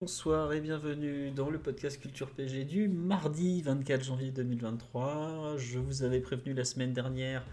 Bonsoir 0.00 0.52
et 0.52 0.60
bienvenue 0.60 1.32
dans 1.32 1.50
le 1.50 1.58
podcast 1.58 2.00
Culture 2.00 2.30
PG 2.30 2.64
du 2.66 2.86
mardi 2.86 3.62
24 3.62 4.04
janvier 4.04 4.30
2023. 4.30 5.56
Je 5.56 5.80
vous 5.80 6.04
avais 6.04 6.20
prévenu 6.20 6.54
la 6.54 6.64
semaine 6.64 6.92
dernière 6.92 7.44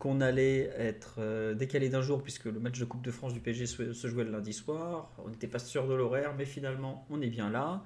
qu'on 0.00 0.20
allait 0.20 0.72
être 0.76 1.18
euh, 1.18 1.54
décalé 1.54 1.88
d'un 1.90 2.02
jour 2.02 2.20
puisque 2.20 2.46
le 2.46 2.58
match 2.58 2.80
de 2.80 2.84
Coupe 2.84 3.02
de 3.02 3.12
France 3.12 3.32
du 3.32 3.66
se, 3.66 3.92
se 3.92 4.08
jouait 4.08 4.24
le 4.24 4.32
lundi 4.32 4.52
soir. 4.52 5.12
On 5.24 5.28
n'était 5.28 5.46
pas 5.46 5.60
sûr 5.60 5.86
de 5.86 5.94
l'horaire, 5.94 6.34
mais 6.36 6.46
finalement 6.46 7.06
on 7.10 7.22
est 7.22 7.30
bien 7.30 7.48
là. 7.48 7.84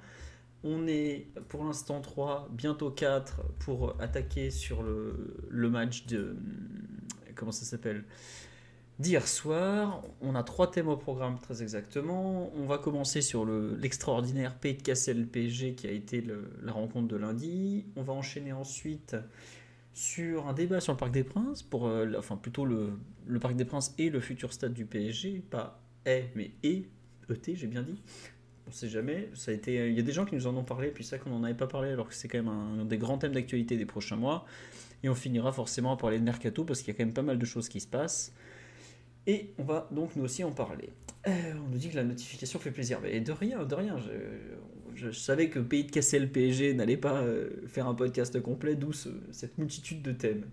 On 0.65 0.87
est 0.87 1.27
pour 1.51 1.63
l'instant 1.65 2.01
3, 2.01 2.49
bientôt 2.51 2.91
4 2.91 3.43
pour 3.59 4.01
attaquer 4.01 4.51
sur 4.51 4.83
le, 4.83 5.37
le 5.51 5.69
match 5.69 6.07
de. 6.07 6.35
Comment 7.35 7.53
ça 7.53 7.67
s'appelle? 7.67 8.05
D'hier 8.99 9.29
soir. 9.29 10.03
On 10.21 10.35
a 10.35 10.43
trois 10.43 10.71
thèmes 10.71 10.89
au 10.89 10.97
programme 10.97 11.39
très 11.39 11.63
exactement. 11.63 12.51
On 12.57 12.67
va 12.67 12.79
commencer 12.79 13.23
sur 13.23 13.45
le- 13.45 13.77
l'extraordinaire 13.77 14.57
Pays 14.59 14.75
de 14.75 14.83
Cassel 14.83 15.27
PSG 15.29 15.75
qui 15.75 15.87
a 15.87 15.93
été 15.93 16.21
le- 16.21 16.51
la 16.65 16.73
rencontre 16.73 17.07
de 17.07 17.17
lundi. 17.17 17.87
On 17.95 18.03
va 18.03 18.13
enchaîner 18.13 18.53
ensuite 18.53 19.15
sur 19.95 20.49
un 20.49 20.53
débat 20.53 20.81
sur 20.81 20.93
le 20.95 20.99
Parc 20.99 21.13
des 21.13 21.25
Princes, 21.25 21.63
pour, 21.63 21.87
euh, 21.87 22.13
enfin 22.19 22.37
plutôt 22.37 22.65
le, 22.65 22.91
le 23.27 23.39
Parc 23.39 23.55
des 23.57 23.65
Princes 23.65 23.95
et 23.99 24.11
le 24.11 24.21
futur 24.21 24.53
stade 24.53 24.75
du 24.75 24.85
PSG, 24.85 25.43
pas 25.51 25.81
est 26.05 26.31
mais 26.35 26.53
et, 26.65 26.89
ET 27.31 27.55
j'ai 27.55 27.67
bien 27.69 27.83
dit. 27.83 28.01
On 28.69 28.73
sait 28.73 28.89
jamais. 28.89 29.31
Ça 29.35 29.51
a 29.53 29.55
été, 29.55 29.89
il 29.89 29.95
y 29.97 30.01
a 30.01 30.03
des 30.03 30.13
gens 30.13 30.25
qui 30.25 30.35
nous 30.35 30.47
en 30.47 30.57
ont 30.57 30.65
parlé, 30.65 30.89
puis 30.91 31.05
ça 31.05 31.19
qu'on 31.19 31.31
n'en 31.31 31.43
avait 31.45 31.55
pas 31.55 31.67
parlé, 31.69 31.91
alors 31.91 32.09
que 32.09 32.15
c'est 32.15 32.29
quand 32.29 32.39
même 32.39 32.49
un, 32.49 32.85
des 32.85 32.99
grands 32.99 33.19
thèmes 33.19 33.33
d'actualité 33.33 33.77
des 33.77 33.87
prochains 33.87 34.17
mois. 34.17 34.45
Et 35.05 35.09
on 35.09 35.15
finira 35.15 35.53
forcément 35.53 35.91
par 35.91 35.99
parler 36.03 36.19
de 36.19 36.25
mercato 36.25 36.65
parce 36.65 36.81
qu'il 36.83 36.89
y 36.93 36.97
a 36.97 36.99
quand 36.99 37.05
même 37.05 37.15
pas 37.15 37.23
mal 37.23 37.39
de 37.39 37.45
choses 37.47 37.69
qui 37.69 37.81
se 37.81 37.87
passent. 37.87 38.33
Et 39.29 39.53
on 39.59 39.63
va 39.63 39.89
donc 39.93 40.17
nous 40.17 40.25
aussi 40.25 40.43
en 40.43 40.51
parler. 40.51 40.89
Euh, 41.29 41.31
on 41.65 41.69
nous 41.71 41.79
dit 41.79 41.91
que 41.91 41.97
la 41.97 42.03
notification 42.05 42.59
fait 42.59 42.71
plaisir. 42.73 42.99
Mais 43.03 43.21
de 43.21 43.31
rien, 43.33 43.63
de 43.65 43.75
rien. 43.75 43.97
Je, 43.99 44.11
je 44.97 45.11
savais 45.11 45.49
que 45.51 45.59
Pays 45.61 45.85
de 45.85 45.91
Cassel 45.91 46.33
PSG 46.33 46.73
n'allait 46.75 46.97
pas 46.97 47.21
euh, 47.21 47.51
faire 47.69 47.87
un 47.87 47.95
podcast 47.95 48.41
complet, 48.41 48.75
d'où 48.75 48.93
ce- 48.93 49.11
cette 49.31 49.59
multitude 49.59 50.03
de 50.03 50.13
thèmes. 50.13 50.47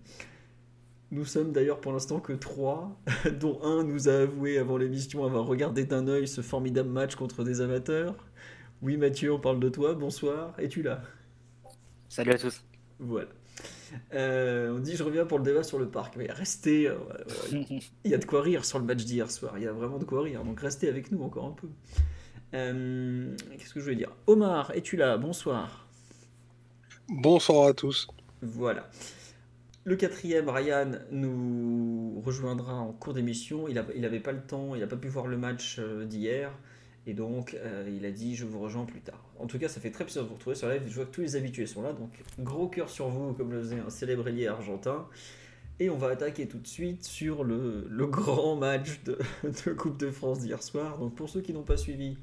Nous 1.10 1.24
sommes 1.24 1.52
d'ailleurs 1.52 1.80
pour 1.80 1.92
l'instant 1.92 2.20
que 2.20 2.32
trois, 2.34 3.00
dont 3.40 3.60
un 3.62 3.82
nous 3.82 4.08
a 4.08 4.12
avoué 4.22 4.58
avant 4.58 4.76
l'émission 4.76 5.24
avoir 5.24 5.46
regardé 5.46 5.84
d'un 5.84 6.06
œil 6.06 6.28
ce 6.28 6.42
formidable 6.42 6.90
match 6.90 7.14
contre 7.14 7.44
des 7.44 7.60
amateurs. 7.62 8.14
Oui 8.82 8.98
Mathieu, 8.98 9.32
on 9.32 9.40
parle 9.40 9.58
de 9.58 9.70
toi, 9.70 9.94
bonsoir, 9.94 10.52
es-tu 10.58 10.82
là? 10.82 11.00
Salut 12.10 12.32
à 12.32 12.38
tous. 12.38 12.62
Voilà. 12.98 13.28
Euh, 14.14 14.76
on 14.76 14.78
dit 14.80 14.96
je 14.96 15.02
reviens 15.02 15.26
pour 15.26 15.38
le 15.38 15.44
débat 15.44 15.62
sur 15.62 15.78
le 15.78 15.88
parc. 15.88 16.16
Mais 16.16 16.26
restez, 16.30 16.88
euh, 16.88 16.96
il 17.52 18.10
y 18.10 18.14
a 18.14 18.18
de 18.18 18.24
quoi 18.24 18.42
rire 18.42 18.64
sur 18.64 18.78
le 18.78 18.84
match 18.84 19.04
d'hier 19.04 19.30
soir, 19.30 19.54
il 19.56 19.64
y 19.64 19.66
a 19.66 19.72
vraiment 19.72 19.98
de 19.98 20.04
quoi 20.04 20.22
rire, 20.22 20.44
donc 20.44 20.60
restez 20.60 20.88
avec 20.88 21.12
nous 21.12 21.22
encore 21.22 21.46
un 21.46 21.52
peu. 21.52 21.68
Euh, 22.54 23.34
Qu'est-ce 23.58 23.74
que 23.74 23.80
je 23.80 23.84
voulais 23.84 23.96
dire? 23.96 24.12
Omar, 24.26 24.70
es-tu 24.74 24.96
là? 24.96 25.16
Bonsoir. 25.18 25.86
Bonsoir 27.08 27.68
à 27.68 27.74
tous. 27.74 28.08
Voilà. 28.42 28.88
Le 29.84 29.94
quatrième, 29.94 30.48
Ryan, 30.48 30.90
nous 31.12 32.20
rejoindra 32.24 32.74
en 32.74 32.92
cours 32.92 33.14
d'émission. 33.14 33.68
Il 33.68 33.74
n'avait 33.74 34.20
pas 34.20 34.32
le 34.32 34.40
temps, 34.40 34.74
il 34.74 34.80
n'a 34.80 34.86
pas 34.86 34.96
pu 34.96 35.08
voir 35.08 35.28
le 35.28 35.36
match 35.36 35.76
euh, 35.78 36.04
d'hier. 36.04 36.50
Et 37.06 37.14
donc, 37.14 37.54
euh, 37.54 37.88
il 37.94 38.04
a 38.04 38.10
dit 38.10 38.34
Je 38.34 38.44
vous 38.44 38.58
rejoins 38.58 38.84
plus 38.84 39.00
tard. 39.00 39.24
En 39.38 39.46
tout 39.46 39.58
cas, 39.58 39.68
ça 39.68 39.80
fait 39.80 39.90
très 39.90 40.04
plaisir 40.04 40.22
de 40.22 40.28
vous 40.28 40.34
retrouver 40.34 40.56
sur 40.56 40.68
live. 40.68 40.82
Je 40.86 40.94
vois 40.94 41.04
que 41.04 41.12
tous 41.12 41.20
les 41.20 41.36
habitués 41.36 41.66
sont 41.66 41.82
là. 41.82 41.92
Donc, 41.92 42.10
gros 42.40 42.68
cœur 42.68 42.90
sur 42.90 43.08
vous, 43.08 43.32
comme 43.32 43.52
le 43.52 43.60
faisait 43.60 43.78
un 43.78 43.90
célèbre 43.90 44.26
ailier 44.28 44.48
argentin. 44.48 45.06
Et 45.78 45.90
on 45.90 45.96
va 45.96 46.08
attaquer 46.08 46.48
tout 46.48 46.58
de 46.58 46.66
suite 46.66 47.04
sur 47.04 47.44
le, 47.44 47.86
grand 48.06 48.56
match 48.56 49.00
de, 49.04 49.72
Coupe 49.72 49.98
de 49.98 50.10
France 50.10 50.40
d'hier 50.40 50.62
soir. 50.62 50.98
Donc, 50.98 51.14
pour 51.14 51.28
ceux 51.28 51.42
qui 51.42 51.52
n'ont 51.52 51.62
pas 51.62 51.76
suivi, 51.76 52.16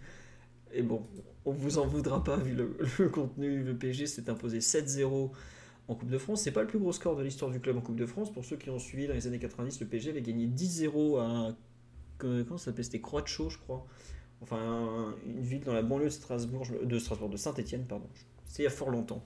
et 0.74 0.82
bon, 0.82 1.04
on 1.46 1.52
vous 1.52 1.78
en 1.78 1.86
voudra 1.86 2.24
pas 2.24 2.38
vu 2.38 2.54
le, 2.54 2.78
le 3.00 3.10
contenu. 3.10 3.64
Le 3.64 3.76
PSG 3.76 4.08
s'est 4.08 4.30
imposé 4.30 4.60
7-0 4.60 5.32
en 5.88 5.96
Coupe 5.96 6.10
de 6.10 6.18
France. 6.18 6.42
C'est 6.42 6.52
pas 6.52 6.62
le 6.62 6.68
plus 6.68 6.80
gros 6.80 6.92
score 6.92 7.16
de 7.16 7.24
l'histoire 7.24 7.52
du 7.52 7.62
club 7.62 7.78
en 7.78 7.82
Coupe 7.82 7.96
de 7.96 8.06
France. 8.06 8.34
Pour 8.34 8.44
ceux 8.44 8.58
qui 8.58 8.70
ont 8.70 8.80
suivi 8.80 9.08
dans 9.08 9.14
les 9.14 9.28
années 9.28 9.40
90, 9.40 9.80
le 9.80 9.88
PSG 9.88 10.10
avait 10.10 10.22
gagné 10.22 10.48
10-0 10.48 11.20
à. 11.22 11.56
Comment 12.18 12.58
ça 12.58 12.66
s'appelait? 12.66 12.84
C'était 12.84 13.02
Croix 13.02 13.22
de 13.22 13.28
Chaux, 13.28 13.50
je 13.50 13.58
crois. 13.58 13.86
Enfin, 14.44 15.16
une 15.26 15.42
ville 15.42 15.62
dans 15.62 15.74
la 15.74 15.81
banlieue 15.81 16.06
de 16.06 16.09
Strasbourg, 16.09 16.66
de 16.84 17.00
Strasbourg, 17.00 17.30
de 17.30 17.38
Saint-Etienne, 17.38 17.86
pardon. 17.88 18.08
C'est 18.46 18.62
il 18.64 18.66
y 18.66 18.68
a 18.68 18.72
fort 18.72 18.90
longtemps. 18.92 19.24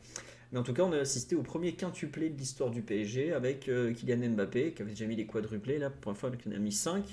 Mais 0.52 0.60
en 0.60 0.64
tout 0.64 0.74
cas, 0.74 0.84
on 0.84 0.94
a 0.94 0.98
assisté 0.98 1.36
au 1.36 1.42
premier 1.42 1.74
quintuplé 1.74 2.30
de 2.30 2.38
l'histoire 2.38 2.70
du 2.72 2.82
PSG 2.82 3.34
avec 3.34 3.68
euh, 3.68 3.94
Kylian 3.94 4.30
Mbappé, 4.30 4.72
qui 4.74 4.82
avait 4.82 4.92
déjà 4.92 5.06
mis 5.06 5.16
les 5.18 5.26
quadruplés, 5.26 5.78
là, 5.78 5.90
pour 5.90 6.12
une 6.12 6.18
fois, 6.18 6.32
il 6.46 6.54
en 6.54 6.56
a 6.56 6.60
mis 6.60 6.72
5. 6.72 7.04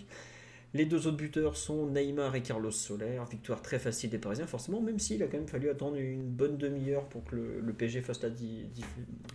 Les 0.74 0.86
deux 0.86 1.06
autres 1.06 1.16
buteurs 1.16 1.56
sont 1.56 1.86
Neymar 1.86 2.34
et 2.34 2.42
Carlos 2.42 2.70
Soler. 2.72 3.20
Victoire 3.30 3.62
très 3.62 3.78
facile 3.78 4.10
des 4.10 4.18
Parisiens, 4.18 4.46
forcément, 4.46 4.80
même 4.80 4.98
s'il 4.98 5.22
a 5.22 5.26
quand 5.26 5.38
même 5.38 5.46
fallu 5.48 5.68
attendre 5.70 5.96
une 5.96 6.24
bonne 6.24 6.56
demi-heure 6.56 7.04
pour 7.08 7.24
que 7.24 7.36
le, 7.36 7.72
PSG 7.72 8.02
fasse 8.02 8.22
la, 8.22 8.30
di- 8.30 8.66
dif- 8.74 8.84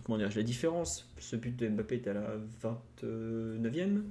comment 0.04 0.18
la 0.18 0.28
différence. 0.42 1.10
Ce 1.18 1.36
but 1.36 1.56
de 1.56 1.68
Mbappé 1.68 1.96
était 1.96 2.10
à 2.10 2.14
la 2.14 2.36
29e. 2.62 4.02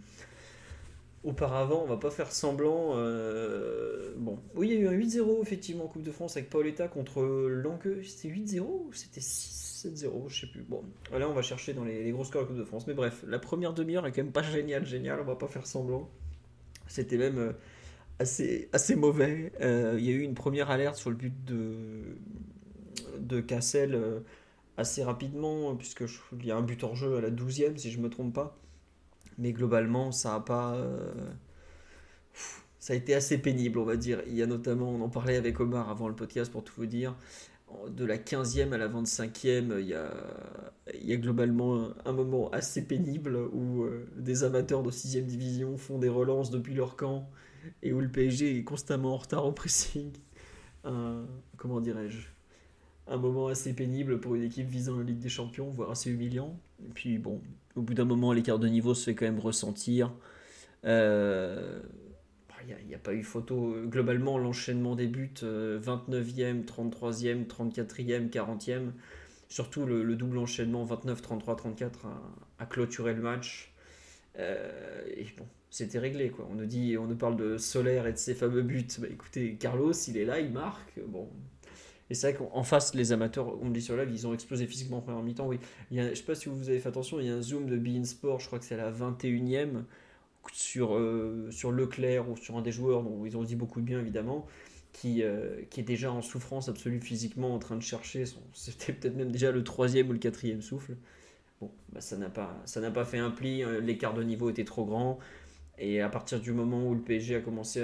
Auparavant, 1.23 1.83
on 1.83 1.87
va 1.87 1.97
pas 1.97 2.11
faire 2.11 2.31
semblant. 2.31 2.91
euh, 2.95 4.13
Bon, 4.17 4.39
oui, 4.55 4.69
il 4.69 4.73
y 4.73 4.77
a 4.77 4.79
eu 4.79 4.87
un 4.87 4.93
8-0 4.93 5.41
effectivement 5.41 5.85
en 5.85 5.87
Coupe 5.87 6.03
de 6.03 6.11
France 6.11 6.37
avec 6.37 6.49
Paoletta 6.49 6.87
contre 6.87 7.21
Langueux. 7.23 8.01
C'était 8.03 8.29
8-0 8.33 8.61
ou 8.61 8.93
c'était 8.93 9.19
6-7-0 9.19 10.29
Je 10.29 10.41
sais 10.41 10.47
plus. 10.47 10.61
Bon, 10.61 10.81
là, 11.11 11.27
on 11.29 11.33
va 11.33 11.41
chercher 11.41 11.73
dans 11.73 11.83
les, 11.83 12.09
gros 12.11 12.23
scores 12.23 12.43
de 12.43 12.47
Coupe 12.47 12.57
de 12.57 12.63
France. 12.63 12.87
Mais 12.87 12.93
bref, 12.93 13.23
la 13.27 13.39
première 13.39 13.73
demi-heure 13.73 14.05
est 14.07 14.11
quand 14.13 14.23
même 14.23 14.31
pas 14.31 14.43
géniale, 14.43 14.85
géniale. 14.85 15.19
On 15.21 15.25
va 15.25 15.35
pas 15.35 15.47
faire 15.47 15.67
semblant. 15.67 16.09
C'était 16.87 17.17
même 17.17 17.37
euh, 17.37 17.51
assez, 18.19 18.69
assez 18.73 18.95
mauvais. 18.95 19.51
Euh, 19.61 19.95
il 19.99 20.05
y 20.05 20.09
a 20.09 20.13
eu 20.13 20.21
une 20.21 20.35
première 20.35 20.69
alerte 20.71 20.95
sur 20.95 21.09
le 21.09 21.15
but 21.17 21.33
de, 21.45 22.17
Cassel 23.41 23.99
assez 24.77 25.03
rapidement, 25.03 25.75
puisque 25.75 26.05
je- 26.05 26.19
y 26.43 26.51
a 26.51 26.57
un 26.57 26.61
but 26.61 26.83
hors 26.83 26.95
jeu 26.95 27.17
à 27.17 27.21
la 27.21 27.29
12e, 27.29 27.77
si 27.77 27.91
je 27.91 27.99
me 27.99 28.09
trompe 28.09 28.33
pas. 28.33 28.57
Mais 29.39 29.53
globalement, 29.53 30.11
ça 30.13 30.35
a 30.35 30.41
pas. 30.41 30.75
euh, 30.75 31.13
Ça 32.79 32.93
a 32.93 32.95
été 32.95 33.13
assez 33.13 33.37
pénible, 33.37 33.77
on 33.79 33.83
va 33.83 33.97
dire. 33.97 34.21
Il 34.27 34.35
y 34.35 34.41
a 34.41 34.45
notamment, 34.47 34.89
on 34.89 35.01
en 35.01 35.09
parlait 35.09 35.35
avec 35.35 35.59
Omar 35.59 35.89
avant 35.89 36.07
le 36.07 36.15
podcast 36.15 36.51
pour 36.51 36.63
tout 36.63 36.73
vous 36.77 36.85
dire, 36.85 37.15
de 37.89 38.05
la 38.05 38.17
15e 38.17 38.73
à 38.73 38.77
la 38.77 38.87
25e, 38.87 39.79
il 39.79 39.87
y 39.87 39.93
a, 39.93 40.11
il 40.93 41.05
y 41.05 41.13
a 41.13 41.17
globalement 41.17 41.89
un 42.05 42.13
moment 42.13 42.49
assez 42.51 42.83
pénible 42.85 43.37
où 43.53 43.83
euh, 43.83 44.07
des 44.17 44.43
amateurs 44.43 44.81
de 44.83 44.91
6e 44.91 45.25
division 45.27 45.77
font 45.77 45.99
des 45.99 46.09
relances 46.09 46.51
depuis 46.51 46.73
leur 46.73 46.95
camp 46.95 47.29
et 47.83 47.93
où 47.93 47.99
le 48.01 48.09
PSG 48.09 48.57
est 48.57 48.63
constamment 48.63 49.13
en 49.13 49.17
retard 49.17 49.45
au 49.45 49.51
pressing. 49.51 50.11
Un- 50.85 51.25
comment 51.57 51.81
dirais-je 51.81 52.27
Un 53.07 53.17
moment 53.17 53.47
assez 53.47 53.73
pénible 53.73 54.19
pour 54.21 54.35
une 54.35 54.43
équipe 54.43 54.67
visant 54.69 54.97
la 54.97 55.03
Ligue 55.03 55.19
des 55.19 55.29
Champions, 55.29 55.69
voire 55.69 55.91
assez 55.91 56.11
humiliant. 56.11 56.59
Et 56.85 56.89
puis 56.93 57.17
bon, 57.19 57.41
au 57.75 57.81
bout 57.81 57.93
d'un 57.93 58.05
moment, 58.05 58.33
l'écart 58.33 58.59
de 58.59 58.67
niveau 58.67 58.93
se 58.93 59.05
fait 59.05 59.15
quand 59.15 59.25
même 59.25 59.39
ressentir. 59.39 60.11
Euh, 60.85 61.81
il 62.67 62.87
n'y 62.87 62.95
a, 62.95 62.99
pas 62.99 63.13
eu 63.13 63.23
photo. 63.23 63.75
Globalement, 63.85 64.37
l'enchaînement 64.37 64.95
des 64.95 65.07
buts, 65.07 65.33
euh, 65.43 65.79
29e, 65.79 66.65
33e, 66.65 67.47
34e, 67.47 68.29
40e, 68.29 68.91
surtout 69.47 69.85
le, 69.85 70.03
le 70.03 70.15
double 70.15 70.37
enchaînement 70.37 70.83
29, 70.83 71.21
33, 71.21 71.55
34 71.55 72.05
a, 72.05 72.21
a 72.59 72.65
clôturé 72.65 73.13
le 73.13 73.21
match. 73.21 73.73
Euh, 74.37 75.01
et 75.15 75.25
bon, 75.37 75.45
c'était 75.69 75.99
réglé 75.99 76.29
quoi. 76.29 76.47
On 76.51 76.55
nous 76.55 76.65
dit, 76.65 76.97
on 76.97 77.07
nous 77.07 77.15
parle 77.15 77.37
de 77.37 77.57
Solaire 77.57 78.07
et 78.07 78.13
de 78.13 78.17
ses 78.17 78.35
fameux 78.35 78.61
buts. 78.61 78.87
Bah 78.99 79.07
écoutez, 79.09 79.55
Carlos, 79.55 79.93
il 80.07 80.17
est 80.17 80.25
là, 80.25 80.39
il 80.39 80.51
marque. 80.51 80.99
Bon. 81.07 81.27
Et 82.09 82.15
c'est 82.15 82.31
vrai 82.31 82.37
qu'en 82.37 82.63
face, 82.63 82.95
les 82.95 83.11
amateurs, 83.11 83.61
on 83.61 83.65
me 83.65 83.73
dit 83.73 83.81
sur 83.81 83.95
live, 83.95 84.09
ils 84.11 84.25
ont 84.25 84.33
explosé 84.33 84.65
physiquement 84.65 84.97
en 84.97 85.01
première 85.01 85.21
mi-temps. 85.21 85.47
Oui, 85.47 85.59
il 85.91 85.97
y 85.97 85.99
a, 85.99 86.09
je 86.09 86.15
sais 86.15 86.23
pas 86.23 86.35
si 86.35 86.49
vous 86.49 86.69
avez 86.69 86.79
fait 86.79 86.89
attention, 86.89 87.19
il 87.19 87.27
y 87.27 87.29
a 87.29 87.35
un 87.35 87.41
zoom 87.41 87.67
de 87.67 87.77
Bein 87.77 88.03
Sport, 88.03 88.39
je 88.39 88.47
crois 88.47 88.57
que 88.57 88.65
c'est 88.65 88.77
la 88.77 88.91
21e 88.91 89.83
sur, 90.53 90.95
euh, 90.95 91.49
sur 91.51 91.71
Leclerc 91.71 92.29
ou 92.29 92.37
sur 92.37 92.57
un 92.57 92.61
des 92.61 92.71
joueurs 92.71 93.03
dont 93.03 93.25
ils 93.25 93.37
ont 93.37 93.43
dit 93.43 93.55
beaucoup 93.55 93.81
de 93.81 93.85
bien 93.85 93.99
évidemment, 93.99 94.47
qui, 94.93 95.23
euh, 95.23 95.61
qui 95.69 95.81
est 95.81 95.83
déjà 95.83 96.11
en 96.11 96.21
souffrance 96.21 96.69
absolue 96.69 96.99
physiquement, 96.99 97.53
en 97.53 97.59
train 97.59 97.75
de 97.75 97.83
chercher. 97.83 98.23
C'était 98.53 98.93
peut-être 98.93 99.15
même 99.15 99.31
déjà 99.31 99.51
le 99.51 99.63
troisième 99.63 100.09
ou 100.09 100.13
le 100.13 100.19
quatrième 100.19 100.61
souffle. 100.61 100.95
Bon, 101.61 101.71
bah, 101.93 102.01
ça 102.01 102.17
n'a 102.17 102.29
pas, 102.29 102.55
ça 102.65 102.81
n'a 102.81 102.91
pas 102.91 103.05
fait 103.05 103.17
un 103.17 103.31
pli, 103.31 103.63
euh, 103.63 103.81
l'écart 103.81 104.13
de 104.13 104.23
niveau 104.23 104.49
était 104.49 104.65
trop 104.65 104.85
grand. 104.85 105.19
Et 105.79 106.01
à 106.01 106.09
partir 106.09 106.41
du 106.41 106.51
moment 106.51 106.85
où 106.85 106.93
le 106.93 107.01
PSG 107.01 107.37
a 107.37 107.39
commencé 107.39 107.81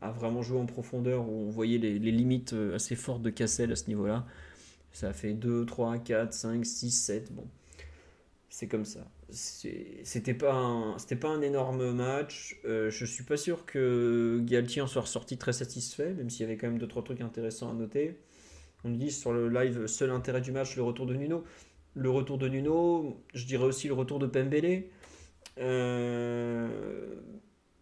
à, 0.00 0.10
vraiment 0.10 0.42
jouer 0.42 0.58
en 0.58 0.66
profondeur, 0.66 1.28
où 1.28 1.46
on 1.46 1.50
voyait 1.50 1.78
les, 1.78 1.98
limites 1.98 2.52
euh, 2.52 2.74
assez 2.74 2.96
fortes 2.96 3.22
de 3.22 3.30
Cassel 3.30 3.70
à 3.70 3.76
ce 3.76 3.86
niveau-là, 3.86 4.26
ça 4.90 5.08
a 5.08 5.12
fait 5.12 5.34
2, 5.34 5.64
3, 5.64 5.98
4, 5.98 6.32
5, 6.32 6.66
6, 6.66 6.90
7. 6.90 7.32
Bon, 7.32 7.46
c'est 8.50 8.66
comme 8.66 8.84
ça. 8.84 9.06
C'était 9.30 10.34
pas, 10.34 10.96
pas 11.20 11.28
un 11.28 11.42
énorme 11.42 11.92
match. 11.92 12.58
Euh, 12.64 12.90
je 12.90 13.04
suis 13.04 13.22
pas 13.22 13.36
sûr 13.36 13.66
que 13.66 14.40
Galtier 14.44 14.82
en 14.82 14.88
soit 14.88 15.02
ressorti 15.02 15.38
très 15.38 15.52
satisfait, 15.52 16.14
même 16.14 16.30
s'il 16.30 16.40
y 16.40 16.44
avait 16.44 16.56
quand 16.56 16.68
même 16.68 16.78
2-3 16.78 17.04
trucs 17.04 17.20
intéressants 17.20 17.70
à 17.70 17.74
noter. 17.74 18.18
On 18.84 18.90
dit 18.90 19.12
sur 19.12 19.32
le 19.32 19.48
live, 19.48 19.86
seul 19.86 20.10
intérêt 20.10 20.40
du 20.40 20.50
match, 20.50 20.76
le 20.76 20.82
retour 20.82 21.06
de 21.06 21.14
Nuno. 21.14 21.44
Le 21.94 22.10
retour 22.10 22.38
de 22.38 22.48
Nuno, 22.48 23.22
je 23.34 23.44
dirais 23.44 23.64
aussi 23.64 23.86
le 23.86 23.94
retour 23.94 24.18
de 24.18 24.26
Pembele. 24.26 24.84
Euh, 25.58 27.14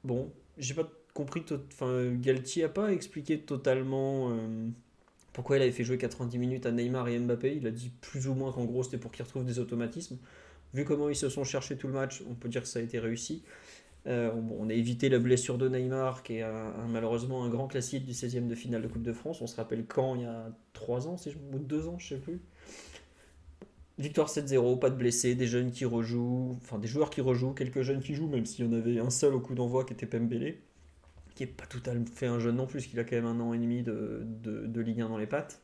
bon, 0.05 0.33
j'ai 0.59 0.75
pas 0.75 0.89
compris. 1.15 1.45
Enfin, 1.73 2.13
Galtier 2.15 2.65
a 2.65 2.69
pas 2.69 2.93
expliqué 2.93 3.41
totalement 3.41 4.31
euh, 4.31 4.69
pourquoi 5.33 5.57
il 5.57 5.63
avait 5.63 5.73
fait 5.73 5.85
jouer 5.85 5.99
90 5.99 6.39
minutes 6.39 6.67
à 6.67 6.73
Neymar 6.73 7.09
et 7.09 7.19
Mbappé. 7.19 7.57
Il 7.57 7.67
a 7.67 7.71
dit 7.71 7.91
plus 8.01 8.29
ou 8.29 8.35
moins 8.35 8.53
qu'en 8.53 8.65
gros 8.65 8.83
c'était 8.83 8.99
pour 8.99 9.13
qu'ils 9.13 9.25
retrouvent 9.25 9.45
des 9.45 9.59
automatismes. 9.59 10.19
Vu 10.75 10.85
comment 10.85 11.09
ils 11.09 11.17
se 11.17 11.29
sont 11.29 11.45
cherchés 11.45 11.77
tout 11.77 11.87
le 11.87 11.95
match, 11.95 12.23
on 12.29 12.35
peut 12.35 12.49
dire 12.49 12.63
que 12.63 12.69
ça 12.69 12.81
a 12.81 12.83
été 12.83 12.99
réussi. 12.99 13.43
Euh, 14.07 14.31
on 14.59 14.69
a 14.69 14.73
évité 14.73 15.09
la 15.09 15.19
blessure 15.19 15.59
de 15.59 15.69
Neymar, 15.69 16.23
qui 16.23 16.37
est 16.37 16.47
malheureusement 16.89 17.45
un 17.45 17.49
grand 17.49 17.67
classique 17.67 18.05
du 18.05 18.13
16e 18.13 18.47
de 18.47 18.55
finale 18.55 18.83
de 18.83 18.89
Coupe 18.89 19.03
de 19.03 19.13
France. 19.13 19.41
On 19.43 19.47
se 19.47 19.57
rappelle 19.57 19.87
quand, 19.87 20.15
il 20.15 20.23
y 20.23 20.25
a 20.27 20.49
3 20.75 21.09
ans, 21.09 21.17
si 21.17 21.31
je... 21.31 21.39
ou 21.39 21.59
2 21.59 21.89
ans, 21.89 21.99
je 21.99 22.09
sais 22.09 22.21
plus. 22.21 22.41
Victoire 23.99 24.29
7-0, 24.29 24.79
pas 24.79 24.91
de 24.91 24.97
blessés, 24.97 25.35
des 25.35 25.47
jeunes 25.47 25.71
qui 25.71 25.87
rejouent, 25.87 26.59
enfin 26.63 26.79
des 26.79 26.87
joueurs 26.87 27.09
qui 27.09 27.23
rejouent, 27.23 27.55
quelques 27.55 27.81
jeunes 27.81 28.03
qui 28.03 28.15
jouent, 28.15 28.29
même 28.29 28.45
s'il 28.45 28.67
y 28.67 28.69
en 28.69 28.73
avait 28.73 28.99
un 28.99 29.09
seul 29.09 29.33
au 29.33 29.41
coup 29.41 29.55
d'envoi 29.55 29.87
qui 29.87 29.95
était 29.95 30.05
Pembele, 30.05 30.57
qui 31.35 31.45
est 31.45 31.47
pas 31.47 31.65
tout 31.65 31.81
à 31.87 31.93
fait 32.15 32.27
un 32.27 32.39
jeune 32.39 32.57
non 32.57 32.67
plus, 32.67 32.87
qu'il 32.87 33.01
a 33.01 33.05
quand 33.05 33.17
même 33.17 33.25
un 33.25 33.41
an 33.41 33.55
et 33.55 33.59
demi 33.59 33.83
de, 33.83 34.23
de, 34.25 34.81
Ligue 34.83 35.01
1 35.01 35.09
dans 35.09 35.17
les 35.17 35.27
pattes. 35.27 35.63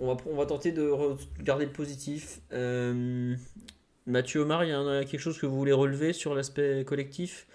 On 0.00 0.14
va, 0.14 0.46
tenter 0.46 0.72
de 0.72 0.88
regarder 0.88 1.66
le 1.66 1.72
positif. 1.72 2.40
Euh, 2.52 3.36
Mathieu 4.06 4.40
Omar, 4.40 4.64
il 4.64 4.70
y 4.70 4.72
a 4.72 5.04
quelque 5.04 5.20
chose 5.20 5.38
que 5.38 5.46
vous 5.46 5.56
voulez 5.56 5.72
relever 5.72 6.12
sur 6.12 6.34
l'aspect 6.34 6.84
collectif? 6.84 7.46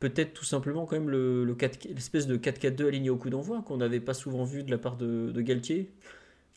Peut-être 0.00 0.34
tout 0.34 0.44
simplement 0.44 0.86
quand 0.86 0.98
même 0.98 1.10
l'espèce 1.10 2.26
le, 2.26 2.36
de 2.36 2.42
4-4-2 2.42 2.88
aligné 2.88 3.10
au 3.10 3.16
coup 3.16 3.30
d'envoi 3.30 3.62
qu'on 3.62 3.76
n'avait 3.76 4.00
pas 4.00 4.14
souvent 4.14 4.42
vu 4.42 4.64
de 4.64 4.72
la 4.72 4.78
part 4.78 4.96
de 4.96 5.40
Galtier. 5.40 5.92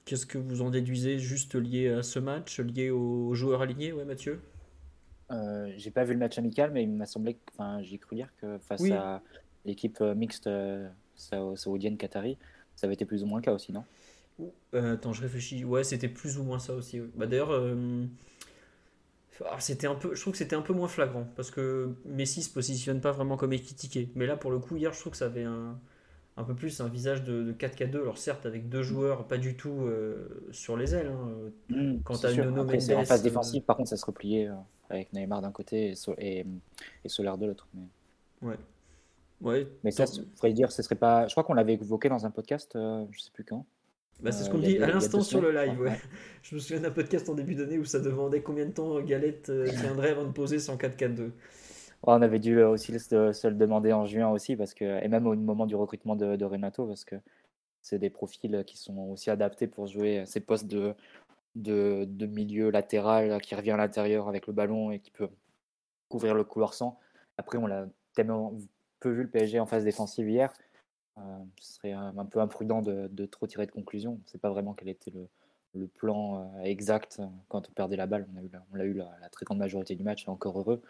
Qu'est-ce 0.08 0.26
que 0.26 0.38
vous 0.38 0.62
en 0.62 0.70
déduisez 0.70 1.20
juste 1.20 1.56
lié 1.56 1.90
à 1.90 2.02
ce 2.02 2.18
match, 2.18 2.62
lié 2.62 2.92
aux 2.92 3.34
joueurs 3.34 3.62
alignés, 3.62 3.92
ouais, 3.92 4.06
Mathieu 4.06 4.40
euh, 5.32 5.70
J'ai 5.76 5.92
pas 5.92 6.06
vu 6.06 6.14
le 6.14 6.20
match 6.20 6.38
amical, 6.38 6.72
mais 6.72 6.84
il 6.84 6.90
m'a 6.90 7.06
semblé, 7.06 7.38
enfin, 7.52 7.82
j'ai 7.82 7.98
cru 7.98 8.16
lire 8.16 8.30
que 8.40 8.58
face 8.58 8.90
à 8.90 9.22
l'équipe 9.66 9.98
euh, 10.00 10.16
mixte 10.16 10.48
euh, 10.48 10.88
saoudienne-qatari, 11.18 12.38
ça 12.78 12.88
avait 12.88 12.94
été 12.94 13.04
plus 13.04 13.22
ou 13.24 13.26
moins 13.26 13.40
le 13.40 13.44
cas 13.44 13.52
aussi, 13.52 13.74
non? 13.74 13.84
Euh, 14.74 14.94
Attends, 14.94 15.12
je 15.12 15.22
réfléchis. 15.22 15.66
Ouais, 15.66 15.84
c'était 15.84 16.08
plus 16.08 16.38
ou 16.38 16.44
moins 16.44 16.60
ça 16.60 16.74
aussi. 16.74 17.02
Bah, 17.14 17.28
D'ailleurs, 17.28 17.52
ah, 19.46 19.60
c'était 19.60 19.88
un 19.88 19.96
peu, 19.96 20.16
je 20.16 20.22
trouve 20.22 20.32
que 20.32 20.38
c'était 20.38 20.56
un 20.56 20.62
peu 20.62 20.72
moins 20.72 20.88
flagrant 20.88 21.28
parce 21.36 21.52
que 21.52 21.94
Messi 22.06 22.44
se 22.44 22.50
positionne 22.50 23.02
pas 23.02 23.12
vraiment 23.12 23.36
comme 23.36 23.52
équitiqué. 23.52 24.10
Mais 24.16 24.26
là, 24.26 24.38
pour 24.38 24.52
le 24.52 24.60
coup, 24.60 24.78
hier, 24.78 24.94
je 24.94 25.02
trouve 25.02 25.12
que 25.12 25.18
ça 25.18 25.26
avait 25.26 25.44
un 25.44 25.78
un 26.38 26.44
peu 26.44 26.54
plus 26.54 26.80
un 26.82 26.88
visage 26.88 27.24
de, 27.24 27.52
4K2, 27.52 27.96
alors 27.96 28.18
certes 28.20 28.46
avec 28.46 28.70
deux 28.70 28.84
joueurs 28.84 29.28
pas 29.28 29.38
du 29.38 29.58
tout 29.58 29.82
euh, 29.82 30.48
sur 30.52 30.78
les 30.78 30.94
ailes. 30.94 31.08
Hein. 31.08 31.52
Mmh, 31.70 32.02
Quant 32.04 32.16
à 32.16 32.32
Nuno 32.32 32.52
Mendes, 32.52 32.76
en 32.76 33.06
phase 33.06 33.20
euh, 33.20 33.24
défensive, 33.24 33.64
par 33.64 33.76
contre, 33.76 33.90
ça 33.90 33.98
se 33.98 34.06
repliait 34.06 34.48
euh, 34.48 34.54
avec 34.92 35.12
Neymar 35.14 35.42
d'un 35.42 35.52
côté 35.52 35.94
et, 36.20 36.46
et, 36.46 37.10
Soler 37.10 37.34
de 37.40 37.48
l'autre. 37.48 37.68
Mais... 37.74 38.50
Ouais. 38.50 38.58
Ouais. 39.42 39.68
Mais 39.84 39.92
ça, 39.92 40.06
il 40.06 40.26
faudrait 40.36 40.54
dire, 40.54 40.72
ce 40.72 40.84
serait 40.84 40.96
pas. 40.96 41.28
Je 41.28 41.34
crois 41.34 41.44
qu'on 41.44 41.56
l'avait 41.56 41.74
évoqué 41.74 42.08
dans 42.08 42.26
un 42.26 42.32
podcast, 42.32 42.72
je 42.76 43.20
sais 43.20 43.32
plus 43.34 43.44
quand. 43.44 43.66
Bah, 44.20 44.32
c'est 44.32 44.44
ce 44.44 44.50
qu'on 44.50 44.58
dit 44.58 44.78
à 44.80 44.88
l'instant 44.88 45.22
sur 45.22 45.42
le 45.42 45.52
live. 45.52 45.80
Ouais. 45.80 46.00
Je 46.42 46.56
me 46.56 46.60
souviens 46.60 46.82
d'un 46.82 46.92
podcast 46.92 47.30
en 47.30 47.36
début 47.36 47.54
d'année 47.54 47.78
où 47.78 47.86
ça 47.86 48.00
demandait 48.00 48.42
combien 48.42 48.66
de 48.66 48.72
temps 48.72 49.00
Galette 49.02 49.52
tiendrait 49.80 50.10
avant 50.10 50.24
de 50.24 50.32
poser 50.32 50.58
son 50.58 50.76
4-4-2 50.76 51.30
on 52.04 52.22
avait 52.22 52.40
dû 52.40 52.62
aussi 52.62 52.98
se, 53.00 53.48
le 53.48 53.56
demander 53.56 53.94
en 53.94 54.06
juin 54.06 54.30
aussi, 54.30 54.56
parce 54.56 54.74
que, 54.74 55.04
et 55.04 55.08
même 55.08 55.28
au 55.28 55.36
moment 55.36 55.66
du 55.66 55.76
recrutement 55.76 56.16
de, 56.16 56.44
Renato, 56.46 56.86
parce 56.86 57.06
que 57.06 57.16
c'est 57.82 58.00
des 58.00 58.10
profils 58.10 58.64
qui 58.66 58.78
sont 58.78 58.98
aussi 59.10 59.30
adaptés 59.30 59.68
pour 59.68 59.88
jouer 59.88 60.24
ces 60.26 60.40
postes 60.40 60.68
de, 60.68 60.96
de, 61.56 62.26
milieu 62.26 62.70
latéral 62.70 63.42
qui 63.42 63.56
revient 63.56 63.72
à 63.72 63.78
l'intérieur 63.78 64.28
avec 64.28 64.48
le 64.48 64.54
ballon 64.54 64.92
et 64.92 65.00
qui 65.00 65.12
peut 65.12 65.30
couvrir 66.10 66.36
le 66.36 66.44
couloir 66.44 66.74
sans. 66.74 67.00
Après, 67.38 67.58
on 67.58 67.68
l'a 67.68 67.88
tellement 68.14 68.54
peu 69.00 69.12
vu 69.12 69.24
le 69.24 69.30
PSG 69.30 69.60
en 69.60 69.66
phase 69.66 69.84
défensive 69.84 70.30
hier. 70.30 70.54
Euh, 71.18 71.22
ce 71.60 71.74
serait 71.74 71.94
un, 71.94 72.26
peu 72.26 72.40
imprudent 72.40 72.82
de, 72.82 73.26
trop 73.26 73.48
tirer 73.48 73.66
de 73.66 73.72
conclusion. 73.72 74.14
On 74.14 74.24
ne 74.24 74.28
sait 74.28 74.38
pas 74.38 74.50
vraiment 74.50 74.74
quel 74.74 74.90
était 74.90 75.12
le, 75.12 75.28
plan 75.88 76.42
euh, 76.42 76.62
exact 76.64 77.22
quand 77.50 77.70
on 77.70 77.72
perdait 77.72 77.98
la 77.98 78.08
balle. 78.08 78.28
On 78.72 78.76
l'a 78.76 78.86
eu 78.86 78.94
la, 78.94 79.12
la, 79.22 79.30
très 79.30 79.46
grande 79.46 79.60
majorité 79.60 79.96
du 79.96 80.04
match, 80.04 80.28
encore 80.28 80.60
heureux. 80.60 80.82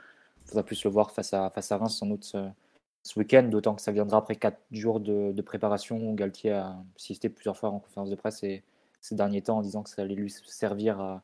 Faudra 0.47 0.63
plus 0.63 0.83
le 0.83 0.89
voir 0.89 1.11
face 1.11 1.33
à, 1.33 1.49
face 1.49 1.71
à 1.71 1.77
Reims 1.77 1.97
sans 1.97 2.07
doute 2.07 2.23
ce, 2.23 3.19
week-end, 3.19 3.44
d'autant 3.44 3.75
que 3.75 3.81
ça 3.81 3.91
viendra 3.91 4.17
après 4.17 4.35
4 4.35 4.57
jours 4.71 4.99
de, 4.99 5.41
préparation 5.41 5.97
où 5.97 6.13
Galtier 6.15 6.51
a 6.51 6.77
insisté 6.95 7.29
plusieurs 7.29 7.57
fois 7.57 7.69
en 7.69 7.79
conférence 7.79 8.09
de 8.09 8.15
presse 8.15 8.44
et, 8.44 8.63
ces 9.01 9.15
derniers 9.15 9.41
temps 9.41 9.57
en 9.57 9.61
disant 9.61 9.83
que 9.83 9.89
ça 9.89 10.01
allait 10.01 10.15
lui 10.15 10.29
servir 10.29 10.99
à, 10.99 11.23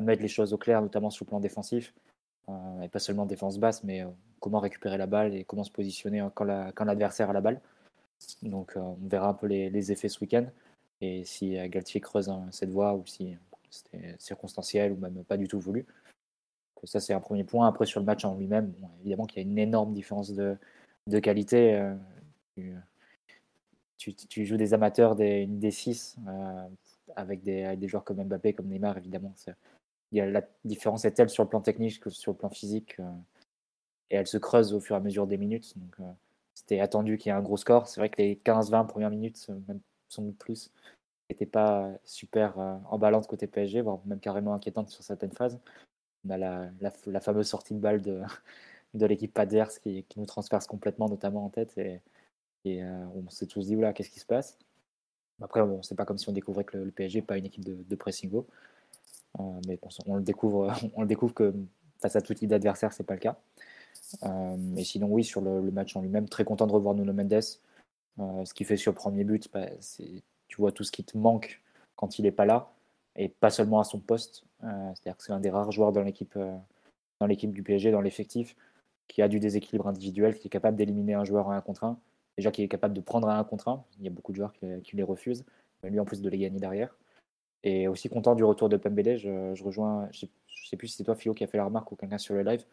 mettre 0.00 0.22
les 0.22 0.28
choses 0.28 0.52
au 0.52 0.58
clair, 0.58 0.80
notamment 0.80 1.10
sur 1.10 1.24
le 1.24 1.28
plan 1.28 1.40
défensif, 1.40 1.92
euh, 2.48 2.82
et 2.82 2.88
pas 2.88 3.00
seulement 3.00 3.26
défense 3.26 3.58
basse, 3.58 3.82
mais 3.82 4.02
euh, 4.02 4.08
comment 4.38 4.60
récupérer 4.60 4.96
la 4.96 5.06
balle 5.06 5.34
et 5.34 5.42
comment 5.42 5.64
se 5.64 5.72
positionner 5.72 6.24
quand 6.34 6.44
l'adversaire 6.44 7.30
a 7.30 7.32
la 7.32 7.40
balle. 7.40 7.60
Donc 8.42 8.76
euh, 8.76 8.80
on 8.80 8.96
verra 9.08 9.28
un 9.28 9.34
peu 9.34 9.48
les, 9.48 9.92
effets 9.92 10.08
ce 10.08 10.20
week-end, 10.20 10.46
et 11.00 11.24
si 11.24 11.56
Galtier 11.68 12.00
creuse 12.00 12.28
hein, 12.28 12.46
cette 12.52 12.70
voie 12.70 12.94
ou 12.94 13.04
si 13.06 13.36
c'était 13.70 14.14
circonstanciel 14.18 14.92
ou 14.92 14.96
même 14.96 15.24
pas 15.24 15.36
du 15.36 15.48
tout 15.48 15.58
voulu 15.58 15.84
ça, 16.86 17.00
c'est 17.00 17.12
un 17.12 17.20
premier 17.20 17.44
point. 17.44 17.68
Après, 17.68 17.86
sur 17.86 18.00
le 18.00 18.06
match 18.06 18.24
en 18.24 18.36
lui-même, 18.36 18.72
évidemment 19.00 19.26
qu'il 19.26 19.42
y 19.42 19.46
a 19.46 19.48
une 19.48 19.58
énorme 19.58 19.92
différence 19.92 20.32
de, 20.32 20.56
qualité. 21.20 21.74
Euh, 21.74 22.74
tu, 23.96 24.44
joues 24.44 24.56
des 24.56 24.74
amateurs 24.74 25.16
des, 25.16 25.42
une 25.42 25.58
D6 25.58 26.16
euh, 26.26 26.68
avec, 27.16 27.42
des, 27.42 27.76
des, 27.76 27.88
joueurs 27.88 28.04
comme 28.04 28.22
Mbappé, 28.22 28.52
comme 28.52 28.68
Neymar, 28.68 28.96
évidemment. 28.98 29.34
Y 30.12 30.20
a, 30.20 30.26
la 30.26 30.42
différence 30.64 31.04
est 31.04 31.12
telle 31.12 31.30
sur 31.30 31.42
le 31.42 31.48
plan 31.48 31.60
technique 31.60 32.00
que 32.00 32.10
sur 32.10 32.32
le 32.32 32.38
plan 32.38 32.50
physique. 32.50 32.98
Euh, 33.00 33.10
et 34.10 34.16
elle 34.16 34.26
se 34.26 34.38
creuse 34.38 34.72
au 34.72 34.80
fur 34.80 34.96
et 34.96 34.98
à 34.98 35.02
mesure 35.02 35.26
des 35.26 35.36
minutes. 35.36 35.76
Donc, 35.76 35.96
c'était 36.54 36.80
attendu 36.80 37.18
qu'il 37.18 37.30
y 37.30 37.34
ait 37.34 37.36
un 37.36 37.42
gros 37.42 37.58
score. 37.58 37.86
C'est 37.86 38.00
vrai 38.00 38.08
que 38.08 38.22
les 38.22 38.36
15-20 38.36 38.86
premières 38.86 39.10
minutes, 39.10 39.50
même 39.68 39.80
sans 40.08 40.32
plus, 40.32 40.72
n'étaient 41.28 41.44
pas 41.44 41.90
super 42.04 42.58
emballantes 42.90 43.26
côté 43.26 43.46
PSG, 43.46 43.82
voire 43.82 44.00
même 44.06 44.18
carrément 44.18 44.54
inquiétantes 44.54 44.88
sur 44.88 45.02
certaines 45.02 45.32
phases 45.32 45.60
on 46.26 46.30
a 46.30 46.38
la, 46.38 47.20
fameuse 47.20 47.46
sortie 47.46 47.74
de 47.74 47.78
balle 47.78 48.02
de, 48.02 49.06
l'équipe 49.06 49.32
Paders 49.32 49.80
qui, 49.80 50.04
nous 50.16 50.26
transperce 50.26 50.66
complètement, 50.66 51.08
notamment 51.08 51.44
en 51.44 51.48
tête. 51.48 51.76
Et, 51.78 52.00
euh, 52.66 53.04
on 53.14 53.28
s'est 53.30 53.46
tous 53.46 53.66
dit, 53.66 53.76
oula, 53.76 53.92
qu'est-ce 53.92 54.10
qui 54.10 54.20
se 54.20 54.26
passe? 54.26 54.58
Après, 55.40 55.62
bon, 55.62 55.82
c'est 55.82 55.94
pas 55.94 56.04
comme 56.04 56.18
si 56.18 56.28
on 56.28 56.32
découvrait 56.32 56.64
que 56.64 56.76
le, 56.76 56.90
PSG 56.90 57.20
n'est 57.20 57.26
pas 57.26 57.38
une 57.38 57.46
équipe 57.46 57.64
de, 57.64 57.74
de 57.74 57.98
euh, 59.40 59.42
mais 59.66 59.78
on, 60.06 60.16
le 60.16 60.22
découvre, 60.22 60.72
on 60.94 61.02
le 61.02 61.06
découvre 61.06 61.34
que 61.34 61.54
face 62.00 62.16
à 62.16 62.20
tout 62.20 62.34
type 62.34 62.50
d'adversaire, 62.50 62.92
c'est 62.92 63.04
pas 63.04 63.14
le 63.14 63.20
cas. 63.20 63.38
Euh, 64.24 64.76
et 64.76 64.84
sinon, 64.84 65.08
oui, 65.08 65.24
sur 65.24 65.40
le, 65.40 65.70
match 65.70 65.96
en 65.96 66.02
lui-même, 66.02 66.28
très 66.28 66.44
content 66.44 66.66
de 66.66 66.72
revoir 66.72 66.94
Nuno 66.94 67.12
Mendes. 67.12 67.40
ce 67.40 68.54
qu'il 68.54 68.66
fait 68.66 68.76
sur 68.76 68.92
le 68.92 68.96
premier 68.96 69.24
but, 69.24 69.50
bah, 69.52 69.66
tu 70.48 70.56
vois 70.56 70.72
tout 70.72 70.84
ce 70.84 70.92
qui 70.92 71.04
te 71.04 71.16
manque 71.16 71.62
quand 71.96 72.18
il 72.18 72.22
n'est 72.22 72.32
pas 72.32 72.46
là 72.46 72.72
et 73.18 73.28
pas 73.28 73.50
seulement 73.50 73.80
à 73.80 73.84
son 73.84 73.98
poste. 73.98 74.44
Euh, 74.64 74.66
c'est-à-dire 74.94 75.16
que 75.18 75.24
c'est 75.24 75.32
un 75.32 75.40
des 75.40 75.50
rares 75.50 75.72
joueurs 75.72 75.92
dans 75.92 76.02
l'équipe, 76.02 76.34
euh, 76.36 76.56
dans 77.20 77.26
l'équipe 77.26 77.52
du 77.52 77.62
PSG, 77.62 77.90
dans 77.90 78.00
l'effectif, 78.00 78.56
qui 79.08 79.20
a 79.20 79.28
du 79.28 79.40
déséquilibre 79.40 79.88
individuel, 79.88 80.38
qui 80.38 80.46
est 80.46 80.50
capable 80.50 80.76
d'éliminer 80.76 81.14
un 81.14 81.24
joueur 81.24 81.48
en 81.48 81.52
1 81.52 81.60
contre 81.60 81.84
1, 81.84 81.98
déjà 82.38 82.50
qui 82.52 82.62
est 82.62 82.68
capable 82.68 82.94
de 82.94 83.00
prendre 83.00 83.28
un 83.28 83.38
1 83.40 83.44
contre 83.44 83.68
1. 83.68 83.84
Il 83.98 84.04
y 84.04 84.08
a 84.08 84.10
beaucoup 84.10 84.32
de 84.32 84.36
joueurs 84.36 84.52
qui, 84.52 84.96
les 84.96 85.02
refusent, 85.02 85.44
mais 85.82 85.90
lui 85.90 86.00
en 86.00 86.04
plus 86.04 86.22
de 86.22 86.30
les 86.30 86.38
gagner 86.38 86.60
derrière. 86.60 86.96
Et 87.64 87.88
aussi 87.88 88.08
content 88.08 88.36
du 88.36 88.44
retour 88.44 88.68
de 88.68 88.76
Pembele. 88.76 89.18
Je, 89.18 89.62
rejoins, 89.64 90.08
je 90.12 90.26
sais, 90.68 90.76
plus 90.76 90.86
si 90.86 90.96
c'est 90.96 91.04
toi 91.04 91.16
Philo 91.16 91.34
qui 91.34 91.42
a 91.42 91.48
fait 91.48 91.58
la 91.58 91.64
remarque 91.64 91.90
ou 91.90 91.96
quelqu'un 91.96 92.18
sur 92.18 92.34
le 92.34 92.42
live. 92.42 92.64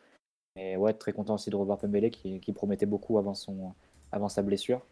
Mais 0.55 0.75
ouais, 0.77 0.93
très 0.93 1.11
content 1.11 1.33
aussi 1.33 1.49
de 1.49 1.55
revoir 1.55 1.79
Pembele 1.79 2.11
qui, 2.11 2.53
promettait 2.53 2.85
beaucoup 2.85 3.17
avant, 3.17 3.33
son, 3.33 3.73
avant 4.11 4.29
sa 4.29 4.43
blessure, 4.43 4.85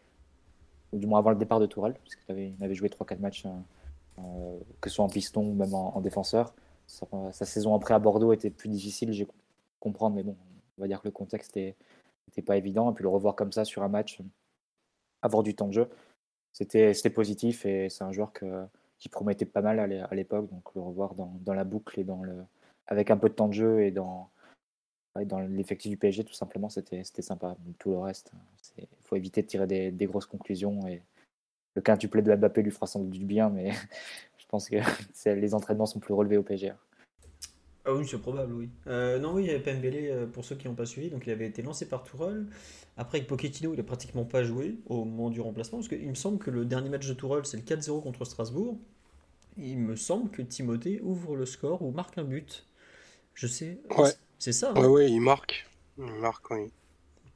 ou 0.91 0.97
du 0.97 1.05
moins 1.05 1.19
avant 1.19 1.29
le 1.29 1.35
départ 1.35 1.59
de 1.59 1.67
Tourelle, 1.67 1.93
parce 1.93 2.15
qu'il 2.15 2.55
avait, 2.59 2.75
joué 2.75 2.89
3-4 2.89 3.19
matchs 3.19 3.45
euh, 3.45 3.49
euh, 3.49 3.82
que 4.15 4.89
ce 4.89 4.95
soit 4.95 5.05
en 5.05 5.09
piston 5.09 5.45
ou 5.45 5.53
même 5.53 5.73
en, 5.73 5.99
défenseur. 6.01 6.53
Sa, 6.87 7.45
saison 7.45 7.75
après 7.75 7.93
à 7.93 7.99
Bordeaux 7.99 8.33
était 8.33 8.49
plus 8.49 8.69
difficile, 8.69 9.11
j'ai 9.11 9.27
comprendre, 9.79 10.15
mais 10.15 10.23
bon, 10.23 10.35
on 10.77 10.81
va 10.81 10.87
dire 10.87 11.01
que 11.01 11.07
le 11.07 11.11
contexte 11.11 11.55
n'était 11.55 12.41
pas 12.45 12.57
évident. 12.57 12.91
Et 12.91 12.93
puis 12.93 13.03
le 13.03 13.09
revoir 13.09 13.35
comme 13.35 13.51
ça 13.51 13.65
sur 13.65 13.83
un 13.83 13.89
match, 13.89 14.19
avoir 15.21 15.43
du 15.43 15.55
temps 15.55 15.67
de 15.67 15.73
jeu, 15.73 15.89
c'était 16.51 17.09
positif 17.09 17.65
et 17.65 17.89
c'est 17.89 18.03
un 18.03 18.11
joueur 18.11 18.31
qui 18.97 19.09
promettait 19.09 19.45
pas 19.45 19.61
mal 19.61 19.79
à 19.79 20.15
l'époque. 20.15 20.49
Donc 20.49 20.73
le 20.75 20.81
revoir 20.81 21.15
dans, 21.15 21.53
la 21.53 21.63
boucle 21.63 21.99
et 21.99 22.05
avec 22.87 23.11
un 23.11 23.17
peu 23.17 23.29
de 23.29 23.33
temps 23.33 23.47
de 23.47 23.53
jeu 23.53 23.83
et 23.83 23.91
dans, 23.91 24.29
dans 25.25 25.39
l'effectif 25.39 25.89
du 25.89 25.97
PSG, 25.97 26.23
tout 26.23 26.33
simplement, 26.33 26.69
c'était 26.69 27.03
sympa. 27.03 27.55
Tout 27.79 27.91
le 27.91 27.99
reste, 27.99 28.31
il 28.77 28.87
faut 29.03 29.15
éviter 29.15 29.41
de 29.41 29.47
tirer 29.47 29.67
des, 29.67 29.91
des, 29.91 30.05
grosses 30.05 30.25
conclusions. 30.25 30.87
Et 30.87 31.01
le 31.75 31.81
quintuplet 31.81 32.21
de 32.21 32.33
Mbappé 32.35 32.61
lui 32.61 32.71
fera 32.71 32.87
sans 32.87 32.99
doute 32.99 33.11
du 33.11 33.25
bien, 33.25 33.49
mais 33.49 33.71
je 34.37 34.45
pense 34.47 34.69
que 34.69 34.77
les 35.25 35.53
entraînements 35.53 35.85
sont 35.85 35.99
plus 35.99 36.13
relevés 36.13 36.37
au 36.37 36.43
PSG. 36.43 36.73
Ah 37.85 37.93
oui, 37.93 38.07
c'est 38.07 38.17
probable, 38.17 38.53
oui. 38.53 38.69
Euh, 38.87 39.19
non, 39.19 39.33
oui, 39.33 39.43
il 39.43 39.47
y 39.47 39.49
avait 39.49 39.59
Pembele, 39.59 39.95
euh, 40.09 40.25
pour 40.25 40.45
ceux 40.45 40.55
qui 40.55 40.67
n'ont 40.67 40.75
pas 40.75 40.85
suivi, 40.85 41.09
donc 41.09 41.27
il 41.27 41.31
avait 41.31 41.47
été 41.47 41.61
lancé 41.61 41.85
par 41.87 42.03
Tourelle. 42.03 42.45
Après, 42.95 43.17
avec 43.17 43.27
Pochettino, 43.27 43.73
il 43.73 43.77
n'a 43.77 43.83
pratiquement 43.83 44.23
pas 44.23 44.43
joué 44.43 44.77
au 44.85 45.03
moment 45.03 45.29
du 45.29 45.41
remplacement, 45.41 45.79
parce 45.79 45.89
qu'il 45.89 46.07
me 46.07 46.15
semble 46.15 46.37
que 46.37 46.49
le 46.49 46.63
dernier 46.63 46.89
match 46.89 47.05
de 47.07 47.13
Tourelle, 47.13 47.45
c'est 47.45 47.57
le 47.57 47.63
4-0 47.63 48.01
contre 48.01 48.23
Strasbourg. 48.23 48.77
il 49.57 49.79
me 49.79 49.97
semble 49.97 50.29
que 50.31 50.41
Timothée 50.41 51.01
ouvre 51.01 51.35
le 51.35 51.45
score 51.45 51.81
ou 51.81 51.91
marque 51.91 52.17
un 52.17 52.23
but. 52.23 52.65
Je 53.33 53.47
sais. 53.47 53.79
Ouais. 53.97 54.11
C'est 54.39 54.53
ça. 54.53 54.73
Oui, 54.75 54.81
hein 54.81 54.87
ouais, 54.87 55.11
il 55.11 55.19
marque. 55.19 55.67
Il 55.97 56.13
marque, 56.13 56.51
oui. 56.51 56.71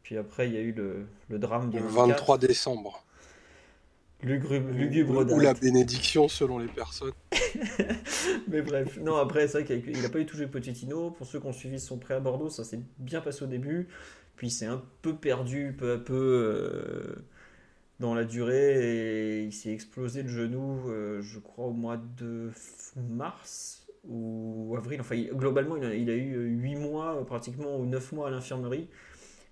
Puis 0.03 0.17
après, 0.17 0.47
il 0.47 0.53
y 0.53 0.57
a 0.57 0.61
eu 0.61 0.71
le, 0.71 1.07
le 1.27 1.39
drame 1.39 1.69
du 1.69 1.79
Le 1.79 1.85
23 1.85 2.37
décembre. 2.37 3.03
Lugubre, 4.23 5.31
Ou 5.31 5.39
la 5.39 5.53
bénédiction 5.53 6.27
selon 6.27 6.57
les 6.57 6.67
personnes. 6.67 7.13
Mais 8.47 8.61
bref, 8.61 8.97
non, 8.99 9.15
après, 9.15 9.47
c'est 9.47 9.61
vrai 9.61 9.81
qu'il 9.81 10.01
n'a 10.01 10.09
pas 10.09 10.19
eu 10.19 10.25
tout 10.25 10.35
joué 10.35 10.47
Pochettino. 10.47 11.11
Pour 11.11 11.27
ceux 11.27 11.39
qui 11.39 11.45
ont 11.45 11.53
suivi 11.53 11.79
son 11.79 11.97
prêt 11.97 12.15
à 12.15 12.19
Bordeaux, 12.19 12.49
ça 12.49 12.63
s'est 12.63 12.79
bien 12.97 13.21
passé 13.21 13.43
au 13.43 13.47
début. 13.47 13.87
Puis 14.35 14.49
c'est 14.49 14.65
un 14.65 14.83
peu 15.01 15.15
perdu 15.15 15.75
peu 15.77 15.93
à 15.93 15.97
peu 15.97 16.13
euh, 16.13 17.25
dans 17.99 18.15
la 18.15 18.23
durée 18.23 19.39
et 19.39 19.43
il 19.43 19.53
s'est 19.53 19.71
explosé 19.71 20.23
le 20.23 20.29
genou, 20.29 20.89
euh, 20.89 21.21
je 21.21 21.39
crois, 21.39 21.65
au 21.65 21.73
mois 21.73 21.97
de 21.97 22.51
mars 22.95 23.87
ou 24.07 24.75
avril. 24.77 24.99
Enfin, 25.01 25.15
globalement, 25.33 25.75
il 25.75 25.85
a, 25.85 25.93
il 25.93 26.09
a 26.09 26.15
eu 26.15 26.47
8 26.59 26.75
mois 26.75 27.25
pratiquement 27.25 27.77
ou 27.77 27.85
9 27.85 28.11
mois 28.13 28.27
à 28.27 28.31
l'infirmerie 28.31 28.87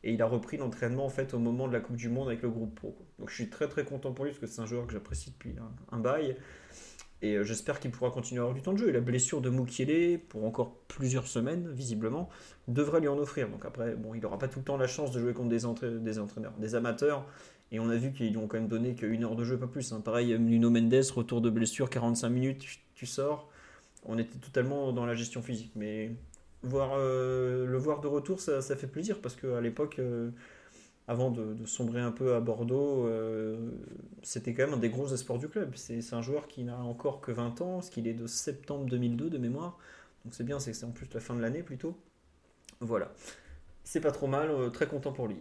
et 0.06 0.14
il 0.14 0.22
a 0.22 0.28
repris 0.28 0.58
l'entraînement 0.58 1.06
en 1.06 1.10
fait 1.10 1.34
au 1.34 1.40
moment 1.40 1.68
de 1.68 1.74
la 1.74 1.80
Coupe 1.80 1.96
du 1.96 2.10
Monde 2.10 2.28
avec 2.28 2.44
le 2.44 2.50
groupe 2.50 2.76
pro. 2.76 2.96
Donc 3.20 3.30
je 3.30 3.36
suis 3.36 3.50
très 3.50 3.68
très 3.68 3.84
content 3.84 4.14
pour 4.14 4.24
lui 4.24 4.32
parce 4.32 4.40
que 4.40 4.48
c'est 4.48 4.62
un 4.62 4.68
joueur 4.68 4.86
que 4.86 4.94
j'apprécie 4.94 5.32
depuis 5.32 5.56
un, 5.92 6.00
bail 6.00 6.38
et 7.24 7.38
euh, 7.38 7.44
j'espère 7.44 7.80
qu'il 7.80 7.90
pourra 7.90 8.12
continuer 8.12 8.40
à 8.40 8.44
avoir 8.44 8.56
du 8.56 8.62
temps 8.62 8.74
de 8.74 8.78
jeu. 8.78 8.90
Et 8.90 8.92
la 8.92 9.02
blessure 9.02 9.42
de 9.42 9.50
Mukiele 9.50 10.20
pour 10.20 10.46
encore 10.46 10.76
plusieurs 10.88 11.26
semaines 11.26 11.72
visiblement 11.72 12.30
devrait 12.68 13.00
lui 13.00 13.08
en 13.08 13.18
offrir. 13.18 13.50
Donc 13.50 13.66
après 13.66 13.96
bon 13.96 14.14
il 14.14 14.22
n'aura 14.22 14.38
pas 14.38 14.48
tout 14.48 14.60
le 14.60 14.66
temps 14.66 14.78
la 14.78 14.88
chance 14.88 15.12
de 15.12 15.20
jouer 15.20 15.34
contre 15.34 15.50
des, 15.50 15.66
entraîneurs, 15.66 16.54
des 16.60 16.76
amateurs. 16.76 17.26
Et 17.72 17.80
on 17.80 17.90
a 17.90 17.96
vu 17.96 18.12
qu'ils 18.12 18.30
lui 18.30 18.38
ont 18.38 18.48
quand 18.48 18.60
même 18.60 18.68
donné 18.68 18.94
qu'une 18.94 19.24
heure 19.24 19.36
de 19.36 19.44
jeu, 19.44 19.58
pas 19.58 19.66
plus. 19.66 19.92
Hein. 19.92 20.02
Pareil, 20.02 20.38
Nuno 20.38 20.70
Mendes, 20.70 21.04
retour 21.16 21.42
de 21.42 21.50
blessure, 21.50 21.90
45 21.90 22.30
minutes, 22.30 22.64
tu 22.94 23.08
sors. 23.08 23.50
On 24.06 24.20
était 24.20 24.38
totalement 24.38 24.94
dans 24.94 25.08
la 25.08 25.16
gestion 25.16 25.42
physique. 25.42 25.72
Mais 25.76 26.12
euh, 26.74 27.66
le 27.66 27.78
voir 27.78 28.02
de 28.02 28.08
retour, 28.08 28.40
ça, 28.40 28.62
fait 28.62 28.88
plaisir 28.88 29.20
parce 29.22 29.36
qu'à 29.36 29.62
l'époque, 29.62 29.98
euh, 30.00 30.32
avant 31.08 31.32
de, 31.32 31.66
sombrer 31.66 32.02
un 32.02 32.12
peu 32.12 32.36
à 32.36 32.40
Bordeaux, 32.40 33.06
euh, 33.06 33.72
c'était 34.24 34.54
quand 34.54 34.66
même 34.66 34.74
un 34.74 34.80
des 34.80 34.90
gros 34.90 35.08
espoirs 35.08 35.40
du 35.40 35.48
club. 35.48 35.72
C'est 35.76 36.14
un 36.14 36.22
joueur 36.22 36.48
qui 36.48 36.64
n'a 36.64 36.78
encore 36.78 37.22
que 37.22 37.32
20 37.32 37.62
ans, 37.62 37.82
ce 37.82 37.92
qu'il 37.92 38.08
est 38.08 38.14
de 38.14 38.28
septembre 38.28 38.86
2002 38.86 39.30
de 39.30 39.38
mémoire. 39.38 39.78
Donc 40.24 40.34
c'est 40.34 40.44
bien, 40.44 40.60
c'est 40.60 40.84
en 40.84 40.92
plus 40.92 41.08
la 41.14 41.20
fin 41.20 41.36
de 41.36 41.42
l'année 41.42 41.64
plutôt. 41.64 41.98
Voilà. 42.80 43.12
C'est 43.84 44.02
pas 44.02 44.12
trop 44.12 44.26
mal, 44.26 44.50
très 44.74 44.88
content 44.88 45.12
pour 45.12 45.28
lui. 45.28 45.38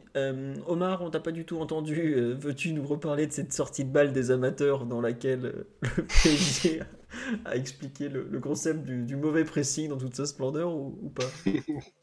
Omar, 0.67 1.01
on 1.01 1.09
t'a 1.09 1.21
pas 1.21 1.33
du 1.33 1.47
tout 1.47 1.59
entendu. 1.61 2.35
Veux-tu 2.35 2.75
nous 2.75 2.87
reparler 2.87 3.27
de 3.27 3.33
cette 3.33 3.55
sortie 3.55 3.87
de 3.87 3.91
balle 3.91 4.13
des 4.13 4.31
amateurs 4.31 4.85
dans 4.85 5.01
laquelle 5.01 5.41
le 5.97 6.05
PSG 6.23 6.83
à 7.45 7.57
expliquer 7.57 8.09
le, 8.09 8.41
concept 8.41 8.85
du, 8.85 9.17
mauvais 9.17 9.45
pressing 9.45 9.89
dans 9.89 9.99
toute 9.99 10.15
sa 10.15 10.27
splendeur 10.27 10.75
ou, 10.75 11.13
pas 11.15 11.25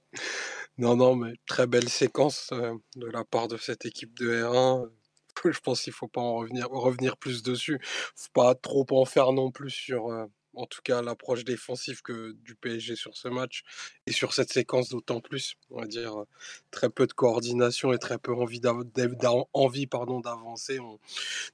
Non, 0.77 0.95
non, 0.95 1.15
mais 1.15 1.33
très 1.45 1.67
belle 1.67 1.89
séquence 1.89 2.49
euh, 2.53 2.73
de 2.95 3.07
la 3.07 3.23
part 3.23 3.47
de 3.47 3.57
cette 3.57 3.85
équipe 3.85 4.17
de 4.17 4.31
R1. 4.31 4.89
Je 5.51 5.59
pense 5.59 5.81
qu'il 5.81 5.93
faut 5.93 6.07
pas 6.07 6.21
en 6.21 6.35
revenir, 6.35 6.69
revenir 6.69 7.17
plus 7.17 7.43
dessus. 7.43 7.79
faut 8.15 8.31
pas 8.33 8.55
trop 8.55 8.85
en 8.91 9.05
faire 9.05 9.31
non 9.31 9.51
plus 9.51 9.69
sur, 9.69 10.07
euh, 10.07 10.25
en 10.53 10.65
tout 10.65 10.81
cas 10.83 11.01
l'approche 11.01 11.43
défensive 11.43 12.01
que 12.01 12.33
du 12.43 12.55
PSG 12.55 12.95
sur 12.95 13.15
ce 13.15 13.27
match 13.27 13.63
et 14.05 14.11
sur 14.11 14.33
cette 14.33 14.51
séquence 14.51 14.89
d'autant 14.89 15.21
plus, 15.21 15.55
on 15.69 15.81
va 15.81 15.87
dire 15.87 16.25
très 16.71 16.89
peu 16.89 17.07
de 17.07 17.13
coordination 17.13 17.93
et 17.93 17.99
très 17.99 18.17
peu 18.17 18.33
envie 18.33 18.59
d'avancer. 18.59 20.79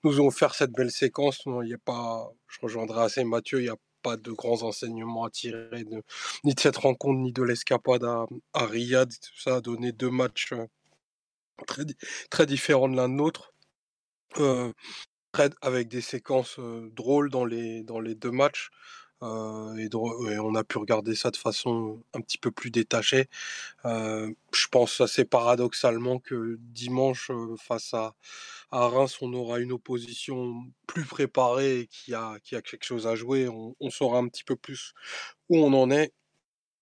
Nous 0.03 0.21
ont 0.21 0.27
offert 0.27 0.55
cette 0.55 0.71
belle 0.71 0.91
séquence. 0.91 1.43
Il 1.63 1.69
y 1.69 1.73
a 1.73 1.77
pas, 1.77 2.31
je 2.47 2.59
rejoindrai 2.61 3.03
assez 3.03 3.23
Mathieu, 3.23 3.59
il 3.59 3.63
n'y 3.63 3.69
a 3.69 3.77
pas 4.01 4.17
de 4.17 4.31
grands 4.31 4.63
enseignements 4.63 5.25
à 5.25 5.29
tirer 5.29 5.83
de, 5.83 6.03
ni 6.43 6.53
de 6.53 6.59
cette 6.59 6.77
rencontre 6.77 7.19
ni 7.19 7.31
de 7.31 7.43
l'escapade 7.43 8.03
à, 8.03 8.65
Riyad. 8.65 9.11
Ça 9.35 9.57
a 9.57 9.61
donné 9.61 9.91
deux 9.91 10.09
matchs 10.09 10.53
euh, 10.53 10.65
très, 11.65 11.83
très 12.29 12.45
différents 12.45 12.89
de 12.89 12.95
l'un 12.95 13.09
de 13.09 13.17
l'autre. 13.17 13.53
Euh, 14.37 14.71
avec 15.61 15.87
des 15.87 16.01
séquences 16.01 16.59
drôles 16.95 17.29
dans 17.29 17.45
les, 17.45 17.83
dans 17.83 17.99
les 17.99 18.15
deux 18.15 18.31
matchs. 18.31 18.69
et, 19.21 19.89
on 19.95 20.55
a 20.55 20.63
pu 20.63 20.77
regarder 20.77 21.15
ça 21.15 21.31
de 21.31 21.37
façon 21.37 22.03
un 22.13 22.21
petit 22.21 22.37
peu 22.37 22.51
plus 22.51 22.71
détachée. 22.71 23.27
je 23.83 24.67
pense 24.71 25.01
assez 25.01 25.25
paradoxalement 25.25 26.19
que 26.19 26.57
dimanche, 26.59 27.31
face 27.57 27.93
à, 27.93 28.15
à, 28.71 28.87
Reims, 28.87 29.17
on 29.21 29.33
aura 29.33 29.59
une 29.59 29.71
opposition 29.71 30.65
plus 30.87 31.05
préparée 31.05 31.87
qui 31.91 32.13
a, 32.13 32.37
qui 32.43 32.55
a 32.55 32.61
quelque 32.61 32.85
chose 32.85 33.07
à 33.07 33.15
jouer. 33.15 33.47
On, 33.47 33.89
saura 33.89 34.19
un 34.19 34.27
petit 34.27 34.43
peu 34.43 34.55
plus 34.55 34.93
où 35.49 35.57
on 35.57 35.73
en 35.73 35.91
est 35.91 36.13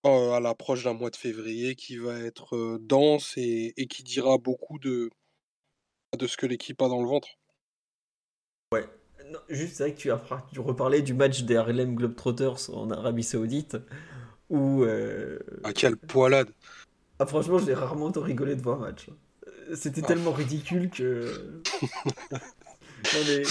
à 0.03 0.39
l'approche 0.39 0.83
d'un 0.83 0.93
mois 0.93 1.09
de 1.09 1.15
février 1.15 1.75
qui 1.75 1.97
va 1.97 2.19
être 2.19 2.77
dense 2.81 3.33
et, 3.37 3.73
et 3.77 3.87
qui 3.87 4.03
dira 4.03 4.37
beaucoup 4.37 4.77
de, 4.79 5.09
de 6.17 6.27
ce 6.27 6.37
que 6.37 6.45
l'équipe 6.45 6.81
a 6.81 6.87
dans 6.87 7.01
le 7.01 7.07
ventre. 7.07 7.27
Ouais. 8.75 9.35
juste, 9.49 9.75
c'est 9.75 9.83
vrai 9.83 9.93
que 9.93 9.97
tu 9.99 10.11
as 10.11 10.21
tu 10.51 10.59
reparlais 10.59 11.01
du 11.01 11.13
match 11.13 11.43
des 11.43 11.55
Harlem 11.55 11.95
Globetrotters 11.95 12.69
en 12.73 12.91
Arabie 12.91 13.23
Saoudite. 13.23 13.77
Où. 14.49 14.83
Euh... 14.83 15.39
Ah, 15.63 15.73
quelle 15.73 15.97
poilade 15.97 16.49
Ah, 17.19 17.25
franchement, 17.25 17.57
j'ai 17.57 17.73
rarement 17.73 18.05
autant 18.05 18.21
rigolé 18.21 18.55
de 18.55 18.61
voir 18.61 18.81
un 18.81 18.87
match. 18.87 19.09
C'était 19.73 20.01
ah. 20.03 20.07
tellement 20.07 20.31
ridicule 20.31 20.89
que. 20.89 21.61
non, 21.81 22.39
mais. 23.27 23.43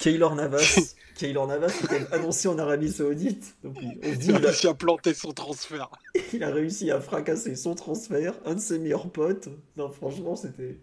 Kaylor 0.00 0.34
Navas. 0.34 0.94
Kaylor 1.14 1.46
Navas 1.46 1.80
était 1.84 2.12
annoncé 2.12 2.48
en 2.48 2.58
Arabie 2.58 2.90
Saoudite. 2.90 3.56
Donc, 3.62 3.76
on 3.76 4.12
dit, 4.12 4.28
il 4.28 4.34
a 4.34 4.38
réussi 4.38 4.66
à 4.66 4.74
planter 4.74 5.14
son 5.14 5.32
transfert. 5.32 5.90
il 6.32 6.42
a 6.42 6.50
réussi 6.50 6.90
à 6.90 7.00
fracasser 7.00 7.54
son 7.54 7.74
transfert, 7.74 8.34
un 8.44 8.54
de 8.54 8.60
ses 8.60 8.78
meilleurs 8.78 9.10
potes. 9.10 9.48
Non, 9.76 9.90
franchement, 9.90 10.34
c'était. 10.34 10.78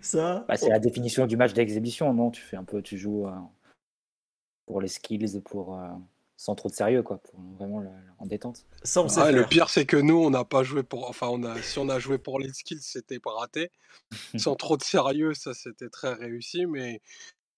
Ça. 0.00 0.44
Bah, 0.48 0.56
c'est 0.56 0.68
la 0.68 0.78
définition 0.78 1.26
du 1.26 1.36
match 1.36 1.52
d'exhibition, 1.52 2.12
non? 2.14 2.30
Tu 2.30 2.42
fais 2.42 2.56
un 2.56 2.64
peu, 2.64 2.82
tu 2.82 2.98
joues 2.98 3.26
euh, 3.26 3.32
pour 4.66 4.80
les 4.80 4.88
skills, 4.88 5.40
pour 5.44 5.78
euh, 5.78 5.88
sans 6.36 6.54
trop 6.54 6.68
de 6.68 6.74
sérieux, 6.74 7.02
quoi, 7.02 7.18
pour 7.18 7.40
vraiment 7.58 7.84
en 8.18 8.26
détente. 8.26 8.64
Ça, 8.84 9.32
le 9.32 9.44
pire, 9.44 9.70
c'est 9.70 9.86
que 9.86 9.96
nous, 9.96 10.16
on 10.16 10.30
n'a 10.30 10.44
pas 10.44 10.62
joué 10.62 10.82
pour. 10.82 11.08
Enfin, 11.08 11.28
on 11.28 11.42
a, 11.42 11.60
si 11.62 11.78
on 11.78 11.88
a 11.88 11.98
joué 11.98 12.18
pour 12.18 12.38
les 12.38 12.52
skills, 12.52 12.82
c'était 12.82 13.18
pas 13.18 13.32
raté. 13.32 13.70
sans 14.36 14.54
trop 14.54 14.76
de 14.76 14.82
sérieux, 14.82 15.34
ça, 15.34 15.52
c'était 15.54 15.88
très 15.88 16.14
réussi. 16.14 16.66
Mais 16.66 17.00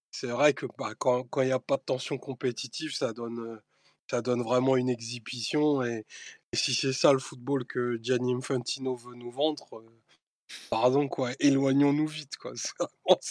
c'est 0.09 0.27
vrai 0.27 0.53
que 0.53 0.65
bah, 0.77 0.93
quand 0.97 1.25
il 1.37 1.45
n'y 1.45 1.51
a 1.51 1.59
pas 1.59 1.77
de 1.77 1.83
tension 1.83 2.17
compétitive, 2.17 2.93
ça 2.93 3.13
donne, 3.13 3.61
ça 4.09 4.21
donne 4.21 4.41
vraiment 4.41 4.75
une 4.75 4.89
exhibition. 4.89 5.83
Et, 5.83 6.05
et 6.51 6.57
si 6.57 6.73
c'est 6.73 6.93
ça 6.93 7.13
le 7.13 7.19
football 7.19 7.65
que 7.65 7.99
Gianni 8.01 8.33
Infantino 8.33 8.95
veut 8.95 9.15
nous 9.15 9.31
vendre, 9.31 9.77
euh, 9.77 10.00
Pardon, 10.69 11.07
quoi, 11.07 11.31
éloignons-nous 11.39 12.07
vite, 12.07 12.37
quoi. 12.37 12.53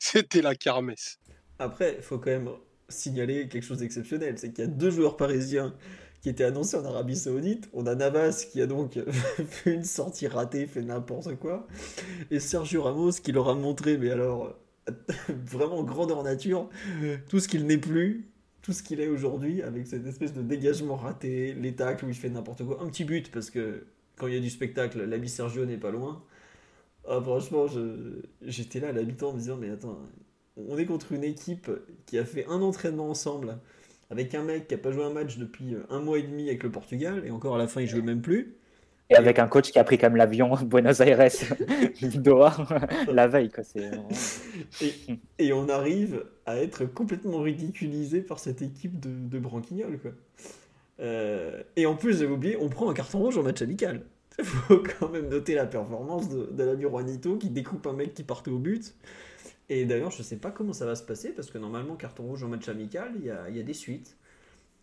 C'était 0.00 0.42
la 0.42 0.54
kermesse. 0.54 1.18
Après, 1.58 1.94
il 1.98 2.02
faut 2.02 2.18
quand 2.18 2.30
même 2.30 2.50
signaler 2.88 3.48
quelque 3.48 3.64
chose 3.64 3.78
d'exceptionnel, 3.78 4.38
c'est 4.38 4.52
qu'il 4.52 4.64
y 4.64 4.66
a 4.66 4.70
deux 4.70 4.90
joueurs 4.90 5.16
parisiens 5.16 5.74
qui 6.20 6.28
étaient 6.28 6.44
annoncés 6.44 6.76
en 6.76 6.84
Arabie 6.84 7.16
Saoudite. 7.16 7.68
On 7.72 7.86
a 7.86 7.94
Navas 7.94 8.46
qui 8.50 8.62
a 8.62 8.66
donc 8.66 8.98
fait 9.48 9.74
une 9.74 9.84
sortie 9.84 10.26
ratée, 10.26 10.66
fait 10.66 10.82
n'importe 10.82 11.36
quoi, 11.36 11.66
et 12.30 12.40
Sergio 12.40 12.82
Ramos 12.82 13.12
qui 13.12 13.32
leur 13.32 13.48
a 13.48 13.54
montré, 13.54 13.98
mais 13.98 14.10
alors 14.10 14.56
vraiment 15.28 15.82
grandeur 15.82 16.22
nature, 16.22 16.68
tout 17.28 17.40
ce 17.40 17.48
qu'il 17.48 17.66
n'est 17.66 17.78
plus, 17.78 18.28
tout 18.62 18.72
ce 18.72 18.82
qu'il 18.82 19.00
est 19.00 19.08
aujourd'hui, 19.08 19.62
avec 19.62 19.86
cette 19.86 20.06
espèce 20.06 20.32
de 20.32 20.42
dégagement 20.42 20.96
raté, 20.96 21.54
les 21.54 21.74
tacles 21.74 22.06
où 22.06 22.08
il 22.08 22.14
fait 22.14 22.30
n'importe 22.30 22.64
quoi, 22.64 22.82
un 22.82 22.88
petit 22.88 23.04
but 23.04 23.30
parce 23.30 23.50
que 23.50 23.86
quand 24.16 24.26
il 24.26 24.34
y 24.34 24.36
a 24.36 24.40
du 24.40 24.50
spectacle, 24.50 25.02
l'ami 25.04 25.28
Sergio 25.28 25.66
n'est 25.66 25.76
pas 25.76 25.90
loin. 25.90 26.22
Ah, 27.08 27.20
franchement, 27.20 27.66
j'étais 28.42 28.80
là 28.80 28.88
à 28.88 28.92
l'habitant 28.92 29.30
en 29.30 29.32
me 29.34 29.38
disant, 29.38 29.56
mais 29.56 29.70
attends, 29.70 29.98
on 30.56 30.78
est 30.78 30.86
contre 30.86 31.12
une 31.12 31.24
équipe 31.24 31.70
qui 32.06 32.18
a 32.18 32.24
fait 32.24 32.46
un 32.46 32.62
entraînement 32.62 33.10
ensemble 33.10 33.58
avec 34.10 34.34
un 34.34 34.42
mec 34.42 34.68
qui 34.68 34.74
a 34.74 34.78
pas 34.78 34.92
joué 34.92 35.04
un 35.04 35.12
match 35.12 35.38
depuis 35.38 35.76
un 35.90 36.00
mois 36.00 36.18
et 36.18 36.22
demi 36.22 36.48
avec 36.48 36.62
le 36.62 36.70
Portugal, 36.70 37.22
et 37.26 37.30
encore 37.30 37.56
à 37.56 37.58
la 37.58 37.66
fin, 37.66 37.80
il 37.80 37.88
jouait 37.88 38.02
même 38.02 38.22
plus. 38.22 38.56
Et 39.10 39.16
avec 39.16 39.38
un 39.38 39.46
coach 39.48 39.70
qui 39.70 39.78
a 39.78 39.84
pris 39.84 39.98
comme 39.98 40.16
l'avion 40.16 40.54
Buenos 40.64 41.00
Aires, 41.00 41.28
Doha, 42.02 42.56
la 43.12 43.26
veille. 43.26 43.50
Quoi. 43.50 43.64
Et, 44.80 44.92
et, 45.38 45.52
on 45.52 45.68
arrive 45.68 46.24
à 46.46 46.56
être 46.56 46.86
complètement 46.86 47.40
ridiculisé 47.40 48.22
par 48.22 48.38
cette 48.38 48.62
équipe 48.62 48.98
de, 49.00 49.10
de 49.10 49.38
branquignoles. 49.38 49.98
Quoi. 49.98 50.12
Euh, 51.00 51.62
et 51.76 51.86
en 51.86 51.96
plus, 51.96 52.18
j'avais 52.18 52.32
oublié, 52.32 52.56
on 52.56 52.68
prend 52.68 52.88
un 52.88 52.94
carton 52.94 53.18
rouge 53.18 53.36
en 53.36 53.42
match 53.42 53.60
amical. 53.60 54.02
Il 54.38 54.44
faut 54.44 54.82
quand 54.98 55.08
même 55.10 55.28
noter 55.28 55.54
la 55.54 55.66
performance 55.66 56.28
de, 56.28 56.46
de 56.46 56.64
l'ami 56.64 56.82
Juanito 56.82 57.36
qui 57.36 57.50
découpe 57.50 57.86
un 57.86 57.92
mec 57.92 58.14
qui 58.14 58.24
partait 58.24 58.50
au 58.50 58.58
but. 58.58 58.94
Et 59.68 59.84
d'ailleurs, 59.86 60.10
je 60.10 60.22
sais 60.22 60.36
pas 60.36 60.50
comment 60.50 60.72
ça 60.72 60.86
va 60.86 60.94
se 60.96 61.02
passer 61.02 61.30
parce 61.30 61.50
que 61.50 61.58
normalement, 61.58 61.96
carton 61.96 62.24
rouge 62.24 62.42
en 62.44 62.48
match 62.48 62.68
amical, 62.68 63.12
il 63.16 63.26
y 63.26 63.30
a, 63.30 63.48
il 63.48 63.56
y 63.56 63.60
a 63.60 63.62
des 63.62 63.74
suites. 63.74 64.16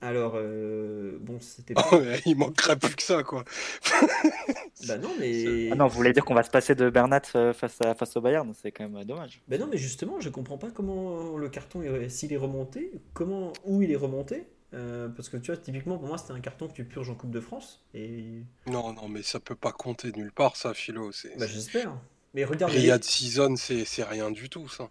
Alors, 0.04 0.34
euh, 0.36 1.20
bon, 1.22 1.38
c'était 1.40 1.76
pas. 1.76 1.88
Oh, 1.92 2.00
il 2.26 2.36
manquerait 2.36 2.76
plus 2.76 2.96
que 2.96 3.04
ça, 3.04 3.22
quoi. 3.22 3.44
bah 4.88 4.98
non, 4.98 5.12
mais. 5.20 5.70
Ah 5.72 5.76
non, 5.76 5.86
vous 5.88 5.96
voulez 5.96 6.12
dire 6.12 6.26
qu'on 6.26 6.34
va 6.34 6.42
se 6.42 6.50
passer 6.50 6.74
de 6.74 6.90
Bernat 6.90 7.22
euh, 7.36 7.54
face, 7.54 7.80
à, 7.82 7.94
face 7.94 8.18
au 8.18 8.22
Bayern 8.22 8.52
C'est 8.60 8.72
quand 8.72 8.84
même 8.84 8.96
euh, 8.96 9.04
dommage. 9.04 9.44
Bah 9.48 9.60
non, 9.60 9.68
mais 9.70 9.78
justement, 9.78 10.20
je 10.20 10.30
comprends 10.30 10.58
pas 10.58 10.72
comment 10.72 11.38
le 11.38 11.50
carton, 11.50 11.84
est- 11.84 12.10
s'il 12.10 12.34
est 12.34 12.38
remonté, 12.38 12.92
comment, 13.14 13.54
où 13.64 13.84
il 13.84 13.92
est 13.92 13.96
remonté. 13.96 14.48
Euh, 14.74 15.10
parce 15.10 15.28
que 15.28 15.38
tu 15.38 15.52
vois, 15.52 15.58
typiquement, 15.58 15.98
pour 15.98 16.08
moi, 16.08 16.18
c'était 16.18 16.32
un 16.32 16.40
carton 16.40 16.68
que 16.68 16.74
tu 16.74 16.86
purges 16.86 17.10
en 17.10 17.16
Coupe 17.16 17.32
de 17.32 17.42
France. 17.42 17.84
Et. 17.94 18.44
Non, 18.68 18.94
non, 18.94 19.10
mais 19.10 19.22
ça 19.22 19.40
peut 19.40 19.56
pas 19.56 19.72
compter 19.72 20.12
nulle 20.14 20.32
part, 20.32 20.56
ça, 20.56 20.74
Philo. 20.74 21.12
Bah, 21.38 21.48
j'espère. 21.48 21.98
Mais 22.34 22.46
regarde. 22.46 22.72
Riyad 22.72 23.04
Season, 23.04 23.56
c'est, 23.58 23.84
c'est 23.86 24.04
rien 24.04 24.32
du 24.32 24.50
tout, 24.50 24.70
ça. 24.70 24.90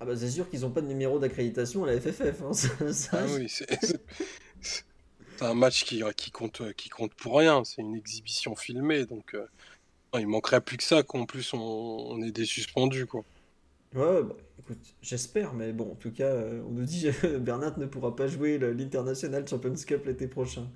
Ah 0.00 0.04
bah 0.04 0.16
c'est 0.16 0.30
sûr 0.30 0.50
qu'ils 0.50 0.66
ont 0.66 0.70
pas 0.70 0.80
de 0.80 0.88
numéro 0.88 1.20
d'accréditation 1.20 1.84
à 1.84 1.86
la 1.86 2.00
FFF. 2.00 2.42
hein, 2.42 2.52
ça- 2.52 2.92
ça, 2.92 3.18
Ah 3.20 3.26
oui, 3.30 3.48
c'est, 3.48 3.66
un 5.40 5.54
match 5.54 5.84
qui, 5.84 6.02
qui, 6.16 6.30
compte, 6.32 6.72
qui 6.74 6.88
compte 6.88 7.14
pour 7.14 7.38
rien. 7.38 7.62
C'est 7.64 7.82
une 7.82 7.94
exhibition 7.94 8.56
filmée, 8.56 9.06
donc 9.06 9.34
euh, 9.34 9.46
il 10.18 10.26
manquerait 10.26 10.60
plus 10.60 10.76
que 10.76 10.82
ça 10.82 11.02
qu'en 11.04 11.24
plus 11.24 11.54
on, 11.54 11.58
on 11.60 12.22
ait 12.22 12.32
des 12.32 12.44
suspendus, 12.44 13.06
quoi. 13.06 13.24
Ouais, 13.94 14.22
bah, 14.22 14.36
écoute, 14.58 14.94
j'espère, 15.02 15.52
mais 15.54 15.72
bon, 15.72 15.92
en 15.92 15.94
tout 15.94 16.12
cas, 16.12 16.28
euh, 16.28 16.62
on 16.66 16.72
nous 16.72 16.84
dit 16.84 17.06
que 17.20 17.38
Bernat 17.38 17.74
ne 17.76 17.86
pourra 17.86 18.16
pas 18.16 18.26
jouer 18.26 18.58
l'International 18.58 19.46
Champions 19.46 19.74
Cup 19.86 20.06
l'été 20.06 20.26
prochain. 20.26 20.68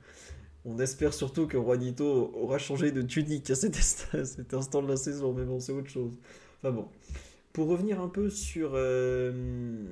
On 0.64 0.78
espère 0.78 1.14
surtout 1.14 1.46
que 1.46 1.56
Juanito 1.56 2.32
aura 2.34 2.58
changé 2.58 2.90
de 2.92 3.00
tunique 3.02 3.50
à 3.50 3.54
cet, 3.54 4.54
instant 4.54 4.82
de 4.82 4.88
la 4.88 4.96
saison, 4.96 5.32
mais 5.32 5.44
bon, 5.44 5.60
c'est 5.60 5.72
autre 5.72 5.88
chose. 5.88 6.12
Enfin 6.58 6.72
bon. 6.72 6.88
Pour 7.52 7.68
revenir 7.68 8.02
un 8.02 8.08
peu 8.08 8.28
sur, 8.28 8.72
euh, 8.74 9.86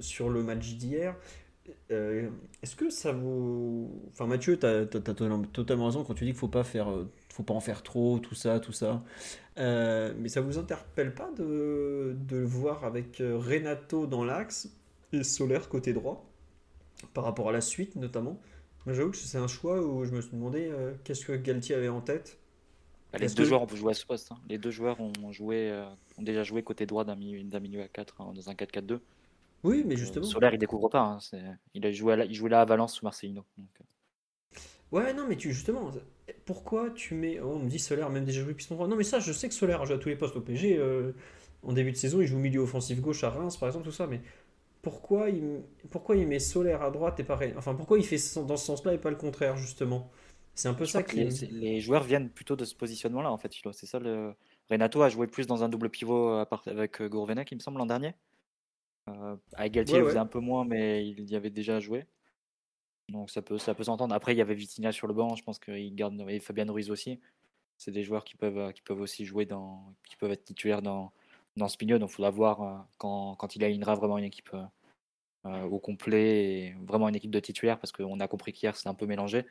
sur 0.00 0.28
le 0.28 0.42
match 0.42 0.74
d'hier, 0.74 1.14
euh, 1.90 2.28
est-ce 2.62 2.76
que 2.76 2.90
ça 2.90 3.12
vous... 3.12 4.02
Enfin 4.12 4.26
Mathieu, 4.26 4.58
tu 4.58 4.66
as, 4.66 4.86
totalement 4.86 5.86
raison 5.86 6.04
quand 6.04 6.14
tu 6.14 6.24
dis 6.24 6.30
qu'il 6.30 6.38
faut 6.38 6.50
faire, 6.64 6.90
euh, 6.90 7.08
faut 7.32 7.42
pas 7.42 7.54
en 7.54 7.60
faire 7.60 7.82
trop, 7.82 8.18
tout 8.18 8.34
ça, 8.34 8.58
tout 8.58 8.72
ça. 8.72 9.04
Euh, 9.58 10.12
mais 10.18 10.28
ça 10.28 10.40
vous 10.42 10.58
interpelle 10.58 11.14
pas 11.14 11.30
de, 11.32 12.14
de 12.28 12.36
le 12.36 12.44
voir 12.44 12.84
avec 12.84 13.20
euh, 13.20 13.38
Renato 13.38 14.06
dans 14.06 14.24
l'axe 14.24 14.68
et 15.12 15.24
Solaire 15.24 15.68
côté 15.70 15.92
droit 15.94 16.26
par 17.14 17.24
rapport 17.24 17.48
à 17.50 17.52
la 17.52 17.60
suite 17.62 17.96
notamment? 17.96 18.40
Moi 18.86 18.94
j'avoue 18.94 19.10
que 19.12 19.16
c'est 19.18 19.38
un 19.38 19.48
choix 19.48 19.82
où 19.82 20.04
je 20.04 20.12
me 20.12 20.20
suis 20.22 20.32
demandé 20.36 20.68
euh, 20.70 20.94
qu'est-ce 21.04 21.24
que 21.26 21.32
Galtier 21.32 21.74
avait 21.76 21.88
en 21.88 22.00
tête? 22.02 22.38
Bah, 23.12 23.18
les 23.18 23.28
deux 23.28 23.44
que- 23.44 23.48
joueurs 23.48 23.62
ont 23.62 23.68
joué 23.76 23.90
à 23.92 23.94
ce 23.94 24.04
poste. 24.06 24.32
hein. 24.32 24.38
Les 24.48 24.58
deux 24.58 24.70
joueurs 24.70 25.00
ont, 25.00 25.32
joué, 25.32 25.70
euh, 25.70 25.86
ont 26.18 26.22
déjà 26.22 26.42
joué 26.44 26.62
côté 26.62 26.86
droit 26.86 27.04
d'un 27.04 27.16
milieu, 27.16 27.42
milieu 27.60 27.82
à 27.82 27.88
4 27.88 28.20
hein, 28.20 28.32
dans 28.34 28.50
un 28.50 28.54
4-4-2. 28.54 29.00
Oui, 29.64 29.84
mais 29.86 29.96
justement. 29.96 30.26
Solaire, 30.26 30.54
il 30.54 30.58
découvre 30.58 30.88
pas. 30.88 31.00
hein, 31.00 31.18
Il, 31.74 31.86
a 31.86 31.92
joué 31.92 32.12
à 32.12 32.16
la- 32.16 32.24
il 32.26 32.34
jouait 32.34 32.50
là 32.50 32.60
à 32.60 32.64
Valence 32.64 32.94
sous 32.94 33.04
Marcelino. 33.04 33.44
donc, 33.58 33.68
Ouais, 34.92 35.12
non, 35.12 35.26
mais 35.28 35.36
tu 35.36 35.52
justement, 35.52 35.90
pourquoi 36.44 36.90
tu 36.90 37.14
mets. 37.14 37.40
oh, 37.40 37.52
on 37.56 37.58
me 37.60 37.68
dit 37.68 37.78
Solaire, 37.78 38.10
même 38.10 38.24
déjà 38.24 38.42
joué 38.42 38.54
piston 38.54 38.74
droit. 38.74 38.88
Non, 38.88 38.96
mais 38.96 39.04
ça, 39.04 39.20
je 39.20 39.32
sais 39.32 39.48
que 39.48 39.54
Solaire 39.54 39.82
a 39.82 39.84
joué 39.86 39.96
à 39.96 39.98
tous 39.98 40.08
les 40.08 40.16
postes 40.16 40.36
au 40.36 40.40
PG. 40.40 40.76
euh, 40.78 41.12
en 41.62 41.72
début 41.72 41.92
de 41.92 41.96
saison, 41.96 42.20
il 42.20 42.26
joue 42.26 42.38
milieu 42.38 42.60
offensif 42.60 43.00
gauche 43.00 43.24
à 43.24 43.30
Reims, 43.30 43.56
par 43.56 43.68
exemple, 43.68 43.84
tout 43.86 43.92
ça. 43.92 44.06
Mais 44.06 44.20
pourquoi 44.82 45.30
il, 45.30 45.62
pourquoi 45.90 46.16
il 46.16 46.26
met 46.28 46.40
Solaire 46.40 46.82
à 46.82 46.90
droite 46.90 47.20
et 47.20 47.24
pareil 47.24 47.54
Enfin, 47.58 47.74
pourquoi 47.74 47.98
il 47.98 48.04
fait 48.06 48.18
dans 48.46 48.56
ce 48.58 48.66
sens-là 48.66 48.94
et 48.94 48.98
pas 48.98 49.10
le 49.10 49.16
contraire, 49.16 49.56
justement? 49.56 50.10
C'est 50.54 50.68
un 50.68 50.74
peu 50.74 50.86
je 50.86 50.92
ça 50.92 51.02
qui. 51.04 51.24
les, 51.24 51.46
les 51.50 51.80
joueurs 51.80 52.02
viennent 52.04 52.30
plutôt 52.30 52.56
de 52.56 52.64
ce 52.64 52.74
positionnement-là, 52.74 53.30
en 53.30 53.36
fait, 53.38 53.54
Philo. 53.54 53.72
C'est 53.72 53.86
ça 53.86 53.98
le. 53.98 54.34
Renato 54.70 55.02
a 55.02 55.08
joué 55.08 55.26
plus 55.26 55.46
dans 55.46 55.62
un 55.64 55.68
double 55.68 55.90
pivot 55.90 56.44
part- 56.46 56.62
avec 56.66 57.00
euh, 57.00 57.08
Gourvenec, 57.08 57.50
il 57.52 57.56
me 57.56 57.60
semble, 57.60 57.78
l'an 57.78 57.86
dernier. 57.86 58.14
Euh, 59.08 59.36
avec 59.54 59.72
Galtier, 59.72 59.98
Ouais, 59.98 60.00
il 60.00 60.04
faisait 60.04 60.18
un 60.18 60.26
peu 60.26 60.40
moins, 60.40 60.64
mais 60.64 61.06
il 61.08 61.28
y 61.30 61.36
avait 61.36 61.50
déjà 61.50 61.80
joué. 61.80 62.06
Donc 63.08 63.30
ça 63.30 63.42
peut, 63.42 63.58
ça 63.58 63.74
peut 63.74 63.84
s'entendre. 63.84 64.14
Après, 64.14 64.34
il 64.34 64.38
y 64.38 64.40
avait 64.40 64.54
Vitinha 64.54 64.92
sur 64.92 65.06
le 65.06 65.14
banc, 65.14 65.36
je 65.36 65.44
pense 65.44 65.58
qu'il 65.58 65.94
garde 65.94 66.20
et 66.28 66.40
Fabien 66.40 66.70
Ruiz 66.70 66.90
aussi. 66.90 67.20
C'est 67.78 67.90
des 67.90 68.02
joueurs 68.02 68.24
qui 68.24 68.36
peuvent, 68.36 68.58
euh, 68.58 68.72
qui 68.72 68.82
peuvent 68.82 69.00
aussi 69.00 69.24
jouer 69.24 69.46
dans, 69.46 69.94
qui 70.08 70.16
peuvent 70.16 70.32
être 70.32 70.44
titulaires 70.44 70.82
dans, 70.82 71.12
dans. 71.56 71.66
Donc 71.66 71.78
il 71.80 72.08
faudra 72.08 72.30
voir 72.30 72.62
euh, 72.62 72.78
quand, 72.98 73.36
quand 73.36 73.54
il 73.56 73.64
alignera 73.64 73.94
vraiment 73.94 74.18
une 74.18 74.24
équipe 74.24 74.50
euh, 75.46 75.62
au 75.64 75.78
complet 75.78 76.44
et 76.44 76.74
vraiment 76.84 77.08
une 77.08 77.16
équipe 77.16 77.30
de 77.30 77.40
titulaires 77.40 77.78
parce 77.78 77.92
qu'on 77.92 78.18
a 78.20 78.28
compris 78.28 78.52
qu'hier 78.52 78.76
c'était 78.76 78.88
un 78.88 78.94
peu 78.94 79.06
mélangé. 79.06 79.46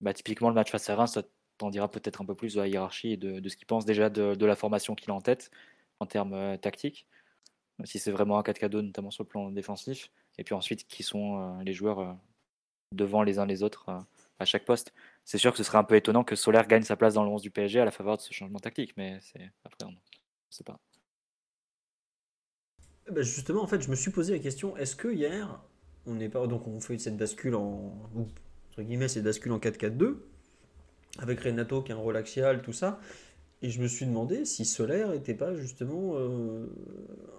Bah, 0.00 0.12
typiquement, 0.12 0.48
le 0.50 0.54
match 0.54 0.70
face 0.70 0.90
à 0.90 0.96
Reims, 0.96 1.12
ça 1.14 1.22
t'en 1.58 1.70
dira 1.70 1.90
peut-être 1.90 2.20
un 2.20 2.26
peu 2.26 2.34
plus 2.34 2.54
de 2.54 2.60
la 2.60 2.68
hiérarchie 2.68 3.12
et 3.12 3.16
de, 3.16 3.48
ce 3.48 3.56
qu'il 3.56 3.66
pense 3.66 3.86
déjà 3.86 4.10
de, 4.10 4.34
de 4.34 4.46
la 4.46 4.56
formation 4.56 4.94
qu'il 4.94 5.10
a 5.10 5.14
en 5.14 5.22
tête 5.22 5.50
en 6.00 6.06
termes 6.06 6.58
tactiques. 6.58 7.06
Si 7.84 7.98
c'est 7.98 8.10
vraiment 8.10 8.38
un 8.38 8.42
4K2, 8.42 8.80
notamment 8.80 9.10
sur 9.10 9.24
le 9.24 9.28
plan 9.28 9.50
défensif. 9.50 10.10
Et 10.38 10.44
puis 10.44 10.54
ensuite, 10.54 10.86
qui 10.86 11.02
sont 11.02 11.58
les 11.60 11.72
joueurs 11.72 12.16
devant 12.92 13.22
les 13.22 13.38
uns 13.38 13.46
les 13.46 13.62
autres 13.62 13.88
euh, 13.88 13.98
à 14.38 14.44
chaque 14.44 14.64
poste. 14.64 14.92
C'est 15.24 15.38
sûr 15.38 15.52
que 15.52 15.58
ce 15.58 15.64
serait 15.64 15.78
un 15.78 15.84
peu 15.84 15.96
étonnant 15.96 16.24
que 16.24 16.36
Solaire 16.36 16.66
gagne 16.66 16.82
sa 16.82 16.96
place 16.96 17.14
dans 17.14 17.24
le 17.24 17.30
11 17.30 17.42
du 17.42 17.50
PSG 17.50 17.80
à 17.80 17.84
la 17.84 17.90
faveur 17.90 18.16
de 18.16 18.22
ce 18.22 18.32
changement 18.32 18.58
tactique, 18.58 18.94
mais 18.96 19.18
c'est 19.20 19.50
après, 19.64 19.84
on 19.84 19.90
ne 19.90 19.96
sait 20.50 20.64
pas. 20.64 20.78
Bah, 23.10 23.22
justement, 23.22 23.62
en 23.62 23.66
fait, 23.66 23.80
je 23.80 23.90
me 23.90 23.94
suis 23.94 24.10
posé 24.10 24.32
la 24.32 24.38
question 24.40 24.76
est-ce 24.76 24.96
que 24.96 25.08
hier, 25.08 25.60
on 26.06 26.14
n'est 26.14 26.28
pas. 26.28 26.46
Donc, 26.46 26.66
on 26.66 26.80
fait 26.80 26.98
cette 26.98 27.16
bascule 27.16 27.54
en. 27.54 27.92
Entre 28.16 28.82
guillemets, 28.82 29.08
cette 29.08 29.24
bascule 29.24 29.52
en 29.52 29.58
4-4-2, 29.58 30.16
avec 31.18 31.40
Renato 31.40 31.82
qui 31.82 31.92
est 31.92 31.94
un 31.94 31.98
rôle 31.98 32.16
axial, 32.16 32.60
tout 32.60 32.74
ça. 32.74 33.00
Et 33.62 33.70
je 33.70 33.80
me 33.80 33.88
suis 33.88 34.04
demandé 34.04 34.44
si 34.44 34.66
Solaire 34.66 35.08
n'était 35.08 35.34
pas 35.34 35.54
justement 35.54 36.12
euh, 36.16 36.66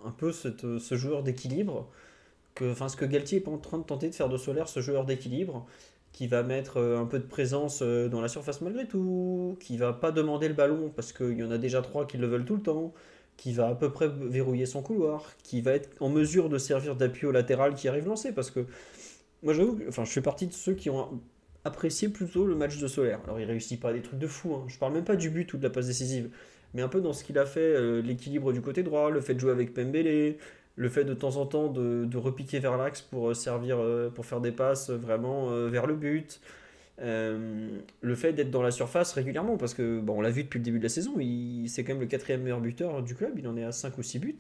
un 0.03 0.11
peu 0.11 0.31
ce 0.31 0.95
joueur 0.95 1.21
d'équilibre. 1.21 1.91
Que, 2.57 2.71
enfin, 2.71 2.89
ce 2.89 2.97
que 2.97 3.05
Galtier 3.05 3.43
est 3.43 3.47
en 3.47 3.59
train 3.59 3.77
de 3.77 3.83
tenter 3.83 4.09
de 4.09 4.15
faire 4.15 4.29
de 4.29 4.37
Solaire, 4.37 4.67
ce 4.67 4.79
joueur 4.79 5.05
d'équilibre, 5.05 5.67
qui 6.11 6.25
va 6.25 6.41
mettre 6.41 6.77
euh, 6.77 6.97
un 6.99 7.05
peu 7.05 7.19
de 7.19 7.25
présence 7.25 7.81
euh, 7.83 8.09
dans 8.09 8.19
la 8.19 8.27
surface 8.27 8.61
malgré 8.61 8.87
tout, 8.87 9.55
qui 9.59 9.77
va 9.77 9.93
pas 9.93 10.11
demander 10.11 10.47
le 10.47 10.55
ballon 10.55 10.91
parce 10.95 11.13
qu'il 11.13 11.37
y 11.37 11.43
en 11.43 11.51
a 11.51 11.59
déjà 11.59 11.83
trois 11.83 12.07
qui 12.07 12.17
le 12.17 12.25
veulent 12.25 12.45
tout 12.45 12.55
le 12.55 12.63
temps, 12.63 12.93
qui 13.37 13.53
va 13.53 13.67
à 13.67 13.75
peu 13.75 13.91
près 13.91 14.07
verrouiller 14.07 14.65
son 14.65 14.81
couloir, 14.81 15.35
qui 15.43 15.61
va 15.61 15.73
être 15.73 15.89
en 15.99 16.09
mesure 16.09 16.49
de 16.49 16.57
servir 16.57 16.95
d'appui 16.95 17.27
au 17.27 17.31
latéral 17.31 17.75
qui 17.75 17.87
arrive 17.87 18.07
lancé. 18.07 18.31
Parce 18.31 18.49
que 18.49 18.65
moi, 19.43 19.53
j'avoue, 19.53 19.79
enfin, 19.87 20.03
je 20.05 20.11
fais 20.11 20.21
partie 20.21 20.47
de 20.47 20.53
ceux 20.53 20.73
qui 20.73 20.89
ont 20.89 21.21
apprécié 21.63 22.09
plutôt 22.09 22.47
le 22.47 22.55
match 22.55 22.79
de 22.79 22.87
Solaire. 22.87 23.19
Alors, 23.25 23.39
il 23.39 23.45
réussit 23.45 23.79
pas 23.79 23.93
des 23.93 24.01
trucs 24.01 24.19
de 24.19 24.27
fou. 24.27 24.55
Hein. 24.55 24.65
Je 24.67 24.79
parle 24.79 24.93
même 24.93 25.05
pas 25.05 25.15
du 25.15 25.29
but 25.29 25.53
ou 25.53 25.57
de 25.57 25.63
la 25.63 25.69
passe 25.69 25.85
décisive, 25.85 26.31
mais 26.73 26.81
un 26.81 26.87
peu 26.87 27.01
dans 27.01 27.13
ce 27.13 27.23
qu'il 27.23 27.37
a 27.37 27.45
fait, 27.45 27.59
euh, 27.59 28.01
l'équilibre 28.01 28.51
du 28.53 28.61
côté 28.61 28.81
droit, 28.81 29.11
le 29.11 29.21
fait 29.21 29.35
de 29.35 29.39
jouer 29.39 29.51
avec 29.51 29.73
Pembele, 29.73 30.37
le 30.77 30.89
fait 30.89 31.03
de 31.03 31.15
temps 31.15 31.37
en 31.37 31.45
temps 31.45 31.67
de, 31.67 32.17
repiquer 32.17 32.59
vers 32.59 32.77
l'axe 32.77 33.01
pour 33.01 33.29
euh, 33.29 33.33
servir, 33.33 33.77
euh, 33.79 34.09
pour 34.09 34.25
faire 34.25 34.39
des 34.39 34.51
passes 34.51 34.91
vraiment 34.91 35.49
euh, 35.49 35.67
vers 35.67 35.87
le 35.87 35.95
but. 35.95 36.39
Le 36.99 38.15
fait 38.15 38.33
d'être 38.33 38.51
dans 38.51 38.63
la 38.63 38.71
surface 38.71 39.13
régulièrement, 39.13 39.57
parce 39.57 39.73
que 39.73 39.99
bon, 39.99 40.19
on 40.19 40.21
l'a 40.21 40.29
vu 40.29 40.43
depuis 40.43 40.59
le 40.59 40.63
début 40.63 40.79
de 40.79 40.83
la 40.83 40.89
saison, 40.89 41.15
c'est 41.67 41.83
quand 41.83 41.93
même 41.93 42.01
le 42.01 42.07
quatrième 42.07 42.41
meilleur 42.41 42.61
buteur 42.61 43.03
du 43.03 43.13
club, 43.13 43.37
il 43.37 43.47
en 43.47 43.57
est 43.57 43.63
à 43.63 43.71
5 43.71 43.97
ou 43.97 44.03
6 44.03 44.19
buts. 44.19 44.37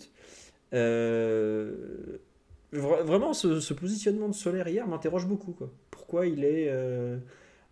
Vra- 0.71 0.77
vraiment, 2.73 3.33
ce, 3.33 3.73
positionnement 3.73 4.27
de 4.27 4.33
Solaire 4.33 4.67
hier 4.67 4.87
m'interroge 4.87 5.27
beaucoup. 5.27 5.51
Quoi. 5.51 5.69
Pourquoi 5.91 6.25
il 6.25 6.43
est. 6.43 6.71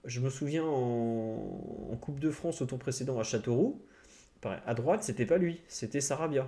je 0.05 0.19
me 0.19 0.29
souviens 0.29 0.65
en, 0.65 1.89
en 1.91 1.95
Coupe 1.97 2.19
de 2.19 2.29
France 2.29 2.61
au 2.61 2.65
tour 2.65 2.77
précédent 2.77 3.19
à 3.19 3.23
Châteauroux, 3.23 3.81
à 4.43 4.73
droite, 4.75 5.03
c'était 5.03 5.25
pas 5.25 5.37
lui, 5.37 5.61
c'était 5.67 6.01
Sarabia. 6.01 6.47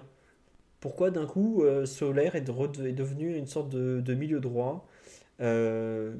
Pourquoi 0.80 1.12
d'un 1.12 1.26
coup 1.26 1.64
euh, 1.64 1.86
Solaire 1.86 2.36
est, 2.36 2.42
de- 2.68 2.88
est 2.88 2.94
devenu 2.94 3.36
une 3.36 3.48
sorte 3.48 3.70
de, 3.70 4.02
milieu 4.14 4.40
droit 4.40 4.88
Euh, 5.42 6.16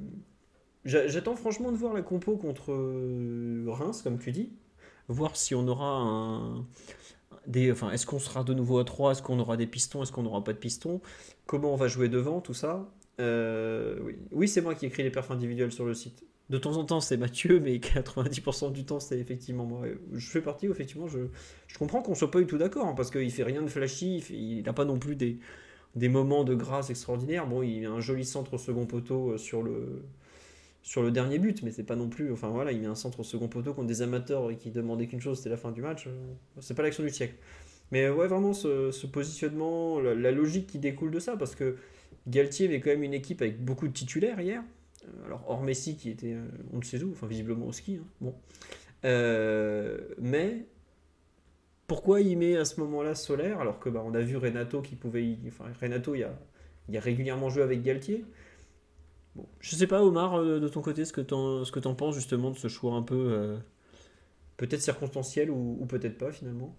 j'a- 0.86 1.08
J'attends 1.08 1.36
franchement 1.36 1.72
de 1.72 1.78
voir 1.78 1.94
la 1.94 2.02
compo 2.02 2.38
contre 2.38 2.72
euh, 2.72 3.66
Reims, 3.70 4.02
comme 4.04 4.20
tu 4.20 4.32
dis. 4.32 4.52
Voir 5.08 5.36
si 5.38 5.56
on 5.56 5.68
aura 5.68 5.88
un. 6.02 6.66
Des, 7.48 7.72
enfin, 7.72 7.92
est-ce 7.92 8.06
qu'on 8.06 8.20
sera 8.20 8.44
de 8.44 8.54
nouveau 8.54 8.80
à 8.80 8.86
3 8.86 9.12
Est-ce 9.14 9.22
qu'on 9.24 9.40
aura 9.40 9.58
des 9.58 9.68
pistons? 9.68 10.04
Est-ce 10.04 10.12
qu'on 10.12 10.24
n'aura 10.24 10.44
pas 10.44 10.54
de 10.54 10.58
pistons? 10.60 11.02
Comment 11.46 11.74
on 11.74 11.78
va 11.78 11.88
jouer 11.88 12.10
devant? 12.10 12.42
Tout 12.42 12.54
ça. 12.54 12.88
Oui, 13.20 14.16
oui 14.32 14.48
c'est 14.48 14.62
moi 14.62 14.76
qui 14.76 14.86
écris 14.86 15.04
les 15.04 15.12
perfs 15.12 15.32
individuels 15.32 15.72
sur 15.72 15.86
le 15.86 15.94
site. 15.94 16.24
De 16.50 16.58
temps 16.58 16.78
en 16.78 16.86
temps, 16.86 17.02
c'est 17.02 17.18
Mathieu, 17.18 17.60
mais 17.60 17.78
90% 17.80 18.72
du 18.72 18.86
temps, 18.86 19.00
c'est 19.00 19.20
effectivement 19.20 19.66
moi. 19.66 19.86
Je 20.14 20.30
fais 20.30 20.42
partie, 20.42 20.68
effectivement, 20.68 21.08
je, 21.08 21.20
je 21.68 21.78
comprends 21.78 22.02
qu'on 22.02 22.16
soit 22.16 22.32
pas 22.32 22.40
du 22.40 22.48
tout 22.48 22.58
d'accord, 22.58 22.86
hein, 22.88 22.94
parce 22.96 23.12
qu'il 23.12 23.30
fait 23.32 23.44
rien 23.44 23.62
de 23.62 23.68
flashy, 23.68 24.20
il 24.30 24.64
n'a 24.64 24.74
pas 24.74 24.86
non 24.86 24.98
plus 24.98 25.16
des, 25.18 25.40
des 25.96 26.10
moments 26.10 26.44
de 26.46 26.56
grâce 26.56 26.90
extraordinaires. 26.92 27.48
Bon, 27.48 27.64
il 27.64 27.86
a 27.86 27.92
un 27.92 28.02
joli 28.02 28.26
centre 28.26 28.56
au 28.56 28.58
second 28.60 28.86
poteau 28.88 29.32
euh, 29.34 29.38
sur 29.38 29.64
le, 29.64 30.04
sur 30.84 31.04
le 31.04 31.12
dernier 31.12 31.40
but, 31.40 31.64
mais 31.64 31.72
c'est 31.72 31.84
pas 31.84 31.96
non 31.98 32.10
plus. 32.10 32.32
Enfin 32.32 32.50
voilà, 32.50 32.72
il 32.72 32.82
met 32.82 32.88
un 32.88 32.96
centre 32.96 33.22
au 33.22 33.24
second 33.24 33.48
poteau 33.50 33.74
contre 33.74 33.88
des 33.88 34.02
amateurs 34.02 34.50
qui 34.58 34.72
demandaient 34.72 35.08
qu'une 35.08 35.22
chose, 35.22 35.38
c'était 35.38 35.50
la 35.50 35.58
fin 35.58 35.72
du 35.72 35.82
match. 35.82 36.08
euh, 36.08 36.12
C'est 36.62 36.76
pas 36.76 36.84
l'action 36.84 37.04
du 37.04 37.10
siècle. 37.10 37.36
Mais 37.92 38.06
euh, 38.06 38.14
ouais, 38.16 38.28
vraiment, 38.28 38.54
ce, 38.54 38.92
ce 38.92 39.08
positionnement, 39.08 40.00
la, 40.02 40.16
la 40.16 40.32
logique 40.32 40.68
qui 40.68 40.80
découle 40.80 41.12
de 41.12 41.20
ça, 41.20 41.38
parce 41.38 41.56
que 41.56 41.78
Galtier 42.28 42.68
avait 42.68 42.80
quand 42.82 42.90
même 42.92 43.04
une 43.04 43.14
équipe 43.14 43.42
avec 43.42 43.64
beaucoup 43.64 43.88
de 43.88 43.94
titulaires 43.94 44.40
hier. 44.42 44.64
Euh, 45.08 45.26
Alors, 45.26 45.44
hors 45.48 45.62
Messi 45.62 45.96
qui 45.98 46.10
était, 46.10 46.34
euh, 46.34 46.48
on 46.74 46.78
ne 46.78 46.84
sait 46.84 47.02
où, 47.04 47.12
enfin 47.12 47.28
visiblement 47.28 47.68
au 47.68 47.72
ski. 47.72 48.00
hein, 48.02 48.08
Bon. 48.22 48.36
mais 50.20 50.66
pourquoi 51.88 52.22
il 52.22 52.38
met 52.38 52.58
à 52.58 52.66
ce 52.66 52.80
moment-là 52.82 53.16
Solaire 53.16 53.62
alors 53.62 53.80
que 53.80 53.90
bah, 53.90 54.04
on 54.06 54.14
a 54.14 54.20
vu 54.20 54.38
Renato 54.38 54.82
qui 54.82 54.96
pouvait. 54.96 55.38
Enfin, 55.48 55.66
Renato, 55.82 56.16
il 56.16 56.24
a, 56.24 56.38
il 56.90 56.98
a 56.98 57.00
régulièrement 57.00 57.50
joué 57.50 57.64
avec 57.64 57.82
Galtier. 57.82 58.26
Bon, 59.36 59.48
je 59.60 59.76
sais 59.76 59.88
pas, 59.88 60.04
Omar, 60.04 60.44
de 60.44 60.68
ton 60.68 60.82
côté, 60.82 61.06
ce 61.06 61.14
que 61.14 61.22
tu 61.22 61.34
en, 61.34 61.96
penses 61.96 62.16
justement 62.16 62.52
de 62.52 62.58
ce 62.58 62.68
choix 62.68 62.94
un 62.94 63.04
peu 63.04 63.58
peut-être 64.58 64.82
circonstanciel 64.82 65.50
ou, 65.52 65.86
peut-être 65.88 66.18
pas 66.18 66.32
finalement? 66.32 66.76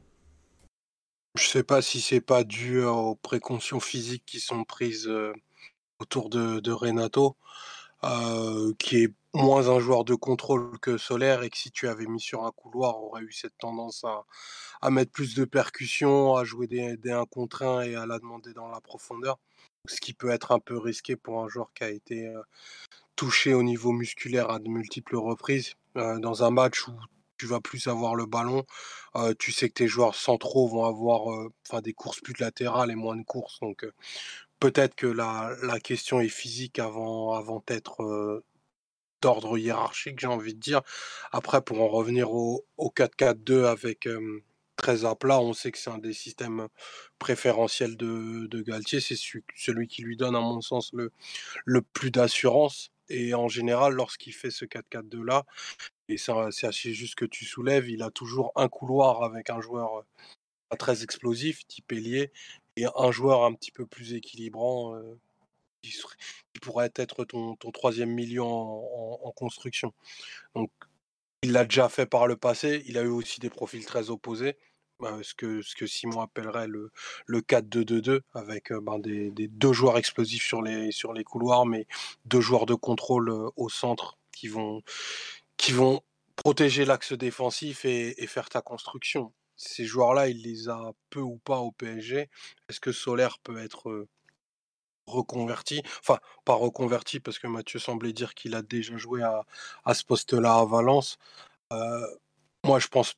Je 1.37 1.47
sais 1.47 1.63
pas 1.63 1.81
si 1.81 2.01
c'est 2.01 2.21
pas 2.21 2.43
dû 2.43 2.83
aux 2.83 3.15
précautions 3.15 3.81
physiques 3.81 4.25
qui 4.27 4.41
sont 4.41 4.65
prises 4.65 5.09
autour 5.99 6.29
de, 6.31 6.71
Renato, 6.71 7.37
qui 8.79 9.05
est 9.05 9.15
moins 9.35 9.69
un 9.69 9.81
joueur 9.81 10.05
de 10.05 10.15
contrôle 10.15 10.79
que 10.81 10.99
Solaire 10.99 11.43
et 11.43 11.51
que 11.51 11.59
si 11.59 11.71
tu 11.71 11.89
avais 11.89 12.07
mis 12.07 12.21
sur 12.21 12.45
un 12.45 12.51
couloir, 12.53 13.03
aurait 13.03 13.23
eu 13.23 13.33
cette 13.33 13.57
tendance 13.59 14.05
à, 14.81 14.91
mettre 14.91 15.13
plus 15.13 15.35
de 15.35 15.45
percussions, 15.45 16.37
à 16.37 16.45
jouer 16.45 16.67
des, 16.67 16.97
des 16.97 17.13
1 17.13 17.25
contre 17.27 17.63
1 17.63 17.83
et 17.83 17.95
à 17.97 18.07
la 18.07 18.19
demander 18.19 18.53
dans 18.55 18.69
la 18.69 18.81
profondeur. 18.81 19.39
Ce 19.87 20.01
qui 20.01 20.13
peut 20.15 20.31
être 20.31 20.53
un 20.53 20.61
peu 20.61 20.77
risqué 20.79 21.17
pour 21.17 21.43
un 21.43 21.49
joueur 21.49 21.73
qui 21.75 21.85
a 21.85 21.91
été 21.91 22.33
touché 23.17 23.53
au 23.53 23.63
niveau 23.63 23.91
musculaire 23.93 24.51
à 24.51 24.61
de 24.61 24.69
multiples 24.69 25.17
reprises. 25.17 25.75
dans 25.95 26.45
un 26.45 26.51
match 26.51 26.87
où 26.87 26.93
tu 27.37 27.47
vas 27.47 27.61
plus 27.61 27.87
avoir 27.89 28.15
le 28.15 28.27
ballon. 28.27 28.65
tu 29.39 29.53
sais 29.53 29.69
que 29.69 29.75
tes 29.75 29.89
joueurs 29.89 30.15
centraux 30.15 30.69
vont 30.69 30.85
avoir 30.85 31.51
des 31.83 31.93
courses 31.93 32.21
plus 32.21 32.39
latérales 32.39 32.91
et 32.91 32.95
moins 32.95 33.17
de 33.17 33.25
courses. 33.25 33.59
Donc 33.61 33.85
peut-être 34.61 34.95
que 34.95 35.07
la, 35.07 35.81
question 35.81 36.21
est 36.21 36.29
physique 36.29 36.79
avant, 36.79 37.33
avant 37.35 37.63
d'être 37.67 38.43
d'ordre 39.21 39.59
hiérarchique, 39.59 40.21
j'ai 40.21 40.27
envie 40.29 40.55
de 40.55 40.61
dire. 40.61 40.83
Après, 41.33 41.63
pour 41.63 41.81
en 41.83 41.89
revenir 41.89 42.33
au, 42.33 42.65
4-4-2 42.79 43.65
avec 43.65 44.09
13 44.77 45.05
à 45.07 45.15
plat, 45.17 45.41
on 45.41 45.53
sait 45.53 45.73
que 45.73 45.79
c'est 45.79 45.91
un 45.91 45.99
des 45.99 46.13
systèmes 46.13 46.69
préférentiels 47.19 47.97
de, 47.97 48.47
de 48.47 48.63
Galtier. 48.63 49.01
C'est 49.01 49.17
celui 49.17 49.89
qui 49.89 50.03
lui 50.03 50.17
donne, 50.17 50.37
à 50.37 50.41
mon 50.41 50.61
sens, 50.61 50.93
le, 50.93 51.13
le 51.65 51.83
plus 51.83 52.11
d'assurance. 52.11 52.93
Et 53.09 53.35
en 53.35 53.49
général, 53.49 53.95
lorsqu'il 53.95 54.35
fait 54.35 54.51
ce 54.51 54.65
4-4-2 54.65 55.25
là, 55.25 55.45
et 56.09 56.17
c'est 56.17 56.67
assez 56.67 56.95
juste 56.95 57.15
que 57.17 57.25
tu 57.25 57.45
soulèves, 57.45 57.89
il 57.89 58.03
a 58.03 58.11
toujours 58.11 58.53
un 58.57 58.69
couloir 58.69 59.23
avec 59.23 59.51
un 59.51 59.61
joueur 59.61 60.05
pas 60.69 60.77
très 60.77 61.03
explosif, 61.03 61.67
type 61.67 61.93
ailier, 61.93 62.31
et 62.79 62.87
un 62.97 63.11
joueur 63.11 63.45
un 63.45 63.55
petit 63.55 63.71
peu 63.71 63.87
plus 63.87 64.15
équilibrant 64.15 65.01
qui, 65.83 65.95
pourrait 66.61 66.93
être 66.97 67.25
ton, 67.25 67.57
troisième 67.73 68.11
milieu 68.11 68.43
en, 68.43 69.33
construction. 69.37 69.93
Donc, 70.55 70.71
il 71.43 71.53
l'a 71.53 71.65
déjà 71.65 71.89
fait 71.89 72.07
par 72.07 72.27
le 72.27 72.37
passé. 72.37 72.83
Il 72.87 72.99
a 72.99 73.03
eu 73.03 73.09
aussi 73.09 73.41
des 73.41 73.51
profils 73.51 73.85
très 73.85 74.11
opposés. 74.11 74.57
ce, 75.01 75.35
que, 75.35 75.63
ce 75.63 75.77
que 75.77 75.87
Simon 75.87 76.21
appellerait 76.21 76.67
le, 76.67 76.91
le 77.27 77.41
4-2-2-2, 77.41 78.21
avec 78.35 78.73
ben, 78.73 78.99
des, 78.99 79.31
deux 79.31 79.73
joueurs 79.73 79.99
explosifs 79.99 80.45
sur 80.45 80.63
les, 80.63 80.91
sur 80.91 81.13
les 81.13 81.25
couloirs, 81.25 81.67
mais 81.67 81.87
deux 82.25 82.41
joueurs 82.41 82.67
de 82.67 82.75
contrôle 82.75 83.31
au 83.31 83.69
centre 83.69 84.19
qui 84.33 84.49
vont, 84.49 84.83
qui 85.57 85.73
vont 85.73 86.03
protéger 86.37 86.85
l'axe 86.85 87.13
défensif 87.13 87.85
et, 87.85 88.27
faire 88.27 88.49
ta 88.49 88.63
construction. 88.63 89.33
Ces 89.59 89.85
joueurs-là, 89.85 90.29
il 90.29 90.43
les 90.43 90.69
a 90.69 90.93
peu 91.11 91.21
ou 91.21 91.39
pas 91.39 91.59
au 91.59 91.73
PSG. 91.73 92.31
Est-ce 92.69 92.81
que 92.81 92.93
Solaire 92.93 93.39
peut 93.41 93.59
être 93.59 94.07
reconverti? 95.07 95.83
Enfin, 96.01 96.21
pas 96.45 96.55
reconverti 96.55 97.19
parce 97.19 97.41
que 97.41 97.49
Mathieu 97.49 97.81
semblait 97.81 98.13
dire 98.13 98.35
qu'il 98.35 98.55
a 98.55 98.63
déjà 98.63 98.97
joué 98.97 99.23
à, 99.23 99.45
ce 99.95 100.05
poste-là 100.05 100.55
à 100.61 100.65
Valence. 100.65 101.19
moi, 102.65 102.79
je 102.79 102.87
pense 102.89 103.15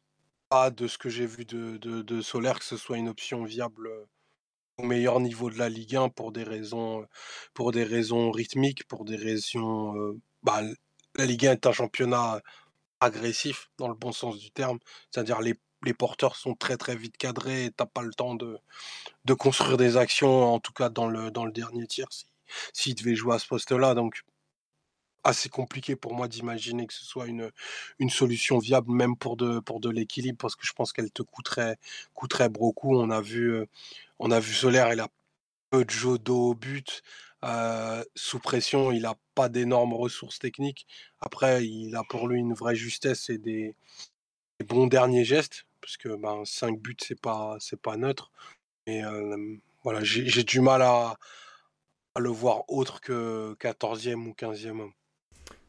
pas 0.49 0.71
de 0.71 0.89
ce 0.89 0.99
que 0.99 1.11
j'ai 1.11 1.27
vu 1.27 1.45
de, 1.45 1.77
de, 1.77 2.21
Solaire 2.23 2.59
que 2.59 2.65
ce 2.65 2.77
soit 2.79 2.97
une 2.97 3.09
option 3.09 3.45
viable 3.45 3.91
au 4.79 4.85
meilleur 4.85 5.21
niveau 5.21 5.51
de 5.51 5.59
la 5.59 5.69
Ligue 5.69 5.97
1 5.97 6.09
pour 6.09 6.33
des 6.33 6.43
raisons, 6.43 7.07
pour 7.55 7.71
des 7.73 7.85
raisons 7.85 8.31
rythmiques, 8.31 8.85
pour 8.89 9.05
des 9.05 9.17
raisons. 9.17 10.19
Bah, 10.43 10.63
la 11.17 11.27
Ligue 11.27 11.47
1 11.47 11.53
est 11.53 11.67
un 11.67 11.73
championnat 11.73 12.41
agressif 13.01 13.71
dans 13.79 13.89
le 13.89 13.95
bon 13.95 14.13
sens 14.13 14.39
du 14.39 14.51
terme. 14.51 14.79
C'est-à-dire 15.11 15.41
les, 15.41 15.55
les 15.85 15.95
porteurs 15.95 16.37
sont 16.37 16.55
très 16.55 16.77
très 16.77 16.97
vite 16.97 17.17
cadrés 17.17 17.67
et 17.67 17.71
t'as 17.71 17.87
pas 17.87 18.03
le 18.03 18.13
temps 18.13 18.35
de, 18.35 18.59
de 19.25 19.35
construire 19.35 19.77
des 19.77 19.97
actions, 19.97 20.55
en 20.55 20.61
tout 20.61 20.73
cas 20.73 20.89
dans 20.89 21.09
le, 21.09 21.31
dans 21.31 21.45
le 21.45 21.53
dernier 21.53 21.87
tiers, 21.87 22.09
s'il 22.13 22.29
si, 22.73 22.95
devait 22.95 23.15
jouer 23.15 23.35
à 23.35 23.39
ce 23.39 23.47
poste-là. 23.47 23.95
Donc 23.95 24.23
assez 25.25 25.49
compliqué 25.49 25.97
pour 25.97 26.15
moi 26.15 26.29
d'imaginer 26.29 26.87
que 26.87 26.95
ce 26.95 27.05
soit 27.05 27.27
une, 27.27 27.51
une 27.99 28.11
solution 28.11 28.59
viable 28.59 28.91
même 28.93 29.17
pour 29.17 29.37
de, 29.37 29.61
pour 29.61 29.81
de 29.81 29.91
l'équilibre 29.91 30.39
parce 30.39 30.57
que 30.57 30.67
je 30.67 30.73
pense 30.73 30.93
qu'elle 30.93 31.11
te 31.11 31.23
coûterait, 31.23 31.77
coûterait 32.15 32.49
beaucoup. 32.49 32.97
On 32.97 33.11
a 33.11 33.21
vu, 33.21 33.53
euh, 33.53 33.67
on 34.19 34.31
a 34.31 34.41
vu 34.41 34.55
Solaire, 34.55 34.93
il 34.93 35.01
a 35.01 35.09
peu 35.71 35.85
de 35.85 35.91
jeu 35.91 36.19
d'eau 36.19 36.51
au 36.51 36.55
but. 36.55 37.03
Euh, 37.45 38.05
sous 38.15 38.39
pression, 38.39 38.93
il 38.93 39.03
n'a 39.03 39.15
pas 39.35 39.49
d'énormes 39.49 39.95
ressources 39.95 40.39
techniques. 40.39 40.87
Après, 41.21 41.65
il 41.67 41.97
a 41.97 42.03
pour 42.09 42.29
lui 42.29 42.39
une 42.39 42.55
vraie 42.55 42.77
justesse 42.77 43.31
et 43.31 43.39
des, 43.39 43.75
bons 44.67 44.87
derniers 44.87 45.25
gestes, 45.25 45.65
parce 45.81 45.97
que 45.97 46.15
ben, 46.17 46.45
5 46.45 46.81
buts, 46.81 46.97
c'est 47.01 47.21
pas, 47.21 47.57
c'est 47.61 47.81
pas 47.81 47.97
neutre. 47.97 48.31
Mais 48.87 49.03
voilà, 49.83 50.01
j'ai 50.03 50.45
du 50.45 50.61
mal 50.61 50.83
à, 50.83 51.17
le 52.19 52.29
voir 52.29 52.65
autre 52.69 53.01
que 53.01 53.55
14e 53.61 54.27
ou 54.27 54.33
15e 54.33 54.81
homme. 54.81 54.93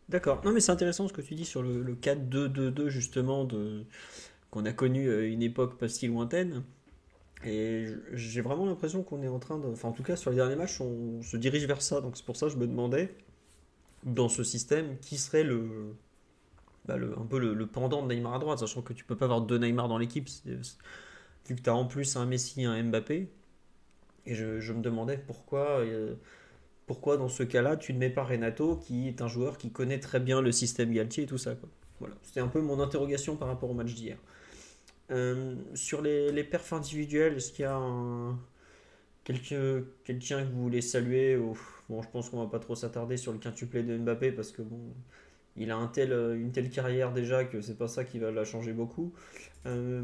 D'accord. 0.10 0.42
Non, 0.44 0.52
mais 0.52 0.60
c'est 0.60 0.72
intéressant 0.72 1.08
ce 1.08 1.14
que 1.14 1.22
tu 1.22 1.36
dis 1.36 1.46
sur 1.46 1.62
le, 1.62 1.82
le 1.82 1.96
4-2-2-2, 1.96 2.88
justement, 2.88 3.46
de, 3.46 3.86
qu'on 4.50 4.66
a 4.66 4.74
connu 4.74 5.28
une 5.28 5.42
époque 5.42 5.78
pas 5.78 5.88
si 5.88 6.08
lointaine. 6.08 6.64
Et 7.44 7.88
j'ai 8.14 8.42
vraiment 8.42 8.66
l'impression 8.66 9.02
qu'on 9.04 9.24
est 9.24 9.28
en 9.28 9.40
train 9.40 9.58
de. 9.58 9.68
Enfin, 9.68 9.90
en 9.90 9.94
tout 9.94 10.04
cas, 10.04 10.16
sur 10.16 10.30
les 10.30 10.36
derniers 10.36 10.56
matchs, 10.56 10.80
on 10.80 11.22
se 11.24 11.38
dirige 11.38 11.66
vers 11.66 11.82
ça. 11.82 12.02
Donc, 12.02 12.18
c'est 12.18 12.26
pour 12.26 12.38
ça 12.38 12.48
que 12.48 12.52
je 12.52 12.58
me 12.58 12.68
demandais, 12.68 13.16
dans 14.04 14.30
ce 14.30 14.44
système, 14.44 15.00
qui 15.00 15.18
serait 15.18 15.44
le. 15.44 15.96
Bah, 16.86 16.96
un 16.96 17.26
peu 17.26 17.38
le, 17.38 17.68
pendant 17.68 18.06
de 18.06 18.14
Neymar 18.14 18.34
à 18.34 18.40
droite, 18.40 18.60
sachant 18.60 18.82
que 18.82 18.94
tu 18.94 19.06
peux 19.06 19.16
pas 19.16 19.26
avoir 19.26 19.42
deux 19.42 19.60
Neymar 19.60 19.88
dans 19.88 20.00
l'équipe, 20.00 20.28
vu 20.46 21.56
que 21.56 21.62
tu 21.62 21.70
as 21.70 21.76
en 21.76 21.86
plus 21.86 22.16
un 22.16 22.26
Messi 22.26 22.62
et 22.62 22.66
un 22.66 22.82
Mbappé. 22.84 23.30
Et 24.26 24.36
je, 24.36 24.74
me 24.74 24.82
demandais 24.82 25.18
pourquoi, 25.18 25.80
euh, 25.80 26.16
pourquoi, 26.88 27.18
dans 27.18 27.30
ce 27.30 27.44
cas-là, 27.44 27.78
tu 27.78 27.94
ne 27.94 28.00
mets 28.00 28.10
pas 28.10 28.24
Renato, 28.24 28.78
qui 28.78 29.08
est 29.08 29.22
un 29.22 29.28
joueur 29.28 29.58
qui 29.58 29.72
connaît 29.72 30.00
très 30.00 30.20
bien 30.20 30.42
le 30.42 30.52
système 30.52 30.92
Galtier 30.92 31.24
et 31.24 31.28
tout 31.28 31.38
ça. 31.38 31.56
Voilà, 32.00 32.16
c'était 32.24 32.40
un 32.40 32.48
peu 32.48 32.62
mon 32.62 32.80
interrogation 32.80 33.36
par 33.36 33.48
rapport 33.48 33.70
au 33.70 33.74
match 33.74 33.94
d'hier. 33.94 34.18
Euh, 35.12 35.56
sur 35.76 36.02
les, 36.02 36.32
les, 36.32 36.44
perfs 36.44 36.74
individuels, 36.74 37.36
est-ce 37.36 37.52
qu'il 37.52 37.64
y 37.64 37.68
a 37.68 37.80
quelqu'un 39.24 40.44
que 40.44 40.52
vous 40.52 40.64
voulez 40.64 40.82
saluer 40.82 41.38
Bon, 41.90 42.02
je 42.02 42.10
pense 42.10 42.30
qu'on 42.30 42.40
va 42.40 42.50
pas 42.50 42.60
trop 42.60 42.76
s'attarder 42.76 43.18
sur 43.18 43.34
le 43.34 43.38
quintuplé 43.38 43.84
de 43.84 43.98
Mbappé 43.98 44.32
parce 44.32 44.52
que 44.52 44.62
bon, 44.62 44.80
il 45.58 45.72
a 45.72 45.78
un 45.78 45.88
tel, 45.88 46.12
une 46.12 46.52
telle 46.52 46.70
carrière 46.70 47.12
déjà 47.12 47.44
que 47.44 47.62
c'est 47.62 47.78
pas 47.78 47.88
ça 47.88 48.04
qui 48.04 48.20
va 48.20 48.32
la 48.32 48.46
changer 48.46 48.74
beaucoup. 48.74 49.14
Euh, 49.66 50.04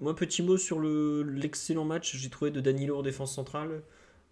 moi, 0.00 0.16
petit 0.16 0.42
mot 0.42 0.56
sur 0.56 0.80
l'excellent 0.80 1.84
match 1.84 2.16
j'ai 2.16 2.30
trouvé 2.30 2.50
de 2.50 2.60
Danilo 2.60 2.98
en 2.98 3.02
défense 3.02 3.34
centrale. 3.34 3.82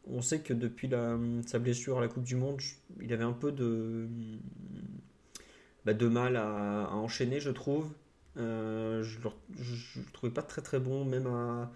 On 0.06 0.22
sait 0.22 0.40
que 0.40 0.54
depuis 0.54 0.88
la, 0.88 1.18
sa 1.46 1.58
blessure 1.58 1.98
à 1.98 2.00
la 2.00 2.08
Coupe 2.08 2.24
du 2.24 2.34
Monde, 2.36 2.60
il 3.00 3.12
avait 3.12 3.24
un 3.24 3.32
peu 3.32 3.52
de, 3.52 4.08
bah, 5.84 5.92
mal 6.08 6.36
à, 6.36 6.84
à 6.84 6.94
enchaîner, 6.94 7.40
je 7.40 7.50
trouve. 7.50 7.90
Euh, 8.38 9.02
je 9.02 9.18
ne 9.18 9.24
le 9.24 10.12
trouvais 10.12 10.32
pas 10.32 10.42
très 10.42 10.62
très 10.62 10.78
bon, 10.78 11.04
même 11.04 11.26
à, 11.26 11.70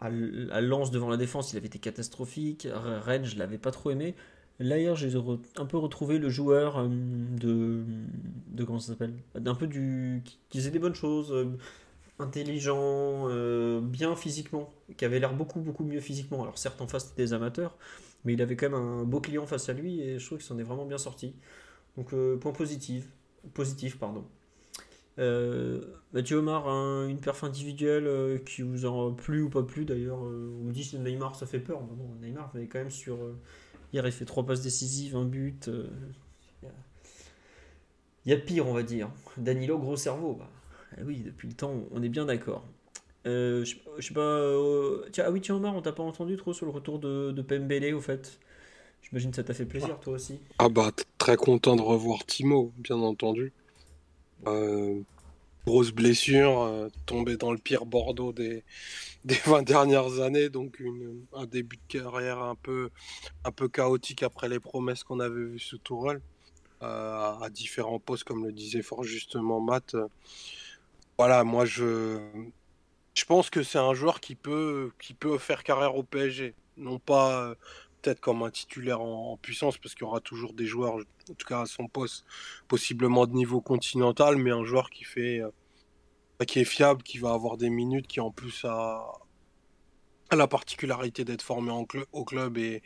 à, 0.00 0.60
Lance 0.60 0.90
devant 0.90 1.08
la 1.08 1.16
défense, 1.16 1.52
il 1.52 1.56
avait 1.56 1.66
été 1.66 1.78
catastrophique. 1.78 2.68
Rennes, 2.70 3.24
je 3.24 3.38
l'avais 3.38 3.58
pas 3.58 3.70
trop 3.70 3.90
aimé. 3.90 4.14
Là, 4.60 4.94
j'ai 4.94 5.12
un 5.56 5.66
peu 5.66 5.76
retrouvé 5.76 6.18
le 6.18 6.28
joueur 6.28 6.78
euh, 6.78 6.88
de. 6.88 7.84
de 8.48 8.64
comment 8.64 8.80
ça 8.80 8.88
s'appelle? 8.92 9.14
D'un 9.34 9.54
peu 9.54 9.66
du. 9.66 10.22
qui, 10.24 10.58
faisait 10.58 10.70
des 10.70 10.80
bonnes 10.80 10.94
choses, 10.94 11.32
euh, 11.32 11.56
intelligent, 12.18 13.28
bien 13.80 14.16
physiquement, 14.16 14.72
qui 14.96 15.04
avait 15.04 15.20
l'air 15.20 15.34
beaucoup 15.34 15.60
beaucoup 15.60 15.84
mieux 15.84 16.00
physiquement. 16.00 16.42
Alors, 16.42 16.58
certes, 16.58 16.80
en 16.80 16.88
face, 16.88 17.08
c'était 17.08 17.22
des 17.22 17.32
amateurs, 17.32 17.76
mais 18.24 18.32
il 18.32 18.42
avait 18.42 18.56
quand 18.56 18.70
même 18.70 18.80
un 18.80 19.04
beau 19.04 19.20
client 19.20 19.46
face 19.46 19.68
à 19.68 19.72
lui 19.72 20.00
et 20.00 20.18
je 20.18 20.26
trouve 20.26 20.38
qu'il 20.38 20.46
s'en 20.46 20.58
est 20.58 20.64
vraiment 20.64 20.86
bien 20.86 20.98
sorti. 20.98 21.34
Donc, 21.96 22.14
point 22.40 22.52
positif. 22.52 23.06
Positif, 23.54 23.98
pardon. 23.98 24.24
Euh, 25.18 25.80
Mathieu 26.12 26.36
Omar, 26.36 26.68
une 27.08 27.20
perf 27.20 27.42
individuelle 27.42 28.06
euh, 28.06 28.38
qui 28.38 28.62
vous 28.62 28.86
a 28.86 29.16
plu 29.16 29.42
ou 29.42 29.50
pas 29.50 29.62
plu 29.62 29.84
d'ailleurs 29.84 30.24
euh, 30.24 30.56
On 30.60 30.64
me 30.64 30.72
dit 30.72 30.88
que 30.88 30.96
Neymar 30.96 31.34
ça 31.34 31.46
fait 31.46 31.58
peur. 31.58 31.80
bon, 31.80 32.14
Neymar 32.20 32.52
avait 32.54 32.66
quand 32.66 32.78
même 32.78 32.90
sur. 32.90 33.18
Hier 33.92 34.06
il 34.06 34.12
fait 34.12 34.24
trois 34.24 34.44
passes 34.44 34.62
décisives, 34.62 35.16
un 35.16 35.24
but. 35.24 35.70
Il 38.24 38.32
y, 38.32 38.34
a 38.34 38.36
pire, 38.36 38.66
on 38.66 38.74
va 38.74 38.82
dire. 38.82 39.10
Danilo, 39.38 39.78
gros 39.78 39.96
cerveau. 39.96 40.34
Bah, 40.34 40.50
eh 40.98 41.02
oui, 41.02 41.22
depuis 41.24 41.48
le 41.48 41.54
temps, 41.54 41.84
on 41.92 42.02
est 42.02 42.10
bien 42.10 42.26
d'accord. 42.26 42.64
je 43.24 43.64
sais 43.64 44.14
pas. 44.14 45.10
tiens, 45.12 45.24
ah 45.26 45.30
oui, 45.30 45.40
tiens, 45.40 45.54
Omar, 45.54 45.74
on 45.74 45.80
t'a 45.80 45.92
pas 45.92 46.02
entendu 46.02 46.36
trop 46.36 46.52
sur 46.52 46.66
le 46.66 46.72
retour 46.72 46.98
de, 46.98 47.32
de 47.32 47.42
Pembele 47.42 47.94
au 47.94 48.00
fait? 48.00 48.38
J'imagine 49.02 49.30
que 49.30 49.36
ça 49.36 49.44
t'a 49.44 49.54
fait 49.54 49.64
plaisir, 49.64 49.98
toi 50.00 50.14
aussi. 50.14 50.38
Ah 50.58 50.68
bah, 50.68 50.90
très 51.16 51.36
content 51.36 51.76
de 51.76 51.80
revoir 51.80 52.26
Timo, 52.26 52.72
bien 52.76 52.96
entendu. 52.96 53.52
Euh, 54.46 55.00
grosse 55.66 55.92
blessure, 55.92 56.90
tombé 57.06 57.36
dans 57.36 57.52
le 57.52 57.58
pire 57.58 57.86
Bordeaux 57.86 58.32
des, 58.32 58.62
des 59.28 59.34
20 59.46 59.62
dernières 59.62 60.20
années, 60.20 60.48
donc 60.48 60.82
un 61.34 61.46
début 61.46 61.76
de 61.76 62.00
carrière 62.00 62.38
un 62.38 62.54
peu, 62.54 62.90
un 63.44 63.52
peu 63.52 63.68
chaotique 63.68 64.22
après 64.22 64.48
les 64.48 64.60
promesses 64.60 65.04
qu'on 65.04 65.20
avait 65.20 65.44
vues 65.44 65.58
sous 65.58 65.78
Tourelle, 65.78 66.20
à 66.80 67.48
différents 67.50 67.98
postes, 67.98 68.24
comme 68.24 68.44
le 68.44 68.52
disait 68.52 68.82
fort 68.82 69.04
justement 69.04 69.60
Matt. 69.60 69.96
Voilà, 71.18 71.42
moi 71.44 71.64
je, 71.64 72.20
je 73.14 73.24
pense 73.24 73.50
que 73.50 73.62
c'est 73.64 73.78
un 73.78 73.94
joueur 73.94 74.20
qui 74.20 74.36
peut, 74.36 74.92
qui 75.00 75.12
peut 75.12 75.38
faire 75.38 75.64
carrière 75.64 75.96
au 75.96 76.04
PSG. 76.04 76.54
Non 76.76 77.00
pas 77.00 77.42
euh, 77.42 77.54
peut-être 78.00 78.20
comme 78.20 78.42
un 78.44 78.50
titulaire 78.50 79.00
en, 79.00 79.36
puissance, 79.36 79.78
parce 79.78 79.94
qu'il 79.94 80.04
y 80.04 80.06
aura 80.06 80.20
toujours 80.20 80.52
des 80.52 80.66
joueurs, 80.66 80.94
en 80.94 81.34
tout 81.34 81.46
cas 81.46 81.62
à 81.62 81.66
son 81.66 81.88
poste, 81.88 82.24
possiblement 82.68 83.26
de 83.26 83.32
niveau 83.32 83.60
continental, 83.60 84.36
mais 84.36 84.52
un 84.52 84.64
joueur 84.64 84.90
qui 84.90 85.02
fait 85.02 85.40
euh, 85.40 85.50
qui 86.44 86.60
est 86.60 86.64
fiable, 86.64 87.02
qui 87.02 87.18
va 87.18 87.32
avoir 87.32 87.56
des 87.56 87.70
minutes, 87.70 88.06
qui 88.06 88.20
en 88.20 88.30
plus 88.30 88.64
a, 88.64 89.12
la 90.30 90.46
particularité 90.46 91.24
d'être 91.24 91.42
formé 91.42 91.72
au 92.12 92.24
club 92.24 92.58
et 92.58 92.82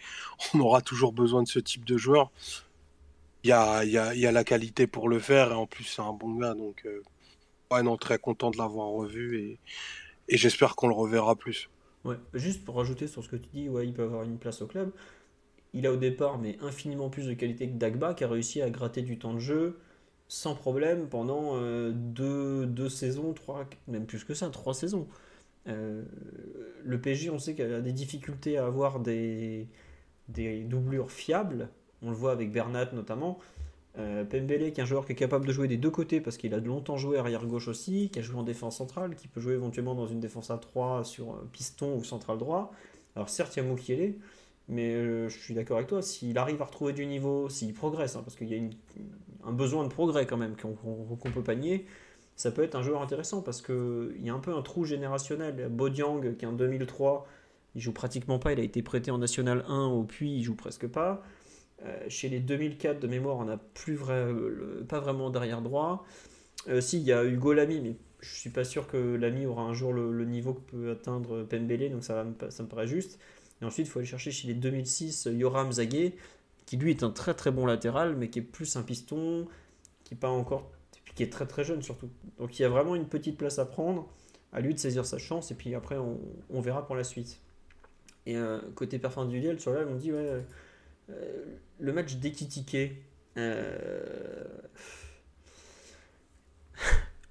on 0.55 0.61
aura 0.61 0.81
toujours 0.81 1.13
besoin 1.13 1.43
de 1.43 1.49
ce 1.49 1.59
type 1.59 1.85
de 1.85 1.97
joueur. 1.97 2.31
Il 3.45 3.49
y 3.49 3.53
a, 3.53 4.33
la 4.33 4.45
qualité 4.45 4.87
pour 4.87 5.09
le 5.09 5.19
faire 5.19 5.51
et 5.51 5.55
en 5.55 5.67
plus 5.67 5.85
c'est 5.85 6.03
un 6.03 6.13
bon 6.13 6.35
gars, 6.35 6.55
donc 6.55 6.83
euh, 6.87 7.03
ouais, 7.73 7.83
non, 7.83 7.97
très 7.97 8.19
content 8.19 8.51
de 8.51 8.59
l'avoir 8.59 8.89
revu 8.89 9.41
et 9.41 9.59
et 10.29 10.37
j'espère 10.37 10.77
qu'on 10.77 10.89
le 10.89 10.95
reverra 10.95 11.37
plus. 11.37 11.69
Ouais, 12.05 12.17
juste 12.35 12.65
pour 12.65 12.77
rajouter 12.77 13.07
sur 13.07 13.23
ce 13.23 13.29
que 13.29 13.37
tu 13.37 13.49
dis, 13.53 13.69
ouais, 13.69 13.87
il 13.87 13.93
peut 13.93 14.03
avoir 14.03 14.23
une 14.23 14.39
place 14.39 14.63
au 14.63 14.67
club. 14.67 14.93
Il 15.73 15.87
a 15.87 15.93
au 15.93 15.97
départ, 15.97 16.39
mais 16.39 16.59
infiniment 16.61 17.11
plus 17.11 17.27
de 17.27 17.35
qualité 17.35 17.69
que 17.69 17.75
Dagba, 17.75 18.15
qui 18.15 18.25
a 18.25 18.29
réussi 18.29 18.61
à 18.61 18.71
gratter 18.71 19.03
du 19.03 19.19
temps 19.19 19.35
de 19.35 19.39
jeu 19.39 19.79
sans 20.33 20.55
problème 20.55 21.09
pendant 21.09 21.57
euh, 21.57 21.93
deux, 21.93 22.89
saisons, 22.89 23.35
trois, 23.35 23.67
même 23.87 24.07
plus 24.07 24.25
que 24.25 24.33
ça, 24.33 24.49
trois 24.49 24.73
saisons. 24.73 25.07
Euh, 25.69 26.05
le 26.83 26.99
PSG, 26.99 27.29
on 27.29 27.39
sait 27.39 27.55
qu'il 27.55 27.71
a 27.71 27.83
des 27.83 27.93
difficultés 27.93 28.57
à 28.57 28.65
avoir 28.65 29.01
des, 29.01 29.69
des 30.31 30.63
doublures 30.63 31.11
fiables. 31.11 31.69
On 32.01 32.09
le 32.09 32.17
voit 32.17 32.33
avec 32.33 32.51
Bernat 32.51 32.93
notamment. 32.95 33.41
Euh, 33.99 34.25
Pembele, 34.25 34.73
qui 34.73 34.81
est 34.81 34.83
un 34.83 34.87
joueur 34.87 35.05
qui 35.05 35.13
est 35.13 35.17
capable 35.17 35.47
de 35.47 35.53
jouer 35.53 35.69
des 35.69 35.77
deux 35.77 35.91
côtés 35.91 36.23
parce 36.23 36.39
qu'il 36.39 36.55
a 36.55 36.59
longtemps 36.61 36.97
joué 36.97 37.19
arrière 37.19 37.45
gauche 37.45 37.69
aussi, 37.69 38.09
qui 38.09 38.19
a 38.19 38.23
joué 38.23 38.39
en 38.39 38.43
défense 38.43 38.79
centrale, 38.79 39.15
qui 39.17 39.29
peut 39.29 39.41
jouer 39.43 39.53
éventuellement 39.53 39.95
dans 39.95 40.07
une 40.07 40.21
défense 40.21 40.51
à 40.51 40.57
3 40.57 41.05
sur 41.05 41.43
piston 41.53 41.95
ou 41.95 42.05
central 42.05 42.39
droit. 42.39 42.73
Alors 43.17 43.29
certes, 43.29 43.55
il 43.55 43.63
y 43.63 43.67
a 43.67 43.69
Moukielé, 43.69 44.19
mais 44.69 44.95
euh, 44.95 45.29
je 45.29 45.39
suis 45.39 45.53
d'accord 45.53 45.77
avec 45.77 45.89
toi, 45.89 46.01
s'il 46.01 46.39
arrive 46.39 46.63
à 46.63 46.65
retrouver 46.65 46.95
du 46.95 47.05
niveau, 47.05 47.51
s'il 47.51 47.75
progresse, 47.75 48.17
hein, 48.17 48.23
parce 48.25 48.35
qu'il 48.35 48.49
y 48.49 48.55
a 48.55 48.57
un 49.45 49.53
besoin 49.53 49.85
de 49.85 49.89
progrès 49.89 50.27
quand 50.27 50.37
même 50.37 50.57
qu'on 50.57 51.31
peut 51.31 51.43
pas 51.43 51.55
nier, 51.55 51.87
ça 52.37 52.51
peut 52.51 52.63
être 52.63 52.75
un 52.75 52.83
joueur 52.83 53.03
intéressant 53.03 53.43
parce 53.43 53.63
qu'il 53.63 54.21
y 54.21 54.31
a 54.31 54.35
un 54.35 54.39
peu 54.39 54.55
un 54.55 54.63
trou 54.63 54.85
générationnel. 54.85 55.69
Bodiang, 55.71 56.37
qui 56.37 56.47
en 56.47 56.53
2003, 56.53 57.27
il 57.75 57.81
joue 57.81 57.93
pratiquement 57.93 58.39
pas, 58.39 58.53
il 58.53 58.61
a 58.61 58.63
été 58.63 58.83
prêté 58.83 59.11
en 59.11 59.19
National 59.19 59.65
1 59.69 59.87
au 59.87 60.05
Puy, 60.05 60.37
il 60.37 60.43
joue 60.43 60.55
presque 60.57 60.87
pas. 60.87 61.23
Euh, 61.85 61.99
chez 62.09 62.29
les 62.29 62.41
2004 62.41 63.01
de 63.01 63.07
mémoire, 63.07 63.37
on 63.39 63.45
n'a 63.45 63.57
plus 63.57 63.95
vrai, 63.95 64.27
pas 64.89 65.01
vraiment 65.01 65.31
derrière 65.31 65.63
droit. 65.63 66.05
Euh, 66.69 66.81
si, 66.81 66.99
il 66.99 67.05
y 67.05 67.13
a 67.13 67.25
Hugo 67.25 67.53
Lamy, 67.53 67.81
mais 67.81 67.97
je 68.21 68.35
suis 68.35 68.51
pas 68.51 68.65
sûr 68.65 68.87
que 68.87 68.97
Lamy 68.97 69.47
aura 69.47 69.63
un 69.63 69.75
jour 69.75 69.93
le, 69.93 70.25
niveau 70.25 70.55
que 70.55 70.71
peut 70.71 70.91
atteindre 70.91 71.43
Pembele, 71.43 71.91
donc 71.91 72.05
ça, 72.05 72.25
ça 72.51 72.63
me 72.63 72.69
paraît 72.69 72.87
juste. 72.87 73.19
Et 73.61 73.65
ensuite, 73.65 73.87
il 73.87 73.91
faut 73.91 73.99
aller 73.99 74.09
chercher 74.09 74.31
chez 74.31 74.49
les 74.49 74.55
2006 74.55 75.29
Yoram 75.33 75.73
Zagué, 75.73 76.15
qui 76.73 76.79
lui 76.79 76.91
est 76.91 77.03
un 77.03 77.11
très 77.11 77.35
très 77.35 77.51
bon 77.51 77.67
latéral, 77.67 78.17
mais 78.17 78.31
qui 78.31 78.39
est 78.39 78.43
plus 78.43 78.77
un 78.77 78.83
piston, 78.83 79.47
qui 80.05 80.15
pas 80.15 80.31
encore, 80.31 80.73
qui 81.15 81.23
est 81.23 81.31
très 81.31 81.47
très 81.47 81.65
jeune 81.65 81.83
surtout. 81.83 82.09
Donc 82.39 82.59
il 82.59 82.63
y 82.63 82.65
a 82.65 82.71
vraiment 82.71 82.95
une 82.95 83.09
petite 83.09 83.37
place 83.37 83.59
à 83.59 83.67
prendre, 83.67 84.09
à 84.55 84.63
lui 84.63 84.73
de 84.73 84.79
saisir 84.79 85.05
sa 85.05 85.19
chance, 85.19 85.51
et 85.51 85.55
puis 85.55 85.75
après 85.75 85.99
on, 85.99 86.61
verra 86.63 86.87
pour 86.87 86.97
la 86.97 87.05
suite. 87.05 87.43
Et 88.25 88.39
euh, 88.39 88.59
côté 88.75 88.99
parfum 88.99 89.27
du 89.27 89.39
sur 89.59 89.75
là, 89.75 89.85
on 89.87 89.97
dit 89.97 90.13
ouais 90.15 90.43
euh, 91.11 91.45
le 91.79 91.93
match 91.93 92.15
d'Ekitike, 92.15 92.95
euh, 93.37 94.45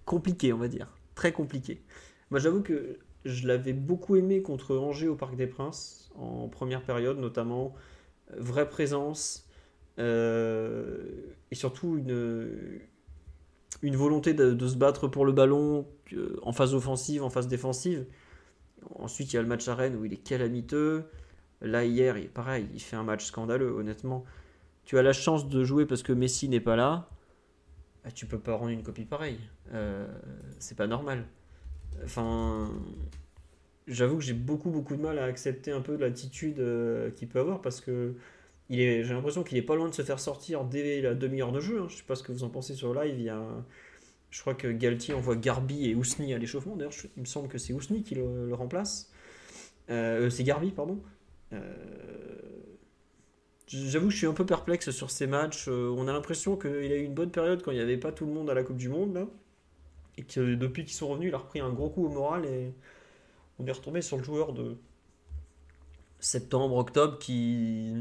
compliqué, 0.06 0.54
on 0.54 0.60
va 0.60 0.68
dire. 0.68 0.96
Très 1.16 1.32
compliqué. 1.32 1.82
Moi, 2.30 2.40
j'avoue 2.40 2.62
que 2.62 3.00
je 3.26 3.48
l'avais 3.48 3.74
beaucoup 3.74 4.18
aimé 4.18 4.44
contre 4.44 4.78
Angers 4.78 5.08
au 5.08 5.16
Parc 5.16 5.36
des 5.36 5.48
Princes, 5.48 6.12
en 6.14 6.48
première 6.48 6.84
période 6.84 7.18
notamment. 7.18 7.74
Euh, 8.32 8.36
vraie 8.38 8.70
présence. 8.70 9.48
et 9.98 11.56
surtout 11.56 11.98
une, 11.98 12.80
une 13.82 13.96
volonté 13.96 14.34
de, 14.34 14.68
se 14.68 14.76
battre 14.76 15.08
pour 15.08 15.26
le 15.26 15.32
ballon 15.32 15.86
en 16.42 16.52
phase 16.54 16.74
offensive, 16.74 17.24
en 17.24 17.30
phase 17.30 17.48
défensive. 17.48 18.06
Ensuite, 18.96 19.32
il 19.32 19.36
y 19.36 19.40
a 19.40 19.42
le 19.42 19.48
match 19.48 19.68
à 19.68 19.76
Rennes 19.76 19.96
où 19.96 20.06
il 20.06 20.14
est 20.14 20.24
calamiteux. 20.24 21.06
Là, 21.62 21.86
hier, 21.86 22.18
il, 22.18 22.30
pareil, 22.30 22.68
il 22.74 22.82
fait 22.82 22.96
un 22.96 23.04
match 23.04 23.26
scandaleux, 23.26 23.72
honnêtement. 23.72 24.26
Tu 24.84 24.98
as 24.98 25.04
la 25.04 25.14
chance 25.14 25.48
de 25.48 25.64
jouer 25.64 25.86
parce 25.86 26.02
que 26.02 26.14
Messi 26.14 26.50
n'est 26.50 26.60
pas 26.60 26.76
là. 26.76 27.10
Bah, 28.04 28.12
tu 28.12 28.26
peux 28.26 28.40
pas 28.40 28.56
rendre 28.56 28.72
une 28.72 28.84
copie 28.84 29.06
pareille. 29.06 29.40
Euh, 29.74 30.08
c'est 30.60 30.76
pas 30.76 30.88
normal. 30.88 31.26
Enfin, 32.04 32.72
j'avoue 33.92 34.18
que 34.18 34.24
j'ai 34.24 34.34
beaucoup, 34.34 34.70
beaucoup 34.72 34.96
de 34.96 35.02
mal 35.02 35.20
à 35.20 35.26
accepter 35.26 35.72
un 35.72 35.82
peu 35.82 35.96
l'attitude 35.98 36.60
euh, 36.60 37.12
qu'il 37.12 37.28
peut 37.28 37.40
avoir 37.40 37.62
parce 37.62 37.82
que 37.82 38.16
j'ai 38.70 39.04
l'impression 39.04 39.44
qu'il 39.44 39.58
est 39.58 39.64
pas 39.64 39.76
loin 39.76 39.90
de 39.90 39.94
se 39.94 40.02
faire 40.02 40.20
sortir 40.20 40.64
dès 40.64 41.02
la 41.02 41.14
demi-heure 41.14 41.52
de 41.52 41.60
jeu. 41.60 41.82
Hein. 41.82 41.88
Je 41.90 41.98
sais 41.98 42.04
pas 42.04 42.16
ce 42.16 42.24
que 42.24 42.32
vous 42.32 42.44
en 42.44 42.50
pensez 42.50 42.74
sur 42.74 42.94
live. 42.94 43.32
Je 44.32 44.40
crois 44.40 44.54
que 44.54 44.70
Galtier 44.70 45.14
envoie 45.14 45.36
Garbi 45.36 45.90
et 45.90 45.96
Ousni 45.96 46.34
à 46.34 46.38
l'échauffement. 46.38 46.78
D'ailleurs, 46.78 46.94
il 47.18 47.22
me 47.22 47.26
semble 47.26 47.50
que 47.50 47.58
c'est 47.58 47.74
Ousni 47.74 48.02
qui 48.02 48.16
le, 48.16 48.54
remplace. 48.54 49.12
Euh, 49.90 50.30
c'est 50.30 50.46
Garbi, 50.46 50.72
pardon. 50.72 51.02
Euh, 51.52 51.60
j'avoue 53.68 54.08
que 54.08 54.14
je 54.14 54.18
suis 54.18 54.28
un 54.28 54.34
peu 54.34 54.46
perplexe 54.46 54.90
sur 54.92 55.12
ces 55.12 55.28
matchs. 55.28 55.68
Euh, 55.68 55.94
on 55.98 56.08
a 56.08 56.14
l'impression 56.14 56.56
qu'il 56.56 56.70
a 56.70 56.96
eu 56.96 57.04
une 57.04 57.14
bonne 57.14 57.32
période 57.32 57.62
quand 57.62 57.72
il 57.72 57.76
n'y 57.76 57.84
avait 57.84 57.98
pas 57.98 58.14
tout 58.14 58.26
le 58.26 58.32
monde 58.32 58.50
à 58.50 58.54
la 58.54 58.64
Coupe 58.64 58.78
du 58.78 58.88
Monde. 58.88 59.28
Et 60.18 60.24
que 60.24 60.56
depuis 60.56 60.86
qu'ils 60.86 60.96
sont 60.96 61.10
revenus, 61.10 61.30
il 61.30 61.36
a 61.36 61.38
repris 61.38 61.60
un 61.60 61.72
gros 61.72 61.90
coup 61.90 62.06
au 62.06 62.10
moral. 62.10 62.46
Et 62.46 62.74
on 63.60 63.66
est 63.66 63.72
retombé 63.72 64.02
sur 64.02 64.18
le 64.18 64.24
joueur 64.24 64.54
de 64.54 64.78
septembre, 66.20 66.76
octobre 66.76 67.18
qui, 67.20 67.94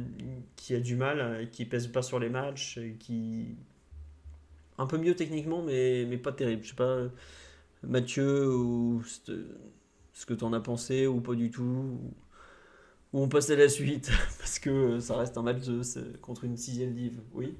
qui 0.56 0.74
a 0.74 0.80
du 0.80 0.96
mal, 0.96 1.48
qui 1.50 1.64
pèse 1.64 1.86
pas 1.88 2.02
sur 2.02 2.18
les 2.18 2.28
matchs, 2.28 2.80
qui. 2.98 3.56
Un 4.78 4.86
peu 4.86 4.96
mieux 4.96 5.14
techniquement, 5.14 5.62
mais, 5.62 6.06
mais 6.08 6.16
pas 6.16 6.32
terrible. 6.32 6.62
Je 6.62 6.70
sais 6.70 6.74
pas, 6.74 7.00
Mathieu, 7.82 8.54
ou 8.54 9.02
ce 9.04 10.26
que 10.26 10.34
tu 10.34 10.44
en 10.44 10.52
as 10.52 10.60
pensé, 10.60 11.06
ou 11.06 11.20
pas 11.20 11.34
du 11.34 11.50
tout 11.50 11.98
ou 13.12 13.22
on 13.22 13.28
passe 13.28 13.50
à 13.50 13.56
la 13.56 13.68
suite 13.68 14.10
Parce 14.38 14.58
que 14.58 15.00
ça 15.00 15.16
reste 15.16 15.36
un 15.36 15.42
match 15.42 15.62
contre 16.20 16.44
une 16.44 16.56
sixième 16.56 16.94
div, 16.94 17.20
oui? 17.32 17.56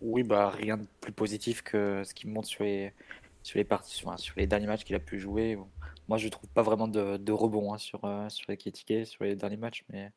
Oui, 0.00 0.22
bah 0.22 0.50
rien 0.50 0.76
de 0.76 0.86
plus 1.00 1.12
positif 1.12 1.62
que 1.62 2.02
ce 2.04 2.12
qui 2.12 2.26
montre 2.26 2.48
sur 2.48 2.64
les, 2.64 2.92
sur 3.42 3.58
les, 3.58 3.64
parties, 3.64 3.94
sur, 3.94 4.18
sur 4.18 4.34
les 4.36 4.46
derniers 4.46 4.66
matchs 4.66 4.84
qu'il 4.84 4.94
a 4.94 5.00
pu 5.00 5.18
jouer. 5.18 5.58
Moi, 6.08 6.18
je 6.18 6.28
trouve 6.28 6.48
pas 6.50 6.62
vraiment 6.62 6.88
de, 6.88 7.32
rebond 7.32 7.74
hein, 7.74 7.78
sur, 7.78 8.04
euh, 8.04 8.28
sur 8.28 8.50
les 8.50 9.04
sur 9.04 9.24
les 9.24 9.36
derniers 9.36 9.56
matchs, 9.56 9.84
mais 9.90 10.12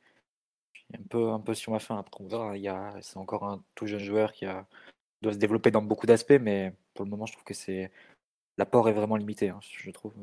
un 0.98 1.04
peu, 1.10 1.30
un 1.30 1.40
peu 1.40 1.54
sur 1.54 1.72
ma 1.72 1.80
fin. 1.80 1.98
Après, 1.98 2.24
on 2.24 2.28
verra. 2.28 2.58
Il 2.58 2.64
y 2.64 2.68
a, 2.68 2.96
c'est 3.02 3.18
encore 3.18 3.44
un 3.46 3.64
tout 3.76 3.88
jeune 3.88 4.00
joueur 4.00 4.34
qui 4.34 4.46
doit 5.22 5.34
se 5.34 5.38
développer 5.38 5.72
dans 5.72 5.82
beaucoup 5.82 6.08
d'aspects, 6.08 6.40
mais 6.42 6.74
pour 6.94 7.06
le 7.06 7.12
moment, 7.12 7.26
je 7.26 7.34
trouve 7.34 7.46
que 7.46 7.54
c'est 7.54 7.92
l'apport 8.58 8.90
est 8.90 8.94
vraiment 8.94 9.16
limité. 9.16 9.50
Hein, 9.50 9.60
je 9.62 9.92
trouve. 9.92 10.14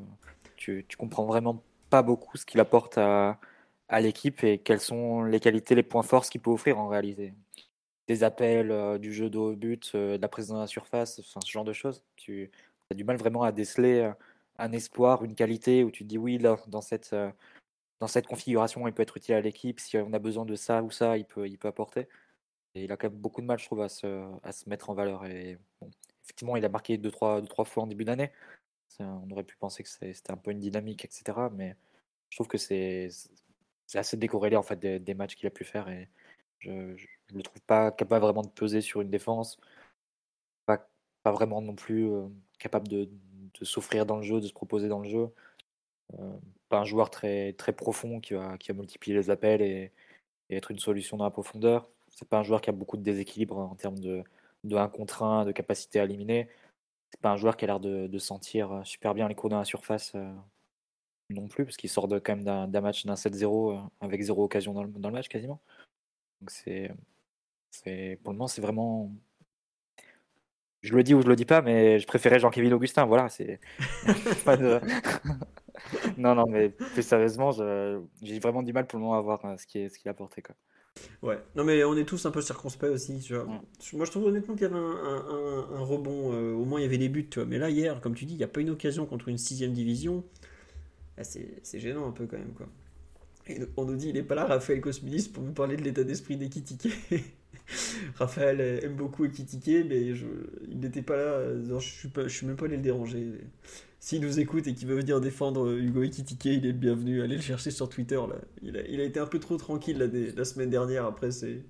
Tu, 0.57 0.85
tu 0.89 0.97
comprends 0.97 1.27
vraiment 1.27 1.63
pas 1.91 2.03
beaucoup 2.03 2.37
ce 2.37 2.47
qu'il 2.47 2.61
apporte 2.61 2.99
à 2.99 3.39
à 3.89 4.01
l'équipe 4.01 4.43
et 4.45 4.59
quelles 4.59 4.81
sont 4.81 5.25
les 5.25 5.41
qualités, 5.41 5.75
les 5.75 5.83
points 5.83 6.03
forts 6.03 6.27
qu'il 6.27 6.41
peut 6.41 6.51
offrir 6.51 6.79
en 6.79 6.89
réalité. 6.89 7.35
Des 8.09 8.25
appels, 8.25 8.71
euh, 8.71 8.99
du 8.99 9.13
jeu 9.13 9.31
de 9.31 9.39
haut 9.39 9.55
but, 9.55 9.93
euh, 9.95 10.17
de 10.17 10.23
la 10.23 10.29
présence 10.29 10.55
dans 10.55 10.61
la 10.61 10.67
surface, 10.67 11.21
ce 11.21 11.51
genre 11.51 11.65
de 11.65 11.73
choses. 11.73 12.05
Tu 12.17 12.51
as 12.91 12.95
du 12.95 13.05
mal 13.05 13.17
vraiment 13.17 13.43
à 13.43 13.53
déceler 13.53 14.01
euh, 14.01 14.13
un 14.59 14.73
espoir, 14.73 15.25
une 15.25 15.35
qualité 15.35 15.85
où 15.85 15.91
tu 15.91 16.05
dis 16.05 16.19
oui, 16.19 16.39
là, 16.39 16.57
dans 16.69 16.81
cette, 16.81 17.15
dans 18.01 18.09
cette 18.09 18.27
configuration, 18.27 18.87
il 18.89 18.95
peut 18.95 19.03
être 19.03 19.17
utile 19.17 19.35
à 19.35 19.41
l'équipe. 19.41 19.81
Si 19.81 19.97
on 19.99 20.13
a 20.13 20.19
besoin 20.19 20.45
de 20.45 20.55
ça 20.57 20.83
ou 20.83 20.91
ça, 20.91 21.17
il 21.19 21.25
peut, 21.27 21.49
il 21.49 21.59
peut 21.59 21.69
apporter. 21.69 22.09
Et 22.75 22.85
il 22.85 22.93
a 22.93 22.97
quand 22.97 23.11
même 23.11 23.19
beaucoup 23.19 23.41
de 23.41 23.47
mal, 23.47 23.59
je 23.59 23.67
trouve, 23.67 23.83
à 23.83 23.89
se, 23.89 24.07
à 24.43 24.53
se 24.53 24.69
mettre 24.69 24.91
en 24.91 24.95
valeur. 24.95 25.25
Et 25.27 25.59
effectivement, 26.25 26.57
il 26.57 26.65
a 26.65 26.69
marqué 26.69 26.99
deux 26.99 27.11
trois, 27.11 27.41
deux, 27.41 27.49
trois 27.49 27.65
fois 27.65 27.85
en 27.85 27.87
début 27.87 28.05
d'année. 28.05 28.33
On 29.01 29.31
aurait 29.31 29.45
pu 29.45 29.57
penser 29.57 29.83
que 29.83 29.89
c'était 29.89 30.31
un 30.31 30.37
peu 30.37 30.53
une 30.53 30.61
dynamique, 30.61 31.05
etc. 31.05 31.51
Mais 31.53 31.77
je 32.31 32.37
trouve 32.39 32.49
que 32.49 32.59
c'est 32.59 33.09
c'est 33.87 33.99
assez 33.99 34.17
décorrélé 34.17 34.57
en 34.57 34.63
fait 34.63 34.79
des, 34.79 35.15
matchs 35.15 35.37
qu'il 35.37 35.47
a 35.47 35.51
pu 35.51 35.65
faire 35.65 35.89
et 35.89 36.09
je 36.61 36.71
ne 36.71 36.97
le 37.35 37.43
trouve 37.43 37.63
pas 37.63 37.93
capable 37.93 38.25
vraiment 38.25 38.43
de 38.43 38.49
peser 38.49 38.81
sur 38.81 39.01
une 39.01 39.11
défense, 39.11 39.59
pas, 40.67 40.89
pas 41.23 41.33
vraiment 41.33 41.63
non 41.63 41.75
plus 41.75 42.11
euh, 42.11 42.29
capable 42.59 42.89
de, 42.89 43.09
de 43.61 43.65
s'offrir 43.65 44.07
dans 44.07 44.17
le 44.17 44.23
jeu, 44.23 44.41
de 44.41 44.47
se 44.47 44.53
proposer 44.53 44.89
dans 44.89 45.01
le 45.01 45.09
jeu. 45.09 45.31
Euh, 46.19 46.33
pas 46.69 46.79
un 46.81 46.85
joueur 46.85 47.11
très, 47.11 47.53
très 47.55 47.73
profond 47.73 48.21
qui 48.21 48.35
va, 48.35 48.59
qui 48.59 48.69
va 48.69 48.75
multiplier 48.75 49.17
les 49.17 49.31
appels 49.31 49.63
et, 49.63 49.93
être 50.51 50.71
une 50.71 50.79
solution 50.79 51.17
dans 51.17 51.25
la 51.25 51.31
profondeur. 51.31 51.89
C'est 52.09 52.29
pas 52.29 52.39
un 52.39 52.45
joueur 52.45 52.61
qui 52.61 52.71
a 52.71 52.73
beaucoup 52.73 52.97
de 52.97 53.03
déséquilibre 53.03 53.59
en 53.59 53.75
termes 53.75 53.99
de, 53.99 54.23
de 54.65 54.77
1 54.77 54.89
contre 54.89 55.25
1, 55.25 55.45
de 55.45 55.53
capacité 55.53 55.99
à 56.01 56.05
éliminer. 56.05 56.49
c'est 57.11 57.21
pas 57.21 57.31
un 57.33 57.37
joueur 57.37 57.57
qui 57.57 57.65
a 57.65 57.69
l'air 57.69 57.81
de, 57.81 58.19
sentir 58.19 58.83
super 58.85 59.15
bien 59.15 59.29
les 59.29 59.35
coups 59.35 59.51
dans 59.51 59.59
la 59.59 59.65
surface 59.65 60.15
non 61.31 61.49
plus, 61.49 61.65
parce 61.65 61.77
qu'il 61.77 61.91
sort 61.91 62.09
de, 62.09 62.19
quand 62.21 62.37
même 62.37 62.71
d'un 62.71 62.81
match 62.81 63.07
d'un 63.07 63.15
7-0 63.15 63.89
avec 64.01 64.23
zéro 64.23 64.45
occasion 64.45 64.73
dans 64.73 64.85
le, 64.85 64.91
dans 64.91 65.09
le 65.09 65.15
match 65.15 65.29
quasiment. 65.29 65.61
Donc 66.41 66.51
c'est 66.51 66.93
pour 68.23 68.33
le 68.33 68.39
moment 68.39 68.47
c'est 68.47 68.63
vraiment 68.63 69.11
je 70.87 70.95
le 70.95 71.03
dis 71.03 71.15
ou 71.15 71.23
je 71.23 71.27
le 71.27 71.37
dis 71.37 71.45
pas, 71.45 71.63
mais 71.63 71.99
je 71.99 72.07
préférais 72.07 72.39
Jean-Kévin 72.39 72.73
Augustin. 72.73 73.05
Voilà, 73.05 73.29
c'est 73.29 73.61
non, 76.17 76.35
non, 76.35 76.47
mais 76.49 76.71
plus 76.71 77.03
sérieusement, 77.03 77.51
j'ai 78.23 78.39
vraiment 78.39 78.63
du 78.63 78.73
mal 78.73 78.87
pour 78.87 78.99
le 78.99 79.05
moment 79.05 79.19
à 79.19 79.21
voir 79.21 79.45
euh, 79.45 79.57
ce 79.57 79.67
qu'il 79.67 79.91
ce 79.91 79.97
a 80.07 80.11
apporté. 80.11 80.43
Quoi. 80.43 80.55
Ouais, 81.23 81.39
non, 81.55 81.65
mais 81.65 81.85
on 81.85 81.97
est 81.97 82.05
tous 82.05 82.25
un 82.27 82.31
peu 82.31 82.41
circonspects 82.41 82.85
aussi. 82.85 83.19
Tu 83.21 83.35
vois. 83.35 83.45
Moi, 83.45 84.07
je 84.07 84.11
trouve 84.11 84.27
honnêtement 84.27 84.55
qu'il 84.55 84.63
y 84.63 84.67
avait 84.67 84.77
un, 84.77 85.67
un, 85.75 85.85
rebond. 85.85 86.33
Euh, 86.33 86.55
au 86.55 86.65
moins, 86.65 86.81
il 86.81 86.85
y 86.85 86.87
avait 86.87 86.99
des 86.99 87.09
buts. 87.09 87.29
Tu 87.29 87.39
vois. 87.39 87.47
Mais 87.47 87.59
là, 87.59 87.69
hier, 87.69 88.01
comme 88.01 88.15
tu 88.15 88.25
dis, 88.25 88.35
il 88.35 88.39
n'y 88.39 88.45
a 88.45 88.49
pas 88.49 88.61
une 88.61 88.71
occasion 88.71 89.07
contre 89.07 89.29
une 89.29 89.39
sixième 89.39 89.73
division. 89.73 90.25
Ah, 91.19 91.25
c'est 91.25 91.79
gênant 91.79 92.07
un 92.09 92.13
peu 92.13 92.27
quand 92.27 92.39
même. 92.39 92.55
quoi. 92.55 92.67
Et 93.49 93.61
on 93.77 93.85
nous 93.85 93.97
dit, 93.97 94.09
il 94.09 94.15
n'est 94.15 94.23
pas 94.23 94.35
là, 94.35 94.45
Raphaël 94.45 94.81
Cosminis, 94.81 95.29
pour 95.33 95.43
nous 95.43 95.53
parler 95.53 95.77
de 95.77 95.83
l'état 95.83 96.05
d'esprit 96.05 96.37
d'Ekitike. 96.37 96.89
Raphaël 98.17 98.61
aime 98.61 98.95
beaucoup 98.95 99.25
Ekitike, 99.25 99.87
mais 99.89 100.15
je, 100.15 100.27
il 100.69 100.81
n'était 100.81 101.03
pas 101.03 101.17
là. 101.17 101.79
je 101.79 101.89
suis, 101.89 102.09
pas, 102.09 102.29
je 102.29 102.35
suis 102.37 102.47
même 102.47 102.57
pas 102.57 102.67
allé 102.67 102.77
le 102.77 102.83
déranger. 102.83 103.33
S'il 103.99 104.21
nous 104.21 104.39
écoute 104.39 104.67
et 104.67 104.75
qu'il 104.75 104.87
veut 104.89 104.97
venir 104.97 105.21
défendre 105.21 105.73
Hugo 105.73 106.03
Ekitike, 106.03 106.45
il 106.45 106.65
est 106.65 106.69
le 106.69 106.73
bienvenu. 106.73 107.23
Allez 107.23 107.37
le 107.37 107.43
chercher 107.43 107.71
sur 107.71 107.89
Twitter. 107.89 108.17
Là. 108.17 108.37
Il, 108.63 108.77
a, 108.77 108.87
il 108.87 109.01
a 109.01 109.05
été 109.05 109.19
un 109.19 109.27
peu 109.27 109.39
trop 109.39 109.57
tranquille 109.57 109.99
la 110.37 110.45
semaine 110.45 110.71
dernière 110.71 111.07
après 111.07 111.31
ses, 111.33 111.65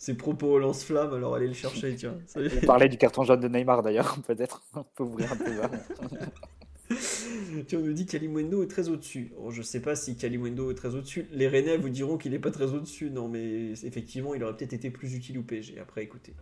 ses 0.00 0.14
propos 0.14 0.46
au 0.52 0.58
lance-flamme, 0.58 1.12
alors 1.12 1.34
allez 1.34 1.46
le 1.46 1.52
chercher. 1.52 1.94
Tiens. 1.94 2.16
Il 2.36 2.66
parlait 2.66 2.88
du 2.88 2.96
carton 2.96 3.22
jaune 3.22 3.40
de 3.40 3.48
Neymar 3.48 3.82
d'ailleurs, 3.82 4.16
peut-être. 4.26 4.62
On 4.74 4.82
peut 4.82 5.04
ouvrir 5.04 5.30
un 5.30 5.36
peu 5.36 5.44
on 7.72 7.78
nous 7.78 7.92
dit 7.92 8.06
Kalimwendo 8.06 8.62
est 8.62 8.66
très 8.66 8.88
au-dessus. 8.88 9.32
Je 9.48 9.60
je 9.60 9.62
sais 9.62 9.80
pas 9.80 9.94
si 9.94 10.16
Kalimwendo 10.16 10.70
est 10.70 10.74
très 10.74 10.94
au-dessus. 10.94 11.26
Les 11.32 11.46
Rennais 11.48 11.76
vous 11.76 11.90
diront 11.90 12.16
qu'il 12.16 12.32
n'est 12.32 12.38
pas 12.38 12.50
très 12.50 12.72
au-dessus. 12.72 13.10
Non, 13.10 13.28
mais 13.28 13.72
effectivement, 13.84 14.34
il 14.34 14.42
aurait 14.42 14.56
peut-être 14.56 14.72
été 14.72 14.90
plus 14.90 15.14
utile 15.14 15.38
au 15.38 15.42
PSG. 15.42 15.78
Après, 15.78 16.02
écoutez. 16.02 16.32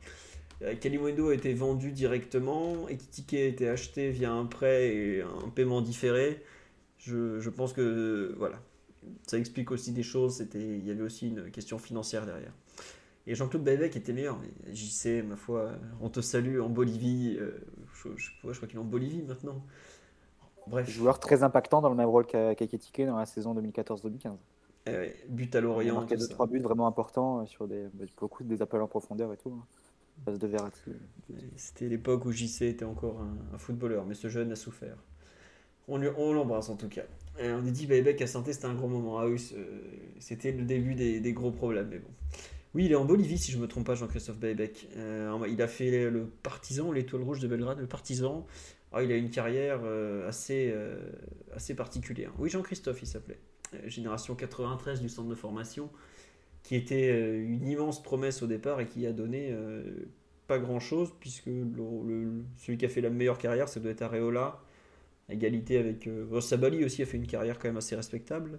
Euh, 0.63 0.75
Kalimwendo 0.77 1.29
a 1.29 1.35
été 1.35 1.53
vendu 1.53 1.93
directement. 1.93 2.89
Ekitike 2.89 3.35
a 3.35 3.45
été 3.45 3.69
acheté 3.69 4.11
via 4.11 4.33
un 4.33 4.47
prêt 4.47 4.95
et 4.95 5.23
un 5.23 5.49
paiement 5.51 5.83
différé. 5.83 6.43
Je, 6.99 7.49
pense 7.51 7.73
que 7.73 8.35
voilà, 8.39 8.63
ça 9.27 9.39
explique 9.39 9.71
aussi 9.71 9.93
des 9.93 10.03
choses. 10.03 10.45
il 10.55 10.87
y 10.87 10.91
avait 10.91 11.03
aussi 11.03 11.29
une 11.29 11.51
question 11.51 11.79
financière 11.79 12.25
derrière. 12.25 12.53
Et 13.27 13.35
Jean-Claude 13.35 13.65
Baïbec 13.65 13.95
était 13.97 14.13
meilleur. 14.13 14.39
Mais 14.39 14.75
JC, 14.75 15.23
ma 15.23 15.37
foi, 15.37 15.73
on 16.01 16.09
te 16.09 16.21
salue 16.21 16.61
en 16.61 16.69
Bolivie. 16.69 17.37
Euh, 17.39 17.51
je, 17.95 18.09
je 18.17 18.31
crois 18.41 18.69
qu'il 18.69 18.77
est 18.77 18.81
en 18.81 18.85
Bolivie 18.85 19.23
maintenant. 19.23 19.65
Bref. 20.69 20.89
Joueur 20.89 21.19
très 21.19 21.43
impactant 21.43 21.81
dans 21.81 21.89
le 21.89 21.97
même 21.97 22.09
rôle 22.09 22.27
qu'Aketike 22.27 23.07
dans 23.07 23.17
la 23.17 23.27
saison 23.27 23.55
2014-2015. 23.55 24.33
Eh 24.87 25.15
but 25.29 25.55
à 25.55 25.61
l'Orient. 25.61 25.83
Il 25.83 25.91
a 25.91 26.01
marqué 26.01 26.17
2-3 26.17 26.51
buts 26.51 26.61
vraiment 26.61 26.87
importants 26.87 27.45
sur 27.47 27.67
des, 27.67 27.87
bah, 27.95 28.05
beaucoup 28.19 28.45
des 28.45 28.63
appels 28.63 28.81
en 28.81 28.87
profondeur 28.87 29.33
et 29.33 29.37
tout. 29.37 29.53
Hein. 30.27 30.33
de 30.33 30.47
Verratti. 30.47 30.81
C'était 31.57 31.89
l'époque 31.89 32.25
où 32.25 32.33
JC 32.33 32.63
était 32.63 32.85
encore 32.85 33.21
un, 33.53 33.59
footballeur, 33.59 34.05
mais 34.07 34.15
ce 34.15 34.29
jeune 34.29 34.53
a 34.53 34.57
souffert. 34.57 34.97
On, 35.89 36.03
on 36.03 36.33
l'embrasse 36.33 36.69
en 36.69 36.77
tout 36.77 36.89
cas. 36.89 37.05
Et 37.41 37.51
on 37.51 37.63
dit 37.63 37.87
Baybeck 37.87 38.21
à 38.23 38.27
Santé, 38.27 38.53
c'était 38.53 38.67
un 38.67 38.75
gros 38.75 38.89
moment. 38.89 39.19
Ah 39.19 39.27
oui, 39.27 39.43
c'était 40.19 40.53
le 40.53 40.65
début 40.65 40.95
des, 40.95 41.33
gros 41.33 41.51
problèmes, 41.51 41.89
mais 41.91 41.99
bon. 41.99 42.11
Oui, 42.75 42.85
il 42.85 42.93
est 42.93 42.97
en 42.97 43.05
Bolivie, 43.07 43.39
si 43.39 43.51
je 43.51 43.57
ne 43.57 43.63
me 43.63 43.69
trompe 43.69 43.87
pas, 43.87 43.95
Jean-Christophe 43.95 44.39
Baybeck. 44.39 44.89
Euh, 44.97 45.39
il 45.49 45.63
a 45.63 45.69
fait 45.69 46.11
le 46.11 46.27
Partisan, 46.27 46.93
l'étoile 46.93 47.23
rouge 47.23 47.41
de 47.41 47.49
Belgrade, 47.49 47.79
le 47.79 47.87
Partisan. 47.87 48.47
Ah, 48.93 49.03
il 49.03 49.13
a 49.13 49.17
une 49.17 49.31
carrière 49.31 49.81
euh, 49.85 50.29
assez, 50.29 50.71
euh, 50.75 50.97
assez 51.55 51.75
particulière. 51.75 52.33
Oui, 52.39 52.49
Jean-Christophe, 52.49 53.03
il 53.03 53.07
s'appelait. 53.07 53.39
Euh, 53.75 53.89
génération 53.89 54.35
93 54.35 55.01
du 55.01 55.09
centre 55.09 55.29
de 55.29 55.35
formation, 55.35 55.91
qui 56.63 56.75
était 56.75 57.39
une 57.39 57.67
immense 57.69 58.03
promesse 58.03 58.43
au 58.43 58.47
départ 58.47 58.81
et 58.81 58.87
qui 58.87 59.07
a 59.07 59.13
donné 59.13 59.55
pas 60.47 60.59
grand-chose, 60.59 61.13
puisque 61.21 61.49
celui 62.57 62.77
qui 62.79 62.85
a 62.85 62.89
fait 62.89 63.01
la 63.01 63.11
meilleure 63.11 63.39
carrière, 63.39 63.69
ça 63.69 63.81
doit 63.81 63.91
être 63.91 64.03
Areola, 64.03 64.61
égalité 65.31 65.79
avec... 65.79 66.09
Sabali 66.41 66.85
aussi 66.85 67.03
a 67.03 67.07
fait 67.07 67.17
une 67.17 67.27
carrière 67.27 67.59
quand 67.59 67.69
même 67.69 67.77
assez 67.77 67.97
respectable. 67.97 68.59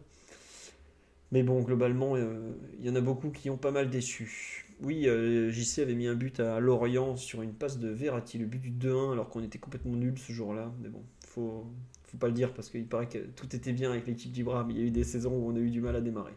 Mais 1.31 1.43
bon, 1.43 1.61
globalement, 1.61 2.15
il 2.17 2.85
y 2.85 2.89
en 2.89 2.95
a 2.95 3.01
beaucoup 3.01 3.29
qui 3.29 3.49
ont 3.49 3.57
pas 3.57 3.71
mal 3.71 3.89
déçu. 3.91 4.65
Oui, 4.81 5.07
euh, 5.07 5.51
JC 5.51 5.79
avait 5.79 5.95
mis 5.95 6.07
un 6.07 6.15
but 6.15 6.39
à 6.39 6.59
Lorient 6.59 7.17
sur 7.17 7.41
une 7.41 7.53
passe 7.53 7.79
de 7.79 7.89
Verratti, 7.89 8.37
le 8.37 8.45
but 8.45 8.59
du 8.59 8.71
2-1, 8.71 9.11
alors 9.11 9.29
qu'on 9.29 9.43
était 9.43 9.57
complètement 9.59 9.95
nul 9.95 10.17
ce 10.17 10.31
jour-là. 10.31 10.71
Mais 10.81 10.87
bon, 10.89 11.03
faut, 11.27 11.65
faut 12.05 12.17
pas 12.17 12.27
le 12.27 12.33
dire 12.33 12.53
parce 12.53 12.69
qu'il 12.69 12.87
paraît 12.87 13.09
que 13.09 13.17
tout 13.17 13.53
était 13.55 13.73
bien 13.73 13.91
avec 13.91 14.07
l'équipe 14.07 14.31
d'Ibra, 14.31 14.63
mais 14.63 14.73
il 14.73 14.79
y 14.79 14.83
a 14.83 14.85
eu 14.85 14.91
des 14.91 15.03
saisons 15.03 15.33
où 15.33 15.51
on 15.51 15.55
a 15.55 15.59
eu 15.59 15.69
du 15.69 15.81
mal 15.81 15.95
à 15.97 16.01
démarrer. 16.01 16.33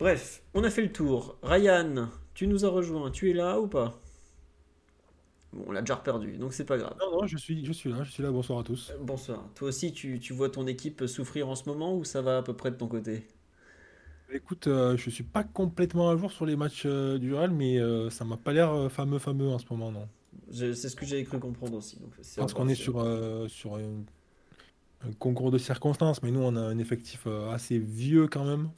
Bref, 0.00 0.42
on 0.54 0.64
a 0.64 0.70
fait 0.70 0.82
le 0.82 0.92
tour. 0.92 1.38
Ryan, 1.42 2.08
tu 2.34 2.48
nous 2.48 2.64
as 2.64 2.70
rejoint, 2.70 3.10
tu 3.10 3.30
es 3.30 3.34
là 3.34 3.60
ou 3.60 3.68
pas? 3.68 4.00
Bon, 5.52 5.64
on 5.68 5.72
l'a 5.72 5.80
déjà 5.82 5.96
perdu, 5.96 6.36
donc 6.38 6.52
c'est 6.52 6.64
pas 6.64 6.78
grave. 6.78 6.96
Non, 7.00 7.10
non, 7.20 7.26
je 7.26 7.36
suis, 7.36 7.64
je 7.64 7.72
suis 7.72 7.90
là, 7.90 8.02
je 8.04 8.10
suis 8.10 8.22
là, 8.22 8.30
bonsoir 8.30 8.60
à 8.60 8.64
tous. 8.64 8.90
Euh, 8.90 8.98
bonsoir. 9.00 9.48
Toi 9.54 9.68
aussi, 9.68 9.92
tu, 9.92 10.18
tu 10.20 10.32
vois 10.34 10.50
ton 10.50 10.66
équipe 10.66 11.06
souffrir 11.06 11.48
en 11.48 11.54
ce 11.54 11.68
moment 11.68 11.96
ou 11.96 12.04
ça 12.04 12.20
va 12.22 12.38
à 12.38 12.42
peu 12.42 12.54
près 12.54 12.70
de 12.70 12.76
ton 12.76 12.88
côté? 12.88 13.26
Écoute, 14.32 14.68
euh, 14.68 14.96
je 14.96 15.10
suis 15.10 15.24
pas 15.24 15.42
complètement 15.42 16.10
à 16.10 16.16
jour 16.16 16.30
sur 16.30 16.46
les 16.46 16.54
matchs 16.54 16.84
euh, 16.86 17.18
du 17.18 17.34
Real, 17.34 17.50
mais 17.50 17.78
euh, 17.78 18.10
ça 18.10 18.24
m'a 18.24 18.36
pas 18.36 18.52
l'air 18.52 18.90
fameux 18.90 19.18
fameux 19.18 19.48
en 19.48 19.58
ce 19.58 19.64
moment, 19.70 19.90
non. 19.90 20.08
C'est 20.52 20.74
ce 20.74 20.94
que 20.94 21.04
j'avais 21.04 21.24
cru 21.24 21.38
comprendre 21.40 21.76
aussi. 21.76 21.98
Donc 21.98 22.12
je 22.16 22.40
pense 22.40 22.54
qu'on 22.54 22.68
est 22.68 22.74
sur, 22.74 23.04
sur 23.48 23.76
un 23.76 25.12
concours 25.18 25.50
de 25.50 25.58
circonstances, 25.58 26.22
mais 26.22 26.30
nous 26.30 26.40
on 26.40 26.54
a 26.56 26.60
un 26.60 26.78
effectif 26.78 27.26
assez 27.52 27.78
vieux 27.78 28.28
quand 28.28 28.44
même, 28.44 28.70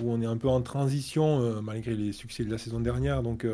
où 0.00 0.10
on 0.10 0.20
est 0.20 0.26
un 0.26 0.36
peu 0.36 0.48
en 0.48 0.60
transition 0.62 1.62
malgré 1.62 1.94
les 1.94 2.12
succès 2.12 2.44
de 2.44 2.50
la 2.50 2.58
saison 2.58 2.80
dernière. 2.80 3.22
Donc 3.22 3.46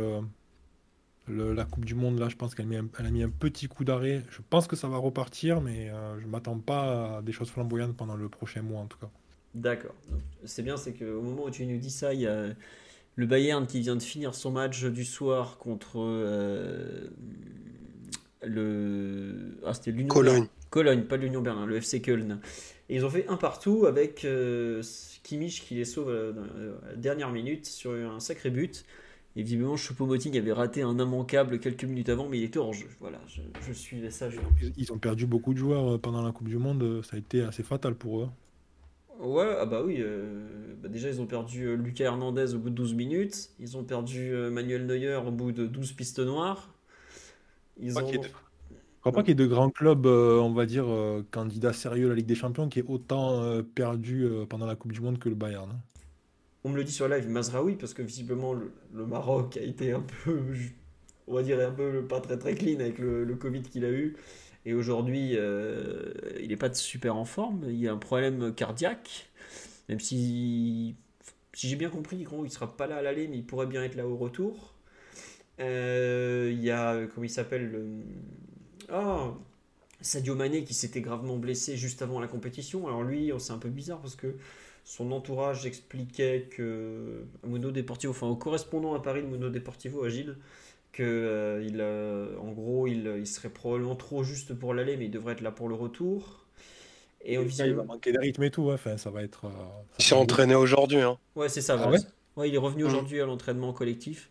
la 1.29 1.65
Coupe 1.65 1.85
du 1.85 1.97
Monde, 1.97 2.19
là, 2.19 2.29
je 2.29 2.37
pense 2.37 2.55
qu'elle 2.55 2.67
a 2.67 3.11
mis 3.11 3.23
un 3.23 3.31
petit 3.31 3.67
coup 3.67 3.85
d'arrêt. 3.85 4.23
Je 4.31 4.39
pense 4.49 4.69
que 4.69 4.77
ça 4.77 4.89
va 4.89 4.99
repartir, 4.99 5.61
mais 5.61 5.91
je 6.21 6.27
m'attends 6.27 6.59
pas 6.59 7.19
à 7.19 7.23
des 7.23 7.33
choses 7.33 7.51
flamboyantes 7.51 7.97
pendant 7.97 8.17
le 8.17 8.29
prochain 8.29 8.63
mois 8.63 8.81
en 8.81 8.87
tout 8.87 8.99
cas. 8.99 9.11
D'accord. 9.55 9.95
C'est 10.45 10.63
bien, 10.63 10.77
c'est 10.77 10.93
qu'au 10.93 11.21
moment 11.21 11.45
où 11.45 11.51
tu 11.51 11.67
nous 11.67 11.79
dis 11.79 11.91
ça, 11.91 12.15
il 12.15 12.21
y 12.21 12.27
a 12.27 12.49
le 13.17 13.27
Bayern 13.27 13.67
qui 13.67 13.81
vient 13.81 13.97
de 13.97 14.03
finir 14.03 14.35
son 14.35 14.51
match 14.51 14.85
du 14.85 15.05
soir 15.05 15.59
contre 15.59 15.99
euh, 16.01 17.09
le. 18.43 19.59
Ah, 19.65 19.75
c'était 19.75 19.91
l'Union 19.91 20.09
Cologne. 20.09 20.47
Cologne, 20.71 21.03
pas 21.03 21.19
l'Union 21.19 21.43
Berlin, 21.43 21.67
le 21.67 21.77
FC 21.77 22.01
Köln. 22.01 22.41
Et 22.89 22.97
ils 22.97 23.05
ont 23.05 23.11
fait 23.11 23.27
un 23.29 23.37
partout 23.37 23.85
avec 23.87 24.25
euh, 24.25 24.83
Kimmich 25.23 25.63
qui 25.63 25.75
les 25.75 25.85
sauve 25.85 26.09
à 26.09 26.89
la 26.91 26.97
dernière 26.97 27.31
minute 27.31 27.67
sur 27.67 27.93
un 27.93 28.21
sacré 28.21 28.51
but. 28.51 28.85
Et 29.35 29.43
visiblement, 29.43 29.77
Choupo-Moting 29.77 30.37
avait 30.37 30.53
raté 30.53 30.83
un 30.83 30.99
immanquable 30.99 31.59
quelques 31.59 31.85
minutes 31.85 32.11
avant, 32.11 32.29
mais 32.29 32.39
il 32.39 32.45
était 32.45 32.59
hors 32.59 32.75
jeu. 32.75 32.89
Voilà, 33.01 33.19
je, 33.29 33.41
je 33.67 33.73
suivais 33.73 34.11
ça. 34.11 34.29
Ils 34.77 34.93
ont 34.93 34.99
perdu 34.99 35.27
beaucoup 35.27 35.55
de 35.55 35.59
joueurs 35.59 35.95
euh, 35.95 35.99
pendant 35.99 36.23
la 36.23 36.33
Coupe 36.33 36.49
du 36.49 36.59
Monde. 36.59 37.03
Ça 37.03 37.17
a 37.17 37.19
été 37.19 37.43
assez 37.43 37.63
fatal 37.63 37.95
pour 37.95 38.23
eux. 38.23 38.29
Ouais, 39.23 39.57
ah 39.59 39.67
bah 39.67 39.83
oui. 39.85 39.99
Euh, 40.01 40.75
bah 40.83 40.89
déjà, 40.89 41.09
ils 41.09 41.21
ont 41.21 41.27
perdu 41.27 41.65
euh, 41.65 41.77
Lucas 41.77 42.05
Hernandez 42.05 42.55
au 42.55 42.59
bout 42.59 42.71
de 42.71 42.75
12 42.75 42.95
minutes. 42.95 43.51
Ils 43.61 43.77
ont 43.77 43.85
perdu 43.85 44.35
euh, 44.35 44.51
Manuel 44.51 44.85
Neuer 44.85 45.17
au 45.17 45.31
bout 45.31 45.53
de 45.53 45.67
12 45.67 45.93
pistes 45.93 46.19
noires. 46.19 46.75
Ils 47.81 47.97
ont... 47.99 48.07
Je 48.07 48.29
crois 49.01 49.13
pas 49.13 49.23
qu'il 49.23 49.31
y 49.31 49.43
ait 49.43 49.47
de 49.47 49.51
grands 49.51 49.71
clubs, 49.71 50.07
on 50.07 50.53
va 50.53 50.65
dire, 50.65 50.87
candidats 51.33 51.73
sérieux 51.73 52.07
à 52.07 52.09
la 52.11 52.15
Ligue 52.15 52.27
des 52.27 52.37
Champions, 52.37 52.69
qui 52.69 52.79
aient 52.79 52.85
autant 52.87 53.61
perdu 53.75 54.29
pendant 54.49 54.65
la 54.65 54.77
Coupe 54.77 54.93
du 54.93 55.01
Monde 55.01 55.19
que 55.19 55.29
le 55.29 55.35
Bayern. 55.35 55.69
Hein. 55.69 55.81
On 56.63 56.69
me 56.69 56.77
le 56.77 56.85
dit 56.85 56.93
sur 56.93 57.09
live, 57.09 57.29
Mazraoui, 57.29 57.75
parce 57.75 57.95
que 57.95 58.03
visiblement 58.03 58.53
le, 58.53 58.71
Maroc 59.05 59.57
a 59.57 59.63
été 59.63 59.91
un 59.91 60.05
peu, 60.25 60.39
on 61.27 61.35
va 61.35 61.43
dire, 61.43 61.59
un 61.59 61.73
peu 61.73 62.05
pas 62.05 62.21
très 62.21 62.39
très 62.39 62.55
clean 62.55 62.79
avec 62.79 63.01
le, 63.01 63.25
le 63.25 63.35
Covid 63.35 63.63
qu'il 63.63 63.85
a 63.85 63.91
eu. 63.91 64.15
Et 64.65 64.75
aujourd'hui, 64.75 65.33
euh, 65.35 66.13
il 66.41 66.49
n'est 66.49 66.57
pas 66.57 66.73
super 66.73 67.17
en 67.17 67.25
forme. 67.25 67.65
Il 67.69 67.87
a 67.89 67.93
un 67.93 67.99
problème 67.99 68.55
cardiaque. 68.55 69.31
Même 69.89 70.01
si, 70.01 70.95
si 71.53 71.69
j'ai 71.69 71.77
bien 71.77 71.91
compris, 71.91 72.17
il 72.17 72.43
ne 72.43 72.49
sera 72.49 72.77
pas 72.77 72.87
là 72.87 72.97
à 72.97 73.03
l'aller, 73.03 73.29
mais 73.29 73.39
il 73.39 73.47
pourrait 73.47 73.67
bien 73.67 73.83
être 73.83 73.97
là 73.97 74.07
au 74.07 74.17
retour. 74.17 74.75
Euh, 75.61 76.51
il 76.53 76.63
y 76.63 76.71
a, 76.71 77.07
comment 77.09 77.25
il 77.25 77.31
s'appelle 77.31 78.03
oh, 78.93 79.35
Sadio 80.01 80.35
Mané 80.35 80.65
qui 80.65 80.75
s'était 80.75 81.01
gravement 81.01 81.37
blessé 81.37 81.77
juste 81.77 82.03
avant 82.03 82.21
la 82.21 82.29
compétition. 82.29 82.87
Alors 82.87 83.03
lui, 83.03 83.33
c'est 83.39 83.53
un 83.53 83.59
peu 83.59 83.69
bizarre 83.69 84.01
parce 84.01 84.17
que 84.17 84.37
son 84.85 85.13
entourage 85.13 85.67
expliquait 85.67 86.49
que 86.51 87.25
au 87.45 88.37
correspondant 88.37 88.95
à 88.95 89.03
Paris 89.03 89.23
de 89.23 89.27
Mundo 89.27 89.49
Deportivo, 89.49 90.05
Agile, 90.05 90.37
que 90.93 91.03
euh, 91.03 91.65
il, 91.67 91.79
euh, 91.81 92.39
en 92.39 92.53
gros 92.53 92.87
il, 92.87 93.13
il, 93.19 93.27
serait 93.27 93.49
probablement 93.49 93.97
trop 93.97 94.23
juste 94.23 94.55
pour 94.55 94.75
l'aller 94.75 94.97
mais 94.97 95.07
il 95.07 95.11
devrait 95.11 95.33
être 95.33 95.41
là 95.41 95.51
pour 95.51 95.69
le 95.69 95.75
retour. 95.75 96.47
Et 97.25 97.35
il 97.35 97.75
va 97.75 97.85
manquer 97.85 98.13
de 98.13 98.19
rythme 98.19 98.43
et 98.43 98.51
tout 98.51 98.71
enfin 98.71 98.97
ça 98.97 99.11
va 99.11 99.23
être 99.23 99.47
euh, 99.47 99.51
il 99.99 100.05
s'est 100.05 100.15
entraîné 100.15 100.55
aujourd'hui 100.55 101.01
hein. 101.01 101.19
ouais 101.37 101.49
c'est 101.49 101.61
ça 101.61 101.81
ah 101.81 101.89
ouais, 102.37 102.49
il 102.49 102.55
est 102.55 102.59
revenu 102.59 102.83
mmh. 102.83 102.87
aujourd'hui 102.87 103.21
à 103.21 103.27
l'entraînement 103.27 103.73
collectif. 103.73 104.31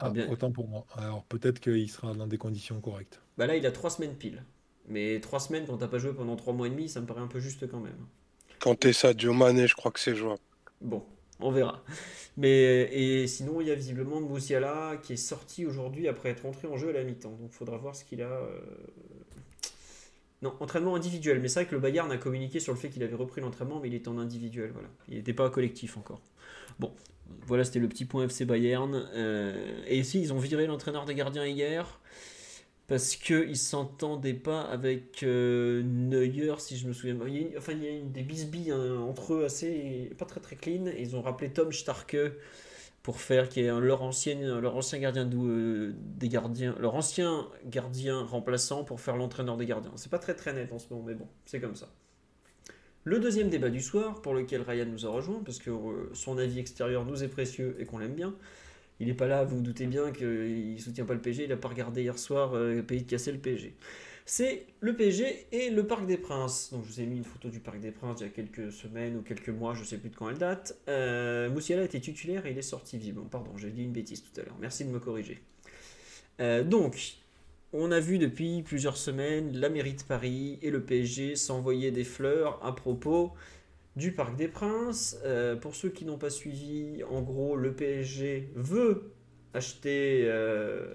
Ah, 0.00 0.10
bien... 0.10 0.28
autant 0.28 0.50
pour 0.50 0.66
moi. 0.66 0.84
Alors 0.96 1.22
peut-être 1.24 1.60
qu'il 1.60 1.88
sera 1.88 2.12
dans 2.14 2.26
des 2.26 2.38
conditions 2.38 2.80
correctes. 2.80 3.20
Bah 3.38 3.46
là 3.46 3.56
il 3.56 3.64
a 3.64 3.70
trois 3.70 3.90
semaines 3.90 4.14
pile. 4.14 4.42
Mais 4.88 5.20
trois 5.20 5.38
semaines 5.40 5.64
quand 5.66 5.78
t'as 5.78 5.86
pas 5.86 5.98
joué 5.98 6.12
pendant 6.12 6.34
trois 6.36 6.52
mois 6.52 6.66
et 6.66 6.70
demi, 6.70 6.88
ça 6.88 7.00
me 7.00 7.06
paraît 7.06 7.20
un 7.20 7.28
peu 7.28 7.38
juste 7.38 7.70
quand 7.70 7.80
même. 7.80 8.06
Quand 8.58 8.74
t'es 8.74 8.92
Sadio 8.92 9.32
Mané, 9.32 9.66
je 9.66 9.74
crois 9.74 9.92
que 9.92 10.00
c'est 10.00 10.14
jouable. 10.14 10.40
Bon, 10.80 11.04
on 11.42 11.50
verra. 11.50 11.84
Mais 12.36 12.88
et 12.92 13.26
sinon, 13.26 13.60
il 13.60 13.68
y 13.68 13.70
a 13.70 13.74
visiblement 13.74 14.20
Moussiala 14.20 14.96
qui 15.02 15.14
est 15.14 15.16
sorti 15.16 15.66
aujourd'hui 15.66 16.08
après 16.08 16.30
être 16.30 16.46
entré 16.46 16.68
en 16.68 16.76
jeu 16.76 16.88
à 16.90 16.92
la 16.92 17.04
mi-temps. 17.04 17.30
Donc, 17.30 17.50
il 17.52 17.56
faudra 17.56 17.76
voir 17.76 17.94
ce 17.96 18.04
qu'il 18.04 18.22
a. 18.22 18.30
euh, 18.30 18.60
Non, 20.42 20.54
entraînement 20.60 20.96
individuel. 20.96 21.40
Mais 21.40 21.48
c'est 21.48 21.60
vrai 21.60 21.66
que 21.68 21.74
le 21.74 21.80
Bayern 21.80 22.10
a 22.10 22.16
communiqué 22.16 22.58
sur 22.58 22.72
le 22.72 22.78
fait 22.78 22.88
qu'il 22.88 23.02
avait 23.02 23.14
repris 23.14 23.40
l'entraînement, 23.40 23.78
mais 23.80 23.88
il 23.88 23.94
était 23.94 24.08
en 24.08 24.18
individuel. 24.18 24.70
Voilà, 24.72 24.88
il 25.08 25.16
n'était 25.16 25.32
pas 25.34 25.48
collectif 25.50 25.96
encore. 25.96 26.20
Bon, 26.80 26.92
voilà, 27.46 27.64
c'était 27.64 27.78
le 27.78 27.88
petit 27.88 28.04
point 28.04 28.24
FC 28.28 28.44
Bayern. 28.44 29.08
Euh, 29.14 29.82
Et 29.86 29.98
ici, 29.98 30.20
ils 30.20 30.32
ont 30.32 30.38
viré 30.38 30.66
l'entraîneur 30.66 31.04
des 31.04 31.14
gardiens 31.14 31.46
hier 31.46 32.00
parce 32.92 33.16
qu'ils 33.16 33.48
ne 33.48 33.54
s'entendaient 33.54 34.34
pas 34.34 34.60
avec 34.60 35.22
euh, 35.22 35.82
Neuer, 35.82 36.52
si 36.58 36.76
je 36.76 36.86
me 36.86 36.92
souviens 36.92 37.16
enfin, 37.56 37.72
il 37.72 37.82
y 37.82 37.86
a 37.86 37.90
une, 37.90 38.12
des 38.12 38.22
bisbilles 38.22 38.70
hein, 38.70 38.98
entre 39.00 39.32
eux 39.32 39.46
assez 39.46 40.10
pas 40.18 40.26
très 40.26 40.40
très 40.40 40.56
clean. 40.56 40.84
Et 40.88 41.00
ils 41.00 41.16
ont 41.16 41.22
rappelé 41.22 41.50
Tom 41.50 41.72
Starke 41.72 42.18
pour 43.02 43.18
faire 43.18 43.48
qui 43.48 43.62
est 43.62 43.80
leur 43.80 44.02
ancien 44.02 44.60
leur 44.60 44.76
ancien 44.76 44.98
gardien 44.98 45.26
euh, 45.32 45.94
des 45.96 46.28
gardiens 46.28 46.76
leur 46.78 46.94
ancien 46.94 47.48
gardien 47.64 48.24
remplaçant 48.24 48.84
pour 48.84 49.00
faire 49.00 49.16
l'entraîneur 49.16 49.56
des 49.56 49.64
gardiens. 49.64 49.92
C'est 49.96 50.10
pas 50.10 50.18
très 50.18 50.34
très 50.34 50.52
net 50.52 50.70
en 50.70 50.78
ce 50.78 50.84
moment, 50.90 51.06
mais 51.06 51.14
bon, 51.14 51.28
c'est 51.46 51.62
comme 51.62 51.76
ça. 51.76 51.88
Le 53.04 53.20
deuxième 53.20 53.48
débat 53.48 53.70
du 53.70 53.80
soir, 53.80 54.20
pour 54.20 54.34
lequel 54.34 54.60
Ryan 54.60 54.84
nous 54.84 55.06
a 55.06 55.08
rejoint, 55.08 55.40
parce 55.42 55.60
que 55.60 55.70
euh, 55.70 56.10
son 56.12 56.36
avis 56.36 56.58
extérieur 56.58 57.06
nous 57.06 57.24
est 57.24 57.28
précieux 57.28 57.74
et 57.78 57.86
qu'on 57.86 57.96
l'aime 57.96 58.14
bien. 58.14 58.34
Il 59.00 59.08
n'est 59.08 59.14
pas 59.14 59.26
là, 59.26 59.44
vous 59.44 59.56
vous 59.56 59.62
doutez 59.62 59.86
bien 59.86 60.12
qu'il 60.12 60.74
ne 60.74 60.78
soutient 60.78 61.04
pas 61.04 61.14
le 61.14 61.20
PSG, 61.20 61.44
il 61.44 61.48
n'a 61.48 61.56
pas 61.56 61.68
regardé 61.68 62.02
hier 62.02 62.18
soir 62.18 62.52
euh, 62.54 62.82
Pays 62.82 63.02
de 63.02 63.10
casser 63.10 63.32
le 63.32 63.38
PSG. 63.38 63.74
C'est 64.24 64.66
le 64.80 64.94
PSG 64.94 65.46
et 65.50 65.70
le 65.70 65.86
Parc 65.86 66.06
des 66.06 66.16
Princes. 66.16 66.70
Donc 66.72 66.84
je 66.84 66.92
vous 66.92 67.00
ai 67.00 67.06
mis 67.06 67.16
une 67.16 67.24
photo 67.24 67.48
du 67.48 67.58
Parc 67.58 67.80
des 67.80 67.90
Princes 67.90 68.20
il 68.20 68.24
y 68.24 68.26
a 68.26 68.30
quelques 68.30 68.70
semaines 68.70 69.16
ou 69.16 69.22
quelques 69.22 69.48
mois, 69.48 69.74
je 69.74 69.80
ne 69.80 69.84
sais 69.84 69.98
plus 69.98 70.10
de 70.10 70.14
quand 70.14 70.30
elle 70.30 70.38
date. 70.38 70.78
Euh, 70.88 71.50
Moussiala 71.50 71.82
était 71.82 72.00
titulaire 72.00 72.46
et 72.46 72.52
il 72.52 72.58
est 72.58 72.62
sorti 72.62 72.98
vivant. 72.98 73.24
Pardon, 73.24 73.50
j'ai 73.56 73.70
dit 73.70 73.82
une 73.82 73.92
bêtise 73.92 74.22
tout 74.22 74.40
à 74.40 74.44
l'heure. 74.44 74.56
Merci 74.60 74.84
de 74.84 74.90
me 74.90 75.00
corriger. 75.00 75.40
Euh, 76.40 76.62
donc, 76.62 77.16
on 77.72 77.90
a 77.90 78.00
vu 78.00 78.18
depuis 78.18 78.62
plusieurs 78.62 78.96
semaines 78.96 79.56
la 79.56 79.68
mairie 79.68 79.94
de 79.94 80.02
Paris 80.02 80.58
et 80.62 80.70
le 80.70 80.82
PSG 80.82 81.36
s'envoyer 81.36 81.90
des 81.90 82.04
fleurs 82.04 82.64
à 82.64 82.74
propos 82.74 83.32
du 83.96 84.12
Parc 84.12 84.36
des 84.36 84.48
Princes. 84.48 85.18
Euh, 85.24 85.56
pour 85.56 85.74
ceux 85.74 85.88
qui 85.90 86.04
n'ont 86.04 86.18
pas 86.18 86.30
suivi, 86.30 87.02
en 87.10 87.22
gros, 87.22 87.56
le 87.56 87.72
PSG 87.72 88.50
veut 88.54 89.10
acheter 89.54 90.22
euh, 90.24 90.86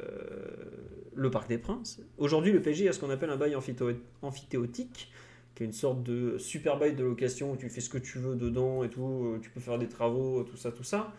le 1.16 1.30
Parc 1.32 1.48
des 1.50 1.58
Princes. 1.58 2.00
Aujourd'hui, 2.18 2.52
le 2.52 2.62
PSG 2.62 2.89
a 2.89 2.93
ce 2.93 3.00
qu'on 3.00 3.10
appelle 3.10 3.30
un 3.30 3.38
bail 3.38 3.56
amphithéo- 3.56 3.95
amphithéotique, 4.22 5.12
qui 5.56 5.64
est 5.64 5.66
une 5.66 5.74
sorte 5.74 6.04
de 6.04 6.38
super 6.38 6.78
bail 6.78 6.95
de 6.95 7.04
location 7.04 7.52
où 7.54 7.56
tu 7.56 7.70
fais 7.70 7.82
ce 7.82 7.89
que 7.89 7.98
tu 7.98 8.20
veux 8.20 8.36
dedans 8.36 8.84
et 8.84 8.89
tout, 8.89 9.34
euh, 9.36 9.39
tu 9.41 9.50
peux 9.50 9.60
faire 9.60 9.78
des 9.80 9.88
travaux, 9.88 10.43
tout 10.43 10.58
ça, 10.58 10.72
tout 10.72 10.84
ça. 10.84 11.14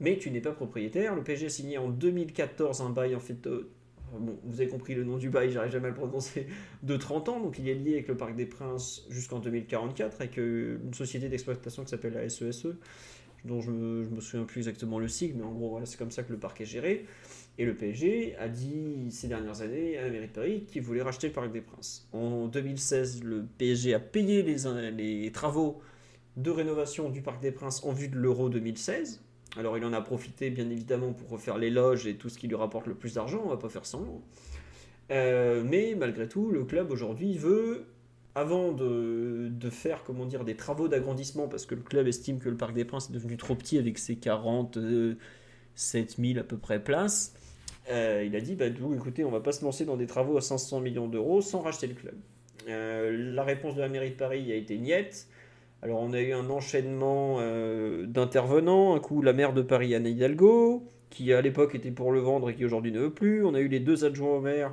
Mais 0.00 0.18
tu 0.18 0.30
n'es 0.30 0.40
pas 0.40 0.52
propriétaire. 0.52 1.14
Le 1.14 1.22
PSG 1.22 1.46
a 1.46 1.50
signé 1.50 1.78
en 1.78 1.88
2014 1.88 2.80
un 2.80 2.90
bail. 2.90 3.16
Vous 4.44 4.60
avez 4.60 4.68
compris 4.68 4.94
le 4.94 5.04
nom 5.04 5.16
du 5.18 5.30
bail, 5.30 5.50
j'arrive 5.50 5.72
jamais 5.72 5.86
à 5.86 5.90
le 5.90 5.96
prononcer, 5.96 6.46
de 6.82 6.96
30 6.96 7.28
ans, 7.28 7.40
donc 7.40 7.58
il 7.58 7.68
est 7.68 7.74
lié 7.74 7.94
avec 7.94 8.08
le 8.08 8.16
Parc 8.16 8.34
des 8.34 8.46
Princes 8.46 9.06
jusqu'en 9.10 9.38
2044, 9.38 10.20
avec 10.20 10.38
euh, 10.38 10.78
une 10.84 10.94
société 10.94 11.28
d'exploitation 11.28 11.84
qui 11.84 11.90
s'appelle 11.90 12.14
la 12.14 12.28
SESE, 12.28 12.68
dont 13.44 13.60
je 13.60 13.70
me, 13.70 14.08
me 14.08 14.20
souviens 14.20 14.46
plus 14.46 14.58
exactement 14.58 14.98
le 14.98 15.08
sigle, 15.08 15.38
mais 15.38 15.44
en 15.44 15.52
gros, 15.52 15.70
voilà, 15.70 15.86
c'est 15.86 15.98
comme 15.98 16.10
ça 16.10 16.22
que 16.22 16.32
le 16.32 16.38
parc 16.38 16.60
est 16.60 16.66
géré. 16.66 17.06
Et 17.56 17.64
le 17.64 17.74
PSG 17.74 18.34
a 18.36 18.48
dit 18.48 19.10
ces 19.10 19.28
dernières 19.28 19.60
années 19.60 19.96
à 19.96 20.02
la 20.02 20.10
mairie 20.10 20.26
de 20.26 20.32
Paris 20.32 20.64
qu'il 20.66 20.82
voulait 20.82 21.02
racheter 21.02 21.28
le 21.28 21.32
Parc 21.32 21.52
des 21.52 21.60
Princes. 21.60 22.08
En 22.12 22.48
2016, 22.48 23.22
le 23.22 23.44
PSG 23.58 23.94
a 23.94 24.00
payé 24.00 24.42
les 24.42 25.30
travaux 25.30 25.80
de 26.36 26.50
rénovation 26.50 27.10
du 27.10 27.22
Parc 27.22 27.40
des 27.40 27.52
Princes 27.52 27.84
en 27.84 27.92
vue 27.92 28.08
de 28.08 28.16
l'Euro 28.16 28.48
2016. 28.48 29.23
Alors 29.58 29.78
il 29.78 29.84
en 29.84 29.92
a 29.92 30.00
profité 30.00 30.50
bien 30.50 30.68
évidemment 30.70 31.12
pour 31.12 31.28
refaire 31.30 31.58
les 31.58 31.70
loges 31.70 32.06
et 32.06 32.16
tout 32.16 32.28
ce 32.28 32.38
qui 32.38 32.48
lui 32.48 32.56
rapporte 32.56 32.86
le 32.86 32.94
plus 32.94 33.14
d'argent, 33.14 33.42
on 33.44 33.48
va 33.48 33.56
pas 33.56 33.68
faire 33.68 33.86
semblant. 33.86 34.22
Euh, 35.10 35.62
mais 35.64 35.94
malgré 35.96 36.28
tout, 36.28 36.50
le 36.50 36.64
club 36.64 36.90
aujourd'hui 36.90 37.36
veut, 37.36 37.86
avant 38.34 38.72
de, 38.72 39.50
faire 39.70 40.02
comment 40.04 40.26
dire, 40.26 40.44
des 40.44 40.56
travaux 40.56 40.88
d'agrandissement, 40.88 41.46
parce 41.48 41.66
que 41.66 41.74
le 41.74 41.82
club 41.82 42.08
estime 42.08 42.38
que 42.38 42.48
le 42.48 42.56
Parc 42.56 42.74
des 42.74 42.84
Princes 42.84 43.10
est 43.10 43.12
devenu 43.12 43.36
trop 43.36 43.54
petit 43.54 43.78
avec 43.78 43.98
ses 43.98 44.16
47 44.16 45.18
000 46.18 46.38
à 46.38 46.42
peu 46.42 46.56
près 46.56 46.82
places, 46.82 47.34
euh, 47.90 48.24
il 48.26 48.34
a 48.34 48.40
dit, 48.40 48.54
bah, 48.54 48.66
écoutez, 48.66 49.24
on 49.24 49.30
va 49.30 49.40
pas 49.40 49.52
se 49.52 49.64
lancer 49.64 49.84
dans 49.84 49.96
des 49.96 50.06
travaux 50.06 50.36
à 50.36 50.40
500 50.40 50.80
millions 50.80 51.06
d'euros 51.06 51.42
sans 51.42 51.60
racheter 51.60 51.86
le 51.86 51.94
club. 51.94 52.14
Euh, 52.68 53.32
la 53.34 53.44
réponse 53.44 53.74
de 53.74 53.80
la 53.80 53.88
mairie 53.88 54.10
de 54.10 54.16
Paris 54.16 54.50
a 54.50 54.54
été 54.54 54.78
niette. 54.78 55.28
Alors 55.84 56.00
on 56.00 56.14
a 56.14 56.20
eu 56.22 56.32
un 56.32 56.48
enchaînement 56.48 57.36
euh, 57.40 58.06
d'intervenants, 58.06 58.94
un 58.94 59.00
coup 59.00 59.20
la 59.20 59.34
maire 59.34 59.52
de 59.52 59.60
Paris 59.60 59.94
Anne 59.94 60.06
Hidalgo, 60.06 60.82
qui 61.10 61.30
à 61.34 61.42
l'époque 61.42 61.74
était 61.74 61.90
pour 61.90 62.10
le 62.10 62.20
vendre 62.20 62.48
et 62.48 62.54
qui 62.54 62.64
aujourd'hui 62.64 62.90
ne 62.90 63.00
veut 63.00 63.12
plus. 63.12 63.44
On 63.44 63.52
a 63.52 63.60
eu 63.60 63.68
les 63.68 63.80
deux 63.80 64.06
adjoints 64.06 64.36
au 64.36 64.40
maire, 64.40 64.72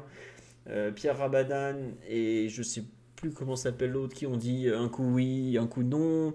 euh, 0.70 0.89
Pierre 0.89 1.18
Rabadan 1.18 1.76
et 2.07 2.47
je 2.47 2.64
sais 2.64 2.84
plus 3.18 3.32
comment 3.32 3.57
s'appelle 3.57 3.91
l'autre, 3.91 4.16
qui 4.16 4.26
ont 4.26 4.38
dit 4.38 4.70
un 4.70 4.88
coup 4.88 5.03
oui, 5.03 5.57
un 5.59 5.68
coup 5.68 5.84
non. 5.84 6.34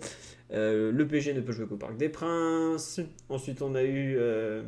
Euh, 0.53 0.93
le 0.93 1.09
PG 1.09 1.33
ne 1.33 1.41
peut 1.41 1.53
jouer 1.53 1.64
qu'au 1.64 1.77
Parc 1.77 1.97
des 1.97 2.11
Princes. 2.11 3.01
Ensuite 3.31 3.62
on 3.62 3.74
a 3.77 3.83
eu... 3.83 4.16
euh, 4.18 4.62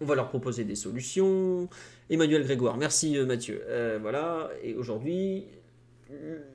on 0.00 0.04
va 0.04 0.16
leur 0.16 0.28
proposer 0.30 0.64
des 0.64 0.74
solutions. 0.74 1.68
Emmanuel 2.10 2.42
Grégoire, 2.42 2.76
merci 2.76 3.16
euh, 3.16 3.24
Mathieu. 3.24 3.62
Euh, 3.68 4.00
voilà, 4.02 4.50
et 4.64 4.74
aujourd'hui, 4.74 5.46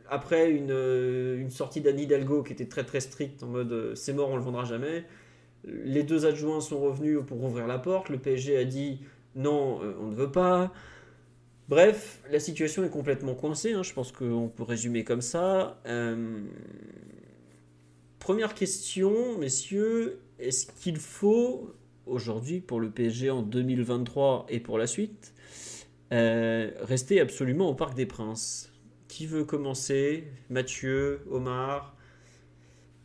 après 0.10 0.52
une, 0.52 0.72
euh, 0.72 1.40
une 1.40 1.50
sortie 1.50 1.82
d'Anne 1.82 2.00
Hidalgo 2.00 2.44
qui 2.44 2.54
était 2.54 2.68
très 2.68 2.84
très 2.84 3.00
stricte 3.00 3.44
en 3.44 3.48
mode 3.48 3.72
euh, 3.72 3.96
c'est 3.96 4.14
mort, 4.14 4.30
on 4.30 4.38
le 4.38 4.42
vendra 4.42 4.66
jamais, 4.66 5.06
les 5.66 6.04
deux 6.04 6.26
adjoints 6.26 6.62
sont 6.62 6.80
revenus 6.80 7.20
pour 7.26 7.44
ouvrir 7.44 7.68
la 7.68 7.78
porte. 7.78 8.10
Le 8.10 8.18
PSG 8.18 8.58
a 8.58 8.64
dit 8.64 9.02
non, 9.36 9.82
euh, 9.84 9.94
on 10.02 10.08
ne 10.08 10.16
veut 10.16 10.32
pas. 10.32 10.72
Bref, 11.68 12.22
la 12.32 12.40
situation 12.40 12.86
est 12.86 12.90
complètement 12.90 13.36
coincée. 13.36 13.74
hein, 13.74 13.84
je 13.84 13.94
pense 13.94 14.14
qu'on 14.14 14.48
peut 14.48 14.64
résumer 14.64 15.04
comme 15.04 15.22
ça. 15.22 15.82
Première 18.20 18.54
question, 18.54 19.38
messieurs, 19.38 20.22
est-ce 20.40 20.66
qu'il 20.68 20.96
faut 20.96 21.74
aujourd'hui 22.06 22.62
pour 22.62 22.80
le 22.80 22.90
PSG 22.90 23.30
en 23.32 23.42
2023 23.42 24.46
et 24.48 24.62
pour 24.62 24.78
la 24.78 24.88
suite 24.88 25.34
rester 26.10 27.20
absolument 27.20 27.68
au 27.70 27.74
Parc 27.74 27.96
des 27.96 28.06
Princes? 28.06 28.72
Qui 29.08 29.26
veut 29.26 29.46
commencer? 29.46 30.26
Mathieu, 30.50 31.22
Omar, 31.32 31.96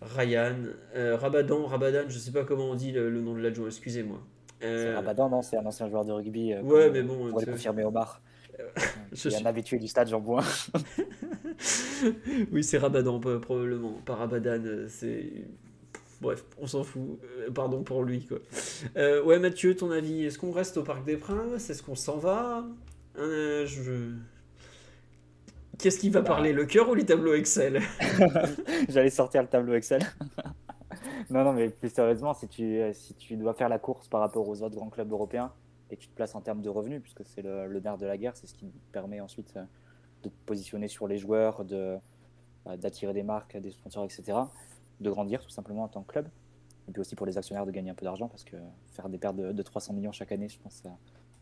Ryan, 0.00 0.57
euh, 0.96 1.16
Rabadan, 1.16 1.66
Rabadan, 1.66 2.09
je 2.09 2.18
sais 2.18 2.32
pas 2.32 2.44
comment 2.44 2.70
on 2.70 2.74
dit 2.74 2.90
le, 2.92 3.09
le 3.09 3.20
nom 3.20 3.34
de 3.34 3.40
l'adjoint, 3.40 3.66
excusez-moi. 3.66 4.20
Euh, 4.64 4.94
Rabadan, 4.96 5.28
non, 5.30 5.42
c'est 5.42 5.57
un 5.57 5.66
ancien 5.66 5.88
joueur 5.88 6.05
de 6.05 6.12
rugby. 6.12 6.53
euh, 6.53 6.62
Ouais, 6.62 6.90
mais 6.90 7.03
bon, 7.03 7.26
On 7.26 7.30
pourrait 7.30 7.46
confirmer 7.46 7.84
Omar. 7.84 8.20
je 9.12 9.28
suis- 9.30 9.34
un 9.34 9.46
habitué 9.46 9.78
du 9.78 9.88
stade, 9.88 10.09
Jean 10.09 10.20
Bouin. 10.20 10.42
oui, 12.53 12.62
c'est 12.64 12.78
Rabadan, 12.78 13.20
probablement. 13.20 13.92
Pas 14.05 14.16
Rabadan, 14.16 14.62
euh, 14.64 14.86
c'est. 14.88 15.30
Bref, 16.20 16.44
on 16.59 16.66
s'en 16.66 16.84
fout. 16.84 17.18
Pardon 17.55 17.82
pour 17.82 18.05
lui, 18.05 18.26
quoi. 18.26 18.38
Ouais, 19.24 19.38
Mathieu, 19.40 19.74
ton 19.74 19.90
avis 19.90 20.24
Est-ce 20.24 20.38
qu'on 20.38 20.53
reste 20.53 20.76
au 20.76 20.84
Parc 20.84 21.05
des 21.05 21.16
Princes? 21.16 21.68
Est-ce 21.70 21.82
qu'on 21.82 21.96
s'en 21.96 22.18
va? 22.18 22.64
Je... 23.16 24.12
Qu'est-ce 25.82 25.98
qui 25.98 26.10
va 26.10 26.20
Bah. 26.20 26.28
parler, 26.28 26.52
le 26.52 26.64
cœur 26.64 26.88
ou 26.88 26.94
les 26.94 27.04
tableaux 27.04 27.34
Excel? 27.34 27.82
J'allais 28.88 29.10
sortir 29.10 29.42
le 29.42 29.48
tableau 29.48 29.74
Excel. 29.74 30.00
non, 31.30 31.42
non, 31.42 31.52
mais 31.52 31.70
plus 31.70 31.92
sérieusement, 31.92 32.34
si 32.34 32.46
tu, 32.46 32.62
euh, 32.80 32.92
si 32.92 33.14
tu 33.14 33.36
dois 33.36 33.52
faire 33.52 33.68
la 33.68 33.80
course 33.80 34.06
par 34.06 34.20
rapport 34.20 34.48
aux 34.48 34.62
autres 34.62 34.76
grands 34.76 34.90
clubs 34.90 35.10
européens 35.10 35.52
et 35.90 35.96
que 35.96 36.02
tu 36.02 36.08
te 36.08 36.14
places 36.14 36.36
en 36.36 36.40
termes 36.40 36.62
de 36.62 36.68
revenus, 36.68 37.02
puisque 37.02 37.24
c'est 37.24 37.42
le, 37.42 37.66
le 37.66 37.80
nerf 37.80 37.98
de 37.98 38.06
la 38.06 38.16
guerre, 38.16 38.36
c'est 38.36 38.46
ce 38.46 38.54
qui 38.54 38.66
permet 38.92 39.20
ensuite 39.20 39.52
euh, 39.56 39.64
de 40.22 40.28
te 40.28 40.34
positionner 40.46 40.86
sur 40.86 41.08
les 41.08 41.18
joueurs, 41.18 41.64
de, 41.64 41.98
euh, 42.68 42.76
d'attirer 42.76 43.12
des 43.12 43.24
marques, 43.24 43.56
des 43.56 43.72
sponsors, 43.72 44.04
etc., 44.04 44.38
de 45.00 45.10
grandir 45.10 45.42
tout 45.42 45.50
simplement 45.50 45.82
en 45.82 45.88
tant 45.88 46.02
que 46.02 46.12
club. 46.12 46.28
Et 46.86 46.92
puis 46.92 47.00
aussi 47.00 47.16
pour 47.16 47.26
les 47.26 47.38
actionnaires 47.38 47.66
de 47.66 47.72
gagner 47.72 47.90
un 47.90 47.94
peu 47.94 48.04
d'argent, 48.04 48.28
parce 48.28 48.44
que 48.44 48.56
faire 48.92 49.08
des 49.08 49.18
pertes 49.18 49.34
de, 49.34 49.50
de 49.50 49.62
300 49.62 49.94
millions 49.94 50.12
chaque 50.12 50.30
année, 50.30 50.48
je 50.48 50.60
pense 50.60 50.76
que 50.76 50.82
ça, 50.88 50.96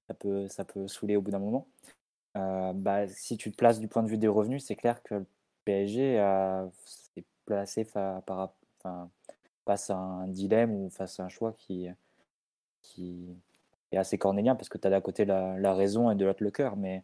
ça, 0.08 0.14
peut, 0.14 0.48
ça 0.48 0.64
peut 0.64 0.88
saouler 0.88 1.16
au 1.16 1.20
bout 1.20 1.30
d'un 1.30 1.38
moment. 1.38 1.66
Euh, 2.36 2.72
bah, 2.74 3.08
si 3.08 3.36
tu 3.36 3.50
te 3.50 3.56
places 3.56 3.80
du 3.80 3.88
point 3.88 4.02
de 4.02 4.08
vue 4.08 4.18
des 4.18 4.28
revenus, 4.28 4.64
c'est 4.64 4.76
clair 4.76 5.02
que 5.02 5.14
le 5.16 5.26
PSG 5.64 6.18
a- 6.18 6.68
s'est 6.84 7.24
placé 7.44 7.84
fa- 7.84 8.22
par, 8.26 8.52
face 9.64 9.90
à 9.90 9.96
un 9.96 10.28
dilemme 10.28 10.72
ou 10.72 10.90
face 10.90 11.20
à 11.20 11.24
un 11.24 11.28
choix 11.28 11.52
qui, 11.52 11.88
qui 12.82 13.26
est 13.92 13.96
assez 13.98 14.18
cornélien 14.18 14.56
parce 14.56 14.68
que 14.68 14.78
tu 14.78 14.86
as 14.86 14.90
d'un 14.90 15.00
côté 15.00 15.24
la, 15.24 15.74
raison 15.74 16.10
et 16.10 16.14
de 16.14 16.24
l'autre 16.24 16.42
le 16.42 16.50
cœur. 16.50 16.76
Mais 16.76 17.02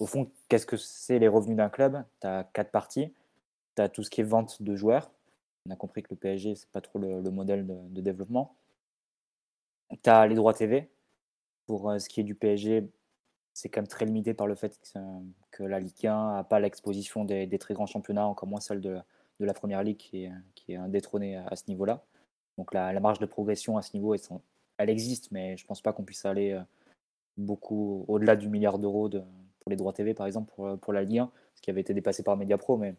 au 0.00 0.06
fond, 0.06 0.30
qu'est-ce 0.48 0.66
que 0.66 0.76
c'est 0.76 1.18
les 1.18 1.28
revenus 1.28 1.56
d'un 1.56 1.68
club? 1.70 2.04
Tu 2.20 2.26
as 2.26 2.44
quatre 2.52 2.70
parties. 2.70 3.12
Tu 3.76 3.82
as 3.82 3.88
tout 3.88 4.02
ce 4.02 4.10
qui 4.10 4.20
est 4.20 4.24
vente 4.24 4.62
de 4.62 4.76
joueurs. 4.76 5.10
On 5.66 5.70
a 5.72 5.76
compris 5.76 6.02
que 6.02 6.08
le 6.10 6.16
PSG, 6.16 6.54
c'est 6.56 6.68
pas 6.70 6.80
trop 6.80 6.98
le, 6.98 7.20
le 7.20 7.30
modèle 7.30 7.66
de, 7.66 7.76
de 7.90 8.00
développement. 8.00 8.54
Tu 10.02 10.10
as 10.10 10.26
les 10.26 10.34
droits 10.34 10.54
TV. 10.54 10.88
Pour 11.66 11.90
euh, 11.90 11.98
ce 11.98 12.08
qui 12.08 12.20
est 12.20 12.24
du 12.24 12.34
PSG, 12.34 12.88
c'est 13.54 13.68
quand 13.68 13.80
même 13.80 13.88
très 13.88 14.04
limité 14.04 14.34
par 14.34 14.46
le 14.46 14.56
fait 14.56 14.78
que, 15.52 15.62
la 15.62 15.80
Ligue 15.80 16.06
1 16.06 16.34
n'a 16.34 16.44
pas 16.44 16.60
l'exposition 16.60 17.24
des, 17.24 17.48
très 17.58 17.72
grands 17.72 17.86
championnats, 17.86 18.26
encore 18.26 18.48
moins 18.48 18.60
celle 18.60 18.80
de, 18.80 18.98
la 19.40 19.54
Première 19.54 19.82
Ligue 19.82 19.96
qui 19.96 20.24
est, 20.24 20.32
qui 20.54 20.72
est 20.72 20.76
à, 20.76 21.56
ce 21.56 21.68
niveau-là. 21.68 22.04
Donc 22.58 22.74
la, 22.74 22.98
marge 23.00 23.20
de 23.20 23.26
progression 23.26 23.76
à 23.76 23.82
ce 23.82 23.96
niveau, 23.96 24.14
elle, 24.78 24.90
existe, 24.90 25.30
mais 25.30 25.56
je 25.56 25.64
ne 25.64 25.68
pense 25.68 25.80
pas 25.80 25.92
qu'on 25.92 26.04
puisse 26.04 26.24
aller 26.24 26.60
beaucoup 27.36 28.04
au-delà 28.08 28.36
du 28.36 28.48
milliard 28.48 28.78
d'euros 28.78 29.08
de, 29.08 29.22
pour 29.60 29.70
les 29.70 29.76
droits 29.76 29.92
TV, 29.92 30.14
par 30.14 30.26
exemple, 30.26 30.52
pour, 30.78 30.92
la 30.92 31.02
Ligue 31.02 31.20
1, 31.20 31.30
ce 31.54 31.62
qui 31.62 31.70
avait 31.70 31.80
été 31.80 31.94
dépassé 31.94 32.22
par 32.22 32.36
Mediapro, 32.36 32.76
mais 32.76 32.94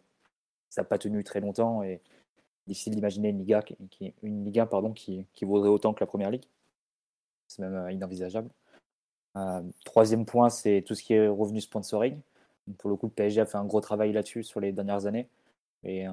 ça 0.70 0.82
n'a 0.82 0.86
pas 0.86 0.98
tenu 0.98 1.24
très 1.24 1.42
longtemps 1.42 1.84
et 1.84 2.02
difficile 2.66 2.96
d'imaginer 2.96 3.30
une 3.30 3.40
Liga, 3.40 3.62
qui, 3.62 4.14
une 4.24 4.46
Liga 4.46 4.66
pardon, 4.66 4.94
qui, 4.94 5.28
qui, 5.34 5.46
vaudrait 5.46 5.70
autant 5.70 5.94
que 5.94 6.00
la 6.00 6.08
Première 6.08 6.32
Ligue. 6.32 6.46
C'est 7.48 7.62
même 7.62 7.76
euh, 7.76 7.92
inenvisageable. 7.92 8.50
Euh, 9.38 9.62
troisième 9.84 10.26
point, 10.26 10.50
c'est 10.50 10.84
tout 10.86 10.96
ce 10.96 11.04
qui 11.04 11.14
est 11.14 11.28
revenu 11.28 11.62
sponsoring. 11.62 12.20
pour 12.78 12.90
le 12.90 12.96
coup, 12.96 13.08
le 13.08 13.12
PSG 13.12 13.42
a 13.42 13.46
fait 13.46 13.58
un 13.58 13.66
gros 13.66 13.82
travail 13.82 14.12
là-dessus 14.14 14.44
sur 14.44 14.60
les 14.60 14.72
dernières 14.72 15.06
années. 15.06 15.30
Et 15.84 16.08
euh, 16.08 16.12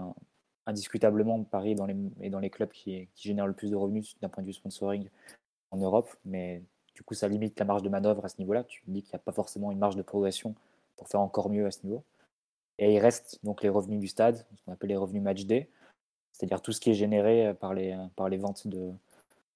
indiscutablement, 0.66 1.43
Paris 1.45 1.77
est 2.20 2.31
dans 2.31 2.41
les 2.41 2.51
clubs 2.51 2.70
qui, 2.70 3.09
génèrent 3.16 3.47
le 3.47 3.55
plus 3.55 3.70
de 3.70 3.77
revenus 3.77 4.16
d'un 4.20 4.29
point 4.29 4.43
de 4.43 4.49
vue 4.49 4.53
sponsoring 4.53 5.09
en 5.70 5.79
Europe. 5.79 6.11
Mais 6.25 6.62
du 6.95 7.03
coup, 7.03 7.14
ça 7.14 7.29
limite 7.29 7.59
la 7.59 7.64
marge 7.64 7.83
de 7.83 7.89
manœuvre 7.89 8.25
à 8.25 8.29
ce 8.29 8.39
niveau-là. 8.39 8.64
Tu 8.64 8.83
dis 8.87 9.03
qu'il 9.03 9.11
n'y 9.12 9.16
a 9.16 9.20
pas 9.20 9.33
forcément 9.33 9.70
une 9.73 9.79
marge 9.79 9.97
de 9.97 10.03
progression 10.03 10.55
pour 10.97 11.09
faire 11.09 11.20
encore 11.20 11.51
mieux 11.51 11.66
à 11.66 11.70
ce 11.70 11.85
niveau. 11.85 12.05
Et 12.79 12.95
il 12.95 12.99
reste 12.99 13.39
donc 13.45 13.62
les 13.62 13.68
revenus 13.68 14.01
du 14.01 14.09
stade, 14.09 14.45
ce 14.57 14.62
qu'on 14.64 14.73
appelle 14.73 14.91
les 14.91 14.97
revenus 14.97 15.23
match 15.23 15.45
day, 15.45 15.68
c'est-à-dire 16.33 16.61
tout 16.62 16.73
ce 16.73 16.81
qui 16.81 16.91
est 16.91 16.95
généré 16.95 17.55
les, 17.75 17.97
par 18.16 18.29
les 18.29 18.39
ventes 18.39 18.66
de, 18.66 18.93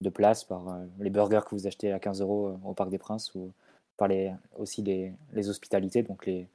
de 0.01 0.11
places, 0.11 0.44
par 0.44 0.68
euh, 0.68 0.84
les 0.99 1.11
burgers 1.11 1.40
que 1.49 1.55
vous 1.55 1.66
achetez 1.66 1.92
à 1.92 1.99
15 1.99 2.20
euros 2.20 2.49
euh, 2.49 2.68
au 2.68 2.74
Parc 2.74 2.90
des 2.90 2.99
Princes, 2.99 3.34
ou 3.34 3.53
par 3.97 4.09
les, 4.09 4.32
aussi 4.57 4.82
les, 4.82 5.12
les 5.32 5.49
hospitalités, 5.49 6.03
donc 6.03 6.26
les, 6.26 6.49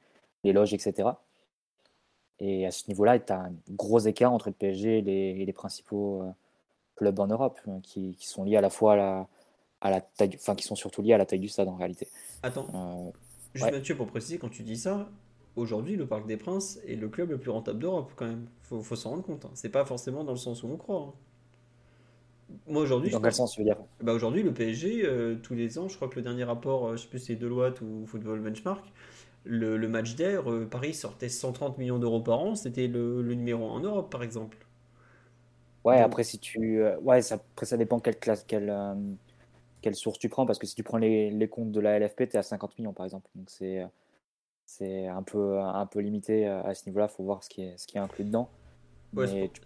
les, 0.44 0.52
loges, 0.52 0.74
etc. 0.74 1.10
Et 2.38 2.66
à 2.66 2.70
ce 2.70 2.88
niveau-là, 2.88 3.18
tu 3.18 3.32
as 3.32 3.40
un 3.40 3.52
gros 3.70 3.98
écart 4.00 4.32
entre 4.32 4.48
le 4.48 4.54
PSG 4.54 4.98
et 4.98 5.02
les, 5.02 5.44
et 5.46 5.52
principaux 5.52 6.22
euh, 6.22 6.30
clubs 6.96 7.18
en 7.18 7.26
Europe, 7.26 7.60
qui, 7.82 8.14
qui, 8.16 8.26
sont 8.26 8.44
liés 8.44 8.56
à 8.56 8.60
la 8.60 8.70
fois 8.70 8.92
à 8.94 8.96
la, 8.96 9.28
à 9.80 9.90
la 9.90 10.00
taille, 10.00 10.32
enfin 10.34 10.54
qui 10.54 10.64
sont 10.64 10.76
surtout 10.76 11.02
liés 11.02 11.14
à 11.14 11.18
la 11.18 11.26
taille 11.26 11.40
du 11.40 11.48
stade 11.48 11.68
en 11.68 11.76
réalité. 11.76 12.08
Attends, 12.42 13.12
juste 13.54 13.70
Mathieu, 13.70 13.96
pour 13.96 14.06
préciser, 14.06 14.38
quand 14.38 14.50
tu 14.50 14.62
dis 14.62 14.76
ça, 14.76 15.10
aujourd'hui, 15.56 15.96
le 15.96 16.06
Parc 16.06 16.26
des 16.26 16.36
Princes 16.36 16.78
est 16.86 16.94
le 16.94 17.08
club 17.08 17.30
le 17.30 17.38
plus 17.38 17.50
rentable 17.50 17.80
d'Europe, 17.80 18.12
quand 18.14 18.26
même. 18.26 18.46
Faut, 18.62 18.82
faut 18.82 18.96
s'en 18.96 19.10
rendre 19.10 19.24
compte. 19.24 19.44
Hein. 19.46 19.50
C'est 19.54 19.70
pas 19.70 19.84
forcément 19.84 20.22
dans 20.22 20.32
le 20.32 20.38
sens 20.38 20.62
où 20.62 20.68
on 20.68 20.76
croit. 20.76 21.08
Hein. 21.08 21.12
Moi, 22.66 22.82
aujourd'hui. 22.82 23.10
Dans 23.10 23.20
quel 23.20 23.32
sens 23.32 23.52
tu 23.52 23.60
veux 23.60 23.64
dire 23.64 23.76
bah, 24.00 24.12
Aujourd'hui, 24.12 24.42
le 24.42 24.52
PSG, 24.52 25.02
euh, 25.04 25.36
tous 25.42 25.54
les 25.54 25.78
ans, 25.78 25.88
je 25.88 25.96
crois 25.96 26.08
que 26.08 26.16
le 26.16 26.22
dernier 26.22 26.44
rapport, 26.44 26.86
euh, 26.86 26.96
je 26.96 27.02
sais 27.02 27.08
plus 27.08 27.18
si 27.18 27.26
c'est 27.26 27.36
Deloitte 27.36 27.80
ou 27.80 28.06
Football 28.06 28.40
Benchmark, 28.40 28.84
le, 29.44 29.76
le 29.76 29.88
match 29.88 30.14
d'air, 30.14 30.50
euh, 30.50 30.66
Paris 30.66 30.94
sortait 30.94 31.28
130 31.28 31.78
millions 31.78 31.98
d'euros 31.98 32.20
par 32.20 32.40
an. 32.40 32.54
C'était 32.54 32.86
le, 32.86 33.22
le, 33.22 33.34
numéro 33.34 33.66
1 33.66 33.70
en 33.70 33.80
Europe, 33.80 34.10
par 34.10 34.22
exemple. 34.22 34.58
Ouais, 35.84 35.98
après, 35.98 36.22
si 36.22 36.38
tu. 36.38 36.82
ouais, 37.02 37.22
ça, 37.22 37.36
après, 37.36 37.66
ça 37.66 37.76
dépend 37.76 37.98
quelle 37.98 38.18
classe, 38.18 38.44
quelle, 38.44 38.72
quelle 39.80 39.96
source 39.96 40.18
tu 40.18 40.28
prends, 40.28 40.46
parce 40.46 40.60
que 40.60 40.66
si 40.66 40.76
tu 40.76 40.84
prends 40.84 40.98
les, 40.98 41.30
les 41.30 41.48
comptes 41.48 41.72
de 41.72 41.80
la 41.80 41.98
LFP, 41.98 42.28
tu 42.28 42.36
es 42.36 42.36
à 42.36 42.42
50 42.42 42.78
millions, 42.78 42.92
par 42.92 43.04
exemple. 43.04 43.28
Donc, 43.34 43.50
c'est 43.50 43.84
c'est 44.64 45.06
un 45.08 45.22
peu, 45.22 45.58
un 45.58 45.84
peu 45.86 45.98
limité 45.98 46.46
à 46.46 46.72
ce 46.72 46.86
niveau-là. 46.86 47.08
Il 47.10 47.14
faut 47.14 47.24
voir 47.24 47.42
ce 47.42 47.48
qui, 47.48 47.62
est, 47.62 47.76
ce 47.76 47.86
qui 47.86 47.96
est 47.96 48.00
inclus 48.00 48.24
dedans. 48.24 48.48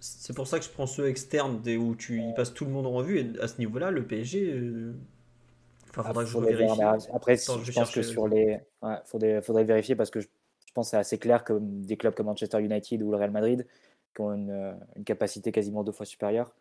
C'est 0.01 0.35
pour 0.35 0.47
ça 0.47 0.59
que 0.59 0.65
je 0.65 0.71
prends 0.71 0.87
ceux 0.87 1.09
externes 1.09 1.63
où 1.79 1.95
tu 1.95 2.21
y 2.21 2.35
passes 2.35 2.53
tout 2.53 2.65
le 2.65 2.71
monde 2.71 2.87
en 2.87 2.93
revue. 2.93 3.19
Et 3.19 3.41
à 3.41 3.49
ce 3.49 3.59
niveau-là, 3.59 3.91
le 3.91 4.07
PSG. 4.07 4.53
Euh, 4.53 4.95
enfin, 5.91 6.03
faudra 6.05 6.25
que 6.25 6.31
je 6.31 6.39
vérifie. 6.39 6.83
Après, 7.13 7.37
je, 7.37 7.73
pense 7.73 7.91
que 7.91 8.03
sur 8.03 8.29
les. 8.29 8.61
Ouais, 8.83 8.97
faudrait, 9.05 9.43
faudrait 9.43 9.65
vérifier 9.65 9.95
parce 9.95 10.11
que 10.11 10.21
je, 10.21 10.29
pense 10.75 10.89
que 10.89 10.91
c'est 10.91 10.97
assez 10.97 11.19
clair 11.19 11.45
que 11.45 11.59
des 11.61 11.97
clubs 11.97 12.15
comme 12.15 12.27
Manchester 12.27 12.61
United 12.61 13.03
ou 13.03 13.11
le 13.11 13.17
Real 13.17 13.31
Madrid, 13.31 13.67
qui 14.15 14.21
ont 14.21 14.33
une, 14.33 14.77
une 14.97 15.05
capacité 15.05 15.53
quasiment 15.53 15.85
deux 15.85 15.93
fois 15.93 16.07
supérieure, 16.07 16.53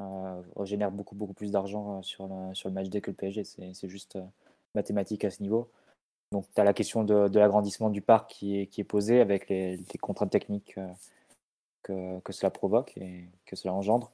euh, 0.00 0.64
génèrent 0.64 0.90
beaucoup, 0.90 1.14
beaucoup 1.14 1.34
plus 1.34 1.52
d'argent 1.52 1.98
euh, 1.98 2.02
sur, 2.02 2.26
le, 2.26 2.54
sur 2.54 2.68
le 2.68 2.74
match 2.74 2.88
day 2.88 3.00
que 3.00 3.10
le 3.10 3.16
PSG. 3.16 3.44
C'est 3.44 3.88
juste 3.88 4.16
euh, 4.16 4.22
mathématique 4.74 5.24
à 5.24 5.30
ce 5.30 5.42
niveau. 5.42 5.70
Donc, 6.32 6.46
tu 6.54 6.60
as 6.60 6.64
la 6.64 6.72
question 6.72 7.04
de, 7.04 7.38
l'agrandissement 7.38 7.90
du 7.90 8.00
parc 8.00 8.30
qui 8.30 8.58
est, 8.60 8.66
qui 8.66 8.80
est 8.80 8.84
posée 8.84 9.20
avec 9.20 9.48
les, 9.48 9.78
contraintes 10.00 10.30
techniques 10.30 10.76
que, 11.84 12.32
cela 12.32 12.50
provoque 12.50 12.96
et 12.96 13.28
que 13.46 13.56
cela 13.56 13.72
engendre. 13.72 14.10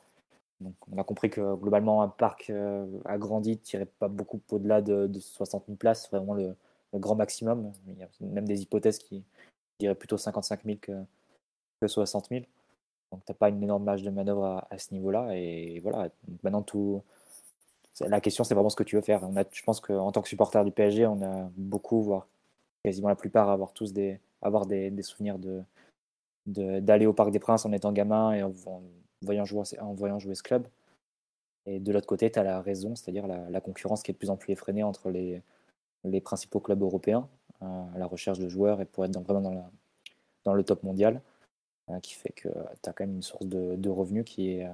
Donc, 0.60 0.74
on 0.92 0.98
a 0.98 1.04
compris 1.04 1.30
que 1.30 1.54
globalement, 1.54 2.02
un 2.02 2.08
parc 2.08 2.50
euh, 2.50 2.86
agrandi 3.06 3.52
ne 3.52 3.54
tirait 3.56 3.86
pas 3.86 4.08
beaucoup 4.08 4.40
au-delà 4.50 4.82
de, 4.82 5.10
60 5.18 5.64
000 5.66 5.76
places, 5.76 6.10
vraiment 6.10 6.34
le, 6.34 6.54
grand 6.94 7.14
maximum. 7.14 7.72
Il 7.86 7.98
y 7.98 8.02
a 8.02 8.08
même 8.20 8.46
des 8.46 8.62
hypothèses 8.62 8.98
qui 8.98 9.24
diraient 9.78 9.94
plutôt 9.94 10.18
55 10.18 10.64
000 10.64 10.78
que, 10.80 10.92
que 11.80 11.88
60 11.88 12.28
000. 12.28 12.44
Donc, 13.12 13.24
tu 13.24 13.32
n'as 13.32 13.36
pas 13.36 13.48
une 13.48 13.62
énorme 13.62 13.84
marge 13.84 14.02
de 14.02 14.10
manœuvre 14.10 14.66
à, 14.70 14.78
ce 14.78 14.92
niveau-là. 14.92 15.30
Et 15.34 15.80
voilà, 15.80 16.10
maintenant, 16.42 16.62
tout, 16.62 17.02
la 18.00 18.20
question, 18.20 18.44
c'est 18.44 18.54
vraiment 18.54 18.70
ce 18.70 18.76
que 18.76 18.82
tu 18.82 18.96
veux 18.96 19.02
faire. 19.02 19.22
On 19.24 19.36
a, 19.36 19.44
je 19.50 19.62
pense 19.62 19.80
qu'en 19.80 20.12
tant 20.12 20.22
que 20.22 20.28
supporter 20.28 20.64
du 20.64 20.70
PSG, 20.70 21.06
on 21.06 21.22
a 21.22 21.50
beaucoup, 21.56 22.02
voire 22.02 22.26
quasiment 22.84 23.08
la 23.08 23.16
plupart, 23.16 23.50
avoir 23.50 23.72
tous 23.72 23.92
des, 23.92 24.20
avoir 24.42 24.66
des, 24.66 25.02
souvenirs 25.02 25.38
de, 25.38 25.62
d'aller 26.46 27.06
au 27.06 27.12
Parc 27.12 27.30
des 27.30 27.38
Princes 27.38 27.66
en 27.66 27.72
étant 27.72 27.92
gamin 27.92 28.32
et 28.32 28.42
en, 28.42 28.52
voyant, 29.22 29.44
jouer, 29.44 29.62
en 29.80 29.94
voyant 29.94 30.18
jouer 30.18 30.34
ce 30.34 30.42
club. 30.42 30.66
Et 31.66 31.78
de 31.78 31.92
l'autre 31.92 32.06
côté, 32.06 32.30
tu 32.30 32.38
as 32.38 32.42
la 32.42 32.60
raison, 32.60 32.96
c'est-à-dire 32.96 33.26
la, 33.26 33.60
concurrence 33.60 34.02
qui 34.02 34.10
est 34.10 34.14
de 34.14 34.18
plus 34.18 34.30
en 34.30 34.36
plus 34.36 34.52
effrénée 34.52 34.82
entre 34.82 35.10
les, 35.10 35.42
les 36.04 36.20
principaux 36.20 36.60
clubs 36.60 36.82
européens 36.82 37.28
euh, 37.62 37.94
à 37.94 37.98
la 37.98 38.06
recherche 38.06 38.38
de 38.38 38.48
joueurs 38.48 38.80
et 38.80 38.86
pour 38.86 39.04
être 39.04 39.18
vraiment 39.20 39.40
dans, 39.40 39.54
la, 39.54 39.70
dans 40.44 40.54
le 40.54 40.64
top 40.64 40.82
mondial, 40.82 41.20
euh, 41.90 42.00
qui 42.00 42.14
fait 42.14 42.32
que 42.32 42.48
tu 42.82 42.88
as 42.88 42.92
quand 42.92 43.04
même 43.04 43.16
une 43.16 43.22
source 43.22 43.46
de, 43.46 43.76
de 43.76 43.88
revenus 43.90 44.24
qui 44.24 44.52
est 44.52 44.66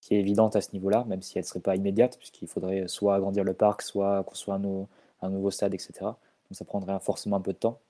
qui 0.00 0.14
est 0.14 0.20
évidente 0.20 0.56
à 0.56 0.60
ce 0.60 0.72
niveau-là, 0.72 1.04
même 1.04 1.22
si 1.22 1.38
elle 1.38 1.44
ne 1.44 1.48
serait 1.48 1.60
pas 1.60 1.76
immédiate, 1.76 2.18
puisqu'il 2.18 2.48
faudrait 2.48 2.88
soit 2.88 3.14
agrandir 3.16 3.44
le 3.44 3.54
parc, 3.54 3.82
soit 3.82 4.22
construire 4.24 4.56
un, 4.58 4.86
un, 5.22 5.30
nouveau 5.30 5.50
stade, 5.50 5.74
etc. 5.74 5.92
Donc 6.00 6.16
ça 6.52 6.64
prendrait 6.64 6.98
forcément 7.00 7.36
un 7.36 7.40
peu 7.40 7.52
de 7.52 7.58
temps. 7.58 7.80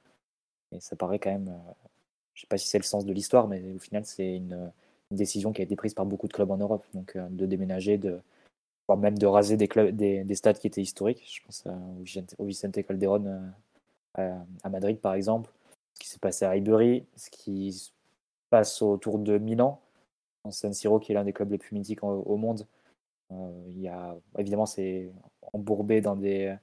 Et 0.72 0.80
ça 0.80 0.96
paraît 0.96 1.18
quand 1.18 1.30
même, 1.30 1.48
euh, 1.48 1.87
je 2.38 2.42
ne 2.42 2.46
sais 2.46 2.50
pas 2.50 2.58
si 2.58 2.68
c'est 2.68 2.78
le 2.78 2.84
sens 2.84 3.04
de 3.04 3.12
l'histoire, 3.12 3.48
mais 3.48 3.60
au 3.74 3.80
final, 3.80 4.04
c'est 4.06 4.36
une, 4.36 4.70
décision 5.10 5.52
qui 5.52 5.62
a 5.62 5.64
été 5.64 5.74
prise 5.74 5.94
par 5.94 6.06
beaucoup 6.06 6.28
de 6.28 6.32
clubs 6.32 6.50
en 6.50 6.56
Europe. 6.58 6.84
Donc 6.94 7.16
euh, 7.16 7.26
de 7.30 7.46
déménager, 7.46 7.98
voire 8.86 8.98
même 8.98 9.18
de 9.18 9.26
raser 9.26 9.56
des, 9.56 9.66
clubs, 9.66 9.96
des, 9.96 10.22
des, 10.22 10.34
stades 10.36 10.58
qui 10.58 10.68
étaient 10.68 10.82
historiques. 10.82 11.24
Je 11.26 11.42
pense 11.44 11.66
au 12.38 12.44
Vicente 12.44 12.80
Calderón 12.86 13.52
euh, 14.18 14.38
à, 14.62 14.68
Madrid, 14.68 15.00
par 15.00 15.14
exemple, 15.14 15.50
ce 15.94 16.04
qui 16.04 16.08
s'est 16.10 16.20
passé 16.20 16.44
à 16.44 16.50
Highbury, 16.50 17.06
ce 17.16 17.30
qui 17.30 17.72
se 17.72 17.90
passe 18.50 18.82
autour 18.82 19.18
de 19.18 19.38
Milan 19.38 19.80
San 20.50 20.72
Siro, 20.72 21.00
qui 21.00 21.10
est 21.10 21.14
l'un 21.16 21.24
des 21.24 21.32
clubs 21.32 21.50
les 21.50 21.58
plus 21.58 21.74
mythiques 21.74 22.04
au, 22.04 22.36
monde. 22.36 22.66
Euh, 23.32 23.64
y 23.74 23.88
a, 23.88 24.16
évidemment, 24.38 24.66
c'est 24.66 25.10
embourbé 25.52 26.00
dans 26.02 26.14
des, 26.14 26.54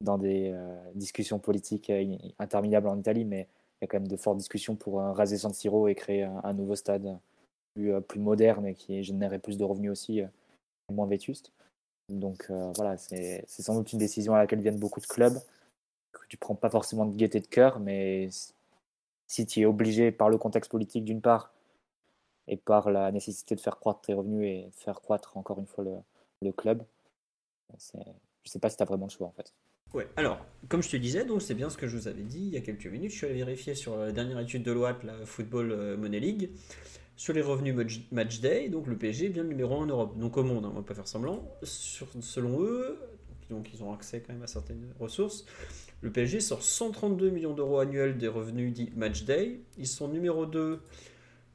dans 0.00 0.16
des 0.16 0.54
discussions 0.94 1.40
politiques 1.40 1.90
interminables 2.38 2.86
en 2.86 2.98
Italie, 2.98 3.24
mais 3.24 3.48
il 3.80 3.84
y 3.84 3.84
a 3.84 3.86
quand 3.88 3.98
même 3.98 4.08
de 4.08 4.16
fortes 4.16 4.38
discussions 4.38 4.76
pour 4.76 5.00
raser 5.00 5.38
San 5.38 5.52
Siro 5.52 5.88
et 5.88 5.94
créer 5.94 6.24
un, 6.24 6.52
nouveau 6.52 6.74
stade 6.74 7.18
plus, 7.74 7.92
plus, 8.02 8.20
moderne 8.20 8.66
et 8.66 8.74
qui 8.74 9.02
générerait 9.04 9.38
plus 9.38 9.56
de 9.56 9.64
revenus 9.64 9.92
aussi, 9.92 10.22
moins 10.90 11.06
vétuste. 11.06 11.52
Donc 12.08 12.50
voilà, 12.76 12.96
c'est 12.96 13.44
sans 13.48 13.74
doute 13.74 13.92
une 13.92 13.98
décision 13.98 14.34
à 14.34 14.38
laquelle 14.38 14.60
viennent 14.60 14.80
beaucoup 14.80 15.00
de 15.00 15.06
clubs, 15.06 15.38
que 16.12 16.20
tu 16.28 16.36
prends 16.36 16.54
pas 16.54 16.70
forcément 16.70 17.06
de 17.06 17.14
gaieté 17.14 17.40
de 17.40 17.46
cœur, 17.46 17.78
mais 17.78 18.30
si 19.28 19.46
tu 19.46 19.60
es 19.60 19.64
obligé 19.64 20.10
par 20.10 20.30
le 20.30 20.38
contexte 20.38 20.70
politique 20.70 21.04
d'une 21.04 21.20
part 21.20 21.52
et 22.48 22.56
par 22.56 22.90
la 22.90 23.12
nécessité 23.12 23.54
de 23.54 23.60
faire 23.60 23.78
croître 23.78 24.00
tes 24.00 24.14
revenus 24.14 24.44
et 24.44 24.70
faire 24.72 25.00
croître 25.00 25.36
encore 25.36 25.58
une 25.60 25.66
fois 25.66 25.84
le 26.42 26.52
club. 26.52 26.82
Je 27.70 27.98
ne 27.98 28.02
sais 28.44 28.58
pas 28.58 28.70
si 28.70 28.76
tu 28.76 28.82
as 28.82 28.86
vraiment 28.86 29.06
le 29.06 29.10
choix 29.10 29.26
en 29.26 29.32
fait. 29.32 29.52
Ouais, 29.94 30.06
alors, 30.16 30.44
comme 30.68 30.82
je 30.82 30.90
te 30.90 30.96
disais, 30.96 31.24
donc 31.24 31.40
c'est 31.40 31.54
bien 31.54 31.70
ce 31.70 31.78
que 31.78 31.88
je 31.88 31.96
vous 31.96 32.08
avais 32.08 32.22
dit 32.22 32.40
il 32.40 32.50
y 32.50 32.56
a 32.56 32.60
quelques 32.60 32.86
minutes. 32.86 33.10
Je 33.10 33.16
suis 33.16 33.26
allé 33.26 33.36
vérifier 33.36 33.74
sur 33.74 33.96
la 33.96 34.12
dernière 34.12 34.38
étude 34.38 34.62
de 34.62 34.72
l'OAT, 34.72 34.98
la 35.04 35.24
Football 35.24 35.72
euh, 35.72 35.96
Money 35.96 36.20
League, 36.20 36.50
sur 37.16 37.32
les 37.32 37.40
revenus 37.40 37.74
match 38.12 38.40
day. 38.40 38.68
Donc 38.68 38.86
le 38.86 38.96
PSG 38.96 39.26
est 39.26 39.30
bien 39.30 39.44
numéro 39.44 39.74
1 39.76 39.78
en 39.78 39.86
Europe, 39.86 40.18
donc 40.18 40.36
au 40.36 40.42
monde, 40.42 40.64
hein, 40.66 40.70
on 40.72 40.76
va 40.76 40.82
pas 40.82 40.94
faire 40.94 41.08
semblant. 41.08 41.42
Sur, 41.62 42.06
selon 42.20 42.60
eux, 42.62 42.98
donc 43.48 43.70
ils 43.72 43.82
ont 43.82 43.92
accès 43.92 44.20
quand 44.20 44.34
même 44.34 44.42
à 44.42 44.46
certaines 44.46 44.92
ressources. 45.00 45.46
Le 46.02 46.12
PSG 46.12 46.40
sort 46.40 46.62
132 46.62 47.30
millions 47.30 47.54
d'euros 47.54 47.78
annuels 47.78 48.18
des 48.18 48.28
revenus 48.28 48.72
dits 48.72 48.92
match 48.94 49.24
day. 49.24 49.60
Ils 49.78 49.86
sont 49.86 50.08
numéro 50.08 50.44
2 50.44 50.80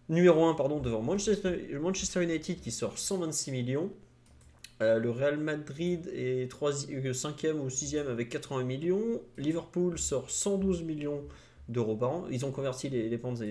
numéro 0.09 0.45
1 0.45 0.55
pardon, 0.55 0.79
devant 0.79 1.01
Manchester, 1.01 1.77
Manchester 1.79 2.23
United 2.23 2.59
qui 2.59 2.71
sort 2.71 2.97
126 2.97 3.51
millions. 3.51 3.91
Euh, 4.83 4.99
le 4.99 5.09
Real 5.09 5.37
Madrid 5.37 6.07
est 6.13 6.51
5e 6.51 7.45
euh, 7.45 7.53
ou 7.53 7.67
6e 7.69 8.07
avec 8.07 8.29
80 8.29 8.63
millions. 8.63 9.21
Liverpool 9.37 9.97
sort 9.97 10.29
112 10.29 10.83
millions 10.83 11.23
d'euros 11.69 11.95
par 11.95 12.11
an. 12.11 12.25
Ils 12.29 12.45
ont 12.45 12.51
converti 12.51 12.89
les, 12.89 13.07
les 13.07 13.17
pentes 13.17 13.41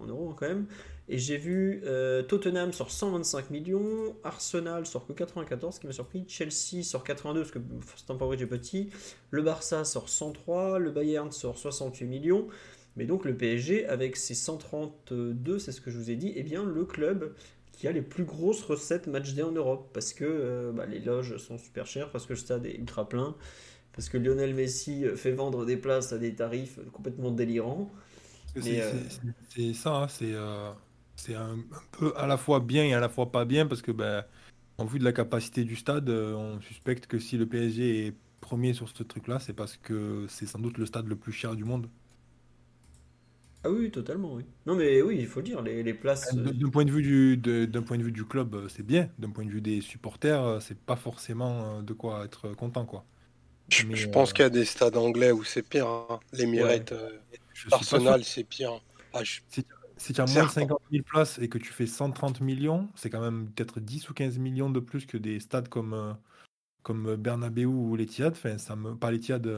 en 0.00 0.06
euros 0.06 0.30
hein, 0.30 0.36
quand 0.38 0.46
même. 0.46 0.66
Et 1.08 1.18
j'ai 1.18 1.36
vu 1.36 1.82
euh, 1.84 2.22
Tottenham 2.22 2.72
sort 2.72 2.90
125 2.90 3.50
millions, 3.50 4.16
Arsenal 4.22 4.86
sort 4.86 5.06
que 5.06 5.12
94, 5.12 5.74
ce 5.74 5.80
qui 5.80 5.86
m'a 5.86 5.92
surpris. 5.92 6.24
Chelsea 6.28 6.82
sort 6.82 7.04
82 7.04 7.40
parce 7.40 7.50
que 7.50 7.58
Stamford 7.96 8.34
est 8.34 8.46
petit. 8.46 8.90
Le 9.30 9.42
Barça 9.42 9.84
sort 9.84 10.08
103, 10.08 10.78
le 10.78 10.92
Bayern 10.92 11.30
sort 11.30 11.58
68 11.58 12.06
millions. 12.06 12.46
Mais 12.96 13.06
donc 13.06 13.24
le 13.24 13.36
PSG, 13.36 13.86
avec 13.86 14.16
ses 14.16 14.34
132, 14.34 15.58
c'est 15.58 15.72
ce 15.72 15.80
que 15.80 15.90
je 15.90 15.98
vous 15.98 16.10
ai 16.10 16.16
dit, 16.16 16.32
est 16.36 16.44
bien 16.44 16.64
le 16.64 16.84
club 16.84 17.34
qui 17.76 17.88
a 17.88 17.92
les 17.92 18.02
plus 18.02 18.24
grosses 18.24 18.62
recettes 18.62 19.06
match 19.06 19.34
day 19.34 19.42
en 19.42 19.52
Europe. 19.52 19.90
Parce 19.92 20.12
que 20.12 20.24
euh, 20.24 20.72
bah, 20.72 20.86
les 20.86 21.00
loges 21.00 21.36
sont 21.38 21.58
super 21.58 21.86
chères, 21.86 22.10
parce 22.10 22.26
que 22.26 22.32
le 22.32 22.38
stade 22.38 22.66
est 22.66 22.76
ultra 22.76 23.08
plein, 23.08 23.34
parce 23.92 24.08
que 24.08 24.18
Lionel 24.18 24.54
Messi 24.54 25.04
fait 25.16 25.32
vendre 25.32 25.64
des 25.64 25.76
places 25.76 26.12
à 26.12 26.18
des 26.18 26.34
tarifs 26.34 26.78
complètement 26.92 27.30
délirants. 27.30 27.90
C'est 28.56 29.72
ça, 29.74 29.96
hein, 29.96 30.08
c'est 30.08 30.34
c'est 31.16 31.34
un, 31.34 31.58
peu 31.92 32.12
à 32.16 32.26
la 32.26 32.36
fois 32.36 32.60
bien 32.60 32.84
et 32.84 32.92
à 32.92 33.00
la 33.00 33.08
fois 33.08 33.30
pas 33.30 33.44
bien, 33.44 33.66
parce 33.66 33.82
que 33.82 33.92
ben, 33.92 34.24
en 34.78 34.84
vue 34.84 34.98
de 34.98 35.04
la 35.04 35.12
capacité 35.12 35.64
du 35.64 35.76
stade, 35.76 36.08
on 36.08 36.60
suspecte 36.60 37.06
que 37.06 37.18
si 37.18 37.36
le 37.36 37.46
PSG 37.46 38.06
est 38.06 38.14
premier 38.44 38.74
sur 38.74 38.88
ce 38.88 39.02
truc-là, 39.02 39.40
c'est 39.40 39.54
parce 39.54 39.78
que 39.78 40.26
c'est 40.28 40.46
sans 40.46 40.58
doute 40.58 40.76
le 40.76 40.86
stade 40.86 41.06
le 41.06 41.16
plus 41.16 41.32
cher 41.32 41.56
du 41.56 41.64
monde. 41.64 41.88
Ah 43.64 43.70
oui, 43.70 43.90
totalement, 43.90 44.34
oui. 44.34 44.44
Non, 44.66 44.76
mais 44.76 45.00
oui, 45.00 45.16
il 45.18 45.26
faut 45.26 45.40
dire, 45.40 45.62
les, 45.62 45.82
les 45.82 45.94
places. 45.94 46.34
Euh, 46.34 46.52
d'un 46.52 46.68
point, 46.68 46.84
de 46.84 46.90
vue 46.90 47.02
du, 47.02 47.66
d'un 47.66 47.82
point 47.82 47.96
de 47.96 48.02
vue 48.02 48.12
du 48.12 48.26
club, 48.26 48.54
euh, 48.54 48.68
c'est 48.68 48.82
bien. 48.82 49.08
D'un 49.18 49.30
point 49.30 49.46
de 49.46 49.50
vue 49.50 49.62
des 49.62 49.80
supporters, 49.80 50.42
euh, 50.42 50.60
c'est 50.60 50.78
pas 50.78 50.96
forcément 50.96 51.82
de 51.82 51.92
quoi 51.94 52.26
être 52.26 52.50
content, 52.50 52.84
quoi. 52.84 53.06
Je, 53.70 54.06
pense 54.08 54.34
qu'il 54.34 54.42
y 54.42 54.46
a 54.46 54.50
des 54.50 54.66
stades 54.66 54.98
anglais 54.98 55.32
où 55.32 55.42
c'est 55.42 55.62
pire. 55.62 55.88
Hein. 55.88 56.20
Les 56.34 56.44
Mirettes, 56.44 56.94
Arsenal, 57.72 58.22
c'est 58.22 58.44
pire. 58.44 58.82
Ah, 59.14 59.20
si, 59.96 60.12
tu 60.12 60.20
as 60.20 60.26
moins 60.26 60.44
de 60.44 60.50
50 60.50 60.78
000 60.92 61.02
places 61.02 61.38
et 61.38 61.48
que 61.48 61.56
tu 61.56 61.72
fais 61.72 61.86
130 61.86 62.42
millions, 62.42 62.90
c'est 62.94 63.08
quand 63.08 63.22
même 63.22 63.48
peut-être 63.48 63.80
10 63.80 64.10
ou 64.10 64.12
15 64.12 64.36
millions 64.38 64.68
de 64.68 64.80
plus 64.80 65.06
que 65.06 65.16
des 65.16 65.40
stades 65.40 65.70
comme, 65.70 66.18
comme 66.82 67.16
Bernabeu 67.16 67.64
ou 67.64 67.96
l'Etihad. 67.96 68.32
Enfin, 68.32 68.58
ça 68.58 68.76
me... 68.76 68.94
pas 68.94 69.10
l'Etihad, 69.10 69.50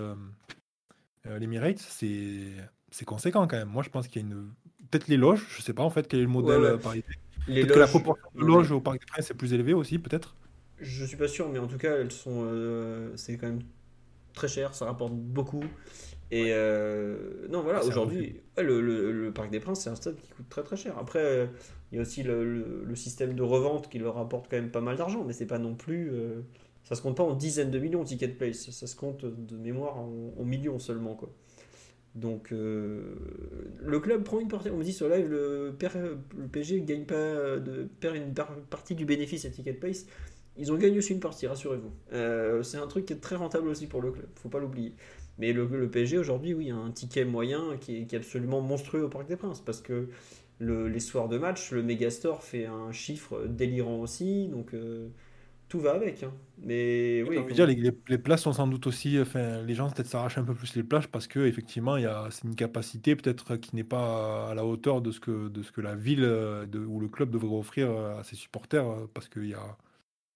l'Emirates, 1.24 1.80
c'est 1.80 2.52
c'est 2.96 3.04
conséquent 3.04 3.46
quand 3.46 3.58
même. 3.58 3.68
Moi, 3.68 3.82
je 3.82 3.90
pense 3.90 4.08
qu'il 4.08 4.22
y 4.22 4.24
a 4.24 4.28
une. 4.28 4.48
Peut-être 4.90 5.08
les 5.08 5.18
loges, 5.18 5.44
je 5.50 5.60
sais 5.60 5.74
pas 5.74 5.82
en 5.82 5.90
fait 5.90 6.08
quel 6.08 6.20
est 6.20 6.22
le 6.22 6.28
modèle 6.28 6.60
ouais, 6.60 6.72
ouais. 6.72 7.02
Peut-être 7.46 7.74
que 7.74 7.78
la 7.78 7.86
proportion 7.86 8.26
de 8.34 8.44
loges 8.44 8.70
au 8.70 8.80
Parc 8.80 9.00
des 9.00 9.06
Princes 9.06 9.30
est 9.30 9.34
plus 9.34 9.52
élevée 9.52 9.74
aussi, 9.74 9.98
peut-être? 9.98 10.34
Je 10.80 11.04
suis 11.04 11.16
pas 11.16 11.28
sûr, 11.28 11.48
mais 11.50 11.58
en 11.58 11.66
tout 11.66 11.76
cas, 11.76 11.94
elles 11.98 12.10
sont. 12.10 12.44
Euh, 12.46 13.10
c'est 13.16 13.36
quand 13.36 13.48
même 13.48 13.62
très 14.32 14.48
cher, 14.48 14.74
ça 14.74 14.86
rapporte 14.86 15.12
beaucoup. 15.12 15.62
Et 16.30 16.46
euh, 16.50 17.46
non, 17.50 17.62
voilà, 17.62 17.84
aujourd'hui, 17.84 18.40
le, 18.56 18.80
le, 18.80 19.32
Parc 19.32 19.50
des 19.50 19.60
Princes, 19.60 19.82
c'est 19.82 19.90
un 19.90 19.94
stade 19.94 20.16
qui 20.16 20.30
coûte 20.30 20.48
très 20.48 20.62
très 20.62 20.76
cher. 20.76 20.96
Après, 20.98 21.22
euh, 21.22 21.46
il 21.92 21.96
y 21.96 21.98
a 21.98 22.02
aussi 22.02 22.22
le, 22.22 22.82
le, 22.82 22.96
système 22.96 23.34
de 23.34 23.42
revente 23.42 23.90
qui 23.90 23.98
leur 23.98 24.14
rapporte 24.14 24.46
quand 24.50 24.56
même 24.56 24.70
pas 24.70 24.80
mal 24.80 24.96
d'argent, 24.96 25.22
mais 25.24 25.34
c'est 25.34 25.46
pas 25.46 25.58
non 25.58 25.74
plus. 25.74 26.10
ça 26.84 26.94
se 26.94 27.02
compte 27.02 27.18
pas 27.18 27.24
en 27.24 27.34
dizaines 27.34 27.70
de 27.70 27.78
millions, 27.78 28.04
Ticket 28.04 28.28
Place. 28.28 28.70
Ça 28.70 28.86
se 28.86 28.96
compte 28.96 29.26
de 29.26 29.56
mémoire 29.56 29.98
en, 29.98 30.32
en 30.38 30.44
millions 30.44 30.78
seulement, 30.78 31.14
quoi. 31.14 31.30
Donc 32.16 32.50
euh, 32.50 33.02
le 33.84 34.00
club 34.00 34.24
prend 34.24 34.40
une 34.40 34.48
partie. 34.48 34.70
On 34.70 34.78
me 34.78 34.84
dit 34.84 34.92
sur 34.92 35.08
live 35.08 35.28
le, 35.28 35.76
le 35.78 36.48
PSG 36.50 36.80
gagne 36.80 37.04
pas 37.04 37.58
perd 38.00 38.16
une 38.16 38.34
partie 38.70 38.94
du 38.94 39.04
bénéfice 39.04 39.44
à 39.44 39.50
Ticket 39.50 39.74
Pace. 39.74 40.06
Ils 40.58 40.72
ont 40.72 40.76
gagné 40.76 40.98
aussi 40.98 41.12
une 41.12 41.20
partie, 41.20 41.46
rassurez-vous. 41.46 41.92
Euh, 42.12 42.62
c'est 42.62 42.78
un 42.78 42.86
truc 42.86 43.04
qui 43.04 43.12
est 43.12 43.20
très 43.20 43.36
rentable 43.36 43.68
aussi 43.68 43.86
pour 43.86 44.00
le 44.00 44.10
club, 44.10 44.26
faut 44.36 44.48
pas 44.48 44.58
l'oublier. 44.58 44.94
Mais 45.38 45.52
le, 45.52 45.66
le 45.66 45.90
PSG 45.90 46.16
aujourd'hui, 46.16 46.54
oui, 46.54 46.70
a 46.70 46.76
un 46.76 46.90
ticket 46.90 47.26
moyen 47.26 47.76
qui 47.78 47.98
est, 47.98 48.14
absolument 48.14 48.62
monstrueux 48.62 49.04
au 49.04 49.08
Parc 49.08 49.28
des 49.28 49.36
Princes 49.36 49.60
parce 49.60 49.82
que 49.82 50.08
le, 50.58 50.88
les 50.88 51.00
soirs 51.00 51.28
de 51.28 51.36
match, 51.36 51.72
le 51.72 51.82
Megastore 51.82 52.42
fait 52.42 52.64
un 52.64 52.90
chiffre 52.90 53.44
délirant 53.46 54.00
aussi. 54.00 54.48
Donc 54.48 54.72
euh, 54.72 55.08
tout 55.68 55.80
va 55.80 55.92
avec. 55.92 56.22
Hein. 56.22 56.32
Mais 56.58 57.22
oui. 57.28 57.52
dire, 57.52 57.66
les, 57.66 57.92
les, 58.08 58.18
places 58.18 58.42
sont 58.42 58.52
sans 58.52 58.66
doute 58.66 58.86
aussi. 58.86 59.18
Enfin, 59.20 59.62
les 59.62 59.74
gens 59.74 59.90
peut-être 59.90 60.06
s'arrachent 60.06 60.38
un 60.38 60.44
peu 60.44 60.54
plus 60.54 60.74
les 60.74 60.82
plages 60.82 61.08
parce 61.08 61.26
que 61.26 61.40
effectivement, 61.40 61.96
il 61.96 62.04
y 62.04 62.06
a 62.06 62.28
c'est 62.30 62.44
une 62.44 62.54
capacité 62.54 63.16
peut-être 63.16 63.56
qui 63.56 63.74
n'est 63.76 63.84
pas 63.84 64.50
à 64.50 64.54
la 64.54 64.64
hauteur 64.64 65.02
de 65.02 65.10
ce 65.10 65.20
que 65.20 65.48
de 65.48 65.62
ce 65.62 65.72
que 65.72 65.80
la 65.80 65.94
ville 65.94 66.22
de, 66.22 66.78
ou 66.86 67.00
le 67.00 67.08
club 67.08 67.30
devrait 67.30 67.56
offrir 67.56 67.90
à 67.90 68.24
ses 68.24 68.36
supporters 68.36 68.86
parce 69.12 69.28
qu'il 69.28 69.48
y 69.48 69.54
a 69.54 69.76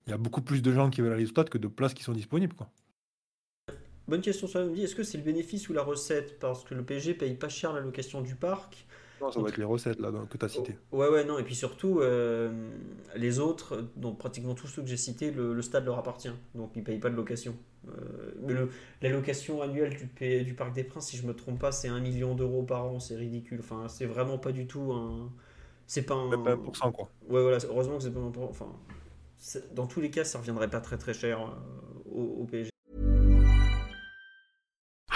il 0.07 0.11
y 0.11 0.15
a 0.15 0.19
beaucoup 0.19 0.43
plus 0.43 0.63
de 0.63 0.73
gens 0.73 0.91
qui 0.91 1.01
veulent 1.01 1.13
aller 1.13 1.25
au 1.25 1.29
stade 1.29 1.49
que 1.49 1.59
de 1.59 1.69
places 1.69 1.95
qui 1.95 2.03
sont 2.03 2.13
disponibles. 2.13 2.55
Quoi. 2.55 2.69
Bonne 4.09 4.23
question, 4.23 4.49
ça 4.49 4.65
me 4.65 4.75
dit. 4.75 4.83
Est-ce 4.83 4.97
que 4.97 5.05
c'est 5.05 5.19
le 5.19 5.25
bénéfice 5.25 5.69
ou 5.69 5.73
la 5.73 5.83
recette? 5.83 6.41
Parce 6.41 6.65
que 6.65 6.75
le 6.75 6.83
PSG 6.83 7.15
paye 7.15 7.35
pas 7.35 7.49
cher 7.49 7.73
la 7.73 7.81
location 7.81 8.21
du 8.21 8.35
parc. 8.35 8.87
Non, 9.21 9.31
ça 9.31 9.41
va 9.41 9.49
être 9.49 9.59
les 9.59 9.65
recettes 9.65 10.01
là, 10.01 10.11
que 10.31 10.39
tu 10.39 10.45
as 10.45 10.49
citées. 10.49 10.77
Ouais, 10.93 11.09
ouais, 11.09 11.25
non. 11.25 11.39
Et 11.39 11.43
puis 11.43 11.55
surtout, 11.55 12.01
euh, 12.01 12.71
les 13.17 13.39
autres, 13.39 13.85
donc 13.97 14.19
pratiquement 14.19 14.55
tous 14.55 14.67
ceux 14.67 14.83
que 14.83 14.89
j'ai 14.89 14.97
cités, 14.97 15.31
le, 15.31 15.61
stade 15.63 15.85
leur 15.85 15.99
appartient. 15.99 16.33
Donc 16.55 16.71
ils 16.75 16.81
ne 16.81 16.85
payent 16.85 16.99
pas 16.99 17.11
de 17.11 17.17
location. 17.17 17.55
Euh, 17.89 18.33
mais 18.43 18.53
le, 18.55 18.71
la 19.03 19.09
location 19.11 19.63
annuelle 19.63 19.97
du, 19.97 20.45
du 20.45 20.55
Parc 20.55 20.73
des 20.73 20.85
Princes, 20.85 21.09
si 21.09 21.17
je 21.17 21.27
me 21.27 21.35
trompe 21.35 21.59
pas, 21.59 21.73
c'est 21.73 21.89
1 21.89 22.01
million 22.01 22.35
d'euros 22.35 22.63
par 22.63 22.87
an. 22.87 22.99
C'est 22.99 23.17
ridicule. 23.17 23.61
Enfin, 23.61 23.89
c'est 23.89 24.07
vraiment 24.07 24.39
pas 24.39 24.53
du 24.53 24.67
tout 24.67 24.93
un. 24.93 25.31
C'est 25.87 26.03
pas 26.03 26.15
un. 26.15 26.29
Même 26.31 26.45
pas 26.45 26.55
1%, 26.55 26.93
quoi. 26.93 27.11
Ouais, 27.29 27.43
voilà. 27.43 27.59
Heureusement 27.69 27.99
que 27.99 28.05
c'est 28.05 28.15
pas 28.15 28.21
un. 28.21 28.33
Enfin, 28.39 28.73
dans 29.75 29.87
tous 29.87 30.01
les 30.01 30.11
cas, 30.11 30.25
ça 30.25 30.39
reviendrait 30.39 30.69
pas 30.71 30.81
très 30.81 30.99
très 30.99 31.15
cher 31.15 31.41
euh, 31.41 32.11
au, 32.11 32.43
au 32.43 32.45
PSG. 32.45 32.70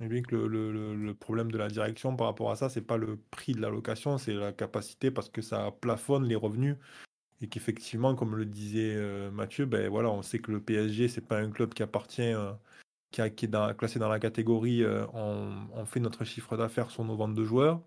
Et 0.00 0.08
bien 0.08 0.22
que 0.22 0.34
le, 0.34 1.14
problème 1.14 1.52
de 1.52 1.58
la 1.58 1.68
direction 1.68 2.16
par 2.16 2.26
rapport 2.28 2.50
à 2.50 2.56
ça, 2.56 2.70
c'est 2.70 2.80
pas 2.80 2.96
le 2.96 3.18
prix 3.30 3.52
de 3.52 3.60
la 3.60 3.68
location, 3.68 4.16
c'est 4.16 4.32
la 4.32 4.52
capacité 4.52 5.10
parce 5.10 5.28
que 5.28 5.42
ça 5.42 5.70
plafonne 5.80 6.24
les 6.24 6.36
revenus 6.36 6.76
et 7.42 7.48
qu'effectivement, 7.48 8.14
comme 8.14 8.36
le 8.36 8.46
disait 8.46 8.94
euh, 8.96 9.30
Mathieu, 9.30 9.66
ben 9.66 9.88
voilà, 9.88 10.10
on 10.10 10.22
sait 10.22 10.38
que 10.38 10.52
le 10.52 10.60
PSG 10.60 11.08
c'est 11.08 11.20
pas 11.20 11.38
un 11.38 11.50
club 11.50 11.74
qui 11.74 11.82
appartient, 11.82 12.22
euh, 12.22 12.52
qui, 13.10 13.20
est 13.20 13.76
classé 13.76 13.98
dans 13.98 14.08
la 14.08 14.18
catégorie, 14.18 14.82
euh, 14.82 15.06
on, 15.12 15.84
fait 15.84 16.00
notre 16.00 16.24
chiffre 16.24 16.56
d'affaires 16.56 16.90
sur 16.90 17.04
nos 17.04 17.16
ventes 17.16 17.34
de 17.34 17.44
joueurs. 17.44 17.80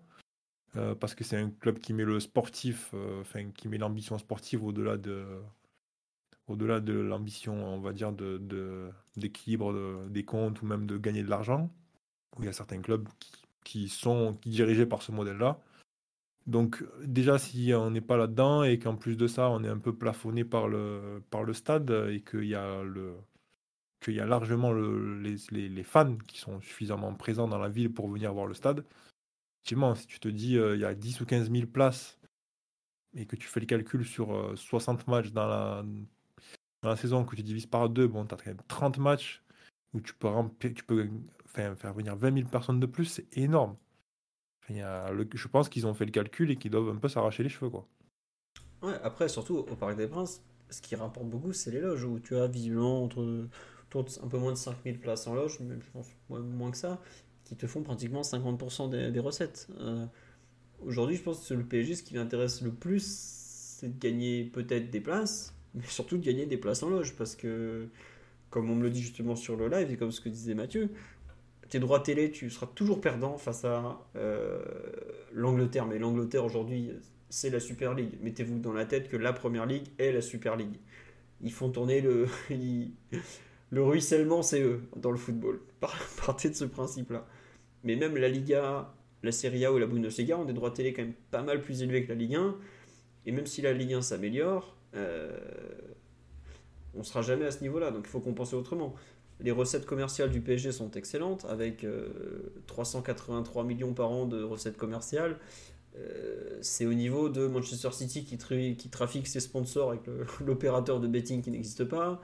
Parce 0.98 1.14
que 1.14 1.22
c'est 1.22 1.36
un 1.36 1.50
club 1.50 1.78
qui 1.78 1.92
met 1.92 2.02
le 2.02 2.18
sportif, 2.18 2.94
enfin 3.20 3.50
qui 3.52 3.68
met 3.68 3.78
l'ambition 3.78 4.18
sportive 4.18 4.64
au-delà 4.64 4.96
de, 4.96 5.24
au-delà 6.48 6.80
de 6.80 6.94
l'ambition, 6.94 7.54
on 7.54 7.78
va 7.78 7.92
dire, 7.92 8.12
d'équilibre 9.16 9.72
de, 9.72 10.08
des 10.08 10.24
comptes 10.24 10.62
ou 10.62 10.66
même 10.66 10.86
de 10.86 10.98
gagner 10.98 11.22
de 11.22 11.30
l'argent 11.30 11.70
où 12.36 12.42
il 12.42 12.46
y 12.46 12.48
a 12.48 12.52
certains 12.52 12.80
clubs 12.80 13.08
qui, 13.64 13.88
sont 13.88 14.38
dirigés 14.44 14.86
par 14.86 15.02
ce 15.02 15.12
modèle-là. 15.12 15.58
Donc 16.46 16.84
déjà, 17.02 17.38
si 17.38 17.72
on 17.74 17.90
n'est 17.90 18.00
pas 18.00 18.16
là-dedans 18.16 18.62
et 18.64 18.78
qu'en 18.78 18.96
plus 18.96 19.16
de 19.16 19.26
ça, 19.26 19.48
on 19.48 19.64
est 19.64 19.68
un 19.68 19.78
peu 19.78 19.94
plafonné 19.94 20.44
par 20.44 20.68
le, 20.68 21.22
par 21.30 21.42
le 21.44 21.54
stade 21.54 21.90
et 22.10 22.20
qu'il 22.20 22.44
y 22.44 22.54
a, 22.54 22.82
le, 22.82 23.16
qu'il 24.00 24.14
y 24.14 24.20
a 24.20 24.26
largement 24.26 24.72
les, 24.72 25.36
les, 25.50 25.82
fans 25.82 26.16
qui 26.28 26.38
sont 26.38 26.60
suffisamment 26.60 27.14
présents 27.14 27.48
dans 27.48 27.58
la 27.58 27.70
ville 27.70 27.92
pour 27.92 28.08
venir 28.08 28.32
voir 28.34 28.46
le 28.46 28.54
stade, 28.54 28.84
effectivement, 29.64 29.94
si 29.94 30.06
tu 30.06 30.20
te 30.20 30.28
dis 30.28 30.58
euh, 30.58 30.76
il 30.76 30.82
y 30.82 30.84
a 30.84 30.94
10 30.94 31.22
ou 31.22 31.24
15 31.24 31.50
000 31.50 31.66
places 31.66 32.18
et 33.16 33.24
que 33.24 33.36
tu 33.36 33.48
fais 33.48 33.60
le 33.60 33.66
calcul 33.66 34.04
sur 34.04 34.52
60 34.58 35.00
euh, 35.00 35.10
matchs 35.10 35.32
dans 35.32 35.46
la, 35.46 35.84
dans 36.82 36.90
la 36.90 36.96
saison, 36.96 37.24
que 37.24 37.34
tu 37.34 37.42
divises 37.42 37.66
par 37.66 37.88
deux, 37.88 38.06
bon, 38.06 38.26
tu 38.26 38.34
as 38.34 38.36
quand 38.36 38.46
même 38.46 38.62
30 38.68 38.98
matchs 38.98 39.42
où 39.94 40.00
tu 40.00 40.12
peux, 40.12 40.28
remplir, 40.28 40.74
tu 40.74 40.84
peux 40.84 41.08
faire 41.54 41.94
venir 41.94 42.16
20 42.16 42.34
000 42.34 42.48
personnes 42.48 42.80
de 42.80 42.86
plus, 42.86 43.06
c'est 43.06 43.36
énorme. 43.36 43.76
il 44.68 44.76
y 44.76 44.82
a 44.82 45.10
je 45.34 45.48
pense 45.48 45.68
qu'ils 45.68 45.86
ont 45.86 45.94
fait 45.94 46.04
le 46.04 46.10
calcul 46.10 46.50
et 46.50 46.56
qu'ils 46.56 46.70
doivent 46.70 46.88
un 46.88 46.96
peu 46.96 47.08
s'arracher 47.08 47.42
les 47.42 47.48
cheveux. 47.48 47.70
Quoi. 47.70 47.86
Ouais, 48.82 48.94
après, 49.02 49.28
surtout 49.28 49.56
au 49.58 49.76
Parc 49.76 49.96
des 49.96 50.06
Princes, 50.06 50.42
ce 50.68 50.82
qui 50.82 50.94
rapporte 50.96 51.26
beaucoup, 51.28 51.52
c'est 51.52 51.70
les 51.70 51.80
loges, 51.80 52.04
où 52.04 52.18
tu 52.18 52.36
as 52.36 52.46
visiblement 52.46 53.02
entre, 53.04 53.48
un 53.94 54.28
peu 54.28 54.38
moins 54.38 54.52
de 54.52 54.58
5000 54.58 54.98
places 54.98 55.26
en 55.26 55.34
loge, 55.34 55.58
mais 55.60 55.76
je 55.80 55.90
pense 55.92 56.08
moins 56.28 56.70
que 56.70 56.76
ça, 56.76 57.00
qui 57.44 57.56
te 57.56 57.66
font 57.66 57.82
pratiquement 57.82 58.22
50% 58.22 59.10
des, 59.12 59.20
recettes. 59.20 59.68
Euh, 59.78 60.04
aujourd'hui, 60.80 61.16
je 61.16 61.22
pense 61.22 61.48
que 61.48 61.54
le 61.54 61.64
PSG, 61.64 61.94
ce 61.94 62.02
qui 62.02 62.14
m'intéresse 62.14 62.60
le 62.62 62.72
plus, 62.72 63.04
c'est 63.06 63.88
de 63.88 63.98
gagner 63.98 64.44
peut-être 64.44 64.90
des 64.90 65.00
places, 65.00 65.54
mais 65.74 65.84
surtout 65.86 66.18
de 66.18 66.24
gagner 66.24 66.46
des 66.46 66.58
places 66.58 66.82
en 66.82 66.90
loge, 66.90 67.14
parce 67.16 67.36
que, 67.36 67.88
comme 68.50 68.70
on 68.70 68.74
me 68.74 68.82
le 68.82 68.90
dit 68.90 69.00
justement 69.00 69.36
sur 69.36 69.56
le 69.56 69.68
live, 69.68 69.90
et 69.90 69.96
comme 69.96 70.10
ce 70.10 70.20
que 70.20 70.28
disait 70.28 70.54
Mathieu, 70.54 70.90
tes 71.74 71.80
droits 71.80 71.98
télé, 71.98 72.30
tu 72.30 72.50
seras 72.50 72.68
toujours 72.68 73.00
perdant 73.00 73.36
face 73.36 73.64
à 73.64 73.98
euh, 74.14 74.62
l'Angleterre. 75.32 75.86
Mais 75.86 75.98
l'Angleterre 75.98 76.44
aujourd'hui, 76.44 76.92
c'est 77.28 77.50
la 77.50 77.58
Super 77.58 77.94
League. 77.94 78.16
Mettez-vous 78.22 78.60
dans 78.60 78.72
la 78.72 78.84
tête 78.84 79.08
que 79.08 79.16
la 79.16 79.32
Première 79.32 79.66
Ligue 79.66 79.88
est 79.98 80.12
la 80.12 80.20
Super 80.20 80.54
League. 80.54 80.78
Ils 81.40 81.52
font 81.52 81.70
tourner 81.70 82.00
le, 82.00 82.28
le 83.70 83.82
ruissellement, 83.82 84.42
c'est 84.42 84.62
eux 84.62 84.82
dans 84.94 85.10
le 85.10 85.16
football. 85.16 85.62
Partez 86.24 86.48
de 86.48 86.54
ce 86.54 86.64
principe-là. 86.64 87.26
Mais 87.82 87.96
même 87.96 88.16
la 88.16 88.28
Liga, 88.28 88.94
la 89.24 89.32
Serie 89.32 89.64
A 89.64 89.72
ou 89.72 89.78
la 89.78 89.86
Bundesliga 89.86 90.38
ont 90.38 90.44
des 90.44 90.52
droits 90.52 90.70
télé 90.70 90.92
quand 90.92 91.02
même 91.02 91.14
pas 91.32 91.42
mal 91.42 91.60
plus 91.60 91.82
élevés 91.82 92.04
que 92.04 92.10
la 92.10 92.14
Ligue 92.14 92.36
1. 92.36 92.54
Et 93.26 93.32
même 93.32 93.46
si 93.46 93.62
la 93.62 93.72
Ligue 93.72 93.94
1 93.94 94.02
s'améliore, 94.02 94.76
euh, 94.94 95.36
on 96.94 97.02
sera 97.02 97.22
jamais 97.22 97.46
à 97.46 97.50
ce 97.50 97.62
niveau-là. 97.62 97.90
Donc 97.90 98.04
il 98.04 98.10
faut 98.10 98.20
compenser 98.20 98.54
autrement. 98.54 98.94
Les 99.40 99.50
recettes 99.50 99.86
commerciales 99.86 100.30
du 100.30 100.40
PSG 100.40 100.72
sont 100.72 100.90
excellentes, 100.92 101.44
avec 101.48 101.84
383 102.66 103.62
euh, 103.62 103.66
millions 103.66 103.92
par 103.92 104.10
an 104.10 104.26
de 104.26 104.42
recettes 104.42 104.76
commerciales. 104.76 105.38
Euh, 105.96 106.58
c'est 106.60 106.86
au 106.86 106.94
niveau 106.94 107.28
de 107.28 107.46
Manchester 107.46 107.90
City 107.92 108.24
qui, 108.24 108.88
trafique 108.88 109.26
ses 109.26 109.40
sponsors 109.40 109.90
avec 109.90 110.02
l'opérateur 110.44 111.00
de 111.00 111.08
betting 111.08 111.42
qui 111.42 111.50
n'existe 111.50 111.84
pas. 111.84 112.20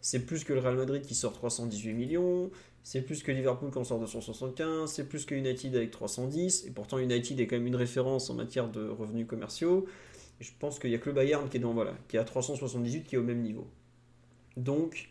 C'est 0.00 0.20
plus 0.20 0.44
que 0.44 0.52
le 0.52 0.60
Real 0.60 0.76
Madrid 0.76 1.02
qui 1.02 1.14
sort 1.14 1.32
318 1.32 1.92
millions. 1.94 2.50
C'est 2.82 3.00
plus 3.00 3.22
que 3.22 3.32
Liverpool 3.32 3.70
qui 3.70 3.78
en 3.78 3.84
sort 3.84 3.98
275. 4.00 4.90
C'est 4.90 5.08
plus 5.08 5.24
que 5.24 5.34
United 5.34 5.74
avec 5.74 5.90
310. 5.90 6.66
Et 6.66 6.70
pourtant, 6.70 6.98
United 6.98 7.40
est 7.40 7.46
quand 7.46 7.56
même 7.56 7.66
une 7.66 7.76
référence 7.76 8.28
en 8.28 8.34
matière 8.34 8.68
de 8.68 8.86
revenus 8.86 9.26
commerciaux. 9.26 9.86
je 10.40 10.50
pense 10.58 10.78
qu'il 10.78 10.90
n'y 10.90 10.96
a 10.96 10.98
que 10.98 11.08
le 11.08 11.14
Bayern 11.14 11.48
qui 11.48 11.56
est, 11.56 11.60
dans, 11.60 11.72
voilà, 11.72 11.94
qui 12.08 12.16
est 12.16 12.20
à 12.20 12.24
378 12.24 13.04
qui 13.04 13.14
est 13.14 13.18
au 13.18 13.22
même 13.22 13.40
niveau. 13.40 13.66
Donc, 14.58 15.08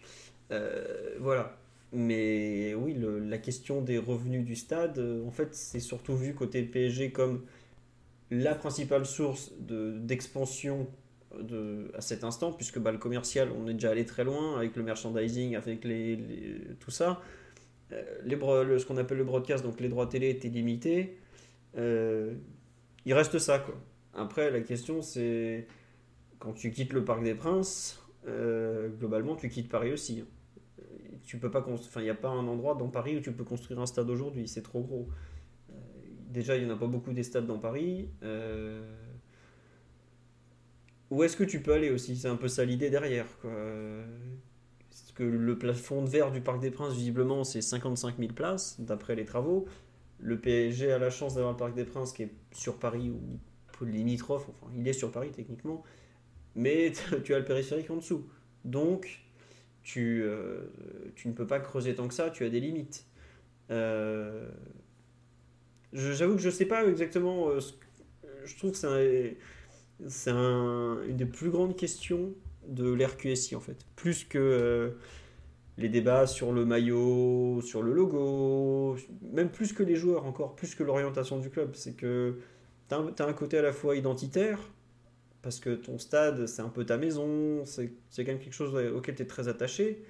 euh, 0.52 1.16
voilà. 1.20 1.58
Mais 1.92 2.74
oui, 2.74 2.98
la 3.00 3.38
question 3.38 3.82
des 3.82 4.00
revenus 4.00 4.44
du 4.44 4.56
stade, 4.56 4.98
euh, 4.98 5.26
en 5.26 5.32
fait, 5.32 5.54
c'est 5.54 5.80
surtout 5.80 6.16
vu 6.16 6.34
côté 6.34 6.64
PSG 6.64 7.12
comme 7.12 7.44
la 8.32 8.56
principale 8.56 9.06
source 9.06 9.54
d'expansion 9.60 10.88
de, 11.40 11.92
à 11.96 12.02
cet 12.02 12.24
instant, 12.24 12.52
puisque 12.52 12.80
bah, 12.80 12.92
le 12.92 12.98
commercial, 12.98 13.50
on 13.52 13.68
est 13.68 13.74
déjà 13.74 13.92
allé 13.92 14.06
très 14.06 14.24
loin 14.24 14.58
avec 14.58 14.76
le 14.76 14.84
merchandising, 14.84 15.56
avec 15.56 15.84
les, 15.84 16.18
tout 16.80 16.92
ça. 16.92 17.22
Euh, 17.92 18.04
les, 18.24 18.36
ce 18.80 18.86
qu'on 18.86 18.98
appelle 18.98 19.20
le 19.20 19.24
broadcast, 19.24 19.64
donc 19.64 19.80
les 19.80 19.90
droits 19.90 20.08
télé 20.08 20.30
étaient 20.30 20.50
limités. 20.50 21.18
il 21.76 23.14
reste 23.14 23.38
ça, 23.38 23.60
quoi. 23.60 23.76
Après, 24.16 24.52
la 24.52 24.62
question, 24.62 25.02
c'est 25.02 25.68
quand 26.40 26.54
tu 26.54 26.72
quittes 26.72 26.94
le 26.94 27.04
Parc 27.04 27.24
des 27.24 27.34
Princes, 27.34 28.03
globalement, 28.26 29.36
tu 29.36 29.50
quittes 29.50 29.70
Paris 29.70 29.92
aussi. 29.92 30.24
Tu 31.24 31.38
peux 31.38 31.50
pas 31.50 31.66
enfin 31.68 32.02
il 32.02 32.04
n'y 32.04 32.10
a 32.10 32.16
pas 32.16 32.30
un 32.30 32.48
endroit 32.48 32.76
dans 32.76 32.90
Paris 32.90 33.18
où 33.18 33.22
tu 33.22 33.32
peux 33.32 33.46
construire 33.46 33.80
un 33.80 33.86
stade 33.86 34.10
aujourd'hui, 34.10 34.48
c'est 34.48 34.62
trop 34.62 34.82
gros. 34.82 35.08
Euh, 35.70 35.74
déjà, 36.30 36.58
il 36.58 36.66
n'y 36.66 36.72
en 36.72 36.76
a 36.76 36.78
pas 36.78 36.88
beaucoup 36.88 37.14
des 37.14 37.24
stades 37.24 37.46
dans 37.46 37.60
Paris. 37.60 38.10
Euh, 38.24 38.94
où 41.10 41.24
est-ce 41.24 41.38
que 41.38 41.44
tu 41.44 41.62
peux 41.62 41.74
aller 41.74 41.92
aussi? 41.92 42.18
C'est 42.18 42.28
un 42.28 42.36
peu 42.36 42.50
ça 42.50 42.66
l'idée 42.66 42.90
derrière. 42.90 43.28
Que 43.40 45.24
le 45.24 45.58
plafond 45.60 46.02
de 46.04 46.10
verre 46.10 46.32
du 46.32 46.42
Parc 46.42 46.60
des 46.60 46.72
Princes, 46.72 46.96
visiblement, 46.96 47.44
c'est 47.44 47.62
55 47.62 48.18
000 48.18 48.34
places, 48.34 48.80
d'après 48.80 49.16
les 49.16 49.26
travaux. 49.26 49.66
Le 50.20 50.40
PSG 50.40 50.92
a 50.92 50.98
la 50.98 51.12
chance 51.12 51.36
d'avoir 51.36 51.54
le 51.54 51.58
Parc 51.58 51.76
des 51.76 51.86
Princes 51.86 52.14
qui 52.14 52.24
est 52.24 52.32
sur 52.52 52.80
Paris 52.80 53.12
ou 53.12 53.40
limitrophe, 53.86 54.48
enfin, 54.50 54.72
il 54.76 54.88
est 54.88 54.94
sur 54.94 55.12
Paris 55.12 55.32
techniquement, 55.32 55.84
mais 56.56 56.92
tu 57.24 57.34
as 57.34 57.40
le 57.40 57.46
périphérique 57.46 57.90
en 57.90 57.98
dessous. 57.98 58.28
Donc, 58.66 59.22
tu, 59.84 60.24
euh, 60.24 60.62
tu 61.16 61.28
ne 61.28 61.34
peux 61.34 61.48
pas 61.48 61.60
creuser 61.60 61.96
tant 61.96 62.08
que 62.08 62.14
ça, 62.14 62.30
tu 62.30 62.44
as 62.46 62.50
des 62.50 62.60
limites. 62.60 63.06
Euh, 63.72 64.48
j'avoue 65.92 66.36
que 66.36 66.42
je 66.42 66.48
ne 66.48 66.54
sais 66.54 66.66
pas 66.66 66.86
exactement. 66.86 67.50
Euh, 67.50 67.60
je 68.46 68.58
trouve 68.58 68.72
que 68.72 68.78
c'est 70.08 70.32
un, 70.32 71.02
une 71.08 71.18
des 71.18 71.26
plus 71.26 71.50
grandes 71.50 71.76
questions 71.76 72.34
de 72.68 72.92
l'RQSI 72.94 73.56
en 73.56 73.60
fait. 73.60 73.86
Plus 73.96 74.24
que 74.24 74.96
les 75.78 75.90
débats 75.90 76.28
sur 76.28 76.52
le 76.52 76.66
maillot, 76.66 77.62
sur 77.62 77.82
le 77.82 77.94
logo, 77.94 78.96
même 79.32 79.50
plus 79.50 79.74
que 79.74 79.84
les 79.84 79.96
joueurs 79.96 80.26
encore, 80.26 80.56
plus 80.56 80.76
que 80.76 80.84
l'orientation 80.84 81.40
du 81.40 81.50
club. 81.50 81.72
C'est 81.74 81.94
que 81.94 82.40
tu 82.90 82.96
as, 82.96 83.26
un 83.26 83.34
côté 83.34 83.58
à 83.58 83.62
la 83.62 83.74
fois 83.74 83.96
identitaire, 83.96 84.60
parce 85.44 85.60
que 85.60 85.76
ton 85.76 86.00
stade, 86.00 86.48
c'est 86.48 86.62
un 86.62 86.70
peu 86.70 86.86
ta 86.86 86.98
maison, 86.98 87.66
c'est 87.66 87.92
quand 88.16 88.26
même 88.26 88.40
quelque 88.40 88.54
chose 88.54 88.74
auquel 88.96 89.14
tu 89.14 89.22
es 89.22 89.28
très 89.28 89.50
attaché. 89.50 90.04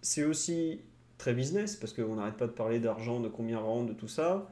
C'est 0.00 0.24
aussi 0.24 0.82
très 1.18 1.34
business, 1.34 1.74
parce 1.74 1.92
qu'on 1.92 2.14
n'arrête 2.14 2.36
pas 2.36 2.46
de 2.46 2.52
parler 2.52 2.78
d'argent, 2.78 3.20
de 3.20 3.28
combien 3.28 3.58
rend, 3.58 3.82
de 3.82 3.92
tout 3.92 4.06
ça. 4.06 4.48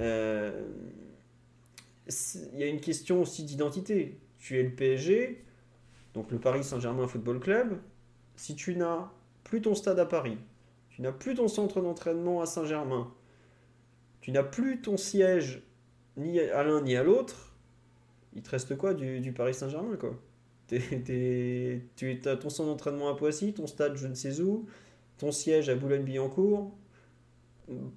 Euh, 0.00 0.66
il 2.52 2.58
y 2.58 2.64
a 2.64 2.66
une 2.66 2.80
question 2.80 3.22
aussi 3.22 3.44
d'identité. 3.44 4.18
Tu 4.38 4.58
es 4.58 4.62
le 4.64 4.74
PSG, 4.74 5.44
donc 6.12 6.32
le 6.32 6.40
Paris 6.40 6.64
Saint-Germain 6.64 7.06
Football 7.06 7.38
Club. 7.38 7.78
Si 8.34 8.56
tu 8.56 8.74
n'as 8.74 9.08
plus 9.44 9.62
ton 9.62 9.76
stade 9.76 10.00
à 10.00 10.06
Paris, 10.06 10.36
tu 10.90 11.00
n'as 11.00 11.12
plus 11.12 11.34
ton 11.34 11.46
centre 11.46 11.80
d'entraînement 11.80 12.42
à 12.42 12.46
Saint-Germain, 12.46 13.14
tu 14.20 14.32
n'as 14.32 14.42
plus 14.42 14.82
ton 14.82 14.96
siège 14.96 15.62
ni 16.16 16.40
à 16.40 16.64
l'un 16.64 16.82
ni 16.82 16.96
à 16.96 17.04
l'autre, 17.04 17.53
il 18.34 18.42
te 18.42 18.50
reste 18.50 18.76
quoi 18.76 18.94
du, 18.94 19.32
Paris 19.32 19.54
Saint-Germain 19.54 19.96
quoi? 19.96 20.14
Tu 20.68 22.20
as 22.24 22.36
ton 22.36 22.48
centre 22.48 22.68
d'entraînement 22.68 23.08
à 23.08 23.16
Poissy, 23.16 23.52
ton 23.52 23.66
stade 23.66 23.96
je 23.96 24.06
ne 24.06 24.14
sais 24.14 24.40
où, 24.40 24.66
ton 25.18 25.30
siège 25.30 25.68
à 25.68 25.74
Boulogne-Billancourt. 25.74 26.72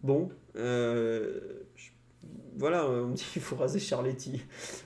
Bon, 0.04 0.30
euh, 0.56 1.64
voilà, 2.58 2.88
on 2.90 3.08
me 3.08 3.14
dit 3.14 3.26
qu'il 3.34 3.42
faut 3.42 3.56
raser 3.56 3.80
Charletti. 3.80 4.42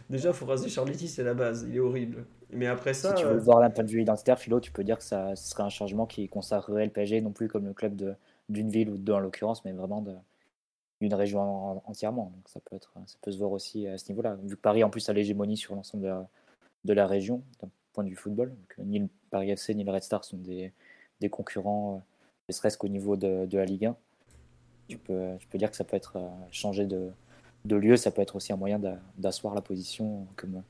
Déjà, 0.09 0.29
il 0.29 0.35
faut 0.35 0.45
raser 0.45 0.69
Charletti, 0.69 1.07
c'est 1.07 1.23
la 1.23 1.33
base, 1.33 1.65
il 1.67 1.75
est 1.75 1.79
horrible. 1.79 2.25
Mais 2.51 2.67
après 2.67 2.93
ça. 2.93 3.15
Si 3.15 3.21
tu 3.21 3.27
veux 3.27 3.35
le 3.35 3.39
voir 3.39 3.61
d'un 3.61 3.69
point 3.69 3.83
de 3.83 3.89
vue 3.89 4.01
identitaire, 4.01 4.37
Philo, 4.37 4.59
tu 4.59 4.71
peux 4.71 4.83
dire 4.83 4.97
que 4.97 5.03
ça 5.03 5.35
ce 5.35 5.49
serait 5.49 5.63
un 5.63 5.69
changement 5.69 6.05
qui 6.05 6.27
consacrerait 6.27 6.85
le 6.85 6.91
PSG 6.91 7.21
non 7.21 7.31
plus 7.31 7.47
comme 7.47 7.65
le 7.65 7.73
club 7.73 8.15
d'une 8.49 8.69
ville 8.69 8.89
ou 8.89 8.97
deux 8.97 9.13
en 9.13 9.19
l'occurrence, 9.19 9.63
mais 9.63 9.71
vraiment 9.71 10.01
de, 10.01 10.13
d'une 11.01 11.13
région 11.13 11.81
entièrement. 11.87 12.31
Donc 12.35 12.47
ça 12.47 12.59
peut, 12.59 12.75
être, 12.75 12.93
ça 13.07 13.17
peut 13.21 13.31
se 13.31 13.37
voir 13.37 13.51
aussi 13.51 13.87
à 13.87 13.97
ce 13.97 14.09
niveau-là. 14.09 14.35
Vu 14.43 14.55
que 14.55 14.61
Paris 14.61 14.83
en 14.83 14.89
plus 14.89 15.09
a 15.09 15.13
l'hégémonie 15.13 15.57
sur 15.57 15.75
l'ensemble 15.75 16.03
de 16.03 16.09
la, 16.09 16.29
de 16.85 16.93
la 16.93 17.07
région, 17.07 17.41
d'un 17.61 17.69
point 17.93 18.03
de 18.03 18.09
vue 18.09 18.15
football, 18.15 18.55
ni 18.77 18.99
le 18.99 19.07
Paris 19.29 19.49
FC 19.49 19.73
ni 19.73 19.83
le 19.83 19.91
Red 19.91 20.03
Star 20.03 20.23
sont 20.23 20.37
des, 20.37 20.71
des 21.19 21.29
concurrents, 21.29 21.95
euh, 21.95 21.99
ne 22.49 22.53
serait-ce 22.53 22.77
qu'au 22.77 22.87
niveau 22.87 23.15
de, 23.15 23.47
la 23.51 23.65
Ligue 23.65 23.85
1. 23.85 23.95
Tu 24.87 24.97
peux, 24.97 25.35
tu 25.39 25.47
peux 25.47 25.57
dire 25.57 25.71
que 25.71 25.77
ça 25.77 25.83
peut 25.83 25.97
être 25.97 26.17
euh, 26.17 26.29
changé 26.51 26.85
de, 26.85 27.09
de 27.65 27.75
lieu, 27.75 27.97
ça 27.97 28.11
peut 28.11 28.21
être 28.21 28.35
aussi 28.35 28.53
un 28.53 28.57
moyen 28.57 28.79
d'asseoir 29.17 29.55
la 29.55 29.61
position 29.61 30.27
comme, 30.35 30.61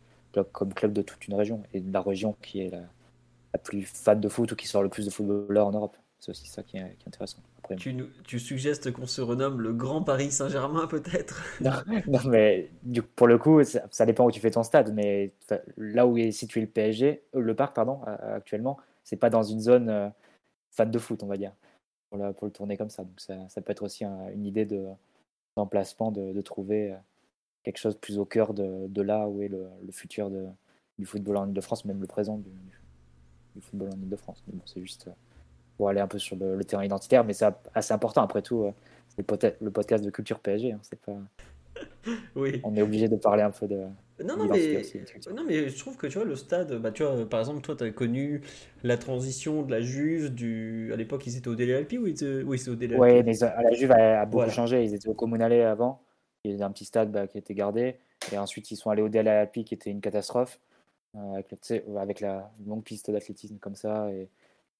club 0.53 0.93
de 0.93 1.01
toute 1.01 1.27
une 1.27 1.33
région 1.33 1.63
et 1.73 1.81
de 1.81 1.91
la 1.91 2.01
région 2.01 2.35
qui 2.41 2.61
est 2.61 2.69
la, 2.69 2.83
la 3.53 3.59
plus 3.59 3.83
fan 3.83 4.19
de 4.19 4.29
foot 4.29 4.51
ou 4.51 4.55
qui 4.55 4.67
sort 4.67 4.83
le 4.83 4.89
plus 4.89 5.05
de 5.05 5.11
footballeurs 5.11 5.67
en 5.67 5.71
Europe. 5.71 5.97
C'est 6.19 6.31
aussi 6.31 6.47
ça 6.47 6.63
qui 6.63 6.77
est 6.77 6.97
intéressant. 7.05 7.39
Tu, 7.75 7.95
tu 8.23 8.39
suggères 8.39 8.75
qu'on 8.93 9.05
se 9.05 9.21
renomme 9.21 9.61
le 9.61 9.73
Grand 9.73 10.03
Paris 10.03 10.31
Saint-Germain 10.31 10.87
peut-être? 10.87 11.43
Non, 11.61 12.19
mais 12.27 12.69
du, 12.83 13.01
pour 13.01 13.27
le 13.27 13.37
coup, 13.37 13.63
ça, 13.63 14.05
dépend 14.05 14.25
où 14.25 14.31
tu 14.31 14.39
fais 14.39 14.51
ton 14.51 14.63
stade. 14.63 14.93
Mais 14.93 15.33
là 15.77 16.07
où 16.07 16.17
est 16.17 16.31
situé 16.31 16.61
le 16.61 16.67
PSG, 16.67 17.23
euh, 17.35 17.39
le 17.39 17.55
parc, 17.55 17.75
pardon, 17.75 18.01
actuellement, 18.03 18.77
c'est 19.03 19.15
pas 19.15 19.29
dans 19.29 19.43
une 19.43 19.59
zone 19.59 19.89
euh, 19.89 20.09
fan 20.71 20.89
de 20.89 20.99
foot, 20.99 21.23
on 21.23 21.27
va 21.27 21.37
dire, 21.37 21.53
pour, 22.09 22.19
pour 22.35 22.45
le 22.45 22.51
tourner 22.51 22.77
comme 22.77 22.89
ça. 22.89 23.03
Donc 23.03 23.19
ça, 23.19 23.35
ça 23.49 23.61
peut 23.61 23.71
être 23.71 23.83
aussi 23.83 24.05
une 24.05 24.45
idée 24.45 24.67
d'emplacement, 25.55 26.11
de, 26.11 26.33
de, 26.33 26.41
trouver 26.41 26.91
euh, 26.91 26.97
quelque 27.63 27.77
chose 27.77 27.97
plus 27.97 28.17
au 28.17 28.25
cœur 28.25 28.53
de, 28.53 28.87
de 28.87 29.01
là 29.01 29.27
où 29.27 29.41
est 29.41 29.47
le, 29.47 29.67
le 29.85 29.91
futur 29.91 30.29
de, 30.29 30.47
du 30.97 31.05
football 31.05 31.37
en 31.37 31.47
Ile-de-France, 31.47 31.85
même 31.85 32.01
le 32.01 32.07
présent 32.07 32.37
du, 32.37 32.51
du 33.55 33.61
football 33.61 33.89
en 33.89 34.01
Ile-de-France. 34.01 34.43
Mais 34.47 34.53
bon, 34.53 34.63
c'est 34.65 34.81
juste 34.81 35.09
pour 35.81 35.89
aller 35.89 35.99
un 35.99 36.07
peu 36.07 36.19
sur 36.19 36.35
le, 36.35 36.63
terrain 36.63 36.85
identitaire, 36.85 37.23
mais 37.23 37.33
c'est 37.33 37.47
assez 37.73 37.91
important 37.91 38.21
après 38.21 38.43
tout. 38.43 38.65
Euh, 38.65 38.71
c'est 39.15 39.23
peut-être 39.23 39.59
le 39.61 39.71
podcast 39.71 40.05
de 40.05 40.11
culture 40.11 40.37
PSG. 40.37 40.73
Hein, 40.73 40.79
c'est 40.83 40.99
pas. 40.99 41.13
Oui. 42.35 42.61
On 42.63 42.75
est 42.75 42.83
obligé 42.83 43.07
de 43.07 43.15
parler 43.15 43.41
un 43.41 43.49
peu 43.49 43.65
de. 43.65 43.77
Non, 44.23 44.37
non, 44.37 44.45
mais, 44.45 44.83
non, 45.35 45.43
mais 45.43 45.69
je 45.69 45.79
trouve 45.79 45.97
que 45.97 46.05
tu 46.05 46.19
vois, 46.19 46.27
le 46.27 46.35
stade, 46.35 46.71
bah, 46.79 46.91
tu 46.91 47.01
vois, 47.01 47.27
par 47.27 47.39
exemple, 47.39 47.61
toi, 47.61 47.75
tu 47.75 47.83
as 47.83 47.89
connu 47.89 48.41
la 48.83 48.97
transition 48.97 49.63
de 49.63 49.71
la 49.71 49.81
Juve, 49.81 50.29
du... 50.29 50.91
à 50.93 50.97
l'époque, 50.97 51.25
ils 51.25 51.35
étaient 51.35 51.47
au 51.47 51.55
DLP 51.55 51.93
ou 51.93 52.05
ils 52.05 52.43
Oui, 52.45 52.59
c'est 52.59 52.69
au 52.69 52.75
DLP. 52.75 52.99
Oui, 52.99 53.23
mais 53.23 53.33
la 53.41 53.73
Juve 53.73 53.91
a, 53.91 54.23
beaucoup 54.27 54.51
changé. 54.51 54.83
Ils 54.83 54.93
étaient 54.93 55.09
au 55.09 55.15
Comunale 55.15 55.53
avant. 55.61 56.03
Il 56.43 56.51
y 56.51 56.53
avait 56.53 56.63
un 56.63 56.71
petit 56.71 56.85
stade 56.85 57.11
bah, 57.11 57.25
qui 57.25 57.39
était 57.39 57.55
gardé. 57.55 57.95
Et 58.31 58.37
ensuite, 58.37 58.69
ils 58.69 58.75
sont 58.75 58.91
allés 58.91 59.01
au 59.01 59.09
DLP 59.09 59.63
qui 59.63 59.73
était 59.73 59.89
une 59.89 60.01
catastrophe. 60.01 60.59
avec, 61.15 61.47
avec 61.97 62.19
la 62.19 62.51
longue 62.67 62.83
piste 62.83 63.09
d'athlétisme 63.09 63.57
comme 63.57 63.75
ça 63.75 64.11
et, 64.11 64.29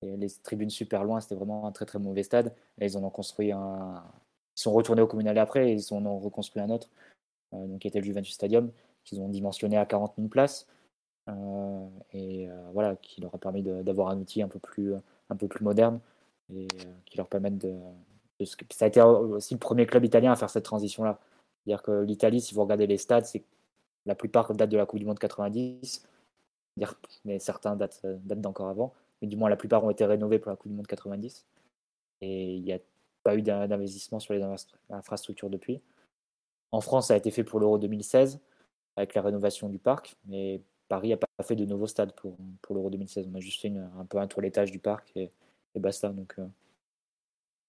les 0.02 0.30
tribunes 0.43 0.70
super 0.70 1.04
loin, 1.04 1.20
c'était 1.22 1.36
vraiment 1.36 1.66
un 1.68 1.72
très 1.72 1.86
très 1.86 1.99
mauvais 1.99 2.24
stade. 2.24 2.54
Ils 2.80 2.97
en 2.97 3.04
ont 3.04 3.10
construit 3.10 3.52
un. 3.52 4.04
Ils 4.58 4.62
sont 4.62 4.74
retournés 4.74 5.02
au 5.02 5.08
communal 5.08 5.38
après 5.38 5.70
et 5.70 5.74
ils 5.74 5.93
en 5.93 6.06
ont 6.06 6.20
reconstruit 6.20 6.62
un 6.62 6.70
autre, 6.70 6.89
donc 7.54 7.80
qui 7.80 7.88
était 7.88 7.99
le 7.99 8.06
Juventus 8.06 8.34
Stadium, 8.34 8.72
qu'ils 9.04 9.22
ont 9.22 9.30
dimensionné 9.30 9.78
à 9.78 9.86
40 9.86 10.14
000 10.18 10.28
places. 10.28 10.68
et 12.14 12.49
voilà, 12.74 12.95
qui 12.97 13.22
leur 13.22 13.34
a 13.34 13.38
permis 13.38 13.64
d'avoir 13.64 14.10
un 14.10 14.18
outil 14.20 14.41
un 14.41 14.47
peu 14.47 14.60
plus, 14.60 14.93
un 15.30 15.36
peu 15.36 15.47
plus 15.47 15.64
moderne 15.64 15.99
et 16.54 16.68
qui 17.06 17.18
leur 17.18 17.28
permettent 17.28 17.60
de, 17.60 17.76
Ça 18.72 18.86
a 18.86 18.88
été 18.88 19.02
aussi 19.02 19.54
le 19.54 19.60
premier 19.60 19.86
club 19.86 20.04
italien 20.04 20.32
à 20.32 20.36
faire 20.36 20.49
cette 20.49 20.66
transition-là. 20.66 21.20
C'est-à-dire 21.64 21.84
que 21.84 22.02
l'Italie, 22.04 22.41
si 22.41 22.54
vous 22.54 22.62
regardez 22.62 22.88
les 22.88 22.97
stades, 22.97 23.26
c'est 23.26 23.43
la 24.06 24.16
plupart 24.16 24.54
datent 24.54 24.70
de 24.70 24.78
la 24.78 24.86
Coupe 24.86 24.99
du 24.99 25.06
Monde 25.06 25.20
90, 25.20 26.08
mais 27.24 27.39
certains 27.39 27.76
datent, 27.76 28.02
datent 28.04 28.41
d'encore 28.41 28.68
avant, 28.68 28.93
mais 29.22 29.28
du 29.28 29.38
moins 29.38 29.49
la 29.49 29.55
plupart 29.55 29.84
ont 29.84 29.89
été 29.89 30.05
rénovés 30.05 30.39
pour 30.39 30.49
la 30.49 30.55
Coupe 30.55 30.72
du 30.72 30.76
Monde 30.76 30.88
90. 30.88 31.45
Et 32.22 32.55
il 32.55 32.63
n'y 32.63 32.74
a 32.74 32.80
pas 33.24 33.36
eu 33.36 33.41
d'investissement 33.41 34.19
sur 34.19 34.34
les 34.34 34.43
infrastructures 34.89 35.49
depuis. 35.49 35.82
En 36.72 36.82
France, 36.82 37.07
ça 37.07 37.13
a 37.13 37.17
été 37.17 37.32
fait 37.32 37.43
pour 37.43 37.59
l'Euro 37.59 37.78
2016 37.78 38.39
avec 38.95 39.13
la 39.13 39.22
rénovation 39.22 39.69
du 39.69 39.80
parc, 39.80 40.15
mais 40.26 40.61
Paris 40.88 41.09
n'a 41.09 41.17
pas 41.17 41.28
fait 41.43 41.55
de 41.55 41.65
nouveau 41.65 41.88
stade 41.88 42.13
pour, 42.13 42.36
pour 42.61 42.76
l'Euro 42.76 42.89
2016. 42.89 43.28
On 43.32 43.36
a 43.36 43.39
juste 43.39 43.61
fait 43.61 43.72
un 43.97 44.05
peu 44.05 44.17
un 44.17 44.28
toilettage 44.28 44.72
du 44.72 44.80
parc 44.80 45.11
et, 45.15 45.32
et 45.76 45.80
basta. 45.80 46.09
Donc, 46.09 46.36
euh, 46.39 46.47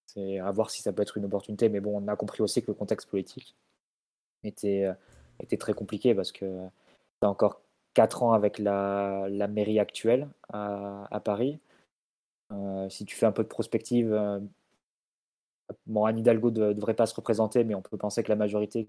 c'est 0.07 0.39
à 0.39 0.51
voir 0.51 0.69
si 0.69 0.81
ça 0.81 0.91
peut 0.93 1.01
être 1.01 1.17
une 1.17 1.25
opportunité. 1.25 1.69
Mais 1.69 1.79
bon, 1.79 2.01
on 2.01 2.07
a 2.07 2.15
compris 2.15 2.41
aussi 2.43 2.61
que 2.61 2.67
le 2.67 2.73
contexte 2.73 3.09
politique 3.09 3.55
était, 4.43 4.85
euh, 4.85 4.93
était 5.39 5.57
très 5.57 5.73
compliqué 5.73 6.13
parce 6.13 6.31
que 6.31 6.45
tu 6.45 7.25
as 7.25 7.29
encore 7.29 7.61
4 7.93 8.23
ans 8.23 8.33
avec 8.33 8.59
la, 8.59 9.27
mairie 9.49 9.79
actuelle 9.79 10.27
à, 10.51 11.21
Paris. 11.23 11.59
Euh, 12.51 12.89
si 12.89 13.05
tu 13.05 13.15
fais 13.15 13.25
un 13.25 13.31
peu 13.31 13.43
de 13.43 13.47
prospective, 13.47 14.13
bon, 15.87 16.05
Anne 16.05 16.19
Hidalgo 16.19 16.51
ne 16.51 16.73
devrait 16.73 16.93
pas 16.93 17.05
se 17.05 17.15
représenter, 17.15 17.63
mais 17.63 17.75
on 17.75 17.81
peut 17.81 17.97
penser 17.97 18.23
que 18.23 18.29
la 18.29 18.35
majorité 18.35 18.87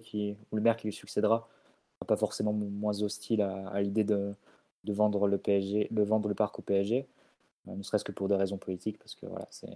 ou 0.50 0.56
le 0.56 0.62
maire 0.62 0.76
qui 0.76 0.88
lui 0.88 0.94
succédera 0.94 1.48
sera 1.96 2.06
pas 2.06 2.16
forcément 2.16 2.52
moins 2.52 3.02
hostile 3.02 3.42
à, 3.42 3.80
l'idée 3.82 4.04
de, 4.04 4.34
vendre 4.86 5.26
le 5.26 5.38
PSG, 5.38 5.88
de 5.90 6.02
vendre 6.02 6.28
le 6.28 6.34
parc 6.34 6.58
au 6.58 6.62
PSG, 6.62 7.06
ne 7.66 7.82
serait-ce 7.82 8.04
que 8.04 8.12
pour 8.12 8.28
des 8.28 8.36
raisons 8.36 8.58
politiques, 8.58 8.98
parce 8.98 9.14
que 9.14 9.26
voilà, 9.26 9.46
c'est 9.50 9.70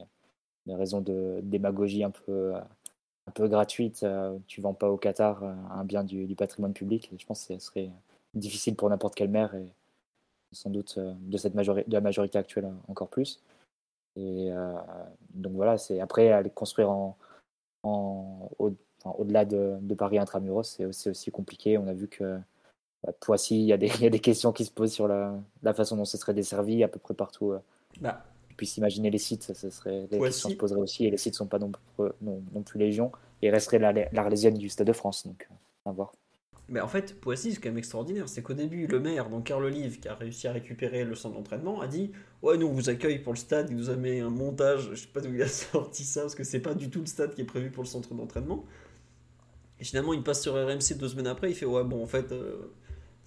des 0.66 0.74
raisons 0.74 1.01
de 1.01 1.41
démagogie 1.43 2.05
un 2.05 2.11
peu 2.11 3.49
gratuite. 3.49 4.03
Euh, 4.03 4.37
tu 4.47 4.61
vends 4.61 4.74
pas 4.74 4.91
au 4.91 4.97
Qatar 4.97 5.43
euh, 5.43 5.55
un 5.70 5.85
bien 5.85 6.05
du, 6.05 6.35
patrimoine 6.35 6.72
public. 6.72 7.11
Je 7.16 7.26
pense 7.26 7.47
que 7.47 7.55
ce 7.55 7.66
serait 7.66 7.91
difficile 8.35 8.76
pour 8.76 8.89
n'importe 8.91 9.14
quelle 9.14 9.31
maire 9.31 9.55
et 9.55 9.66
sans 10.53 10.70
doute 10.70 10.97
euh, 10.99 11.12
de, 11.20 11.37
cette 11.37 11.55
majorité, 11.55 11.89
de 11.89 11.95
la 11.95 12.01
majorité 12.01 12.39
actuelle 12.39 12.70
encore 12.89 13.09
plus. 13.09 13.41
Et 14.16 14.51
donc 15.35 15.53
voilà, 15.53 15.79
c'est 15.79 16.01
après 16.01 16.33
aller 16.33 16.51
construire 16.51 16.91
en, 16.91 17.16
en 17.85 18.51
au-delà 19.16 19.45
de, 19.45 19.79
Paris 19.97 20.18
intramuros, 20.18 20.64
c'est 20.64 20.85
aussi, 20.87 21.09
aussi 21.09 21.31
compliqué. 21.31 21.79
On 21.79 21.87
a 21.87 21.93
vu 21.93 22.09
que 22.09 22.41
à 23.07 23.12
Poissy, 23.12 23.61
il 23.61 23.66
y, 23.66 23.72
a 23.72 23.76
des, 23.76 23.87
il 23.87 24.03
y 24.03 24.07
a 24.07 24.11
des 24.11 24.18
questions 24.18 24.51
qui 24.53 24.64
se 24.64 24.72
posent 24.72 24.93
sur 24.93 25.07
la, 25.07 25.39
la 25.62 25.72
façon 25.72 25.97
dont 25.97 26.05
ce 26.05 26.16
serait 26.16 26.35
desservi 26.35 26.83
à 26.83 26.89
peu 26.89 26.99
près 26.99 27.14
partout. 27.14 27.55
Bah, 28.01 28.24
puisse 28.59 28.76
imaginer 28.76 29.09
les 29.09 29.18
sites, 29.18 29.45
ça 29.45 29.70
serait, 29.70 30.07
les 30.11 30.18
questions 30.18 30.51
se 30.51 30.55
poseraient 30.55 30.81
aussi, 30.81 31.07
et 31.07 31.11
les 31.11 31.16
sites 31.16 31.33
ne 31.35 31.39
sont 31.39 31.47
pas 31.47 31.59
non, 31.59 31.72
non, 32.20 32.43
non, 32.53 32.62
plus 32.62 32.79
légion, 32.79 33.12
et 33.41 33.51
resterait 33.51 33.79
l'Arlésienne 34.12 34.59
du 34.59 34.68
Stade 34.68 34.89
de 34.89 34.93
France, 34.93 35.26
donc 35.26 35.49
à 35.87 35.93
voir. 35.93 36.12
Mais 36.69 36.81
en 36.81 36.89
fait, 36.89 37.19
Poissy, 37.19 37.53
c'est 37.53 37.61
quand 37.61 37.71
même 37.71 37.79
extraordinaire. 37.79 38.29
C'est 38.29 38.43
qu'au 38.43 38.53
début, 38.53 38.87
le 38.87 39.01
maire, 39.01 39.31
donc 39.31 39.45
Carl 39.45 39.64
Olive, 39.64 40.01
qui 40.01 40.09
a 40.09 40.14
réussi 40.14 40.49
à 40.49 40.53
récupérer 40.53 41.05
le 41.05 41.14
centre 41.14 41.37
d'entraînement, 41.37 41.81
a 41.81 41.87
dit 41.87 42.12
Ouais, 42.43 42.59
nous, 42.59 42.66
on 42.66 42.73
vous 42.73 42.91
accueille 42.91 43.21
pour 43.21 43.33
le 43.33 43.39
stade. 43.39 43.69
Il 43.71 43.77
nous 43.77 43.89
a 43.89 43.97
mis 43.97 44.21
un 44.21 44.29
montage. 44.29 44.91
Je 44.91 44.97
sais 44.97 45.07
pas 45.07 45.21
d'où 45.21 45.33
il 45.33 45.43
a 45.43 45.49
sorti 45.49 46.05
ça, 46.05 46.23
parce 46.23 46.35
que 46.35 46.45
c'est 46.45 46.61
pas 46.61 46.75
du 46.75 46.91
tout 46.91 47.01
le 47.01 47.07
stade 47.07 47.35
qui 47.35 47.41
est 47.41 47.47
prévu 47.47 47.71
pour 47.71 47.83
le 47.83 47.89
centre 47.89 48.14
d'entraînement. 48.14 48.66
Et 49.81 49.85
finalement, 49.85 50.12
il 50.12 50.23
passe 50.23 50.43
sur 50.43 50.55
RMC 50.55 50.99
deux 50.99 51.09
semaines 51.09 51.27
après. 51.27 51.51
Il 51.51 51.55
fait 51.55 51.66
Ouais, 51.66 51.85
bon, 51.85 52.03
en 52.03 52.07
fait, 52.07 52.33
euh, 52.33 52.75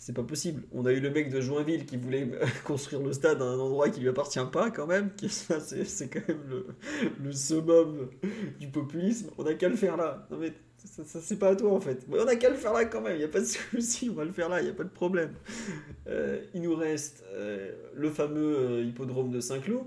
c'est 0.01 0.13
pas 0.13 0.23
possible. 0.23 0.63
On 0.71 0.85
a 0.87 0.91
eu 0.91 0.99
le 0.99 1.11
mec 1.11 1.29
de 1.29 1.41
Joinville 1.41 1.85
qui 1.85 1.95
voulait 1.95 2.27
construire 2.65 3.03
le 3.03 3.13
stade 3.13 3.39
à 3.39 3.45
un 3.45 3.59
endroit 3.59 3.87
qui 3.89 3.99
lui 3.99 4.09
appartient 4.09 4.39
pas 4.51 4.71
quand 4.71 4.87
même. 4.87 5.11
C'est 5.27 6.09
quand 6.09 6.27
même 6.27 6.63
le, 7.23 7.31
summum 7.31 8.09
du 8.59 8.67
populisme. 8.67 9.29
On 9.37 9.45
a 9.45 9.53
qu'à 9.53 9.69
le 9.69 9.75
faire 9.75 9.97
là. 9.97 10.27
Non 10.31 10.37
mais 10.39 10.53
ça, 10.83 11.21
c'est 11.21 11.37
pas 11.37 11.49
à 11.49 11.55
toi 11.55 11.73
en 11.73 11.79
fait. 11.79 12.07
Mais 12.07 12.19
on 12.19 12.27
a 12.27 12.35
qu'à 12.35 12.49
le 12.49 12.55
faire 12.55 12.73
là 12.73 12.85
quand 12.85 13.01
même. 13.01 13.15
Il 13.15 13.21
y 13.21 13.25
a 13.25 13.27
pas 13.27 13.39
de 13.39 13.45
souci. 13.45 14.09
On 14.09 14.13
va 14.13 14.25
le 14.25 14.31
faire 14.31 14.49
là. 14.49 14.61
Il 14.61 14.67
y 14.67 14.69
a 14.69 14.73
pas 14.73 14.83
de 14.83 14.89
problème. 14.89 15.33
Euh, 16.07 16.41
il 16.53 16.61
nous 16.61 16.75
reste 16.75 17.23
euh, 17.33 17.71
le 17.93 18.09
fameux 18.09 18.57
euh, 18.57 18.83
hippodrome 18.83 19.31
de 19.31 19.39
Saint-Cloud. 19.39 19.83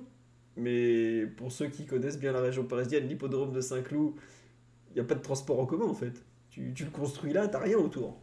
Mais 0.57 1.27
pour 1.37 1.51
ceux 1.51 1.67
qui 1.67 1.85
connaissent 1.85 2.19
bien 2.19 2.33
la 2.33 2.41
région 2.41 2.65
parisienne, 2.65 3.09
l'hippodrome 3.09 3.53
de 3.53 3.61
Saint-Cloud, 3.61 4.13
il 4.91 4.95
n'y 4.95 5.01
a 5.01 5.05
pas 5.05 5.17
de 5.17 5.23
transport 5.23 5.59
en 5.59 5.67
commun 5.67 5.87
en 5.87 5.95
fait. 5.95 6.13
Tu, 6.51 6.73
le 6.79 6.91
construis 6.91 7.33
là, 7.33 7.49
t'as 7.49 7.59
rien 7.59 7.77
autour 7.77 8.21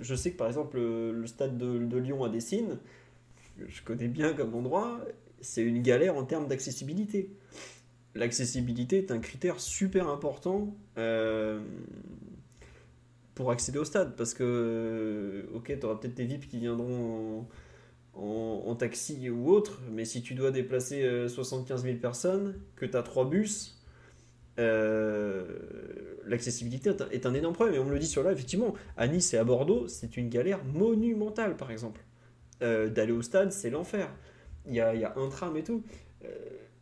je 0.00 0.14
sais 0.14 0.30
que 0.30 0.36
par 0.36 0.46
exemple 0.46 0.78
le, 0.78 1.26
stade 1.26 1.58
de, 1.58 1.98
Lyon 1.98 2.22
à 2.22 2.28
Dessine, 2.28 2.78
je 3.66 3.82
connais 3.82 4.08
bien 4.08 4.32
comme 4.32 4.54
endroit, 4.54 5.00
c'est 5.40 5.62
une 5.62 5.82
galère 5.82 6.16
en 6.16 6.24
termes 6.24 6.46
d'accessibilité. 6.46 7.30
L'accessibilité 8.14 8.98
est 8.98 9.10
un 9.10 9.18
critère 9.18 9.60
super 9.60 10.08
important 10.08 10.74
euh, 10.96 11.60
pour 13.34 13.50
accéder 13.50 13.78
au 13.78 13.84
stade 13.84 14.16
parce 14.16 14.34
que, 14.34 15.48
ok, 15.54 15.76
tu 15.78 15.86
auras 15.86 15.96
peut-être 15.96 16.14
des 16.14 16.24
VIP 16.24 16.48
qui 16.48 16.58
viendront 16.58 17.46
en, 18.14 18.74
taxi 18.74 19.30
ou 19.30 19.50
autre, 19.50 19.80
mais 19.92 20.04
si 20.04 20.22
tu 20.22 20.34
dois 20.34 20.50
déplacer 20.50 21.28
75 21.28 21.80
euh, 21.80 21.84
000 21.84 21.98
personnes, 21.98 22.54
que 22.76 22.86
tu 22.86 22.96
as 22.96 23.02
trois 23.02 23.28
bus, 23.28 23.78
euh, 24.58 25.44
l'accessibilité 26.26 26.90
est 27.12 27.26
un 27.26 27.34
énorme 27.34 27.54
problème. 27.54 27.76
Et 27.76 27.78
on 27.78 27.84
me 27.84 27.92
le 27.92 27.98
dit 27.98 28.06
sur 28.06 28.22
là, 28.22 28.32
effectivement, 28.32 28.74
à 28.96 29.06
Nice 29.06 29.32
et 29.34 29.38
à 29.38 29.44
Bordeaux, 29.44 29.86
c'est 29.88 30.16
une 30.16 30.28
galère 30.28 30.64
monumentale, 30.64 31.56
par 31.56 31.70
exemple. 31.70 32.00
Euh, 32.62 32.88
d'aller 32.88 33.12
au 33.12 33.22
stade, 33.22 33.52
c'est 33.52 33.70
l'enfer. 33.70 34.10
Il 34.66 34.74
y 34.74 34.80
a, 34.80 34.94
y 34.94 35.04
a, 35.04 35.14
un 35.16 35.28
tram 35.28 35.56
et 35.56 35.62
tout. 35.62 35.84
Euh, 36.24 36.28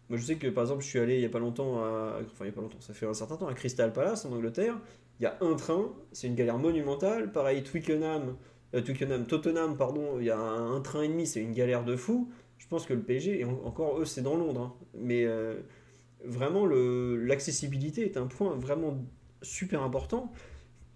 moi, 0.09 0.19
je 0.19 0.25
sais 0.25 0.37
que, 0.37 0.49
par 0.49 0.65
exemple, 0.65 0.83
je 0.83 0.89
suis 0.89 0.99
allé 0.99 1.15
il 1.17 1.21
n'y 1.21 1.27
a 1.27 1.31
pas 1.31 1.39
longtemps, 1.39 1.79
à, 1.79 2.21
enfin, 2.25 2.45
il 2.45 2.47
y 2.47 2.51
a 2.51 2.53
pas 2.53 2.61
longtemps, 2.61 2.81
ça 2.81 2.95
fait 2.95 3.07
un 3.07 3.15
certain 3.15 3.37
temps, 3.37 3.49
à 3.49 3.55
Crystal 3.55 3.93
Palace, 3.93 4.25
en 4.25 4.33
Angleterre. 4.33 4.79
Il 5.19 5.25
y 5.25 5.27
a 5.27 5.37
un 5.41 5.55
train, 5.55 5.93
c'est 6.13 6.27
une 6.27 6.35
galère 6.35 6.59
monumentale. 6.59 7.33
Pareil, 7.33 7.63
Twickenham, 7.63 8.37
Twickenham 8.73 9.27
Tottenham, 9.27 9.77
pardon, 9.77 10.19
il 10.21 10.27
y 10.27 10.31
a 10.31 10.39
un, 10.39 10.81
train 10.81 11.03
et 11.03 11.09
demi, 11.09 11.27
c'est 11.27 11.41
une 11.41 11.53
galère 11.53 11.85
de 11.85 11.97
fou. 11.97 12.31
Je 12.59 12.67
pense 12.69 12.87
que 12.87 12.95
le 12.95 13.03
PSG, 13.03 13.41
et 13.41 13.45
encore 13.45 14.01
eux, 14.01 14.05
c'est 14.05 14.23
dans 14.23 14.37
Londres, 14.37 14.61
hein. 14.61 14.87
mais 14.95 15.27
vraiment, 16.25 16.67
l'accessibilité 16.67 18.05
est 18.05 18.17
un 18.17 18.27
point 18.27 18.55
vraiment 18.55 18.99
super 19.43 19.83
important. 19.83 20.33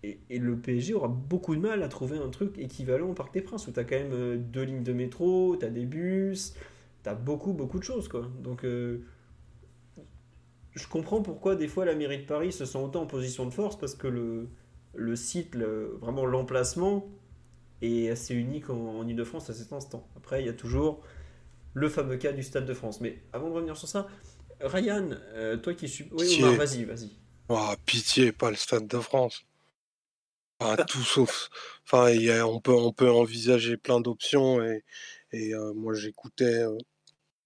Et, 0.02 0.18
le 0.30 0.56
PSG 0.56 0.94
aura 0.94 1.08
beaucoup 1.08 1.54
de 1.54 1.60
mal 1.60 1.82
à 1.82 1.88
trouver 1.88 2.16
un 2.16 2.30
truc 2.30 2.58
équivalent 2.58 3.10
au 3.10 3.12
Parc 3.12 3.34
des 3.34 3.42
Princes, 3.42 3.66
où 3.68 3.72
tu 3.72 3.80
as 3.80 3.84
quand 3.84 3.96
même 3.96 4.12
euh, 4.12 4.36
deux 4.38 4.62
lignes 4.62 4.82
de 4.82 4.94
métro, 4.94 5.56
tu 5.56 5.66
as 5.66 5.68
des 5.68 5.84
bus, 5.84 6.54
tu 7.02 7.08
as 7.08 7.14
beaucoup, 7.14 7.52
beaucoup 7.52 7.78
de 7.78 7.84
choses. 7.84 8.08
Quoi. 8.08 8.28
Donc, 8.40 8.64
euh, 8.64 9.04
je 10.72 10.86
comprends 10.86 11.22
pourquoi 11.22 11.56
des 11.56 11.68
fois 11.68 11.84
la 11.84 11.94
mairie 11.94 12.18
de 12.18 12.26
Paris 12.26 12.52
se 12.52 12.64
sent 12.64 12.78
autant 12.78 13.02
en 13.02 13.06
position 13.06 13.46
de 13.46 13.50
force, 13.52 13.78
parce 13.78 13.94
que 13.94 14.06
le, 14.06 14.48
le 14.94 15.16
site, 15.16 15.56
vraiment 15.56 16.24
l'emplacement, 16.26 17.08
est 17.82 18.10
assez 18.10 18.34
unique 18.34 18.68
en, 18.70 18.98
en 18.98 19.08
Ile-de-France 19.08 19.48
à 19.50 19.54
cet 19.54 19.72
instant. 19.72 20.06
Après, 20.16 20.42
il 20.42 20.46
y 20.46 20.50
a 20.50 20.54
toujours 20.54 21.02
le 21.72 21.88
fameux 21.88 22.16
cas 22.16 22.32
du 22.32 22.42
Stade 22.42 22.66
de 22.66 22.74
France. 22.74 23.00
Mais 23.00 23.22
avant 23.32 23.48
de 23.48 23.54
revenir 23.54 23.76
sur 23.76 23.88
ça, 23.88 24.06
Ryan, 24.60 25.08
euh, 25.32 25.56
toi 25.56 25.74
qui 25.74 25.88
suis. 25.88 26.08
Oui, 26.12 26.40
vas-y, 26.56 26.84
vas-y. 26.84 27.10
Oh, 27.48 27.72
pitié, 27.86 28.32
pas 28.32 28.50
le 28.50 28.56
Stade 28.56 28.86
de 28.86 28.98
France. 28.98 29.44
Enfin, 30.60 30.76
tout 30.84 31.02
sauf. 31.02 31.48
Enfin, 31.84 32.12
on, 32.44 32.60
peut, 32.60 32.74
on 32.74 32.92
peut 32.92 33.10
envisager 33.10 33.76
plein 33.78 34.00
d'options 34.00 34.62
et, 34.62 34.84
et 35.32 35.54
euh, 35.54 35.72
moi 35.72 35.94
j'écoutais, 35.94 36.64
euh, 36.64 36.76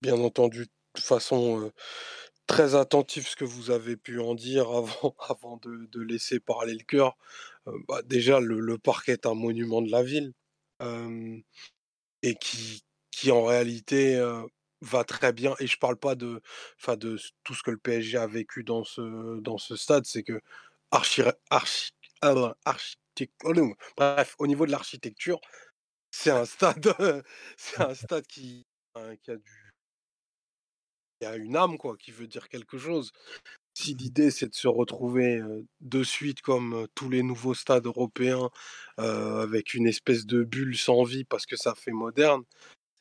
bien 0.04 0.20
entendu, 0.20 0.66
de 0.96 1.00
façon 1.00 1.72
très 2.46 2.74
attentive 2.74 3.26
ce 3.26 3.36
que 3.36 3.44
vous 3.44 3.70
avez 3.70 3.96
pu 3.96 4.20
en 4.20 4.34
dire 4.34 4.68
avant, 4.70 5.16
avant 5.30 5.56
de, 5.62 6.00
laisser 6.02 6.40
parler 6.40 6.74
le 6.74 6.84
cœur. 6.84 7.16
Bah, 7.88 8.02
déjà, 8.04 8.38
le, 8.40 8.78
parc 8.78 9.08
est 9.08 9.24
un 9.26 9.34
monument 9.34 9.80
de 9.80 9.90
la 9.90 10.02
ville 10.02 10.32
et 12.22 12.34
qui, 12.34 12.84
qui 13.10 13.30
en 13.30 13.44
réalité 13.44 14.20
va 14.82 15.04
très 15.04 15.32
bien 15.32 15.54
et 15.58 15.66
je 15.66 15.78
parle 15.78 15.96
pas 15.96 16.14
de, 16.14 16.42
de 16.86 17.18
tout 17.42 17.54
ce 17.54 17.62
que 17.62 17.70
le 17.70 17.78
PSG 17.78 18.18
a 18.18 18.26
vécu 18.26 18.62
dans 18.62 18.84
ce, 18.84 19.40
dans 19.40 19.56
ce 19.56 19.76
stade, 19.76 20.04
c'est 20.04 20.22
que 20.22 20.38
archi, 20.90 21.22
archi, 21.48 21.92
ah, 22.20 22.34
oh 23.44 23.74
bref, 23.96 24.34
au 24.38 24.46
niveau 24.46 24.66
de 24.66 24.70
l'architecture, 24.70 25.40
c'est 26.10 26.30
un 26.30 26.44
stade, 26.44 26.94
c'est 27.56 27.80
un 27.80 27.94
stade 27.94 28.26
qui, 28.26 28.66
qui 29.22 29.30
a 29.30 29.36
du, 29.36 29.63
qui 31.24 31.30
a 31.30 31.36
une 31.36 31.56
âme 31.56 31.78
quoi, 31.78 31.96
qui 31.96 32.10
veut 32.10 32.26
dire 32.26 32.48
quelque 32.48 32.76
chose. 32.78 33.12
si 33.76 33.94
l'idée 33.94 34.30
c'est 34.30 34.48
de 34.48 34.54
se 34.54 34.68
retrouver 34.68 35.40
de 35.80 36.02
suite 36.04 36.40
comme 36.42 36.86
tous 36.94 37.08
les 37.10 37.22
nouveaux 37.22 37.54
stades 37.54 37.86
européens 37.86 38.50
euh, 39.00 39.42
avec 39.42 39.74
une 39.74 39.86
espèce 39.88 40.26
de 40.26 40.44
bulle 40.44 40.76
sans 40.76 41.02
vie 41.02 41.24
parce 41.24 41.46
que 41.46 41.56
ça 41.56 41.74
fait 41.74 41.90
moderne, 41.90 42.42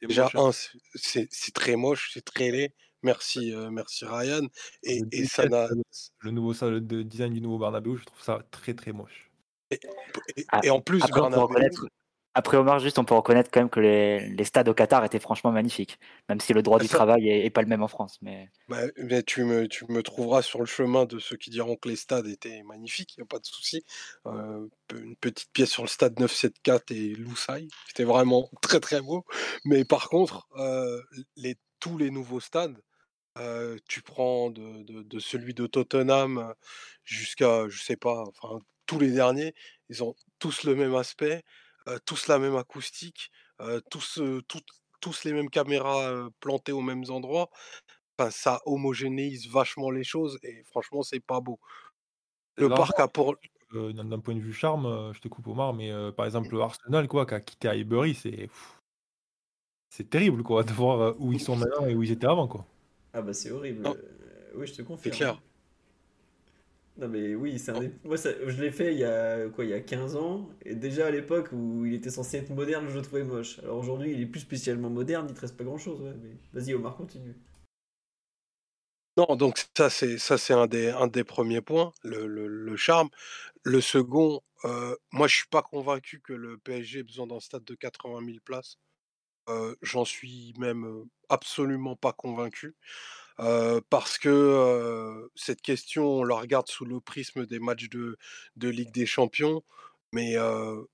C'est 0.02 0.08
déjà, 0.08 0.24
moche, 0.24 0.36
hein. 0.36 0.48
un, 0.50 0.52
c'est- 0.96 1.54
très 1.54 1.76
moche, 1.76 2.12
c'est 2.14 2.26
très 2.26 2.50
laid. 2.52 2.74
Merci, 3.04 3.54
euh, 3.54 3.70
merci 3.70 4.06
Ryan. 4.06 4.48
Et, 4.84 5.02
ça 5.26 5.46
n'a. 5.48 5.68
le, 6.22 6.32
nouveau 6.32 6.54
ça, 6.54 6.70
le 6.70 6.80
de- 6.80 7.04
design 7.04 7.34
du 7.34 7.42
nouveau 7.42 7.60
Bernabeu, 7.60 7.98
je 7.98 8.06
trouve 8.06 8.22
ça 8.22 8.40
très 8.50 8.74
très 8.74 8.94
moche. 8.94 9.30
Et, 9.72 9.80
et- 10.38 10.46
Ah, 10.48 10.62
et 10.64 10.70
en 10.70 10.80
plus, 10.82 11.04
Après, 11.04 11.20
Bernabeu, 11.20 11.88
après 12.34 12.58
Omar, 12.58 12.80
juste, 12.80 13.00
on 13.00 13.06
peut 13.06 13.16
reconnaître 13.16 13.50
quand 13.52 13.62
même 13.62 13.70
que 13.70 13.80
les, 13.80 14.30
les 14.30 14.44
stades 14.46 14.68
au 14.70 14.74
Qatar 14.74 15.04
étaient 15.06 15.20
franchement 15.20 15.52
magnifiques, 15.52 16.00
même 16.30 16.40
si 16.40 16.54
le 16.54 16.62
droit 16.64 16.80
Ah, 16.80 16.84
du 16.84 16.88
ça- 16.88 16.98
travail 16.98 17.30
est, 17.30 17.46
est 17.46 17.50
pas 17.50 17.62
le 17.62 17.68
même 17.68 17.84
en 17.84 17.88
France. 17.88 18.18
Mais 18.22 18.52
bah, 18.70 18.84
mais 18.98 19.24
tu 19.24 19.44
me, 19.44 19.68
tu 19.68 19.86
me 19.90 20.02
trouveras 20.02 20.42
sur 20.42 20.60
le 20.60 20.66
chemin 20.66 21.06
de 21.06 21.20
ceux 21.20 21.36
qui 21.38 21.50
diront 21.50 21.76
que 21.76 21.90
les 21.90 21.98
stades 21.98 22.28
étaient 22.28 22.64
magnifiques, 22.64 23.16
il 23.18 23.20
n'y 23.22 23.24
a 23.24 23.28
pas 23.28 23.40
de 23.40 23.46
souci. 23.46 23.84
Euh, 24.26 24.68
une 24.94 25.16
petite 25.18 25.52
pièce 25.52 25.70
sur 25.70 25.84
le 25.84 25.90
stade 25.90 26.18
974 26.20 26.84
et 26.92 27.16
Loussaï, 27.16 27.68
c'était 27.88 28.06
vraiment 28.06 28.50
très 28.62 28.80
très 28.80 29.02
beau. 29.02 29.26
Mais 29.66 29.84
par 29.86 30.08
contre, 30.10 30.48
euh, 30.58 31.02
les, 31.36 31.58
tous 31.80 31.98
les 31.98 32.10
nouveaux 32.10 32.40
stades, 32.40 32.82
euh, 33.40 33.78
tu 33.90 34.02
prends 34.02 34.50
de, 34.52 34.84
de- 34.84 35.04
de 35.04 35.20
celui 35.20 35.54
de 35.54 35.68
Tottenham 35.68 36.54
jusqu'à, 37.04 37.68
je 37.70 37.82
sais 37.84 37.98
pas, 37.98 38.24
enfin 38.30 38.60
tous 38.86 39.00
les 39.00 39.12
derniers, 39.12 39.54
ils 39.90 40.04
ont 40.04 40.16
tous 40.40 40.64
le 40.64 40.76
même 40.76 40.96
aspect, 40.96 41.44
euh, 41.88 42.00
tous 42.06 42.28
la 42.28 42.40
même 42.40 42.56
acoustique, 42.56 43.32
euh, 43.62 43.80
tous, 43.92 44.20
euh, 44.20 44.42
tout- 44.48 44.62
tous 45.02 45.24
les 45.26 45.34
mêmes 45.34 45.50
caméras 45.50 46.10
euh, 46.10 46.30
plantées 46.40 46.72
aux 46.72 46.82
mêmes 46.82 47.04
endroits. 47.10 47.50
Enfin, 48.20 48.32
ça 48.32 48.62
homogénéise 48.66 49.48
vachement 49.50 49.92
les 49.92 50.04
choses 50.04 50.40
et 50.44 50.64
franchement, 50.66 51.04
c'est 51.04 51.20
pas 51.20 51.42
beau. 51.42 51.60
Le 52.58 52.70
parc 52.70 53.00
a 53.00 53.08
pour. 53.08 53.36
euh, 53.74 53.94
d'un 53.94 54.06
d'un 54.06 54.20
point 54.20 54.36
de 54.36 54.40
vue 54.40 54.54
charme, 54.54 54.86
euh, 54.86 55.14
je 55.14 55.20
te 55.22 55.28
coupe 55.28 55.48
Omar, 55.48 55.74
mais 55.74 55.92
euh, 55.92 56.12
par 56.12 56.26
exemple, 56.26 56.54
le 56.54 56.62
Arsenal, 56.62 57.08
quoi, 57.08 57.26
qui 57.26 57.34
a 57.34 57.40
quitté 57.40 57.68
Highbury, 57.70 58.14
c'est 58.16 58.32
pff, 58.48 58.80
c'est 59.90 60.10
terrible, 60.10 60.44
quoi, 60.44 60.64
de 60.64 60.74
voir 60.74 61.00
euh, 61.00 61.14
où 61.20 61.32
ils 61.32 61.40
sont 61.40 61.56
maintenant 61.56 61.86
et 61.88 61.96
où 61.96 62.04
ils 62.04 62.12
étaient 62.12 62.28
avant, 62.28 62.48
quoi. 62.50 62.66
Ah 63.14 63.22
bah 63.22 63.34
c'est 63.34 63.52
horrible. 63.52 63.82
Non. 63.84 63.96
Euh, 63.96 64.52
oui, 64.56 64.68
je 64.68 64.74
te 64.74 64.78
C'est 64.78 64.86
confirme. 64.86 65.18
clair. 65.18 65.42
Non 66.98 67.08
mais 67.08 67.34
oui, 67.36 67.58
c'est 67.60 67.72
un 67.72 67.80
des- 67.80 67.92
moi 68.04 68.18
ça- 68.18 68.32
je 68.48 68.62
l'ai 68.62 68.72
fait 68.72 68.94
il 68.94 69.00
y 69.00 69.04
a 69.04 69.48
quoi, 69.50 69.64
il 69.66 69.72
y 69.72 69.74
a 69.74 69.80
15 69.82 70.16
ans 70.16 70.50
et 70.64 70.76
déjà 70.76 71.08
à 71.08 71.12
l'époque 71.12 71.50
où 71.52 71.86
il 71.86 71.94
était 71.96 72.12
censé 72.12 72.38
être 72.38 72.50
moderne, 72.52 72.88
je 72.90 72.96
le 72.96 73.02
trouvais 73.02 73.24
moche. 73.24 73.60
Alors 73.60 73.78
aujourd'hui, 73.78 74.12
il 74.14 74.22
est 74.22 74.26
plus 74.28 74.42
spécialement 74.42 74.90
moderne, 74.92 75.26
il 75.30 75.34
te 75.36 75.42
reste 75.42 75.58
pas 75.58 75.64
grand-chose, 75.64 76.02
ouais, 76.02 76.14
mais 76.22 76.38
vas-y 76.54 76.74
Omar, 76.76 76.96
continue. 76.96 77.36
Non, 79.18 79.36
donc 79.36 79.64
ça, 79.78 79.90
c'est 79.90 80.18
ça, 80.18 80.38
c'est 80.38 80.54
un 80.54 80.66
des, 80.68 80.90
un 80.90 81.08
des 81.08 81.24
premiers 81.24 81.62
points, 81.62 81.92
le, 82.04 82.26
le- 82.28 82.48
le 82.48 82.76
charme. 82.78 83.10
Le 83.64 83.82
second, 83.82 84.42
euh, 84.66 84.96
moi, 85.12 85.28
je 85.28 85.38
suis 85.38 85.48
pas 85.50 85.64
convaincu 85.64 86.22
que 86.22 86.34
le 86.34 86.58
PSG 86.60 87.00
ait 87.00 87.04
besoin 87.04 87.28
d'un 87.28 87.40
stade 87.40 87.64
de 87.66 87.76
80 87.76 88.22
000 88.22 88.42
places. 88.42 88.78
Euh, 89.50 89.76
j'en 89.82 90.06
suis 90.06 90.54
même 90.60 90.86
euh, 90.86 91.06
absolument 91.30 91.96
pas 91.98 92.14
convaincu. 92.14 92.76
Parce 93.38 94.18
que 94.18 95.30
cette 95.36 95.62
question, 95.62 96.06
on 96.20 96.24
la 96.24 96.36
regarde 96.36 96.68
sous 96.70 96.86
le 96.86 97.00
prisme 97.00 97.46
des 97.46 97.60
matchs 97.60 97.90
de, 97.90 98.18
de 98.58 98.70
Ligue 98.70 98.92
des 98.94 99.06
Champions. 99.06 99.64
Mais 100.12 100.36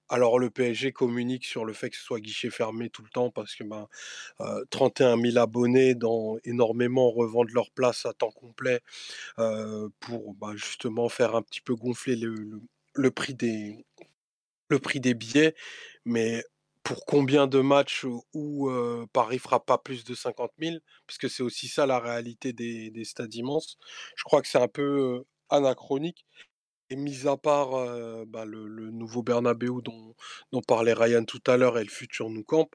alors 0.08 0.40
le 0.40 0.50
PSG 0.50 0.94
communique 0.94 1.44
sur 1.46 1.66
le 1.66 1.74
fait 1.74 1.90
que 1.90 1.98
ce 1.98 2.04
soit 2.04 2.22
guichet 2.22 2.50
fermé 2.50 2.90
tout 2.90 3.04
le 3.04 3.10
temps 3.10 3.30
parce 3.32 3.54
que 3.54 3.66
ben, 3.66 3.88
euh, 4.42 4.64
31 4.70 5.18
000 5.18 5.38
abonnés 5.40 5.96
dans 5.96 6.38
énormément 6.46 7.12
revendent 7.12 7.52
leur 7.52 7.72
place 7.72 8.06
à 8.06 8.14
temps 8.14 8.32
complet 8.32 8.82
pour 10.00 10.34
bah, 10.36 10.52
justement 10.56 11.10
faire 11.10 11.36
un 11.36 11.42
petit 11.42 11.62
peu 11.62 11.76
gonfler 11.76 12.16
le, 12.16 12.34
le- 12.34 12.62
le 12.96 13.12
prix 13.12 13.34
des, 13.36 13.86
le 14.70 14.80
prix 14.80 15.00
des 15.00 15.14
billets. 15.14 15.56
Mais 16.06 16.44
pour 16.90 17.06
combien 17.06 17.46
de 17.46 17.60
matchs 17.60 18.06
où 18.34 18.70
euh, 18.70 19.06
Paris 19.14 19.38
fera 19.38 19.64
pas 19.64 19.78
plus 19.78 20.04
de 20.04 20.16
50 20.16 20.52
000 20.60 20.78
Parce 21.06 21.20
que 21.20 21.28
c'est 21.28 21.44
aussi 21.44 21.68
ça 21.68 21.86
la 21.86 22.00
réalité 22.00 22.52
des, 22.52 22.90
des 22.90 23.06
stades 23.06 23.34
immenses. 23.36 23.78
Je 24.16 24.24
crois 24.24 24.42
que 24.42 24.48
c'est 24.48 24.62
un 24.62 24.68
peu 24.68 25.24
anachronique. 25.50 26.26
Et 26.90 26.96
mis 26.96 27.28
à 27.28 27.38
part 27.38 27.76
euh, 27.76 28.26
bah, 28.28 28.46
le, 28.46 28.68
le 28.68 28.90
nouveau 28.90 29.22
Bernabeu 29.22 29.70
dont, 29.84 30.16
dont 30.52 30.62
parlait 30.62 30.94
Ryan 30.94 31.24
tout 31.26 31.42
à 31.46 31.58
l'heure 31.58 31.78
et 31.78 31.84
le 31.84 31.90
futur 31.92 32.32
Nou 32.32 32.44
Camp, 32.44 32.68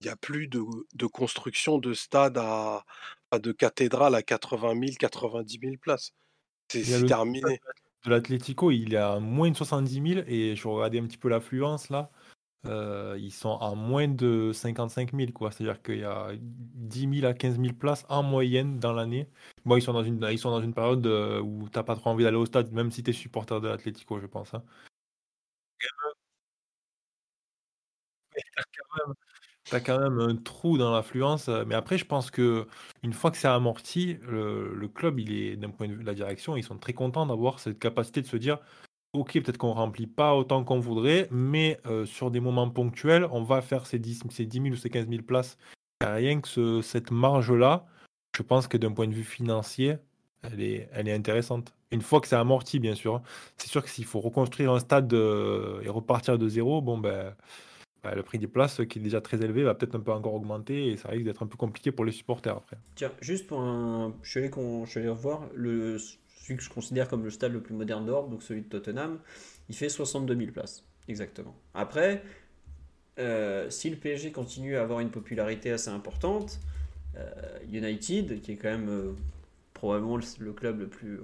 il 0.00 0.06
n'y 0.06 0.10
a 0.10 0.16
plus 0.16 0.48
de, 0.48 0.62
de 0.94 1.06
construction 1.06 1.76
de 1.76 1.92
stade 1.92 2.38
à, 2.38 2.86
à- 3.30 3.38
de 3.38 3.52
cathédrale 3.52 4.14
à 4.14 4.22
80 4.22 4.72
000, 4.80 4.96
90 4.98 5.58
000 5.62 5.74
places. 5.78 6.12
C'est 6.72 6.80
y 6.80 6.94
a 6.94 7.02
terminé. 7.02 7.60
de 8.06 8.10
l'Atlético, 8.10 8.70
il 8.70 8.94
est 8.94 8.96
à 8.96 9.20
moins 9.20 9.50
de 9.50 9.56
70 9.56 10.14
000 10.14 10.24
et 10.26 10.56
je 10.56 10.66
regardais 10.66 10.98
un 11.00 11.06
petit 11.06 11.18
peu 11.18 11.28
l'affluence 11.28 11.90
là. 11.90 12.10
Euh, 12.66 13.16
ils 13.18 13.32
sont 13.32 13.56
à 13.58 13.74
moins 13.74 14.08
de 14.08 14.52
55 14.52 15.14
000, 15.14 15.32
quoi. 15.32 15.50
C'est-à-dire 15.50 15.82
qu'il 15.82 15.98
y 16.00 16.04
a 16.04 16.28
10 16.38 17.08
000 17.20 17.26
à 17.26 17.34
15 17.34 17.58
000 17.58 17.74
places 17.74 18.04
en 18.08 18.22
moyenne 18.22 18.78
dans 18.78 18.92
l'année. 18.92 19.28
Bon, 19.64 19.76
ils 19.76 19.82
sont 19.82 19.92
dans 19.94 20.02
une, 20.04 20.22
ils 20.30 20.38
sont 20.38 20.50
dans 20.50 20.62
une 20.62 20.74
période 20.74 21.06
euh, 21.06 21.40
où 21.40 21.68
t'as 21.70 21.82
pas 21.82 21.96
trop 21.96 22.10
envie 22.10 22.24
d'aller 22.24 22.36
au 22.36 22.46
stade, 22.46 22.72
même 22.72 22.90
si 22.90 23.02
tu 23.02 23.10
es 23.10 23.12
supporter 23.12 23.60
de 23.60 23.68
l'Atlético, 23.68 24.20
je 24.20 24.26
pense. 24.26 24.54
hein. 24.54 24.62
T'as 29.68 29.80
quand 29.80 29.98
même 30.00 30.18
un 30.18 30.36
trou 30.36 30.78
dans 30.78 30.90
l'affluence, 30.92 31.48
mais 31.48 31.74
après, 31.74 31.96
je 31.98 32.04
pense 32.04 32.30
que 32.30 32.66
une 33.02 33.12
fois 33.12 33.30
que 33.30 33.36
c'est 33.36 33.46
amorti, 33.48 34.18
le, 34.22 34.74
le 34.74 34.88
club, 34.88 35.20
il 35.20 35.32
est 35.32 35.56
d'un 35.56 35.70
point 35.70 35.86
de 35.86 35.92
vue 35.94 36.00
de 36.02 36.06
la 36.06 36.14
direction, 36.14 36.56
ils 36.56 36.64
sont 36.64 36.78
très 36.78 36.92
contents 36.92 37.26
d'avoir 37.26 37.60
cette 37.60 37.78
capacité 37.78 38.20
de 38.22 38.26
se 38.26 38.36
dire, 38.36 38.58
ok, 39.12 39.32
peut-être 39.34 39.58
qu'on 39.58 39.72
remplit 39.72 40.06
pas 40.06 40.34
autant 40.34 40.64
qu'on 40.64 40.80
voudrait, 40.80 41.28
mais 41.30 41.80
euh, 41.86 42.06
sur 42.06 42.30
des 42.30 42.40
moments 42.40 42.70
ponctuels, 42.70 43.26
on 43.30 43.42
va 43.42 43.60
faire 43.62 43.86
ces 43.86 43.98
10, 43.98 44.22
ces 44.30 44.46
10 44.46 44.60
000 44.62 44.68
ou 44.74 44.76
ces 44.76 44.90
15 44.90 45.08
000 45.08 45.22
places. 45.22 45.58
Rien 46.02 46.40
que 46.40 46.48
ce- 46.48 46.82
cette 46.82 47.10
marge-là, 47.10 47.86
je 48.36 48.42
pense 48.42 48.68
que 48.68 48.76
d'un 48.76 48.92
point 48.92 49.06
de 49.08 49.14
vue 49.14 49.24
financier, 49.24 49.96
elle 50.42 50.60
est, 50.62 51.12
intéressante. 51.12 51.74
Une 51.90 52.00
fois 52.02 52.20
que 52.20 52.28
c'est 52.28 52.36
amorti, 52.36 52.78
bien 52.78 52.94
sûr. 52.94 53.16
hein. 53.16 53.22
C'est 53.56 53.68
sûr 53.68 53.82
que 53.82 53.90
s'il 53.90 54.04
faut 54.06 54.20
reconstruire 54.20 54.72
un 54.72 54.78
stade 54.78 55.12
euh, 55.12 55.82
et 55.82 55.88
repartir 55.88 56.38
de 56.38 56.48
zéro, 56.48 56.80
bon 56.80 56.96
ben 56.98 57.34
bah, 58.02 58.14
le 58.14 58.22
prix 58.22 58.38
des 58.38 58.46
places, 58.46 58.80
qui 58.88 58.98
est 58.98 59.02
déjà 59.02 59.20
très 59.20 59.36
élevé, 59.42 59.62
va 59.62 59.74
peut-être 59.74 59.94
un 59.94 60.00
peu 60.00 60.12
encore 60.12 60.34
augmenter 60.34 60.88
et 60.88 60.96
ça 60.96 61.10
risque 61.10 61.24
d'être 61.24 61.42
un 61.42 61.46
peu 61.46 61.56
compliqué 61.56 61.92
pour 61.92 62.04
les 62.04 62.12
supporters 62.12 62.56
après. 62.56 62.78
Tiens, 62.94 63.12
juste 63.20 63.46
pour 63.46 63.60
un. 63.60 64.14
Je 64.22 64.30
suis 64.30 64.40
allé, 64.40 64.50
je 64.54 64.90
suis 64.90 65.00
allé 65.00 65.08
revoir 65.10 65.42
le... 65.54 65.98
que 66.56 66.62
je 66.62 66.70
considère 66.70 67.08
comme 67.08 67.24
le 67.24 67.30
stade 67.30 67.52
le 67.52 67.60
plus 67.60 67.74
moderne 67.74 68.06
d'Europe, 68.06 68.30
donc 68.30 68.42
celui 68.42 68.62
de 68.62 68.68
Tottenham. 68.68 69.18
Il 69.68 69.76
fait 69.76 69.88
62 69.88 70.36
000 70.36 70.50
places, 70.52 70.84
exactement. 71.08 71.54
Après, 71.74 72.22
euh, 73.20 73.68
si 73.70 73.90
le 73.90 73.96
PSG 73.96 74.32
continue 74.32 74.76
à 74.76 74.82
avoir 74.82 75.00
une 75.00 75.10
popularité 75.10 75.70
assez 75.70 75.90
importante, 75.90 76.60
euh, 77.16 77.30
United, 77.70 78.40
qui 78.40 78.52
est 78.52 78.56
quand 78.56 78.70
même 78.70 78.88
euh, 78.88 79.12
probablement 79.74 80.16
le, 80.16 80.52
club 80.52 80.80
le 80.80 80.88
plus, 80.88 81.20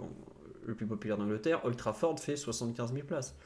le 0.65 0.75
plus 0.75 0.87
populaire 0.87 1.17
d'Angleterre, 1.17 1.65
Old 1.65 1.77
Trafford 1.77 2.19
fait 2.19 2.37
75 2.37 2.93
000 2.93 3.07
places. 3.07 3.37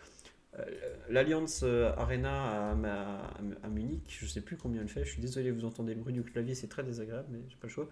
L'Alliance 1.08 1.62
Arena 1.62 2.72
à, 2.72 3.68
Munich, 3.68 4.18
je 4.20 4.26
sais 4.26 4.40
plus 4.40 4.56
combien 4.56 4.82
elle 4.82 4.88
fait, 4.88 5.04
je 5.04 5.12
suis 5.12 5.22
désolé, 5.22 5.52
vous 5.52 5.64
entendez 5.64 5.94
le 5.94 6.00
bruit 6.00 6.12
du 6.12 6.22
clavier, 6.22 6.54
c'est 6.54 6.66
très 6.66 6.82
désagréable, 6.82 7.28
mais 7.30 7.38
j'ai 7.48 7.56
pas 7.56 7.68
le 7.68 7.72
choix. 7.72 7.88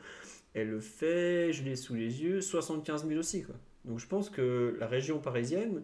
Elle 0.55 0.71
le 0.71 0.81
fait, 0.81 1.53
je 1.53 1.63
l'ai 1.63 1.77
sous 1.77 1.95
les 1.95 2.21
yeux, 2.21 2.41
75 2.43 3.07
000 3.07 3.19
aussi. 3.19 3.45
Quoi. 3.45 3.55
Donc 3.85 3.99
je 3.99 4.07
pense 4.07 4.31
que 4.31 4.77
la 4.81 4.87
région 4.87 5.19
parisienne, 5.21 5.83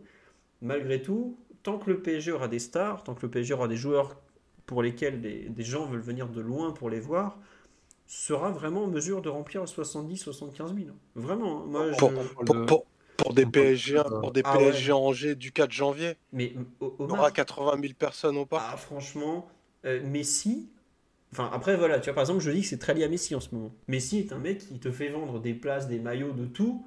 malgré 0.63 1.03
tout, 1.03 1.39
tant 1.63 1.79
que 1.79 1.91
le 1.91 2.03
PSG 2.03 2.33
aura 2.33 2.49
des 2.49 2.61
stars, 2.61 3.05
tant 3.05 3.15
que 3.15 3.23
le 3.23 3.31
PSG 3.31 3.55
aura 3.55 3.69
des 3.69 3.77
joueurs 3.77 4.21
pour 4.67 4.83
lesquels 4.83 5.21
des, 5.21 5.49
des 5.51 5.65
gens 5.65 5.87
veulent 5.87 6.01
venir 6.01 6.29
de 6.29 6.41
loin 6.43 6.73
pour 6.73 6.91
les 6.91 7.01
voir, 7.01 7.39
sera 8.07 8.51
vraiment 8.53 8.85
en 8.85 8.89
mesure 8.89 9.23
de 9.23 9.29
remplir 9.31 9.67
70-75 9.69 10.75
000. 10.75 10.97
Vraiment, 11.17 11.63
hein. 11.65 11.67
moi 11.67 11.93
je... 11.93 11.99
Pour, 11.99 12.15
parle 12.35 12.47
pour, 12.47 12.61
de- 12.67 12.67
pour- 12.67 12.87
pour 13.17 13.33
des 13.35 13.47
on 13.55 13.69
PSG, 13.77 14.01
pour 14.21 14.33
des 14.33 14.43
Ah 14.45 14.61
ouais. 14.63 14.73
PSG 14.73 14.93
Angers 14.93 15.35
du 15.35 15.53
4 15.53 15.73
janvier, 15.73 16.17
Mais 16.33 16.55
O- 16.81 16.95
il 17.07 17.11
y 17.11 17.15
Omar, 17.15 17.19
aura 17.19 17.31
80 17.33 17.77
000 17.77 17.95
personnes 17.95 18.37
au 18.39 18.47
parc. 18.47 18.69
Ah, 18.69 18.77
franchement, 18.77 19.49
euh, 19.85 20.03
Messi. 20.07 20.71
Enfin, 21.33 21.51
après, 21.53 21.77
voilà, 21.77 22.01
tu 22.01 22.07
vois, 22.07 22.15
par 22.15 22.23
exemple, 22.23 22.41
je 22.43 22.51
dis 22.51 22.63
que 22.63 22.69
c'est 22.69 22.79
très 22.79 22.95
lié 22.95 23.05
à 23.05 23.09
Messi 23.09 23.35
en 23.35 23.41
ce 23.41 23.55
moment. 23.55 23.73
Messi 23.89 24.19
est 24.21 24.33
un 24.33 24.39
mec 24.39 24.59
qui 24.61 24.79
te 24.81 24.93
fait 24.93 25.09
vendre 25.11 25.41
des 25.41 25.55
places, 25.55 25.89
des 25.89 26.01
maillots, 26.01 26.33
de 26.33 26.47
tout, 26.47 26.87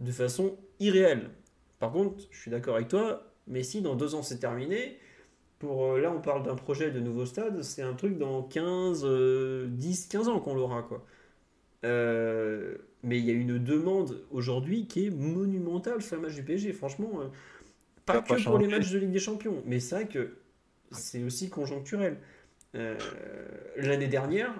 de 0.00 0.12
façon 0.12 0.56
irréelle. 0.80 1.30
Par 1.78 1.92
contre, 1.92 2.24
je 2.30 2.38
suis 2.38 2.50
d'accord 2.50 2.76
avec 2.76 2.88
toi, 2.88 3.32
Messi, 3.46 3.82
dans 3.82 3.94
deux 3.96 4.14
ans, 4.14 4.22
c'est 4.22 4.38
terminé. 4.38 4.98
Pour, 5.58 5.84
euh, 5.92 6.00
là, 6.00 6.12
on 6.12 6.20
parle 6.20 6.44
d'un 6.44 6.54
projet 6.54 6.90
de 6.90 7.00
nouveau 7.00 7.26
stade, 7.26 7.62
c'est 7.62 7.82
un 7.82 7.94
truc 7.94 8.16
dans 8.18 8.42
15, 8.42 9.02
euh, 9.04 9.66
10, 9.68 10.06
15 10.06 10.28
ans 10.28 10.40
qu'on 10.40 10.54
l'aura, 10.54 10.82
quoi. 10.82 11.04
Euh, 11.84 12.76
mais 13.02 13.18
il 13.18 13.24
y 13.24 13.30
a 13.30 13.34
une 13.34 13.58
demande 13.58 14.24
aujourd'hui 14.30 14.86
qui 14.86 15.06
est 15.06 15.10
monumentale 15.10 16.02
sur 16.02 16.16
le 16.16 16.22
match 16.22 16.34
du 16.34 16.44
PSG, 16.44 16.72
franchement. 16.72 17.10
euh, 17.20 17.28
pas 18.04 18.20
que 18.22 18.28
pas 18.28 18.36
pour 18.42 18.58
les 18.58 18.68
matchs 18.68 18.90
de 18.90 18.98
Ligue 18.98 19.10
des 19.10 19.18
Champions, 19.18 19.62
mais 19.66 19.80
c'est 19.80 19.94
vrai 19.94 20.08
que 20.08 20.38
c'est 20.90 21.22
aussi 21.22 21.50
conjoncturel. 21.50 22.18
L'année 23.76 24.08
dernière, 24.08 24.54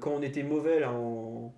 quand 0.00 0.12
on 0.12 0.22
était 0.22 0.42
mauvais 0.42 0.80
là, 0.80 0.92
en... 0.92 1.54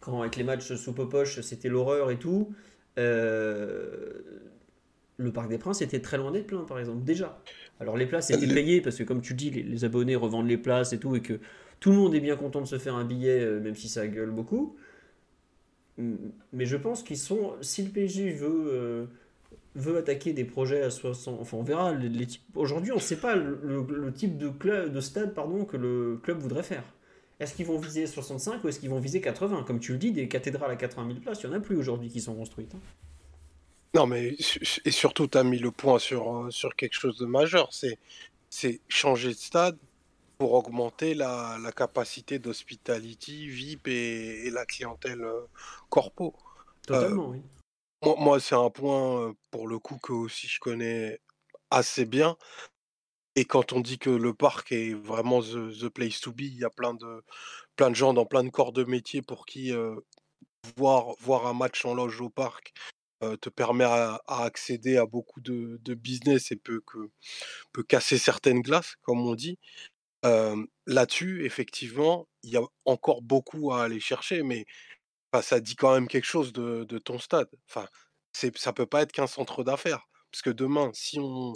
quand 0.00 0.20
avec 0.20 0.36
les 0.36 0.44
matchs 0.44 0.72
sous 0.74 0.92
Popoche, 0.94 1.40
c'était 1.42 1.68
l'horreur 1.68 2.10
et 2.10 2.18
tout, 2.18 2.54
euh, 2.98 4.12
le 5.18 5.32
Parc 5.32 5.48
des 5.50 5.58
Princes 5.58 5.82
était 5.82 6.00
très 6.00 6.16
loin 6.16 6.30
d'être 6.32 6.46
plein, 6.46 6.64
par 6.64 6.78
exemple, 6.78 7.04
déjà. 7.04 7.42
Alors 7.78 7.96
les 7.96 8.06
places 8.06 8.30
étaient 8.30 8.46
payées 8.46 8.80
parce 8.80 8.96
que, 8.96 9.04
comme 9.04 9.20
tu 9.20 9.34
dis, 9.34 9.50
les, 9.50 9.62
les 9.62 9.84
abonnés 9.84 10.16
revendent 10.16 10.48
les 10.48 10.56
places 10.58 10.92
et 10.92 10.98
tout, 10.98 11.14
et 11.16 11.20
que 11.22 11.40
tout 11.80 11.90
le 11.90 11.96
monde 11.96 12.14
est 12.14 12.20
bien 12.20 12.36
content 12.36 12.60
de 12.60 12.66
se 12.66 12.78
faire 12.78 12.94
un 12.94 13.04
billet, 13.04 13.40
euh, 13.40 13.60
même 13.60 13.74
si 13.74 13.88
ça 13.88 14.06
gueule 14.08 14.30
beaucoup. 14.30 14.76
Mm, 15.98 16.14
Mais 16.52 16.66
je 16.66 16.76
pense 16.76 17.02
qu'ils 17.02 17.18
sont. 17.18 17.54
Si 17.60 17.82
le 17.84 17.90
PSG 17.90 18.32
veut, 18.32 18.64
euh, 18.68 19.06
veut 19.76 19.96
attaquer 19.98 20.32
des 20.32 20.44
projets 20.44 20.82
à 20.82 20.90
60. 20.90 21.40
Enfin, 21.40 21.58
on 21.58 21.62
verra. 21.62 21.92
les- 21.94 22.08
les 22.08 22.26
types- 22.26 22.42
Aujourd'hui, 22.56 22.92
on 22.92 22.96
ne 22.96 23.00
sait 23.00 23.16
pas 23.20 23.36
le, 23.36 23.58
le- 23.64 23.86
le 24.06 24.12
type 24.12 24.38
de, 24.38 24.48
club, 24.48 24.92
de 24.92 25.00
stade 25.00 25.34
pardon, 25.34 25.64
que 25.64 25.76
le 25.76 26.18
club 26.22 26.38
voudrait 26.38 26.62
faire. 26.62 26.84
Est-ce 27.40 27.54
qu'ils 27.54 27.66
vont 27.66 27.78
viser 27.78 28.06
65 28.06 28.62
ou 28.62 28.68
est-ce 28.68 28.78
qu'ils 28.78 28.90
vont 28.90 29.00
viser 29.00 29.20
80 29.20 29.64
Comme 29.64 29.80
tu 29.80 29.92
le 29.92 29.98
dis, 29.98 30.12
des 30.12 30.28
cathédrales 30.28 30.70
à 30.70 30.76
80 30.76 31.06
000 31.08 31.20
places, 31.20 31.42
il 31.42 31.48
n'y 31.48 31.54
en 31.54 31.58
a 31.58 31.60
plus 31.60 31.76
aujourd'hui 31.76 32.08
qui 32.10 32.20
sont 32.20 32.34
construites. 32.34 32.74
hein. 32.74 32.80
Non, 33.94 34.06
mais 34.06 34.36
et 34.84 34.90
surtout, 34.92 35.26
tu 35.26 35.38
as 35.38 35.42
mis 35.42 35.58
le 35.58 35.72
point 35.72 35.98
sur, 35.98 36.36
euh, 36.36 36.50
sur 36.50 36.76
quelque 36.76 36.94
chose 36.94 37.18
de 37.18 37.26
majeur. 37.26 37.70
C'est 37.72 38.80
changer 38.88 39.30
de 39.30 39.34
stade 39.34 39.78
pour 40.38 40.52
augmenter 40.52 41.14
la, 41.14 41.58
la 41.60 41.72
capacité 41.72 42.38
d'hospitality, 42.38 43.48
VIP 43.48 43.88
et, 43.88 44.46
et 44.46 44.50
la 44.50 44.64
clientèle 44.64 45.22
euh, 45.22 45.40
corpo. 45.88 46.34
Totalement, 46.86 47.30
oui. 47.30 47.42
Moi, 48.04 48.16
moi, 48.18 48.40
c'est 48.40 48.54
un 48.54 48.70
point, 48.70 49.28
euh, 49.28 49.32
pour 49.50 49.66
le 49.66 49.78
coup, 49.78 49.98
que 49.98 50.12
aussi 50.12 50.46
je 50.46 50.60
connais 50.60 51.20
assez 51.70 52.04
bien. 52.04 52.36
Et 53.40 53.46
quand 53.46 53.72
on 53.72 53.80
dit 53.80 53.98
que 53.98 54.10
le 54.10 54.34
parc 54.34 54.70
est 54.70 54.92
vraiment 54.92 55.40
the, 55.40 55.88
place 55.88 56.20
to 56.20 56.30
be, 56.30 56.42
il 56.42 56.58
y 56.58 56.64
a 56.64 56.68
plein 56.68 56.92
de, 56.92 57.24
plein 57.74 57.88
de 57.88 57.94
gens 57.94 58.12
dans 58.12 58.26
plein 58.26 58.44
de 58.44 58.50
corps 58.50 58.74
de 58.74 58.84
métier 58.84 59.22
pour 59.22 59.46
qui 59.46 59.72
euh, 59.72 59.96
voir, 60.76 61.14
voir 61.20 61.46
un 61.46 61.54
match 61.54 61.86
en 61.86 61.94
loge 61.94 62.20
au 62.20 62.28
parc 62.28 62.74
euh, 63.22 63.38
te 63.38 63.48
permet 63.48 63.84
à, 63.84 64.20
à 64.26 64.42
accéder 64.42 64.98
à 64.98 65.06
beaucoup 65.06 65.40
de, 65.40 65.78
business 65.94 66.52
et 66.52 66.56
peut, 66.56 66.82
que, 66.86 66.98
peut 67.72 67.82
casser 67.82 68.18
certaines 68.18 68.60
glaces, 68.60 68.96
comme 69.00 69.26
on 69.26 69.34
dit. 69.34 69.58
Là-dessus, 70.86 71.46
effectivement, 71.46 72.28
il 72.42 72.50
y 72.50 72.58
a 72.58 72.62
encore 72.84 73.22
beaucoup 73.22 73.72
à 73.72 73.84
aller 73.84 74.00
chercher, 74.00 74.42
mais 74.42 74.66
ça 75.40 75.60
dit 75.60 75.76
quand 75.76 75.94
même 75.94 76.08
quelque 76.08 76.26
chose 76.26 76.52
de, 76.52 76.84
de 76.84 76.98
ton 76.98 77.18
stade. 77.18 77.48
Enfin, 77.70 77.88
ça 78.34 78.74
peut 78.74 78.84
pas 78.84 79.00
être 79.00 79.12
qu'un 79.12 79.26
centre 79.26 79.64
d'affaires. 79.64 80.06
Parce 80.30 80.42
que 80.42 80.50
demain, 80.50 80.90
si 80.92 81.18
on, 81.18 81.54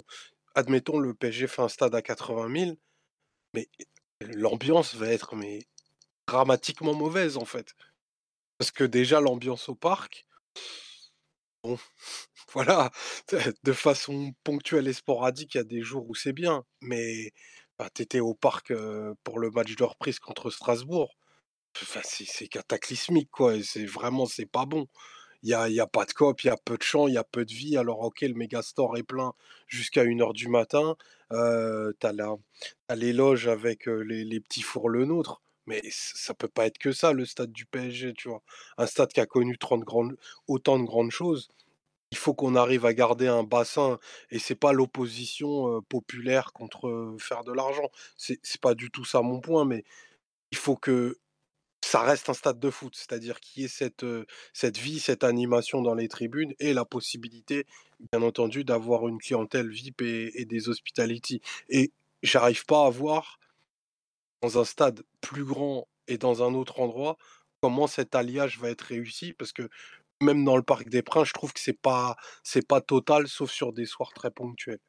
admettons, 0.55 0.99
le 0.99 1.13
PSG 1.13 1.47
fait 1.47 1.61
un 1.61 1.69
stade 1.69 1.95
à 1.95 2.01
80 2.01 2.49
000, 2.49 2.79
mais 3.53 3.69
l'ambiance 4.21 4.95
va 4.95 5.09
être 5.09 5.35
dramatiquement 6.27 6.93
mauvaise, 6.93 7.37
en 7.37 7.45
fait. 7.45 7.73
Parce 8.57 8.71
que 8.71 8.83
déjà, 8.85 9.21
l'ambiance 9.21 9.69
au 9.69 9.75
parc, 9.75 10.27
bon, 11.63 11.77
voilà, 12.53 12.91
de 13.63 13.73
façon 13.73 14.33
ponctuelle 14.43 14.87
et 14.87 14.93
sporadique, 14.93 15.55
il 15.55 15.57
y 15.57 15.61
a 15.61 15.63
des 15.63 15.81
jours 15.81 16.09
où 16.09 16.15
c'est 16.15 16.33
bien, 16.33 16.63
mais 16.81 17.31
bah, 17.77 17.89
tu 17.93 18.01
étais 18.03 18.19
au 18.19 18.33
parc 18.33 18.71
euh, 18.71 19.13
pour 19.23 19.39
le 19.39 19.49
match 19.51 19.75
de 19.75 19.83
reprise 19.83 20.19
contre 20.19 20.49
Strasbourg. 20.49 21.15
C'est 22.03 22.47
cataclysmique, 22.47 23.29
quoi. 23.31 23.61
C'est 23.63 23.85
vraiment, 23.85 24.25
c'est 24.25 24.45
pas 24.45 24.65
bon. 24.65 24.87
Il 25.45 25.49
y 25.49 25.53
a, 25.53 25.69
y 25.69 25.79
a 25.79 25.85
pas 25.85 26.05
de 26.05 26.11
cop, 26.11 26.41
il 26.43 26.47
y 26.47 26.49
a 26.49 26.57
peu 26.57 26.75
de 26.75 26.81
chants, 26.81 27.07
il 27.07 27.13
y 27.13 27.17
a 27.17 27.23
peu 27.23 27.45
de 27.45 27.53
vie. 27.53 27.77
Alors, 27.77 27.99
ok, 27.99 28.21
le 28.21 28.33
Megastore 28.33 28.97
est 28.97 29.03
plein 29.03 29.33
jusqu'à 29.67 30.03
1h 30.03 30.33
du 30.33 30.47
matin. 30.47 30.97
Euh, 31.31 31.93
la, 32.01 32.35
t'as 32.87 32.95
les 32.95 33.13
loges 33.13 33.47
avec 33.47 33.87
euh, 33.87 33.99
les, 33.99 34.39
petits 34.39 34.63
fours 34.63 34.89
le 34.89 35.05
nôtre. 35.05 35.43
Mais 35.67 35.83
ça 35.91 36.33
peut 36.33 36.47
pas 36.47 36.65
être 36.65 36.79
que 36.79 36.91
ça, 36.91 37.13
le 37.13 37.25
stade 37.25 37.51
du 37.51 37.67
PSG, 37.67 38.13
tu 38.13 38.29
vois. 38.29 38.41
Un 38.79 38.87
stade 38.87 39.13
qui 39.13 39.19
a 39.19 39.27
connu 39.27 39.55
30 39.59 39.81
grandes, 39.81 40.17
autant 40.47 40.79
de 40.79 40.83
grandes 40.85 41.11
choses. 41.11 41.49
Il 42.11 42.17
faut 42.17 42.33
qu'on 42.33 42.55
arrive 42.55 42.85
à 42.87 42.93
garder 42.95 43.27
un 43.27 43.43
bassin 43.43 43.99
et 44.31 44.39
c'est 44.39 44.55
pas 44.55 44.73
l'opposition 44.73 45.77
euh, 45.77 45.81
populaire 45.81 46.53
contre 46.53 46.87
euh, 46.87 47.17
faire 47.19 47.43
de 47.43 47.51
l'argent. 47.53 47.91
C'est 48.17 48.61
pas 48.61 48.73
du 48.73 48.89
tout 48.89 49.05
ça 49.05 49.21
mon 49.21 49.41
point, 49.41 49.65
mais 49.65 49.83
il 50.51 50.57
faut 50.57 50.75
que 50.75 51.19
ça 51.85 52.01
reste 52.01 52.29
un 52.29 52.33
stade 52.33 52.59
de 52.59 52.71
foot, 52.71 52.95
c'est-à-dire 52.95 53.39
qu'il 53.39 53.61
y 53.61 53.65
ait 53.65 53.69
cette, 53.69 54.05
cette 54.53 54.77
vie, 54.77 54.99
cette 54.99 55.23
animation 55.23 55.83
dans 55.83 55.93
les 55.93 56.07
tribunes 56.07 56.55
et 56.59 56.73
la 56.73 56.83
possibilité, 56.83 57.67
bien 58.11 58.23
entendu, 58.23 58.63
d'avoir 58.63 59.07
une 59.07 59.19
clientèle 59.19 59.69
VIP 59.69 60.01
et, 60.01 60.45
des 60.45 60.67
hospitality. 60.67 61.41
Et 61.69 61.91
j'arrive 62.23 62.65
pas 62.65 62.87
à 62.87 62.89
voir 62.89 63.39
dans 64.41 64.57
un 64.59 64.65
stade 64.65 65.03
plus 65.21 65.45
grand 65.45 65.87
et 66.07 66.17
dans 66.17 66.41
un 66.41 66.55
autre 66.55 66.79
endroit 66.79 67.17
comment 67.61 67.85
cet 67.85 68.15
alliage 68.15 68.57
va 68.57 68.71
être 68.71 68.81
réussi 68.81 69.33
parce 69.33 69.53
que 69.53 69.69
même 70.21 70.43
dans 70.43 70.57
le 70.57 70.63
Parc 70.63 70.89
des 70.89 71.03
Princes, 71.03 71.27
je 71.27 71.33
trouve 71.33 71.53
que 71.53 71.59
c'est 71.59 71.79
pas 71.79 72.15
pas 72.67 72.81
total 72.81 73.27
sauf 73.27 73.51
sur 73.51 73.73
des 73.73 73.85
soirs 73.85 74.11
très 74.13 74.31
ponctuels. 74.31 74.79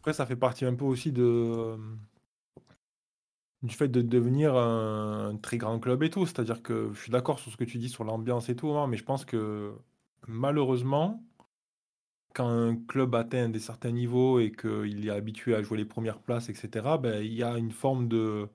Après, 0.00 0.12
ça 0.12 0.26
fait 0.26 0.36
partie 0.36 0.66
un 0.66 0.74
peu 0.74 0.84
aussi 0.84 1.10
de 1.10 1.74
du 3.62 3.74
fait 3.74 3.88
de 3.88 4.02
devenir 4.02 4.56
un 4.56 5.36
très 5.36 5.58
grand 5.58 5.78
club 5.80 6.02
et 6.02 6.10
tout. 6.10 6.26
C'est-à-dire 6.26 6.62
que 6.62 6.90
je 6.92 7.00
suis 7.00 7.10
d'accord 7.12 7.38
sur 7.38 7.50
ce 7.50 7.56
que 7.56 7.64
tu 7.64 7.78
dis 7.78 7.88
sur 7.88 8.04
l'ambiance 8.04 8.48
et 8.48 8.56
tout, 8.56 8.68
Omar, 8.68 8.88
mais 8.88 8.96
je 8.96 9.04
pense 9.04 9.24
que 9.24 9.72
malheureusement, 10.26 11.22
quand 12.34 12.48
un 12.48 12.76
club 12.76 13.14
atteint 13.14 13.48
des 13.48 13.58
certains 13.58 13.90
niveaux 13.90 14.38
et 14.38 14.52
qu'il 14.52 15.06
est 15.06 15.10
habitué 15.10 15.54
à 15.54 15.62
jouer 15.62 15.78
les 15.78 15.84
premières 15.84 16.20
places, 16.20 16.48
etc., 16.48 16.86
ben, 17.00 17.22
il 17.22 17.34
y 17.34 17.42
a 17.42 17.58
une 17.58 17.72
forme 17.72 18.08
de, 18.08 18.48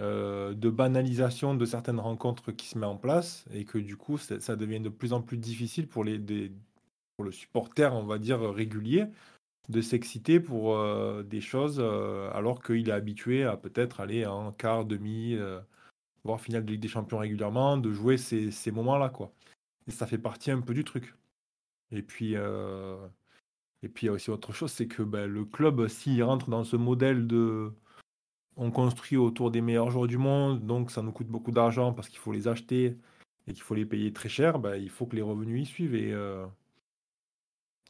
euh, 0.00 0.54
de 0.54 0.70
banalisation 0.70 1.54
de 1.54 1.64
certaines 1.64 2.00
rencontres 2.00 2.52
qui 2.52 2.68
se 2.68 2.78
met 2.78 2.86
en 2.86 2.96
place 2.96 3.44
et 3.52 3.64
que 3.64 3.78
du 3.78 3.96
coup, 3.96 4.18
ça 4.18 4.56
devient 4.56 4.80
de 4.80 4.88
plus 4.88 5.12
en 5.12 5.22
plus 5.22 5.38
difficile 5.38 5.88
pour, 5.88 6.04
les, 6.04 6.18
pour 7.16 7.24
le 7.24 7.32
supporter, 7.32 7.92
on 7.94 8.04
va 8.04 8.18
dire, 8.18 8.40
régulier 8.40 9.06
de 9.68 9.80
s'exciter 9.80 10.40
pour 10.40 10.76
euh, 10.76 11.22
des 11.22 11.40
choses 11.40 11.78
euh, 11.80 12.30
alors 12.32 12.62
qu'il 12.62 12.88
est 12.88 12.92
habitué 12.92 13.44
à 13.44 13.56
peut-être 13.56 14.00
aller 14.00 14.26
en 14.26 14.52
quart, 14.52 14.84
demi, 14.84 15.34
euh, 15.34 15.60
voire 16.24 16.40
finale 16.40 16.64
de 16.64 16.72
Ligue 16.72 16.82
des 16.82 16.88
Champions 16.88 17.18
régulièrement, 17.18 17.78
de 17.78 17.90
jouer 17.92 18.16
ces, 18.18 18.70
moments-là, 18.70 19.08
quoi. 19.08 19.32
Et 19.86 19.90
ça 19.90 20.06
fait 20.06 20.18
partie 20.18 20.50
un 20.50 20.60
peu 20.60 20.74
du 20.74 20.84
truc. 20.84 21.14
Et 21.92 22.02
puis, 22.02 22.34
et 22.34 23.88
puis 23.88 24.06
il 24.06 24.06
y 24.06 24.08
a 24.08 24.12
aussi 24.12 24.30
autre 24.30 24.52
chose, 24.52 24.72
c'est 24.72 24.88
que 24.88 25.02
ben, 25.02 25.26
le 25.30 25.44
club, 25.44 25.86
s'il 25.88 26.22
rentre 26.24 26.50
dans 26.50 26.64
ce 26.64 26.76
modèle 26.76 27.26
de 27.26 27.72
on 28.56 28.70
construit 28.70 29.16
autour 29.18 29.50
des 29.50 29.60
meilleurs 29.60 29.90
joueurs 29.90 30.06
du 30.06 30.18
monde, 30.18 30.64
donc 30.64 30.90
ça 30.90 31.02
nous 31.02 31.12
coûte 31.12 31.26
beaucoup 31.26 31.50
d'argent 31.50 31.92
parce 31.92 32.08
qu'il 32.08 32.18
faut 32.18 32.32
les 32.32 32.48
acheter 32.48 32.96
et 33.46 33.52
qu'il 33.52 33.62
faut 33.62 33.74
les 33.74 33.84
payer 33.84 34.12
très 34.12 34.28
cher, 34.28 34.58
ben, 34.58 34.76
il 34.76 34.90
faut 34.90 35.06
que 35.06 35.16
les 35.16 35.22
revenus 35.22 35.62
y 35.62 35.66
suivent. 35.66 35.94
Et 35.94 36.14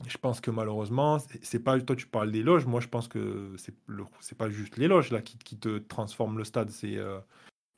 je 0.07 0.19
pense 0.19 0.41
que 0.41 0.51
malheureusement, 0.51 1.19
c'est 1.43 1.61
pas 1.61 1.81
toi 1.81 1.95
tu 1.97 2.07
parles 2.07 2.33
des 2.33 2.43
loges, 2.43 2.67
moi 2.67 2.81
je 2.81 2.89
pense 2.89 3.09
que 3.09 3.53
c'est 3.57 3.75
c'est 4.21 4.37
pas 4.37 4.51
juste 4.51 4.77
les 4.77 4.89
loges 4.89 5.11
là 5.11 5.23
qui, 5.23 5.39
qui 5.39 5.57
te 5.57 5.79
transforment 5.79 6.39
le 6.39 6.45
stade, 6.45 6.71
c'est 6.71 6.97
euh, 6.97 7.19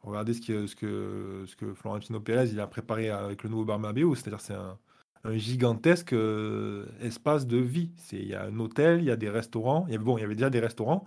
regardez 0.00 0.34
ce 0.34 0.40
que, 0.40 0.66
ce 0.66 0.74
que 0.76 1.44
ce 1.46 1.56
que 1.56 1.74
Florentino 1.74 2.20
Pérez 2.20 2.48
il 2.48 2.60
a 2.60 2.66
préparé 2.66 3.10
avec 3.10 3.42
le 3.42 3.50
nouveau 3.50 3.64
Bernabéu, 3.64 4.14
c'est-à-dire 4.14 4.40
c'est 4.40 4.54
un, 4.54 4.78
gigantesque 5.34 6.12
euh, 6.12 6.86
espace 7.00 7.48
de 7.48 7.56
vie. 7.56 7.90
C'est 7.96 8.16
il 8.16 8.28
y 8.28 8.34
a 8.34 8.44
un 8.44 8.60
hôtel, 8.60 9.00
il 9.00 9.06
y 9.06 9.10
a 9.10 9.16
des 9.16 9.28
restaurants, 9.28 9.84
il 9.88 9.92
y 9.92 9.96
avait, 9.96 10.04
bon, 10.04 10.16
il 10.16 10.20
y 10.20 10.24
avait 10.24 10.36
déjà 10.36 10.50
des 10.50 10.60
restaurants, 10.60 11.04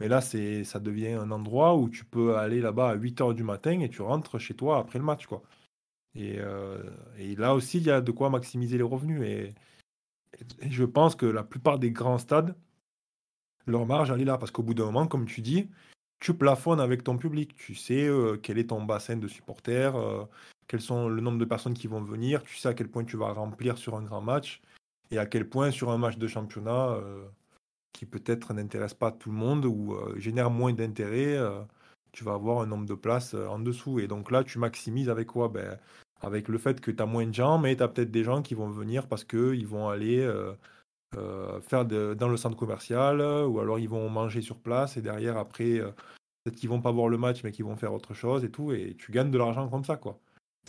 mais 0.00 0.08
là 0.08 0.20
c'est 0.20 0.64
ça 0.64 0.80
devient 0.80 1.12
un 1.14 1.30
endroit 1.32 1.76
où 1.76 1.88
tu 1.90 2.04
peux 2.04 2.36
aller 2.36 2.60
là-bas 2.60 2.90
à 2.90 2.94
8 2.94 3.20
heures 3.20 3.34
du 3.34 3.42
matin 3.42 3.80
et 3.80 3.88
tu 3.90 4.02
rentres 4.02 4.38
chez 4.38 4.54
toi 4.54 4.78
après 4.78 4.98
le 4.98 5.04
match 5.04 5.26
quoi. 5.26 5.42
Et, 6.14 6.36
euh, 6.38 6.82
et 7.18 7.36
là 7.36 7.54
aussi 7.54 7.78
il 7.78 7.84
y 7.84 7.90
a 7.90 8.00
de 8.00 8.12
quoi 8.12 8.30
maximiser 8.30 8.78
les 8.78 8.84
revenus. 8.84 9.22
Et 9.22 9.54
je 10.60 10.84
pense 10.84 11.14
que 11.14 11.26
la 11.26 11.42
plupart 11.42 11.78
des 11.78 11.90
grands 11.90 12.18
stades, 12.18 12.54
leur 13.66 13.86
marge, 13.86 14.10
elle 14.10 14.20
est 14.20 14.24
là. 14.24 14.38
Parce 14.38 14.50
qu'au 14.50 14.62
bout 14.62 14.74
d'un 14.74 14.86
moment, 14.86 15.06
comme 15.06 15.26
tu 15.26 15.40
dis, 15.40 15.68
tu 16.20 16.34
plafonnes 16.34 16.80
avec 16.80 17.04
ton 17.04 17.16
public. 17.16 17.54
Tu 17.54 17.74
sais 17.74 18.06
euh, 18.06 18.36
quel 18.40 18.58
est 18.58 18.68
ton 18.68 18.82
bassin 18.84 19.16
de 19.16 19.28
supporters, 19.28 19.96
euh, 19.96 20.24
quels 20.68 20.80
sont 20.80 21.08
le 21.08 21.20
nombre 21.20 21.38
de 21.38 21.44
personnes 21.44 21.74
qui 21.74 21.86
vont 21.86 22.02
venir. 22.02 22.42
Tu 22.42 22.56
sais 22.56 22.68
à 22.68 22.74
quel 22.74 22.88
point 22.88 23.04
tu 23.04 23.16
vas 23.16 23.32
remplir 23.32 23.78
sur 23.78 23.96
un 23.96 24.02
grand 24.02 24.20
match. 24.20 24.62
Et 25.10 25.18
à 25.18 25.26
quel 25.26 25.48
point 25.48 25.70
sur 25.70 25.90
un 25.90 25.98
match 25.98 26.18
de 26.18 26.26
championnat 26.26 26.90
euh, 26.94 27.24
qui 27.92 28.06
peut-être 28.06 28.52
n'intéresse 28.54 28.94
pas 28.94 29.12
tout 29.12 29.30
le 29.30 29.36
monde 29.36 29.64
ou 29.64 29.94
euh, 29.94 30.18
génère 30.18 30.50
moins 30.50 30.72
d'intérêt, 30.72 31.38
tu 32.12 32.24
vas 32.24 32.34
avoir 32.34 32.60
un 32.60 32.66
nombre 32.66 32.86
de 32.86 32.94
places 32.94 33.34
en 33.34 33.58
dessous. 33.58 34.00
Et 34.00 34.08
donc 34.08 34.30
là, 34.30 34.42
tu 34.42 34.58
maximises 34.58 35.08
avec 35.08 35.28
quoi? 35.28 35.48
Ben, 35.48 35.78
Avec 36.22 36.48
le 36.48 36.58
fait 36.58 36.80
que 36.80 36.90
tu 36.90 37.02
as 37.02 37.06
moins 37.06 37.26
de 37.26 37.34
gens, 37.34 37.58
mais 37.58 37.76
tu 37.76 37.82
as 37.82 37.88
peut-être 37.88 38.10
des 38.10 38.24
gens 38.24 38.42
qui 38.42 38.54
vont 38.54 38.68
venir 38.70 39.06
parce 39.06 39.24
qu'ils 39.24 39.66
vont 39.66 39.88
aller 39.88 40.20
euh, 40.20 40.52
euh, 41.16 41.60
faire 41.60 41.84
dans 41.84 42.28
le 42.28 42.36
centre 42.36 42.56
commercial 42.56 43.20
ou 43.20 43.60
alors 43.60 43.78
ils 43.78 43.88
vont 43.88 44.08
manger 44.08 44.42
sur 44.42 44.56
place 44.58 44.96
et 44.96 45.02
derrière, 45.02 45.36
après, 45.36 45.78
euh, 45.78 45.90
peut-être 46.44 46.56
qu'ils 46.56 46.70
vont 46.70 46.80
pas 46.80 46.90
voir 46.92 47.08
le 47.08 47.18
match, 47.18 47.42
mais 47.44 47.52
qu'ils 47.52 47.64
vont 47.64 47.76
faire 47.76 47.92
autre 47.92 48.14
chose 48.14 48.44
et 48.44 48.50
tout. 48.50 48.72
Et 48.72 48.96
tu 48.98 49.12
gagnes 49.12 49.30
de 49.30 49.38
l'argent 49.38 49.68
comme 49.68 49.84
ça, 49.84 49.96
quoi. 49.96 50.18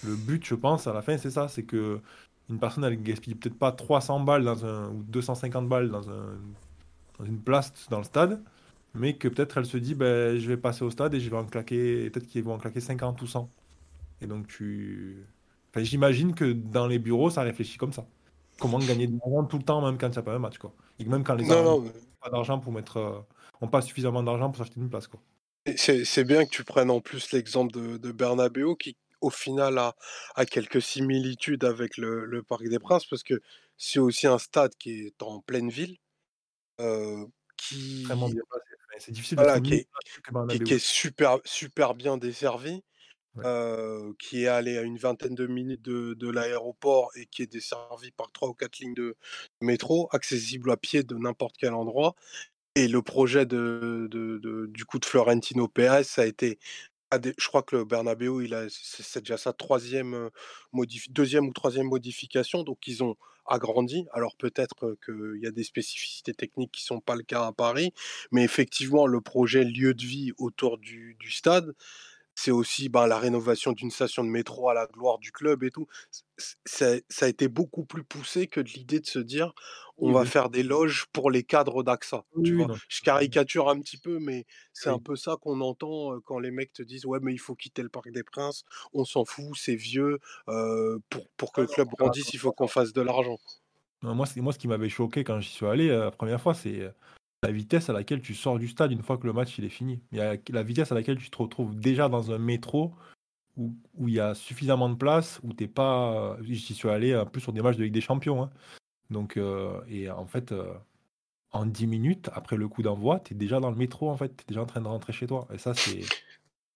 Le 0.06 0.16
but, 0.16 0.46
je 0.46 0.56
pense, 0.56 0.88
à 0.88 0.94
la 0.94 1.02
fin, 1.02 1.18
c'est 1.18 1.32
ça 1.32 1.48
c'est 1.48 1.64
que 1.64 2.02
une 2.50 2.60
personne, 2.60 2.84
elle 2.86 3.02
gaspille 3.02 3.36
peut-être 3.36 3.58
pas 3.58 3.72
300 3.72 4.22
balles 4.22 4.44
dans 4.46 4.66
un, 4.66 4.90
ou 4.92 5.04
250 5.04 5.68
balles 5.68 5.90
dans, 5.90 6.02
dans 6.02 7.26
une 7.26 7.42
place 7.42 7.88
dans 7.90 7.98
le 8.00 8.04
stade, 8.04 8.42
mais 8.94 9.18
que 9.18 9.28
peut-être 9.28 9.58
elle 9.58 9.66
se 9.66 9.78
dit, 9.78 9.96
ben, 9.96 10.38
je 10.38 10.48
vais 10.48 10.58
passer 10.58 10.84
au 10.84 10.90
stade 10.92 11.14
et 11.14 11.20
je 11.20 11.30
vais 11.30 11.38
en 11.38 11.46
claquer, 11.46 12.10
peut-être 12.10 12.28
qu'ils 12.28 12.44
vont 12.44 12.54
en 12.54 12.58
claquer 12.60 12.82
50 12.82 13.22
ou 13.22 13.28
100. 13.28 13.50
Et 14.22 14.28
donc 14.28 14.48
tu... 14.48 15.26
J'imagine 15.86 16.34
que 16.36 16.52
dans 16.54 16.88
les 16.88 17.00
bureaux, 17.00 17.30
ça 17.30 17.42
réfléchit 17.44 17.78
comme 17.78 17.94
ça. 17.94 18.08
Comment 18.60 18.80
gagner 18.80 19.08
de 19.08 19.18
l'argent 19.20 19.46
tout 19.48 19.58
le 19.58 19.64
temps, 19.64 19.82
même 19.86 19.98
quand 19.98 20.08
il 20.08 20.12
n'y 20.12 20.18
a 20.18 20.22
pas 20.24 20.34
un 20.36 20.40
match. 20.40 20.58
Quoi. 20.58 20.74
Et 21.00 21.06
même 21.06 21.24
quand 21.24 21.36
les 21.36 21.46
gens 21.46 21.64
non, 21.64 21.64
n'ont 21.64 21.82
mais 21.82 21.92
pas 22.22 22.30
d'argent 22.30 22.60
pour 22.60 22.72
mettre. 22.72 22.98
euh, 22.98 23.20
ont 23.62 23.68
pas 23.68 23.82
suffisamment 23.82 24.24
d'argent 24.24 24.50
pour 24.50 24.58
s'acheter 24.58 24.80
une 24.80 24.90
place. 24.90 25.08
Quoi. 25.08 25.20
c'est 25.76 26.24
bien 26.24 26.46
que 26.46 26.50
tu 26.50 26.64
prennes 26.64 26.90
en 26.90 27.02
plus 27.02 27.32
l'exemple 27.32 27.72
de, 27.74 27.98
de 27.98 28.12
Bernabéu 28.12 28.76
qui, 28.78 28.98
au 29.22 29.30
final, 29.30 29.78
a, 29.78 29.96
a 30.36 30.46
quelques 30.46 30.82
similitudes 30.82 31.64
avec 31.64 31.98
le, 31.98 32.26
le 32.26 32.44
Parc 32.44 32.68
des 32.68 32.80
Princes 32.80 33.06
parce 33.06 33.24
que 33.24 33.42
c'est 33.78 34.00
aussi 34.00 34.28
un 34.28 34.40
stade 34.40 34.74
qui 34.76 35.08
est 35.08 35.22
en 35.22 35.42
pleine 35.42 35.70
ville, 35.70 35.98
euh, 36.80 37.26
Vraiment 38.06 38.28
qui, 38.28 38.34
bien 38.34 38.42
C'est 39.00 39.12
difficile 39.12 39.38
de 39.38 39.44
voilà, 39.44 39.60
trouver 39.60 39.70
qui 39.70 39.76
est, 39.76 40.58
qui, 40.60 40.60
qui 40.64 40.74
est 40.74 40.80
super, 40.84 41.38
super 41.46 41.96
bien 41.96 42.18
desservi, 42.18 42.84
Qui 44.20 44.44
est 44.44 44.48
allé 44.48 44.78
à 44.78 44.82
une 44.82 44.98
vingtaine 44.98 45.36
de 45.36 45.48
minutes 45.48 45.82
de, 45.82 46.14
de 46.14 46.30
l'aéroport 46.30 47.12
et 47.16 47.26
qui 47.26 47.44
est 47.44 47.52
desservi 47.52 48.12
par 48.12 48.32
trois 48.32 48.50
ou 48.50 48.54
quatre 48.54 48.80
lignes 48.80 48.94
de 48.94 49.16
métro, 49.62 50.08
accessible 50.12 50.72
à 50.72 50.78
pied 50.78 51.04
de 51.04 51.16
n'importe 51.16 51.56
quel 51.58 51.74
endroit. 51.74 52.16
Et 52.76 52.88
le 52.88 53.02
projet 53.02 53.46
de, 53.48 54.08
du 54.70 54.86
coup 54.86 55.00
de 55.00 55.06
Florentino 55.06 55.68
Pérez, 55.68 56.04
ça 56.04 56.22
a 56.22 56.26
été, 56.26 56.60
je 57.12 57.48
crois 57.48 57.64
que 57.64 57.76
le 57.76 58.54
a, 58.54 58.68
c'est 58.70 59.22
déjà 59.22 59.38
sa 59.38 59.54
troisième, 59.54 60.30
deuxième 61.10 61.48
ou 61.48 61.54
troisième 61.54 61.88
modification, 61.88 62.64
donc 62.64 62.88
ils 62.88 63.04
ont 63.04 63.16
agrandi. 63.48 64.06
Alors 64.14 64.36
peut-être 64.36 64.96
qu'il 65.04 65.40
y 65.42 65.48
a 65.48 65.52
des 65.52 65.64
spécificités 65.64 66.34
techniques 66.36 66.72
qui 66.72 66.84
sont 66.84 67.00
pas 67.00 67.16
le 67.16 67.24
cas 67.24 67.48
à 67.48 67.52
Paris, 67.52 67.94
mais 68.32 68.44
effectivement 68.44 69.08
le 69.08 69.22
projet 69.22 69.64
lieu 69.64 69.96
de 69.96 70.04
vie 70.04 70.34
autour 70.38 70.78
du 70.78 71.18
stade, 71.32 71.74
c'est 72.40 72.52
aussi 72.52 72.88
ben, 72.88 73.08
la 73.08 73.18
rénovation 73.18 73.72
d'une 73.72 73.90
station 73.90 74.24
de 74.24 74.30
métro 74.30 74.70
à 74.70 74.76
la 74.76 74.86
gloire 74.86 75.18
du 75.18 75.32
club 75.32 75.64
et 75.64 75.72
tout. 75.72 75.88
Ça 76.66 76.92
a 77.22 77.28
été 77.28 77.48
beaucoup 77.48 77.84
plus 77.84 78.04
poussé 78.04 78.46
que 78.46 78.62
de 78.62 78.70
l'idée 78.70 79.00
de 79.00 79.08
se 79.08 79.18
dire 79.20 79.54
on 79.98 80.12
Oui, 80.12 80.14
va 80.14 80.24
sûr. 80.24 80.32
faire 80.32 80.50
des 80.52 80.62
loges 80.62 81.08
pour 81.12 81.32
les 81.32 81.44
cadres 81.44 81.82
d'AXA. 81.82 82.24
Oui, 82.36 82.44
Tu 82.44 82.54
oui, 82.54 82.66
vois, 82.66 82.68
non. 82.68 82.80
je 82.88 83.02
caricature 83.02 83.70
un 83.70 83.80
petit 83.80 83.98
peu, 83.98 84.20
mais 84.20 84.46
c'est 84.72 84.90
un 84.90 85.00
peu 85.00 85.16
ça 85.16 85.38
qu'on 85.42 85.60
entend 85.62 86.20
quand 86.22 86.38
les 86.38 86.52
mecs 86.52 86.74
te 86.74 86.84
disent 86.84 87.06
ouais 87.08 87.18
mais 87.24 87.34
il 87.34 87.40
faut 87.40 87.56
quitter 87.56 87.82
le 87.82 87.90
Parc 87.90 88.12
des 88.12 88.24
Princes, 88.24 88.64
on 88.94 89.04
s'en 89.06 89.26
fout, 89.26 89.56
c'est 89.56 89.76
vieux, 89.76 90.20
euh, 90.50 91.00
pour, 91.10 91.28
pour 91.38 91.52
que 91.52 91.62
le 91.62 91.68
club 91.68 91.88
grandisse, 91.98 92.34
il 92.34 92.40
faut 92.40 92.52
qu'on 92.52 92.68
fasse 92.68 92.94
de 92.94 93.02
l'argent. 93.02 93.40
Moi, 94.02 94.14
moi, 94.14 94.54
ce 94.54 94.60
qui 94.60 94.68
m'avait 94.68 94.90
choqué 94.90 95.24
quand 95.24 95.40
j'y 95.40 95.50
suis 95.50 95.66
allé 95.66 95.90
euh, 95.90 96.06
la 96.06 96.12
première 96.12 96.40
fois, 96.42 96.54
c'est 96.54 96.94
la 97.44 97.52
vitesse 97.52 97.90
à 97.90 97.94
laquelle 97.94 98.22
tu 98.22 98.34
sors 98.34 98.58
du 98.60 98.68
stade 98.68 98.92
une 98.92 99.04
fois 99.04 99.18
que 99.18 99.28
le 99.28 99.34
match 99.34 99.58
il 99.58 99.66
est 99.66 99.70
fini. 99.70 100.02
Il 100.12 100.18
y 100.18 100.22
a 100.22 100.36
la 100.50 100.64
vitesse 100.64 100.92
à 100.92 100.96
laquelle 100.96 101.18
tu 101.18 101.30
te 101.30 101.38
retrouves 101.38 101.76
déjà 101.76 102.10
dans 102.10 102.32
un 102.32 102.38
métro 102.40 102.94
où, 103.58 103.76
où 103.96 104.08
il 104.08 104.16
y 104.16 104.20
a 104.20 104.34
suffisamment 104.36 104.90
de 104.90 104.96
place, 104.96 105.40
où 105.44 105.54
t'es 105.54 105.68
pas. 105.68 106.36
euh, 106.36 106.44
J'y 106.44 106.74
suis 106.74 106.90
allé 106.90 107.14
un 107.14 107.26
peu 107.26 107.40
sur 107.40 107.54
des 107.54 107.62
matchs 107.62 107.78
de 107.78 107.84
Ligue 107.84 107.94
des 107.94 108.02
Champions. 108.02 108.44
hein. 108.44 108.50
Donc, 109.10 109.38
euh, 109.38 109.80
et 109.88 110.10
en 110.10 110.26
fait, 110.26 110.52
euh, 110.52 110.74
en 111.52 111.66
10 111.66 111.88
minutes, 111.88 112.30
après 112.34 112.58
le 112.58 112.68
coup 112.68 112.82
d'envoi, 112.82 113.20
tu 113.20 113.34
es 113.34 113.38
déjà 113.38 113.60
dans 113.60 113.70
le 113.72 113.78
métro, 113.78 114.10
en 114.10 114.18
fait. 114.18 114.30
Tu 114.36 114.44
es 114.44 114.46
déjà 114.50 114.62
en 114.62 114.66
train 114.66 114.82
de 114.82 114.88
rentrer 114.88 115.14
chez 115.14 115.28
toi. 115.28 115.48
Et 115.54 115.58
ça, 115.58 115.74
c'est 115.74 116.02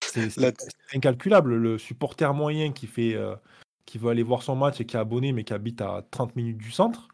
c'est- 0.03 0.29
c'est- 0.29 0.41
La- 0.41 0.51
c'est 0.57 0.97
incalculable. 0.97 1.55
Le 1.55 1.77
supporter 1.77 2.33
moyen 2.33 2.71
qui, 2.71 2.87
fait, 2.87 3.15
euh, 3.15 3.35
qui 3.85 3.97
veut 3.97 4.09
aller 4.09 4.23
voir 4.23 4.43
son 4.43 4.55
match 4.55 4.79
et 4.81 4.85
qui 4.85 4.95
est 4.95 4.99
abonné, 4.99 5.31
mais 5.33 5.43
qui 5.43 5.53
habite 5.53 5.81
à 5.81 6.05
30 6.11 6.35
minutes 6.35 6.57
du 6.57 6.71
centre, 6.71 7.07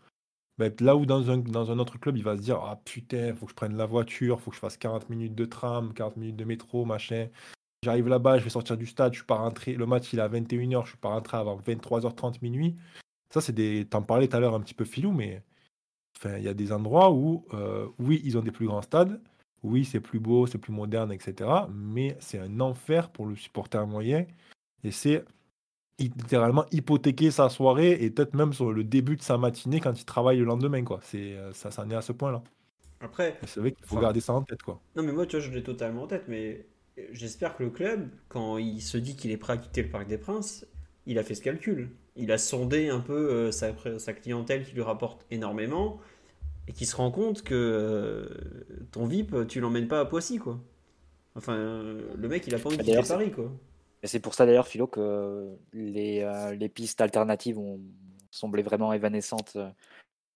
là 0.57 0.95
où 0.95 1.05
dans 1.05 1.29
un, 1.29 1.38
dans 1.38 1.71
un 1.71 1.79
autre 1.79 1.99
club, 1.99 2.17
il 2.17 2.23
va 2.23 2.35
se 2.38 2.41
dire 2.41 2.59
Ah 2.63 2.79
putain, 2.84 3.35
faut 3.35 3.45
que 3.45 3.51
je 3.51 3.55
prenne 3.55 3.77
la 3.77 3.85
voiture, 3.85 4.41
faut 4.41 4.51
que 4.51 4.55
je 4.55 4.61
fasse 4.61 4.77
40 4.77 5.09
minutes 5.09 5.35
de 5.35 5.45
tram, 5.45 5.93
40 5.93 6.17
minutes 6.17 6.35
de 6.35 6.45
métro, 6.45 6.85
machin. 6.85 7.27
J'arrive 7.84 8.07
là-bas, 8.07 8.39
je 8.39 8.43
vais 8.43 8.49
sortir 8.49 8.77
du 8.77 8.88
stade, 8.88 9.13
je 9.13 9.19
suis 9.19 9.25
pas 9.25 9.35
rentré. 9.35 9.73
Le 9.73 9.85
match, 9.85 10.11
il 10.13 10.19
est 10.19 10.21
à 10.21 10.29
21h, 10.29 10.84
je 10.84 10.89
suis 10.89 10.97
pas 10.97 11.09
rentré 11.09 11.38
avant 11.38 11.57
23h30 11.59 12.39
minuit. 12.41 12.75
Ça, 13.34 13.41
c'est 13.41 13.53
des. 13.53 13.85
T'en 13.85 14.01
parlais 14.01 14.27
tout 14.27 14.38
à 14.38 14.39
l'heure 14.39 14.55
un 14.55 14.61
petit 14.61 14.73
peu 14.73 14.85
filou, 14.85 15.11
mais 15.11 15.43
enfin, 16.17 16.38
il 16.38 16.43
y 16.43 16.47
a 16.49 16.53
des 16.53 16.71
endroits 16.71 17.11
où, 17.11 17.45
euh, 17.53 17.88
oui, 17.99 18.21
ils 18.25 18.38
ont 18.38 18.41
des 18.41 18.51
plus 18.51 18.67
grands 18.67 18.81
stades, 18.81 19.21
oui, 19.63 19.85
c'est 19.85 19.99
plus 19.99 20.19
beau, 20.19 20.47
c'est 20.47 20.57
plus 20.57 20.73
moderne, 20.73 21.11
etc. 21.11 21.67
Mais 21.71 22.17
c'est 22.19 22.39
un 22.39 22.59
enfer 22.59 23.09
pour 23.11 23.25
le 23.27 23.35
supporter 23.35 23.85
moyen. 23.88 24.25
Et 24.84 24.91
c'est 24.91 25.25
littéralement 26.06 26.65
hypothéquer 26.72 27.32
sa 27.32 27.49
soirée 27.49 27.91
et 28.03 28.10
peut-être 28.11 28.34
même 28.36 28.53
sur 28.53 28.72
le 28.72 28.84
début 28.84 29.15
de 29.18 29.22
sa 29.24 29.38
matinée 29.38 29.80
quand 29.80 29.99
il 29.99 30.06
travaille 30.06 30.38
le 30.40 30.45
lendemain. 30.45 30.84
Quoi. 30.84 30.99
C'est, 31.03 31.34
euh, 31.38 31.53
ça, 31.53 31.72
ça 31.72 31.84
en 31.84 31.90
est 31.90 31.95
à 31.95 32.02
ce 32.02 32.11
point-là. 32.14 32.44
Après, 32.99 33.40
Et 33.41 33.48
c'est 33.48 33.60
vrai 33.60 33.72
qu'il 33.72 33.86
faut 33.86 33.98
Enfin, 33.98 34.02
garder 34.02 34.22
ça 34.22 34.34
en 34.34 34.44
tête. 34.44 34.61
Quoi. 34.64 34.82
non 34.95 35.03
mais 35.03 35.11
moi 35.14 35.26
tu 35.26 35.38
vois, 35.38 35.45
je 35.45 35.52
l'ai 35.52 35.64
totalement 35.64 36.03
en 36.03 36.07
tête, 36.07 36.26
mais 36.28 36.68
j'espère 37.11 37.56
que 37.57 37.64
le 37.64 37.69
club, 37.69 38.10
quand 38.30 38.57
il 38.57 38.82
se 38.82 38.98
dit 38.98 39.15
qu'il 39.15 39.32
est 39.32 39.38
prêt 39.38 39.53
à 39.53 39.57
quitter 39.57 39.84
le 39.84 39.90
Parc 39.90 40.07
des 40.07 40.18
Princes, 40.18 40.65
il 41.06 41.19
a 41.19 41.24
fait 41.24 41.36
ce 41.36 41.41
calcul. 41.41 41.91
Il 42.15 42.32
a 42.32 42.38
sondé 42.40 42.90
un 42.90 42.99
peu 42.99 43.14
euh, 43.32 43.52
sa, 43.52 43.74
sa 43.99 44.14
clientèle 44.14 44.65
qui 44.65 44.74
lui 44.74 44.82
rapporte 44.82 45.26
énormément 45.32 45.99
et 46.68 46.74
qui 46.74 46.86
se 46.86 46.95
rend 46.98 47.11
compte 47.11 47.44
que 47.44 47.56
euh, 47.56 48.86
ton 48.91 49.07
VIP, 49.07 49.36
tu 49.48 49.61
l'emmènes 49.61 49.88
pas 49.90 50.02
à 50.02 50.06
Poissy, 50.06 50.38
quoi. 50.40 50.60
Enfin, 51.36 51.53
euh, 51.56 52.02
le 52.18 52.28
mec, 52.30 52.48
il 52.48 52.56
a 52.56 52.60
pas 52.60 52.69
envie 52.69 52.80
de 52.80 52.84
D'ailleurs, 52.86 53.03
quitter 53.03 53.07
Paris, 53.07 53.32
quoi. 53.32 53.52
C'est 54.03 54.19
pour 54.19 54.34
ça 54.36 54.45
d'ailleurs, 54.45 54.68
Philo, 54.68 54.88
que 54.88 55.57
les, 55.74 56.22
euh, 56.22 56.53
les 56.53 56.69
pistes 56.69 57.02
alternatives 57.02 57.57
ont 57.57 57.80
semblé 58.32 58.61
vraiment 58.61 58.94
évanescentes, 58.94 59.56
euh, 59.56 59.69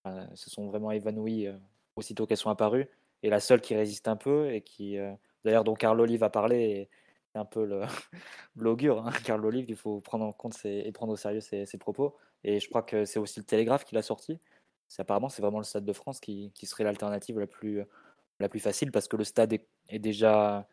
euh, 0.07 0.25
se 0.33 0.49
sont 0.49 0.67
vraiment 0.67 0.91
évanouies 0.91 1.47
euh, 1.47 1.57
aussitôt 1.95 2.25
qu'elles 2.25 2.37
sont 2.37 2.49
apparues. 2.49 2.87
Et 3.23 3.29
la 3.29 3.39
seule 3.39 3.61
qui 3.61 3.75
résiste 3.75 4.07
un 4.07 4.15
peu, 4.15 4.51
et 4.51 4.61
qui, 4.61 4.97
euh, 4.97 5.13
d'ailleurs, 5.45 5.63
dont 5.63 5.75
Carl 5.75 5.99
Olive 6.01 6.23
a 6.23 6.29
parlé, 6.29 6.89
c'est 7.33 7.39
un 7.39 7.45
peu 7.45 7.69
l'augure, 8.55 9.05
hein, 9.05 9.11
Carl 9.23 9.45
Olive, 9.45 9.65
il 9.69 9.75
faut 9.75 10.01
prendre 10.01 10.25
en 10.25 10.31
compte 10.33 10.57
et 10.65 10.91
prendre 10.91 11.13
au 11.13 11.17
sérieux 11.17 11.41
ses, 11.41 11.65
propos. 11.77 12.15
Et 12.43 12.59
je 12.59 12.67
crois 12.67 12.81
que 12.81 13.05
c'est 13.05 13.19
aussi 13.19 13.39
le 13.39 13.45
Télégraphe 13.45 13.85
qui 13.85 13.95
l'a 13.95 14.01
sorti. 14.01 14.39
Apparemment, 14.97 15.29
c'est 15.29 15.41
vraiment 15.41 15.59
le 15.59 15.63
Stade 15.63 15.85
de 15.85 15.93
France 15.93 16.19
qui, 16.19 16.51
serait 16.63 16.83
l'alternative 16.83 17.39
la 17.39 17.47
plus, 17.47 17.85
facile 18.59 18.91
parce 18.91 19.07
que 19.07 19.15
le 19.15 19.23
stade 19.23 19.53
est 19.53 19.99
déjà, 19.99 20.67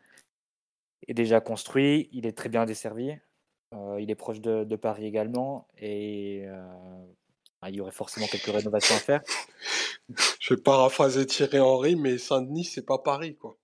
est 1.07 1.13
déjà 1.13 1.41
construit, 1.41 2.09
il 2.11 2.25
est 2.25 2.37
très 2.37 2.49
bien 2.49 2.65
desservi, 2.65 3.15
euh, 3.73 3.97
il 3.99 4.09
est 4.11 4.15
proche 4.15 4.39
de, 4.41 4.63
de 4.63 4.75
Paris 4.75 5.05
également 5.05 5.67
et 5.77 6.43
euh, 6.45 7.05
il 7.67 7.75
y 7.75 7.81
aurait 7.81 7.91
forcément 7.91 8.27
quelques 8.27 8.45
rénovations 8.45 8.95
à 8.95 8.99
faire. 8.99 9.21
Je 10.39 10.53
vais 10.53 10.61
paraphraser 10.61 11.25
Thierry 11.25 11.59
Henry, 11.59 11.95
mais 11.95 12.17
Saint-Denis, 12.17 12.65
c'est 12.65 12.85
pas 12.85 12.97
Paris, 12.97 13.35
quoi. 13.35 13.57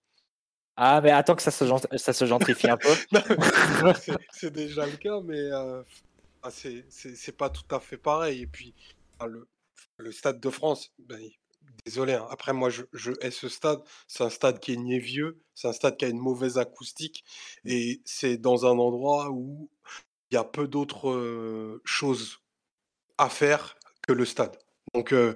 Ah, 0.77 0.99
mais 1.01 1.11
attends 1.11 1.35
que 1.35 1.41
ça 1.41 1.51
se, 1.51 1.65
gent- 1.65 1.97
ça 1.97 2.11
se 2.13 2.25
gentrifie 2.25 2.69
un 2.69 2.77
peu. 2.77 2.89
C'est- 4.31 4.51
déjà 4.51 4.85
le 4.85 4.97
cas, 4.97 5.21
mais 5.21 5.39
euh, 5.39 5.81
ah, 6.43 6.49
c'est 6.51 7.37
pas 7.37 7.49
tout 7.49 7.63
à 7.73 7.79
fait 7.79 7.97
pareil. 7.97 8.41
Et 8.41 8.47
puis, 8.47 8.73
le, 9.25 9.47
le 9.97 10.11
Stade 10.11 10.39
de 10.39 10.49
France, 10.49 10.91
ben, 10.99 11.19
désolé, 11.85 12.13
hein, 12.13 12.27
après 12.29 12.53
moi 12.53 12.69
je, 12.69 12.83
je 12.93 13.11
hais 13.21 13.31
ce 13.31 13.49
stade, 13.49 13.81
c'est 14.07 14.23
un 14.23 14.29
stade 14.29 14.59
qui 14.59 14.73
est 14.73 14.77
né 14.77 14.99
vieux, 14.99 15.39
c'est 15.53 15.67
un 15.67 15.73
stade 15.73 15.97
qui 15.97 16.05
a 16.05 16.07
une 16.07 16.19
mauvaise 16.19 16.57
acoustique, 16.57 17.23
et 17.65 18.01
c'est 18.05 18.37
dans 18.37 18.65
un 18.65 18.77
endroit 18.77 19.29
où 19.31 19.69
il 20.31 20.35
y 20.35 20.37
a 20.37 20.43
peu 20.43 20.67
d'autres 20.67 21.09
euh, 21.09 21.81
choses 21.85 22.39
à 23.17 23.29
faire 23.29 23.77
que 24.07 24.13
le 24.13 24.25
stade. 24.25 24.57
Donc, 24.93 25.13
euh, 25.13 25.35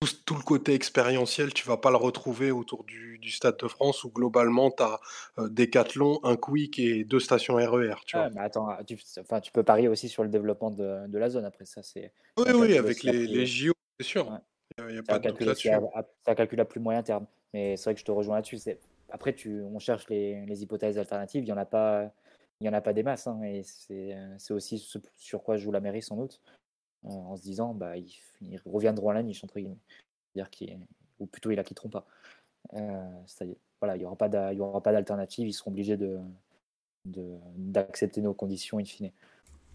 tout, 0.00 0.08
tout 0.26 0.34
le 0.34 0.42
côté 0.42 0.74
expérientiel, 0.74 1.52
tu 1.52 1.66
vas 1.66 1.76
pas 1.76 1.90
le 1.90 1.96
retrouver 1.96 2.50
autour 2.50 2.84
du, 2.84 3.18
du 3.18 3.30
Stade 3.30 3.56
de 3.58 3.68
France 3.68 4.04
où 4.04 4.10
globalement 4.10 4.70
tu 4.70 4.82
as 4.82 5.00
Decathlon, 5.38 6.20
un 6.24 6.36
Quick 6.36 6.78
et 6.78 7.04
deux 7.04 7.20
stations 7.20 7.54
RER. 7.54 7.94
Tu 8.06 8.16
vois. 8.16 8.26
Ah, 8.26 8.30
mais 8.34 8.40
attends, 8.40 8.68
tu, 8.86 8.98
enfin, 9.20 9.40
tu 9.40 9.52
peux 9.52 9.62
parier 9.62 9.88
aussi 9.88 10.08
sur 10.08 10.22
le 10.22 10.28
développement 10.28 10.70
de, 10.70 11.06
de 11.06 11.18
la 11.18 11.30
zone 11.30 11.44
après 11.44 11.64
ça. 11.64 11.82
C'est 11.82 12.12
oui, 12.38 12.52
oui, 12.54 12.76
avec 12.76 13.02
les, 13.02 13.46
JO, 13.46 13.72
c'est 13.98 14.06
sûr. 14.06 14.30
Ouais. 14.30 14.38
Il 14.78 14.98
a, 14.98 15.02
pas 15.02 15.18
de 15.18 15.24
doute 15.28 15.38
calcul 15.38 15.48
aussi 15.48 15.68
là-dessus. 15.68 15.70
à, 16.26 16.64
plus 16.64 16.80
moyen 16.80 17.02
terme. 17.02 17.26
Mais 17.52 17.76
c'est 17.76 17.84
vrai 17.84 17.94
que 17.94 18.00
je 18.00 18.04
te 18.04 18.10
rejoins 18.10 18.36
là-dessus. 18.36 18.58
Après, 19.10 19.34
tu, 19.34 19.62
on 19.62 19.78
cherche 19.78 20.08
les, 20.08 20.46
les 20.46 20.62
hypothèses 20.62 20.98
alternatives. 20.98 21.42
Il 21.42 21.46
n'y 21.46 21.52
en 21.52 21.58
a 21.58 21.66
pas. 21.66 22.10
Il 22.60 22.66
y 22.66 22.68
en 22.68 22.74
a 22.74 22.80
pas 22.80 22.92
des 22.92 23.02
masses, 23.02 23.26
hein, 23.26 23.42
et 23.42 23.64
c'est 23.64 24.54
aussi 24.54 24.78
ce 24.78 25.00
sur 25.16 25.42
quoi 25.42 25.56
joue 25.56 25.72
la 25.72 25.80
mairie 25.80 26.00
sans 26.00 26.14
doute, 26.14 26.40
en 27.02 27.34
se 27.34 27.42
disant 27.42 27.74
bah 27.74 27.96
ils, 27.96 28.14
ils 28.40 28.60
reviendront 28.64 29.10
à 29.10 29.14
la 29.14 29.24
niche 29.24 29.42
entre 29.42 29.58
guillemets, 29.58 29.80
dire 30.36 30.48
qu'ils 30.48 30.78
ou 31.18 31.26
plutôt 31.26 31.50
ils 31.50 31.56
la 31.56 31.64
quitteront 31.64 31.88
pas. 31.88 32.06
Euh, 32.74 33.20
voilà, 33.80 33.96
il 33.96 33.98
n'y 33.98 34.04
aura 34.04 34.16
pas 34.16 34.28
y 34.28 34.92
d'alternative, 34.92 35.48
ils 35.48 35.52
seront 35.52 35.72
obligés 35.72 35.96
de- 35.96 36.20
d'accepter 37.56 38.20
nos 38.20 38.34
conditions 38.34 38.78
in 38.78 38.84
fine. 38.84 39.10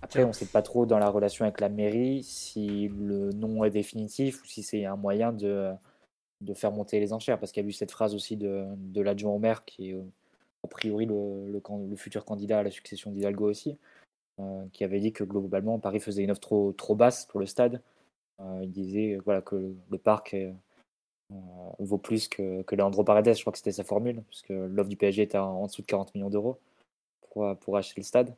Après, 0.02 0.24
on 0.24 0.28
ne 0.28 0.34
sait 0.34 0.46
pas 0.46 0.62
trop 0.62 0.86
dans 0.86 1.00
la 1.00 1.10
relation 1.10 1.46
avec 1.46 1.60
la 1.60 1.70
mairie 1.70 2.24
si 2.24 2.88
le 2.90 3.32
nom 3.32 3.64
est 3.64 3.72
définitif 3.72 4.44
ou 4.44 4.46
si 4.46 4.62
c'est 4.62 4.86
un 4.86 4.96
moyen 4.96 5.34
de, 5.34 5.74
faire 6.54 6.72
monter 6.72 7.00
les 7.00 7.14
enchères. 7.14 7.40
Parce 7.40 7.52
qu'il 7.52 7.64
y 7.64 7.66
a 7.66 7.70
eu 7.70 7.74
cette 7.74 7.92
phrase 7.92 8.14
aussi 8.14 8.38
de, 8.38 8.68
l'adjoint 8.96 9.34
au 9.34 9.40
maire, 9.40 9.66
qui 9.66 9.90
est 9.90 9.94
euh, 9.94 10.04
a 10.64 10.68
priori 10.68 11.06
le, 11.06 11.96
futur 11.96 12.26
candidat 12.26 12.60
à 12.60 12.64
la 12.64 12.72
succession 12.72 13.12
d'Hidalgo 13.12 13.50
aussi, 13.50 13.78
euh, 14.40 14.66
qui 14.72 14.84
avait 14.84 15.00
dit 15.00 15.14
que 15.14 15.24
globalement 15.24 15.80
Paris 15.80 16.00
faisait 16.00 16.24
une 16.24 16.32
offre 16.32 16.74
trop, 16.78 16.96
basse 16.96 17.26
pour 17.26 17.40
le 17.40 17.48
stade. 17.48 17.82
Euh, 18.40 18.60
il 18.62 18.72
disait 18.72 19.18
voilà, 19.26 19.42
que 19.42 19.74
le, 19.90 19.98
parc 19.98 20.36
vaut 21.80 21.98
plus 21.98 22.28
que, 22.28 22.62
que 22.62 22.76
Leandro 22.76 23.04
Paredes, 23.04 23.36
je 23.36 23.42
crois 23.42 23.52
que 23.52 23.58
c'était 23.58 23.72
sa 23.72 23.84
formule, 23.84 24.22
parce 24.30 24.44
que 24.44 24.54
l'offre 24.54 24.90
du 24.90 24.96
PSG 24.96 25.24
était 25.24 25.40
en, 25.40 25.66
dessous 25.66 25.82
de 25.82 25.88
40 25.88 26.14
millions 26.14 26.30
d'euros 26.30 26.60
pour 27.32 27.78
acheter 27.78 28.02
le 28.02 28.06
stade. 28.06 28.36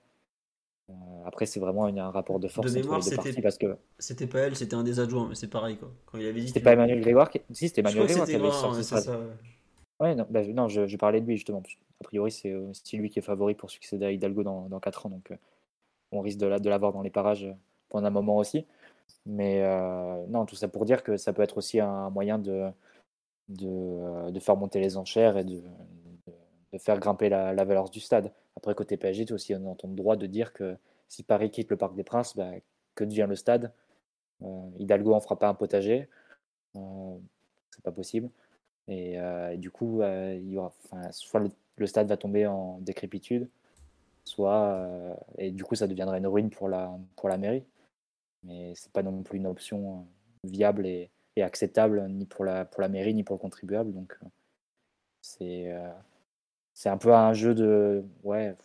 Euh, 0.89 0.93
après, 1.25 1.45
c'est 1.45 1.59
vraiment 1.59 1.87
une- 1.87 1.99
un 1.99 2.09
rapport 2.09 2.39
de 2.39 2.47
force 2.47 2.71
De 2.71 2.71
entre 2.79 2.81
mémoire, 2.81 2.99
les 2.99 3.03
deux 3.05 3.09
c'était- 3.11 3.23
parties 3.23 3.41
parce 3.41 3.57
que 3.57 3.77
C'était 3.99 4.27
pas 4.27 4.39
elle, 4.39 4.55
c'était 4.55 4.75
un 4.75 4.83
des 4.83 4.99
adjoints, 4.99 5.27
mais 5.29 5.35
c'est 5.35 5.47
pareil 5.49 5.77
quoi. 5.77 5.91
Quand 6.07 6.17
il 6.17 6.25
avait 6.27 6.41
dit. 6.41 6.47
c'était 6.47 6.61
pas 6.61 6.73
Emmanuel 6.73 7.01
Grégoire 7.01 7.29
qui... 7.29 7.41
Si, 7.51 7.67
c'était 7.67 7.81
Emmanuel 7.81 8.05
Grégoire 8.07 8.27
qui 8.27 8.35
avait 8.35 8.51
sorti 8.51 8.83
ça. 8.83 9.01
Ouais, 9.99 10.15
non, 10.15 10.25
bah, 10.29 10.41
non, 10.47 10.67
je, 10.69 10.87
je 10.87 10.97
parlais 10.97 11.19
de 11.21 11.25
lui 11.27 11.35
justement. 11.35 11.61
A 12.01 12.03
priori, 12.05 12.31
c'est 12.31 12.51
euh, 12.53 12.71
c'est 12.73 12.95
lui 12.97 13.09
qui 13.09 13.19
est 13.19 13.21
favori 13.21 13.53
pour 13.53 13.69
succéder 13.69 14.05
à 14.05 14.11
Hidalgo 14.11 14.43
dans, 14.43 14.69
dans 14.69 14.79
4 14.79 15.05
ans. 15.05 15.09
Donc, 15.09 15.29
euh, 15.31 15.35
on 16.11 16.21
risque 16.21 16.39
de 16.39 16.47
la- 16.47 16.59
de 16.59 16.69
l'avoir 16.69 16.93
dans 16.93 17.01
les 17.01 17.09
parages 17.09 17.47
pendant 17.89 18.07
un 18.07 18.11
moment 18.11 18.37
aussi. 18.37 18.65
Mais 19.25 19.61
euh, 19.63 20.25
non, 20.27 20.45
tout 20.45 20.55
ça 20.55 20.67
pour 20.69 20.85
dire 20.85 21.03
que 21.03 21.17
ça 21.17 21.33
peut 21.33 21.41
être 21.43 21.57
aussi 21.57 21.79
un 21.81 22.09
moyen 22.09 22.39
de, 22.39 22.69
de, 23.49 24.31
de 24.31 24.39
faire 24.39 24.55
monter 24.55 24.79
les 24.79 24.97
enchères 24.97 25.37
et 25.37 25.43
de, 25.43 25.55
de, 25.55 26.33
de 26.73 26.77
faire 26.77 26.99
grimper 26.99 27.29
la, 27.29 27.53
la 27.53 27.65
valeur 27.65 27.89
du 27.89 27.99
stade. 27.99 28.31
Après, 28.59 28.75
côté 28.75 28.97
PSG, 28.97 29.25
tu 29.25 29.33
aussi 29.33 29.53
dans 29.53 29.75
ton 29.75 29.87
droit 29.87 30.17
de 30.17 30.25
dire 30.25 30.51
que 30.51 30.77
si 31.07 31.23
Paris 31.23 31.49
quitte 31.49 31.71
le 31.71 31.77
Parc 31.77 31.95
des 31.95 32.03
Princes, 32.03 32.35
bah, 32.35 32.51
que 32.93 33.05
devient 33.05 33.25
le 33.29 33.37
stade? 33.37 33.71
Euh, 34.43 34.69
Hidalgo 34.79 35.13
en 35.13 35.21
fera 35.21 35.39
pas 35.39 35.47
un 35.47 35.53
potager. 35.53 36.09
Euh, 36.75 37.17
c'est 37.71 37.83
pas 37.83 37.93
possible. 37.93 38.29
Et, 38.89 39.17
euh, 39.19 39.55
du 39.55 39.71
coup, 39.71 40.01
euh, 40.01 40.35
il 40.35 40.51
y 40.51 40.57
aura, 40.57 40.73
soit 41.11 41.41
le, 41.77 41.87
stade 41.87 42.09
va 42.09 42.17
tomber 42.17 42.47
en 42.47 42.79
décrépitude, 42.81 43.49
soit 44.25 45.17
et 45.37 45.51
du 45.51 45.63
coup, 45.63 45.75
ça 45.75 45.87
deviendrait 45.87 46.17
une 46.17 46.27
ruine 46.27 46.49
pour 46.49 46.67
la 46.69 46.91
pour 47.15 47.29
la 47.29 47.37
mairie. 47.37 47.63
Mais 48.43 48.73
c'est 48.75 48.91
pas 48.91 49.03
non 49.03 49.23
plus 49.23 49.37
une 49.39 49.47
option 49.47 50.05
viable 50.43 50.87
et, 50.87 51.11
acceptable 51.41 52.05
ni 52.09 52.25
pour 52.25 52.43
la 52.43 52.65
pour 52.65 52.81
la 52.81 52.89
mairie 52.89 53.13
ni 53.13 53.23
pour 53.23 53.35
le 53.35 53.39
contribuable. 53.39 53.93
Donc 53.93 54.19
c'est 55.21 55.73
c'est 56.79 56.87
un 56.87 56.97
peu 56.97 57.13
un 57.13 57.33
jeu 57.33 57.53
de 57.53 58.05
ouais 58.23 58.55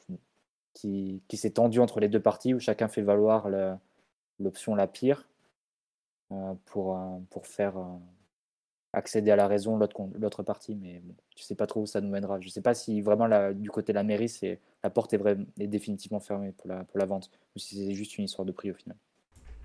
qui, 0.73 1.21
qui 1.27 1.37
s'est 1.37 1.51
tendu 1.51 1.81
entre 1.81 1.99
les 1.99 2.09
deux 2.09 2.21
parties 2.21 2.55
où 2.55 2.61
chacun 2.61 2.87
fait 2.87 3.03
valoir 3.03 3.49
l'option 4.39 4.77
la 4.77 4.87
pire 4.87 5.29
euh, 6.31 6.55
pour, 6.67 6.97
euh, 6.97 7.19
pour 7.31 7.49
faire 7.49 7.77
euh, 7.77 7.99
accéder 8.93 9.33
à 9.33 9.37
la 9.37 9.49
raison 9.49 9.77
l'autre 9.77 10.45
partie. 10.45 10.77
Mais 10.77 11.01
bon, 11.01 11.17
je 11.37 11.43
sais 11.43 11.57
pas 11.57 11.67
trop 11.67 11.81
où 11.83 11.87
ça 11.87 12.01
nous 12.01 12.09
mènera. 12.09 12.39
Je 12.39 12.49
sais 12.51 12.63
pas 12.63 12.75
si 12.75 13.01
vraiment 13.01 13.29
du 13.53 13.69
côté 13.69 13.93
de 13.93 13.97
la 13.97 14.05
mairie, 14.05 14.29
c'est 14.29 14.61
la 14.85 14.91
porte 14.91 15.13
est, 15.13 15.19
vraiment, 15.19 15.47
est 15.59 15.67
définitivement 15.67 16.21
fermée 16.21 16.53
pour 16.53 16.69
la, 16.69 16.85
pour 16.85 17.01
la 17.01 17.07
vente 17.07 17.33
ou 17.57 17.59
si 17.59 17.85
c'est 17.85 17.95
juste 17.95 18.17
une 18.17 18.27
histoire 18.27 18.47
de 18.47 18.53
prix 18.53 18.71
au 18.71 18.75
final. 18.75 18.97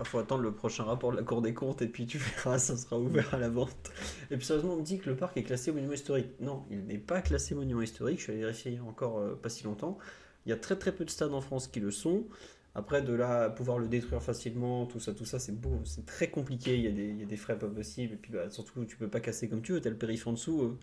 Il 0.00 0.06
faut 0.06 0.18
attendre 0.18 0.42
le 0.42 0.52
prochain 0.52 0.84
rapport 0.84 1.12
de 1.12 1.16
la 1.18 1.22
Cour 1.22 1.42
des 1.42 1.52
comptes 1.54 1.82
et 1.82 1.86
puis 1.86 2.06
tu 2.06 2.18
verras, 2.18 2.58
ça 2.58 2.76
sera 2.76 2.98
ouvert 2.98 3.34
à 3.34 3.38
la 3.38 3.48
vente. 3.50 3.90
Et 4.30 4.36
puis 4.36 4.46
sérieusement, 4.46 4.74
on 4.74 4.78
me 4.78 4.82
dit 4.82 4.98
que 4.98 5.10
le 5.10 5.16
parc 5.16 5.36
est 5.36 5.42
classé 5.42 5.72
monument 5.72 5.92
historique. 5.92 6.28
Non, 6.40 6.64
il 6.70 6.84
n'est 6.86 6.98
pas 6.98 7.20
classé 7.20 7.54
monument 7.54 7.82
historique. 7.82 8.18
Je 8.18 8.24
suis 8.24 8.32
allé 8.32 8.40
vérifier 8.40 8.80
encore 8.80 9.18
euh, 9.18 9.38
pas 9.40 9.48
si 9.50 9.64
longtemps. 9.64 9.98
Il 10.46 10.50
y 10.50 10.52
a 10.52 10.56
très 10.56 10.76
très 10.76 10.92
peu 10.92 11.04
de 11.04 11.10
stades 11.10 11.34
en 11.34 11.40
France 11.42 11.68
qui 11.68 11.80
le 11.80 11.90
sont. 11.90 12.24
Après, 12.74 13.02
de 13.02 13.12
là 13.12 13.50
pouvoir 13.50 13.78
le 13.78 13.88
détruire 13.88 14.22
facilement, 14.22 14.86
tout 14.86 15.00
ça, 15.00 15.12
tout 15.12 15.24
ça, 15.24 15.38
c'est 15.38 15.52
beau, 15.60 15.80
c'est 15.84 16.06
très 16.06 16.30
compliqué. 16.30 16.76
Il 16.76 16.82
y, 16.82 16.88
a 16.88 16.92
des, 16.92 17.08
il 17.08 17.18
y 17.20 17.22
a 17.22 17.26
des 17.26 17.36
frais 17.36 17.58
pas 17.58 17.66
possibles. 17.68 18.14
Et 18.14 18.16
puis 18.16 18.32
bah, 18.32 18.48
surtout, 18.48 18.84
tu 18.86 18.96
peux 18.96 19.08
pas 19.08 19.20
casser 19.20 19.48
comme 19.48 19.60
tu 19.62 19.72
veux. 19.72 19.80
T'as 19.80 19.90
le 19.90 19.96
périph' 19.96 20.26
en 20.26 20.32
dessous. 20.32 20.62
euh. 20.62 20.78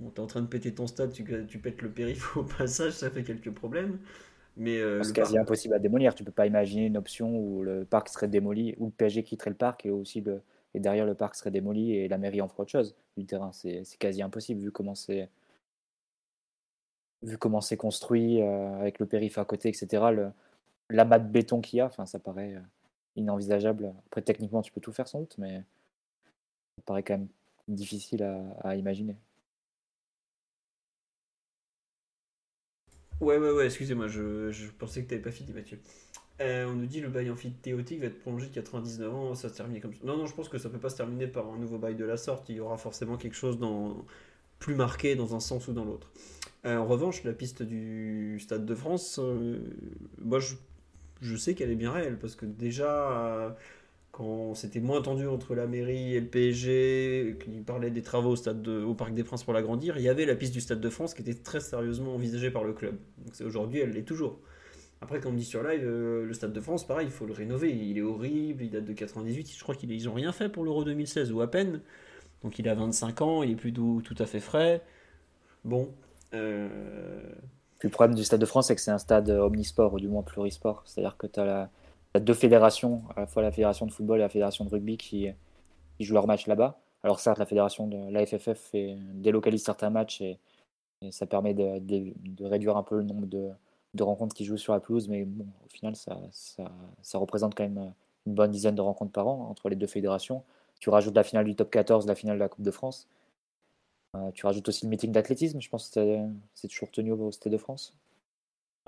Bon, 0.00 0.10
t'es 0.10 0.20
en 0.20 0.26
train 0.26 0.40
de 0.40 0.46
péter 0.46 0.74
ton 0.74 0.86
stade, 0.86 1.12
tu, 1.12 1.24
tu 1.46 1.58
pètes 1.58 1.82
le 1.82 1.90
périph' 1.90 2.36
au 2.36 2.42
passage, 2.44 2.92
ça 2.94 3.10
fait 3.10 3.22
quelques 3.22 3.50
problèmes. 3.52 3.98
Mais 4.56 4.78
euh, 4.78 5.02
C'est 5.02 5.12
quasi 5.14 5.32
parc- 5.34 5.44
impossible 5.44 5.74
à 5.74 5.78
démolir. 5.78 6.14
Tu 6.14 6.24
peux 6.24 6.32
pas 6.32 6.46
imaginer 6.46 6.86
une 6.86 6.96
option 6.96 7.36
où 7.36 7.62
le 7.62 7.84
parc 7.84 8.08
serait 8.08 8.28
démoli, 8.28 8.74
où 8.78 8.86
le 8.86 8.92
PSG 8.92 9.22
quitterait 9.22 9.50
le 9.50 9.56
parc 9.56 9.86
et 9.86 9.90
aussi 9.90 10.20
le, 10.20 10.42
et 10.74 10.80
derrière 10.80 11.06
le 11.06 11.14
parc 11.14 11.34
serait 11.36 11.50
démoli 11.50 11.92
et 11.94 12.08
la 12.08 12.18
mairie 12.18 12.40
en 12.40 12.48
ferait 12.48 12.62
autre 12.62 12.70
chose 12.72 12.94
du 13.16 13.24
terrain. 13.26 13.52
C'est 13.52 13.84
quasi 13.98 14.22
impossible 14.22 14.60
vu 14.60 14.70
comment 14.72 14.94
c'est 14.94 15.28
vu 17.22 17.36
comment 17.38 17.60
c'est 17.60 17.76
construit 17.76 18.40
euh, 18.42 18.80
avec 18.80 18.98
le 18.98 19.06
périph' 19.06 19.38
à 19.38 19.44
côté, 19.44 19.68
etc. 19.70 20.10
L'amas 20.90 21.18
de 21.18 21.28
béton 21.28 21.60
qu'il 21.60 21.78
y 21.78 21.80
a, 21.80 21.86
enfin 21.86 22.06
ça 22.06 22.18
paraît 22.18 22.54
euh, 22.54 22.60
inenvisageable. 23.16 23.92
Après 24.06 24.22
techniquement 24.22 24.62
tu 24.62 24.72
peux 24.72 24.80
tout 24.80 24.92
faire 24.92 25.08
sans 25.08 25.20
doute, 25.20 25.36
mais 25.38 25.64
ça 26.78 26.82
paraît 26.84 27.02
quand 27.02 27.18
même 27.18 27.28
difficile 27.68 28.22
à, 28.24 28.40
à 28.62 28.76
imaginer. 28.76 29.16
Ouais, 33.20 33.36
ouais, 33.36 33.50
ouais, 33.50 33.66
excusez-moi, 33.66 34.08
je, 34.08 34.50
je 34.50 34.68
pensais 34.78 35.02
que 35.04 35.08
t'avais 35.10 35.20
pas 35.20 35.30
fini, 35.30 35.52
Mathieu. 35.52 35.78
Euh, 36.40 36.66
on 36.66 36.74
nous 36.74 36.86
dit 36.86 37.00
le 37.00 37.08
bail 37.08 37.30
amphithéotique 37.30 38.00
va 38.00 38.06
être 38.06 38.20
prolongé 38.20 38.46
de 38.48 38.54
99 38.54 39.14
ans, 39.14 39.34
ça 39.34 39.48
se 39.50 39.54
termine 39.56 39.80
comme 39.80 39.94
ça. 39.94 40.00
Non, 40.04 40.16
non, 40.16 40.26
je 40.26 40.34
pense 40.34 40.48
que 40.48 40.58
ça 40.58 40.70
peut 40.70 40.78
pas 40.80 40.90
se 40.90 40.96
terminer 40.96 41.26
par 41.26 41.48
un 41.50 41.58
nouveau 41.58 41.78
bail 41.78 41.96
de 41.96 42.04
la 42.04 42.16
sorte. 42.16 42.48
Il 42.48 42.56
y 42.56 42.60
aura 42.60 42.78
forcément 42.78 43.16
quelque 43.18 43.36
chose 43.36 43.58
dans... 43.58 44.06
plus 44.60 44.74
marqué 44.76 45.16
dans 45.16 45.34
un 45.36 45.40
sens 45.40 45.68
ou 45.68 45.74
dans 45.74 45.84
l'autre. 45.86 46.12
Euh, 46.66 46.78
en 46.78 46.86
revanche, 46.86 47.24
la 47.24 47.32
piste 47.34 47.62
du 47.62 48.38
Stade 48.40 48.66
de 48.66 48.74
France, 48.76 49.18
euh, 49.22 49.58
moi 50.20 50.40
je, 50.40 50.54
je 51.22 51.36
sais 51.36 51.54
qu'elle 51.54 51.70
est 51.70 51.76
bien 51.76 51.92
réelle 51.92 52.18
parce 52.18 52.36
que 52.36 52.46
déjà, 52.46 53.56
quand 54.12 54.54
c'était 54.54 54.80
moins 54.80 55.02
tendu 55.02 55.26
entre 55.28 55.54
la 55.54 55.66
mairie 55.66 56.14
et 56.16 56.20
le 56.20 56.26
PSG, 56.26 57.36
qu'ils 57.42 57.62
parlaient 57.64 57.90
des 57.90 58.02
travaux 58.02 58.30
au, 58.30 58.36
stade 58.36 58.62
de- 58.62 58.82
au 58.82 58.94
Parc 58.94 59.14
des 59.14 59.24
Princes 59.24 59.44
pour 59.44 59.52
l'agrandir, 59.52 59.96
il 59.98 60.02
y 60.02 60.08
avait 60.08 60.26
la 60.26 60.34
piste 60.36 60.52
du 60.52 60.60
Stade 60.60 60.80
de 60.80 60.90
France 60.90 61.14
qui 61.14 61.22
était 61.22 61.34
très 61.34 61.60
sérieusement 61.60 62.14
envisagée 62.14 62.50
par 62.50 62.64
le 62.64 62.72
club. 62.72 62.96
Aujourd'hui, 63.44 63.80
elle 63.80 63.90
l'est 63.92 64.02
toujours. 64.02 64.40
Après, 65.02 65.20
comme 65.20 65.34
on 65.34 65.36
dit 65.36 65.44
sur 65.44 65.62
live, 65.62 65.82
euh, 65.84 66.26
le 66.26 66.34
Stade 66.34 66.52
de 66.52 66.60
France, 66.60 66.86
pareil, 66.86 67.06
il 67.08 67.12
faut 67.12 67.26
le 67.26 67.32
rénover. 67.34 67.70
Il 67.70 67.98
est 67.98 68.02
horrible, 68.02 68.64
il 68.64 68.70
date 68.70 68.84
de 68.84 68.92
98. 68.94 69.52
Je 69.56 69.62
crois 69.62 69.74
qu'ils 69.74 70.04
n'ont 70.06 70.14
rien 70.14 70.32
fait 70.32 70.48
pour 70.48 70.64
l'Euro 70.64 70.84
2016 70.84 71.32
ou 71.32 71.40
à 71.42 71.50
peine. 71.50 71.82
Donc 72.42 72.58
il 72.58 72.68
a 72.68 72.74
25 72.74 73.22
ans, 73.22 73.42
il 73.42 73.52
est 73.52 73.56
plus 73.56 73.72
tout, 73.72 74.02
tout 74.04 74.16
à 74.18 74.26
fait 74.26 74.40
frais. 74.40 74.82
Bon. 75.64 75.94
euh, 76.34 76.68
le 77.82 77.88
problème 77.90 78.14
du 78.14 78.24
Stade 78.24 78.40
de 78.40 78.46
France, 78.46 78.68
c'est 78.68 78.74
que 78.74 78.80
c'est 78.80 78.90
un 78.90 78.98
stade 78.98 79.30
omnisport, 79.30 79.94
ou 79.94 80.00
du 80.00 80.08
moins 80.08 80.22
plurisport. 80.22 80.82
C'est-à-dire 80.86 81.16
que 81.16 81.26
tu 81.26 81.40
as, 81.40 81.70
deux 82.18 82.34
fédérations, 82.34 83.02
à 83.16 83.20
la 83.20 83.26
fois 83.26 83.42
la 83.42 83.52
fédération 83.52 83.86
de 83.86 83.92
football 83.92 84.18
et 84.18 84.22
la 84.22 84.28
fédération 84.28 84.64
de 84.64 84.70
rugby, 84.70 84.96
qui, 84.96 85.28
jouent 86.00 86.14
leurs 86.14 86.26
matchs 86.26 86.46
là-bas. 86.46 86.80
Alors 87.02 87.20
certes, 87.20 87.38
la 87.38 87.46
fédération 87.46 87.86
de 87.86 88.10
la 88.10 88.26
FFF 88.26 88.58
fait- 88.58 88.96
délocalise 89.14 89.62
certains 89.62 89.90
matchs 89.90 90.20
et, 90.22 90.38
ça 91.10 91.26
permet 91.26 91.54
de, 91.54 92.44
réduire 92.44 92.76
un 92.76 92.82
peu 92.82 92.96
le 92.96 93.04
nombre 93.04 93.26
de, 93.26 94.02
rencontres 94.02 94.34
qui 94.34 94.44
jouent 94.44 94.58
sur 94.58 94.72
la 94.72 94.80
pelouse, 94.80 95.08
mais 95.08 95.24
bon, 95.24 95.46
au 95.64 95.68
final, 95.68 95.94
ça, 95.96 96.68
représente 97.14 97.54
quand 97.54 97.64
même 97.64 97.92
une 98.26 98.34
bonne 98.34 98.50
dizaine 98.50 98.74
de 98.74 98.80
rencontres 98.82 99.12
par 99.12 99.28
an 99.28 99.48
entre 99.50 99.68
les 99.68 99.76
deux 99.76 99.86
fédérations. 99.86 100.42
Tu 100.80 100.90
rajoutes 100.90 101.14
la 101.14 101.24
finale 101.24 101.44
du 101.44 101.54
top 101.54 101.70
14, 101.70 102.06
la 102.06 102.14
finale 102.14 102.36
de 102.36 102.40
la 102.40 102.48
Coupe 102.48 102.64
de 102.64 102.70
France. 102.70 103.08
Euh, 104.16 104.30
tu 104.32 104.44
rajoutes 104.44 104.68
aussi 104.68 104.86
le 104.86 104.90
meeting 104.90 105.12
d'athlétisme, 105.12 105.60
je 105.60 105.68
pense 105.68 105.88
que 105.88 105.94
c'est- 105.94 106.28
c'est 106.54 106.68
toujours 106.68 106.90
tenu 106.90 107.12
au 107.12 107.30
Stade 107.30 107.52
de 107.52 107.58
France. 107.58 107.94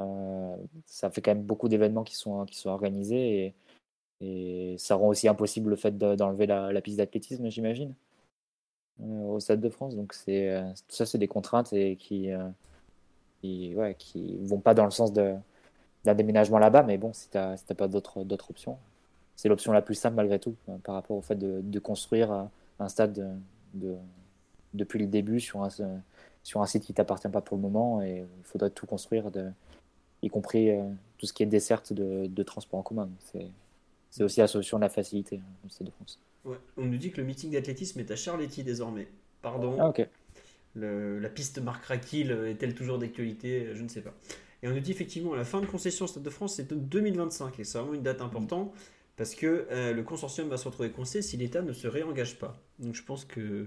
Euh, 0.03 0.57
ça 0.87 1.11
fait 1.11 1.20
quand 1.23 1.33
même 1.33 1.45
beaucoup 1.45 1.69
d'événements 1.69 2.05
qui 2.05 2.16
sont, 2.16 2.45
qui 2.47 2.57
sont 2.57 2.70
organisés 2.70 3.55
et, 4.20 4.77
ça 4.79 4.95
rend 4.95 5.09
aussi 5.09 5.29
impossible 5.29 5.70
le 5.70 5.77
fait 5.77 5.99
de- 5.99 6.15
d'enlever 6.15 6.47
la, 6.47 6.81
piste 6.81 6.99
d'athlétisme, 6.99 7.49
j'imagine, 7.51 7.95
euh, 9.01 9.23
au 9.24 9.41
Stade 9.41 9.61
de 9.61 9.69
France. 9.69 9.97
Donc 9.97 10.12
c'est 10.15 10.49
euh, 10.51 10.62
tout 10.89 10.97
ça, 10.97 11.07
c'est 11.07 11.19
des 11.19 11.29
contraintes 11.29 11.73
et 11.73 11.97
qui, 11.97 12.31
qui, 13.43 13.74
vont 14.43 14.61
pas 14.61 14.74
dans 14.74 14.85
le 14.85 14.91
sens 14.93 15.12
d'un 15.12 15.43
déménagement 16.05 16.59
là-bas, 16.59 16.85
mais 16.85 16.99
bon, 16.99 17.12
si 17.12 17.29
tu 17.31 17.39
n'as 17.39 17.57
pas 17.77 17.89
d'autres 17.89 18.24
options, 18.51 18.79
c'est 19.37 19.49
l'option 19.49 19.73
la 19.73 19.83
plus 19.83 19.97
simple 19.97 20.16
malgré 20.16 20.39
tout 20.39 20.55
par 20.85 20.95
rapport 20.95 21.16
au 21.16 21.23
fait 21.23 21.37
de, 21.37 21.79
construire 21.81 22.49
un 22.79 22.89
stade 22.89 23.12
de- 23.12 23.29
de- 23.74 23.97
depuis 24.74 25.01
le 25.01 25.07
début 25.07 25.41
sur 25.41 25.62
un, 25.65 25.69
sur 26.43 26.62
un 26.62 26.66
site 26.66 26.85
qui 26.85 26.95
t'appartient 26.95 27.29
pas 27.29 27.41
pour 27.41 27.57
le 27.57 27.62
moment 27.62 28.03
et 28.03 28.19
il 28.19 28.45
faudrait 28.45 28.70
tout 28.70 28.87
construire, 28.87 29.31
y 30.23 30.28
compris 30.28 30.70
euh, 30.70 30.82
tout 31.19 31.27
ce 31.27 31.32
qui 31.32 31.43
est 31.43 31.47
desserte 31.47 31.93
de, 31.93 32.27
de 32.27 32.43
transport 32.43 32.81
en 32.81 32.82
commun. 32.82 33.09
C'est 34.11 34.23
aussi 34.24 34.40
la 34.40 34.47
solution 34.47 34.78
de 34.78 34.82
la 34.82 34.89
facilité 34.90 35.36
hein, 35.39 35.51
du 35.65 35.70
Stade 35.70 35.86
de 35.86 35.93
France. 35.93 36.19
ouais. 36.44 36.57
On 36.77 36.85
nous 36.85 36.99
dit 36.99 37.11
que 37.11 37.20
le 37.20 37.27
meeting 37.27 37.51
d'athlétisme 37.53 37.99
est 38.01 38.11
à 38.11 38.16
Charletti 38.16 38.62
désormais. 38.62 39.09
Pardon. 39.40 39.77
Ah 39.81 39.89
ok. 39.89 40.07
Le- 40.74 41.19
la 41.19 41.28
piste 41.28 41.59
Marc 41.61 41.85
Raquil 41.86 42.31
est-elle 42.47 42.74
toujours 42.74 42.99
d'actualité? 42.99 43.69
Je 43.74 43.82
ne 43.82 43.89
sais 43.89 44.01
pas. 44.03 44.15
Et 44.62 44.69
on 44.69 44.73
nous 44.73 44.81
dit 44.81 44.93
effectivement 44.93 45.35
la 45.35 45.44
fin 45.44 45.61
de 45.61 45.66
concession 45.66 46.05
au 46.05 46.09
Stade 46.09 46.23
de 46.23 46.31
France 46.31 46.55
c'est 46.55 46.73
en 46.73 46.77
2025 46.77 47.59
et 47.59 47.65
c'est 47.65 47.78
vraiment 47.78 47.94
une 47.94 48.03
date 48.03 48.20
importante 48.20 48.73
parce 49.16 49.35
que 49.35 49.66
euh, 49.70 49.93
le 49.93 50.03
consortium 50.03 50.49
va 50.49 50.57
se 50.57 50.65
retrouver 50.66 50.90
coincé 50.90 51.20
si 51.20 51.36
l'État 51.36 51.62
ne 51.62 51.73
se 51.73 51.89
réengage 51.89 52.39
pas. 52.39 52.57
Donc 52.78 52.94
je 52.94 53.03
pense 53.03 53.24
que 53.24 53.66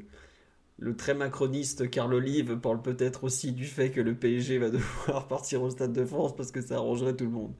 le 0.77 0.95
très 0.95 1.13
macroniste 1.13 1.89
Carl 1.89 2.13
Olive 2.13 2.57
parle 2.57 2.81
peut-être 2.81 3.23
aussi 3.23 3.53
du 3.53 3.65
fait 3.65 3.91
que 3.91 4.01
le 4.01 4.13
PSG 4.13 4.57
va 4.57 4.69
devoir 4.69 5.27
partir 5.29 5.61
au 5.63 5.69
Stade 5.69 5.93
de 5.93 6.05
France 6.05 6.35
parce 6.35 6.51
que 6.51 6.61
ça 6.61 6.75
arrangerait 6.75 7.15
tout 7.15 7.25
le 7.25 7.31
monde. 7.31 7.53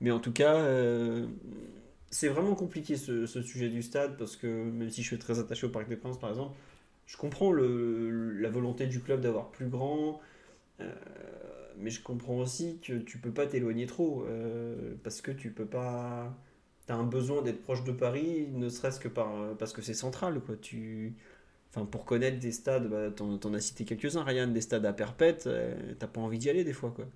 Mais 0.00 0.10
en 0.10 0.20
tout 0.20 0.32
cas, 0.32 0.54
euh, 0.56 1.26
c'est 2.10 2.28
vraiment 2.28 2.54
compliqué 2.54 2.96
ce, 2.96 3.26
sujet 3.26 3.68
du 3.68 3.82
stade 3.82 4.16
parce 4.16 4.36
que 4.36 4.46
même 4.46 4.90
si 4.90 5.02
je 5.02 5.08
suis 5.08 5.18
très 5.18 5.38
attaché 5.38 5.66
au 5.66 5.70
Parc 5.70 5.88
des 5.88 5.96
Princes 5.96 6.18
par 6.18 6.30
exemple, 6.30 6.56
je 7.06 7.16
comprends 7.16 7.52
la 7.52 8.50
volonté 8.50 8.86
du 8.86 9.00
club 9.00 9.20
d'avoir 9.20 9.50
plus 9.50 9.66
grand, 9.66 10.20
euh, 10.80 10.92
mais 11.76 11.90
je 11.90 12.00
comprends 12.02 12.38
aussi 12.38 12.78
que 12.78 12.98
tu 12.98 13.18
peux 13.18 13.32
pas 13.32 13.46
t'éloigner 13.46 13.86
trop 13.86 14.24
euh, 14.28 14.94
parce 15.02 15.20
que 15.20 15.32
tu 15.32 15.50
peux 15.50 15.66
pas. 15.66 16.36
T'as 16.86 16.94
un 16.94 17.04
besoin 17.04 17.42
d'être 17.42 17.62
proche 17.62 17.84
de 17.84 17.92
Paris, 17.92 18.48
ne 18.52 18.68
serait-ce 18.68 19.00
que 19.00 19.08
par, 19.08 19.56
parce 19.58 19.72
que 19.72 19.82
c'est 19.82 19.94
central. 19.94 20.40
Quoi. 20.40 20.56
Tu, 20.56 21.14
enfin, 21.70 21.86
pour 21.86 22.04
connaître 22.04 22.38
des 22.38 22.52
stades, 22.52 22.88
bah, 22.88 23.10
t'en, 23.10 23.54
as 23.54 23.60
cité 23.60 23.84
quelques-uns, 23.84 24.24
Ryan, 24.24 24.48
des 24.48 24.60
stades 24.60 24.86
à 24.86 24.92
perpète, 24.92 25.46
euh, 25.46 25.74
t'as 25.98 26.06
pas 26.06 26.20
envie 26.20 26.38
d'y 26.38 26.50
aller 26.50 26.64
des 26.64 26.72
fois. 26.72 26.90
Quoi. 26.90 27.06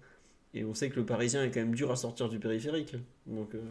Et 0.54 0.64
on 0.64 0.74
sait 0.74 0.88
que 0.88 0.96
le 0.96 1.06
Parisien 1.06 1.44
est 1.44 1.50
quand 1.50 1.60
même 1.60 1.74
dur 1.74 1.90
à 1.90 1.96
sortir 1.96 2.28
du 2.28 2.38
périphérique. 2.38 2.94
Donc, 3.26 3.54
euh, 3.54 3.62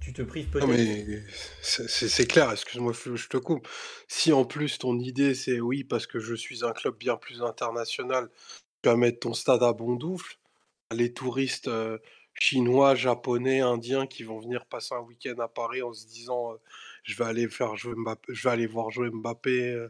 tu 0.00 0.12
te 0.12 0.22
prives 0.22 0.46
Non, 0.54 0.66
peut-être. 0.66 0.68
mais 0.68 1.22
c'est 1.62 2.26
clair, 2.26 2.52
excuse-moi, 2.52 2.92
je 2.92 3.28
te 3.28 3.36
coupe. 3.36 3.66
Si 4.06 4.32
en 4.32 4.44
plus 4.44 4.78
ton 4.78 4.98
idée 4.98 5.34
c'est 5.34 5.60
oui, 5.60 5.82
parce 5.82 6.06
que 6.06 6.18
je 6.18 6.34
suis 6.34 6.64
un 6.64 6.72
club 6.72 6.96
bien 6.98 7.16
plus 7.16 7.42
international, 7.42 8.28
tu 8.82 8.90
vas 8.90 8.96
mettre 8.96 9.20
ton 9.20 9.32
stade 9.32 9.62
à 9.62 9.72
Bondoufle, 9.72 10.36
les 10.92 11.12
touristes 11.14 11.68
euh, 11.68 11.98
chinois, 12.34 12.94
japonais, 12.94 13.60
indiens 13.60 14.06
qui 14.06 14.24
vont 14.24 14.40
venir 14.40 14.66
passer 14.66 14.94
un 14.94 15.00
week-end 15.00 15.38
à 15.38 15.48
Paris 15.48 15.82
en 15.82 15.92
se 15.92 16.06
disant 16.06 16.52
euh, 16.52 16.56
je 17.04 17.16
vais 17.16 17.24
aller 17.24 17.48
faire 17.48 17.76
jouer 17.76 17.94
Mbappé, 17.96 18.34
je 18.34 18.42
vais 18.42 18.50
aller 18.50 18.66
voir 18.66 18.90
jouer 18.90 19.10
Mbappé 19.10 19.70
euh, 19.72 19.88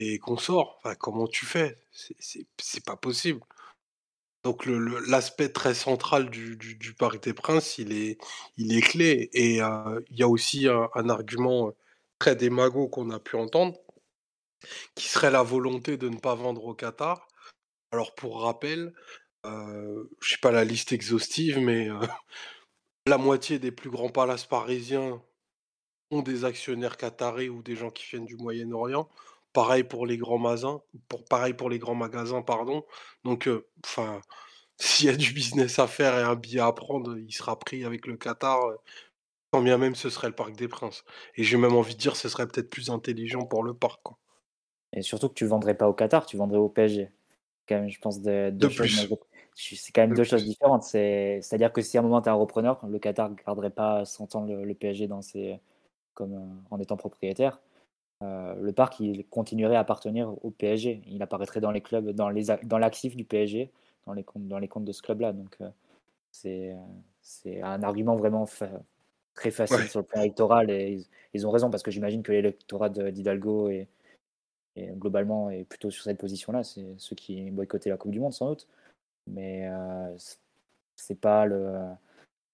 et 0.00 0.18
qu'on 0.18 0.36
sort. 0.38 0.78
Enfin, 0.78 0.94
comment 0.96 1.28
tu 1.28 1.46
fais? 1.46 1.78
C'est 1.92 2.84
pas 2.84 2.96
possible. 2.96 3.40
Donc 4.44 4.64
l'aspect 4.66 5.48
très 5.48 5.74
central 5.74 6.30
du, 6.30 6.56
du, 6.56 6.94
Parc 6.94 7.20
des 7.24 7.34
Princes, 7.34 7.78
il 7.78 7.92
est, 7.92 8.80
clé. 8.80 9.28
Et 9.32 9.60
euh, 9.60 10.00
il 10.10 10.18
y 10.18 10.22
a 10.22 10.28
aussi 10.28 10.68
un, 10.68 11.08
argument 11.08 11.72
très 12.20 12.36
démago 12.36 12.88
qu'on 12.88 13.10
a 13.10 13.18
pu 13.18 13.36
entendre, 13.36 13.76
qui 14.94 15.08
serait 15.08 15.32
la 15.32 15.42
volonté 15.42 15.96
de 15.96 16.08
ne 16.08 16.18
pas 16.18 16.36
vendre 16.36 16.64
au 16.64 16.74
Qatar. 16.74 17.26
Alors 17.90 18.14
pour 18.14 18.42
rappel, 18.42 18.94
euh, 19.46 20.04
je 20.20 20.32
sais 20.32 20.38
pas 20.40 20.52
la 20.52 20.64
liste 20.64 20.92
exhaustive, 20.92 21.58
mais 21.58 21.88
euh, 21.88 21.98
la 23.06 23.18
moitié 23.18 23.58
des 23.58 23.72
plus 23.72 23.90
grands 23.90 24.10
palaces 24.10 24.46
parisiens 24.46 25.20
ont 26.10 26.22
des 26.22 26.44
actionnaires 26.44 26.96
qataris 26.96 27.48
ou 27.48 27.62
des 27.62 27.76
gens 27.76 27.90
qui 27.90 28.04
viennent 28.06 28.26
du 28.26 28.36
Moyen-Orient. 28.36 29.08
Pareil 29.52 29.84
pour 29.84 30.06
les 30.06 30.18
grands 30.18 30.38
magasins, 30.38 30.82
pour, 31.08 31.24
pareil 31.24 31.54
pour 31.54 31.70
les 31.70 31.78
grands 31.78 31.94
magasins, 31.94 32.42
pardon. 32.42 32.84
Donc, 33.24 33.48
euh, 33.48 33.66
enfin, 33.84 34.20
s'il 34.78 35.06
y 35.06 35.10
a 35.10 35.16
du 35.16 35.32
business 35.32 35.78
à 35.78 35.86
faire 35.86 36.18
et 36.18 36.22
un 36.22 36.36
billet 36.36 36.60
à 36.60 36.72
prendre, 36.72 37.16
il 37.18 37.32
sera 37.32 37.58
pris 37.58 37.84
avec 37.84 38.06
le 38.06 38.16
Qatar, 38.16 38.64
euh, 38.66 38.76
quand 39.52 39.62
bien 39.62 39.78
même 39.78 39.94
ce 39.94 40.10
serait 40.10 40.28
le 40.28 40.34
Parc 40.34 40.54
des 40.56 40.68
Princes. 40.68 41.04
Et 41.36 41.44
j'ai 41.44 41.56
même 41.56 41.74
envie 41.74 41.94
de 41.94 42.00
dire, 42.00 42.16
ce 42.16 42.28
serait 42.28 42.46
peut-être 42.46 42.70
plus 42.70 42.90
intelligent 42.90 43.46
pour 43.46 43.62
le 43.62 43.74
parc, 43.74 44.00
quoi. 44.02 44.18
Et 44.92 45.02
surtout 45.02 45.28
que 45.28 45.34
tu 45.34 45.46
vendrais 45.46 45.76
pas 45.76 45.88
au 45.88 45.94
Qatar, 45.94 46.26
tu 46.26 46.36
vendrais 46.36 46.58
au 46.58 46.68
PSG. 46.68 47.10
Quand 47.68 47.76
même, 47.80 47.90
je 47.90 47.98
pense 48.00 48.20
de, 48.22 48.50
De 48.50 48.68
choses. 48.68 49.08
C'est 49.54 49.92
quand 49.92 50.02
même 50.02 50.10
De 50.10 50.16
deux 50.16 50.24
choses 50.24 50.44
différentes. 50.44 50.82
C'est- 50.84 51.40
C'est-à-dire 51.42 51.72
que 51.72 51.82
si 51.82 51.96
à 51.96 52.00
un 52.00 52.02
moment 52.04 52.22
tu 52.22 52.28
es 52.28 52.32
un 52.32 52.34
repreneur, 52.34 52.84
le 52.86 52.98
Qatar 52.98 53.30
ne 53.30 53.34
garderait 53.34 53.70
pas 53.70 54.04
100 54.04 54.34
ans 54.36 54.44
le, 54.44 54.64
le 54.64 54.74
PSG 54.74 55.08
dans 55.08 55.22
ses, 55.22 55.60
comme, 56.16 56.34
euh, 56.34 56.46
en 56.72 56.80
étant 56.80 56.96
propriétaire. 56.96 57.60
Euh, 58.22 58.54
le 58.56 58.72
parc, 58.72 58.98
il 59.00 59.26
continuerait 59.28 59.76
à 59.76 59.80
appartenir 59.80 60.34
au 60.44 60.50
PSG. 60.50 61.02
Il 61.06 61.22
apparaîtrait 61.22 61.60
dans 61.60 61.70
les 61.70 61.82
clubs, 61.82 62.10
dans 62.10 62.30
les 62.30 62.46
dans 62.64 62.78
l'actif 62.78 63.14
du 63.16 63.24
PSG, 63.24 63.70
dans 64.06 64.14
les 64.14 64.24
comptes, 64.24 64.48
dans 64.48 64.58
les 64.58 64.68
comptes 64.68 64.84
de 64.86 64.92
ce 64.92 65.02
club-là. 65.02 65.32
Donc 65.32 65.56
euh, 65.60 65.70
c'est 66.32 66.74
c'est 67.22 67.62
un 67.62 67.82
argument 67.84 68.16
vraiment 68.16 68.46
fa- 68.46 68.82
très 69.34 69.50
facile 69.52 69.76
Ouais. 69.80 69.88
sur 69.88 70.00
le 70.00 70.06
plan 70.06 70.22
électoral 70.22 70.70
et 70.70 70.92
ils, 70.94 71.06
ils 71.34 71.46
ont 71.46 71.50
raison 71.50 71.70
parce 71.70 71.82
que 71.82 71.90
j'imagine 71.90 72.22
que 72.22 72.32
l'électorat 72.32 72.88
d'Hidalgo 72.88 73.68
et, 73.68 73.86
et 74.76 74.86
globalement 74.88 75.50
est 75.50 75.64
plutôt 75.64 75.90
sur 75.90 76.04
cette 76.04 76.18
position-là. 76.18 76.64
C'est 76.64 76.86
ceux 76.98 77.16
qui 77.16 77.50
boycottaient 77.50 77.90
la 77.90 77.98
Coupe 77.98 78.12
du 78.12 78.20
Monde 78.20 78.32
sans 78.32 78.48
doute, 78.50 78.66
mais 79.26 79.68
euh, 79.68 80.16
c'est 80.96 81.20
pas 81.20 81.44
le 81.46 81.78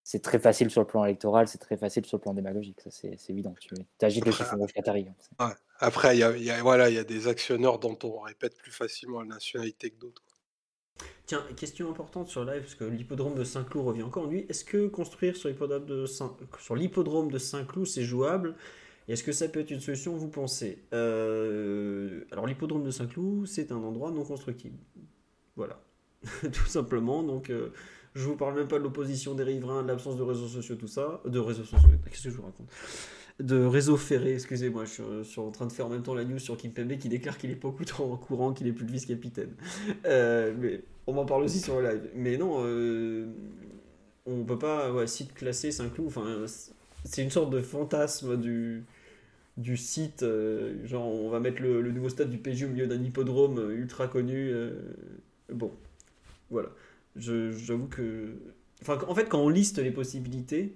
c'est 0.04 0.20
très 0.22 0.38
facile 0.38 0.70
sur 0.70 0.80
le 0.80 0.86
plan 0.86 1.04
électoral, 1.04 1.46
c'est 1.48 1.58
très 1.58 1.76
facile 1.76 2.04
sur 2.06 2.16
le 2.18 2.22
plan 2.22 2.34
démagogique, 2.34 2.80
ça 2.80 2.90
c'est 2.90 3.18
évident. 3.30 3.54
Tu 3.60 3.74
agites 4.04 4.24
le 4.24 4.30
Après, 4.32 4.44
chiffon 4.44 4.56
rouge 4.58 4.72
qatari. 4.72 5.06
hein. 5.38 5.46
ouais. 5.48 5.54
Après, 5.78 6.16
il 6.16 6.20
y 6.20 6.22
a, 6.22 6.36
il 6.36 6.42
y 6.44 6.50
a- 6.50 6.62
voilà, 6.62 6.88
il 6.90 6.94
y 6.94 6.98
a 6.98 7.04
des 7.04 7.26
actionneurs 7.28 7.78
dont 7.78 7.98
on 8.04 8.20
répète 8.20 8.56
plus 8.56 8.70
facilement 8.72 9.20
la 9.20 9.26
nationalité 9.26 9.90
que 9.90 9.98
d'autres. 9.98 10.22
Tiens, 11.26 11.44
question 11.56 11.90
importante 11.90 12.28
sur 12.28 12.44
live, 12.44 12.60
parce 12.62 12.74
que 12.74 12.84
l'hippodrome 12.84 13.34
de 13.34 13.42
Saint-Cloud 13.44 13.86
revient 13.86 14.02
encore 14.02 14.24
en 14.24 14.26
lui. 14.26 14.46
Est-ce 14.48 14.64
que 14.64 14.86
construire 14.88 15.36
sur 15.36 15.48
l'hippodrome 15.48 15.86
de 15.86 16.06
Saint- 16.06 16.36
Saint-Cloud, 17.38 17.86
c'est 17.86 18.02
jouable? 18.04 18.54
Est-ce 19.08 19.24
que 19.24 19.32
ça 19.32 19.48
peut 19.48 19.60
être 19.60 19.70
une 19.70 19.80
solution, 19.80 20.16
vous 20.16 20.28
pensez? 20.28 20.84
Euh, 20.92 22.24
Alors, 22.30 22.46
l'hippodrome 22.46 22.84
de 22.84 22.90
Saint-Cloud, 22.90 23.46
c'est 23.46 23.72
un 23.72 23.76
endroit 23.82 24.10
non 24.10 24.24
constructible. 24.24 24.76
Voilà. 25.56 25.80
tout 26.52 26.66
simplement. 26.66 27.22
Donc, 27.22 27.50
euh, 27.50 27.72
je 28.14 28.24
vous 28.26 28.36
parle 28.36 28.54
même 28.54 28.68
pas 28.68 28.78
de 28.78 28.84
l'opposition 28.84 29.34
des 29.34 29.42
riverains, 29.42 29.82
de 29.82 29.88
l'absence 29.88 30.16
de 30.16 30.22
réseaux 30.22 30.48
sociaux, 30.48 30.76
tout 30.76 30.88
ça. 30.88 31.20
De 31.24 31.38
réseaux 31.38 31.64
sociaux, 31.64 31.88
qu'est-ce 32.04 32.24
que 32.24 32.30
je 32.30 32.36
vous 32.36 32.42
raconte? 32.42 32.68
De 33.40 33.64
réseau 33.64 33.96
ferré, 33.96 34.34
excusez-moi, 34.34 34.84
je 34.84 35.22
suis, 35.22 35.40
en 35.40 35.50
train 35.50 35.66
de 35.66 35.72
faire 35.72 35.86
en 35.86 35.88
même 35.88 36.02
temps 36.02 36.14
la 36.14 36.24
news 36.24 36.38
sur 36.38 36.56
Kimpembe 36.56 36.98
qui 36.98 37.08
déclare 37.08 37.38
qu'il 37.38 37.50
est 37.50 37.56
pas 37.56 37.68
au 37.68 38.16
courant, 38.16 38.52
qu'il 38.52 38.66
est 38.66 38.72
plus 38.72 38.84
le 38.84 38.92
vice-capitaine. 38.92 39.54
Euh, 40.04 40.52
mais 40.58 40.82
on 41.06 41.12
m'en 41.12 41.24
parle 41.24 41.44
aussi 41.44 41.60
sur 41.60 41.80
le 41.80 41.88
live. 41.88 42.10
Mais 42.14 42.36
non, 42.36 42.62
euh, 42.64 43.26
on 44.26 44.44
peut 44.44 44.58
pas, 44.58 45.06
site 45.06 45.34
classé 45.34 45.72
Saint-Cloud, 45.72 46.08
enfin, 46.08 46.44
c'est 47.04 47.22
une 47.22 47.30
sorte 47.30 47.50
de 47.50 47.60
fantasme 47.60 48.36
du, 48.36 48.84
du 49.56 49.76
site. 49.76 50.22
euh, 50.22 50.86
genre, 50.86 51.06
on 51.06 51.30
va 51.30 51.40
mettre 51.40 51.62
le, 51.62 51.90
nouveau 51.90 52.08
stade 52.08 52.30
du 52.30 52.38
PSG 52.38 52.66
au 52.66 52.68
milieu 52.68 52.86
d'un 52.86 53.02
hippodrome 53.02 53.58
euh, 53.58 53.74
ultra 53.74 54.06
connu. 54.06 54.52
bon, 55.52 55.72
voilà. 56.50 56.68
J'avoue 57.16 57.88
que. 57.88 58.34
Enfin, 58.80 58.98
en 59.06 59.14
fait, 59.14 59.28
quand 59.28 59.40
on 59.40 59.48
liste 59.48 59.78
les 59.78 59.90
possibilités, 59.90 60.74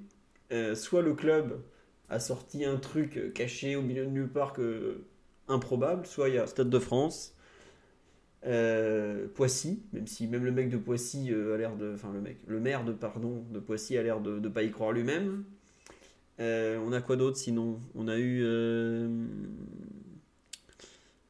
euh, 0.53 0.75
soit 0.75 1.03
le 1.03 1.15
club 1.15 1.61
a 2.09 2.21
sorti 2.21 2.65
un 2.65 2.77
truc 2.77 3.33
caché 3.35 3.75
au 3.75 3.83
milieu 3.83 4.05
de 4.05 4.11
nulle 4.11 4.29
part 4.29 4.53
que 4.53 5.03
improbable, 5.49 6.07
soit 6.07 6.29
il 6.29 6.37
y 6.37 6.39
a 6.39 6.47
Stade 6.47 6.71
de 6.71 6.79
France, 6.79 7.35
euh, 8.45 9.27
Poissy, 9.35 9.83
même 9.93 10.07
si 10.07 10.29
même 10.29 10.45
le 10.45 10.53
mec 10.53 10.69
de 10.71 10.77
Poissy 10.77 11.33
euh, 11.33 11.55
a 11.55 11.59
l'air 11.59 11.77
de, 11.77 11.93
enfin 11.95 12.13
le 12.13 12.21
mec, 12.21 12.39
le 12.47 12.61
maire 12.61 12.85
de 12.85 12.93
pardon 12.93 13.45
de 13.51 13.59
Poissy 13.59 13.99
a 13.99 14.03
l'air 14.03 14.21
de 14.21 14.39
ne 14.39 14.49
pas 14.49 14.63
y 14.63 14.71
croire 14.71 14.93
lui-même. 14.93 15.45
On 16.39 16.93
a 16.93 17.01
quoi 17.01 17.17
d'autre 17.17 17.39
sinon? 17.39 17.81
On 17.95 18.09
a 18.09 18.19
eu, 18.19 18.45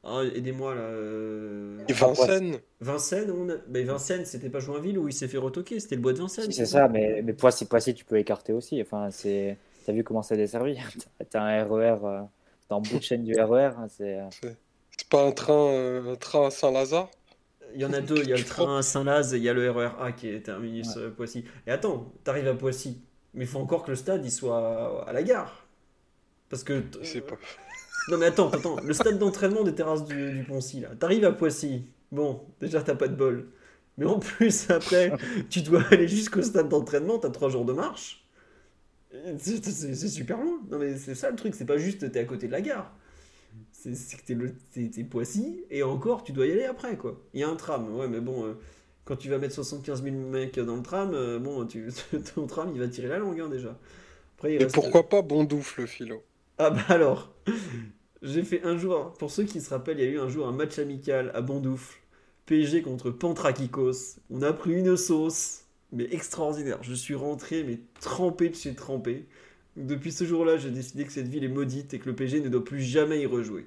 euh, 0.07 0.31
ah, 0.31 0.37
aidez-moi 0.37 0.75
là. 0.75 0.81
euh, 0.81 1.79
Vincennes, 1.89 2.59
Vincennes, 2.81 3.31
on 3.31 3.49
a... 3.49 3.57
ben, 3.69 3.87
Vincennes, 3.87 4.25
c'était 4.25 4.51
pas 4.51 4.61
Joinville 4.61 4.99
où 4.99 5.09
il 5.09 5.13
s'est 5.15 5.29
fait 5.29 5.39
retoquer, 5.39 5.81
c'était 5.81 5.97
le 5.97 6.03
bois 6.03 6.13
de 6.13 6.19
Vincennes. 6.19 6.53
C'est 6.53 6.67
ça, 6.67 6.89
mais, 6.89 7.23
mais 7.23 7.33
Poissy, 7.33 7.65
Poissy, 7.67 7.95
tu 7.95 8.05
peux 8.05 8.19
écarter 8.19 8.53
aussi. 8.53 8.81
Enfin, 8.83 9.11
c'est, 9.11 9.57
t'as 9.85 9.93
vu 9.93 10.05
comment 10.05 10.23
c'est 10.23 10.37
desservi? 10.37 10.77
T'as 11.31 11.43
un 11.43 11.65
RER, 11.65 11.97
euh, 12.05 12.23
t'es 12.69 12.75
en 12.75 12.81
bout 12.81 12.99
de 12.99 13.03
chaîne 13.03 13.25
du 13.25 13.35
RER. 13.41 13.73
hein, 13.79 13.87
C'est, 13.89 14.19
euh, 14.21 14.29
c'est 14.97 15.09
pas 15.09 15.25
un 15.27 15.33
train, 15.33 15.69
euh, 15.71 16.13
un 16.13 16.17
train 16.17 16.47
à 16.47 16.51
Saint-Lazare? 16.51 17.11
Il 17.75 17.81
y 17.81 17.85
en 17.85 17.93
a 17.93 18.01
deux, 18.01 18.23
il 18.23 18.29
y 18.29 18.33
a 18.33 18.37
le 18.37 18.45
train 18.45 18.79
à 18.79 18.83
Saint-Laz 18.83 19.35
et 19.35 19.39
il 19.39 19.43
y 19.43 19.49
a 19.49 19.53
le 19.53 19.71
RER 19.71 19.91
A 20.01 20.13
qui 20.13 20.29
est 20.29 20.41
terminus 20.41 20.97
euh, 20.97 21.11
Poissy. 21.11 21.45
Et 21.67 21.71
attends, 21.71 22.13
t'arrives 22.25 22.49
à 22.49 22.55
Poissy, 22.55 23.03
mais 23.35 23.45
il 23.45 23.49
faut 23.49 23.59
encore 23.59 23.83
que 23.85 23.91
le 23.91 23.97
stade 23.97 24.25
il 24.25 24.31
soit 24.31 25.05
à 25.07 25.13
la 25.13 25.23
gare. 25.23 25.67
Parce 26.49 26.63
que. 26.65 26.79
t- 26.81 26.99
C'est 27.03 27.21
pas... 27.21 27.37
Non 28.09 28.19
mais 28.19 28.27
attends, 28.27 28.51
attends, 28.51 28.81
le 28.81 28.93
stade 28.95 29.19
d'entraînement 29.19 29.65
des 29.65 29.75
terrasses 29.75 30.05
du, 30.05 30.33
du 30.33 30.45
Poncy 30.45 30.81
là. 30.81 30.91
T'arrives 30.99 31.25
à 31.25 31.33
Poissy, 31.33 31.87
bon, 32.13 32.41
déjà 32.61 32.83
t'as 32.83 32.95
pas 32.95 33.09
de 33.09 33.17
bol. 33.17 33.49
Mais 33.99 34.05
en 34.07 34.19
plus, 34.21 34.71
après, 34.71 35.17
tu 35.51 35.63
dois 35.63 35.83
aller 35.91 36.07
jusqu'au 36.09 36.43
stade 36.43 36.69
d'entraînement, 36.69 37.19
t'as 37.19 37.31
trois 37.31 37.49
jours 37.49 37.65
de 37.65 37.73
marche. 37.73 38.25
C'est 39.39 40.09
super 40.09 40.39
loin. 40.41 40.61
Non 40.71 40.79
mais 40.79 40.97
c'est 40.97 41.15
ça 41.15 41.31
le 41.31 41.37
truc, 41.37 41.55
c'est 41.55 41.65
pas 41.65 41.79
juste 41.79 42.11
t'es 42.11 42.21
à 42.21 42.25
côté 42.25 42.47
de 42.47 42.53
la 42.53 42.61
gare. 42.61 42.93
C'est 43.73 43.93
que 44.17 44.25
t'es 44.93 45.05
Poissy 45.05 45.65
et 45.71 45.83
encore 45.83 46.25
tu 46.25 46.33
dois 46.33 46.47
y 46.47 46.53
aller 46.53 46.65
après 46.65 46.97
quoi. 46.97 47.21
Il 47.35 47.41
y 47.41 47.45
a 47.45 47.49
un 47.49 47.57
tram, 47.57 47.95
ouais 47.97 48.09
mais 48.09 48.21
bon, 48.21 48.47
euh, 48.47 48.55
quand 49.05 49.17
tu 49.17 49.29
vas 49.31 49.39
mettre 49.39 49.55
75 49.55 50.03
000 50.03 50.17
mecs 50.17 50.59
dans 50.61 50.77
le 50.77 50.83
tram, 50.83 51.13
euh, 51.15 51.39
bon, 51.39 51.67
tu, 51.67 51.89
ton 52.35 52.47
tram 52.47 52.71
il 52.75 52.81
va 52.81 52.89
tirer 52.89 53.09
la 53.09 53.19
langue 53.19 53.41
hein, 53.41 53.49
déjà. 53.49 53.79
Après, 54.37 54.55
il 54.55 54.59
Et 54.59 54.65
reste- 54.65 54.75
pourquoi 54.75 55.09
pas 55.09 55.23
Bondoufle, 55.23 55.87
Philo? 55.87 56.23
ah 56.59 56.71
bah 56.71 56.83
alors, 56.89 57.35
j'ai 58.23 58.43
fait 58.43 58.63
un 58.65 58.77
jour, 58.77 59.13
pour 59.19 59.31
ceux 59.31 59.45
qui 59.45 59.61
se 59.61 59.71
rappellent, 59.71 59.99
il 59.99 60.05
y 60.05 60.09
a 60.09 60.11
eu 60.11 60.19
un 60.19 60.29
jour 60.29 60.47
un 60.47 60.53
match 60.53 60.79
amical 60.79 61.31
à 61.35 61.41
Bondoufle, 61.41 61.99
PSG 62.47 62.83
contre 62.83 63.11
Pantrakikos. 63.11 64.19
On 64.31 64.43
a 64.43 64.53
pris 64.53 64.73
une 64.73 64.97
sauce, 64.97 65.65
mais 65.93 66.09
extraordinaire. 66.13 66.79
Je 66.83 66.95
suis 66.95 67.15
rentré, 67.15 67.65
mais 67.65 67.81
trempé 68.01 68.49
de 68.49 68.55
chez 68.55 68.75
trempé. 68.75 69.27
Depuis 69.77 70.13
ce 70.13 70.25
jour-là, 70.25 70.57
j'ai 70.57 70.71
décidé 70.71 71.05
que 71.05 71.13
cette 71.13 71.29
ville 71.29 71.45
est 71.45 71.49
maudite 71.49 71.93
et 71.93 71.99
que 71.99 72.09
le 72.09 72.17
PSG 72.17 72.41
ne 72.41 72.49
doit 72.49 72.65
plus 72.65 72.81
jamais 72.81 73.21
y 73.21 73.27
rejouer. 73.27 73.67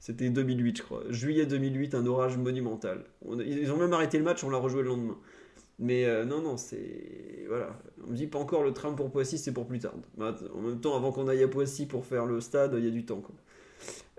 C'était 0.00 0.28
2008, 0.28 0.78
je 0.78 0.82
crois. 0.82 1.02
Juillet 1.08 1.46
2008, 1.46 1.94
un 1.94 2.06
orage 2.06 2.36
monumental. 2.36 3.04
Ils 3.24 3.72
ont 3.72 3.76
même 3.76 3.92
arrêté 3.92 4.18
le 4.18 4.24
match, 4.24 4.44
on 4.44 4.50
l'a 4.50 4.58
rejoué 4.58 4.82
le 4.82 4.88
lendemain. 4.88 5.16
Mais 5.78 6.04
euh, 6.04 6.24
non, 6.24 6.42
non, 6.42 6.56
c'est. 6.56 7.44
Voilà. 7.48 7.78
On 8.04 8.10
me 8.10 8.16
dit 8.16 8.26
pas 8.26 8.38
encore 8.38 8.62
le 8.62 8.72
tram 8.72 8.96
pour 8.96 9.10
Poissy, 9.10 9.38
c'est 9.38 9.52
pour 9.52 9.66
plus 9.66 9.78
tard. 9.78 9.94
Bah, 10.16 10.36
En 10.54 10.60
même 10.60 10.80
temps, 10.80 10.96
avant 10.96 11.12
qu'on 11.12 11.28
aille 11.28 11.42
à 11.42 11.48
Poissy 11.48 11.86
pour 11.86 12.04
faire 12.04 12.26
le 12.26 12.40
stade, 12.40 12.74
il 12.76 12.84
y 12.84 12.88
a 12.88 12.90
du 12.90 13.04
temps. 13.04 13.20
Quoi. 13.20 13.34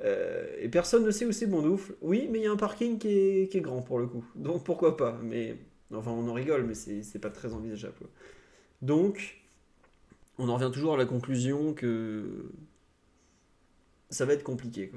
Euh, 0.04 0.48
et 0.60 0.70
personne 0.70 1.06
ne 1.06 1.12
sait 1.12 1.26
où 1.26 1.32
c'est 1.32 1.48
Bondoufle. 1.48 1.96
Oui, 2.02 2.28
mais 2.32 2.40
il 2.40 2.44
y 2.44 2.48
a 2.48 2.52
un 2.52 2.58
parking 2.58 2.98
qui 2.98 3.10
est, 3.10 3.52
qui 3.52 3.58
est 3.58 3.62
grand 3.62 3.82
pour 3.82 4.00
le 4.00 4.08
coup. 4.08 4.24
Donc 4.36 4.64
pourquoi 4.64 4.98
pas. 4.98 5.20
Mais 5.24 5.58
enfin, 5.94 6.12
on 6.12 6.28
en 6.28 6.34
rigole, 6.34 6.64
mais 6.66 6.74
c'est 6.76 7.20
pas 7.20 7.30
très 7.30 7.54
envisageable. 7.54 8.08
Donc, 8.82 9.42
on 10.38 10.50
en 10.50 10.56
revient 10.56 10.72
toujours 10.74 10.94
à 10.96 10.98
la 10.98 11.06
conclusion 11.06 11.74
que 11.74 12.52
ça 14.10 14.26
va 14.26 14.34
être 14.34 14.44
compliqué. 14.44 14.92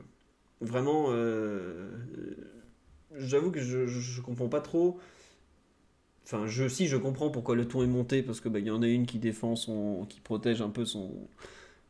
Vraiment, 0.60 1.06
euh, 1.08 1.90
j'avoue 3.16 3.50
que 3.50 3.60
je, 3.60 3.86
je, 3.86 4.00
je 4.00 4.20
comprends 4.20 4.48
pas 4.48 4.60
trop. 4.60 4.98
Enfin, 6.24 6.46
je, 6.46 6.68
si 6.68 6.86
je 6.86 6.96
comprends 6.96 7.30
pourquoi 7.30 7.56
le 7.56 7.66
ton 7.66 7.82
est 7.82 7.86
monté, 7.86 8.22
parce 8.22 8.40
que 8.40 8.48
bah, 8.48 8.60
il 8.60 8.66
y 8.66 8.70
en 8.70 8.82
a 8.82 8.86
une 8.86 9.06
qui 9.06 9.18
défend 9.18 9.56
son, 9.56 10.06
qui 10.08 10.20
protège 10.20 10.62
un 10.62 10.70
peu 10.70 10.84
son. 10.84 11.10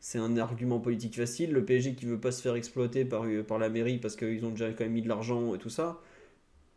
C'est 0.03 0.19
un 0.19 0.37
argument 0.37 0.81
politique 0.81 1.17
facile. 1.17 1.53
Le 1.53 1.65
PSG 1.65 1.95
qui 1.95 2.07
veut 2.07 2.21
pas 2.21 2.33
se 2.33 2.43
faire 2.43 2.57
exploiter 2.57 3.05
par, 3.05 3.25
par 3.47 3.59
la 3.59 3.69
mairie 3.71 3.99
parce 3.99 4.17
qu'ils 4.17 4.45
ont 4.45 4.51
déjà 4.51 4.73
quand 4.73 4.85
même 4.85 4.95
mis 4.95 5.03
de 5.03 5.09
l'argent 5.09 5.55
et 5.55 5.59
tout 5.59 5.71
ça. 5.71 6.03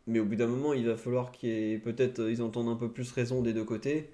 Mais 0.06 0.20
au 0.20 0.24
bout 0.26 0.36
d'un 0.36 0.46
moment, 0.48 0.74
il 0.74 0.86
va 0.86 0.96
falloir 0.96 1.32
qu'il 1.32 1.50
y 1.50 1.72
ait 1.72 1.78
peut-être 1.78 2.20
ils 2.30 2.42
entendent 2.42 2.68
un 2.68 2.76
peu 2.76 2.90
plus 2.92 3.10
raison 3.12 3.42
des 3.42 3.52
deux 3.52 3.64
côtés. 3.64 4.10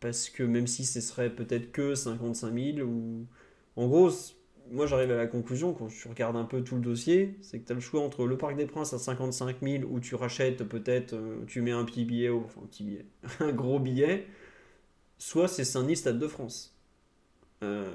Parce 0.00 0.28
que 0.30 0.42
même 0.42 0.66
si 0.66 0.84
ce 0.84 1.00
serait 1.00 1.30
peut-être 1.34 1.72
que 1.72 1.94
55 1.94 2.54
000 2.54 2.78
ou. 2.88 3.26
En 3.76 3.88
gros, 3.88 4.10
moi 4.70 4.86
j'arrive 4.86 5.10
à 5.12 5.16
la 5.16 5.26
conclusion 5.26 5.72
quand 5.72 5.88
tu 5.88 6.08
regardes 6.08 6.36
un 6.36 6.44
peu 6.44 6.62
tout 6.64 6.76
le 6.76 6.82
dossier, 6.82 7.36
c'est 7.42 7.60
que 7.60 7.66
tu 7.66 7.72
as 7.72 7.74
le 7.76 7.80
choix 7.80 8.02
entre 8.02 8.26
le 8.26 8.36
Parc 8.38 8.56
des 8.56 8.66
Princes 8.66 8.92
à 8.92 8.98
55 8.98 9.58
000 9.62 9.84
où 9.90 10.00
tu 10.00 10.14
rachètes 10.14 10.64
peut-être, 10.64 11.14
euh, 11.14 11.44
tu 11.46 11.60
mets 11.62 11.72
un 11.72 11.84
petit 11.84 12.04
billet, 12.04 12.30
enfin 12.30 12.62
un 12.64 12.68
billet, 12.84 13.06
un 13.40 13.52
gros 13.52 13.78
billet, 13.80 14.26
soit 15.18 15.48
c'est 15.48 15.64
Saint-Denis 15.64 15.96
Stade 15.96 16.18
de 16.18 16.28
France. 16.28 16.73
Euh... 17.64 17.90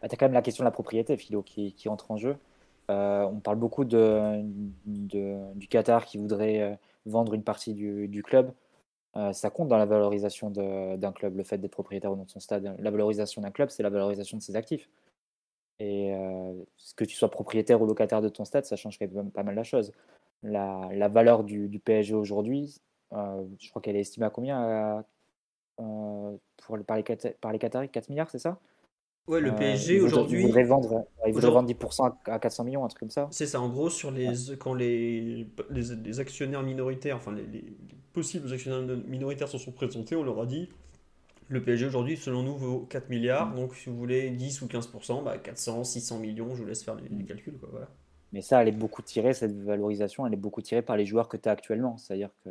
Bah, 0.00 0.08
tu 0.08 0.14
as 0.14 0.16
quand 0.16 0.26
même 0.26 0.32
la 0.32 0.42
question 0.42 0.62
de 0.62 0.66
la 0.66 0.72
propriété, 0.72 1.16
Philo, 1.16 1.42
qui, 1.42 1.72
qui 1.74 1.88
entre 1.88 2.10
en 2.10 2.16
jeu. 2.16 2.36
Euh, 2.90 3.24
on 3.24 3.38
parle 3.40 3.58
beaucoup 3.58 3.84
de, 3.84 4.42
du 4.84 5.68
Qatar 5.68 6.04
qui 6.04 6.18
voudrait 6.18 6.60
euh, 6.60 6.74
vendre 7.06 7.34
une 7.34 7.44
partie 7.44 7.74
du, 7.74 8.22
club. 8.24 8.52
ça 9.32 9.50
compte 9.50 9.68
dans 9.68 9.76
la 9.76 9.86
valorisation 9.86 10.50
d'un 10.50 11.12
club, 11.12 11.36
le 11.36 11.44
fait 11.44 11.58
d'être 11.58 11.72
propriétaire 11.72 12.12
ou 12.12 12.16
non 12.16 12.24
de 12.24 12.30
son 12.30 12.40
stade. 12.40 12.74
La 12.78 12.90
valorisation 12.90 13.42
d'un 13.42 13.52
club, 13.52 13.70
c'est 13.70 13.82
la 13.82 13.90
valorisation 13.90 14.36
de 14.36 14.42
ses 14.42 14.56
actifs. 14.56 14.88
Et 15.82 16.14
euh, 16.14 16.52
que 16.96 17.04
tu 17.04 17.16
sois 17.16 17.30
propriétaire 17.30 17.82
ou 17.82 17.86
locataire 17.86 18.22
de 18.22 18.28
ton 18.28 18.44
stade, 18.44 18.64
ça 18.64 18.76
change 18.76 18.98
quand 18.98 19.10
même 19.10 19.32
pas 19.32 19.42
mal 19.42 19.56
la 19.56 19.64
chose. 19.64 19.92
La, 20.44 21.08
valeur 21.08 21.42
du, 21.42 21.80
PSG 21.84 22.14
aujourd'hui, 22.14 22.80
euh, 23.12 23.44
je 23.58 23.68
crois 23.70 23.82
qu'elle 23.82 23.96
est 23.96 24.00
estimée 24.00 24.26
à 24.26 24.30
combien 24.30 24.62
euh, 24.64 25.02
pour, 25.76 26.78
par, 26.86 26.96
les, 26.96 27.04
par 27.40 27.52
les 27.52 27.58
Qataris 27.58 27.88
4 27.88 28.08
milliards, 28.08 28.30
c'est 28.30 28.38
ça? 28.38 28.58
Ouais, 29.28 29.40
le 29.40 29.54
PSG 29.54 30.00
aujourd'hui. 30.00 30.40
Il 30.40 30.46
voudrait 30.46 30.64
vendre, 30.64 31.06
il 31.26 31.32
voudrait 31.32 31.50
vendre 31.50 31.70
10% 31.70 32.12
à 32.24 32.38
400 32.38 32.64
millions, 32.64 32.84
un 32.84 32.88
truc 32.88 33.00
comme 33.00 33.10
ça. 33.10 33.28
C'est 33.30 33.46
ça, 33.46 33.60
en 33.60 33.68
gros, 33.68 33.88
sur 33.88 34.10
les, 34.10 34.32
quand 34.58 34.74
les, 34.74 35.46
les, 35.70 35.82
les 36.04 36.20
actionnaires 36.20 36.62
minoritaires, 36.62 37.16
enfin 37.16 37.32
les, 37.32 37.46
les, 37.46 37.64
possibles 38.12 38.52
actionnaires 38.52 38.96
minoritaires 39.06 39.48
se 39.48 39.58
sont 39.58 39.70
présentés, 39.70 40.16
on 40.16 40.24
leur 40.24 40.40
a 40.40 40.46
dit 40.46 40.68
le 41.48 41.62
PSG 41.62 41.86
aujourd'hui, 41.86 42.16
selon 42.16 42.42
nous, 42.42 42.56
vaut 42.56 42.80
4 42.88 43.10
milliards. 43.10 43.50
Mm. 43.50 43.56
Donc, 43.56 43.74
si 43.74 43.90
vous 43.90 43.96
voulez 43.96 44.30
10 44.30 44.62
ou 44.62 44.66
15%, 44.66 45.22
bah 45.22 45.38
400, 45.38 45.84
600 45.84 46.18
millions, 46.18 46.54
je 46.54 46.62
vous 46.62 46.68
laisse 46.68 46.82
faire 46.82 46.96
les, 46.96 47.08
les 47.08 47.24
calculs. 47.24 47.58
Quoi, 47.58 47.68
voilà. 47.70 47.88
Mais 48.32 48.40
ça, 48.40 48.62
elle 48.62 48.68
est 48.68 48.72
beaucoup 48.72 49.02
tirée, 49.02 49.34
cette 49.34 49.54
valorisation, 49.62 50.26
elle 50.26 50.32
est 50.32 50.36
beaucoup 50.36 50.62
tirée 50.62 50.82
par 50.82 50.96
les 50.96 51.04
joueurs 51.04 51.28
que 51.28 51.36
tu 51.36 51.48
as 51.48 51.52
actuellement. 51.52 51.98
C'est-à-dire 51.98 52.30
que 52.44 52.50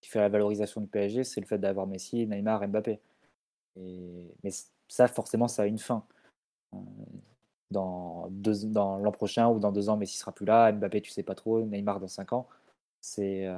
qui 0.00 0.10
fait 0.10 0.20
la 0.20 0.28
valorisation 0.28 0.80
du 0.80 0.86
PSG, 0.86 1.24
c'est 1.24 1.40
le 1.40 1.46
fait 1.46 1.58
d'avoir 1.58 1.86
Messi, 1.86 2.26
Neymar, 2.26 2.66
Mbappé. 2.68 3.00
Mais 3.76 4.50
ça, 4.88 5.08
forcément, 5.08 5.48
ça 5.48 5.62
a 5.62 5.66
une 5.66 5.78
fin. 5.78 6.04
Euh, 6.74 6.78
dans, 7.70 8.28
dans 8.30 8.98
l'an 8.98 9.12
prochain 9.12 9.48
ou 9.48 9.58
dans 9.58 9.72
deux 9.72 9.88
ans, 9.88 9.96
Messi 9.96 10.16
sera 10.16 10.32
plus 10.32 10.46
là, 10.46 10.72
Mbappé, 10.72 11.02
tu 11.02 11.10
sais 11.10 11.22
pas 11.22 11.34
trop, 11.34 11.62
Neymar 11.62 12.00
dans 12.00 12.08
cinq 12.08 12.32
ans. 12.32 12.48
C'est 13.00 13.46
euh, 13.46 13.56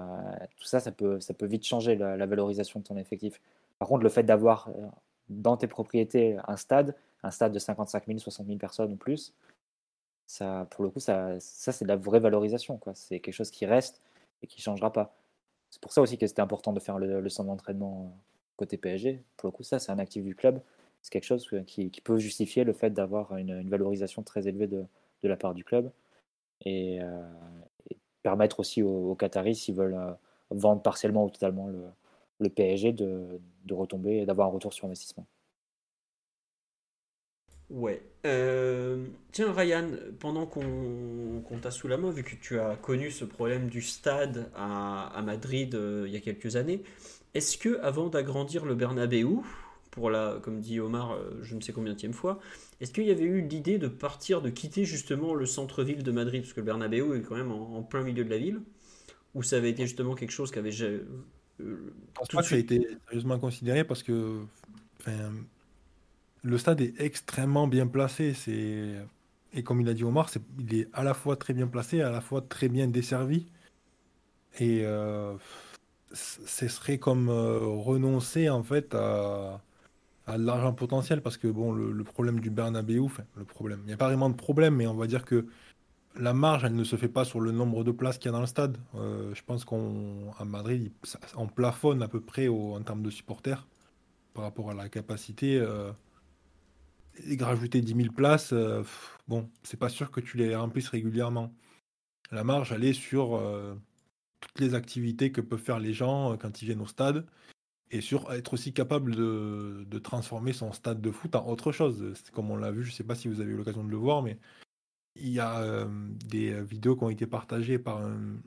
tout 0.59 0.65
ça, 0.67 0.81
ça 0.81 0.93
peut, 0.93 1.21
ça 1.21 1.35
peut 1.35 1.47
vite 1.47 1.65
changer 1.65 1.97
la, 1.97 2.17
la 2.17 2.27
valorisation 2.27 2.81
de 2.81 2.85
ton 2.85 2.97
effectif. 2.97 3.41
Par 3.79 3.89
contre, 3.89 4.03
le 4.03 4.11
fait 4.11 4.23
d'avoir 4.25 4.69
euh, 4.69 4.87
dans 5.29 5.57
tes 5.57 5.69
propriétés 5.69 6.37
un 6.47 6.57
stade, 6.57 6.97
un 7.23 7.31
stade 7.31 7.53
de 7.53 7.59
55 7.59 8.07
000, 8.07 8.19
60 8.19 8.47
000 8.47 8.59
personnes 8.59 8.93
ou 8.93 8.97
plus, 8.97 9.35
ça, 10.27 10.67
pour 10.71 10.85
le 10.85 10.91
coup, 10.91 11.01
ça, 11.01 11.41
ça 11.41 11.73
c'est 11.73 11.85
de 11.85 11.89
la 11.89 11.97
vraie 11.97 12.21
valorisation. 12.21 12.81
C'est 12.95 13.21
quelque 13.21 13.35
chose 13.35 13.51
qui 13.51 13.67
reste 13.67 14.01
et 14.43 14.47
qui 14.47 14.61
ne 14.61 14.63
changera 14.63 14.93
pas. 14.93 15.15
C'est 15.71 15.81
pour 15.81 15.93
ça 15.93 16.03
aussi 16.03 16.19
que 16.19 16.27
c'était 16.27 16.43
important 16.43 16.73
de 16.73 16.81
faire 16.81 16.99
le, 16.99 17.29
centre 17.29 17.49
d'entraînement 17.49 18.07
euh, 18.07 18.21
côté 18.57 18.77
PSG. 18.77 19.25
Pour 19.37 19.49
le 19.49 19.53
coup, 19.53 19.63
ça, 19.63 19.79
c'est 19.79 19.93
un 19.93 19.99
actif 19.99 20.25
du 20.25 20.35
club. 20.35 20.61
C'est 21.03 21.13
quelque 21.13 21.25
chose 21.25 21.49
qui, 21.67 21.91
peut 22.05 22.19
justifier 22.19 22.65
le 22.65 22.73
fait 22.73 22.91
d'avoir 22.91 23.37
une, 23.37 23.69
valorisation 23.69 24.23
très 24.23 24.49
élevée 24.49 24.67
de, 24.67 24.85
la 25.23 25.37
part 25.37 25.55
du 25.55 25.65
club 25.65 25.91
et, 26.65 27.01
euh, 27.01 27.23
permettre 28.23 28.61
aussi 28.61 28.83
aux, 28.83 29.15
Qataris, 29.15 29.57
s'ils 29.57 29.75
veulent 29.75 30.17
vendre 30.51 30.83
partiellement 30.83 31.25
ou 31.25 31.31
totalement 31.31 31.69
le, 31.69 32.49
PSG 32.51 32.93
de 32.93 33.41
retomber 33.71 34.19
et 34.19 34.27
d'avoir 34.27 34.49
un 34.49 34.51
retour 34.51 34.73
sur 34.75 34.87
investissement. 34.87 35.27
Ouais. 37.71 38.03
Euh, 38.27 39.07
tiens, 39.33 39.53
Ryan, 39.53 39.89
pendant 40.19 40.45
qu'on 40.47 41.59
t'a 41.63 41.71
sous 41.71 41.89
la 41.89 41.97
main, 41.97 42.11
vu 42.11 42.23
que 42.23 42.35
tu 42.35 42.59
as 42.59 42.77
connu 42.77 43.11
ce 43.11 43.25
problème 43.25 43.69
du 43.69 43.81
stade 43.81 44.51
à, 44.55 45.07
à 45.17 45.23
Madrid 45.23 45.75
euh, 45.75 46.05
il 46.07 46.13
y 46.13 46.17
a 46.17 46.21
quelques 46.21 46.57
années, 46.57 46.83
est-ce 47.35 47.57
que 47.57 47.79
avant 47.81 48.09
d'agrandir 48.09 48.65
le 48.65 48.75
Bernabeu, 48.75 49.39
pour 49.91 50.11
la, 50.11 50.39
comme 50.43 50.61
dit 50.61 50.81
Omar, 50.81 51.13
euh, 51.13 51.39
je 51.43 51.55
ne 51.55 51.61
sais 51.61 51.73
combien 51.73 51.95
de 51.95 52.13
fois, 52.13 52.41
est-ce 52.81 52.93
qu'il 52.93 53.05
y 53.05 53.11
avait 53.11 53.25
eu 53.25 53.41
l'idée 53.41 53.79
de 53.79 53.89
partir, 53.89 54.43
de 54.43 54.51
quitter 54.51 54.85
justement 54.85 55.35
le 55.35 55.47
centre-ville 55.47 56.03
de 56.03 56.13
Madrid, 56.13 56.43
parce 56.43 56.53
que 56.53 56.61
le 56.61 56.67
Bernabeu 56.67 57.17
est 57.17 57.23
quand 57.23 57.37
même 57.37 57.53
en, 57.53 57.77
en, 57.77 57.83
plein 57.83 58.03
milieu 58.03 58.25
de 58.25 58.31
la 58.31 58.39
ville, 58.39 58.61
ou 59.35 59.43
ça 59.45 59.57
avait 59.57 59.71
été 59.71 59.85
justement 59.85 60.15
quelque 60.15 60.33
chose 60.33 60.51
qui 60.51 60.59
avait 60.59 60.73
je 60.73 61.03
pense 62.15 62.29
que 62.29 62.43
ça 62.43 62.55
a 62.55 62.59
été 62.59 62.81
sérieusement 63.07 63.39
considéré 63.39 63.85
parce 63.85 64.03
que 64.03 64.41
le 66.43 66.59
stade 66.59 66.81
est 66.81 66.95
extrêmement 67.01 67.67
bien 67.67 67.87
placé. 67.87 68.35
C'est 68.35 68.97
et 69.53 69.63
comme 69.63 69.81
il 69.81 69.89
a 69.89 69.95
dit 69.95 70.05
Omar, 70.05 70.31
il 70.59 70.75
est 70.75 70.89
à 70.93 71.03
la 71.03 71.15
fois 71.15 71.37
très 71.37 71.55
bien 71.55 71.67
placé, 71.67 72.01
à 72.03 72.11
la 72.11 72.21
fois 72.21 72.41
très 72.41 72.69
bien 72.69 72.87
desservi. 72.87 73.47
Et 74.59 74.83
euh, 74.85 75.35
ce 76.13 76.69
serait 76.69 76.99
comme 76.99 77.29
euh, 77.29 77.59
renoncer 77.59 78.49
en 78.49 78.63
fait 78.63 78.95
à, 78.95 79.61
l'argent 80.37 80.73
potentiel 80.73 81.23
parce 81.23 81.37
que 81.37 81.49
bon, 81.49 81.73
le, 81.73 82.05
problème 82.05 82.39
du 82.39 82.51
Bernabeu, 82.51 83.07
le 83.37 83.45
problème, 83.45 83.81
il 83.83 83.87
n'y 83.87 83.93
a 83.93 83.97
pas 83.97 84.07
vraiment 84.07 84.31
de 84.31 84.37
problème, 84.37 84.77
mais 84.77 84.87
on 84.87 84.95
va 84.95 85.09
dire 85.09 85.25
que 85.25 85.47
la 86.17 86.33
marge, 86.33 86.65
elle 86.65 86.75
ne 86.75 86.85
se 86.85 86.97
fait 86.97 87.09
pas 87.09 87.25
sur 87.25 87.41
le 87.41 87.51
nombre 87.51 87.83
de 87.83 87.91
places 87.91 88.19
qu'il 88.19 88.27
y 88.27 88.29
a 88.29 88.33
dans 88.33 88.41
le 88.41 88.47
stade. 88.47 88.77
Euh, 88.95 89.35
je 89.35 89.43
pense 89.45 89.65
qu'à 89.65 90.45
Madrid, 90.45 90.93
on 91.37 91.49
plafonne 91.49 92.03
à 92.03 92.09
peu 92.09 92.21
près 92.21 92.47
en 92.49 92.81
termes 92.83 93.03
de 93.03 93.11
supporters 93.11 93.67
par 94.35 94.45
rapport 94.45 94.71
à 94.71 94.75
la 94.75 94.89
capacité. 94.89 95.61
Euh, 97.27 97.33
et 97.33 97.43
rajouter 97.43 97.81
10 97.81 97.95
000 97.95 98.13
places, 98.13 98.53
euh, 98.53 98.83
bon, 99.29 99.51
c'est 99.63 99.79
pas 99.79 99.89
sûr 99.89 100.11
que 100.11 100.21
tu 100.21 100.37
les 100.37 100.55
remplisses 100.57 100.89
régulièrement. 100.89 101.53
La 102.31 102.45
marge, 102.45 102.73
elle 102.73 102.85
est 102.85 102.93
sur 102.93 103.37
euh, 103.37 103.75
toutes 104.41 104.61
les 104.61 104.75
activités 104.75 105.33
que 105.33 105.41
peuvent 105.41 105.61
faire 105.61 105.81
les 105.81 105.93
gens 105.93 106.37
quand 106.39 106.63
ils 106.63 106.67
viennent 106.67 106.83
au 106.83 106.87
stade 106.87 107.27
et 107.91 108.01
sur 108.01 108.33
être 108.33 108.55
aussi 108.55 108.73
capable 108.73 109.15
de, 109.17 109.99
transformer 110.03 110.53
son 110.53 110.73
stade 110.73 111.01
de 111.01 111.11
foot 111.11 111.35
en 111.35 111.47
autre 111.49 111.73
chose. 111.73 112.15
Comme 112.33 112.51
on 112.51 112.57
l'a 112.57 112.71
vu, 112.71 112.85
je 112.85 112.91
ne 112.91 112.95
sais 112.95 113.05
pas 113.05 113.15
si 113.15 113.29
vous 113.29 113.41
avez 113.41 113.53
eu 113.53 113.57
l'occasion 113.57 113.85
de 113.85 113.91
le 113.91 113.97
voir, 113.97 114.23
mais 114.23 114.39
il 115.17 115.29
y 115.31 115.41
a 115.41 115.61
euh, 115.61 115.87
des 116.27 116.53
euh, 116.53 116.63
vidéos 116.63 116.97
qui 116.97 117.05
ont 117.05 117.11
été 117.11 117.27
partagées 117.27 117.79
par 117.79 117.99
un, 117.99 118.39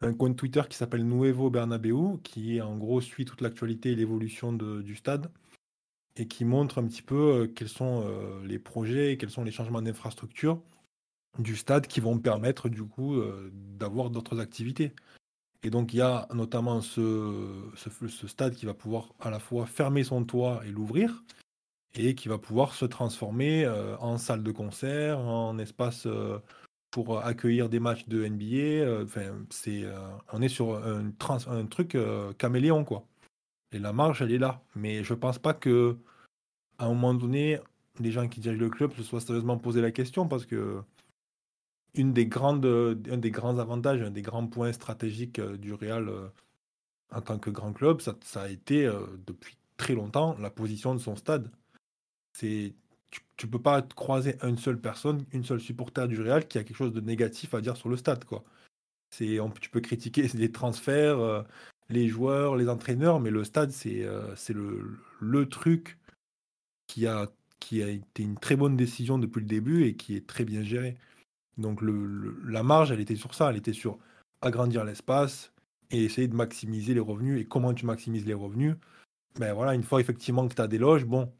un, 0.00 0.12
compte 0.14 0.36
Twitter 0.36 0.62
qui 0.68 0.76
s'appelle 0.76 1.06
Nuevo 1.06 1.50
Bernabeu, 1.50 2.18
qui 2.22 2.60
en 2.60 2.76
gros 2.76 3.00
suit 3.00 3.24
toute 3.24 3.40
l'actualité 3.40 3.92
et 3.92 3.96
l'évolution 3.96 4.52
du 4.52 4.96
stade 4.96 5.30
et 6.16 6.26
qui 6.26 6.44
montre 6.44 6.78
un 6.78 6.86
petit 6.86 7.02
peu 7.02 7.14
euh, 7.14 7.46
quels 7.46 7.68
sont 7.68 8.04
les 8.44 8.58
projets 8.58 9.12
et 9.12 9.16
quels 9.16 9.30
sont 9.30 9.44
les 9.44 9.52
changements 9.52 9.82
d'infrastructure 9.82 10.60
du 11.38 11.56
stade 11.56 11.86
qui 11.86 12.00
vont 12.00 12.18
permettre 12.18 12.70
du 12.70 12.82
coup 12.82 13.20
d'avoir 13.52 14.08
d'autres 14.08 14.40
activités. 14.40 14.94
Et 15.62 15.70
donc 15.70 15.92
il 15.92 15.96
y 15.96 16.00
a 16.00 16.28
notamment 16.32 16.80
ce, 16.80 17.70
stade 18.26 18.54
qui 18.54 18.66
va 18.66 18.74
pouvoir 18.74 19.12
à 19.20 19.30
la 19.30 19.38
fois 19.38 19.66
fermer 19.66 20.04
son 20.04 20.24
toit 20.24 20.62
et 20.64 20.70
l'ouvrir, 20.70 21.24
et 21.96 22.14
qui 22.14 22.28
va 22.28 22.38
pouvoir 22.38 22.74
se 22.74 22.84
transformer 22.84 23.64
euh, 23.64 23.96
en 23.98 24.18
salle 24.18 24.42
de 24.42 24.52
concert, 24.52 25.18
en 25.18 25.58
espace 25.58 26.06
euh, 26.06 26.38
pour 26.90 27.18
accueillir 27.24 27.68
des 27.68 27.80
matchs 27.80 28.06
de 28.06 28.26
NBA. 28.26 28.84
Euh, 28.84 29.04
enfin, 29.04 29.44
c'est, 29.50 29.84
on 30.32 30.42
est 30.42 30.48
sur 30.48 30.76
un, 30.76 31.10
un 31.48 31.66
truc 31.66 31.96
caméléon, 32.38 32.84
quoi. 32.84 33.04
Et 33.76 33.78
la 33.78 33.92
marge, 33.92 34.22
elle 34.22 34.32
est 34.32 34.38
là. 34.38 34.62
Mais 34.74 35.04
je 35.04 35.14
pense 35.14 35.38
pas 35.38 35.54
que 35.54 35.96
à 36.78 36.86
un 36.86 36.88
moment 36.88 37.14
donné, 37.14 37.58
les 38.00 38.12
gens 38.12 38.28
qui 38.28 38.40
dirigent 38.40 38.60
le 38.60 38.70
club 38.70 38.94
se 38.94 39.02
soient 39.02 39.20
sérieusement 39.20 39.58
posé 39.58 39.80
la 39.80 39.90
question 39.92 40.28
parce 40.28 40.46
que 40.46 40.82
une 41.94 42.12
des 42.12 42.26
grandes, 42.26 42.66
un 42.66 43.18
des 43.18 43.30
grands 43.30 43.58
avantages, 43.58 44.02
un 44.02 44.10
des 44.10 44.22
grands 44.22 44.46
points 44.46 44.72
stratégiques 44.72 45.40
du 45.40 45.72
Real 45.74 46.10
en 47.10 47.20
tant 47.22 47.38
que 47.38 47.50
grand 47.50 47.72
club, 47.72 48.00
ça, 48.00 48.16
a 48.42 48.48
été 48.48 48.90
depuis 49.26 49.56
très 49.76 49.94
longtemps 49.94 50.36
la 50.38 50.50
position 50.50 50.94
de 50.94 51.00
son 51.00 51.16
stade 51.16 51.50
c'est 52.36 52.74
tu, 53.10 53.46
ne 53.46 53.50
peux 53.50 53.62
pas 53.62 53.82
croiser 53.82 54.36
une 54.42 54.58
seule 54.58 54.80
personne, 54.80 55.24
une 55.32 55.44
seule 55.44 55.60
supporter 55.60 56.08
du 56.08 56.20
Real 56.20 56.46
qui 56.46 56.58
a 56.58 56.64
quelque 56.64 56.76
chose 56.76 56.92
de 56.92 57.00
négatif 57.00 57.54
à 57.54 57.60
dire 57.60 57.76
sur 57.76 57.88
le 57.88 57.96
stade 57.96 58.24
quoi. 58.24 58.44
Tu 59.10 59.70
peux 59.70 59.80
critiquer 59.80 60.28
les 60.34 60.52
transferts, 60.52 61.18
euh, 61.18 61.42
les 61.88 62.08
joueurs, 62.08 62.56
les 62.56 62.68
entraîneurs, 62.68 63.20
mais 63.20 63.30
le 63.30 63.44
stade 63.44 63.70
c'est 63.70 64.04
euh, 64.04 64.34
le, 64.48 64.98
le 65.20 65.48
truc 65.48 65.98
qui 66.86 67.06
a 67.06 67.30
qui 67.60 67.82
a 67.82 67.88
été 67.88 68.22
une 68.22 68.38
très 68.38 68.56
bonne 68.56 68.76
décision 68.76 69.18
depuis 69.18 69.40
le 69.40 69.46
début 69.46 69.84
et 69.84 69.96
qui 69.96 70.14
est 70.16 70.26
très 70.26 70.44
bien 70.44 70.62
géré. 70.62 70.96
Donc 71.58 71.80
la 71.82 72.62
marge, 72.62 72.92
elle 72.92 73.00
était 73.00 73.16
sur 73.16 73.34
ça, 73.34 73.50
elle 73.50 73.56
était 73.56 73.72
sur 73.72 73.98
agrandir 74.42 74.84
l'espace, 74.84 75.52
et 75.90 76.04
essayer 76.04 76.28
de 76.28 76.34
maximiser 76.34 76.94
les 76.94 77.00
revenus. 77.00 77.40
Et 77.40 77.44
comment 77.46 77.72
tu 77.72 77.86
maximises 77.86 78.26
les 78.26 78.34
revenus? 78.34 78.76
Ben 79.38 79.52
voilà, 79.54 79.74
une 79.74 79.82
fois 79.82 80.00
effectivement 80.00 80.46
que 80.48 80.54
tu 80.54 80.60
as 80.60 80.68
des 80.68 80.78
loges, 80.78 81.04
bon, 81.04 81.32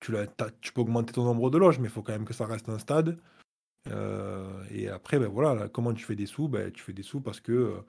tu, 0.00 0.14
tu 0.60 0.72
peux 0.72 0.80
augmenter 0.80 1.12
ton 1.12 1.24
nombre 1.24 1.50
de 1.50 1.58
loges, 1.58 1.78
mais 1.78 1.88
il 1.88 1.90
faut 1.90 2.02
quand 2.02 2.12
même 2.12 2.24
que 2.24 2.34
ça 2.34 2.46
reste 2.46 2.68
un 2.68 2.78
stade. 2.78 3.18
Euh, 3.88 4.64
et 4.70 4.88
après, 4.88 5.18
ben 5.18 5.28
voilà, 5.28 5.68
comment 5.68 5.92
tu 5.92 6.04
fais 6.04 6.16
des 6.16 6.26
sous? 6.26 6.48
Ben, 6.48 6.72
Tu 6.72 6.82
fais 6.82 6.92
des 6.92 7.02
sous 7.02 7.20
parce 7.20 7.40
que 7.40 7.52
euh, 7.52 7.80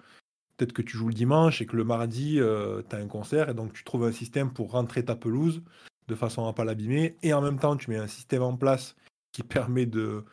peut-être 0.58 0.74
que 0.74 0.82
tu 0.82 0.98
joues 0.98 1.08
le 1.08 1.14
dimanche 1.14 1.62
et 1.62 1.66
que 1.66 1.76
le 1.76 1.84
mardi, 1.84 2.40
euh, 2.40 2.82
tu 2.90 2.96
as 2.96 3.00
un 3.00 3.08
concert, 3.08 3.50
et 3.50 3.54
donc 3.54 3.74
tu 3.74 3.84
trouves 3.84 4.04
un 4.04 4.12
système 4.12 4.52
pour 4.52 4.72
rentrer 4.72 5.06
ta 5.06 5.16
pelouse 5.16 5.62
de 6.08 6.16
façon 6.16 6.44
à 6.46 6.48
ne 6.48 6.54
pas 6.54 6.66
l'abîmer, 6.66 7.16
et 7.24 7.34
en 7.34 7.42
même 7.42 7.60
temps, 7.60 7.76
tu 7.78 7.90
mets 7.90 7.98
un 7.98 8.08
système 8.08 8.42
en 8.42 8.56
place 8.56 8.96
qui 9.32 9.44
permet 9.44 9.86
de, 9.86 10.24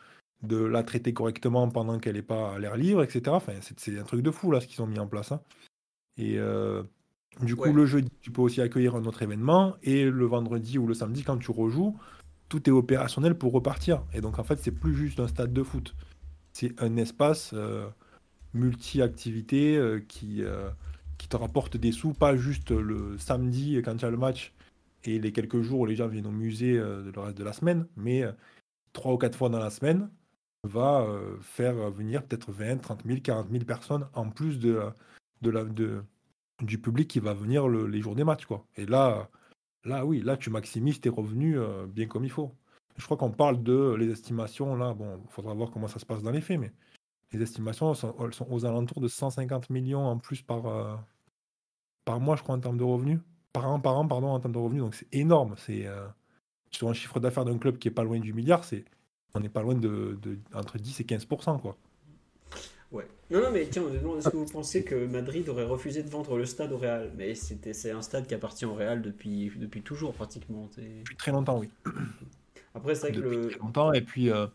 de 0.41 0.57
la 0.57 0.83
traiter 0.83 1.13
correctement 1.13 1.69
pendant 1.69 1.99
qu'elle 1.99 2.15
n'est 2.15 2.21
pas 2.21 2.55
à 2.55 2.59
l'air 2.59 2.75
libre, 2.75 3.03
etc. 3.03 3.23
Enfin, 3.29 3.53
c'est 3.61 3.99
un 3.99 4.03
truc 4.03 4.21
de 4.21 4.31
fou 4.31 4.51
là 4.51 4.59
ce 4.59 4.67
qu'ils 4.67 4.81
ont 4.81 4.87
mis 4.87 4.99
en 4.99 5.07
place. 5.07 5.31
Hein. 5.31 5.41
Et 6.17 6.39
du 7.41 7.55
coup, 7.55 7.71
le 7.73 7.85
jeudi, 7.85 8.09
tu 8.21 8.31
peux 8.31 8.41
aussi 8.41 8.61
accueillir 8.61 8.95
un 8.95 9.03
autre 9.05 9.21
événement, 9.21 9.75
et 9.83 10.05
le 10.05 10.25
vendredi 10.25 10.77
ou 10.77 10.87
le 10.87 10.93
samedi, 10.93 11.23
quand 11.23 11.37
tu 11.37 11.51
rejoues, 11.51 11.97
tout 12.49 12.69
est 12.69 12.71
opérationnel 12.71 13.37
pour 13.37 13.51
repartir. 13.51 14.03
Et 14.13 14.21
donc, 14.21 14.39
en 14.39 14.43
fait, 14.43 14.57
c'est 14.59 14.71
plus 14.71 14.95
juste 14.95 15.19
un 15.19 15.27
stade 15.27 15.51
de 15.51 15.63
foot. 15.63 15.95
C'est 16.53 16.79
un 16.81 16.95
espace 16.95 17.51
euh, 17.53 17.87
multi-activité 18.55 19.77
euh, 19.77 19.99
qui, 20.07 20.43
euh, 20.43 20.69
qui 21.17 21.27
te 21.27 21.35
rapporte 21.37 21.77
des 21.77 21.91
sous, 21.91 22.13
pas 22.13 22.35
juste 22.35 22.71
le 22.71 23.17
samedi 23.17 23.81
quand 23.83 23.97
tu 23.97 24.05
as 24.05 24.09
le 24.09 24.17
match 24.17 24.53
et 25.03 25.19
les 25.19 25.31
quelques 25.31 25.61
jours 25.61 25.81
où 25.81 25.85
les 25.85 25.95
gens 25.95 26.07
viennent 26.07 26.27
au 26.27 26.31
musée 26.31 26.73
le 26.73 27.13
reste 27.15 27.37
de 27.37 27.43
la 27.43 27.53
semaine, 27.53 27.85
mais 27.95 28.23
trois 28.91 29.13
ou 29.13 29.17
quatre 29.19 29.37
fois 29.37 29.49
dans 29.49 29.59
la 29.59 29.69
semaine, 29.69 30.09
va 30.63 31.07
faire 31.41 31.91
venir 31.91 32.23
peut-être 32.23 32.51
20, 32.51 32.77
30 32.77 33.03
000, 33.05 33.19
40 33.21 33.51
000 33.51 33.65
personnes 33.65 34.07
en 34.15 34.31
plus 34.31 34.57
de, 34.57 34.81
la, 35.43 35.63
de, 35.63 36.01
du 36.63 36.79
public 36.79 37.07
qui 37.07 37.19
va 37.19 37.35
venir 37.35 37.67
les 37.67 38.01
jours 38.01 38.15
des 38.15 38.23
matchs. 38.23 38.47
Quoi. 38.47 38.65
Et 38.77 38.87
là, 38.87 39.29
Là, 39.85 40.03
oui, 40.05 40.21
là, 40.21 40.35
tu 40.35 40.49
maximises 40.49 40.99
tes 40.99 41.09
revenus 41.09 41.57
euh, 41.59 41.85
bien 41.85 42.07
comme 42.07 42.25
il 42.25 42.31
faut. 42.31 42.51
Je 42.97 43.05
crois 43.05 43.17
qu'on 43.17 43.31
parle 43.31 43.61
de 43.61 43.93
les 43.93 44.09
estimations, 44.09 44.75
là, 44.75 44.93
bon, 44.93 45.21
il 45.23 45.31
faudra 45.31 45.53
voir 45.53 45.69
comment 45.69 45.87
ça 45.87 45.99
se 45.99 46.05
passe 46.05 46.23
dans 46.23 46.31
les 46.31 46.41
faits, 46.41 46.59
mais 46.59 46.71
les 47.31 47.41
estimations 47.41 47.93
sont, 47.93 48.15
elles 48.21 48.33
sont 48.33 48.47
aux 48.49 48.65
alentours 48.65 49.01
de 49.01 49.07
150 49.07 49.69
millions 49.69 50.05
en 50.05 50.17
plus 50.17 50.41
par, 50.41 50.65
euh, 50.67 50.95
par 52.05 52.19
mois, 52.19 52.35
je 52.35 52.43
crois, 52.43 52.55
en 52.55 52.59
termes 52.59 52.77
de 52.77 52.83
revenus. 52.83 53.19
Par 53.53 53.69
an, 53.69 53.79
par 53.79 53.97
an, 53.97 54.07
pardon, 54.07 54.27
en 54.27 54.39
termes 54.39 54.53
de 54.53 54.59
revenus. 54.59 54.83
Donc 54.83 54.95
c'est 54.95 55.07
énorme. 55.13 55.55
C'est 55.57 55.85
euh, 55.85 56.05
sur 56.71 56.89
un 56.89 56.93
chiffre 56.93 57.19
d'affaires 57.19 57.45
d'un 57.45 57.57
club 57.57 57.77
qui 57.77 57.87
est 57.87 57.91
pas 57.91 58.03
loin 58.03 58.19
du 58.19 58.33
milliard, 58.33 58.63
c'est 58.63 58.85
on 59.33 59.41
n'est 59.41 59.49
pas 59.49 59.61
loin 59.61 59.75
de, 59.75 60.17
de, 60.21 60.39
entre 60.53 60.77
10 60.77 61.01
et 61.01 61.03
15%, 61.03 61.59
quoi. 61.59 61.75
Ouais. 62.91 63.05
Non, 63.29 63.41
non, 63.41 63.51
mais 63.51 63.67
tiens, 63.67 63.83
est-ce 64.17 64.29
que 64.29 64.37
vous 64.37 64.45
pensez 64.45 64.85
que 64.85 65.07
Madrid 65.07 65.49
aurait 65.49 65.65
refusé 65.65 66.03
de 66.03 66.09
vendre 66.09 66.37
le 66.37 66.45
stade 66.45 66.71
au 66.71 66.77
Real? 66.77 67.11
Mais 67.17 67.35
c'était, 67.35 67.73
c'est 67.73 67.91
un 67.91 68.01
stade 68.01 68.27
qui 68.27 68.33
appartient 68.33 68.65
au 68.65 68.73
Real 68.73 69.01
depuis, 69.01 69.51
depuis 69.57 69.81
toujours, 69.81 70.13
pratiquement. 70.13 70.69
Depuis 70.77 71.17
très 71.17 71.31
longtemps, 71.31 71.59
oui. 71.59 71.69
Après, 72.73 72.95
c'est 72.95 73.09
vrai 73.09 73.11
que 73.11 73.19
le. 73.19 73.49
Très 73.49 73.59
longtemps, 73.59 73.91
et 73.91 74.01
puis. 74.01 74.29
Euh, 74.29 74.47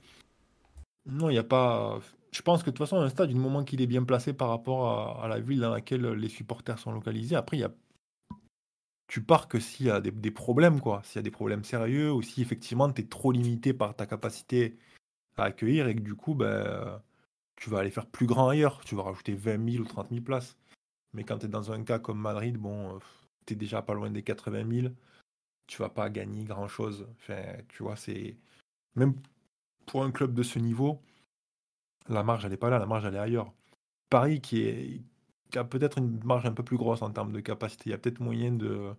non, 1.06 1.28
il 1.28 1.34
n'y 1.34 1.38
a 1.38 1.44
pas. 1.44 2.00
Je 2.32 2.42
pense 2.42 2.62
que 2.62 2.70
de 2.70 2.76
toute 2.76 2.86
façon, 2.86 2.98
un 2.98 3.08
stade, 3.08 3.28
du 3.28 3.34
moment 3.34 3.64
qu'il 3.64 3.80
est 3.80 3.86
bien 3.86 4.04
placé 4.04 4.32
par 4.32 4.48
rapport 4.48 5.22
à, 5.22 5.28
la 5.28 5.40
ville 5.40 5.60
dans 5.60 5.70
laquelle 5.70 6.06
les 6.12 6.28
supporters 6.28 6.78
sont 6.78 6.92
localisés, 6.92 7.36
après, 7.36 7.56
il 7.56 7.60
y 7.60 7.64
a. 7.64 7.72
Tu 9.08 9.22
pars 9.22 9.48
que 9.48 9.58
s'il 9.58 9.86
y 9.86 9.90
a 9.90 10.00
des, 10.00 10.30
problèmes, 10.30 10.80
quoi. 10.80 11.02
S'il 11.04 11.16
y 11.16 11.18
a 11.18 11.22
des 11.22 11.32
problèmes 11.32 11.64
sérieux, 11.64 12.12
ou 12.12 12.22
si 12.22 12.42
effectivement 12.42 12.92
tu 12.92 13.02
es 13.02 13.04
trop 13.06 13.32
limité 13.32 13.74
par 13.74 13.96
ta 13.96 14.06
capacité 14.06 14.78
à 15.36 15.44
accueillir, 15.44 15.88
et 15.88 15.96
que 15.96 16.00
du 16.00 16.14
coup, 16.14 16.34
ben 16.34 17.02
tu 17.60 17.70
vas 17.70 17.80
aller 17.80 17.90
faire 17.90 18.06
plus 18.06 18.26
grand 18.26 18.48
ailleurs. 18.48 18.80
Tu 18.84 18.94
vas 18.96 19.02
rajouter 19.02 19.34
20 19.34 19.72
000 19.72 19.84
ou 19.84 19.86
30 19.86 20.08
000 20.10 20.22
places. 20.22 20.56
Mais 21.12 21.24
quand 21.24 21.38
tu 21.38 21.46
es 21.46 21.48
dans 21.48 21.72
un 21.72 21.84
cas 21.84 21.98
comme 21.98 22.18
Madrid, 22.18 22.56
bon, 22.56 22.98
tu 23.46 23.54
es 23.54 23.56
déjà 23.56 23.82
pas 23.82 23.94
loin 23.94 24.10
des 24.10 24.22
80 24.22 24.82
000. 24.82 24.94
Tu 25.66 25.78
vas 25.78 25.90
pas 25.90 26.10
gagner 26.10 26.44
grand 26.44 26.68
chose. 26.68 27.06
Enfin, 27.20 27.42
tu 27.68 27.82
vois, 27.82 27.96
c'est. 27.96 28.36
Même 28.96 29.14
pour 29.86 30.04
un 30.04 30.10
club 30.10 30.34
de 30.34 30.42
ce 30.42 30.58
niveau, 30.58 31.00
la 32.10 32.22
marge, 32.22 32.44
elle 32.44 32.50
n'est 32.50 32.56
pas 32.56 32.70
là. 32.70 32.78
La 32.78 32.86
marge, 32.86 33.04
elle 33.04 33.14
est 33.14 33.18
ailleurs. 33.18 33.52
Paris, 34.10 34.40
qui, 34.40 35.04
a 35.54 35.64
peut-être 35.64 35.98
une 35.98 36.22
marge 36.24 36.46
un 36.46 36.52
peu 36.52 36.64
plus 36.64 36.76
grosse 36.76 37.02
en 37.02 37.10
termes 37.10 37.32
de 37.32 37.40
capacité. 37.40 37.84
Il 37.86 37.92
y 37.92 37.94
a 37.94 37.98
peut-être 37.98 38.20
moyen 38.20 38.52
de. 38.52 38.94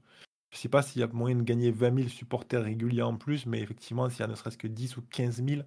Je 0.51 0.57
sais 0.57 0.69
pas 0.69 0.81
s'il 0.81 1.01
y 1.01 1.03
a 1.03 1.07
moyen 1.07 1.37
de 1.37 1.43
gagner 1.43 1.71
20 1.71 1.95
000 1.95 2.09
supporters 2.09 2.63
réguliers 2.63 3.03
en 3.03 3.15
plus, 3.17 3.45
mais 3.45 3.59
effectivement, 3.61 4.09
s'il 4.09 4.21
y 4.21 4.23
a 4.23 4.27
ne 4.27 4.35
serait-ce 4.35 4.57
que 4.57 4.67
10 4.67 4.97
ou 4.97 5.01
15 5.03 5.43
000, 5.45 5.61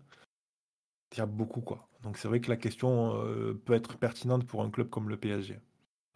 il 1.12 1.18
y 1.18 1.20
a 1.20 1.26
beaucoup. 1.26 1.60
quoi. 1.62 1.88
Donc 2.02 2.18
c'est 2.18 2.28
vrai 2.28 2.40
que 2.40 2.50
la 2.50 2.56
question 2.56 3.16
euh, 3.16 3.54
peut 3.64 3.74
être 3.74 3.96
pertinente 3.98 4.46
pour 4.46 4.62
un 4.62 4.70
club 4.70 4.90
comme 4.90 5.08
le 5.08 5.16
PSG. 5.16 5.58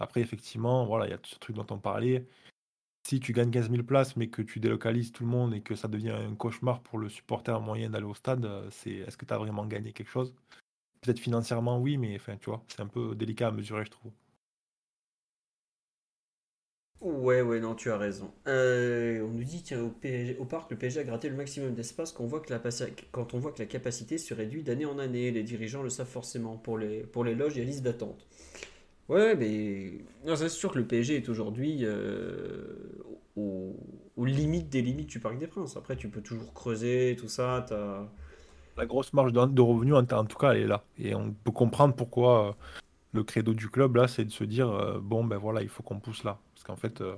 Après, 0.01 0.21
effectivement, 0.21 0.87
voilà, 0.87 1.07
il 1.07 1.11
y 1.11 1.15
a 1.15 1.19
ce 1.23 1.39
truc 1.39 1.57
dont 1.57 1.67
on 1.71 1.79
parlait. 1.79 2.27
Si 3.07 3.21
tu 3.21 3.33
gagnes 3.33 3.51
15 3.51 3.71
000 3.71 3.85
places, 3.85 4.17
mais 4.17 4.29
que 4.29 4.43
tu 4.43 4.61
délocalises 4.61 5.13
tout 5.13 5.25
le 5.25 5.31
monde 5.31 5.55
et 5.55 5.63
que 5.63 5.75
ça 5.75 5.89
devient 5.89 6.11
un 6.11 6.35
cauchemar 6.35 6.83
pour 6.83 6.99
le 6.99 7.09
supporter 7.09 7.59
moyen 7.61 7.91
d'aller 7.91 8.05
au 8.05 8.15
stade, 8.15 8.45
euh, 8.45 8.69
c'est 8.71 8.93
est-ce 8.93 9.17
que 9.17 9.25
tu 9.25 9.35
as 9.35 9.39
vraiment 9.39 9.67
gagné 9.67 9.93
quelque 9.93 10.11
chose? 10.11 10.35
Peut-être 11.01 11.21
financièrement, 11.21 11.81
oui, 11.81 11.97
mais 11.97 12.19
tu 12.41 12.51
vois, 12.51 12.65
c'est 12.69 12.81
un 12.81 12.87
peu 12.87 13.15
délicat 13.15 13.49
à 13.49 13.51
mesurer, 13.53 13.85
je 13.85 13.91
trouve. 13.91 14.13
Ouais, 17.01 17.43
ouais, 17.43 17.61
non, 17.61 17.77
tu 17.77 17.91
as 17.93 17.97
raison. 17.97 18.33
Euh, 18.49 19.23
on 19.23 19.29
nous 19.29 19.45
dit, 19.45 19.63
tiens, 19.63 19.81
au, 20.39 20.45
parc, 20.45 20.71
le 20.73 20.77
PSG 20.77 20.99
a 21.01 21.05
gratté 21.05 21.29
le 21.29 21.37
maximum 21.37 21.73
d'espace 21.73 22.11
quand 22.11 22.25
on, 22.25 22.27
voit 22.27 22.41
que 22.41 23.63
la 23.63 23.67
capacité 23.67 24.19
se 24.19 24.35
réduit 24.35 24.65
d'année 24.65 24.85
en 24.85 24.99
année. 24.99 25.31
Les 25.31 25.45
dirigeants 25.45 25.83
le 25.85 25.91
savent 25.91 26.09
forcément. 26.09 26.57
Pour 26.57 26.77
les, 26.77 27.05
loges, 27.37 27.55
il 27.55 27.59
y 27.61 27.63
a 27.63 27.65
liste 27.65 27.85
d'attente. 27.85 28.27
Ouais, 29.09 29.37
mais 29.37 30.05
c'est 30.37 30.49
sûr 30.49 30.73
que 30.73 30.79
le 30.79 30.87
PSG 30.87 31.17
est 31.17 31.29
aujourd'hui 31.29 31.79
euh, 31.83 32.75
aux, 33.37 33.77
limites 34.25 34.69
des 34.69 34.83
limites 34.83 35.09
du 35.09 35.21
Parc 35.21 35.39
des 35.39 35.47
Princes. 35.47 35.77
Après, 35.77 35.97
tu 35.97 36.09
peux 36.09 36.21
toujours 36.21 36.53
creuser, 36.53 37.17
tout 37.17 37.29
ça. 37.29 37.67
As... 37.71 38.11
La 38.79 38.87
grosse 38.87 39.13
marge 39.13 39.33
de, 39.33 39.61
revenus, 39.61 39.95
en, 39.95 40.25
tout 40.25 40.39
cas, 40.39 40.53
elle 40.53 40.63
est 40.63 40.67
là. 40.67 40.85
Et 40.99 41.15
on 41.15 41.33
peut 41.33 41.51
comprendre 41.51 41.95
pourquoi 41.95 42.49
euh, 42.49 42.53
le 43.13 43.25
credo 43.25 43.53
du 43.53 43.69
club, 43.69 43.97
là, 43.97 44.09
c'est 44.09 44.25
de 44.25 44.31
se 44.31 44.45
dire, 44.45 45.01
bon, 45.03 45.25
ben 45.25 45.37
voilà, 45.37 45.63
il 45.63 45.69
faut 45.69 45.83
qu'on 45.83 45.99
pousse 45.99 46.25
là. 46.25 46.39
En 46.69 46.77
fait, 46.77 47.01
euh, 47.01 47.17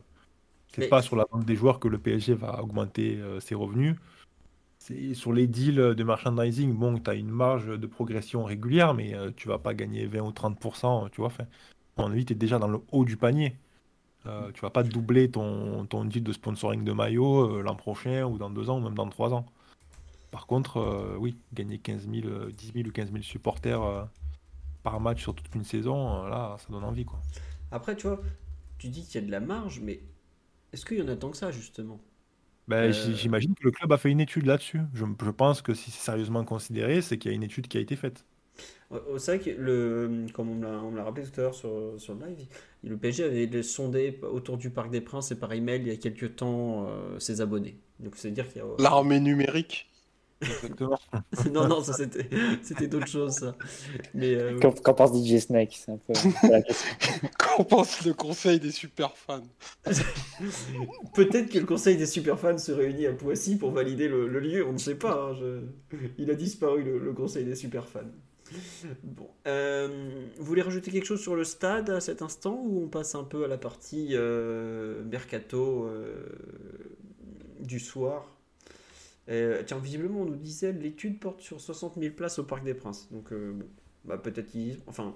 c'est 0.74 0.88
pas 0.88 1.02
sur 1.02 1.16
la 1.16 1.26
vente 1.30 1.44
des 1.44 1.56
joueurs 1.56 1.80
que 1.80 1.88
le 1.88 1.98
PSG 1.98 2.34
va 2.34 2.62
augmenter 2.62 3.16
euh, 3.16 3.40
ses 3.40 3.54
revenus. 3.54 3.96
C'est 4.78 5.14
sur 5.14 5.32
les 5.32 5.46
deals 5.46 5.94
de 5.94 6.04
merchandising, 6.04 6.72
bon, 6.72 6.98
tu 6.98 7.10
as 7.10 7.14
une 7.14 7.30
marge 7.30 7.66
de 7.78 7.86
progression 7.86 8.44
régulière, 8.44 8.94
mais 8.94 9.14
euh, 9.14 9.30
tu 9.36 9.48
vas 9.48 9.58
pas 9.58 9.74
gagner 9.74 10.06
20 10.06 10.20
ou 10.20 10.30
30%, 10.30 11.10
tu 11.10 11.20
vois. 11.20 11.32
À 11.38 12.02
mon 12.02 12.12
avis, 12.12 12.24
tu 12.24 12.32
es 12.32 12.36
déjà 12.36 12.58
dans 12.58 12.68
le 12.68 12.80
haut 12.92 13.04
du 13.04 13.16
panier. 13.16 13.56
Euh, 14.26 14.50
tu 14.52 14.60
vas 14.60 14.70
pas 14.70 14.82
doubler 14.82 15.30
ton, 15.30 15.86
ton 15.86 16.04
deal 16.04 16.22
de 16.22 16.32
sponsoring 16.32 16.84
de 16.84 16.92
maillot 16.92 17.62
l'an 17.62 17.74
prochain 17.74 18.24
ou 18.24 18.38
dans 18.38 18.50
deux 18.50 18.70
ans 18.70 18.78
ou 18.78 18.82
même 18.82 18.94
dans 18.94 19.08
trois 19.08 19.32
ans. 19.34 19.46
Par 20.30 20.46
contre, 20.46 21.16
oui, 21.18 21.36
gagner 21.52 21.78
15 21.78 22.08
000, 22.08 22.50
10 22.50 22.72
000 22.74 22.88
ou 22.88 22.92
15 22.92 23.10
000 23.10 23.22
supporters 23.22 24.08
par 24.82 25.00
match 25.00 25.22
sur 25.22 25.34
toute 25.34 25.54
une 25.54 25.64
saison, 25.64 26.24
là, 26.26 26.56
ça 26.58 26.66
donne 26.70 26.84
envie. 26.84 27.04
Quoi. 27.04 27.20
Après, 27.70 27.96
tu 27.96 28.06
vois, 28.06 28.20
tu 28.78 28.88
dis 28.88 29.04
qu'il 29.04 29.20
y 29.20 29.24
a 29.24 29.26
de 29.26 29.30
la 29.30 29.40
marge, 29.40 29.80
mais 29.80 30.00
est-ce 30.72 30.84
qu'il 30.84 30.98
y 30.98 31.02
en 31.02 31.08
a 31.08 31.16
tant 31.16 31.30
que 31.30 31.36
ça, 31.36 31.50
justement? 31.50 32.00
Ben, 32.68 32.92
euh, 32.92 33.14
J'imagine 33.14 33.54
que 33.54 33.64
le 33.64 33.72
club 33.72 33.92
a 33.92 33.98
fait 33.98 34.10
une 34.10 34.20
étude 34.20 34.46
là-dessus. 34.46 34.80
Je, 34.94 35.04
pense 35.30 35.62
que 35.62 35.74
si 35.74 35.90
c'est 35.90 36.04
sérieusement 36.04 36.44
considéré, 36.44 37.02
c'est 37.02 37.18
qu'il 37.18 37.30
y 37.30 37.34
a 37.34 37.36
une 37.36 37.42
étude 37.42 37.68
qui 37.68 37.78
a 37.78 37.80
été 37.80 37.96
faite. 37.96 38.24
C'est 39.18 39.36
vrai 39.36 39.38
que, 39.38 39.50
le, 39.50 40.26
comme 40.32 40.50
on 40.50 40.90
me 40.90 40.96
l'a 40.96 41.04
rappelé 41.04 41.26
tout 41.26 41.40
à 41.40 41.44
l'heure 41.44 41.54
sur, 41.54 41.94
sur 41.98 42.14
le 42.14 42.26
live, 42.26 42.46
le 42.84 42.96
PSG 42.96 43.24
avait 43.24 43.62
sondé 43.62 44.20
autour 44.22 44.56
du 44.56 44.70
Parc 44.70 44.90
des 44.90 45.00
Princes 45.00 45.30
et 45.30 45.36
par 45.36 45.52
email 45.52 45.80
il 45.80 45.88
y 45.88 45.90
a 45.90 45.96
quelques 45.96 46.36
temps 46.36 46.86
euh, 46.86 47.18
ses 47.18 47.40
abonnés. 47.40 47.78
Donc 48.00 48.14
c'est 48.16 48.30
dire 48.30 48.48
qu'il 48.48 48.58
y 48.58 48.60
a. 48.60 48.66
L'armée 48.78 49.20
numérique 49.20 49.89
non, 51.52 51.68
non, 51.68 51.82
ça 51.82 51.92
c'était, 51.92 52.28
c'était 52.62 52.86
d'autres 52.86 53.06
choses, 53.06 53.34
ça. 53.34 53.54
Mais, 54.14 54.34
euh, 54.34 54.58
Qu'en 54.58 54.94
pense 54.94 55.12
DJ 55.12 55.38
Snake 55.38 55.76
C'est 55.78 55.92
un 55.92 55.98
peu 55.98 56.14
la 56.48 56.62
question. 56.62 56.96
Qu'en 57.38 57.64
pense 57.64 58.04
le 58.06 58.14
conseil 58.14 58.58
des 58.58 58.70
super 58.70 59.16
fans? 59.16 59.42
Peut-être 61.14 61.50
que 61.50 61.58
le 61.58 61.66
conseil 61.66 61.98
des 61.98 62.06
super 62.06 62.38
fans 62.38 62.56
se 62.56 62.72
réunit 62.72 63.06
à 63.06 63.12
Poissy 63.12 63.56
pour 63.56 63.70
valider 63.72 64.08
le, 64.08 64.26
lieu, 64.40 64.66
on 64.66 64.72
ne 64.72 64.78
sait 64.78 64.94
pas. 64.94 65.30
Hein, 65.30 65.60
il 66.16 66.30
a 66.30 66.34
disparu, 66.34 66.84
le, 66.84 67.12
conseil 67.12 67.44
des 67.44 67.54
super 67.56 67.86
fans. 67.86 68.00
Bon. 69.02 69.28
Euh, 69.46 70.26
vous 70.38 70.44
voulez 70.44 70.62
rajouter 70.62 70.90
quelque 70.90 71.04
chose 71.04 71.20
sur 71.20 71.36
le 71.36 71.44
stade 71.44 71.90
à 71.90 72.00
cet 72.00 72.22
instant 72.22 72.60
ou 72.64 72.82
on 72.84 72.88
passe 72.88 73.14
un 73.14 73.24
peu 73.24 73.44
à 73.44 73.48
la 73.48 73.58
partie 73.58 74.08
euh, 74.12 75.04
mercato 75.04 75.86
du 77.60 77.78
soir? 77.78 78.39
Euh, 79.28 79.62
tiens, 79.64 79.78
visiblement, 79.78 80.22
on 80.22 80.24
nous 80.24 80.36
disait 80.36 80.72
l'étude 80.72 81.20
porte 81.20 81.40
sur 81.40 81.60
60 81.60 81.98
000 81.98 82.14
places 82.14 82.38
au 82.38 82.44
Parc 82.44 82.64
des 82.64 82.74
Princes. 82.74 83.08
Donc, 83.12 83.32
euh, 83.32 83.52
bon, 83.52 83.66
bah, 84.04 84.18
peut-être 84.18 84.48
qu'ils. 84.48 84.80
Enfin, 84.86 85.14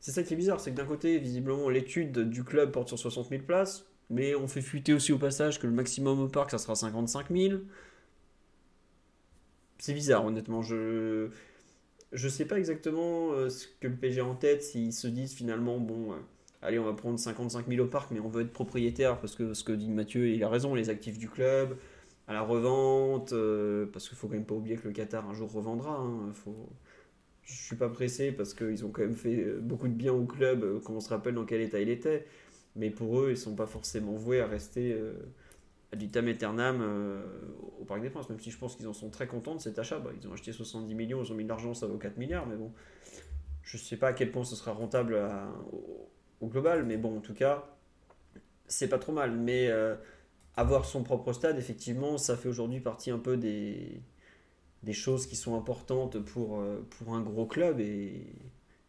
c'est 0.00 0.12
ça 0.12 0.22
qui 0.22 0.34
est 0.34 0.36
bizarre, 0.36 0.60
c'est 0.60 0.72
que 0.72 0.76
d'un 0.76 0.86
côté, 0.86 1.18
visiblement, 1.18 1.68
l'étude 1.68 2.18
du 2.30 2.44
club 2.44 2.72
porte 2.72 2.88
sur 2.88 2.98
60 2.98 3.28
000 3.28 3.42
places, 3.42 3.86
mais 4.10 4.34
on 4.34 4.48
fait 4.48 4.62
fuiter 4.62 4.92
aussi 4.94 5.12
au 5.12 5.18
passage 5.18 5.60
que 5.60 5.66
le 5.66 5.72
maximum 5.72 6.20
au 6.20 6.28
parc, 6.28 6.50
ça 6.50 6.58
sera 6.58 6.74
55 6.74 7.30
000. 7.30 7.60
C'est 9.78 9.94
bizarre, 9.94 10.24
honnêtement. 10.24 10.62
Je. 10.62 11.28
Je 12.12 12.28
sais 12.28 12.44
pas 12.44 12.58
exactement 12.58 13.32
euh, 13.32 13.48
ce 13.48 13.66
que 13.80 13.88
le 13.88 13.96
PG 13.96 14.20
a 14.20 14.26
en 14.26 14.34
tête, 14.34 14.62
s'ils 14.62 14.92
se 14.92 15.08
disent 15.08 15.32
finalement, 15.32 15.78
bon, 15.78 16.14
allez, 16.60 16.78
on 16.78 16.84
va 16.84 16.92
prendre 16.92 17.18
55 17.18 17.66
000 17.68 17.82
au 17.82 17.88
parc, 17.88 18.10
mais 18.10 18.20
on 18.20 18.28
veut 18.28 18.42
être 18.42 18.52
propriétaire 18.52 19.18
parce 19.18 19.34
que 19.34 19.54
ce 19.54 19.64
que 19.64 19.72
dit 19.72 19.88
Mathieu, 19.88 20.28
il 20.28 20.44
a 20.44 20.50
raison, 20.50 20.74
les 20.74 20.90
actifs 20.90 21.18
du 21.18 21.30
club, 21.30 21.78
à 22.28 22.32
la 22.32 22.42
revente, 22.42 23.32
euh, 23.32 23.86
parce 23.92 24.08
qu'il 24.08 24.16
faut 24.16 24.28
quand 24.28 24.34
même 24.34 24.44
pas 24.44 24.54
oublier 24.54 24.76
que 24.76 24.86
le 24.86 24.94
Qatar 24.94 25.28
un 25.28 25.34
jour 25.34 25.50
revendra. 25.52 25.96
Hein, 25.96 26.32
faut... 26.32 26.68
Je 27.42 27.54
suis 27.54 27.76
pas 27.76 27.88
pressé 27.88 28.30
parce 28.30 28.54
qu'ils 28.54 28.84
ont 28.84 28.90
quand 28.90 29.02
même 29.02 29.16
fait 29.16 29.42
euh, 29.42 29.58
beaucoup 29.60 29.88
de 29.88 29.92
bien 29.92 30.12
au 30.12 30.24
club, 30.24 30.62
euh, 30.62 30.80
quand 30.84 30.92
on 30.92 31.00
se 31.00 31.08
rappelle 31.08 31.34
dans 31.34 31.44
quel 31.44 31.60
état 31.60 31.80
il 31.80 31.88
était. 31.88 32.26
Mais 32.76 32.90
pour 32.90 33.20
eux, 33.20 33.30
ils 33.30 33.36
sont 33.36 33.54
pas 33.54 33.66
forcément 33.66 34.12
voués 34.12 34.40
à 34.40 34.46
rester 34.46 34.98
à 35.92 35.96
vitam 35.96 36.26
aeternam 36.26 36.80
au 37.78 37.84
Parc 37.84 38.00
des 38.00 38.08
Princes, 38.08 38.30
même 38.30 38.40
si 38.40 38.50
je 38.50 38.56
pense 38.56 38.76
qu'ils 38.76 38.88
en 38.88 38.94
sont 38.94 39.10
très 39.10 39.26
contents 39.26 39.54
de 39.54 39.60
cet 39.60 39.78
achat. 39.78 39.98
Bah, 39.98 40.10
ils 40.18 40.26
ont 40.26 40.32
acheté 40.32 40.52
70 40.52 40.94
millions, 40.94 41.22
ils 41.22 41.30
ont 41.30 41.34
mis 41.34 41.44
de 41.44 41.50
l'argent, 41.50 41.74
ça 41.74 41.86
vaut 41.86 41.98
4 41.98 42.16
milliards, 42.16 42.46
mais 42.46 42.56
bon, 42.56 42.72
je 43.62 43.76
sais 43.76 43.98
pas 43.98 44.08
à 44.08 44.12
quel 44.14 44.32
point 44.32 44.44
ce 44.44 44.56
sera 44.56 44.72
rentable 44.72 45.20
au, 46.40 46.46
global, 46.46 46.86
mais 46.86 46.96
bon, 46.96 47.18
en 47.18 47.20
tout 47.20 47.34
cas, 47.34 47.76
c'est 48.68 48.88
pas 48.88 48.98
trop 48.98 49.12
mal. 49.12 49.32
Mais 49.32 49.68
avoir 50.56 50.84
son 50.84 51.02
propre 51.02 51.32
stade, 51.32 51.58
effectivement, 51.58 52.18
ça 52.18 52.36
fait 52.36 52.48
aujourd'hui 52.48 52.80
partie 52.80 53.10
un 53.10 53.18
peu 53.18 53.36
des, 53.36 54.00
des 54.82 54.92
choses 54.92 55.26
qui 55.26 55.36
sont 55.36 55.56
importantes 55.56 56.18
pour, 56.18 56.60
euh, 56.60 56.86
pour 56.98 57.14
un 57.14 57.22
gros 57.22 57.46
club. 57.46 57.80
Et, 57.80 58.26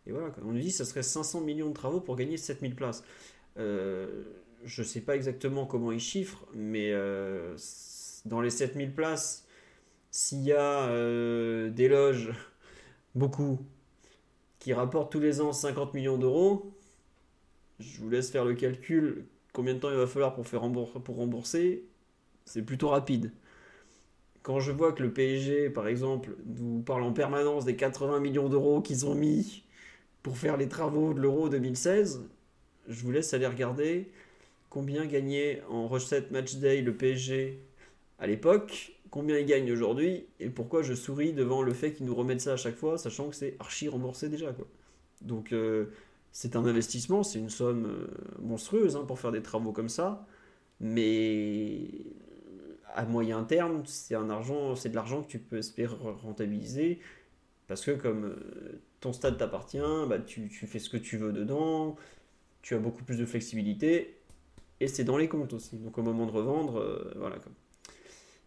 et 0.06 0.12
voilà, 0.12 0.34
on 0.44 0.52
nous 0.52 0.60
dit 0.60 0.72
ça 0.72 0.86
serait 0.86 1.04
500 1.04 1.42
millions 1.42 1.70
de 1.70 1.74
travaux 1.74 2.02
pour 2.02 2.16
gagner 2.16 2.38
7000 2.38 2.76
places. 2.76 3.04
Euh, 3.58 4.24
je 4.66 4.82
ne 4.82 4.88
sais 4.88 5.02
pas 5.02 5.16
exactement 5.16 5.66
comment 5.66 5.92
ils 5.92 6.00
chiffrent, 6.00 6.46
mais 6.54 6.92
euh, 6.92 7.56
dans 8.26 8.42
les 8.42 8.50
7000 8.50 8.94
places, 8.94 9.46
s'il 10.12 10.42
y 10.42 10.54
a 10.54 10.88
des 11.70 11.88
loges, 11.88 12.32
beaucoup, 13.16 13.60
qui 14.60 14.74
rapportent 14.74 15.12
tous 15.12 15.20
les 15.20 15.42
ans 15.42 15.54
50 15.54 15.94
millions 15.94 16.18
d'euros, 16.18 16.74
je 17.80 18.00
vous 18.00 18.10
laisse 18.10 18.32
faire 18.32 18.46
le 18.46 18.54
calcul 18.54 19.26
combien 19.54 19.76
de 19.76 19.80
temps 19.80 19.90
il 19.90 19.96
va 19.96 20.08
falloir 20.08 20.34
pour, 20.34 20.46
rembourser, 20.60 21.00
pour 21.04 21.46
c'est 22.46 22.62
plutôt 22.62 22.90
rapide. 22.90 23.32
Quand 24.42 24.60
je 24.60 24.72
vois 24.72 24.92
que 24.92 25.02
le 25.02 25.14
PSG, 25.14 25.70
par 25.70 25.88
exemple, 25.88 26.36
nous 26.46 26.82
parle 26.82 27.04
en 27.04 27.14
permanence 27.14 27.64
des 27.64 27.78
80 27.78 28.20
millions 28.20 28.50
d'euros 28.50 28.82
qu'ils 28.82 29.06
ont 29.06 29.16
mis 29.16 29.64
pour 30.22 30.38
faire 30.38 30.58
les 30.58 30.68
travaux 30.68 31.14
de 31.14 31.22
l'Euro 31.22 31.48
2016, 31.48 32.24
je 32.90 33.02
vous 33.04 33.12
laisse 33.12 33.34
aller 33.34 33.48
regarder 33.48 34.12
combien 34.70 35.06
gagnait 35.06 35.62
en 35.70 35.88
recette 35.88 36.32
match 36.32 36.56
day 36.56 36.82
le 36.82 36.94
PSG 36.94 37.60
à 38.20 38.28
l'époque, 38.28 38.94
combien 39.12 39.38
il 39.38 39.46
gagne 39.46 39.72
aujourd'hui, 39.72 40.26
et 40.40 40.50
pourquoi 40.50 40.82
je 40.82 40.94
souris 40.94 41.34
devant 41.34 41.62
le 41.62 41.74
fait 41.74 41.94
qu'ils 41.94 42.06
nous 42.06 42.16
remettent 42.16 42.42
ça 42.42 42.54
à 42.54 42.58
chaque 42.58 42.76
fois, 42.76 42.98
sachant 42.98 43.30
que 43.30 43.36
c'est 43.36 43.56
archi 43.60 43.88
remboursé 43.88 44.30
déjà. 44.30 44.54
Donc 45.22 45.54
euh, 45.54 45.86
c'est 46.34 46.56
un 46.58 46.66
investissement, 46.66 47.24
c'est 47.24 47.40
une 47.40 47.50
somme 47.50 47.86
euh, 47.86 48.08
monstrueuse 48.42 48.98
hein, 48.98 49.06
pour 49.08 49.20
faire 49.20 49.32
des 49.32 49.44
travaux 49.44 49.72
comme 49.72 49.88
ça, 49.88 50.26
mais 50.82 51.88
à 52.96 53.06
moyen 53.06 53.44
terme, 53.44 53.84
c'est 53.86 54.16
un 54.16 54.30
argent, 54.30 54.76
c'est 54.76 54.90
de 54.90 54.96
l'argent 54.96 55.22
que 55.24 55.28
tu 55.28 55.40
peux 55.40 55.58
espérer 55.58 55.96
rentabiliser 56.24 57.00
parce 57.68 57.86
que 57.86 57.92
comme 57.92 58.26
euh, 58.26 58.82
ton 59.00 59.14
stade 59.14 59.38
t'appartient, 59.38 59.80
bah, 60.10 60.20
tu, 60.20 60.50
fais 60.50 60.80
ce 60.80 60.90
que 60.90 60.98
tu 60.98 61.18
veux 61.18 61.32
dedans, 61.34 61.96
tu 62.62 62.76
as 62.76 62.80
beaucoup 62.80 63.04
plus 63.04 63.18
de 63.18 63.26
flexibilité 63.26 64.18
et 64.80 64.88
c'est 64.88 65.04
dans 65.04 65.18
les 65.18 65.28
comptes 65.28 65.54
aussi. 65.54 65.78
Donc 65.78 65.98
au 65.98 66.04
moment 66.04 66.26
de 66.26 66.32
revendre, 66.32 66.78
euh, 66.80 67.14
voilà. 67.18 67.38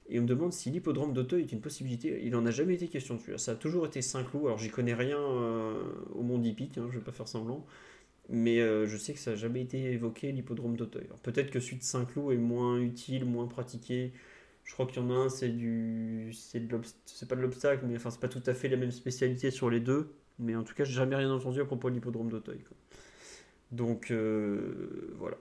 Et 0.08 0.18
on 0.18 0.22
me 0.22 0.26
demande 0.26 0.52
si 0.52 0.70
l'hippodrome 0.70 1.12
d'Auteuil 1.12 1.42
est 1.42 1.52
une 1.52 1.60
possibilité. 1.60 2.20
Il 2.24 2.30
n'en 2.30 2.46
a 2.46 2.50
jamais 2.50 2.74
été 2.74 2.88
question 2.88 3.16
dessus. 3.16 3.32
Ça 3.38 3.52
a 3.52 3.54
toujours 3.56 3.86
été 3.86 4.02
Saint-Cloud. 4.02 4.46
Alors 4.46 4.58
j'y 4.58 4.70
connais 4.70 4.94
rien 4.94 5.18
euh, 5.18 5.82
au 6.14 6.22
monde 6.22 6.46
hippique, 6.46 6.78
hein, 6.78 6.86
je 6.90 6.94
ne 6.94 7.00
vais 7.00 7.04
pas 7.04 7.12
faire 7.12 7.28
semblant. 7.28 7.66
Mais 8.28 8.60
euh, 8.60 8.86
je 8.86 8.96
sais 8.96 9.12
que 9.12 9.18
ça 9.18 9.32
n'a 9.32 9.36
jamais 9.36 9.62
été 9.62 9.92
évoqué 9.92 10.32
l'hippodrome 10.32 10.76
d'Auteuil. 10.76 11.08
Peut-être 11.22 11.50
que 11.50 11.60
celui 11.60 11.76
de 11.76 11.82
Saint-Cloud 11.82 12.32
est 12.32 12.38
moins 12.38 12.78
utile, 12.80 13.24
moins 13.24 13.46
pratiqué. 13.46 14.12
Je 14.64 14.72
crois 14.72 14.86
qu'il 14.86 15.00
y 15.02 15.06
en 15.06 15.10
a 15.10 15.14
un, 15.14 15.28
c'est 15.28 15.48
du. 15.48 16.32
C'est 16.32 16.60
pas 16.60 17.36
de 17.36 17.40
l'obstacle, 17.40 17.84
mais 17.86 17.96
enfin, 17.96 18.10
c'est 18.10 18.20
pas 18.20 18.28
tout 18.28 18.42
à 18.46 18.54
fait 18.54 18.68
la 18.68 18.76
même 18.76 18.90
spécialité 18.90 19.50
sur 19.52 19.70
les 19.70 19.80
deux. 19.80 20.12
Mais 20.38 20.56
en 20.56 20.64
tout 20.64 20.74
cas, 20.74 20.84
j'ai 20.84 20.94
jamais 20.94 21.16
rien 21.16 21.30
entendu 21.32 21.60
à 21.60 21.64
propos 21.64 21.88
de 21.88 21.94
l'hippodrome 21.94 22.28
d'Auteuil. 22.28 22.60
Donc 23.72 24.10
euh, 24.10 25.14
voilà. 25.18 25.38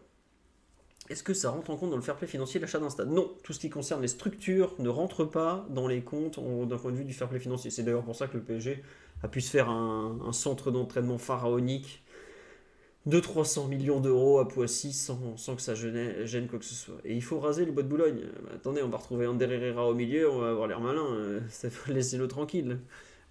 Est-ce 1.09 1.21
que 1.21 1.35
ça 1.35 1.51
rentre 1.51 1.69
en 1.69 1.77
compte 1.77 1.91
dans 1.91 1.95
le 1.95 2.01
fair 2.01 2.15
play 2.15 2.27
financier 2.27 2.59
l'achat 2.59 2.79
d'un 2.79 2.89
stade? 2.89 3.11
Non, 3.11 3.31
tout 3.43 3.53
ce 3.53 3.59
qui 3.59 3.69
concerne 3.69 4.01
les 4.01 4.07
structures 4.07 4.73
ne 4.79 4.89
rentre 4.89 5.23
pas 5.23 5.67
dans 5.69 5.87
les 5.87 6.01
comptes 6.01 6.39
d'un 6.39 6.77
point 6.77 6.91
de 6.91 6.97
vue 6.97 7.05
du 7.05 7.13
fair 7.13 7.29
play 7.29 7.39
financier. 7.39 7.69
C'est 7.69 7.83
d'ailleurs 7.83 8.03
pour 8.03 8.15
ça 8.15 8.27
que 8.27 8.37
le 8.37 8.43
PSG 8.43 8.83
a 9.21 9.27
pu 9.27 9.41
se 9.41 9.51
faire 9.51 9.69
un, 9.69 10.31
centre 10.31 10.71
d'entraînement 10.71 11.19
pharaonique 11.19 12.03
de 13.05 13.19
300 13.19 13.67
millions 13.67 13.99
d'euros 13.99 14.39
à 14.39 14.47
Poissy 14.47 14.93
sans, 14.93 15.35
que 15.55 15.61
ça 15.61 15.75
gêne, 15.75 16.25
gêne, 16.25 16.47
quoi 16.47 16.57
que 16.57 16.65
ce 16.65 16.73
soit. 16.73 16.97
Et 17.05 17.13
il 17.13 17.21
faut 17.21 17.39
raser 17.39 17.65
le 17.65 17.71
bois 17.71 17.83
de 17.83 17.87
Boulogne. 17.87 18.21
Bah, 18.43 18.51
attendez, 18.55 18.81
on 18.81 18.89
va 18.89 18.97
retrouver 18.97 19.27
Ander 19.27 19.45
Herrera 19.45 19.87
au 19.87 19.93
milieu, 19.93 20.27
on 20.31 20.39
va 20.39 20.49
avoir 20.49 20.67
l'air 20.67 20.79
malin, 20.79 21.05
euh, 21.05 21.39
laissez-le 21.87 22.27
tranquille. 22.27 22.79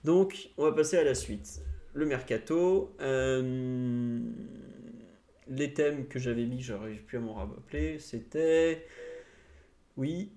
Donc, 0.05 0.51
on 0.59 0.63
va 0.63 0.73
passer 0.73 0.97
à 0.97 1.03
la 1.03 1.17
suite. 1.17 1.61
Le 1.93 2.07
mercato. 2.07 2.95
Euh, 3.01 3.64
les 5.59 5.73
thèmes 5.73 6.07
que 6.07 6.19
j'avais 6.19 6.45
mis, 6.45 6.63
j'arrive 6.63 7.03
plus 7.03 7.19
à 7.19 7.21
m'en 7.21 7.35
rappeler, 7.35 7.99
c'était. 7.99 8.87
Oui. 9.97 10.33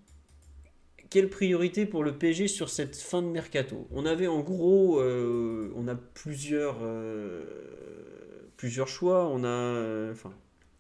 Quelle 1.10 1.30
priorité 1.30 1.86
pour 1.86 2.04
le 2.04 2.18
PSG 2.18 2.48
sur 2.48 2.70
cette 2.70 2.96
fin 2.98 3.22
de 3.22 3.28
mercato? 3.28 3.88
On 3.92 4.06
avait 4.06 4.28
en 4.28 4.42
gros, 4.42 5.00
euh, 5.00 5.72
on 5.76 5.88
a 5.88 5.96
plusieurs, 5.96 6.80
euh, 6.82 7.44
plusieurs 8.58 8.90
choix. 8.90 9.28
On 9.28 9.44
a, 9.46 10.12
enfin, 10.12 10.34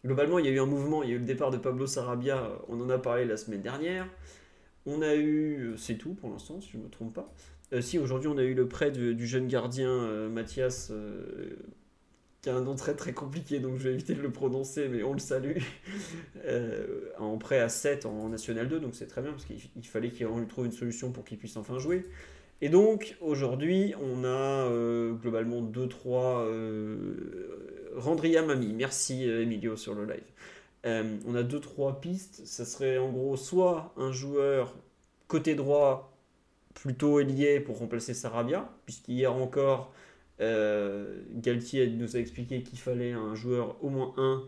globalement, 0.06 0.38
il 0.38 0.46
y 0.46 0.50
a 0.50 0.52
eu 0.52 0.60
un 0.60 0.66
mouvement. 0.66 1.02
Il 1.04 1.10
y 1.10 1.14
a 1.14 1.16
eu 1.16 1.20
le 1.20 1.26
départ 1.26 1.50
de 1.50 1.58
Pablo 1.58 1.88
Sarabia. 1.88 2.60
On 2.68 2.82
en 2.82 2.90
a 2.90 2.98
parlé 2.98 3.24
la 3.24 3.38
semaine 3.38 3.62
dernière. 3.62 4.08
On 4.86 5.02
a 5.02 5.16
eu, 5.16 5.76
c'est 5.78 5.98
tout 5.98 6.14
pour 6.14 6.30
l'instant, 6.30 6.60
si 6.60 6.72
je 6.72 6.78
ne 6.78 6.84
me 6.84 6.90
trompe 6.90 7.14
pas. 7.14 7.34
Euh, 7.74 7.82
si 7.82 7.98
aujourd'hui 8.00 8.30
on 8.30 8.38
a 8.38 8.44
eu 8.44 8.54
le 8.54 8.68
prêt 8.68 8.92
du 8.92 9.28
jeune 9.28 9.48
gardien 9.48 10.30
Mathias 10.30 10.92
qui 12.42 12.50
a 12.50 12.56
un 12.56 12.62
nom 12.62 12.76
très 12.76 12.96
très 12.96 13.14
compliqué, 13.14 13.60
donc 13.60 13.78
je 13.78 13.84
vais 13.84 13.94
éviter 13.94 14.14
de 14.14 14.22
le 14.22 14.32
prononcer, 14.32 14.88
mais 14.88 15.04
on 15.04 15.14
le 15.14 15.20
salue, 15.20 15.58
euh, 16.46 17.10
en 17.18 17.38
prêt 17.38 17.60
à 17.60 17.70
7 17.70 18.06
en 18.06 18.30
National 18.30 18.68
2, 18.68 18.80
donc 18.80 18.96
c'est 18.96 19.08
très 19.08 19.22
bien, 19.22 19.32
parce 19.32 19.46
qu'il 19.46 19.86
fallait 19.86 20.12
qu'il 20.12 20.28
trouve 20.48 20.66
une 20.66 20.72
solution 20.72 21.12
pour 21.12 21.24
qu'il 21.26 21.38
puisse 21.38 21.58
enfin 21.58 21.80
jouer. 21.80 22.06
Et 22.62 22.70
donc, 22.70 23.18
aujourd'hui, 23.22 23.94
on 24.02 24.24
a 24.24 24.28
euh, 24.28 25.14
globalement 25.14 25.62
2-3... 25.62 26.46
Euh, 26.46 27.94
Randria 27.96 28.44
Mami, 28.44 28.74
merci 28.74 29.24
Emilio 29.28 29.76
sur 29.76 29.96
le 29.96 30.06
live. 30.06 31.22
on 31.26 31.34
a 31.34 31.42
2-3 31.42 32.00
pistes, 32.00 32.46
ça 32.46 32.64
serait 32.64 33.00
en 33.00 33.10
gros 33.10 33.36
soit 33.38 33.92
un 33.98 34.12
joueur 34.12 34.76
côté 35.28 35.56
droit 35.56 36.16
plutôt 36.76 37.20
ailier 37.20 37.60
pour 37.60 37.80
remplacer 37.80 38.14
Sarabia, 38.14 38.70
puisqu'hier 38.86 39.34
encore 39.34 39.92
euh, 40.40 41.22
Galtier 41.32 41.88
nous 41.88 42.16
a 42.16 42.20
expliqué 42.20 42.62
qu'il 42.62 42.80
fallait 42.80 43.14
un 43.14 43.36
joueur 43.36 43.84
au 43.84 43.90
moins 43.90 44.14
un 44.18 44.44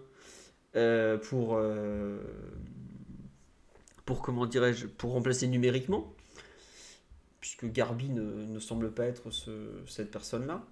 euh, 0.75 1.17
pour, 1.17 1.55
euh, 1.55 2.19
pour 4.05 4.21
comment 4.21 4.45
dirais-je, 4.45 4.87
pour 4.87 5.13
remplacer 5.13 5.47
numériquement, 5.47 6.13
puisque 7.39 7.71
Garbi 7.71 8.09
ne, 8.09 8.59
semble 8.59 8.91
pas 8.91 9.05
être 9.05 9.29
cette 9.87 10.11
personne-là. 10.11 10.63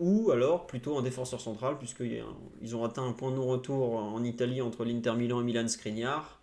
ou 0.00 0.30
alors 0.32 0.66
plutôt 0.66 0.98
un 0.98 1.02
défenseur 1.02 1.40
central, 1.40 1.78
puisqu'ils 1.78 2.76
ont 2.76 2.84
atteint 2.84 3.06
un 3.06 3.12
point 3.12 3.30
de 3.30 3.36
non-retour 3.36 3.94
en 3.96 4.22
Italie 4.24 4.60
entre 4.62 4.84
l'Inter 4.84 5.14
Milan 5.14 5.40
et 5.40 5.44
Milan 5.44 5.68
Skriniar. 5.68 6.40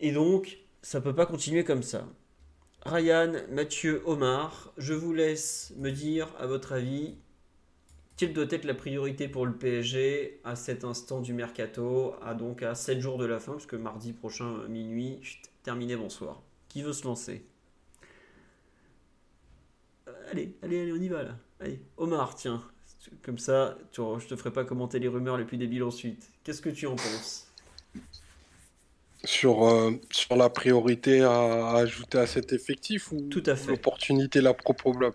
Et 0.00 0.12
donc, 0.12 0.58
ça 0.82 1.00
peut 1.00 1.14
pas 1.14 1.26
continuer 1.26 1.62
comme 1.62 1.82
ça. 1.82 2.06
Ryan, 2.84 3.32
Mathieu, 3.50 4.02
Omar, 4.06 4.72
je 4.76 4.94
vous 4.94 5.12
laisse 5.12 5.72
me 5.76 5.90
dire, 5.90 6.28
à 6.38 6.46
votre 6.46 6.72
avis, 6.72 7.16
quelle 8.16 8.32
doit 8.32 8.46
être 8.50 8.64
la 8.64 8.74
priorité 8.74 9.28
pour 9.28 9.46
le 9.46 9.54
PSG 9.56 10.40
à 10.44 10.56
cet 10.56 10.84
instant 10.84 11.20
du 11.20 11.32
mercato, 11.32 12.14
à 12.22 12.34
donc 12.34 12.62
à 12.62 12.74
7 12.74 13.00
jours 13.00 13.18
de 13.18 13.26
la 13.26 13.40
fin, 13.40 13.52
puisque 13.54 13.74
mardi 13.74 14.12
prochain, 14.12 14.66
minuit, 14.68 15.20
terminé, 15.62 15.96
bonsoir. 15.96 16.42
Qui 16.68 16.82
veut 16.82 16.92
se 16.92 17.04
lancer? 17.04 17.44
Euh, 20.08 20.12
Allez, 20.30 20.56
allez, 20.62 20.80
allez, 20.82 20.92
on 20.92 20.96
y 20.96 21.08
va 21.08 21.22
là. 21.22 21.36
Allez, 21.60 21.80
Omar, 21.96 22.34
tiens, 22.34 22.62
comme 23.22 23.38
ça, 23.38 23.78
je 23.92 24.26
te 24.26 24.36
ferai 24.36 24.52
pas 24.52 24.64
commenter 24.64 24.98
les 24.98 25.08
rumeurs 25.08 25.36
les 25.38 25.44
plus 25.44 25.56
débiles 25.56 25.82
ensuite. 25.82 26.30
Qu'est-ce 26.44 26.62
que 26.62 26.70
tu 26.70 26.86
en 26.86 26.96
penses? 26.96 27.49
Sur, 29.24 29.68
euh, 29.68 29.92
sur 30.10 30.36
la 30.36 30.50
priorité 30.50 31.22
à, 31.22 31.74
ajouter 31.76 32.18
à 32.18 32.26
cet 32.26 32.52
effectif 32.52 33.12
ou 33.12 33.20
Tout 33.28 33.42
à 33.46 33.56
fait. 33.56 33.70
l'opportunité 33.70 34.40
la 34.40 34.54
probable? 34.54 35.14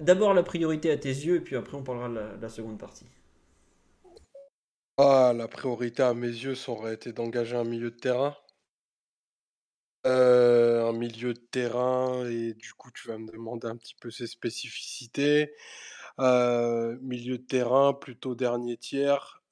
D'abord 0.00 0.34
la 0.34 0.42
priorité 0.42 0.90
à 0.90 0.96
tes 0.96 1.08
yeux 1.08 1.36
et 1.36 1.40
puis 1.40 1.56
après 1.56 1.76
on 1.76 1.82
parlera 1.82 2.08
de 2.08 2.40
la, 2.40 2.48
seconde 2.48 2.78
partie. 2.78 3.06
Ah, 4.96 5.32
la 5.36 5.48
priorité 5.48 6.02
à 6.02 6.14
mes 6.14 6.28
yeux, 6.28 6.54
ça 6.54 6.72
aurait 6.72 6.94
été 6.94 7.12
d'engager 7.12 7.56
un 7.56 7.64
milieu 7.64 7.90
de 7.90 7.96
terrain. 7.96 8.36
Euh, 10.06 10.86
un 10.86 10.92
milieu 10.92 11.32
de 11.32 11.40
terrain 11.50 12.28
et 12.28 12.52
du 12.52 12.74
coup 12.74 12.90
tu 12.92 13.08
vas 13.08 13.16
me 13.16 13.30
demander 13.30 13.68
un 13.68 13.76
petit 13.76 13.94
peu 14.00 14.10
ses 14.10 14.26
spécificités. 14.26 15.52
Euh, 16.20 16.96
milieu 17.00 17.38
de 17.38 17.42
terrain, 17.42 17.92
plutôt 17.92 18.34
dernier 18.34 18.76
tiers. 18.76 19.42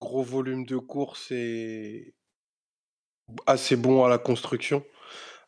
Gros 0.00 0.22
volume 0.22 0.64
de 0.64 0.76
course 0.76 1.30
et 1.32 2.14
assez 3.46 3.76
bon 3.76 4.04
à 4.04 4.08
la 4.08 4.18
construction. 4.18 4.84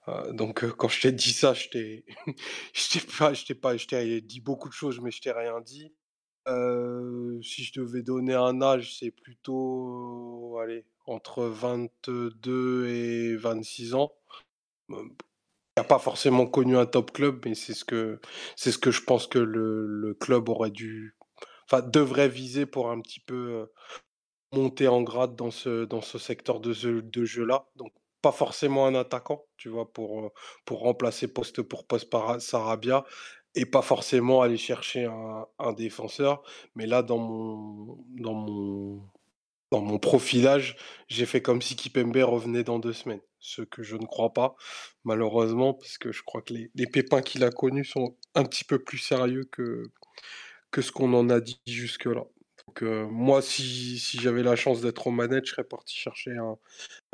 Euh, 0.09 0.32
donc 0.32 0.65
euh, 0.65 0.70
quand 0.70 0.89
je 0.89 1.01
t'ai 1.01 1.12
dit 1.12 1.32
ça, 1.32 1.55
je 1.55 1.69
t'ai, 1.69 2.05
je 2.73 2.98
t'ai 2.98 3.07
pas, 3.19 3.35
je 3.35 3.44
t'ai 3.44 3.55
pas, 3.55 3.77
je 3.77 3.86
t'ai 3.86 4.20
dit 4.20 4.40
beaucoup 4.40 4.69
de 4.69 4.74
choses, 4.74 5.01
mais 5.01 5.11
je 5.11 5.20
t'ai 5.20 5.32
rien 5.32 5.61
dit. 5.61 5.93
Euh, 6.48 7.40
si 7.43 7.65
je 7.65 7.81
devais 7.81 8.02
donner 8.02 8.35
un 8.35 8.62
âge, 8.62 8.97
c'est 8.98 9.11
plutôt, 9.11 10.59
allez, 10.62 10.86
entre 11.07 11.44
22 11.44 12.89
et 12.89 13.36
26 13.36 13.94
ans. 13.94 14.12
Il 14.89 14.97
n'a 15.77 15.85
pas 15.85 15.98
forcément 15.98 16.47
connu 16.47 16.77
un 16.77 16.86
top 16.86 17.12
club, 17.12 17.43
mais 17.44 17.55
c'est 17.55 17.74
ce 17.74 17.85
que, 17.85 18.20
c'est 18.57 18.73
ce 18.73 18.78
que 18.78 18.90
je 18.90 19.02
pense 19.02 19.27
que 19.27 19.39
le, 19.39 19.86
le 19.86 20.15
club 20.15 20.48
aurait 20.48 20.70
dû, 20.70 21.16
enfin, 21.66 21.82
devrait 21.82 22.28
viser 22.28 22.66
pour 22.66 22.90
un 22.90 23.01
petit 23.01 23.20
peu 23.20 23.69
monter 24.52 24.89
en 24.89 25.02
grade 25.02 25.36
dans 25.36 25.51
ce, 25.51 25.85
dans 25.85 26.01
ce 26.01 26.18
secteur 26.18 26.60
de 26.60 26.72
jeu, 26.72 27.05
jeu-là. 27.14 27.66
Donc, 27.77 27.93
pas 28.22 28.32
forcément 28.32 28.86
un 28.86 28.94
attaquant, 28.94 29.44
tu 29.56 29.68
vois, 29.68 29.90
pour, 29.93 30.32
pour 30.64 30.81
remplacer 30.81 31.28
poste 31.28 31.62
pour 31.62 31.86
poste 31.86 32.10
par 32.10 32.40
Sarabia, 32.40 33.05
et 33.55 33.64
pas 33.66 33.82
forcément 33.82 34.43
aller 34.43 34.56
chercher 34.56 35.06
un, 35.06 35.72
défenseur. 35.72 36.43
Mais 36.74 36.86
là, 36.86 37.02
dans 37.02 37.18
mon, 37.18 37.98
profilage, 39.98 40.77
j'ai 41.09 41.27
fait 41.27 41.43
comme 41.43 41.62
si 41.62 41.77
Kipembe 41.77 42.16
revenait 42.16 42.64
dans 42.64 42.78
deux 42.78 42.93
semaines. 42.93 43.20
Ce 43.39 43.62
que 43.62 43.82
je 43.82 43.97
ne 43.97 44.05
crois 44.05 44.32
pas, 44.32 44.55
malheureusement, 45.05 45.74
parce 45.74 45.98
que 45.98 46.12
je 46.12 46.22
crois 46.22 46.43
que 46.43 46.52
les, 46.52 46.70
les 46.74 46.86
pépins 46.86 47.22
qu'il 47.22 47.43
a 47.43 47.51
connus 47.51 47.86
sont 47.86 48.16
un 48.35 48.44
petit 48.44 48.64
peu 48.64 48.78
plus 48.78 48.98
sérieux 48.98 49.44
que, 49.51 49.90
que 50.70 50.82
ce 50.82 50.93
qu'on 50.93 51.12
en 51.14 51.31
a 51.31 51.40
dit 51.40 51.60
jusque-là. 51.66 52.27
Donc, 52.70 52.84
euh, 52.84 53.09
moi, 53.10 53.42
si, 53.42 53.98
j'avais 53.98 54.44
la 54.44 54.55
chance 54.55 54.80
d'être 54.80 55.09
au 55.09 55.10
manette, 55.10 55.44
je 55.44 55.51
serais 55.51 55.64
parti 55.64 55.97
chercher 55.97 56.36
un, 56.36 56.56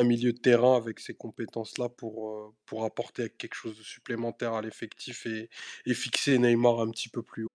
milieu 0.05 0.35
de 0.35 0.39
terrain 0.39 0.77
avec 0.77 1.01
ces 1.01 1.15
compétences-là 1.15 1.89
pour, 1.89 2.29
euh, 2.29 2.55
pour 2.67 2.85
apporter 2.85 3.31
quelque 3.31 3.55
chose 3.55 3.79
de 3.79 3.83
supplémentaire 3.83 4.53
à 4.53 4.61
l'effectif 4.61 5.25
et, 5.25 5.49
et 5.87 5.95
fixer 5.95 6.39
Neymar 6.39 6.81
un 6.81 6.91
petit 6.91 7.09
peu 7.09 7.23
plus 7.23 7.45
haut. 7.45 7.49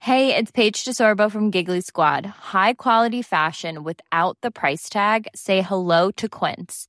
Hey, 0.00 0.34
it's 0.34 0.50
Paige 0.50 0.86
DeSorbo 0.86 1.30
from 1.30 1.50
Giggly 1.50 1.82
Squad. 1.82 2.24
High 2.24 2.72
quality 2.72 3.20
fashion 3.20 3.84
without 3.84 4.38
the 4.40 4.50
price 4.50 4.88
tag. 4.88 5.26
Say 5.34 5.60
hello 5.60 6.10
to 6.12 6.30
Quince. 6.30 6.88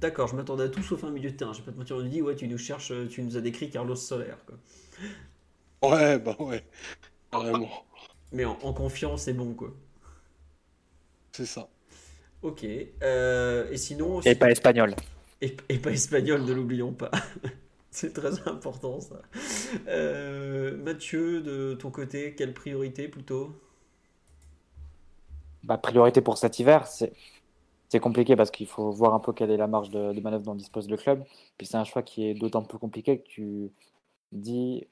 D'accord, 0.00 0.26
je 0.26 0.34
m'attendais 0.34 0.64
à 0.64 0.68
tout 0.68 0.82
sauf 0.82 1.04
un 1.04 1.10
milieu 1.10 1.30
de 1.30 1.36
terrain. 1.36 1.52
Je 1.52 1.58
vais 1.60 1.64
pas 1.66 1.72
te 1.72 1.78
mentir, 1.78 1.96
on 1.96 2.00
nous 2.02 2.08
dit, 2.08 2.22
ouais, 2.22 2.34
tu 2.34 2.48
nous 2.48 2.58
cherches, 2.58 2.92
tu 3.08 3.22
nous 3.22 3.36
as 3.36 3.40
décrit 3.40 3.70
Carlos 3.70 3.94
Soler. 3.94 4.34
Quoi. 4.46 4.56
Ouais, 5.82 6.18
bah 6.18 6.36
ouais, 6.38 6.64
carrément. 7.32 7.86
Mais 8.32 8.44
en, 8.44 8.58
en 8.62 8.72
confiance, 8.72 9.22
c'est 9.22 9.32
bon, 9.34 9.54
quoi. 9.54 9.72
C'est 11.32 11.46
ça. 11.46 11.68
Ok. 12.42 12.64
euh, 13.02 13.70
et 13.70 13.76
sinon. 13.76 14.20
Et 14.24 14.34
pas 14.34 14.50
espagnol. 14.50 14.94
Et, 15.40 15.56
et 15.68 15.78
pas 15.78 15.90
espagnol, 15.92 16.42
ne 16.44 16.52
l'oublions 16.52 16.92
pas. 16.92 17.10
c'est 17.90 18.12
très 18.12 18.48
important, 18.48 19.00
ça. 19.00 19.22
Euh, 19.88 20.76
Mathieu, 20.76 21.40
de 21.42 21.74
ton 21.74 21.90
côté, 21.90 22.34
quelle 22.34 22.54
priorité 22.54 23.08
plutôt? 23.08 23.56
Bah, 25.62 25.76
priorité 25.78 26.20
pour 26.22 26.38
cet 26.38 26.58
hiver, 26.58 26.86
c'est 26.86 27.12
c'est 27.90 28.00
compliqué 28.00 28.36
parce 28.36 28.50
qu'il 28.52 28.68
faut 28.68 28.92
voir 28.92 29.14
un 29.14 29.20
peu 29.20 29.32
quelle 29.32 29.50
est 29.50 29.56
la 29.56 29.66
marge 29.66 29.90
de, 29.90 30.18
manœuvre 30.20 30.44
dont 30.44 30.54
dispose 30.54 30.88
le 30.88 30.96
club. 30.96 31.24
Puis 31.58 31.66
c'est 31.66 31.76
un 31.76 31.84
choix 31.84 32.02
qui 32.02 32.24
est 32.28 32.34
d'autant 32.34 32.62
plus 32.62 32.78
compliqué 32.78 33.18
que 33.20 33.28
tu 33.28 33.72
dis 34.32 34.86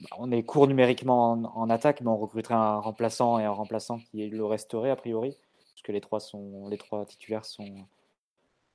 bah, 0.00 0.16
on 0.18 0.30
est 0.30 0.42
court 0.42 0.66
numériquement 0.66 1.32
en, 1.32 1.70
attaque, 1.70 2.02
mais 2.02 2.08
on 2.08 2.18
recruterait 2.18 2.54
un 2.54 2.78
remplaçant 2.80 3.38
et 3.38 3.44
un 3.44 3.50
remplaçant 3.50 3.98
qui 3.98 4.28
le 4.28 4.44
resterait 4.44 4.90
a 4.90 4.96
priori, 4.96 5.36
puisque 5.72 5.88
les 5.88 6.00
trois, 6.02 6.20
sont, 6.20 6.68
les 6.68 6.78
trois 6.78 7.06
titulaires 7.06 7.46
sont, 7.46 7.86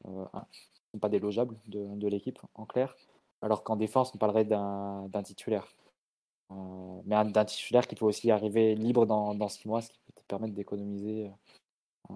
euh, 0.07 0.25
sont 0.91 0.99
pas 0.99 1.09
délogeables 1.09 1.57
de, 1.67 2.07
l'équipe, 2.07 2.39
en 2.55 2.65
clair. 2.65 2.95
Alors 3.41 3.63
qu'en 3.63 3.75
défense, 3.75 4.13
on 4.15 4.17
parlerait 4.17 4.45
d'un 4.45 5.23
titulaire. 5.23 5.67
Euh, 6.51 7.01
mais 7.05 7.15
un- 7.15 7.25
d'un 7.25 7.45
titulaire 7.45 7.87
qui 7.87 7.95
peut 7.95 8.05
aussi 8.05 8.31
arriver 8.31 8.75
libre 8.75 9.05
dans, 9.05 9.49
six 9.49 9.67
mois, 9.67 9.81
ce 9.81 9.89
qui 9.89 9.99
peut 10.07 10.13
te 10.21 10.27
permettre 10.27 10.53
d'économiser 10.55 11.31
euh, 12.11 12.13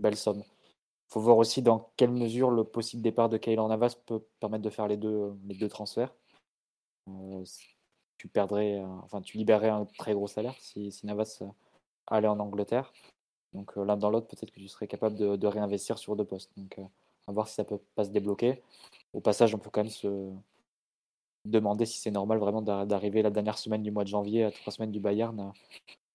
belle 0.00 0.16
somme. 0.16 0.42
Il 0.42 1.12
faut 1.12 1.20
voir 1.20 1.36
aussi 1.36 1.62
dans 1.62 1.90
quelle 1.96 2.10
mesure 2.12 2.50
le 2.50 2.64
possible 2.64 3.02
départ 3.02 3.28
de 3.28 3.36
Keylor 3.36 3.68
Navas 3.68 3.96
peut 4.06 4.22
permettre 4.38 4.62
de 4.62 4.70
faire 4.70 4.88
les 4.88 4.96
deux, 4.96 5.34
les 5.46 5.56
deux 5.56 5.68
transferts. 5.68 6.14
Euh, 7.08 7.44
tu 8.16 8.28
perdrais, 8.28 8.78
euh, 8.78 8.86
enfin, 9.02 9.20
tu 9.20 9.38
libérerais 9.38 9.70
un 9.70 9.86
très 9.98 10.14
gros 10.14 10.28
salaire 10.28 10.54
si, 10.60 10.92
si 10.92 11.06
Navas 11.06 11.38
euh, 11.42 11.46
allait 12.06 12.28
en 12.28 12.38
Angleterre. 12.38 12.92
Donc 13.52 13.74
l'un 13.76 13.96
dans 13.96 14.10
l'autre, 14.10 14.28
peut-être 14.28 14.52
que 14.52 14.60
tu 14.60 14.68
serais 14.68 14.86
capable 14.86 15.16
de, 15.16 15.36
de 15.36 15.46
réinvestir 15.46 15.98
sur 15.98 16.14
deux 16.14 16.24
postes. 16.24 16.52
Donc 16.56 16.78
à 17.26 17.32
voir 17.32 17.48
si 17.48 17.54
ça 17.54 17.64
peut 17.64 17.80
pas 17.94 18.04
se 18.04 18.10
débloquer. 18.10 18.62
Au 19.12 19.20
passage, 19.20 19.54
on 19.54 19.58
peut 19.58 19.70
quand 19.70 19.82
même 19.82 19.90
se 19.90 20.30
demander 21.44 21.86
si 21.86 21.98
c'est 21.98 22.10
normal 22.10 22.38
vraiment 22.38 22.62
d'ar- 22.62 22.86
d'arriver 22.86 23.22
la 23.22 23.30
dernière 23.30 23.58
semaine 23.58 23.82
du 23.82 23.90
mois 23.90 24.04
de 24.04 24.08
janvier, 24.08 24.44
à 24.44 24.52
trois 24.52 24.72
semaines 24.72 24.92
du 24.92 25.00
Bayern, 25.00 25.52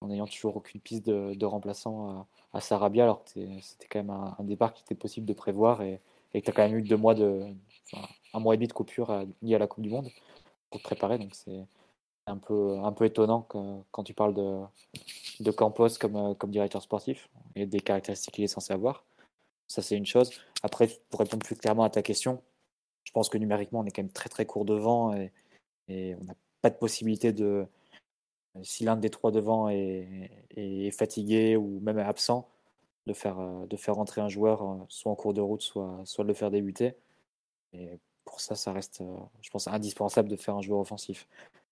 en 0.01 0.07
n'ayant 0.07 0.27
toujours 0.27 0.57
aucune 0.57 0.81
piste 0.81 1.05
de, 1.05 1.45
remplaçant 1.45 2.27
à, 2.53 2.61
Sarabia, 2.61 3.03
alors 3.03 3.23
que 3.23 3.39
c'était 3.61 3.87
quand 3.89 3.99
même 3.99 4.09
un, 4.09 4.43
départ 4.43 4.73
qui 4.73 4.83
était 4.83 4.95
possible 4.95 5.25
de 5.25 5.33
prévoir 5.33 5.81
et, 5.81 5.99
que 6.33 6.39
tu 6.39 6.49
as 6.49 6.53
quand 6.53 6.63
même 6.63 6.77
eu 6.77 6.81
deux 6.81 6.97
mois 6.97 7.15
de, 7.15 7.45
un 8.33 8.39
mois 8.39 8.53
et 8.53 8.57
demi 8.57 8.67
de 8.67 8.73
coupure 8.73 9.09
à- 9.11 9.23
lié 9.41 9.55
à 9.55 9.59
la 9.59 9.67
Coupe 9.67 9.83
du 9.83 9.89
Monde 9.89 10.09
pour 10.69 10.81
te 10.81 10.83
préparer. 10.83 11.17
Donc 11.17 11.33
c'est 11.33 11.65
un 12.27 12.37
peu, 12.37 12.77
un 12.79 12.91
peu 12.91 13.05
étonnant 13.05 13.41
quand 13.91 14.03
tu 14.03 14.13
parles 14.13 14.33
de, 14.33 15.51
Campos 15.51 15.97
comme, 15.99 16.35
comme 16.35 16.51
directeur 16.51 16.81
sportif 16.81 17.29
et 17.55 17.65
des 17.65 17.79
caractéristiques 17.79 18.33
qu'il 18.33 18.43
est 18.43 18.47
censé 18.47 18.73
avoir. 18.73 19.05
Ça, 19.67 19.81
c'est 19.81 19.95
une 19.97 20.05
chose. 20.05 20.31
Après, 20.63 20.89
pour 21.09 21.19
répondre 21.19 21.45
plus 21.45 21.55
clairement 21.55 21.83
à 21.83 21.89
ta 21.89 22.01
question, 22.01 22.41
je 23.03 23.11
pense 23.11 23.29
que 23.29 23.37
numériquement, 23.37 23.79
on 23.79 23.85
est 23.85 23.91
quand 23.91 24.03
même 24.03 24.11
très 24.11 24.29
très 24.29 24.45
court 24.45 24.65
devant 24.65 25.15
et 25.87 26.15
on 26.19 26.23
n'a 26.23 26.35
pas 26.61 26.69
de 26.69 26.75
possibilité 26.75 27.31
de. 27.31 27.65
Si 28.63 28.83
l'un 28.85 28.95
des 28.95 29.09
trois 29.09 29.31
devant 29.31 29.69
est, 29.69 30.91
fatigué 30.91 31.57
ou 31.57 31.79
même 31.81 31.99
absent, 31.99 32.49
de 33.07 33.13
faire, 33.13 33.39
euh, 33.39 33.65
de 33.67 33.75
faire 33.77 33.95
rentrer 33.95 34.21
un 34.21 34.29
joueur 34.29 34.63
euh, 34.63 34.75
soit 34.89 35.11
en 35.11 35.15
cours 35.15 35.33
de 35.33 35.41
route, 35.41 35.61
soit, 35.61 36.01
soit 36.05 36.23
de 36.23 36.29
le 36.29 36.33
faire 36.33 36.51
débuter. 36.51 36.95
Et 37.73 37.99
pour 38.25 38.41
ça, 38.41 38.55
ça 38.55 38.73
reste, 38.73 39.01
euh, 39.01 39.17
je 39.41 39.49
pense, 39.49 39.67
indispensable 39.67 40.29
de 40.29 40.35
faire 40.35 40.55
un 40.55 40.61
joueur 40.61 40.79
offensif. 40.79 41.27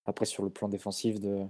Après, 0.05 0.25
sur 0.25 0.43
le 0.43 0.49
plan 0.49 0.69
défensif, 0.69 1.19
de 1.19 1.45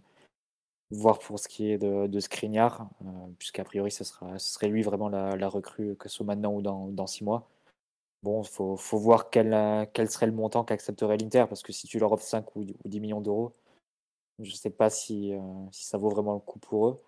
voir 0.92 1.20
pour 1.20 1.40
ce 1.40 1.48
qui 1.48 1.72
est 1.72 1.78
de, 1.78 2.08
de 2.08 2.20
Skriniar, 2.20 2.90
euh, 3.06 3.08
puisqu'a 3.38 3.64
priori, 3.64 3.92
ce, 3.92 4.04
sera, 4.04 4.40
ce 4.40 4.54
serait 4.54 4.70
lui 4.70 4.82
vraiment 4.84 5.10
la, 5.10 5.50
recrue, 5.50 5.96
que 5.98 6.10
ce 6.10 6.18
soit 6.18 6.26
maintenant 6.26 6.54
ou 6.54 6.62
dans, 6.62 7.08
six 7.08 7.24
mois. 7.24 7.50
Bon, 8.24 8.42
il 8.44 8.48
faut, 8.48 8.78
faut 8.78 8.98
voir 8.98 9.30
quel, 9.30 9.54
euh, 9.54 9.86
quel 9.92 10.10
serait 10.10 10.28
le 10.28 10.32
montant 10.34 10.64
qu'accepterait 10.64 11.18
l'Inter, 11.18 11.46
parce 11.50 11.62
que 11.62 11.74
si 11.74 11.88
tu 11.88 12.00
leur 12.00 12.12
offres 12.14 12.26
5 12.26 12.56
ou, 12.56 12.62
ou 12.62 12.90
10 12.90 13.00
millions 13.02 13.22
d'euros, 13.22 13.54
je 14.40 14.52
ne 14.52 14.56
sais 14.56 14.70
pas 14.70 14.90
si, 14.90 15.34
euh, 15.34 15.40
si 15.72 15.86
ça 15.86 15.98
vaut 15.98 16.10
vraiment 16.10 16.34
le 16.34 16.40
coup 16.40 16.60
pour 16.60 16.88
eux, 16.88 17.02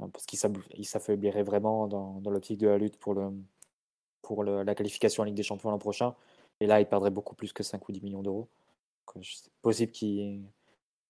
euh, 0.00 0.08
parce 0.08 0.26
qu'ils 0.26 0.86
s'affaibliraient 0.86 1.42
vraiment 1.42 1.86
dans, 1.86 2.20
l'optique 2.30 2.58
de 2.58 2.68
la 2.68 2.78
lutte 2.78 2.96
pour, 2.98 3.14
la 3.14 4.74
qualification 4.74 5.22
en 5.22 5.26
Ligue 5.26 5.36
des 5.36 5.42
Champions 5.42 5.70
l'an 5.70 5.78
prochain. 5.78 6.14
Et 6.60 6.66
là, 6.66 6.80
ils 6.80 6.86
perdraient 6.86 7.10
beaucoup 7.10 7.34
plus 7.34 7.52
que 7.52 7.62
5 7.62 7.88
ou 7.88 7.92
10 7.92 8.02
millions 8.02 8.22
d'euros. 8.22 8.48
C'est 9.22 9.50
possible 9.62 9.92
qu'ils 9.92 10.42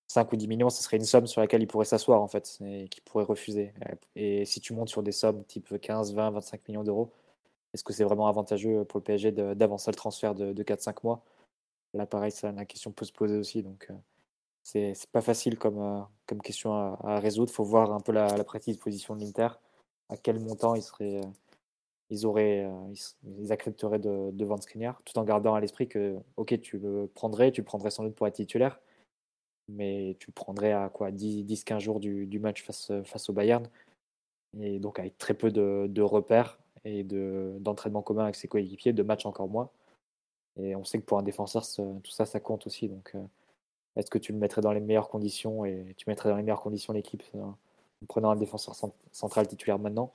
5 0.09 0.33
ou 0.33 0.37
10 0.37 0.49
millions, 0.49 0.71
ce 0.71 0.83
serait 0.83 0.97
une 0.99 1.05
somme 1.05 1.27
sur 1.27 1.41
laquelle 1.41 1.63
ils 1.63 1.67
pourraient 1.67 1.85
s'asseoir 1.85 2.21
en 2.23 2.29
fait, 2.29 2.59
et 2.65 2.89
qu'ils 2.89 3.03
pourraient 3.03 3.25
refuser. 3.25 3.73
Et 4.17 4.45
si 4.45 4.61
tu 4.61 4.75
montes 4.75 4.89
sur 4.89 5.03
des 5.03 5.13
sommes 5.13 5.45
type 5.45 5.81
15, 5.81 6.15
20, 6.15 6.31
25 6.31 6.69
millions 6.69 6.85
d'euros, 6.85 7.11
est-ce 7.73 7.85
que 7.85 7.93
c'est 7.93 8.05
vraiment 8.05 8.29
avantageux 8.29 8.85
pour 8.85 8.99
le 9.01 9.05
PSG 9.05 9.33
d'avancer 9.33 9.91
le 9.91 9.97
transfert 9.97 10.35
de, 10.35 10.53
de 10.53 10.63
4-5 10.63 10.97
mois? 11.05 11.25
Là, 11.95 12.07
pareil, 12.07 12.33
la 12.43 12.65
question 12.65 12.93
peut 12.93 13.05
se 13.05 13.13
poser 13.13 13.37
aussi. 13.37 13.63
Donc, 13.63 13.87
euh, 13.91 13.95
c'est 14.65 14.95
pas 15.13 15.21
facile 15.21 15.59
comme, 15.59 15.79
euh, 15.79 16.01
comme 16.27 16.41
question 16.43 16.73
à, 16.75 16.99
à 17.05 17.21
résoudre. 17.21 17.51
Il 17.53 17.55
faut 17.55 17.65
voir 17.65 17.93
un 17.93 18.01
peu 18.01 18.13
la, 18.13 18.37
la 18.37 18.45
prédisposition 18.45 19.15
de 19.15 19.21
l'Inter, 19.21 19.49
à 20.09 20.17
quel 20.17 20.41
montant 20.41 20.75
il 20.75 20.83
serait, 20.83 21.19
euh, 21.19 21.29
ils 22.11 22.27
auraient, 22.27 22.69
ils, 23.25 23.53
accepteraient 23.53 23.99
de, 23.99 24.31
de 24.33 24.45
vendre 24.45 24.63
Skriniar, 24.63 25.01
tout 25.05 25.19
en 25.19 25.25
gardant 25.25 25.55
à 25.55 25.61
l'esprit 25.61 25.89
que, 25.89 26.17
ok, 26.37 26.61
tu 26.61 26.79
le 26.79 27.11
prendrais, 27.15 27.53
tu 27.53 27.61
le 27.61 27.67
prendrais 27.67 27.91
sans 27.91 28.05
doute 28.05 28.15
pour 28.15 28.27
être 28.27 28.35
titulaire, 28.35 28.81
mais 29.69 30.17
tu 30.21 30.29
le 30.29 30.35
prendrais 30.35 30.73
à 30.73 30.89
quoi 30.89 31.11
10-15 31.11 31.81
jours 31.81 32.01
du, 32.01 32.27
du, 32.27 32.39
match 32.39 32.63
face, 32.65 32.93
face 33.05 33.29
au 33.31 33.33
Bayern, 33.33 33.69
et 34.61 34.79
donc 34.79 34.99
avec 34.99 35.19
très 35.19 35.35
peu 35.35 35.51
de, 35.51 35.87
de 35.89 36.03
repères 36.03 36.59
et 36.85 37.03
d'entraînement 37.03 38.03
commun 38.03 38.25
avec 38.25 38.37
ses 38.37 38.49
coéquipiers, 38.49 38.93
de 38.93 39.03
matchs 39.03 39.27
encore 39.27 39.49
moins. 39.49 39.71
Et 40.57 40.77
on 40.77 40.85
sait 40.85 41.01
que 41.01 41.05
pour 41.05 41.19
un 41.19 41.23
défenseur, 41.23 41.65
tout 41.67 42.11
ça, 42.11 42.27
ça 42.27 42.41
compte 42.41 42.67
aussi. 42.67 42.89
Donc, 42.89 43.13
euh, 43.15 43.25
est-ce 43.97 44.11
que 44.11 44.19
tu 44.19 44.33
le 44.33 44.39
mettrais 44.39 44.61
dans 44.61 44.73
les 44.73 44.81
meilleures 44.81 45.09
conditions 45.09 45.65
et 45.65 45.95
tu 45.97 46.09
mettrais 46.09 46.29
dans 46.29 46.37
les 46.37 46.43
meilleures 46.43 46.63
conditions 46.63 46.93
l'équipe 46.93 47.23
euh, 47.35 47.43
en 47.43 48.07
prenant 48.09 48.31
un 48.31 48.37
défenseur 48.37 48.75
central 49.13 49.47
titulaire 49.47 49.79
maintenant? 49.79 50.13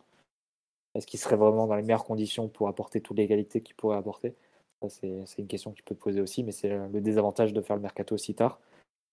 Est-ce 0.95 1.07
qu'il 1.07 1.19
serait 1.19 1.37
vraiment 1.37 1.67
dans 1.67 1.75
les 1.75 1.83
meilleures 1.83 2.03
conditions 2.03 2.49
pour 2.49 2.67
apporter 2.67 2.99
toutes 2.99 3.17
les 3.17 3.27
qualités 3.27 3.61
qu'il 3.61 3.75
pourrait 3.75 3.97
apporter? 3.97 4.35
C'est 4.87 5.37
une 5.37 5.47
question 5.47 5.71
qui 5.71 5.81
peut 5.81 5.95
te 5.95 5.99
poser 5.99 6.21
aussi, 6.21 6.43
mais 6.43 6.51
c'est 6.51 6.69
le 6.69 7.01
désavantage 7.01 7.53
de 7.53 7.61
faire 7.61 7.75
le 7.75 7.81
mercato 7.81 8.15
aussi 8.15 8.33
tard. 8.33 8.59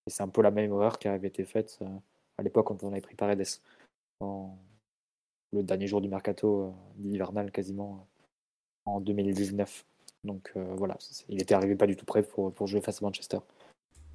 Et 0.06 0.10
c'est 0.10 0.22
un 0.22 0.28
peu 0.28 0.42
la 0.42 0.50
même 0.50 0.70
erreur 0.70 0.98
qui 0.98 1.08
avait 1.08 1.28
été 1.28 1.44
faite 1.44 1.78
euh, 1.82 1.86
à 2.38 2.42
l'époque 2.42 2.66
quand 2.66 2.82
on 2.84 2.92
avait 2.92 3.00
pris 3.00 3.14
Paredes. 3.14 3.60
Le 5.52 5.62
dernier 5.62 5.86
jour 5.86 6.00
du 6.00 6.08
mercato 6.08 6.74
hivernal 6.98 7.50
quasiment 7.52 8.06
en 8.84 9.00
2019. 9.00 9.84
Donc 10.24 10.52
euh, 10.56 10.74
voilà, 10.76 10.96
il 11.28 11.40
était 11.40 11.54
arrivé 11.54 11.76
pas 11.76 11.86
du 11.86 11.96
tout 11.96 12.04
prêt 12.04 12.22
pour 12.22 12.66
jouer 12.66 12.80
face 12.80 13.02
à 13.02 13.06
Manchester. 13.06 13.38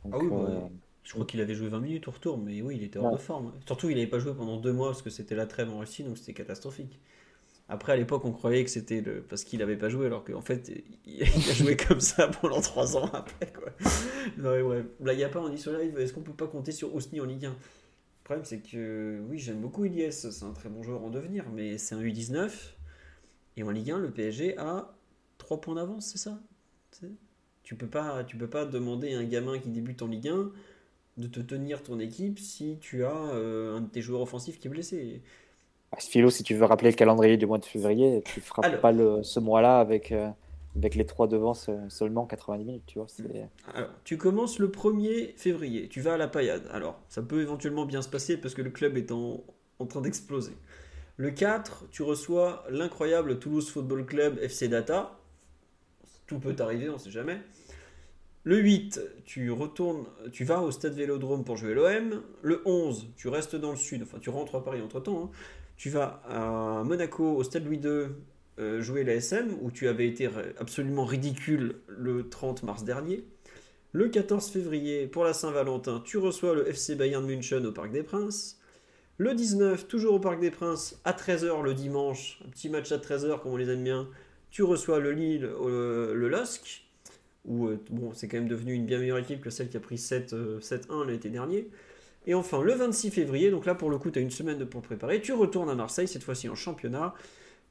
Ah 0.06 0.18
oui, 0.18 0.28
bah, 0.30 0.36
euh, 0.50 0.60
je 1.04 1.14
crois 1.14 1.26
qu'il 1.26 1.42
avait 1.42 1.56
joué 1.56 1.68
20 1.68 1.80
minutes 1.80 2.08
au 2.08 2.12
retour, 2.12 2.38
mais 2.38 2.62
oui, 2.62 2.78
il 2.78 2.84
était 2.84 3.00
hors 3.00 3.12
de 3.12 3.18
forme. 3.18 3.54
Surtout, 3.66 3.90
il 3.90 3.96
n'avait 3.96 4.08
pas 4.08 4.20
joué 4.20 4.34
pendant 4.34 4.58
deux 4.58 4.74
mois 4.74 4.90
parce 4.90 5.02
que 5.02 5.10
c'était 5.10 5.36
la 5.36 5.46
trêve 5.46 5.70
en 5.70 5.80
Russie, 5.80 6.04
donc 6.04 6.18
c'était 6.18 6.34
catastrophique. 6.34 7.00
Après, 7.70 7.94
à 7.94 7.96
l'époque, 7.96 8.26
on 8.26 8.34
croyait 8.34 8.64
que 8.66 8.70
c'était 8.70 9.00
le... 9.00 9.22
parce 9.22 9.46
qu'il 9.46 9.60
n'avait 9.60 9.78
pas 9.78 9.88
joué, 9.88 10.08
alors 10.08 10.26
qu'en 10.26 10.42
fait, 10.42 10.72
il 11.06 11.24
a 11.24 11.54
joué 11.54 11.78
comme 11.78 12.02
ça 12.02 12.28
pendant 12.28 12.60
trois 12.62 12.98
ans 12.98 13.10
après. 13.14 13.52
Quoi. 13.54 13.72
Non, 14.38 14.60
ouais. 14.62 14.84
Là, 15.00 15.14
il 15.14 15.18
n'y 15.18 15.24
a 15.24 15.30
pas, 15.30 15.40
on 15.40 15.50
dit 15.50 15.58
sur 15.58 15.72
live, 15.72 15.98
est-ce 15.98 16.14
qu'on 16.14 16.22
peut 16.22 16.34
pas 16.34 16.48
compter 16.48 16.72
sur 16.72 16.94
Ousni 16.94 17.22
en 17.22 17.26
Ligue 17.26 17.46
1 17.46 17.50
Le 17.50 17.56
problème, 18.24 18.46
c'est 18.46 18.60
que 18.60 19.22
oui, 19.30 19.40
j'aime 19.40 19.62
beaucoup 19.62 19.86
Ilyes, 19.86 20.12
c'est 20.12 20.44
un 20.44 20.52
très 20.52 20.70
bon 20.70 20.84
joueur 20.84 21.04
en 21.04 21.10
devenir, 21.10 21.46
mais 21.54 21.78
c'est 21.78 21.96
un 21.96 22.02
U19. 22.02 22.52
Et 23.58 23.64
en 23.64 23.70
Ligue 23.72 23.92
1, 23.92 24.00
le 24.00 24.12
PSG 24.12 24.58
a 24.58 24.94
points 25.58 25.76
d'avance, 25.76 26.08
c'est 26.08 26.18
ça? 26.18 26.40
Tu 27.72 27.78
peux 27.78 27.88
pas, 27.88 28.26
tu 28.26 28.36
peux 28.36 28.50
pas 28.50 28.66
demander 28.66 29.16
à 29.16 29.20
un 29.20 29.24
gamin 29.24 29.58
qui 29.58 29.70
débute 29.70 30.02
en 30.02 30.08
Ligue 30.08 30.28
1 30.28 30.52
de 31.16 31.28
te 31.28 31.40
tenir 31.40 31.82
ton 31.82 32.02
équipe 32.02 32.38
si 32.38 32.78
tu 32.82 33.06
as 33.06 33.16
euh, 33.16 33.78
un 33.78 33.80
de 33.80 33.88
tes 33.88 34.02
joueurs 34.02 34.20
offensifs 34.20 34.60
qui 34.60 34.68
est 34.68 34.70
blessé. 34.70 35.22
Bah, 35.90 35.98
Philo, 36.02 36.30
si 36.30 36.44
tu 36.44 36.54
veux 36.54 36.66
rappeler 36.66 36.92
le 36.92 36.98
calendrier 36.98 37.38
du 37.38 37.46
mois 37.46 37.60
de 37.60 37.64
février, 37.64 38.24
tu 38.26 38.42
feras 38.42 38.70
pas 38.72 38.92
le, 38.92 39.24
ce 39.24 39.40
mois-là 39.40 39.80
avec, 39.80 40.12
euh, 40.12 40.28
avec 40.76 40.96
les 40.96 41.06
trois 41.06 41.30
devant 41.30 41.54
seulement 41.54 42.26
90 42.26 42.66
minutes. 42.66 42.84
Tu, 42.88 43.00
vois, 43.00 43.08
Alors, 43.74 43.90
tu 44.04 44.18
commences 44.18 44.60
le 44.60 44.68
1er 44.68 45.34
février, 45.38 45.88
tu 45.88 46.02
vas 46.02 46.16
à 46.16 46.18
la 46.18 46.28
paillade. 46.28 46.68
Alors, 46.74 47.00
ça 47.08 47.22
peut 47.22 47.42
éventuellement 47.42 47.86
bien 47.86 48.02
se 48.02 48.10
passer 48.10 48.36
parce 48.36 48.54
que 48.54 48.62
le 48.62 48.72
club 48.72 48.98
est 48.98 49.14
en, 49.14 49.42
en 49.80 49.86
train 49.86 50.02
d'exploser. 50.02 50.58
Le 51.16 51.32
4, 51.32 51.86
tu 51.90 52.04
reçois 52.04 52.66
l'incroyable 52.70 53.40
Toulouse 53.40 53.70
Football 53.70 54.06
Club 54.06 54.40
FC 54.42 54.68
Data 54.68 55.18
tout 56.32 56.40
peut 56.40 56.56
arriver, 56.60 56.90
on 56.90 56.98
sait 56.98 57.12
jamais. 57.12 57.42
Le 58.44 58.58
8, 58.58 59.00
tu 59.26 59.52
retournes, 59.52 60.06
tu 60.32 60.46
vas 60.46 60.64
au 60.64 60.72
stade 60.72 60.96
Vélodrome 60.96 61.44
pour 61.44 61.58
jouer 61.58 61.76
l'OM. 61.76 62.24
Le 62.42 62.64
11, 62.66 63.10
tu 63.16 63.28
restes 63.28 63.56
dans 63.56 63.70
le 63.70 63.78
sud, 63.78 64.02
enfin 64.02 64.18
tu 64.20 64.32
rentres 64.32 64.56
à 64.56 64.64
Paris 64.64 64.82
entre 64.82 65.00
temps. 65.00 65.26
Hein. 65.26 65.38
Tu 65.78 65.92
vas 65.92 66.24
à 66.28 66.84
Monaco 66.84 67.36
au 67.36 67.44
stade 67.44 67.66
Louis 67.66 67.78
II 67.78 68.08
euh, 68.60 68.82
jouer 68.82 69.04
la 69.04 69.14
SM, 69.14 69.58
où 69.62 69.70
tu 69.70 69.88
avais 69.88 70.08
été 70.08 70.28
absolument 70.58 71.06
ridicule 71.06 71.76
le 71.88 72.30
30 72.30 72.64
mars 72.64 72.84
dernier. 72.84 73.24
Le 73.92 74.08
14 74.10 74.50
février, 74.50 75.06
pour 75.06 75.24
la 75.24 75.34
Saint-Valentin, 75.34 76.02
tu 76.04 76.18
reçois 76.18 76.56
le 76.56 76.68
FC 76.68 76.96
Bayern 76.96 77.24
München 77.24 77.64
au 77.68 77.72
Parc 77.72 77.92
des 77.92 78.04
Princes. 78.04 78.60
Le 79.18 79.36
19, 79.36 79.88
toujours 79.88 80.16
au 80.16 80.20
Parc 80.20 80.40
des 80.40 80.50
Princes, 80.50 81.00
à 81.06 81.12
13h 81.12 81.62
le 81.62 81.76
dimanche, 81.76 82.40
un 82.44 82.50
petit 82.50 82.70
match 82.70 82.92
à 82.92 82.98
13h 82.98 83.42
comme 83.42 83.54
on 83.54 83.58
les 83.58 83.70
aime 83.70 83.84
bien, 83.84 84.10
tu 84.50 84.64
reçois 84.64 85.00
le 85.00 85.12
Lille, 85.12 85.46
euh, 85.46 86.16
le 86.16 86.28
LOSC, 86.28 86.86
où 87.46 87.68
euh, 87.68 87.80
bon, 87.90 88.14
c'est 88.14 88.28
quand 88.28 88.38
même 88.38 88.48
devenu 88.48 88.74
une 88.74 88.86
bien 88.86 89.00
meilleure 89.00 89.18
équipe 89.18 89.42
que 89.42 89.50
celle 89.50 89.70
qui 89.70 89.78
a 89.78 89.80
pris 89.80 89.96
7-1 89.96 90.34
euh, 90.34 91.06
l'été 91.06 91.30
dernier. 91.30 91.70
Et 92.28 92.34
enfin, 92.34 92.62
le 92.62 92.74
26 92.74 93.10
février, 93.12 93.50
donc 93.50 93.66
là 93.66 93.74
pour 93.74 93.90
le 93.90 93.98
coup, 93.98 94.12
tu 94.12 94.20
as 94.20 94.22
une 94.22 94.32
semaine 94.32 94.66
pour 94.66 94.82
préparer, 94.82 95.22
tu 95.22 95.34
retournes 95.34 95.70
à 95.70 95.76
Marseille, 95.76 96.08
cette 96.08 96.24
fois-ci 96.24 96.50
en 96.50 96.56
championnat, 96.56 97.16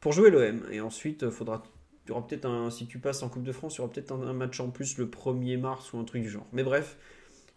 pour 0.00 0.12
jouer 0.12 0.30
l'OM. 0.30 0.62
Et 0.72 0.80
ensuite, 0.80 1.30
faudra, 1.30 1.62
tu 2.04 2.12
auras 2.12 2.22
peut-être 2.22 2.46
un, 2.46 2.70
si 2.70 2.86
tu 2.86 2.98
passes 2.98 3.22
en 3.22 3.28
Coupe 3.28 3.44
de 3.44 3.52
France, 3.52 3.76
il 3.76 3.78
y 3.78 3.80
aura 3.82 3.92
peut-être 3.92 4.12
un, 4.12 4.32
match 4.32 4.58
en 4.58 4.70
plus 4.70 4.98
le 4.98 5.06
1er 5.06 5.58
mars 5.58 5.92
ou 5.92 5.98
un 5.98 6.04
truc 6.04 6.22
du 6.22 6.30
genre. 6.30 6.46
Mais 6.52 6.64
bref, 6.64 6.96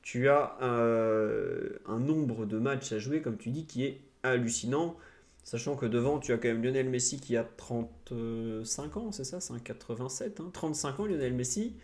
tu 0.03 0.29
as 0.29 0.57
un 0.61 1.99
nombre 1.99 2.45
de 2.45 2.59
matchs 2.59 2.91
à 2.91 2.99
jouer, 2.99 3.21
comme 3.21 3.37
tu 3.37 3.49
dis, 3.49 3.65
qui 3.65 3.85
est 3.85 4.01
hallucinant. 4.21 4.95
Sachant 5.43 5.75
que 5.75 5.85
devant, 5.85 6.19
tu 6.19 6.31
as 6.31 6.37
quand 6.37 6.47
même 6.47 6.63
Lionel 6.63 6.89
Messi 6.89 7.19
qui 7.19 7.35
a 7.35 7.43
35 7.43 8.97
ans, 8.97 9.11
c'est 9.11 9.25
ça? 9.25 9.41
C'est 9.41 9.53
un 9.53 9.59
87, 9.59 10.41
35 10.53 10.99
ans 10.99 11.05
Lionel 11.05 11.33
Messi. 11.33 11.75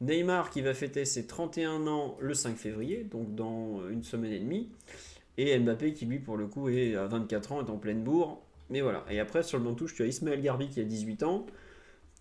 Neymar 0.00 0.50
qui 0.50 0.60
va 0.60 0.74
fêter 0.74 1.04
ses 1.04 1.26
31 1.26 1.86
ans 1.86 2.16
le 2.20 2.34
5 2.34 2.56
février, 2.56 3.04
donc 3.04 3.34
dans 3.34 3.88
une 3.88 4.02
semaine 4.02 4.32
et 4.32 4.38
demie. 4.38 4.70
Et 5.36 5.56
Mbappé 5.58 5.92
qui 5.92 6.06
lui 6.06 6.18
pour 6.18 6.36
le 6.36 6.46
coup 6.46 6.68
est 6.68 6.94
à 6.94 7.06
24 7.06 7.52
ans, 7.52 7.64
est 7.64 7.70
en 7.70 7.78
pleine 7.78 8.02
bourre. 8.02 8.42
Mais 8.70 8.80
voilà. 8.80 9.04
Et 9.10 9.20
après 9.20 9.42
sur 9.42 9.58
le 9.58 9.64
banc 9.64 9.74
touche, 9.74 9.94
tu 9.94 10.02
as 10.02 10.06
Ismaël 10.06 10.40
Garbi 10.40 10.68
qui 10.68 10.80
a 10.80 10.84
18 10.84 11.22
ans. 11.22 11.46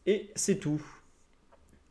Et 0.05 0.31
c'est 0.35 0.57
tout. 0.57 0.81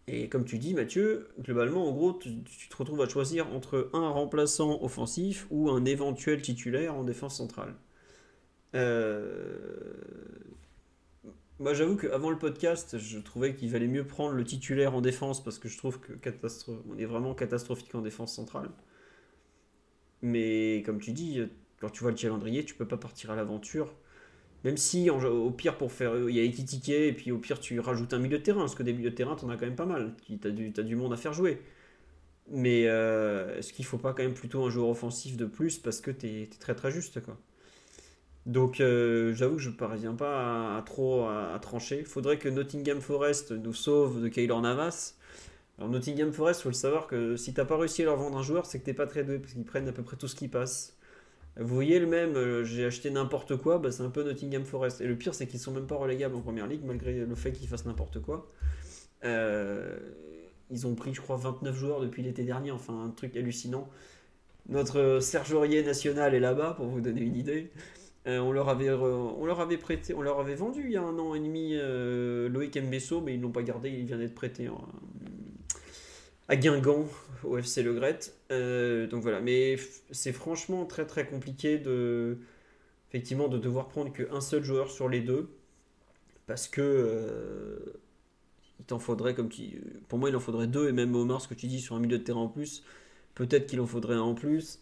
Et 0.08 0.28
comme 0.28 0.44
tu 0.44 0.58
dis 0.58 0.72
Mathieu, 0.74 1.28
globalement 1.40 1.88
en 1.88 1.92
gros 1.92 2.12
tu, 2.12 2.42
tu 2.44 2.68
te 2.68 2.76
retrouves 2.76 3.02
à 3.02 3.08
choisir 3.08 3.52
entre 3.52 3.90
un 3.92 4.08
remplaçant 4.08 4.82
offensif 4.82 5.46
ou 5.50 5.70
un 5.70 5.84
éventuel 5.84 6.42
titulaire 6.42 6.94
en 6.94 7.02
défense 7.02 7.36
centrale. 7.36 7.74
Euh, 8.76 9.56
moi, 11.58 11.74
j'avoue 11.74 11.96
qu'avant 11.96 12.30
le 12.30 12.38
podcast, 12.38 12.98
je 12.98 13.18
trouvais 13.18 13.54
qu'il 13.54 13.70
valait 13.70 13.86
mieux 13.86 14.06
prendre 14.06 14.34
le 14.34 14.44
titulaire 14.44 14.94
en 14.94 15.00
défense 15.00 15.42
parce 15.42 15.58
que 15.58 15.68
je 15.68 15.78
trouve 15.78 16.00
que 16.00 16.12
on 16.88 16.98
est 16.98 17.04
vraiment 17.04 17.34
catastrophique 17.34 17.94
en 17.94 18.02
défense 18.02 18.34
centrale. 18.34 18.70
Mais 20.22 20.82
comme 20.84 21.00
tu 21.00 21.12
dis, 21.12 21.40
quand 21.80 21.90
tu 21.90 22.02
vois 22.02 22.10
le 22.10 22.16
calendrier, 22.16 22.64
tu 22.64 22.74
peux 22.74 22.86
pas 22.86 22.96
partir 22.96 23.30
à 23.30 23.36
l'aventure. 23.36 23.94
Même 24.64 24.76
si, 24.76 25.10
au 25.10 25.50
pire, 25.50 25.78
pour 25.78 25.92
faire. 25.92 26.28
Il 26.28 26.34
y 26.34 26.40
a 26.40 26.42
Ekitike, 26.42 26.88
et 26.88 27.12
puis 27.12 27.30
au 27.32 27.38
pire, 27.38 27.60
tu 27.60 27.78
rajoutes 27.80 28.12
un 28.14 28.18
milieu 28.18 28.38
de 28.38 28.42
terrain, 28.42 28.60
parce 28.60 28.74
que 28.74 28.82
des 28.82 28.92
milieux 28.92 29.10
de 29.10 29.14
terrain, 29.14 29.36
t'en 29.36 29.48
as 29.48 29.56
quand 29.56 29.66
même 29.66 29.76
pas 29.76 29.86
mal. 29.86 30.14
Tu 30.26 30.38
as 30.44 30.50
du, 30.50 30.72
as 30.76 30.82
du 30.82 30.96
monde 30.96 31.12
à 31.12 31.16
faire 31.16 31.32
jouer. 31.32 31.60
Mais 32.48 32.86
euh, 32.86 33.58
est-ce 33.58 33.72
qu'il 33.72 33.84
faut 33.84 33.98
pas 33.98 34.12
quand 34.12 34.22
même 34.22 34.34
plutôt 34.34 34.64
un 34.64 34.70
joueur 34.70 34.88
offensif 34.88 35.36
de 35.36 35.46
plus 35.46 35.78
parce 35.78 36.00
que 36.00 36.10
tu 36.10 36.26
es, 36.26 36.46
très 36.60 36.74
très 36.74 36.90
juste, 36.90 37.20
quoi? 37.22 37.38
Donc 38.46 38.80
euh, 38.80 39.34
j'avoue 39.34 39.56
que 39.56 39.62
je 39.62 39.70
ne 39.70 39.74
parviens 39.74 40.14
pas 40.14 40.76
à, 40.76 40.82
trop 40.82 41.26
à, 41.26 41.58
trancher. 41.60 41.98
Il 42.00 42.06
faudrait 42.06 42.38
que 42.38 42.48
Nottingham 42.48 43.00
Forest 43.00 43.50
nous 43.50 43.74
sauve 43.74 44.22
de 44.22 44.28
Kaylor 44.28 44.62
Navas. 44.62 45.14
Alors 45.78 45.90
Nottingham 45.90 46.32
Forest, 46.32 46.60
il 46.60 46.62
faut 46.62 46.68
le 46.70 46.74
savoir 46.74 47.06
que 47.08 47.36
si 47.36 47.52
tu 47.52 47.60
n'as 47.60 47.66
pas 47.66 47.76
réussi 47.76 48.02
à 48.02 48.06
leur 48.06 48.16
vendre 48.16 48.38
un 48.38 48.42
joueur, 48.42 48.64
c'est 48.64 48.78
que 48.78 48.84
tu 48.84 48.90
n'es 48.90 48.94
pas 48.94 49.06
très 49.06 49.24
doué 49.24 49.38
parce 49.38 49.52
qu'ils 49.52 49.64
prennent 49.64 49.88
à 49.88 49.92
peu 49.92 50.02
près 50.02 50.16
tout 50.16 50.28
ce 50.28 50.36
qui 50.36 50.48
passe. 50.48 50.96
Vous 51.58 51.74
voyez 51.74 51.98
le 51.98 52.06
même, 52.06 52.36
euh, 52.36 52.64
j'ai 52.64 52.84
acheté 52.84 53.10
n'importe 53.10 53.56
quoi, 53.56 53.78
bah, 53.78 53.90
c'est 53.90 54.02
un 54.02 54.10
peu 54.10 54.22
Nottingham 54.22 54.64
Forest. 54.64 55.00
Et 55.00 55.06
le 55.06 55.16
pire, 55.16 55.34
c'est 55.34 55.46
qu'ils 55.46 55.60
sont 55.60 55.72
même 55.72 55.86
pas 55.86 55.96
relégables 55.96 56.34
en 56.34 56.42
première 56.42 56.66
ligue, 56.66 56.84
malgré 56.84 57.24
le 57.24 57.34
fait 57.34 57.52
qu'ils 57.52 57.68
fassent 57.68 57.86
n'importe 57.86 58.20
quoi. 58.20 58.50
Euh, 59.24 59.96
ils 60.70 60.86
ont 60.86 60.94
pris, 60.94 61.14
je 61.14 61.20
crois, 61.20 61.36
29 61.36 61.74
joueurs 61.74 62.00
depuis 62.00 62.22
l'été 62.22 62.44
dernier, 62.44 62.70
enfin 62.70 63.06
un 63.06 63.10
truc 63.10 63.36
hallucinant. 63.36 63.88
Notre 64.68 65.20
Serge 65.20 65.52
Aurier 65.52 65.82
national 65.82 66.34
est 66.34 66.40
là-bas, 66.40 66.74
pour 66.74 66.86
vous 66.86 67.00
donner 67.00 67.22
une 67.22 67.36
idée. 67.36 67.70
Euh, 68.26 68.40
on, 68.40 68.50
leur 68.50 68.68
avait, 68.68 68.90
on 68.90 69.46
leur 69.46 69.60
avait 69.60 69.76
prêté, 69.76 70.12
on 70.12 70.20
leur 70.20 70.40
avait 70.40 70.56
vendu 70.56 70.82
il 70.84 70.92
y 70.92 70.96
a 70.96 71.02
un 71.02 71.16
an 71.18 71.34
et 71.36 71.38
demi 71.38 71.74
euh, 71.74 72.48
Loïc 72.48 72.76
Mbesso, 72.76 73.20
mais 73.20 73.34
ils 73.34 73.38
ne 73.38 73.42
l'ont 73.44 73.52
pas 73.52 73.62
gardé, 73.62 73.88
il 73.90 74.04
vient 74.04 74.18
d'être 74.18 74.34
prêté 74.34 74.68
à 76.48 76.56
Guingamp 76.56 77.06
au 77.44 77.56
FC 77.56 77.82
Le 77.84 77.94
Gret. 77.94 78.18
Euh, 78.50 79.06
donc 79.06 79.22
voilà, 79.22 79.40
mais 79.40 79.76
c'est 80.10 80.32
franchement 80.32 80.86
très 80.86 81.06
très 81.06 81.26
compliqué 81.26 81.78
de 81.78 82.38
effectivement 83.08 83.46
de 83.46 83.58
devoir 83.58 83.88
prendre 83.88 84.12
qu'un 84.12 84.40
seul 84.40 84.64
joueur 84.64 84.90
sur 84.90 85.08
les 85.08 85.20
deux. 85.20 85.48
Parce 86.46 86.68
que 86.68 87.94
il 88.80 88.84
t'en 88.86 88.98
faudrait 88.98 89.34
comme 89.34 89.48
tu 89.48 89.82
pour 90.08 90.18
moi 90.18 90.30
il 90.30 90.36
en 90.36 90.40
faudrait 90.40 90.66
deux. 90.66 90.88
Et 90.88 90.92
même 90.92 91.14
Omar 91.14 91.40
ce 91.40 91.48
que 91.48 91.54
tu 91.54 91.66
dis 91.68 91.80
sur 91.80 91.94
un 91.94 92.00
milieu 92.00 92.18
de 92.18 92.24
terrain 92.24 92.40
en 92.40 92.48
plus 92.48 92.84
peut-être 93.34 93.66
qu'il 93.66 93.80
en 93.80 93.86
faudrait 93.86 94.14
un 94.16 94.20
en 94.22 94.34
plus 94.34 94.80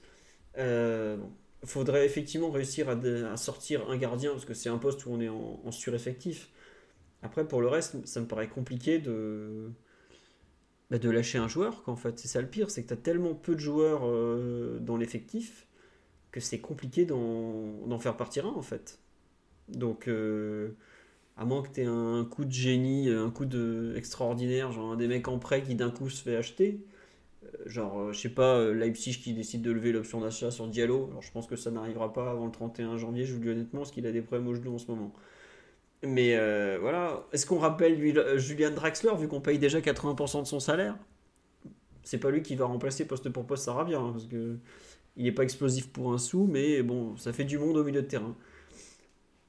faudrait 1.64 2.06
effectivement 2.06 2.50
réussir 2.50 2.88
à, 2.88 3.36
sortir 3.36 3.88
un 3.90 3.96
gardien, 3.96 4.32
parce 4.32 4.44
que 4.44 4.54
c'est 4.54 4.68
un 4.68 4.78
poste 4.78 5.06
où 5.06 5.10
on 5.10 5.20
est 5.20 5.28
en, 5.28 5.70
sureffectif. 5.70 6.50
Après, 7.22 7.46
pour 7.46 7.60
le 7.60 7.68
reste, 7.68 8.06
ça 8.06 8.20
me 8.20 8.26
paraît 8.26 8.48
compliqué 8.48 8.98
de, 8.98 9.70
bah, 10.90 10.98
de 10.98 11.10
lâcher 11.10 11.38
un 11.38 11.48
joueur, 11.48 11.82
qu'en 11.82 11.96
fait. 11.96 12.18
C'est 12.18 12.28
ça 12.28 12.40
le 12.40 12.48
pire, 12.48 12.70
c'est 12.70 12.82
que 12.82 12.88
tu 12.88 12.94
as 12.94 12.98
tellement 12.98 13.34
peu 13.34 13.54
de 13.54 13.60
joueurs 13.60 14.02
euh, 14.04 14.78
dans 14.80 14.96
l'effectif 14.96 15.66
que 16.32 16.40
c'est 16.40 16.60
compliqué 16.60 17.04
d'en 17.06 17.98
faire 18.00 18.16
partir 18.16 18.46
un, 18.46 18.50
en 18.50 18.62
fait. 18.62 18.98
Donc, 19.68 20.08
euh, 20.08 20.70
À 21.36 21.44
moins 21.44 21.62
que 21.62 21.68
tu 21.72 21.82
aies 21.82 21.86
un 21.86 22.24
coup 22.24 22.44
de 22.44 22.52
génie, 22.52 23.08
un 23.10 23.30
coup 23.30 23.44
de 23.46 23.94
extraordinaire, 23.96 24.72
genre 24.72 24.92
un 24.92 24.96
des 24.96 25.08
mecs 25.08 25.28
en 25.28 25.38
prêt 25.38 25.62
qui 25.62 25.74
d'un 25.76 25.90
coup 25.90 26.10
se 26.10 26.22
fait 26.22 26.36
acheter. 26.36 26.84
Euh, 27.44 27.48
Genre, 27.66 28.00
euh, 28.00 28.12
je 28.12 28.20
sais 28.20 28.28
pas, 28.28 28.56
euh, 28.58 28.74
Leipzig 28.74 29.20
qui 29.22 29.32
décide 29.34 29.62
de 29.62 29.70
lever 29.72 29.92
l'option 29.92 30.20
d'achat 30.20 30.50
sur 30.50 30.66
Diallo. 30.68 31.08
Alors, 31.10 31.22
je 31.22 31.30
pense 31.32 31.46
que 31.46 31.56
ça 31.56 31.70
n'arrivera 31.70 32.12
pas 32.12 32.30
avant 32.30 32.46
le 32.46 32.52
31 32.52 32.96
janvier, 32.98 33.24
je 33.24 33.32
vous 33.34 33.40
le 33.40 33.44
dis 33.46 33.50
honnêtement, 33.50 33.80
parce 33.80 33.90
qu'il 33.92 34.06
a 34.06 34.12
des 34.12 34.22
problèmes 34.22 34.48
au 34.48 34.54
genou 34.54 34.74
en 34.74 34.78
ce 34.78 34.86
moment. 34.90 35.12
Mais 36.02 36.36
voilà, 36.78 37.24
est-ce 37.32 37.46
qu'on 37.46 37.58
rappelle 37.58 37.96
lui- 37.98 38.14
Julian 38.36 38.70
Draxler, 38.72 39.12
vu 39.18 39.28
qu'on 39.28 39.40
paye 39.40 39.58
déjà 39.58 39.80
80% 39.80 40.42
de 40.42 40.46
son 40.46 40.60
salaire? 40.60 40.96
C'est 42.02 42.18
pas 42.18 42.30
lui 42.30 42.42
qui 42.42 42.54
va 42.56 42.66
remplacer 42.66 43.06
poste 43.06 43.28
pour 43.30 43.46
poste 43.46 43.64
Sarabia, 43.64 43.98
hein, 43.98 44.12
parce 44.12 44.26
que 44.26 44.56
il 45.16 45.24
n'est 45.24 45.32
pas 45.32 45.44
explosif 45.44 45.88
pour 45.90 46.12
un 46.12 46.18
sou, 46.18 46.46
mais 46.50 46.82
bon, 46.82 47.16
ça 47.16 47.32
fait 47.32 47.44
du 47.44 47.58
monde 47.58 47.76
au 47.78 47.84
milieu 47.84 48.02
de 48.02 48.06
terrain. 48.06 48.36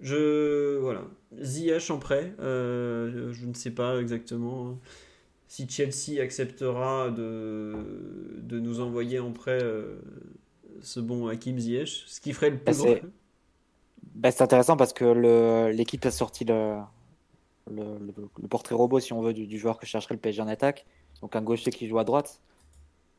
Je. 0.01 0.77
Voilà. 0.79 1.03
Ziyech 1.41 1.89
en 1.91 1.99
prêt, 1.99 2.33
je 2.39 3.45
ne 3.45 3.53
sais 3.53 3.71
pas 3.71 3.99
exactement 3.99 4.79
si 5.47 5.67
Chelsea 5.69 6.21
acceptera 6.21 7.09
de, 7.11 7.75
de 8.41 8.59
nous 8.59 8.79
envoyer 8.79 9.19
en 9.19 9.31
prêt 9.31 9.59
euh, 9.61 9.99
ce 10.81 10.99
bon 10.99 11.27
Hakim 11.27 11.57
Ziyech, 11.59 12.03
ce 12.07 12.19
qui 12.19 12.33
ferait 12.33 12.49
le 12.49 12.57
Bah, 12.57 12.61
plus 12.71 12.81
c'est- 12.81 12.99
grand. 13.01 13.09
Bah, 14.15 14.31
c'est 14.31 14.43
intéressant 14.43 14.77
parce 14.77 14.93
que 14.93 15.69
l'équipe 15.71 16.05
a 16.05 16.11
sorti 16.11 16.45
le, 16.45 16.77
le, 17.69 17.97
le- 17.99 18.13
le 18.41 18.47
portrait 18.47 18.75
robot, 18.75 18.99
si 18.99 19.13
on 19.13 19.21
veut, 19.21 19.33
du, 19.33 19.45
du 19.47 19.57
joueur 19.57 19.77
que 19.77 19.85
chercherait 19.85 20.15
le 20.15 20.19
PSG 20.21 20.41
en 20.41 20.47
attaque. 20.47 20.85
Donc 21.21 21.35
un 21.35 21.41
gaucher 21.41 21.71
qui 21.71 21.87
joue 21.87 21.99
à 21.99 22.03
droite. 22.03 22.39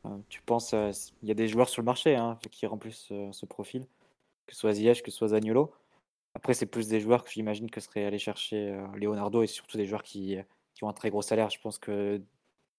Euh, 0.05 0.09
tu 0.29 0.41
penses, 0.41 0.73
euh, 0.73 0.91
il 1.23 1.27
y 1.27 1.31
a 1.31 1.35
des 1.35 1.47
joueurs 1.47 1.69
sur 1.69 1.81
le 1.81 1.85
marché 1.85 2.15
hein, 2.15 2.37
qui 2.51 2.65
remplissent 2.65 3.09
euh, 3.11 3.29
ce 3.31 3.45
profil, 3.45 3.81
que 4.45 4.53
ce 4.53 4.59
soit 4.61 4.73
Ziyech, 4.73 5.03
que 5.03 5.11
ce 5.11 5.17
soit 5.17 5.29
Zaniolo. 5.29 5.71
Après, 6.35 6.53
c'est 6.53 6.65
plus 6.67 6.87
des 6.87 6.99
joueurs 6.99 7.23
que 7.23 7.31
j'imagine 7.31 7.69
que 7.69 7.81
seraient 7.81 8.05
allés 8.05 8.19
chercher 8.19 8.77
Leonardo 8.95 9.41
et 9.41 9.47
surtout 9.47 9.77
des 9.77 9.87
joueurs 9.87 10.03
qui, 10.03 10.37
qui 10.77 10.83
ont 10.83 10.89
un 10.89 10.93
très 10.93 11.09
gros 11.09 11.23
salaire. 11.23 11.49
Je 11.49 11.59
pense 11.59 11.79
que 11.79 12.21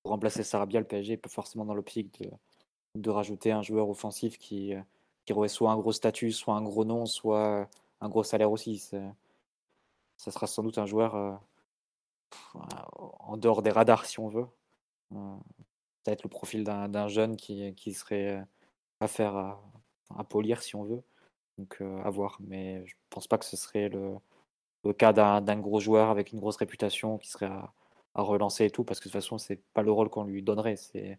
pour 0.03 0.13
remplacer 0.13 0.45
Sarabia, 0.45 0.79
le 0.79 0.87
PSG 0.87 1.17
pas 1.17 1.29
forcément 1.29 1.65
dans 1.65 1.75
l'optique 1.75 2.23
de, 2.23 2.31
de 2.95 3.11
rajouter 3.11 3.51
un 3.51 3.63
joueur 3.63 3.89
offensif 3.89 4.39
qui, 4.39 4.73
euh, 4.73 4.81
qui 5.25 5.33
aurait 5.33 5.49
soit 5.49 5.73
un 5.73 5.77
gros 5.77 5.91
statut, 5.91 6.31
soit 6.31 6.55
un 6.55 6.63
gros 6.63 6.85
nom, 6.85 7.07
soit 7.07 7.63
euh, 7.63 7.65
un 8.01 8.09
gros 8.09 8.23
salaire 8.23 8.53
aussi. 8.53 8.79
Ça 10.17 10.31
sera 10.31 10.47
sans 10.47 10.63
doute 10.63 10.79
un 10.79 10.87
joueur 10.87 11.17
euh, 11.17 11.35
en 13.19 13.37
dehors 13.37 13.63
des 13.63 13.71
radars, 13.71 14.07
si 14.07 14.21
on 14.21 14.29
veut. 14.29 14.47
Peut-être 16.05 16.23
le 16.23 16.29
profil 16.29 16.63
d'un 16.63 17.09
jeune 17.09 17.37
qui, 17.37 17.75
qui 17.75 17.95
serait 17.95 18.45
à 19.01 19.09
faire 19.09 19.35
à, 19.35 20.25
polir, 20.25 20.63
si 20.63 20.77
on 20.77 20.85
veut. 20.85 21.03
Donc 21.57 21.81
à 21.81 22.11
voir. 22.11 22.39
Mais 22.41 22.87
je 22.87 22.95
pense 23.11 23.27
pas 23.27 23.39
que 23.39 23.45
ce 23.45 23.57
serait 23.57 23.89
le, 23.89 24.15
le 24.85 24.93
cas 24.93 25.13
d'un 25.13 25.59
gros 25.59 25.81
joueur 25.81 26.11
avec 26.11 26.33
une 26.33 26.39
grosse 26.39 26.57
réputation 26.57 27.19
qui 27.19 27.29
serait 27.31 27.47
à, 27.47 27.73
relancer 28.23 28.65
et 28.65 28.71
tout, 28.71 28.85
parce 28.85 29.01
que 29.01 29.09
de 29.09 29.13
toute 29.13 29.21
façon, 29.21 29.39
c'est 29.39 29.61
pas 29.75 29.83
le 29.83 29.91
rôle 29.93 30.09
qu'on 30.09 30.25
lui 30.25 30.43
donnerait. 30.43 30.77
C'est 30.77 31.19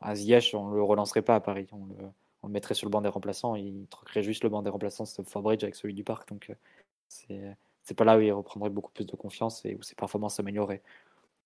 à 0.00 0.14
Ziyech, 0.14 0.54
on 0.54 0.70
le 0.70 0.82
relancerait 0.82 1.22
pas 1.22 1.36
à 1.36 1.40
Paris. 1.40 1.66
On 1.72 1.86
le, 1.86 2.48
mettrait 2.48 2.74
sur 2.74 2.86
le 2.86 2.90
banc 2.90 3.00
des 3.00 3.08
remplaçants. 3.08 3.54
Il 3.54 3.86
troquerait 3.88 4.22
juste 4.22 4.44
le 4.44 4.50
banc 4.50 4.62
des 4.62 4.70
remplaçants, 4.70 5.06
c'est 5.06 5.26
Fabridge 5.26 5.62
avec 5.62 5.74
celui 5.74 5.94
du 5.94 6.04
parc. 6.04 6.28
Donc 6.28 6.54
euh, 7.30 7.54
c'est 7.82 7.94
pas 7.94 8.04
là 8.04 8.18
où 8.18 8.20
il 8.20 8.32
reprendrait 8.32 8.70
beaucoup 8.70 8.92
plus 8.92 9.06
de 9.06 9.16
confiance 9.16 9.64
et 9.64 9.76
où 9.76 9.82
ses 9.82 9.94
performances 9.94 10.36
s'amélioreraient. 10.36 10.82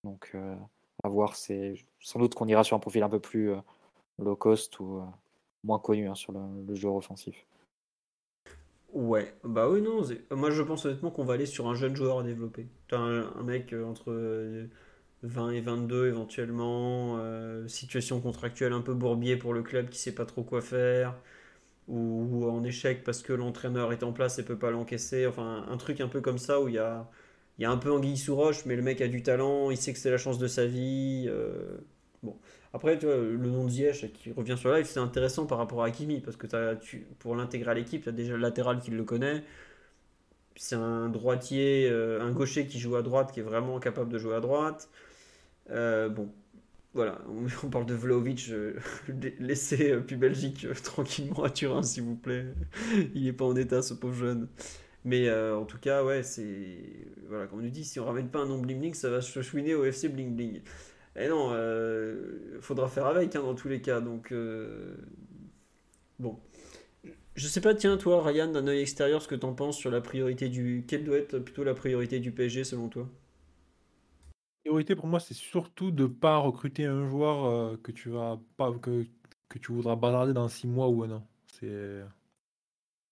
Donc 0.04 0.32
euh, 0.34 0.56
à 1.04 1.08
voir. 1.08 1.36
C'est 1.36 1.74
sans 2.00 2.18
doute 2.18 2.34
qu'on 2.34 2.48
ira 2.48 2.64
sur 2.64 2.76
un 2.76 2.80
profil 2.80 3.02
un 3.02 3.08
peu 3.08 3.20
plus 3.20 3.52
euh, 3.52 3.60
low 4.18 4.36
cost 4.36 4.80
ou 4.80 5.02
moins 5.64 5.78
connu 5.78 6.08
hein, 6.08 6.14
sur 6.14 6.32
le, 6.32 6.40
le 6.66 6.74
joueur 6.74 6.96
offensif. 6.96 7.46
Ouais, 8.92 9.34
bah 9.44 9.68
oui, 9.68 9.82
non. 9.82 10.02
Moi, 10.30 10.50
je 10.50 10.62
pense 10.62 10.84
honnêtement 10.86 11.10
qu'on 11.10 11.24
va 11.24 11.34
aller 11.34 11.46
sur 11.46 11.68
un 11.68 11.74
jeune 11.74 11.94
joueur 11.94 12.20
à 12.20 12.22
développer. 12.22 12.66
Un, 12.92 13.42
mec 13.44 13.72
euh, 13.72 13.84
entre 13.84 14.10
euh, 14.10 14.66
20 15.22 15.50
et 15.50 15.60
22 15.60 16.06
éventuellement, 16.08 17.16
euh, 17.18 17.68
situation 17.68 18.20
contractuelle 18.20 18.72
un 18.72 18.80
peu 18.80 18.94
bourbier 18.94 19.36
pour 19.36 19.52
le 19.52 19.62
club 19.62 19.90
qui 19.90 19.98
sait 19.98 20.14
pas 20.14 20.24
trop 20.24 20.42
quoi 20.42 20.62
faire, 20.62 21.14
ou, 21.88 22.46
en 22.50 22.64
échec 22.64 23.04
parce 23.04 23.22
que 23.22 23.32
l'entraîneur 23.34 23.92
est 23.92 24.02
en 24.04 24.12
place 24.12 24.38
et 24.38 24.44
peut 24.44 24.58
pas 24.58 24.70
l'encaisser. 24.70 25.26
Enfin, 25.26 25.66
un 25.68 25.76
truc 25.78 26.00
un 26.00 26.08
peu 26.08 26.20
comme 26.20 26.38
ça 26.38 26.60
où 26.60 26.68
il 26.68 26.74
y 26.76 26.78
a, 26.78 27.10
y 27.58 27.64
a 27.66 27.70
un 27.70 27.78
peu 27.78 27.92
anguille 27.92 28.18
sous 28.18 28.36
roche, 28.36 28.66
mais 28.66 28.76
le 28.76 28.82
mec 28.82 29.00
a 29.02 29.08
du 29.08 29.22
talent, 29.22 29.70
il 29.70 29.78
sait 29.78 29.92
que 29.92 29.98
c'est 30.00 30.10
la 30.10 30.18
chance 30.18 30.38
de 30.38 30.48
sa 30.48 30.66
vie. 30.66 31.26
euh, 31.28 31.78
Bon. 32.22 32.36
Après, 32.74 32.98
tu 32.98 33.06
vois, 33.06 33.16
le 33.16 33.36
nom 33.36 33.64
de 33.64 33.70
Ziyech 33.70 34.12
qui 34.12 34.32
revient 34.32 34.56
sur 34.58 34.72
live, 34.72 34.84
c'est 34.86 35.00
intéressant 35.00 35.46
par 35.46 35.58
rapport 35.58 35.82
à 35.82 35.86
Hakimi, 35.86 36.20
parce 36.20 36.36
que 36.36 36.74
tu, 36.76 37.06
pour 37.18 37.34
l'intégrer 37.36 37.70
à 37.70 37.74
l'équipe, 37.74 38.02
tu 38.02 38.08
as 38.08 38.12
déjà 38.12 38.34
le 38.34 38.40
latéral 38.40 38.80
qui 38.80 38.90
le 38.90 39.04
connaît. 39.04 39.42
C'est 40.56 40.74
un 40.74 41.08
droitier, 41.08 41.88
euh, 41.88 42.20
un 42.20 42.32
gaucher 42.32 42.66
qui 42.66 42.78
joue 42.80 42.96
à 42.96 43.02
droite, 43.02 43.32
qui 43.32 43.40
est 43.40 43.44
vraiment 43.44 43.78
capable 43.78 44.10
de 44.10 44.18
jouer 44.18 44.34
à 44.34 44.40
droite. 44.40 44.88
Euh, 45.70 46.08
bon, 46.08 46.30
voilà, 46.94 47.20
on, 47.64 47.68
parle 47.68 47.86
de 47.86 47.94
Vlahovic. 47.94 48.48
euh, 48.50 48.74
laissez 49.40 49.92
euh, 49.92 50.00
puis 50.00 50.16
Belgique 50.16 50.66
tranquillement 50.82 51.44
à 51.44 51.50
Turin, 51.50 51.82
s'il 51.82 52.04
vous 52.04 52.16
plaît. 52.16 52.46
Il 53.14 53.24
n'est 53.24 53.32
pas 53.32 53.44
en 53.44 53.56
état, 53.56 53.82
ce 53.82 53.94
pauvre 53.94 54.14
jeune. 54.14 54.48
Mais 55.04 55.30
en 55.30 55.64
tout 55.64 55.78
cas, 55.78 56.04
ouais, 56.04 56.22
c'est. 56.22 56.76
Voilà, 57.28 57.46
comme 57.46 57.60
on 57.60 57.62
nous 57.62 57.70
dit, 57.70 57.84
si 57.84 58.00
on 58.00 58.04
ramène 58.04 58.28
pas 58.28 58.40
un 58.40 58.46
nom 58.46 58.58
bling 58.58 58.78
bling, 58.80 58.94
ça 58.94 59.08
va 59.08 59.20
se 59.20 59.40
chouiner 59.42 59.74
au 59.74 59.84
FC 59.84 60.08
bling 60.08 60.34
bling. 60.34 60.60
Et 61.18 61.28
non, 61.28 61.50
euh, 61.52 62.60
faudra 62.60 62.88
faire 62.88 63.06
avec 63.06 63.34
hein, 63.36 63.42
dans 63.42 63.54
tous 63.54 63.68
les 63.68 63.80
cas. 63.80 64.00
Donc, 64.00 64.32
euh, 64.32 64.96
bon. 66.18 66.38
Je 67.34 67.48
sais 67.48 67.60
pas, 67.60 67.74
tiens, 67.74 67.96
toi, 67.96 68.22
Ryan, 68.24 68.48
d'un 68.52 68.66
œil 68.66 68.80
extérieur, 68.82 69.22
ce 69.22 69.28
que 69.28 69.34
t'en 69.36 69.54
penses 69.54 69.78
sur 69.78 69.90
la 69.90 70.00
priorité 70.00 70.48
du. 70.48 70.84
Quelle 70.88 71.04
doit 71.04 71.18
être 71.18 71.38
plutôt 71.38 71.64
la 71.64 71.74
priorité 71.74 72.20
du 72.20 72.32
PSG 72.32 72.64
selon 72.64 72.88
toi? 72.88 73.08
priorité 74.64 74.94
pour 74.96 75.06
moi, 75.06 75.20
c'est 75.20 75.34
surtout 75.34 75.90
de 75.90 76.06
pas 76.06 76.36
recruter 76.38 76.84
un 76.84 77.08
joueur 77.08 77.44
euh, 77.46 77.76
que 77.82 77.92
tu 77.92 78.10
vas 78.10 78.38
pas 78.56 78.72
que, 78.78 79.06
que 79.48 79.58
tu 79.58 79.72
voudras 79.72 79.96
bazarder 79.96 80.32
dans 80.32 80.48
six 80.48 80.66
mois 80.66 80.88
ou 80.88 81.02
un 81.04 81.10
an. 81.10 81.26
C'est, 81.46 81.66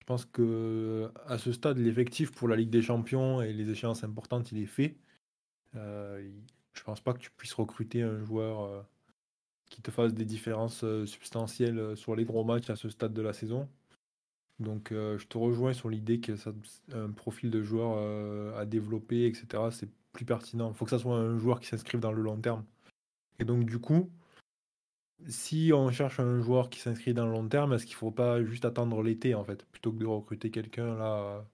je 0.01 0.05
pense 0.07 0.25
que 0.25 1.11
à 1.27 1.39
ce 1.39 1.53
stade, 1.53 1.79
l'effectif 1.79 2.31
pour 2.33 2.49
la 2.49 2.57
Ligue 2.57 2.71
des 2.71 2.83
Champions 2.83 3.43
et 3.43 3.53
les 3.53 3.69
échéances 3.71 4.05
importantes, 4.05 4.53
il 4.53 4.63
est 4.63 4.67
fait. 4.67 4.97
Euh, 5.77 6.31
je 6.77 6.83
pense 6.83 7.01
pas 7.01 7.13
que 7.13 7.19
tu 7.19 7.31
puisses 7.31 7.55
recruter 7.55 8.03
un 8.03 8.23
joueur 8.25 8.63
euh, 8.63 8.83
qui 9.71 9.83
te 9.83 9.91
fasse 9.91 10.15
des 10.15 10.25
différences 10.25 10.85
euh, 10.85 11.07
substantielles 11.07 11.79
euh, 11.79 11.97
sur 11.97 12.15
les 12.15 12.25
gros 12.25 12.45
matchs 12.45 12.71
à 12.71 12.77
ce 12.77 12.89
stade 12.89 13.13
de 13.13 13.23
la 13.23 13.33
saison. 13.33 13.69
Donc, 14.59 14.89
je 14.91 15.27
te 15.27 15.37
rejoins 15.37 15.75
sur 15.75 15.91
l'idée 15.91 16.19
que 16.19 16.35
ça, 16.35 16.51
un 16.95 17.11
profil 17.11 17.51
de 17.51 17.63
joueur 17.63 18.57
à 18.57 18.65
développer, 18.65 19.27
etc., 19.27 19.65
c'est 19.71 19.91
plus 20.15 20.25
pertinent. 20.25 20.71
Il 20.71 20.75
faut 20.75 20.87
que 20.87 20.93
ça 20.93 20.99
soit 20.99 21.15
un 21.15 21.37
joueur 21.37 21.61
qui 21.61 21.67
s'inscrive 21.67 22.01
dans 22.01 22.11
le 22.11 22.23
long 22.23 22.39
terme. 22.39 22.65
Et 23.39 23.45
donc, 23.45 23.67
du 23.67 23.79
coup, 23.79 24.11
si 25.29 25.73
on 25.75 25.91
cherche 25.91 26.21
un 26.21 26.41
joueur 26.41 26.71
qui 26.71 26.81
s'inscrit 26.81 27.13
dans 27.13 27.27
le 27.27 27.33
long 27.33 27.47
terme, 27.47 27.75
est-ce 27.75 27.85
qu'il 27.85 27.97
ne 27.97 27.99
faut 27.99 28.11
pas 28.11 28.43
juste 28.45 28.65
attendre 28.65 29.03
l'été, 29.03 29.35
en 29.35 29.45
fait, 29.45 29.67
plutôt 29.67 29.93
que 29.93 29.99
de 29.99 30.07
recruter 30.07 30.51
quelqu'un 30.51 30.97
là 30.97 31.45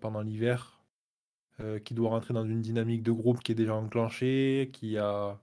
pendant 0.00 0.20
l'hiver, 0.20 0.75
euh, 1.60 1.78
qui 1.78 1.94
doit 1.94 2.10
rentrer 2.10 2.34
dans 2.34 2.44
une 2.44 2.60
dynamique 2.60 3.02
de 3.02 3.12
groupe 3.12 3.42
qui 3.42 3.52
est 3.52 3.54
déjà 3.54 3.74
enclenchée, 3.74 4.68
qui 4.74 4.98
a 4.98 5.40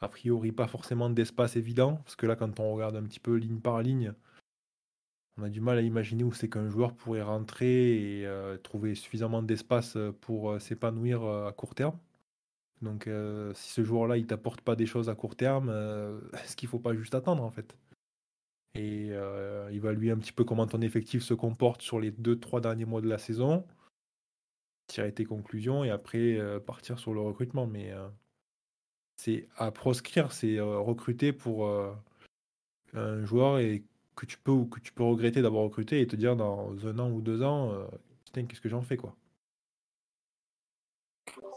a 0.00 0.08
priori 0.08 0.52
pas 0.52 0.66
forcément 0.66 1.08
d'espace 1.08 1.56
évident, 1.56 1.96
parce 2.04 2.16
que 2.16 2.26
là, 2.26 2.36
quand 2.36 2.60
on 2.60 2.74
regarde 2.74 2.96
un 2.96 3.02
petit 3.04 3.18
peu 3.18 3.34
ligne 3.34 3.58
par 3.58 3.80
ligne, 3.82 4.12
on 5.38 5.42
a 5.44 5.48
du 5.48 5.62
mal 5.62 5.78
à 5.78 5.80
imaginer 5.80 6.22
où 6.22 6.32
c'est 6.32 6.50
qu'un 6.50 6.68
joueur 6.68 6.92
pourrait 6.92 7.22
rentrer 7.22 8.20
et 8.20 8.26
euh, 8.26 8.58
trouver 8.58 8.94
suffisamment 8.94 9.42
d'espace 9.42 9.96
pour 10.20 10.50
euh, 10.50 10.58
s'épanouir 10.58 11.24
à 11.24 11.52
court 11.52 11.74
terme. 11.74 11.98
Donc, 12.82 13.08
si 13.54 13.72
ce 13.72 13.82
joueur-là, 13.82 14.18
il 14.18 14.26
t'apporte 14.26 14.60
pas 14.60 14.76
des 14.76 14.86
choses 14.86 15.08
à 15.08 15.14
court 15.14 15.34
terme, 15.34 15.70
est-ce 16.44 16.56
qu'il 16.56 16.68
faut 16.68 16.78
pas 16.78 16.94
juste 16.94 17.14
attendre 17.14 17.42
en 17.42 17.50
fait 17.50 17.76
Et 18.74 19.08
évaluer 19.70 20.10
un 20.12 20.18
petit 20.18 20.32
peu 20.32 20.44
comment 20.44 20.66
ton 20.66 20.80
effectif 20.82 21.22
se 21.22 21.34
comporte 21.34 21.82
sur 21.82 21.98
les 21.98 22.12
deux, 22.12 22.38
trois 22.38 22.60
derniers 22.60 22.84
mois 22.84 23.00
de 23.00 23.08
la 23.08 23.18
saison, 23.18 23.64
tirer 24.88 25.12
tes 25.12 25.24
conclusions 25.24 25.84
et 25.84 25.90
après 25.90 26.36
euh, 26.36 26.58
partir 26.58 26.98
sur 26.98 27.14
le 27.14 27.20
recrutement. 27.20 27.66
Mais 27.66 27.92
euh, 27.92 28.08
c'est 29.16 29.46
à 29.56 29.70
proscrire, 29.70 30.32
c'est 30.32 30.58
euh, 30.58 30.78
recruter 30.78 31.32
pour 31.32 31.70
un 32.94 33.24
joueur 33.24 33.60
et 33.60 33.84
que 34.16 34.26
tu 34.26 34.38
peux 34.38 34.50
ou 34.50 34.66
que 34.66 34.80
tu 34.80 34.92
peux 34.92 35.04
regretter 35.04 35.42
d'avoir 35.42 35.62
recruté 35.62 36.00
et 36.00 36.06
te 36.06 36.16
dire 36.16 36.34
dans 36.34 36.74
un 36.86 36.98
an 36.98 37.10
ou 37.10 37.20
deux 37.20 37.42
ans, 37.42 37.72
putain, 38.24 38.46
qu'est-ce 38.46 38.60
que 38.60 38.68
j'en 38.68 38.82
fais 38.82 38.96
quoi. 38.96 39.14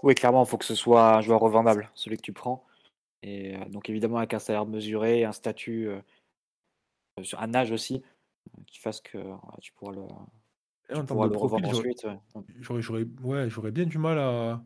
Oui, 0.03 0.15
clairement, 0.15 0.43
il 0.43 0.47
faut 0.47 0.57
que 0.57 0.65
ce 0.65 0.75
soit 0.75 1.17
un 1.17 1.21
joueur 1.21 1.39
revendable, 1.39 1.89
celui 1.95 2.17
que 2.17 2.21
tu 2.21 2.33
prends. 2.33 2.65
Et 3.23 3.55
donc 3.69 3.89
évidemment 3.89 4.17
avec 4.17 4.33
un 4.33 4.39
salaire 4.39 4.65
mesuré, 4.65 5.23
un 5.23 5.31
statut, 5.31 5.89
un 7.37 7.53
âge 7.53 7.71
aussi, 7.71 8.03
qui 8.67 8.79
fasse 8.79 8.99
que 8.99 9.17
tu 9.61 9.71
pourras 9.73 9.93
le, 9.93 10.01
en 10.99 11.05
termes 11.05 11.29
de 11.29 11.33
profil, 11.33 11.65
j'aurais- 11.71 11.87
ouais. 12.35 12.41
j'aurais, 12.61 12.81
j'aurais, 12.81 13.05
ouais, 13.23 13.49
j'aurais 13.49 13.71
bien 13.71 13.85
du 13.85 13.97
mal 13.97 14.17
à, 14.19 14.63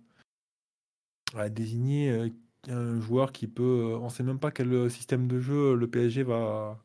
à 1.36 1.50
désigner 1.50 2.10
euh, 2.12 2.30
un 2.70 3.00
joueur 3.00 3.32
qui 3.32 3.48
peut. 3.48 3.64
euh, 3.64 3.98
On 4.00 4.10
sait 4.10 4.24
même 4.24 4.40
pas 4.40 4.52
quel 4.52 4.90
système 4.90 5.28
de 5.28 5.40
jeu 5.40 5.76
le 5.76 5.88
PSG 5.90 6.24
va, 6.24 6.80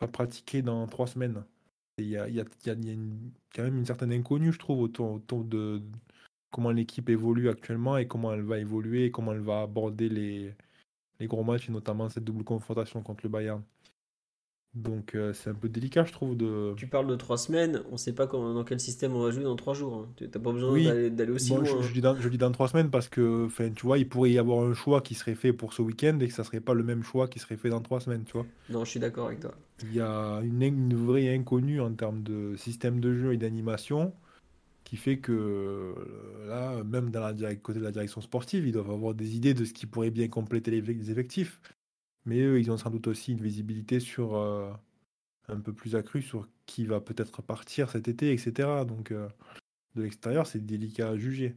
va 0.00 0.08
pratiquer 0.08 0.62
dans 0.62 0.86
trois 0.86 1.06
semaines. 1.06 1.44
Il 1.98 2.06
y 2.08 2.16
a, 2.16 2.28
y 2.28 2.36
y 2.36 2.92
une- 2.92 3.30
quand 3.54 3.62
même 3.62 3.78
une 3.78 3.86
certaine 3.86 4.12
inconnue, 4.12 4.52
je 4.52 4.58
trouve, 4.58 4.80
autour, 4.80 5.12
autour 5.12 5.44
de, 5.44 5.82
comment 6.50 6.70
l'équipe 6.70 7.08
évolue 7.08 7.48
actuellement 7.48 7.96
et 7.96 8.06
comment 8.06 8.32
elle 8.32 8.42
va 8.42 8.58
évoluer 8.58 9.06
et 9.06 9.10
comment 9.10 9.32
elle 9.32 9.40
va 9.40 9.62
aborder 9.62 10.08
les, 10.08 10.54
les 11.20 11.26
gros 11.26 11.44
matchs 11.44 11.68
et 11.68 11.72
notamment 11.72 12.08
cette 12.08 12.24
double 12.24 12.44
confrontation 12.44 13.02
contre 13.02 13.24
le 13.24 13.30
Bayern. 13.30 13.62
Donc 14.74 15.14
euh, 15.14 15.34
c'est 15.34 15.50
un 15.50 15.54
peu 15.54 15.68
délicat, 15.68 16.04
je 16.04 16.12
trouve. 16.12 16.34
De... 16.34 16.72
Tu 16.76 16.86
parles 16.86 17.06
de 17.06 17.14
trois 17.16 17.36
semaines, 17.36 17.82
on 17.90 17.92
ne 17.92 17.96
sait 17.98 18.14
pas 18.14 18.26
dans 18.26 18.64
quel 18.64 18.80
système 18.80 19.14
on 19.14 19.22
va 19.22 19.30
jouer 19.30 19.44
dans 19.44 19.54
trois 19.56 19.74
jours. 19.74 19.94
Hein. 19.94 20.08
Tu 20.16 20.24
n'as 20.24 20.30
pas 20.30 20.52
besoin 20.52 20.72
Oui. 20.72 21.10
d'aller 21.10 21.30
aussi 21.32 21.50
Bon, 21.50 21.56
loin. 21.58 21.64
je, 21.66 21.72
hein. 21.72 21.82
je 21.82 21.92
dis 21.92 22.00
dans, 22.00 22.18
je 22.18 22.28
dis 22.30 22.38
dans 22.38 22.50
trois 22.50 22.68
semaines 22.68 22.90
parce 22.90 23.08
que, 23.08 23.48
tu 23.74 23.82
vois, 23.86 23.98
il 23.98 24.08
pourrait 24.08 24.30
y 24.30 24.38
avoir 24.38 24.64
un 24.64 24.72
choix 24.72 25.02
qui 25.02 25.14
serait 25.14 25.34
fait 25.34 25.52
pour 25.52 25.74
ce 25.74 25.82
week-end 25.82 26.18
et 26.20 26.28
que 26.28 26.32
ça 26.32 26.42
serait 26.42 26.60
pas 26.60 26.72
le 26.72 26.82
même 26.84 27.02
choix 27.02 27.28
qui 27.28 27.38
serait 27.38 27.58
fait 27.58 27.68
dans 27.68 27.82
trois 27.82 28.00
semaines, 28.00 28.24
tu 28.24 28.32
vois. 28.32 28.46
Non, 28.70 28.84
je 28.86 28.90
suis 28.90 29.00
d'accord 29.00 29.26
avec 29.26 29.40
toi. 29.40 29.52
Il 29.82 29.92
y 29.92 30.00
a 30.00 30.40
une, 30.42 30.62
une 30.62 30.94
vraie 30.94 31.34
inconnue 31.34 31.80
en 31.82 31.92
termes 31.92 32.22
de 32.22 32.56
système 32.56 32.98
de 33.00 33.12
jeu 33.14 33.34
et 33.34 33.36
d'animation 33.36 34.14
qui 34.84 34.96
fait 34.96 35.18
que 35.18 35.32
euh, 35.32 36.48
là, 36.48 36.82
même 36.84 37.10
dans 37.10 37.20
la 37.20 37.54
côté 37.56 37.78
de 37.78 37.84
la 37.84 37.92
direction 37.92 38.20
sportive, 38.22 38.66
ils 38.66 38.72
doivent 38.72 38.90
avoir 38.90 39.14
des 39.14 39.36
idées 39.36 39.54
de 39.54 39.64
ce 39.64 39.72
qui 39.72 39.86
pourrait 39.86 40.10
bien 40.10 40.28
compléter 40.28 40.70
les, 40.70 40.80
les 40.80 41.10
effectifs. 41.10 41.60
Mais 42.24 42.40
eux, 42.40 42.60
ils 42.60 42.70
ont 42.70 42.76
sans 42.76 42.90
doute 42.90 43.08
aussi 43.08 43.32
une 43.32 43.40
visibilité 43.40 44.00
sur 44.00 44.36
euh, 44.36 44.70
un 45.48 45.60
peu 45.60 45.72
plus 45.72 45.96
accrue 45.96 46.22
sur 46.22 46.48
qui 46.66 46.86
va 46.86 47.00
peut-être 47.00 47.42
partir 47.42 47.90
cet 47.90 48.08
été, 48.08 48.32
etc. 48.32 48.68
Donc 48.86 49.10
euh, 49.10 49.28
de 49.96 50.02
l'extérieur, 50.02 50.46
c'est 50.46 50.64
délicat 50.64 51.08
à 51.08 51.16
juger. 51.16 51.56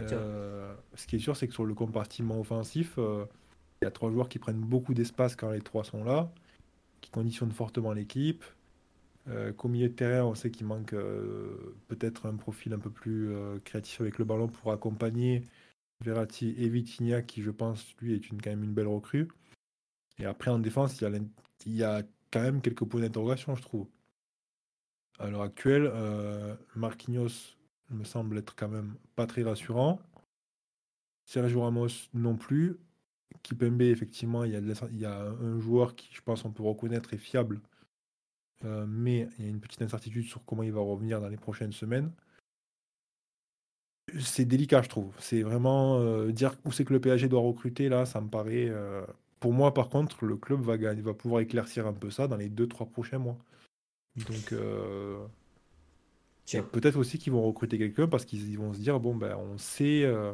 Euh, 0.00 0.72
ce 0.94 1.06
qui 1.06 1.16
est 1.16 1.18
sûr, 1.18 1.36
c'est 1.36 1.48
que 1.48 1.54
sur 1.54 1.64
le 1.64 1.74
compartiment 1.74 2.38
offensif, 2.38 2.94
il 2.98 3.84
y 3.84 3.86
a 3.86 3.90
trois 3.90 4.10
joueurs 4.10 4.28
qui 4.28 4.38
prennent 4.38 4.60
beaucoup 4.60 4.94
d'espace 4.94 5.34
quand 5.34 5.50
les 5.50 5.60
trois 5.60 5.82
sont 5.82 6.04
là, 6.04 6.32
qui 7.00 7.10
conditionnent 7.10 7.52
fortement 7.52 7.92
l'équipe. 7.92 8.44
Qu'au 9.58 9.68
milieu 9.68 9.88
de 9.88 9.92
terrain, 9.92 10.24
on 10.24 10.34
sait 10.34 10.50
qu'il 10.50 10.66
manque 10.66 10.94
peut-être 11.88 12.24
un 12.24 12.36
profil 12.36 12.72
un 12.72 12.78
peu 12.78 12.88
plus 12.88 13.30
créatif 13.64 14.00
avec 14.00 14.18
le 14.18 14.24
ballon 14.24 14.48
pour 14.48 14.72
accompagner 14.72 15.42
Verratti 16.02 16.54
et 16.56 16.68
Vitinha, 16.68 17.20
qui 17.22 17.42
je 17.42 17.50
pense, 17.50 17.94
lui, 18.00 18.14
est 18.14 18.30
une, 18.30 18.40
quand 18.40 18.50
même 18.50 18.64
une 18.64 18.72
belle 18.72 18.86
recrue. 18.86 19.28
Et 20.18 20.24
après, 20.26 20.50
en 20.50 20.58
défense, 20.58 21.00
il 21.00 21.74
y 21.74 21.82
a, 21.84 22.02
quand 22.30 22.42
même 22.42 22.60
quelques 22.60 22.84
points 22.84 23.00
d'interrogation, 23.00 23.54
je 23.54 23.62
trouve. 23.62 23.88
À 25.18 25.30
l'heure 25.30 25.42
actuelle, 25.42 25.90
euh, 25.92 26.54
Marquinhos 26.76 27.56
me 27.90 28.04
semble 28.04 28.38
être 28.38 28.54
quand 28.54 28.68
même 28.68 28.94
pas 29.16 29.26
très 29.26 29.42
rassurant. 29.42 30.00
Sergio 31.24 31.62
Ramos 31.62 31.88
non 32.14 32.36
plus. 32.36 32.78
Kipembe, 33.42 33.82
effectivement, 33.82 34.44
il 34.44 34.52
y 34.52 34.56
a, 34.56 34.60
de 34.60 34.68
la- 34.68 34.88
il 34.90 34.98
y 34.98 35.04
a 35.06 35.20
un 35.22 35.60
joueur 35.60 35.94
qui, 35.96 36.08
je 36.12 36.20
pense, 36.20 36.44
on 36.44 36.52
peut 36.52 36.62
reconnaître 36.62 37.14
est 37.14 37.18
fiable. 37.18 37.60
Euh, 38.64 38.86
mais 38.88 39.28
il 39.38 39.44
y 39.44 39.48
a 39.48 39.50
une 39.50 39.60
petite 39.60 39.82
incertitude 39.82 40.24
sur 40.24 40.44
comment 40.44 40.62
il 40.62 40.72
va 40.72 40.80
revenir 40.80 41.20
dans 41.20 41.28
les 41.28 41.36
prochaines 41.36 41.72
semaines. 41.72 42.12
C'est 44.20 44.44
délicat, 44.46 44.82
je 44.82 44.88
trouve. 44.88 45.14
C'est 45.20 45.42
vraiment 45.42 45.98
euh, 46.00 46.32
dire 46.32 46.54
où 46.64 46.72
c'est 46.72 46.84
que 46.84 46.92
le 46.92 47.00
PSG 47.00 47.28
doit 47.28 47.40
recruter, 47.40 47.88
là, 47.88 48.06
ça 48.06 48.20
me 48.20 48.28
paraît. 48.28 48.70
Pour 49.40 49.52
moi, 49.52 49.72
par 49.72 49.88
contre, 49.88 50.24
le 50.24 50.36
club 50.36 50.60
va, 50.60 50.78
gagner, 50.78 51.00
va 51.00 51.14
pouvoir 51.14 51.40
éclaircir 51.40 51.86
un 51.86 51.92
peu 51.92 52.10
ça 52.10 52.26
dans 52.26 52.36
les 52.36 52.48
2-3 52.48 52.90
prochains 52.90 53.18
mois. 53.18 53.38
Donc, 54.16 54.52
euh, 54.52 55.18
peut-être 56.72 56.96
aussi 56.96 57.18
qu'ils 57.18 57.32
vont 57.32 57.42
recruter 57.42 57.78
quelqu'un 57.78 58.08
parce 58.08 58.24
qu'ils 58.24 58.50
ils 58.50 58.58
vont 58.58 58.72
se 58.72 58.80
dire 58.80 58.98
bon, 59.00 59.14
ben, 59.14 59.36
on 59.36 59.58
sait. 59.58 60.02
euh, 60.04 60.32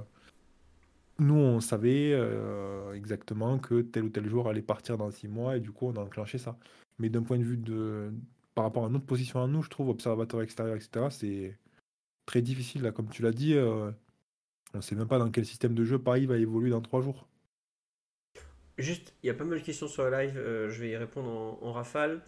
nous, 1.18 1.34
on 1.34 1.60
savait 1.60 2.12
euh, 2.12 2.92
exactement 2.94 3.58
que 3.58 3.82
tel 3.82 4.04
ou 4.04 4.08
tel 4.08 4.28
joueur 4.28 4.48
allait 4.48 4.62
partir 4.62 4.96
dans 4.98 5.10
6 5.10 5.28
mois 5.28 5.56
et 5.56 5.60
du 5.60 5.70
coup, 5.70 5.86
on 5.86 5.96
a 5.96 6.00
enclenché 6.00 6.38
ça. 6.38 6.58
Mais 6.98 7.08
d'un 7.08 7.22
point 7.22 7.38
de 7.38 7.44
vue 7.44 7.56
de. 7.56 8.12
Par 8.54 8.64
rapport 8.64 8.84
à 8.86 8.88
notre 8.88 9.06
position 9.06 9.42
à 9.42 9.48
nous, 9.48 9.62
je 9.62 9.70
trouve, 9.70 9.88
observateur 9.88 10.40
extérieur, 10.42 10.76
etc., 10.76 11.06
c'est 11.10 11.58
très 12.26 12.42
difficile, 12.42 12.82
là, 12.82 12.92
comme 12.92 13.08
tu 13.10 13.22
l'as 13.22 13.32
dit. 13.32 13.56
on 13.58 13.94
ne 14.74 14.80
sait 14.80 14.94
même 14.94 15.08
pas 15.08 15.18
dans 15.18 15.30
quel 15.30 15.44
système 15.46 15.74
de 15.74 15.84
jeu 15.84 15.98
Paris 15.98 16.26
va 16.26 16.38
évoluer 16.38 16.70
dans 16.70 16.80
3 16.80 17.02
jours. 17.02 17.28
Juste, 18.76 19.14
il 19.22 19.28
y 19.28 19.30
a 19.30 19.34
pas 19.34 19.44
mal 19.44 19.60
de 19.60 19.64
questions 19.64 19.86
sur 19.86 20.08
la 20.10 20.24
live, 20.24 20.36
euh, 20.36 20.68
je 20.68 20.80
vais 20.80 20.90
y 20.90 20.96
répondre 20.96 21.30
en, 21.30 21.58
en 21.62 21.72
rafale. 21.72 22.22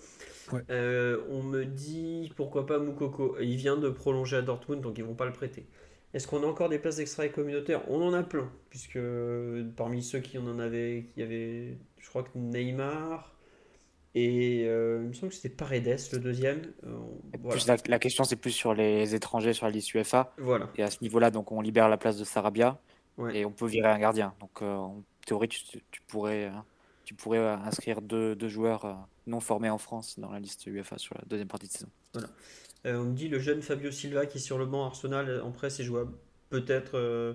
Ouais. 0.53 0.61
Euh, 0.71 1.23
on 1.29 1.43
me 1.43 1.65
dit 1.65 2.33
pourquoi 2.37 2.67
pas 2.67 2.79
Moukoko? 2.79 3.37
Il 3.41 3.57
vient 3.57 3.77
de 3.77 3.89
prolonger 3.89 4.37
à 4.37 4.43
Dortmund, 4.43 4.81
donc 4.81 4.97
ils 4.99 5.05
vont 5.05 5.15
pas 5.15 5.27
le 5.27 5.33
prêter. 5.33 5.67
Est-ce 6.15 6.29
qu'on 6.29 6.43
a 6.45 6.47
encore 6.47 6.69
des 6.69 6.79
places 6.79 6.97
d'extrait 6.97 7.31
communautaire 7.31 7.83
On 7.91 8.01
en 8.01 8.15
a 8.15 8.23
plein, 8.23 8.51
puisque 8.71 8.99
parmi 9.77 10.03
ceux 10.03 10.21
qui 10.21 10.39
en 10.39 10.59
avaient, 10.61 11.07
qui 11.15 11.23
avait, 11.23 11.79
je 11.99 12.09
crois 12.09 12.23
que 12.23 12.31
Neymar 12.37 13.33
et 14.15 14.65
euh, 14.67 15.01
il 15.03 15.09
me 15.09 15.13
semble 15.13 15.29
que 15.31 15.37
c'était 15.37 15.55
Paredes 15.55 15.99
le 16.13 16.19
deuxième. 16.19 16.63
Euh, 16.87 16.97
voilà. 17.41 17.57
Plus 17.59 17.67
la, 17.67 17.77
la 17.87 17.99
question, 17.99 18.25
c'est 18.25 18.37
plus 18.37 18.53
sur 18.53 18.73
les 18.73 19.15
étrangers 19.15 19.53
sur 19.53 19.67
la 19.67 19.73
liste 19.73 19.93
UEFA. 19.93 20.33
Voilà. 20.39 20.71
Et 20.77 20.83
à 20.83 20.91
ce 20.91 20.99
niveau-là, 21.03 21.31
donc 21.31 21.53
on 21.53 21.61
libère 21.61 21.89
la 21.89 21.99
place 21.99 22.17
de 22.19 22.25
Sarabia 22.25 22.81
Ouais. 23.19 23.39
et 23.39 23.45
on 23.47 23.51
peut 23.51 23.67
virer 23.67 23.89
un 23.89 23.99
gardien. 23.99 24.35
Donc 24.41 24.61
euh, 24.61 24.87
théorie, 25.27 25.49
tu, 25.49 25.83
pourrais, 26.07 26.51
pourrais 27.19 27.39
euh, 27.39 27.57
inscrire 27.57 28.01
deux, 28.01 28.49
joueurs 28.49 28.85
euh, 28.85 28.95
non 29.27 29.41
formés 29.41 29.71
en 29.71 29.79
France 29.79 30.19
dans 30.19 30.31
la 30.31 30.41
liste 30.41 30.67
UEFA 30.67 30.97
sur 30.99 31.15
la 31.17 31.25
deuxième 31.27 31.49
partie 31.49 31.67
de 31.67 31.73
saison. 31.73 31.91
Euh, 32.87 32.99
on 32.99 33.05
me 33.05 33.15
dit 33.15 33.29
le 33.29 33.39
jeune 33.39 33.63
Fabio 33.63 33.91
Silva 33.91 34.27
qui 34.27 34.39
est 34.39 34.41
sur 34.41 34.59
le 34.59 34.67
banc 34.67 34.87
Arsenal 34.87 35.41
en 35.43 35.51
presse 35.51 35.81
est 35.81 35.85
jouable. 35.85 36.13
Peut-être. 36.51 36.95
euh, 36.95 37.35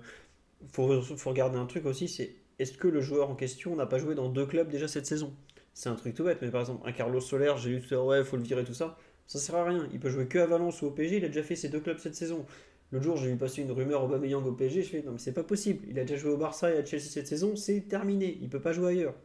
faut, 0.72 1.04
regarder 1.26 1.58
un 1.58 1.66
truc 1.66 1.86
aussi, 1.86 2.08
c'est 2.08 2.36
est-ce 2.60 2.74
que 2.74 2.88
le 2.88 3.02
joueur 3.02 3.30
en 3.30 3.36
question 3.36 3.76
n'a 3.76 3.86
pas 3.86 3.98
joué 3.98 4.16
dans 4.16 4.30
deux 4.30 4.46
clubs 4.46 4.70
déjà 4.70 4.88
cette 4.88 5.06
saison? 5.06 5.34
C'est 5.74 5.90
un 5.90 5.96
truc 5.96 6.16
tout 6.16 6.24
bête, 6.24 6.40
mais 6.42 6.50
par 6.50 6.62
exemple, 6.62 6.88
un 6.88 6.92
Carlos 6.92 7.22
Soler, 7.22 7.54
j'ai 7.58 7.72
lu 7.72 7.82
tout 7.82 7.94
à 7.94 7.98
l'heure, 7.98 8.06
ouais, 8.06 8.24
faut 8.24 8.38
le 8.38 8.44
virer, 8.44 8.64
tout 8.64 8.74
ça. 8.74 8.98
Ça 9.26 9.40
sert 9.40 9.56
à 9.56 9.64
rien. 9.64 9.88
Il 9.94 10.00
peut 10.00 10.10
jouer 10.10 10.28
que 10.28 10.40
à 10.40 10.46
Valence 10.46 10.82
ou 10.82 10.88
au 10.88 10.92
PSG, 10.92 11.18
il 11.18 11.26
a 11.26 11.28
déjà 11.30 11.44
fait 11.44 11.56
ces 11.56 11.70
deux 11.70 11.80
clubs 11.80 11.98
cette 11.98 12.16
saison. 12.16 12.46
L'autre 12.92 13.06
jour, 13.06 13.18
j'ai 13.18 13.28
vu 13.30 13.38
passer 13.38 13.62
une 13.62 13.72
rumeur 13.72 14.04
Aubameyang 14.04 14.46
au 14.46 14.52
PSG, 14.52 14.84
je 14.84 14.90
fais 14.90 15.02
non, 15.04 15.14
mais 15.14 15.18
c'est 15.18 15.34
pas 15.34 15.44
possible. 15.44 15.86
Il 15.90 15.98
a 16.00 16.04
déjà 16.04 16.18
joué 16.18 16.32
au 16.32 16.38
Barça 16.38 16.72
et 16.74 16.78
à 16.78 16.86
Chelsea 16.86 17.06
cette 17.06 17.28
saison, 17.28 17.56
c'est 17.56 17.82
terminé. 17.88 18.38
Il 18.42 18.50
peut 18.50 18.60
pas 18.60 18.74
jouer 18.74 18.90
ailleurs. 18.90 19.16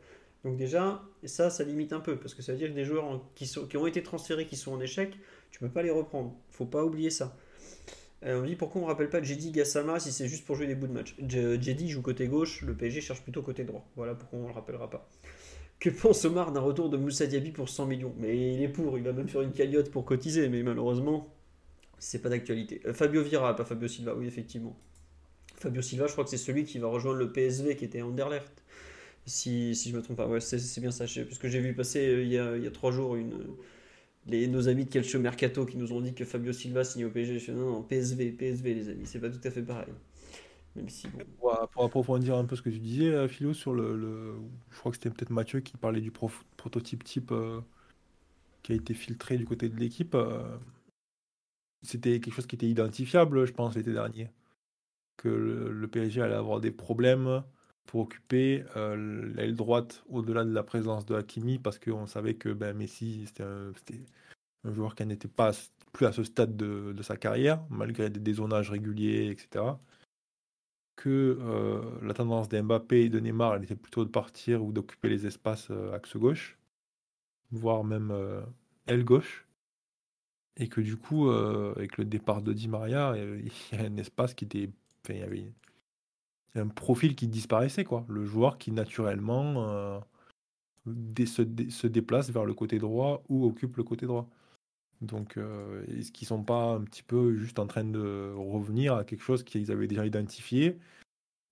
Donc, 0.44 0.56
déjà, 0.56 1.02
ça, 1.24 1.50
ça 1.50 1.64
limite 1.64 1.92
un 1.92 2.00
peu, 2.00 2.16
parce 2.16 2.34
que 2.34 2.42
ça 2.42 2.52
veut 2.52 2.58
dire 2.58 2.68
que 2.68 2.74
des 2.74 2.84
joueurs 2.84 3.20
qui, 3.34 3.50
ont 3.76 3.86
été 3.86 4.02
transférés, 4.02 4.46
qui 4.46 4.56
sont 4.56 4.72
en 4.72 4.80
échec, 4.80 5.16
tu 5.50 5.58
peux 5.58 5.68
pas 5.68 5.82
les 5.82 5.90
reprendre. 5.90 6.34
Faut 6.50 6.66
pas 6.66 6.84
oublier 6.84 7.10
ça. 7.10 7.36
Euh, 8.24 8.40
on 8.42 8.46
dit 8.46 8.56
pourquoi 8.56 8.82
on 8.82 8.86
rappelle 8.86 9.10
pas 9.10 9.22
Jedi 9.22 9.50
Gassama 9.52 10.00
si 10.00 10.10
c'est 10.12 10.28
juste 10.28 10.46
pour 10.46 10.56
jouer 10.56 10.66
des 10.66 10.74
bouts 10.74 10.86
de 10.86 10.92
match? 10.92 11.14
Je- 11.28 11.60
Jedi 11.60 11.88
joue 11.90 12.02
côté 12.02 12.26
gauche, 12.28 12.62
le 12.62 12.74
PSG 12.74 13.00
cherche 13.00 13.22
plutôt 13.22 13.42
côté 13.42 13.64
droit. 13.64 13.86
Voilà 13.96 14.14
pourquoi 14.14 14.38
on 14.40 14.46
le 14.48 14.52
rappellera 14.54 14.88
pas. 14.90 15.08
Que 15.80 15.90
pense 15.90 16.24
Omar 16.24 16.52
d'un 16.52 16.60
retour 16.60 16.90
de 16.90 16.96
Moussa 16.96 17.26
Diaby 17.26 17.50
pour 17.52 17.68
100 17.68 17.86
millions? 17.86 18.14
Mais 18.18 18.54
il 18.54 18.62
est 18.62 18.68
pour, 18.68 18.98
il 18.98 19.04
va 19.04 19.12
même 19.12 19.28
faire 19.28 19.42
une 19.42 19.52
cagnotte 19.52 19.90
pour 19.90 20.04
cotiser, 20.06 20.48
mais 20.48 20.62
malheureusement, 20.62 21.28
c'est 21.98 22.20
pas 22.20 22.28
d'actualité. 22.28 22.80
Euh, 22.86 22.92
Fabio 22.92 23.22
Vira, 23.22 23.54
pas 23.56 23.64
Fabio 23.64 23.88
Silva, 23.88 24.14
oui, 24.14 24.26
effectivement. 24.26 24.76
Fabio 25.56 25.82
Silva, 25.82 26.06
je 26.06 26.12
crois 26.12 26.24
que 26.24 26.30
c'est 26.30 26.36
celui 26.36 26.64
qui 26.64 26.78
va 26.78 26.88
rejoindre 26.88 27.18
le 27.18 27.32
PSV 27.32 27.76
qui 27.76 27.84
était 27.84 28.00
à 28.00 28.06
Anderlecht. 28.06 28.62
Si, 29.24 29.74
si 29.74 29.90
je 29.90 29.96
me 29.96 30.02
trompe 30.02 30.18
pas, 30.18 30.28
ouais, 30.28 30.40
c'est 30.40 30.80
bien 30.80 30.90
ça. 30.90 31.04
Parce 31.06 31.38
que 31.38 31.48
j'ai 31.48 31.60
vu 31.60 31.74
passer 31.74 32.06
euh, 32.06 32.22
il 32.22 32.28
y, 32.32 32.38
a, 32.38 32.70
trois 32.70 32.92
jours 32.92 33.16
une, 33.16 33.46
les, 34.26 34.46
nos 34.48 34.68
amis 34.68 34.84
de 34.84 34.90
Calcio 34.90 35.18
Mercato 35.20 35.66
qui 35.66 35.76
nous 35.76 35.92
ont 35.92 36.00
dit 36.00 36.14
que 36.14 36.24
Fabio 36.24 36.52
Silva 36.52 36.84
signe 36.84 37.06
au 37.06 37.10
PSG. 37.10 37.52
Non, 37.52 37.70
non, 37.72 37.82
PSV, 37.82 38.32
PSV, 38.32 38.74
les 38.74 38.88
amis, 38.88 39.06
c'est 39.06 39.20
pas 39.20 39.30
tout 39.30 39.40
à 39.42 39.50
fait 39.50 39.62
pareil. 39.62 39.92
Même 40.76 40.88
si, 40.88 41.08
bon. 41.08 41.24
Pour, 41.72 41.84
approfondir 41.84 42.36
un 42.36 42.44
peu 42.44 42.54
ce 42.54 42.62
que 42.62 42.70
tu 42.70 42.78
disais, 42.78 43.08
euh, 43.08 43.28
Philo, 43.28 43.54
sur 43.54 43.74
le, 43.74 44.34
je 44.70 44.78
crois 44.78 44.92
que 44.92 44.98
c'était 44.98 45.10
peut-être 45.10 45.30
Mathieu 45.30 45.60
qui 45.60 45.76
parlait 45.76 46.02
du 46.02 46.10
prototype 46.10 47.02
type 47.02 47.32
euh, 47.32 47.60
qui 48.62 48.72
a 48.72 48.74
été 48.76 48.94
filtré 48.94 49.38
du 49.38 49.46
côté 49.46 49.68
de 49.68 49.76
l'équipe. 49.76 50.14
euh, 50.14 50.56
c'était 51.82 52.20
quelque 52.20 52.34
chose 52.34 52.46
qui 52.46 52.56
était 52.56 52.68
identifiable, 52.68 53.46
je 53.46 53.52
pense, 53.52 53.74
l'été 53.74 53.92
dernier. 53.92 54.30
Que 55.16 55.28
le, 55.28 55.88
PSG 55.88 56.20
allait 56.22 56.34
avoir 56.34 56.60
des 56.60 56.70
problèmes 56.70 57.42
pour 57.86 58.02
occuper 58.02 58.64
euh, 58.76 59.32
l'aile 59.34 59.54
droite 59.54 60.04
au-delà 60.08 60.44
de 60.44 60.52
la 60.52 60.62
présence 60.62 61.06
de 61.06 61.14
Hakimi 61.14 61.58
parce 61.58 61.78
qu'on 61.78 62.06
savait 62.06 62.34
que 62.34 62.50
ben, 62.50 62.76
Messi, 62.76 63.24
c'était 63.26 63.44
un, 63.44 63.72
joueur 64.72 64.94
qui 64.94 65.06
n'était 65.06 65.28
pas 65.28 65.52
plus 65.92 66.06
à 66.06 66.12
ce 66.12 66.24
stade 66.24 66.56
de, 66.56 67.02
sa 67.02 67.16
carrière, 67.16 67.62
malgré 67.70 68.10
des 68.10 68.20
dézonages 68.20 68.70
réguliers, 68.70 69.30
etc 69.30 69.64
que 70.96 71.38
euh, 71.42 71.82
la 72.00 72.14
tendance 72.14 72.48
d'Mbappé 72.48 73.02
et 73.02 73.08
de 73.10 73.20
Neymar, 73.20 73.62
était 73.62 73.76
plutôt 73.76 74.06
de 74.06 74.10
partir 74.10 74.64
ou 74.64 74.72
d'occuper 74.72 75.10
les 75.10 75.26
espaces 75.26 75.68
euh, 75.70 75.94
axe 75.94 76.16
gauche, 76.16 76.58
voire 77.50 77.84
même 77.84 78.12
aile 78.86 79.04
gauche. 79.04 79.45
Et 80.58 80.68
que 80.68 80.80
du 80.80 80.96
coup, 80.96 81.28
euh, 81.28 81.74
avec 81.76 81.98
le 81.98 82.04
départ 82.04 82.42
de 82.42 82.52
Di 82.52 82.68
Maria, 82.68 83.12
euh, 83.12 83.40
il 83.72 83.78
y 83.78 83.80
a 83.80 83.84
un 83.84 83.96
espace 83.96 84.34
qui 84.34 84.44
était. 84.44 84.70
Enfin, 85.04 85.14
il 85.14 85.20
y 85.20 85.22
avait 85.22 85.52
un 86.54 86.68
profil 86.68 87.14
qui 87.14 87.28
disparaissait, 87.28 87.84
quoi. 87.84 88.04
Le 88.08 88.24
joueur 88.24 88.58
qui 88.58 88.72
naturellement 88.72 89.68
euh, 89.68 90.00
se, 91.26 91.42
dé- 91.42 91.70
se 91.70 91.86
déplace 91.86 92.30
vers 92.30 92.46
le 92.46 92.54
côté 92.54 92.78
droit 92.78 93.22
ou 93.28 93.44
occupe 93.46 93.76
le 93.76 93.84
côté 93.84 94.06
droit. 94.06 94.28
Donc, 95.02 95.38
est-ce 95.88 96.10
qu'ils 96.10 96.26
sont 96.26 96.42
pas 96.42 96.72
un 96.74 96.80
petit 96.80 97.02
peu 97.02 97.36
juste 97.36 97.58
en 97.58 97.66
train 97.66 97.84
de 97.84 98.32
revenir 98.34 98.94
à 98.94 99.04
quelque 99.04 99.22
chose 99.22 99.44
qu'ils 99.44 99.70
avaient 99.70 99.86
déjà 99.88 100.06
identifié? 100.06 100.78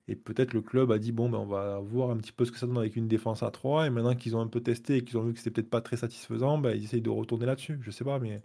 Et 0.09 0.16
peut-être 0.16 0.52
le 0.52 0.60
club 0.62 0.93
a 0.93 0.98
dit 0.98 1.12
bon, 1.12 1.31
ben, 1.31 1.39
on 1.39 1.47
va 1.47 1.78
voir 1.81 2.10
un 2.10 2.16
petit 2.18 2.32
peu 2.32 2.44
ce 2.44 2.52
que 2.52 2.59
ça 2.59 2.66
donne 2.66 2.78
avec 2.78 2.97
une 2.97 3.09
défense 3.09 3.43
à 3.43 3.51
3. 3.51 3.86
Et 3.86 3.90
maintenant 3.90 4.14
qu'ils 4.14 4.36
ont 4.36 4.40
un 4.40 4.48
peu 4.48 4.60
testé 4.62 4.97
et 4.97 5.05
qu'ils 5.05 5.16
ont 5.18 5.22
vu 5.24 5.32
que 5.32 5.39
c'était 5.39 5.51
peut-être 5.51 5.70
pas 5.70 5.81
très 5.81 5.97
satisfaisant, 5.97 6.59
ben, 6.59 6.76
ils 6.76 6.85
essayent 6.85 7.02
de 7.02 7.10
retourner 7.10 7.47
là-dessus. 7.47 7.78
Je 7.82 7.90
sais 7.90 8.05
pas, 8.05 8.18
mais 8.18 8.43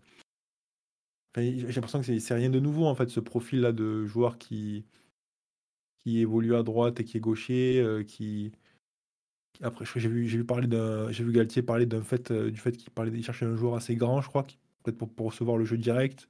j'ai 1.35 1.67
l'impression 1.67 2.01
que 2.01 2.19
c'est 2.19 2.33
rien 2.33 2.49
de 2.49 2.59
nouveau 2.59 2.85
en 2.85 2.95
fait, 2.95 3.09
ce 3.09 3.19
profil-là 3.19 3.71
de 3.71 4.05
joueur 4.05 4.37
qui, 4.37 4.85
qui 5.99 6.19
évolue 6.19 6.55
à 6.55 6.63
droite 6.63 6.99
et 6.99 7.03
qui 7.03 7.17
est 7.17 7.21
gaucher, 7.21 7.79
euh, 7.79 8.03
qui. 8.03 8.51
Après, 9.61 9.85
j'ai 9.85 10.09
vu, 10.09 10.27
j'ai 10.27 10.37
vu 10.37 10.45
d'un, 10.67 11.11
j'ai 11.11 11.23
vu 11.23 11.31
Galtier 11.33 11.61
parler 11.61 11.85
d'un 11.85 12.01
fait, 12.01 12.31
euh, 12.31 12.49
du 12.49 12.59
fait 12.59 12.71
qu'il 12.71 12.91
parlait, 12.91 13.11
il 13.13 13.23
cherchait 13.23 13.45
un 13.45 13.55
joueur 13.55 13.75
assez 13.75 13.95
grand, 13.95 14.21
je 14.21 14.29
crois, 14.29 14.43
peut-être 14.83 14.97
pour 14.97 15.27
recevoir 15.27 15.57
le 15.57 15.65
jeu 15.65 15.77
direct 15.77 16.29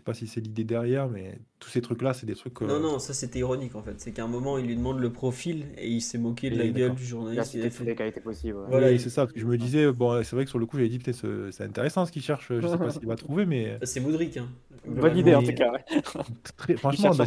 sais 0.00 0.04
pas 0.04 0.14
si 0.14 0.26
c'est 0.26 0.40
l'idée 0.40 0.64
derrière, 0.64 1.08
mais 1.08 1.38
tous 1.58 1.70
ces 1.70 1.80
trucs-là, 1.80 2.14
c'est 2.14 2.26
des 2.26 2.34
trucs. 2.34 2.60
Non, 2.60 2.80
non, 2.80 2.98
ça 2.98 3.14
c'était 3.14 3.38
ironique 3.40 3.74
en 3.74 3.82
fait. 3.82 3.94
C'est 3.98 4.12
qu'à 4.12 4.24
un 4.24 4.28
moment, 4.28 4.58
il 4.58 4.66
lui 4.66 4.76
demande 4.76 4.98
le 4.98 5.10
profil 5.10 5.66
et 5.78 5.88
il 5.88 6.00
s'est 6.00 6.18
moqué 6.18 6.50
de 6.50 6.58
la 6.58 6.68
gueule 6.68 6.94
du 6.94 7.04
journaliste. 7.04 7.54
Il 7.54 7.64
a 7.64 7.70
fait 7.70 7.84
les 7.84 7.94
qualités 7.94 8.20
possibles. 8.20 8.58
Voilà, 8.68 8.96
c'est 8.98 9.10
ça. 9.10 9.26
je 9.34 9.44
me 9.44 9.56
disais, 9.56 9.90
bon, 9.92 10.22
c'est 10.22 10.36
vrai 10.36 10.44
que 10.44 10.50
sur 10.50 10.58
le 10.58 10.66
coup, 10.66 10.76
j'avais 10.76 10.88
dit 10.88 10.98
peut-être 10.98 11.50
c'est 11.50 11.64
intéressant 11.64 12.06
ce 12.06 12.12
qu'il 12.12 12.22
cherche. 12.22 12.48
Je 12.50 12.66
sais 12.66 12.78
pas 12.78 12.90
s'il 12.90 13.06
va 13.06 13.16
trouver, 13.16 13.46
mais. 13.46 13.78
C'est 13.82 14.00
Moudric. 14.00 14.36
Hein. 14.36 14.48
Bonne 14.86 15.16
idée 15.16 15.34
en 15.34 15.42
tout 15.42 15.52
cas. 15.52 15.72
Très... 16.56 16.76
Franchement, 16.76 17.10
bah, 17.14 17.24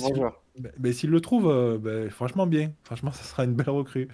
bah, 0.77 0.93
s'il 0.93 1.09
le 1.09 1.21
trouve, 1.21 1.49
euh, 1.49 1.77
bah, 1.77 2.09
franchement 2.09 2.47
bien. 2.47 2.71
Franchement, 2.83 3.11
ça 3.13 3.23
sera 3.23 3.45
une 3.45 3.53
belle 3.53 3.69
recrue. 3.69 4.07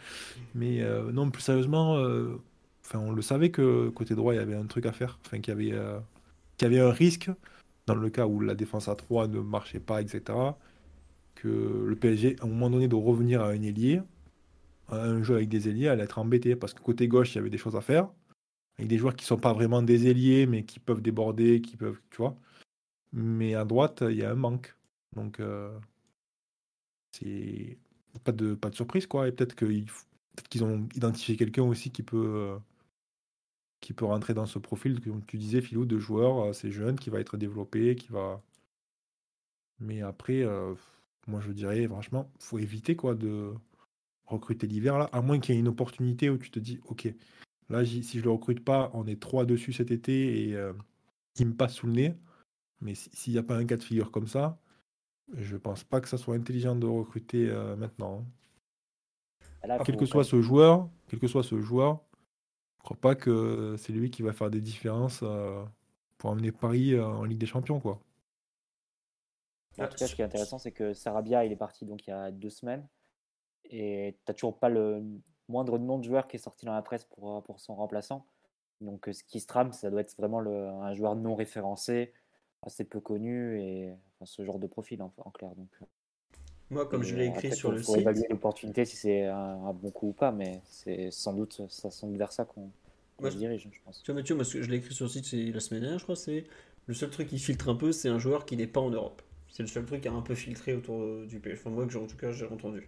Mais 0.56 0.82
euh, 0.82 1.12
non, 1.12 1.30
plus 1.30 1.42
sérieusement, 1.42 1.98
euh, 1.98 2.40
enfin, 2.86 3.00
on 3.00 3.12
le 3.12 3.22
savait 3.22 3.50
que 3.50 3.90
côté 3.90 4.16
droit, 4.16 4.34
il 4.34 4.38
y 4.38 4.42
avait 4.42 4.56
un 4.56 4.66
truc 4.66 4.86
à 4.86 4.92
faire. 4.92 5.20
Enfin, 5.26 5.40
qu'il 5.40 5.54
y 5.54 5.58
avait, 5.58 5.78
qu'il 6.58 6.72
y 6.72 6.76
avait 6.76 6.80
un 6.80 6.92
risque 6.92 7.30
dans 7.90 7.96
le 7.96 8.10
cas 8.10 8.28
où 8.28 8.40
la 8.40 8.56
défense 8.56 8.88
à 8.88 8.96
3 8.96 9.28
ne 9.28 9.40
marchait 9.40 9.80
pas, 9.80 10.02
etc., 10.02 10.38
que 11.36 11.48
le 11.88 11.96
PSG, 11.96 12.36
à 12.42 12.46
un 12.46 12.48
moment 12.48 12.70
donné, 12.70 12.88
de 12.88 12.96
revenir 12.96 13.42
à 13.42 13.50
un 13.50 13.62
ailier, 13.62 14.02
à 14.90 15.04
un 15.04 15.24
jeu 15.24 15.36
avec 15.36 15.50
des 15.50 15.70
ailiers, 15.70 15.88
allait 15.88 16.04
être 16.04 16.20
embêté, 16.20 16.56
parce 16.56 16.74
que 16.74 16.82
côté 16.82 17.08
gauche, 17.08 17.34
il 17.34 17.38
y 17.38 17.40
avait 17.40 17.50
des 17.50 17.58
choses 17.58 17.76
à 17.76 17.82
faire, 17.82 18.10
avec 18.78 18.90
des 18.90 18.98
joueurs 18.98 19.16
qui 19.16 19.24
ne 19.24 19.28
sont 19.28 19.38
pas 19.38 19.54
vraiment 19.54 19.82
des 19.82 20.08
ailiers, 20.08 20.46
mais 20.46 20.64
qui 20.66 20.80
peuvent 20.80 21.02
déborder, 21.02 21.62
qui 21.62 21.78
peuvent, 21.78 22.00
tu 22.12 22.18
vois. 22.18 22.36
Mais 23.14 23.56
à 23.56 23.66
droite, 23.66 24.04
il 24.08 24.18
y 24.18 24.24
a 24.24 24.32
un 24.32 24.36
manque. 24.36 24.76
Donc, 25.16 25.40
euh, 25.40 25.78
c'est 27.12 27.78
pas 28.24 28.32
de, 28.32 28.54
pas 28.56 28.70
de 28.70 28.76
surprise, 28.76 29.08
quoi. 29.08 29.28
Et 29.28 29.32
peut-être 29.32 29.56
qu'ils 29.56 30.64
ont 30.64 30.88
identifié 30.96 31.38
quelqu'un 31.38 31.64
aussi 31.64 31.92
qui 31.92 32.04
peut, 32.04 32.18
euh, 32.18 32.58
qui 33.82 33.94
peut 33.94 34.06
rentrer 34.06 34.34
dans 34.34 34.46
ce 34.46 34.60
profil, 34.60 35.00
comme 35.02 35.24
tu 35.26 35.38
disais, 35.38 35.62
Philou, 35.62 35.86
de 35.86 35.98
joueur 36.00 36.44
assez 36.50 36.72
jeune, 36.72 36.98
qui 36.98 37.10
va 37.10 37.20
être 37.20 37.38
développé, 37.38 37.96
qui 37.96 38.10
va. 38.10 38.42
Mais 39.80 40.02
après, 40.02 40.44
euh, 40.44 40.74
moi 41.28 41.40
je 41.42 41.52
dirais, 41.52 41.88
franchement, 41.88 42.30
faut 42.40 42.60
éviter 42.60 42.96
quoi 42.96 43.16
de 43.16 43.54
recruter 44.26 44.68
l'hiver 44.68 44.98
là, 45.00 45.10
à 45.12 45.22
moins 45.22 45.40
qu'il 45.40 45.56
y 45.56 45.58
ait 45.58 45.62
une 45.62 45.68
opportunité 45.68 46.30
où 46.30 46.38
tu 46.38 46.52
te 46.52 46.60
dis, 46.60 46.80
ok, 46.86 47.14
là 47.70 47.86
si 47.86 48.20
je 48.20 48.24
le 48.24 48.32
recrute 48.32 48.64
pas, 48.64 48.92
on 48.94 49.08
est 49.08 49.20
trois 49.20 49.46
dessus 49.46 49.74
cet 49.74 49.92
été 49.92 50.50
et 50.50 50.56
euh, 50.56 50.74
il 51.38 51.48
me 51.48 51.54
passe 51.54 51.76
sous 51.76 51.88
le 51.88 51.94
nez. 51.94 52.16
Mais 52.82 52.96
s'il 52.96 53.34
n'y 53.34 53.40
a 53.40 53.44
pas 53.44 53.56
un 53.56 53.66
cas 53.66 53.78
de 53.78 53.84
figure 53.84 54.12
comme 54.12 54.28
ça, 54.28 54.60
je 55.34 55.58
pense 55.58 55.84
pas 55.84 56.02
que 56.02 56.08
ça 56.08 56.18
soit 56.18 56.36
intelligent 56.36 56.76
de 56.76 56.86
recruter 56.86 57.50
euh, 57.50 57.76
maintenant. 57.76 58.26
Hein. 59.64 59.78
quel 59.86 59.98
que 59.98 60.06
soit 60.06 60.24
ce 60.24 60.42
joueur, 60.42 60.90
quel 61.08 61.20
que 61.20 61.28
soit 61.28 61.44
ce 61.44 61.60
joueur, 61.60 62.02
je 62.80 62.84
crois 62.84 62.98
pas 62.98 63.16
que 63.16 63.76
c'est 63.78 63.92
lui 63.92 64.10
qui 64.10 64.22
va 64.22 64.32
faire 64.32 64.50
des 64.50 64.62
différences 64.62 65.20
euh, 65.24 65.64
pour 66.18 66.32
amener 66.32 66.52
Paris 66.52 66.94
euh, 66.94 67.06
en 67.06 67.26
Ligue 67.26 67.38
des 67.38 67.46
Champions, 67.46 67.80
quoi. 67.80 68.00
En 69.78 69.88
tout 69.88 69.96
cas, 69.96 70.08
ce 70.08 70.16
qui 70.16 70.22
est 70.22 70.26
intéressant, 70.26 70.58
c'est 70.58 70.72
que 70.72 70.94
Sarabia, 70.94 71.46
il 71.46 71.52
est 71.52 71.58
parti 71.58 71.86
donc 71.86 72.06
il 72.08 72.10
y 72.10 72.14
a 72.14 72.32
deux 72.32 72.50
semaines. 72.50 72.86
Et 73.66 74.18
tu 74.18 74.20
n'as 74.28 74.34
toujours 74.34 74.58
pas 74.58 74.68
le 74.68 75.04
moindre 75.48 75.78
nom 75.78 76.00
de 76.00 76.04
joueur 76.04 76.28
qui 76.28 76.38
est 76.38 76.40
sorti 76.40 76.66
dans 76.66 76.74
la 76.74 76.82
presse 76.82 77.06
pour, 77.06 77.38
euh, 77.38 77.42
pour 77.42 77.60
son 77.60 77.76
remplaçant. 77.76 78.26
Donc, 78.82 79.10
ce 79.12 79.24
qui 79.24 79.40
se 79.42 79.48
trame, 79.48 79.74
ça 79.74 79.90
doit 79.90 80.02
être 80.02 80.16
vraiment 80.18 80.40
un 80.40 80.94
joueur 80.94 81.16
non 81.16 81.36
référencé, 81.36 82.14
assez 82.62 82.86
peu 82.86 83.02
connu, 83.02 83.62
et 83.62 83.94
ce 84.24 84.46
genre 84.46 84.58
de 84.58 84.68
profil 84.68 85.02
en, 85.02 85.10
clair. 85.32 85.54
Donc, 85.56 85.70
moi, 86.72 86.86
comme 86.86 87.04
je 87.04 87.16
l'ai 87.16 87.28
écrit 87.28 87.56
sur 87.56 87.72
le 87.72 87.82
site. 87.82 87.96
Il 87.96 88.02
évaluer 88.02 88.28
l'opportunité 88.30 88.86
si 88.86 88.96
c'est 88.96 89.26
un, 89.26 89.74
bon 89.74 89.90
coup 89.90 90.10
ou 90.10 90.14
pas, 90.14 90.32
mais 90.32 90.62
c'est 90.70 91.10
sans 91.12 91.34
doute 91.34 91.62
ça 91.70 91.90
semble 91.90 92.18
vers 92.18 92.32
ça 92.32 92.46
qu'on 92.46 92.70
se 93.30 93.38
dirige, 93.38 93.68
je 93.72 93.80
pense. 93.84 94.02
Tu 94.04 94.12
vois, 94.12 94.22
Mathieu, 94.22 94.36
moi, 94.36 94.44
je 94.44 94.60
l'ai 94.60 94.78
écrit 94.78 94.94
sur 94.94 95.06
le 95.06 95.10
site 95.10 95.32
la 95.54 95.60
semaine 95.60 95.82
dernière, 95.82 96.00
je 96.00 96.04
crois. 96.04 96.16
C'est 96.16 96.46
le 96.86 96.94
seul 96.94 97.10
truc 97.10 97.28
qui 97.28 97.40
filtre 97.40 97.70
un 97.70 97.76
peu, 97.76 97.92
c'est 97.92 98.10
un 98.10 98.20
joueur 98.20 98.46
qui 98.46 98.56
n'est 98.56 98.68
pas 98.68 98.82
en 98.82 98.90
Europe. 98.90 99.22
C'est 99.48 99.64
le 99.64 99.68
seul 99.68 99.86
truc 99.86 100.02
qui 100.02 100.08
a 100.08 100.14
un 100.14 100.22
peu 100.22 100.36
filtré 100.36 100.76
autour 100.76 101.26
du 101.26 101.40
pays. 101.40 101.54
Enfin, 101.54 101.70
moi, 101.70 101.86
que 101.86 101.98
en 101.98 102.08
tout 102.08 102.18
cas, 102.18 102.32
j'ai 102.32 102.46
entendu. 102.46 102.88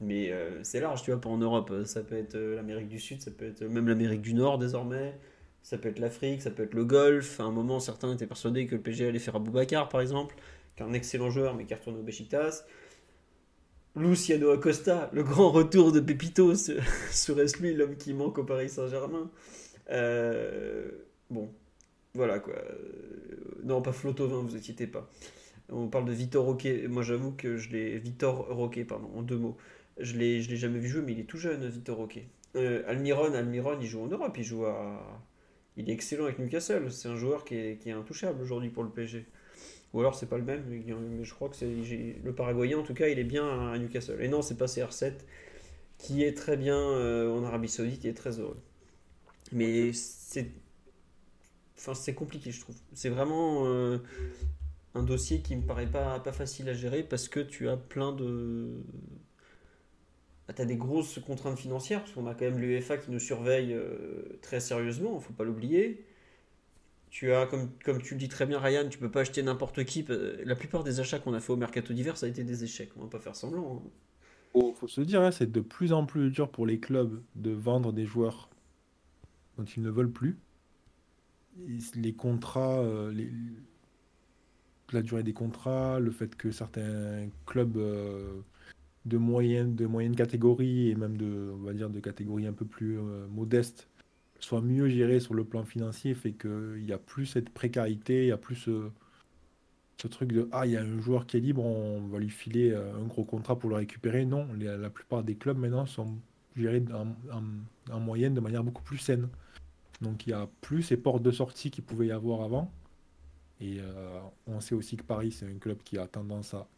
Mais 0.00 0.30
euh, 0.30 0.62
c'est 0.62 0.80
large, 0.80 1.02
tu 1.02 1.10
vois, 1.10 1.20
pas 1.20 1.30
en 1.30 1.38
Europe. 1.38 1.72
Ça 1.84 2.02
peut 2.02 2.16
être 2.16 2.34
euh, 2.34 2.56
l'Amérique 2.56 2.88
du 2.88 3.00
Sud, 3.00 3.22
ça 3.22 3.30
peut 3.30 3.46
être 3.46 3.62
même 3.64 3.88
l'Amérique 3.88 4.20
du 4.20 4.34
Nord 4.34 4.58
désormais. 4.58 5.18
Ça 5.62 5.78
peut 5.78 5.88
être 5.88 5.98
l'Afrique, 5.98 6.42
ça 6.42 6.50
peut 6.50 6.64
être 6.64 6.74
le 6.74 6.84
Golfe. 6.84 7.40
À 7.40 7.44
un 7.44 7.50
moment, 7.50 7.80
certains 7.80 8.12
étaient 8.12 8.26
persuadés 8.26 8.66
que 8.66 8.76
le 8.76 8.82
PG 8.82 9.08
allait 9.08 9.18
faire 9.18 9.36
Aboubacar, 9.36 9.88
par 9.88 10.00
exemple, 10.00 10.36
qui 10.76 10.82
est 10.82 10.86
un 10.86 10.92
excellent 10.92 11.30
joueur, 11.30 11.54
mais 11.54 11.64
qui 11.64 11.74
retourne 11.74 11.96
au 11.96 12.02
Besiktas. 12.02 12.64
Luciano 13.96 14.50
Acosta, 14.50 15.10
le 15.12 15.22
grand 15.22 15.50
retour 15.50 15.90
de 15.92 16.00
Pepito, 16.00 16.54
serait-ce 17.10 17.62
lui 17.62 17.74
l'homme 17.74 17.96
qui 17.96 18.12
manque 18.14 18.38
au 18.38 18.44
Paris 18.44 18.68
Saint-Germain? 18.68 19.30
Euh, 19.90 20.90
Bon, 21.30 21.52
voilà 22.14 22.38
quoi. 22.40 22.54
Non, 23.64 23.82
pas 23.82 23.92
Flotovin, 23.92 24.42
vous 24.42 24.56
inquiétez 24.56 24.86
pas. 24.86 25.10
On 25.70 25.88
parle 25.88 26.06
de 26.06 26.12
Victor 26.12 26.44
Roquet. 26.44 26.88
Moi, 26.88 27.02
j'avoue 27.02 27.32
que 27.32 27.56
je 27.56 27.70
l'ai. 27.70 27.98
Victor 27.98 28.48
Roquet, 28.50 28.84
pardon, 28.84 29.10
en 29.16 29.22
deux 29.22 29.36
mots. 29.38 29.56
Je 29.98 30.16
l'ai, 30.16 30.42
je 30.42 30.50
l'ai 30.50 30.56
jamais 30.56 30.78
vu 30.78 30.88
jouer, 30.88 31.02
mais 31.02 31.12
il 31.12 31.20
est 31.20 31.24
tout 31.24 31.38
jeune, 31.38 31.66
Victor 31.68 31.96
Roquet. 31.96 32.28
Euh, 32.56 32.82
Almiron, 32.86 33.34
Almiron, 33.34 33.78
il 33.80 33.86
joue 33.86 34.02
en 34.02 34.08
Europe. 34.08 34.36
Il 34.38 34.44
joue 34.44 34.66
à. 34.66 35.22
Il 35.76 35.90
est 35.90 35.92
excellent 35.92 36.24
avec 36.24 36.38
Newcastle. 36.38 36.90
C'est 36.92 37.08
un 37.08 37.16
joueur 37.16 37.44
qui 37.44 37.56
est, 37.56 37.78
qui 37.78 37.88
est 37.90 37.92
intouchable 37.92 38.42
aujourd'hui 38.42 38.70
pour 38.70 38.84
le 38.84 38.90
PSG. 38.90 39.26
Ou 39.92 40.00
alors 40.00 40.14
c'est 40.14 40.26
pas 40.26 40.38
le 40.38 40.44
même, 40.44 40.64
mais 40.68 41.24
je 41.24 41.34
crois 41.34 41.48
que 41.48 41.56
c'est 41.56 41.66
le 41.66 42.32
Paraguayen 42.34 42.78
en 42.78 42.82
tout 42.82 42.94
cas, 42.94 43.08
il 43.08 43.18
est 43.18 43.24
bien 43.24 43.72
à 43.72 43.78
Newcastle. 43.78 44.20
Et 44.20 44.28
non, 44.28 44.42
c'est 44.42 44.56
pas 44.58 44.66
CR7 44.66 45.12
qui 45.98 46.22
est 46.22 46.36
très 46.36 46.56
bien 46.56 46.78
euh, 46.78 47.30
en 47.30 47.44
Arabie 47.44 47.68
Saoudite 47.68 48.04
et 48.04 48.08
est 48.08 48.14
très 48.14 48.38
heureux. 48.38 48.60
Mais 49.52 49.92
c'est 49.92 50.50
enfin 51.78 51.94
c'est 51.94 52.14
compliqué 52.14 52.50
je 52.52 52.60
trouve. 52.60 52.76
C'est 52.92 53.08
vraiment 53.08 53.66
euh, 53.66 53.98
un 54.94 55.02
dossier 55.02 55.40
qui 55.40 55.56
me 55.56 55.62
paraît 55.62 55.86
pas 55.86 56.20
facile 56.32 56.68
à 56.68 56.74
gérer 56.74 57.02
parce 57.02 57.28
que 57.28 57.40
tu 57.40 57.68
as 57.68 57.76
plein 57.76 58.12
de 58.12 58.82
bah, 60.46 60.54
tu 60.54 60.62
as 60.62 60.64
des 60.64 60.76
grosses 60.76 61.18
contraintes 61.18 61.58
financières 61.58 62.00
parce 62.00 62.12
qu'on 62.12 62.26
a 62.26 62.34
quand 62.34 62.44
même 62.44 62.58
l'UEFA 62.58 62.98
qui 62.98 63.10
nous 63.10 63.18
surveille 63.18 63.72
euh, 63.72 64.38
très 64.42 64.60
sérieusement, 64.60 65.18
faut 65.18 65.32
pas 65.32 65.44
l'oublier 65.44 66.04
tu 67.10 67.32
as, 67.32 67.46
comme, 67.46 67.70
comme 67.84 68.02
tu 68.02 68.14
le 68.14 68.20
dis 68.20 68.28
très 68.28 68.46
bien, 68.46 68.58
Ryan, 68.58 68.88
tu 68.88 68.98
peux 68.98 69.10
pas 69.10 69.20
acheter 69.20 69.42
n'importe 69.42 69.84
qui. 69.84 70.04
La 70.44 70.54
plupart 70.54 70.84
des 70.84 71.00
achats 71.00 71.18
qu'on 71.18 71.34
a 71.34 71.40
fait 71.40 71.52
au 71.52 71.56
mercato 71.56 71.92
d'hiver, 71.94 72.16
ça 72.16 72.26
a 72.26 72.28
été 72.28 72.44
des 72.44 72.64
échecs. 72.64 72.90
On 72.96 73.02
va 73.02 73.08
pas 73.08 73.20
faire 73.20 73.36
semblant. 73.36 73.82
Il 74.54 74.60
hein. 74.60 74.72
faut, 74.74 74.88
se 74.88 75.00
dire, 75.00 75.22
hein, 75.22 75.30
c'est 75.30 75.50
de 75.50 75.60
plus 75.60 75.92
en 75.92 76.04
plus 76.04 76.30
dur 76.30 76.50
pour 76.50 76.66
les 76.66 76.78
clubs 76.78 77.22
de 77.34 77.50
vendre 77.50 77.92
des 77.92 78.06
joueurs 78.06 78.50
dont 79.56 79.64
ils 79.64 79.82
ne 79.82 79.90
veulent 79.90 80.12
plus. 80.12 80.38
Les 81.94 82.12
contrats, 82.12 82.80
euh, 82.80 83.12
la 84.92 85.02
durée 85.02 85.22
des 85.22 85.32
contrats, 85.32 85.98
le 86.00 86.10
fait 86.10 86.36
que 86.36 86.50
certains 86.50 87.28
clubs 87.46 87.78
euh, 87.78 88.40
de 89.06 89.16
moyenne, 89.16 89.74
de 89.74 89.86
moyenne 89.86 90.14
catégorie 90.14 90.90
et 90.90 90.94
même 90.94 91.16
de, 91.16 91.54
on 91.54 91.62
va 91.62 91.72
dire, 91.72 91.88
de 91.88 92.00
catégorie 92.00 92.46
un 92.46 92.52
peu 92.52 92.66
plus 92.66 92.98
euh, 92.98 93.26
modeste 93.28 93.88
soit 94.40 94.60
mieux 94.60 94.88
géré 94.88 95.20
sur 95.20 95.34
le 95.34 95.44
plan 95.44 95.64
financier 95.64 96.14
fait 96.14 96.32
qu'il 96.32 96.84
y 96.86 96.92
a 96.92 96.98
plus 96.98 97.26
cette 97.26 97.50
précarité, 97.50 98.24
il 98.24 98.28
y 98.28 98.32
a 98.32 98.36
plus 98.36 98.56
ce, 98.56 98.90
truc 100.08 100.32
de 100.32 100.48
ah 100.52 100.66
il 100.66 100.72
y 100.72 100.76
a 100.76 100.82
un 100.82 101.00
joueur 101.00 101.26
qui 101.26 101.36
est 101.36 101.40
libre, 101.40 101.64
on 101.64 102.06
va 102.08 102.18
lui 102.18 102.30
filer 102.30 102.70
euh, 102.70 102.94
un 102.96 103.06
gros 103.06 103.24
contrat 103.24 103.58
pour 103.58 103.70
le 103.70 103.76
récupérer. 103.76 104.24
Non, 104.24 104.46
la 104.58 104.90
plupart 104.90 105.24
des 105.24 105.34
clubs 105.34 105.58
maintenant 105.58 105.86
sont 105.86 106.16
gérés 106.56 106.82
en, 107.92 108.00
moyenne 108.00 108.34
de 108.34 108.40
manière 108.40 108.62
beaucoup 108.62 108.82
plus 108.82 108.98
saine. 108.98 109.28
Donc 110.00 110.26
il 110.26 110.30
y 110.30 110.32
a 110.32 110.48
plus 110.60 110.82
ces 110.82 110.96
portes 110.96 111.22
de 111.22 111.30
sortie 111.30 111.70
qu'il 111.70 111.84
pouvait 111.84 112.08
y 112.08 112.12
avoir 112.12 112.42
avant. 112.42 112.70
Et 113.60 113.78
euh, 113.80 114.20
on 114.46 114.60
sait 114.60 114.74
aussi 114.74 114.96
que 114.96 115.02
Paris 115.02 115.32
c'est 115.32 115.46
un 115.46 115.58
club 115.58 115.78
qui 115.82 115.98
a 115.98 116.06
tendance 116.06 116.54
à, 116.54 116.68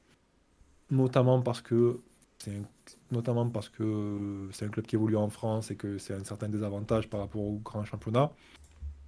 notamment 0.91 1.43
parce 1.43 1.61
que 1.61 2.01
c'est 2.39 2.63
notamment 3.11 3.49
parce 3.49 3.69
que 3.69 4.49
c'est 4.53 4.65
un 4.65 4.69
club 4.69 4.87
qui 4.87 4.97
évolue 4.97 5.17
en 5.17 5.29
France 5.29 5.71
et 5.71 5.77
que 5.77 5.99
c'est 5.99 6.15
un 6.15 6.25
certain 6.25 6.49
désavantage 6.49 7.09
par 7.09 7.21
rapport 7.21 7.43
au 7.43 7.59
grand 7.59 7.85
championnat, 7.85 8.31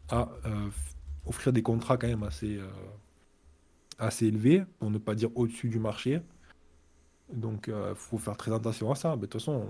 à 0.08 0.28
euh, 0.46 0.68
offrir 1.26 1.52
des 1.52 1.62
contrats 1.62 1.96
quand 1.96 2.08
même 2.08 2.24
assez, 2.24 2.56
euh, 2.56 2.66
assez 3.98 4.26
élevés, 4.26 4.64
pour 4.78 4.90
ne 4.90 4.98
pas 4.98 5.14
dire 5.14 5.30
au-dessus 5.36 5.68
du 5.68 5.78
marché. 5.78 6.20
Donc 7.32 7.66
il 7.68 7.74
euh, 7.74 7.94
faut 7.94 8.18
faire 8.18 8.36
très 8.36 8.52
attention 8.52 8.90
à 8.90 8.96
ça. 8.96 9.10
Mais 9.10 9.22
de 9.22 9.26
toute 9.26 9.40
façon, 9.40 9.66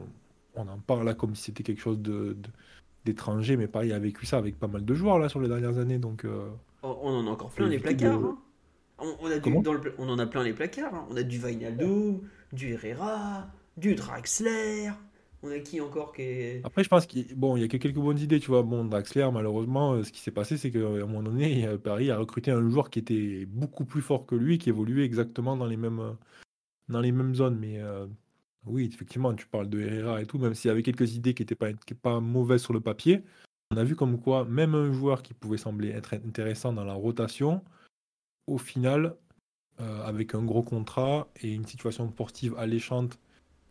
on, 0.54 0.66
en 0.66 0.78
parle 0.78 1.04
là 1.04 1.14
comme 1.14 1.34
si 1.34 1.44
c'était 1.44 1.62
quelque 1.62 1.82
chose 1.82 1.98
de, 1.98 2.36
d'étranger, 3.04 3.58
mais 3.58 3.68
Paris 3.68 3.92
a 3.92 3.98
vécu 3.98 4.24
ça 4.24 4.38
avec 4.38 4.58
pas 4.58 4.68
mal 4.68 4.86
de 4.86 4.94
joueurs 4.94 5.18
là 5.18 5.28
sur 5.28 5.40
les 5.40 5.48
dernières 5.48 5.76
années. 5.76 5.98
Donc, 5.98 6.24
oh, 6.82 6.98
on 7.02 7.10
en 7.10 7.26
a 7.26 7.30
encore 7.30 7.50
plein 7.50 7.68
les 7.68 7.78
placards. 7.78 8.24
Hein. 8.24 8.38
On, 8.98 9.30
a 9.30 9.38
on, 9.98 10.08
en 10.08 10.18
a 10.18 10.26
plein 10.26 10.42
les 10.42 10.52
placards. 10.54 10.94
Hein. 10.94 11.06
On 11.10 11.16
a 11.16 11.22
du 11.22 11.38
Vainaldo, 11.38 12.22
du 12.52 12.74
Herrera, 12.74 13.46
du 13.76 13.94
Draxler, 13.94 14.90
On 15.42 15.50
a 15.50 15.58
qui 15.58 15.80
encore 15.80 16.12
qui 16.12 16.22
est. 16.22 16.60
Après, 16.64 16.84
je 16.84 16.88
pense 16.88 17.06
qu'il 17.06 17.34
bon, 17.34 17.56
il 17.56 17.62
y 17.62 17.64
a 17.64 17.68
que 17.68 17.76
quelques 17.76 17.96
bonnes 17.96 18.18
idées, 18.18 18.40
tu 18.40 18.48
vois. 18.48 18.62
Bon, 18.62 18.84
Draxler, 18.84 19.28
malheureusement, 19.32 19.94
euh, 19.94 20.02
ce 20.02 20.12
qui 20.12 20.20
s'est 20.20 20.30
passé, 20.30 20.56
c'est 20.56 20.70
qu'à 20.70 20.78
un 20.78 21.06
moment 21.06 21.22
donné, 21.22 21.66
Paris 21.78 22.10
a 22.10 22.18
recruté 22.18 22.50
un 22.50 22.68
joueur 22.68 22.90
qui 22.90 22.98
était 22.98 23.46
beaucoup 23.46 23.84
plus 23.84 24.02
fort 24.02 24.26
que 24.26 24.34
lui, 24.34 24.58
qui 24.58 24.68
évoluait 24.68 25.04
exactement 25.04 25.56
dans 25.56 25.66
les 25.66 25.78
mêmes, 25.78 26.16
dans 26.88 27.00
les 27.00 27.12
mêmes 27.12 27.34
zones. 27.34 27.58
Mais 27.58 27.80
euh, 27.80 28.06
oui, 28.66 28.90
effectivement, 28.92 29.32
tu 29.34 29.46
parles 29.46 29.68
de 29.68 29.80
Herrera 29.80 30.20
et 30.20 30.26
tout, 30.26 30.38
même 30.38 30.54
s'il 30.54 30.68
y 30.68 30.72
avait 30.72 30.82
quelques 30.82 31.14
idées 31.14 31.34
qui 31.34 31.42
n'étaient 31.42 31.54
pas 31.94 32.20
mauvaises 32.20 32.62
sur 32.62 32.74
le 32.74 32.80
papier, 32.80 33.22
on 33.70 33.76
a 33.76 33.84
vu 33.84 33.96
comme 33.96 34.20
quoi, 34.20 34.44
même 34.44 34.74
un 34.74 34.92
joueur 34.92 35.22
qui 35.22 35.32
pouvait 35.32 35.56
sembler 35.56 35.90
être 35.90 36.14
intéressant 36.14 36.72
dans 36.72 36.84
la 36.84 36.94
rotation, 36.94 37.62
au 38.46 38.58
final, 38.58 39.16
euh, 39.80 40.04
avec 40.04 40.34
un 40.34 40.42
gros 40.42 40.62
contrat 40.62 41.28
et 41.42 41.52
une 41.54 41.66
situation 41.66 42.08
sportive 42.10 42.54
alléchante, 42.58 43.18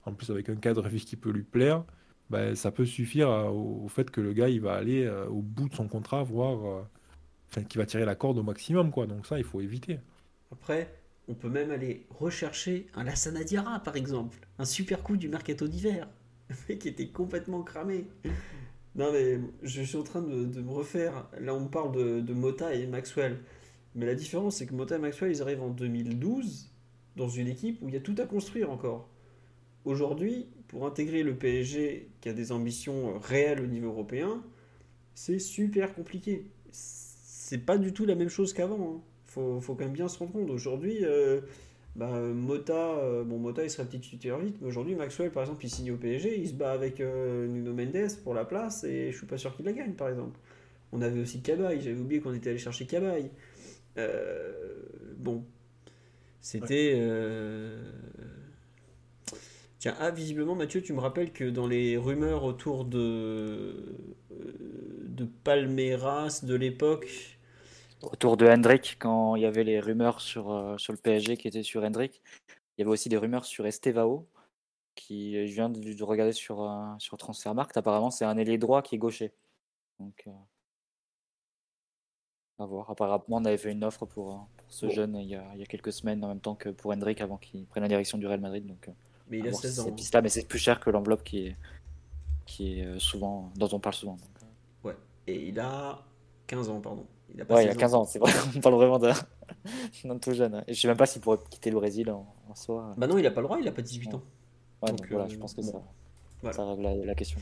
en 0.06 0.14
plus 0.14 0.32
avec 0.32 0.50
un 0.50 0.56
cadre 0.56 0.88
vie 0.88 1.06
qui 1.06 1.16
peut 1.16 1.32
lui 1.32 1.44
plaire, 1.44 1.84
ben, 2.30 2.56
ça 2.56 2.72
peut 2.72 2.86
suffire 2.86 3.30
à- 3.30 3.52
au, 3.52 3.88
fait 3.90 4.12
que 4.12 4.22
le 4.22 4.34
gars 4.34 4.50
il 4.50 4.62
va 4.62 4.74
aller 4.76 5.06
euh, 5.06 5.28
au 5.28 5.42
bout 5.42 5.70
de 5.70 5.76
son 5.76 5.88
contrat, 5.88 6.24
voire 6.24 6.66
euh, 6.66 6.82
enfin, 7.50 7.64
qu'il 7.64 7.80
va 7.80 7.86
tirer 7.86 8.06
la 8.06 8.16
corde 8.16 8.38
au 8.38 8.44
maximum, 8.44 8.92
quoi. 8.92 9.08
Donc 9.08 9.26
ça, 9.28 9.38
il 9.40 9.44
faut 9.46 9.62
éviter. 9.62 10.00
Après, 10.52 10.94
on 11.28 11.34
peut 11.36 11.50
même 11.50 11.72
aller 11.72 12.06
rechercher 12.10 12.88
un 12.96 13.04
Lassana 13.04 13.44
Diarra, 13.44 13.80
par 13.80 13.96
exemple. 13.96 14.40
Un 14.58 14.66
super 14.66 15.04
coup 15.04 15.18
du 15.18 15.30
mercato 15.30 15.68
d'hiver. 15.68 16.08
Mec 16.70 16.86
était 16.86 17.08
complètement 17.10 17.62
cramé. 17.64 18.08
Non, 18.96 19.12
mais 19.12 19.40
je 19.64 19.82
suis 19.82 19.98
en 19.98 20.04
train 20.04 20.22
de, 20.22 20.46
de 20.46 20.62
me 20.62 20.72
refaire. 20.72 21.28
Là, 21.40 21.54
on 21.54 21.68
parle 21.68 21.92
de, 21.94 22.20
de 22.22 22.34
Mota 22.34 22.74
et 22.74 22.88
Maxwell. 22.88 23.40
Mais 23.96 24.06
la 24.06 24.16
différence, 24.16 24.58
c'est 24.58 24.66
que 24.66 24.74
Mota 24.74 24.96
et 24.96 25.00
Maxwell, 25.00 25.32
ils 25.32 25.42
arrivent 25.42 25.62
en 25.62 25.70
2012 25.70 26.70
dans 27.16 27.30
une 27.30 27.48
équipe 27.48 27.82
où 27.82 27.90
il 27.90 27.94
y 27.94 27.98
a 27.98 28.02
tout 28.02 28.16
à 28.18 28.26
construire 28.26 28.72
encore. 28.72 29.10
Aujourd'hui, 29.86 30.48
pour 30.68 30.86
intégrer 30.86 31.24
le 31.24 31.36
PSG 31.36 32.10
qui 32.22 32.30
a 32.30 32.34
des 32.34 32.52
ambitions 32.52 33.16
euh, 33.16 33.18
réelles 33.18 33.62
au 33.62 33.68
niveau 33.68 33.88
européen, 33.88 34.44
c'est 35.16 35.40
super 35.40 35.94
compliqué. 35.96 36.46
C'est 36.72 37.58
pas 37.66 37.78
du 37.78 37.94
tout 37.94 38.06
la 38.06 38.16
même 38.16 38.30
chose 38.30 38.54
qu'avant. 38.54 38.98
hein. 38.98 39.02
Faut, 39.26 39.62
quand 39.62 39.80
même 39.80 39.94
bien 39.94 40.08
se 40.08 40.18
rendre 40.18 40.32
compte. 40.32 40.50
Aujourd'hui, 40.50 40.98
euh, 41.04 41.42
bah, 41.96 42.20
Mota, 42.20 42.98
euh, 42.98 43.24
bon, 43.24 43.38
Mota, 43.38 43.64
il 43.64 43.70
serait 43.70 43.86
petit 43.86 44.00
titulaire 44.00 44.40
vite, 44.40 44.56
mais 44.60 44.68
aujourd'hui, 44.68 44.96
Maxwell, 44.96 45.32
par 45.32 45.44
exemple, 45.44 45.64
il 45.66 45.70
signe 45.70 45.92
au 45.92 45.98
PSG, 45.98 46.40
il 46.40 46.48
se 46.48 46.54
bat 46.54 46.72
avec 46.72 47.00
Nuno 47.00 47.74
Mendes 47.74 48.10
pour 48.24 48.34
la 48.34 48.44
place, 48.44 48.84
et 48.84 49.12
je 49.12 49.18
suis 49.18 49.28
pas 49.28 49.38
sûr 49.38 49.56
qu'il 49.56 49.66
la 49.66 49.72
gagne, 49.72 49.94
par 49.94 50.10
exemple. 50.10 50.40
On 50.92 51.02
avait 51.02 51.22
aussi 51.22 51.42
Cabaye, 51.42 51.80
j'avais 51.80 52.00
oublié 52.00 52.22
qu'on 52.22 52.34
était 52.34 52.50
allé 52.50 52.60
chercher 52.60 52.86
Cabaye. 52.86 53.30
Euh, 53.98 54.84
bon, 55.18 55.44
c'était. 56.42 56.94
euh, 56.96 57.92
Tiens, 59.80 59.96
ah, 60.00 60.12
visiblement, 60.12 60.56
Mathieu, 60.56 60.82
tu 60.82 60.92
me 60.92 61.00
rappelles 61.00 61.32
que 61.32 61.46
dans 61.46 61.66
les 61.66 61.96
rumeurs 61.96 62.44
autour 62.44 62.84
de, 62.84 63.96
euh, 64.32 65.06
de 65.08 65.24
Palmeiras 65.44 66.42
de 66.44 66.54
l'époque, 66.56 67.38
Autour 68.02 68.38
de 68.38 68.48
Hendrik, 68.48 68.96
quand 68.98 69.36
il 69.36 69.42
y 69.42 69.46
avait 69.46 69.66
les 69.66 69.82
rumeurs 69.82 70.22
sur, 70.22 70.52
euh, 70.52 70.78
sur 70.78 70.94
le 70.94 70.98
PSG 71.00 71.36
qui 71.36 71.50
étaient 71.50 71.64
sur 71.64 71.84
Hendrik, 71.84 72.22
il 72.48 72.82
y 72.82 72.82
avait 72.84 72.92
aussi 72.92 73.10
des 73.10 73.18
rumeurs 73.18 73.44
sur 73.44 73.66
Estevao, 73.68 74.26
qui 74.96 75.34
je 75.48 75.54
viens 75.54 75.70
de, 75.70 75.94
de 75.94 76.04
regarder 76.06 76.32
sur, 76.32 76.62
euh, 76.64 76.86
sur 76.98 77.18
Transfermarkt. 77.18 77.76
Apparemment, 77.76 78.10
c'est 78.10 78.24
un 78.24 78.38
ailier 78.38 78.58
droit 78.58 78.82
qui 78.82 78.96
est 78.96 78.98
gaucher. 78.98 79.34
Donc, 80.00 80.24
euh, 80.28 80.32
à 82.64 82.68
voir. 82.68 82.90
Apparemment, 82.90 83.24
on 83.30 83.46
avait 83.46 83.58
fait 83.58 83.72
une 83.72 83.84
offre 83.84 84.06
pour, 84.06 84.30
euh, 84.32 84.36
pour 84.58 84.66
ce 84.70 84.86
Bon. 84.88 84.92
jeune 84.92 85.16
il 85.16 85.28
y, 85.30 85.36
a, 85.36 85.44
il 85.54 85.60
y 85.60 85.64
a 85.64 85.66
quelques 85.66 85.92
semaines, 85.94 86.24
en 86.24 86.28
même 86.30 86.40
temps 86.40 86.56
que 86.56 86.70
pour 86.70 86.92
Hendrik, 86.92 87.22
avant 87.22 87.38
qu'il 87.38 87.66
prenne 87.66 87.84
la 87.84 87.90
direction 87.90 88.18
du 88.18 88.28
Real 88.28 88.40
Madrid. 88.40 88.66
Donc, 88.66 88.88
euh, 88.88 88.92
mais 89.30 89.38
il 89.40 89.48
a 89.48 89.50
voir 89.52 89.62
si 89.62 89.68
16 89.68 89.80
ans. 89.82 89.92
piste-là, 89.92 90.22
mais 90.22 90.30
c'est 90.30 90.48
plus 90.48 90.60
cher 90.60 90.80
que 90.80 90.90
l'enveloppe 90.90 91.24
qui 91.24 91.48
est, 91.48 91.56
qui 92.46 92.80
est 92.80 92.86
euh, 92.86 93.00
souvent, 93.00 93.52
dont 93.56 93.70
on 93.72 93.80
parle 93.80 93.96
souvent. 93.96 94.14
donc, 94.14 94.22
euh. 94.44 94.88
Ouais, 94.90 94.96
et 95.28 95.48
il 95.50 95.60
a 95.60 96.00
15 96.48 96.70
ans, 96.70 96.80
pardon. 96.82 97.06
Il 97.34 97.40
a 97.42 97.46
pas 97.46 97.56
Ouais, 97.56 97.64
il 97.66 97.68
a 97.70 97.74
16 97.74 97.80
15 97.80 97.94
ans, 97.94 98.06
c'est 98.06 98.18
vrai, 98.20 98.32
on 98.56 98.60
parle 98.60 98.76
vraiment 98.76 98.98
d'un 100.04 100.18
tout 100.20 100.34
jeune. 100.34 100.56
hein. 100.56 100.64
Et 100.68 100.74
je 100.74 100.82
sais 100.82 100.88
même 100.88 100.98
pas 100.98 101.06
s'il 101.06 101.22
pourrait 101.22 101.38
quitter 101.50 101.70
le 101.70 101.76
Brésil 101.78 102.10
en, 102.10 102.26
en 102.50 102.56
soi. 102.56 102.94
Bah 102.98 103.06
non, 103.08 103.18
il 103.18 103.26
a 103.28 103.32
pas 103.32 103.42
le 103.42 103.48
droit, 103.48 103.60
il 103.60 103.68
a 103.68 103.72
pas 103.72 103.82
18 103.84 104.14
ans. 104.16 104.24
Ouais, 104.82 104.90
donc, 104.90 104.98
donc 105.02 105.08
voilà, 105.12 105.26
euh, 105.26 105.30
je 105.30 105.38
pense 105.38 105.54
que 105.54 105.62
bon, 105.62 105.72
ça, 105.72 105.82
voilà. 106.42 106.56
ça 106.58 106.66
règle 106.66 106.82
la, 106.84 106.96
la 107.06 107.16
question. 107.16 107.40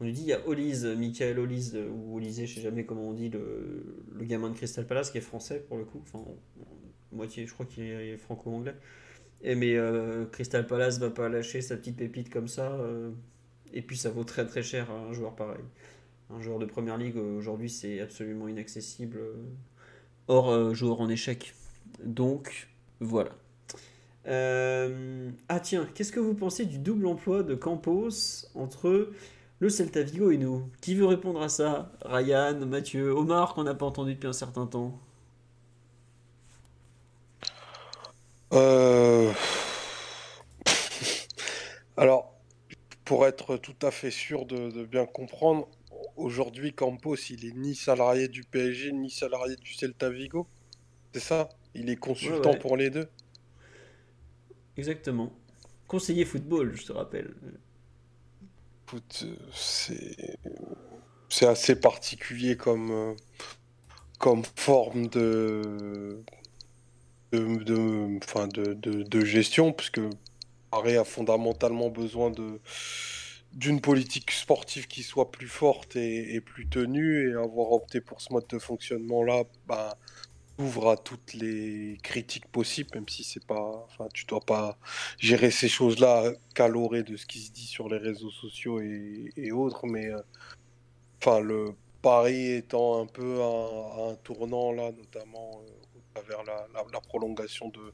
On 0.00 0.04
lui 0.04 0.12
dit, 0.12 0.22
il 0.22 0.28
y 0.28 0.32
a 0.32 0.46
Olise, 0.46 0.84
Michael 0.84 1.38
Olise, 1.40 1.74
euh, 1.74 1.88
ou 1.90 2.16
Olise, 2.16 2.44
je 2.44 2.54
sais 2.54 2.60
jamais 2.60 2.84
comment 2.84 3.08
on 3.08 3.14
dit, 3.14 3.30
le, 3.30 3.96
gamin 4.20 4.50
de 4.50 4.54
Crystal 4.54 4.86
Palace 4.86 5.10
qui 5.10 5.18
est 5.18 5.22
français 5.22 5.64
pour 5.66 5.76
le 5.76 5.84
coup. 5.84 6.02
Enfin, 6.02 6.24
moitié, 7.10 7.46
je 7.46 7.52
crois 7.52 7.66
qu'il 7.66 7.84
est 7.84 8.16
franco-anglais. 8.16 8.74
Et 9.42 9.54
mais 9.54 9.76
euh, 9.76 10.26
Crystal 10.26 10.66
Palace 10.66 10.98
va 10.98 11.10
pas 11.10 11.28
lâcher 11.28 11.60
sa 11.60 11.76
petite 11.76 11.96
pépite 11.96 12.30
comme 12.30 12.48
ça. 12.48 12.72
euh, 12.72 13.10
et 13.72 13.82
puis 13.82 13.96
ça 13.96 14.10
vaut 14.10 14.24
très 14.24 14.46
très 14.46 14.62
cher 14.62 14.90
à 14.90 14.94
un 14.94 15.12
joueur 15.12 15.36
pareil. 15.36 15.62
Un 16.30 16.40
joueur 16.40 16.58
de 16.58 16.64
première 16.64 16.96
ligue 16.96 17.16
aujourd'hui 17.16 17.70
c'est 17.70 18.00
absolument 18.00 18.48
inaccessible. 18.48 19.20
Hors 20.26 20.74
joueur 20.74 21.00
en 21.00 21.08
échec. 21.08 21.54
Donc 22.04 22.68
voilà. 23.00 23.30
Ah 24.26 25.60
tiens, 25.60 25.88
qu'est-ce 25.94 26.12
que 26.12 26.20
vous 26.20 26.34
pensez 26.34 26.66
du 26.66 26.78
double 26.78 27.06
emploi 27.06 27.42
de 27.42 27.54
Campos 27.54 28.46
entre 28.54 29.10
le 29.60 29.68
Celta 29.70 30.02
Vigo 30.02 30.32
et 30.32 30.36
nous 30.36 30.68
Qui 30.80 30.96
veut 30.96 31.06
répondre 31.06 31.40
à 31.42 31.48
ça? 31.48 31.92
Ryan, 32.04 32.66
Mathieu, 32.66 33.12
Omar 33.12 33.54
qu'on 33.54 33.62
n'a 33.64 33.74
pas 33.76 33.86
entendu 33.86 34.14
depuis 34.14 34.26
un 34.26 34.32
certain 34.32 34.66
temps. 34.66 35.00
Euh, 38.52 39.32
Alors, 41.96 42.32
pour 43.04 43.26
être 43.26 43.56
tout 43.58 43.76
à 43.82 43.90
fait 43.90 44.10
sûr 44.10 44.46
de, 44.46 44.70
de 44.70 44.84
bien 44.86 45.06
comprendre, 45.06 45.68
aujourd'hui, 46.16 46.74
Campos, 46.74 47.16
il 47.30 47.44
est 47.46 47.54
ni 47.56 47.74
salarié 47.76 48.28
du 48.28 48.44
PSG, 48.44 48.92
ni 48.92 49.10
salarié 49.10 49.56
du 49.56 49.74
Celta 49.74 50.10
Vigo. 50.10 50.48
C'est 51.14 51.20
ça? 51.20 51.48
Il 51.74 51.90
est 51.90 51.96
consultant 51.96 52.54
Ouais, 52.54 52.58
ouais. 52.58 52.62
pour 52.62 52.76
les 52.76 52.90
deux? 52.90 53.08
Exactement. 54.76 55.32
Conseiller 55.86 56.24
football, 56.24 56.74
je 56.76 56.86
te 56.86 56.92
rappelle. 56.92 57.34
Euh, 58.94 60.38
c'est 61.28 61.46
assez 61.46 61.78
particulier 61.78 62.56
comme, 62.56 62.90
euh, 62.90 64.42
forme 64.56 65.08
de, 65.08 66.22
gestion, 69.24 69.72
puisque 69.72 70.00
Paris 70.70 70.96
a 70.96 71.04
fondamentalement 71.04 71.90
besoin 71.90 72.32
d'une 73.52 73.80
politique 73.80 74.30
sportive 74.30 74.86
qui 74.86 75.02
soit 75.02 75.30
plus 75.30 75.48
forte 75.48 75.96
et, 75.96 76.34
et 76.34 76.40
plus 76.40 76.68
tenue, 76.68 77.30
et 77.30 77.34
avoir 77.34 77.72
opté 77.72 78.00
pour 78.00 78.20
ce 78.20 78.32
mode 78.32 78.46
de 78.48 78.58
fonctionnement-là, 78.58 79.44
bah, 79.66 79.98
ouvre 80.58 80.90
à 80.90 80.96
toutes 80.96 81.34
les 81.34 81.98
critiques 82.02 82.46
possibles, 82.46 82.90
même 82.94 83.08
si 83.08 83.22
c'est 83.24 83.44
pas, 83.44 83.86
enfin, 83.86 84.08
tu 84.12 84.26
dois 84.26 84.40
pas 84.40 84.76
gérer 85.18 85.50
ces 85.50 85.68
choses-là 85.68 86.32
calorées 86.54 87.04
de 87.04 87.16
ce 87.16 87.26
qui 87.26 87.38
se 87.38 87.52
dit 87.52 87.66
sur 87.66 87.88
les 87.88 87.98
réseaux 87.98 88.30
sociaux 88.30 88.80
et, 88.80 89.52
autres, 89.52 89.86
mais 89.86 90.06
euh, 90.06 90.20
enfin, 91.20 91.40
le 91.40 91.74
Paris 92.02 92.52
étant 92.52 93.00
un 93.02 93.06
peu 93.06 93.40
à 93.40 94.10
un, 94.10 94.14
tournant 94.16 94.72
là, 94.72 94.92
notamment 94.92 95.62
euh, 95.64 95.70
à 96.16 96.20
travers 96.20 96.44
la, 96.44 97.00
prolongation 97.00 97.68
de, 97.68 97.92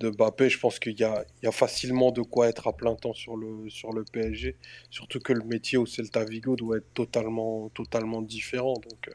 de 0.00 0.10
Mbappé, 0.10 0.48
je 0.48 0.58
pense 0.58 0.78
qu'il 0.78 0.98
y 0.98 1.04
a 1.04 1.24
facilement 1.52 2.10
de 2.10 2.22
quoi 2.22 2.48
être 2.48 2.66
à 2.66 2.72
plein 2.72 2.94
temps 2.94 3.12
sur 3.12 3.36
le, 3.36 3.68
sur 3.68 3.92
le 3.92 4.04
PSG, 4.04 4.56
surtout 4.90 5.20
que 5.20 5.32
le 5.32 5.44
métier 5.44 5.76
au 5.78 5.84
Celta 5.84 6.24
Vigo 6.24 6.56
doit 6.56 6.78
être 6.78 6.92
totalement, 6.94 7.68
totalement 7.70 8.22
différent. 8.22 8.74
Donc, 8.74 9.08
euh, 9.08 9.12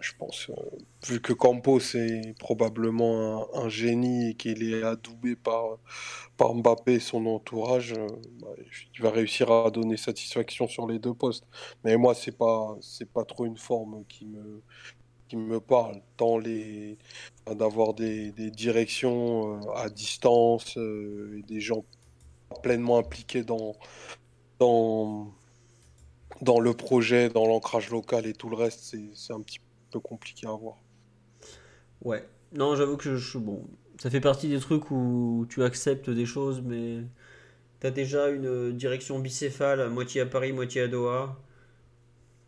Je 0.00 0.12
pense, 0.18 0.50
euh, 0.50 0.54
vu 1.06 1.20
que 1.20 1.32
Campos 1.32 1.78
est 1.94 2.36
probablement 2.38 3.46
un, 3.54 3.68
génie 3.68 4.30
et 4.30 4.34
qu'il 4.34 4.62
est 4.64 4.82
adoubé 4.82 5.36
par, 5.36 5.78
par 6.36 6.54
Mbappé 6.54 6.94
et 6.94 7.00
son 7.00 7.24
entourage, 7.26 7.92
euh, 7.92 8.06
bah, 8.40 8.48
il 8.94 9.02
va 9.02 9.10
réussir 9.10 9.50
à 9.50 9.70
donner 9.70 9.96
satisfaction 9.96 10.66
sur 10.66 10.88
les 10.88 10.98
deux 10.98 11.14
postes. 11.14 11.44
Mais 11.84 11.96
moi, 11.96 12.14
c'est 12.14 12.36
pas, 12.36 12.76
pas 13.14 13.24
trop 13.24 13.46
une 13.46 13.56
forme 13.56 14.04
qui 14.08 14.26
me, 14.26 14.62
qui 15.28 15.36
me 15.36 15.60
parle, 15.60 16.02
tant 16.16 16.38
les, 16.38 16.98
d'avoir 17.46 17.94
des, 17.94 18.32
des 18.32 18.50
directions 18.50 19.60
euh, 19.60 19.70
à 19.76 19.88
distance 19.88 20.76
et 20.76 21.42
des 21.46 21.60
gens 21.60 21.84
pleinement 22.62 22.98
impliqués 22.98 23.44
dans, 23.44 23.76
dans, 24.58 25.32
dans 26.42 26.60
le 26.60 26.74
projet, 26.74 27.28
dans 27.28 27.46
l'ancrage 27.46 27.90
local 27.90 28.26
et 28.26 28.32
tout 28.32 28.48
le 28.48 28.56
reste, 28.56 28.96
c'est 29.14 29.32
un 29.32 29.40
petit 29.40 29.58
peu 29.60 29.65
compliqué 29.92 30.46
à 30.46 30.52
voir. 30.52 30.76
Ouais. 32.02 32.24
Non, 32.52 32.76
j'avoue 32.76 32.96
que 32.96 33.16
je, 33.16 33.38
bon, 33.38 33.66
ça 33.98 34.10
fait 34.10 34.20
partie 34.20 34.48
des 34.48 34.60
trucs 34.60 34.90
où 34.90 35.46
tu 35.48 35.62
acceptes 35.62 36.10
des 36.10 36.26
choses, 36.26 36.62
mais 36.62 36.98
t'as 37.80 37.90
déjà 37.90 38.30
une 38.30 38.72
direction 38.72 39.18
bicéphale, 39.18 39.88
moitié 39.90 40.20
à 40.20 40.26
Paris, 40.26 40.52
moitié 40.52 40.82
à 40.82 40.88
Doha. 40.88 41.38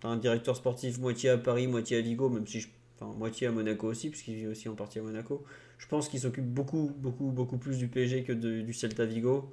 T'as 0.01 0.09
un 0.09 0.17
directeur 0.17 0.57
sportif 0.57 0.99
moitié 0.99 1.31
à 1.31 1.39
Paris, 1.39 1.67
moitié 1.67 1.99
à 1.99 2.01
Vigo, 2.01 2.29
même 2.29 2.47
si 2.47 2.67
enfin, 3.01 3.13
moitié 3.15 3.49
à 3.49 3.53
Monaco 3.53 3.89
aussi, 3.89 4.11
puisqu'il 4.11 4.35
vit 4.35 4.47
aussi 4.47 4.69
en 4.69 4.75
partie 4.75 4.99
à 5.01 5.03
Monaco. 5.03 5.45
Je 5.79 5.87
pense 5.89 6.09
qu'il 6.09 6.21
s'occupe 6.21 6.47
beaucoup, 6.47 6.93
beaucoup, 6.99 7.31
beaucoup 7.31 7.59
plus 7.59 7.79
du 7.79 7.89
PSG 7.89 8.25
que 8.25 8.33
du 8.33 8.73
Celta 8.73 9.05
Vigo. 9.05 9.53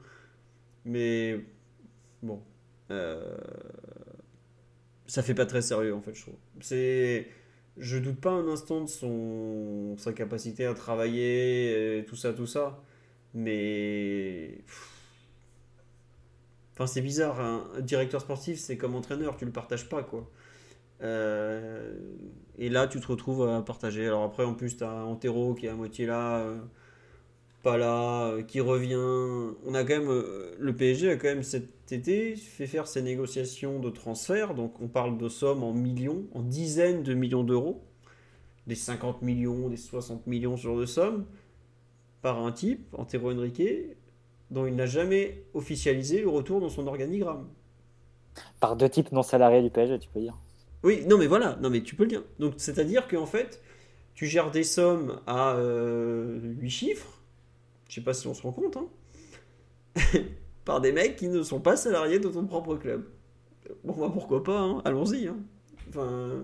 Mais 0.85 1.43
bon, 2.21 2.41
euh, 2.91 3.37
ça 5.07 5.23
fait 5.23 5.33
pas 5.33 5.45
très 5.45 5.61
sérieux 5.61 5.95
en 5.95 6.01
fait, 6.01 6.13
je 6.13 6.21
trouve. 6.21 6.35
C'est, 6.61 7.27
je 7.77 7.97
doute 7.97 8.19
pas 8.21 8.31
un 8.31 8.47
instant 8.47 8.81
de 8.81 8.89
son 8.89 9.95
sa 9.97 10.13
capacité 10.13 10.65
à 10.65 10.73
travailler, 10.73 11.99
et 11.99 12.05
tout 12.05 12.15
ça, 12.15 12.33
tout 12.33 12.47
ça, 12.47 12.81
mais 13.33 14.59
Enfin, 16.75 16.87
c'est 16.87 17.01
bizarre, 17.01 17.39
un 17.39 17.79
directeur 17.79 18.19
sportif, 18.19 18.59
c'est 18.59 18.75
comme 18.77 18.95
entraîneur, 18.95 19.37
tu 19.37 19.45
le 19.45 19.51
partages 19.51 19.87
pas, 19.87 20.03
quoi. 20.03 20.29
Euh, 21.01 21.93
et 22.57 22.69
là, 22.69 22.87
tu 22.87 22.99
te 22.99 23.07
retrouves 23.07 23.47
à 23.47 23.61
partager. 23.61 24.05
Alors 24.07 24.23
après, 24.23 24.43
en 24.43 24.53
plus, 24.53 24.77
tu 24.77 24.83
as 24.83 24.91
Antero 25.05 25.53
qui 25.55 25.67
est 25.67 25.69
à 25.69 25.75
moitié 25.75 26.05
là, 26.05 26.39
euh, 26.39 26.57
pas 27.65 27.77
là, 27.77 28.27
euh, 28.27 28.43
qui 28.43 28.61
revient. 28.61 28.93
On 29.65 29.73
a 29.73 29.83
quand 29.83 29.99
même, 29.99 30.23
le 30.59 30.75
PSG 30.75 31.09
a 31.09 31.15
quand 31.15 31.29
même 31.29 31.41
cet 31.41 31.91
été 31.91 32.35
fait 32.35 32.67
faire 32.67 32.87
ses 32.87 33.01
négociations 33.01 33.79
de 33.79 33.89
transfert. 33.89 34.53
Donc, 34.53 34.79
on 34.81 34.87
parle 34.87 35.17
de 35.17 35.27
sommes 35.27 35.63
en 35.63 35.73
millions, 35.73 36.25
en 36.35 36.43
dizaines 36.43 37.01
de 37.01 37.15
millions 37.15 37.43
d'euros, 37.43 37.83
des 38.67 38.75
50 38.75 39.23
millions, 39.23 39.67
des 39.67 39.77
60 39.77 40.27
millions 40.27 40.57
sur 40.57 40.77
de 40.77 40.85
sommes, 40.85 41.25
par 42.21 42.37
un 42.45 42.51
type, 42.51 42.85
Antero 42.93 43.31
Henrique, 43.31 43.63
dont 44.51 44.67
il 44.67 44.75
n'a 44.75 44.85
jamais 44.85 45.43
officialisé 45.55 46.21
le 46.21 46.29
retour 46.29 46.61
dans 46.61 46.69
son 46.69 46.85
organigramme. 46.85 47.47
Par 48.59 48.75
deux 48.75 48.89
types 48.89 49.11
non 49.11 49.23
salariés 49.23 49.63
du 49.63 49.71
PSG, 49.71 49.97
tu 49.97 50.09
peux 50.09 50.19
dire. 50.19 50.37
Oui, 50.83 51.03
non 51.07 51.17
mais 51.17 51.25
voilà, 51.25 51.57
non 51.61 51.71
mais 51.71 51.81
tu 51.81 51.95
peux 51.95 52.03
le 52.03 52.09
dire. 52.09 52.23
Donc 52.37 52.53
c'est-à-dire 52.57 53.07
qu'en 53.07 53.25
fait, 53.25 53.59
tu 54.13 54.27
gères 54.27 54.51
des 54.51 54.63
sommes 54.63 55.19
à 55.25 55.55
euh, 55.55 56.39
8 56.59 56.69
chiffres, 56.69 57.14
je 57.89 57.95
sais 57.95 58.01
pas 58.01 58.13
si 58.13 58.27
on 58.27 58.33
se 58.33 58.41
rend 58.41 58.51
compte, 58.51 58.77
hein, 58.77 58.87
par 60.65 60.81
des 60.81 60.91
mecs 60.91 61.15
qui 61.15 61.27
ne 61.27 61.43
sont 61.43 61.59
pas 61.59 61.75
salariés 61.77 62.19
de 62.19 62.27
ton 62.27 62.45
propre 62.45 62.75
club. 62.75 63.05
Bon, 63.83 63.93
bah 63.93 64.09
pourquoi 64.11 64.43
pas, 64.43 64.59
hein, 64.59 64.81
allons-y. 64.85 65.27
Hein. 65.27 65.37
Enfin, 65.89 66.43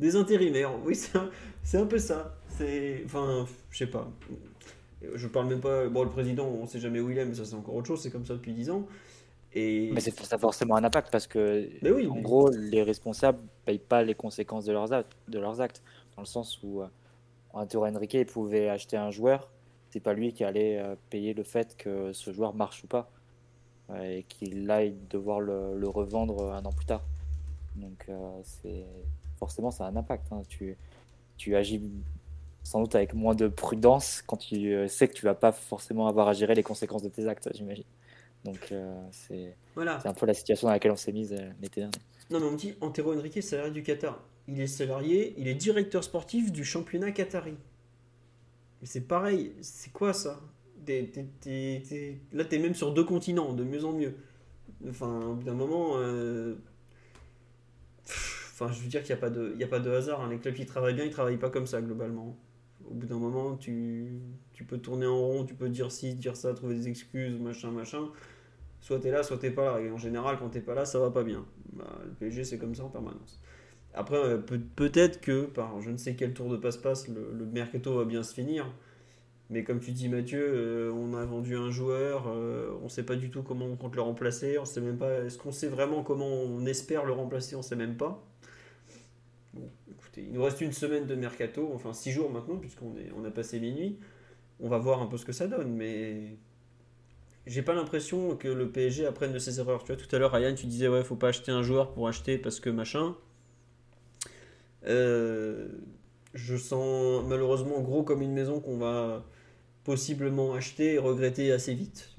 des 0.00 0.16
intérimaires, 0.16 0.72
oui, 0.84 0.94
c'est 0.94 1.78
un, 1.78 1.86
peu 1.86 1.98
ça. 1.98 2.36
C'est, 2.48 3.02
enfin, 3.04 3.46
je 3.70 3.78
sais 3.78 3.86
pas. 3.86 4.10
Je 5.14 5.26
parle 5.28 5.48
même 5.48 5.60
pas. 5.60 5.86
Bon, 5.88 6.02
le 6.02 6.10
président, 6.10 6.46
on 6.46 6.66
sait 6.66 6.80
jamais 6.80 7.00
où 7.00 7.10
il 7.10 7.18
est, 7.18 7.24
mais 7.24 7.34
ça 7.34 7.44
c'est 7.44 7.54
encore 7.54 7.74
autre 7.74 7.86
chose. 7.86 8.00
C'est 8.00 8.10
comme 8.10 8.24
ça 8.24 8.34
depuis 8.34 8.52
10 8.52 8.70
ans. 8.70 8.86
Et... 9.54 9.90
Mais 9.92 10.00
c'est 10.00 10.18
ça 10.18 10.34
a 10.34 10.38
forcément 10.38 10.76
un 10.76 10.84
impact 10.84 11.10
parce 11.12 11.26
que, 11.26 11.68
oui, 11.82 12.06
en 12.08 12.20
gros, 12.20 12.50
les 12.50 12.82
responsables 12.82 13.38
payent 13.64 13.78
pas 13.78 14.02
les 14.02 14.14
conséquences 14.14 14.64
de 14.64 14.72
leurs 14.72 14.92
actes, 14.92 15.12
de 15.28 15.38
leurs 15.38 15.60
actes 15.60 15.82
dans 16.16 16.22
le 16.22 16.26
sens 16.26 16.60
où 16.62 16.82
euh, 16.82 16.86
Antero 17.52 17.86
Henrique 17.86 18.26
pouvait 18.26 18.68
acheter 18.68 18.96
un 18.96 19.10
joueur, 19.10 19.48
c'est 19.94 20.00
pas 20.00 20.12
lui 20.12 20.32
qui 20.32 20.44
allait 20.44 20.78
euh, 20.78 20.96
payer 21.08 21.34
le 21.34 21.44
fait 21.44 21.76
que 21.76 22.12
ce 22.12 22.32
joueur 22.32 22.54
marche 22.54 22.84
ou 22.84 22.86
pas 22.86 23.10
euh, 23.90 24.18
et 24.18 24.22
qu'il 24.24 24.70
aille 24.70 24.96
devoir 25.08 25.40
le, 25.40 25.78
le, 25.78 25.88
revendre 25.88 26.52
un 26.52 26.64
an 26.64 26.72
plus 26.72 26.86
tard. 26.86 27.04
Donc, 27.76 28.04
euh, 28.08 28.30
c'est 28.42 28.84
forcément, 29.38 29.70
ça 29.70 29.86
a 29.86 29.90
un 29.90 29.96
impact. 29.96 30.32
Hein. 30.32 30.42
Tu, 30.48 30.76
tu 31.36 31.56
agis 31.56 31.80
sans 32.64 32.80
doute 32.80 32.94
avec 32.94 33.14
moins 33.14 33.34
de 33.34 33.46
prudence 33.46 34.22
quand 34.26 34.38
tu 34.38 34.74
euh, 34.74 34.88
sais 34.88 35.06
que 35.06 35.12
tu 35.12 35.24
vas 35.24 35.34
pas 35.34 35.52
forcément 35.52 36.08
avoir 36.08 36.28
à 36.28 36.32
gérer 36.32 36.54
les 36.54 36.62
conséquences 36.62 37.02
de 37.02 37.10
tes 37.10 37.28
actes, 37.28 37.48
j'imagine. 37.54 37.84
Donc 38.44 38.72
euh, 38.72 38.92
c'est 39.12 39.54
voilà. 39.74 40.00
un 40.04 40.14
peu 40.14 40.26
la 40.26 40.34
situation 40.34 40.66
dans 40.66 40.72
laquelle 40.72 40.90
on 40.90 40.96
s'est 40.96 41.12
mise 41.12 41.32
euh, 41.32 41.50
l'été 41.60 41.82
dernier. 41.82 41.98
Non, 42.30 42.40
mais 42.40 42.46
on 42.46 42.52
me 42.52 42.56
dit 42.56 42.74
Antero 42.80 43.14
Henrique, 43.14 43.42
salarié 43.42 43.70
du 43.70 43.82
Qatar. 43.82 44.18
Il 44.48 44.60
est 44.60 44.66
salarié, 44.66 45.34
il 45.38 45.46
est 45.46 45.54
directeur 45.54 46.02
sportif 46.02 46.52
du 46.52 46.64
championnat 46.64 47.12
qatari. 47.12 47.54
C'est 48.84 49.06
pareil, 49.08 49.52
c'est 49.60 49.92
quoi 49.92 50.12
ça? 50.12 50.40
T'es, 50.84 51.10
t'es, 51.12 51.26
t'es, 51.40 52.20
Là, 52.32 52.44
t'es 52.44 52.58
même 52.58 52.74
sur 52.74 52.92
deux 52.92 53.04
continents, 53.04 53.52
de 53.54 53.64
mieux 53.64 53.84
en 53.84 53.92
mieux. 53.92 54.14
Enfin, 54.88 55.20
au 55.26 55.34
bout 55.34 55.44
d'un 55.44 55.54
moment. 55.54 55.94
Enfin, 58.52 58.70
je 58.70 58.80
veux 58.82 58.88
dire 58.88 59.02
qu'il 59.02 59.14
n'y 59.14 59.18
a, 59.18 59.20
pas 59.20 59.30
de, 59.30 59.56
a 59.60 59.66
pas 59.66 59.80
de 59.80 59.90
hasard. 59.90 60.20
Hein. 60.20 60.28
Les 60.30 60.38
clubs 60.38 60.54
qui 60.54 60.66
travaillent 60.66 60.94
bien, 60.94 61.04
ils 61.04 61.10
travaillent 61.10 61.38
pas 61.38 61.50
comme 61.50 61.66
ça, 61.66 61.80
globalement 61.80 62.36
au 62.90 62.94
bout 62.94 63.06
d'un 63.06 63.18
moment, 63.18 63.56
tu, 63.56 64.20
tu, 64.52 64.64
peux 64.64 64.78
tourner 64.78 65.06
en 65.06 65.18
rond, 65.18 65.44
tu 65.44 65.54
peux 65.54 65.68
dire 65.68 65.90
ci, 65.90 66.14
dire 66.14 66.36
ça, 66.36 66.52
trouver 66.54 66.74
des 66.74 66.88
excuses, 66.88 67.38
machin, 67.38 67.70
machin. 67.70 68.08
Soit 68.80 69.00
tu 69.00 69.08
es 69.08 69.10
là, 69.10 69.22
soit 69.22 69.38
tu 69.38 69.50
pas 69.50 69.64
là. 69.64 69.80
Et 69.80 69.90
en 69.90 69.96
général, 69.96 70.36
quand 70.38 70.50
tu 70.50 70.60
pas 70.60 70.74
là, 70.74 70.84
ça 70.84 70.98
va 70.98 71.10
pas 71.10 71.24
bien. 71.24 71.44
Bah, 71.72 72.00
le 72.04 72.12
PSG, 72.12 72.44
c'est 72.44 72.58
comme 72.58 72.74
ça 72.74 72.84
en 72.84 72.90
permanence. 72.90 73.40
Après, 73.94 74.16
euh, 74.16 74.38
peut-être 74.38 75.20
que 75.20 75.44
par 75.44 75.80
je 75.80 75.90
ne 75.90 75.96
sais 75.96 76.16
quel 76.16 76.34
tour 76.34 76.48
de 76.48 76.56
passe-passe, 76.56 77.08
le, 77.08 77.46
mercato 77.46 77.96
va 77.96 78.04
bien 78.04 78.22
se 78.22 78.34
finir. 78.34 78.66
Mais 79.50 79.62
comme 79.62 79.78
tu 79.78 79.92
dis, 79.92 80.08
Mathieu, 80.08 80.42
euh, 80.42 80.92
on 80.92 81.14
a 81.14 81.24
vendu 81.24 81.56
un 81.56 81.70
joueur, 81.70 82.24
euh, 82.28 82.76
on 82.80 82.84
ne 82.84 82.88
sait 82.88 83.04
pas 83.04 83.14
du 83.14 83.30
tout 83.30 83.42
comment 83.42 83.66
on 83.66 83.76
compte 83.76 83.94
le 83.94 84.02
remplacer, 84.02 84.58
on 84.58 84.64
sait 84.64 84.80
même 84.80 84.98
pas. 84.98 85.24
Est-ce 85.24 85.38
qu'on 85.38 85.52
sait 85.52 85.68
vraiment 85.68 86.02
comment 86.02 86.26
on 86.26 86.66
espère 86.66 87.04
le 87.04 87.12
remplacer 87.12 87.54
On 87.54 87.62
sait 87.62 87.76
même 87.76 87.96
pas. 87.96 88.26
Bon, 89.52 89.70
il 90.16 90.32
nous 90.32 90.42
reste 90.42 90.60
une 90.60 90.72
semaine 90.72 91.06
de 91.06 91.14
mercato, 91.14 91.70
enfin 91.74 91.92
six 91.92 92.10
jours 92.10 92.30
maintenant, 92.30 92.56
puisqu'on 92.56 92.94
on 93.16 93.24
a 93.24 93.30
passé 93.30 93.60
minuit. 93.60 93.98
On 94.60 94.68
va 94.68 94.78
voir 94.78 95.02
un 95.02 95.06
peu 95.06 95.18
ce 95.18 95.24
que 95.24 95.32
ça 95.32 95.46
donne, 95.46 95.72
mais 95.74 96.36
j'ai 97.46 97.62
pas 97.62 97.74
l'impression 97.74 98.36
que 98.36 98.48
le 98.48 98.70
PSG 98.70 99.06
apprenne 99.06 99.32
de 99.32 99.38
ses 99.38 99.60
erreurs. 99.60 99.84
Tu 99.84 99.92
vois, 99.92 100.02
tout 100.02 100.14
à 100.16 100.18
l'heure, 100.18 100.32
Ryan, 100.32 100.54
tu 100.54 100.66
disais, 100.66 100.88
ouais, 100.88 101.04
faut 101.04 101.16
pas 101.16 101.28
acheter 101.28 101.52
un 101.52 101.62
joueur 101.62 101.92
pour 101.92 102.08
acheter 102.08 102.38
parce 102.38 102.60
que 102.60 102.70
machin. 102.70 103.16
Euh, 104.86 105.68
je 106.34 106.56
sens 106.56 107.24
malheureusement 107.26 107.80
gros 107.80 108.02
comme 108.02 108.22
une 108.22 108.32
maison 108.32 108.60
qu'on 108.60 108.78
va 108.78 109.24
possiblement 109.84 110.54
acheter 110.54 110.94
et 110.94 110.98
regretter 110.98 111.52
assez 111.52 111.74
vite. 111.74 112.16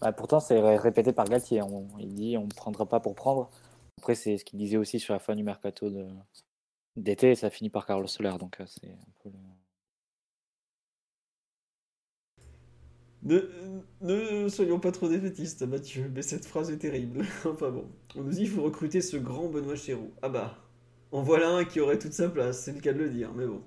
Bah, 0.00 0.12
pourtant, 0.12 0.40
c'est 0.40 0.58
répété 0.78 1.12
par 1.12 1.26
Galtier. 1.26 1.60
il 1.98 2.14
dit 2.14 2.36
on 2.36 2.46
ne 2.46 2.54
prendra 2.54 2.86
pas 2.86 3.00
pour 3.00 3.14
prendre. 3.14 3.50
Après, 3.98 4.14
c'est 4.14 4.38
ce 4.38 4.44
qu'il 4.44 4.58
disait 4.58 4.78
aussi 4.78 4.98
sur 4.98 5.12
la 5.12 5.20
fin 5.20 5.34
du 5.34 5.42
mercato 5.42 5.90
d'été, 6.96 7.34
ça 7.34 7.50
finit 7.50 7.70
par 7.70 7.86
Carlos 7.86 8.06
Soler. 8.06 8.32
Donc, 8.38 8.60
euh, 8.60 8.64
c'est 8.66 8.90
un 8.90 9.12
peu 9.22 9.30
Ne, 13.22 13.38
ne, 14.00 14.48
soyons 14.48 14.80
pas 14.80 14.92
trop 14.92 15.08
défaitistes, 15.08 15.62
Mathieu, 15.62 16.10
mais 16.14 16.22
cette 16.22 16.46
phrase 16.46 16.70
est 16.70 16.78
terrible. 16.78 17.20
enfin 17.44 17.70
bon, 17.70 17.86
on 18.16 18.22
nous 18.22 18.30
dit 18.30 18.44
qu'il 18.44 18.50
faut 18.50 18.62
recruter 18.62 19.02
ce 19.02 19.18
grand 19.18 19.48
Benoît 19.48 19.76
Chéroux. 19.76 20.10
Ah 20.22 20.30
bah, 20.30 20.56
en 21.12 21.22
voilà 21.22 21.50
un 21.50 21.64
qui 21.64 21.80
aurait 21.80 21.98
toute 21.98 22.12
sa 22.12 22.28
place, 22.28 22.62
c'est 22.62 22.72
le 22.72 22.80
cas 22.80 22.92
de 22.92 22.98
le 22.98 23.08
dire, 23.08 23.32
mais 23.34 23.46
bon. 23.46 23.62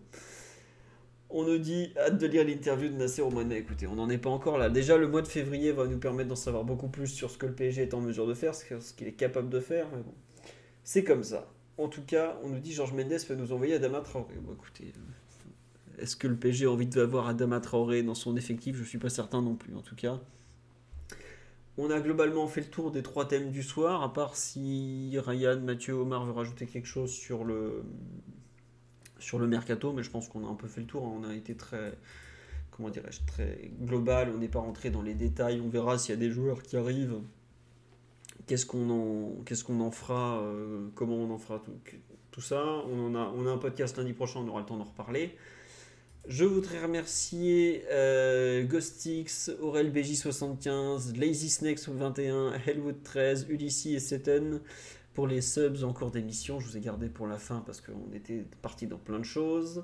On 1.30 1.44
nous 1.46 1.58
dit 1.58 1.92
hâte 1.98 2.20
de 2.20 2.28
lire 2.28 2.46
l'interview 2.46 2.90
de 2.90 2.96
Nasser 2.96 3.24
mai. 3.24 3.58
Écoutez, 3.58 3.88
on 3.88 3.96
n'en 3.96 4.08
est 4.10 4.20
pas 4.20 4.30
encore 4.30 4.60
là. 4.60 4.70
Déjà, 4.70 4.98
le 4.98 5.08
mois 5.08 5.24
de 5.24 5.28
février 5.28 5.72
va 5.72 5.88
nous 5.88 5.98
permettre 5.98 6.30
d'en 6.30 6.36
savoir 6.36 6.64
beaucoup 6.64 6.90
plus 6.90 7.08
sur 7.08 7.32
ce 7.32 7.40
que 7.40 7.48
le 7.48 7.54
PSG 7.54 7.82
est 7.82 7.94
en 7.96 8.02
mesure 8.02 8.28
de 8.28 8.36
faire, 8.36 8.54
ce 8.54 8.94
qu'il 8.94 9.08
est 9.08 9.14
capable 9.14 9.50
de 9.50 9.60
faire, 9.60 9.88
mais 9.92 10.04
bon. 10.04 10.14
C'est 10.84 11.04
comme 11.04 11.24
ça. 11.24 11.52
En 11.78 11.88
tout 11.88 12.04
cas, 12.04 12.38
on 12.44 12.50
nous 12.50 12.60
dit 12.60 12.72
Georges 12.72 12.94
Mendes 12.94 13.14
va 13.14 13.36
nous 13.36 13.52
envoyer 13.52 13.74
Adama 13.74 14.02
Traoré. 14.02 14.36
Bon, 14.42 14.54
écoutez, 14.54 14.94
euh, 14.96 16.02
est-ce 16.04 16.16
que 16.16 16.28
le 16.28 16.36
PSG 16.36 16.66
a 16.66 16.72
envie 16.72 16.86
d'avoir 16.86 17.28
Adama 17.28 17.60
Traoré 17.60 18.04
dans 18.04 18.14
son 18.14 18.38
effectif? 18.38 18.76
Je 18.76 18.82
ne 18.82 18.86
suis 18.86 19.00
pas 19.00 19.10
certain 19.10 19.42
non 19.42 19.56
plus. 19.56 19.76
En 19.76 19.82
tout 19.82 19.96
cas, 19.96 20.22
on 21.78 21.90
a 21.90 22.00
globalement 22.00 22.48
fait 22.48 22.62
le 22.62 22.68
tour 22.68 22.92
des 22.92 23.02
trois 23.02 23.28
thèmes 23.28 23.52
du 23.52 23.64
soir, 23.64 24.04
à 24.04 24.14
part 24.14 24.36
si 24.36 25.18
Ryan, 25.18 25.60
Mathieu, 25.60 25.94
Omar 25.94 26.26
veut 26.26 26.32
rajouter 26.32 26.68
quelque 26.68 26.88
chose 26.88 27.12
sur 27.12 27.44
le, 27.44 27.84
sur 29.20 29.40
le 29.40 29.48
mercato, 29.48 29.92
mais 29.94 30.04
je 30.04 30.12
pense 30.12 30.28
qu'on 30.28 30.46
a 30.46 30.50
un 30.50 30.56
peu 30.56 30.68
fait 30.68 30.82
le 30.82 30.88
tour. 30.88 31.06
Hein. 31.06 31.22
On 31.22 31.30
a 31.30 31.34
été 31.34 31.56
très, 31.56 31.98
comment 32.70 32.90
dirais-je, 32.90 33.22
très 33.26 33.72
global. 33.82 34.32
On 34.36 34.38
n'est 34.38 34.48
pas 34.48 34.60
rentré 34.60 34.92
dans 34.92 35.02
les 35.02 35.16
détails. 35.16 35.62
On 35.62 35.70
verra 35.70 35.98
s'il 35.98 36.14
y 36.14 36.18
a 36.18 36.20
des 36.20 36.30
joueurs 36.30 36.62
qui 36.62 36.78
arrivent 36.78 37.20
qu'est-ce 38.46 38.66
qu'on 38.66 38.90
en, 38.90 39.92
fera, 39.92 40.42
euh, 40.42 40.90
comment 40.96 41.16
on 41.16 41.32
en 41.32 41.38
fera 41.38 41.60
tout, 41.60 41.74
tout 42.32 42.42
ça. 42.42 42.64
On, 42.64 43.16
a, 43.16 43.32
on 43.36 43.48
a 43.48 43.52
un 43.52 43.58
podcast 43.58 43.98
lundi 43.98 44.14
prochain, 44.14 44.42
on 44.42 44.48
aura 44.48 44.60
le 44.60 44.66
temps 44.66 44.78
d'en 44.78 44.84
reparler. 44.84 45.36
Je 46.28 46.46
voudrais 46.46 46.82
remercier 46.82 47.84
euh, 47.92 48.64
Ghostix, 48.64 49.52
Aurel 49.60 49.92
BJ75, 49.92 51.20
Lazy 51.20 51.50
Snakes 51.50 51.90
21, 51.90 52.54
Hellwood 52.66 53.04
13, 53.04 53.48
Ulysses 53.50 53.88
et 53.88 54.00
Seten 54.00 54.62
pour 55.14 55.28
les 55.28 55.42
subs 55.42 55.84
en 55.84 55.92
cours 55.92 56.12
d'émission. 56.12 56.62
Je 56.62 56.68
vous 56.68 56.78
ai 56.78 56.80
gardé 56.80 57.10
pour 57.10 57.28
la 57.28 57.38
fin 57.38 57.62
parce 57.66 57.82
qu'on 57.82 58.14
était 58.14 58.46
parti 58.62 58.88
dans 58.88 58.98
plein 58.98 59.20
de 59.20 59.26
choses. 59.26 59.84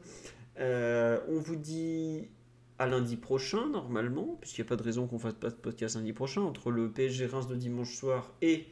Euh, 0.61 1.19
on 1.27 1.39
vous 1.39 1.57
dit 1.57 2.29
à 2.77 2.87
lundi 2.87 3.17
prochain, 3.17 3.67
normalement, 3.67 4.37
puisqu'il 4.39 4.61
n'y 4.61 4.67
a 4.67 4.69
pas 4.69 4.77
de 4.77 4.83
raison 4.83 5.07
qu'on 5.07 5.19
fasse 5.19 5.33
pas 5.33 5.49
de 5.49 5.55
podcast 5.55 5.97
lundi 5.97 6.13
prochain, 6.13 6.41
entre 6.41 6.71
le 6.71 6.89
PSG 6.89 7.25
Reims 7.25 7.47
de 7.47 7.55
dimanche 7.57 7.93
soir 7.93 8.33
et 8.41 8.65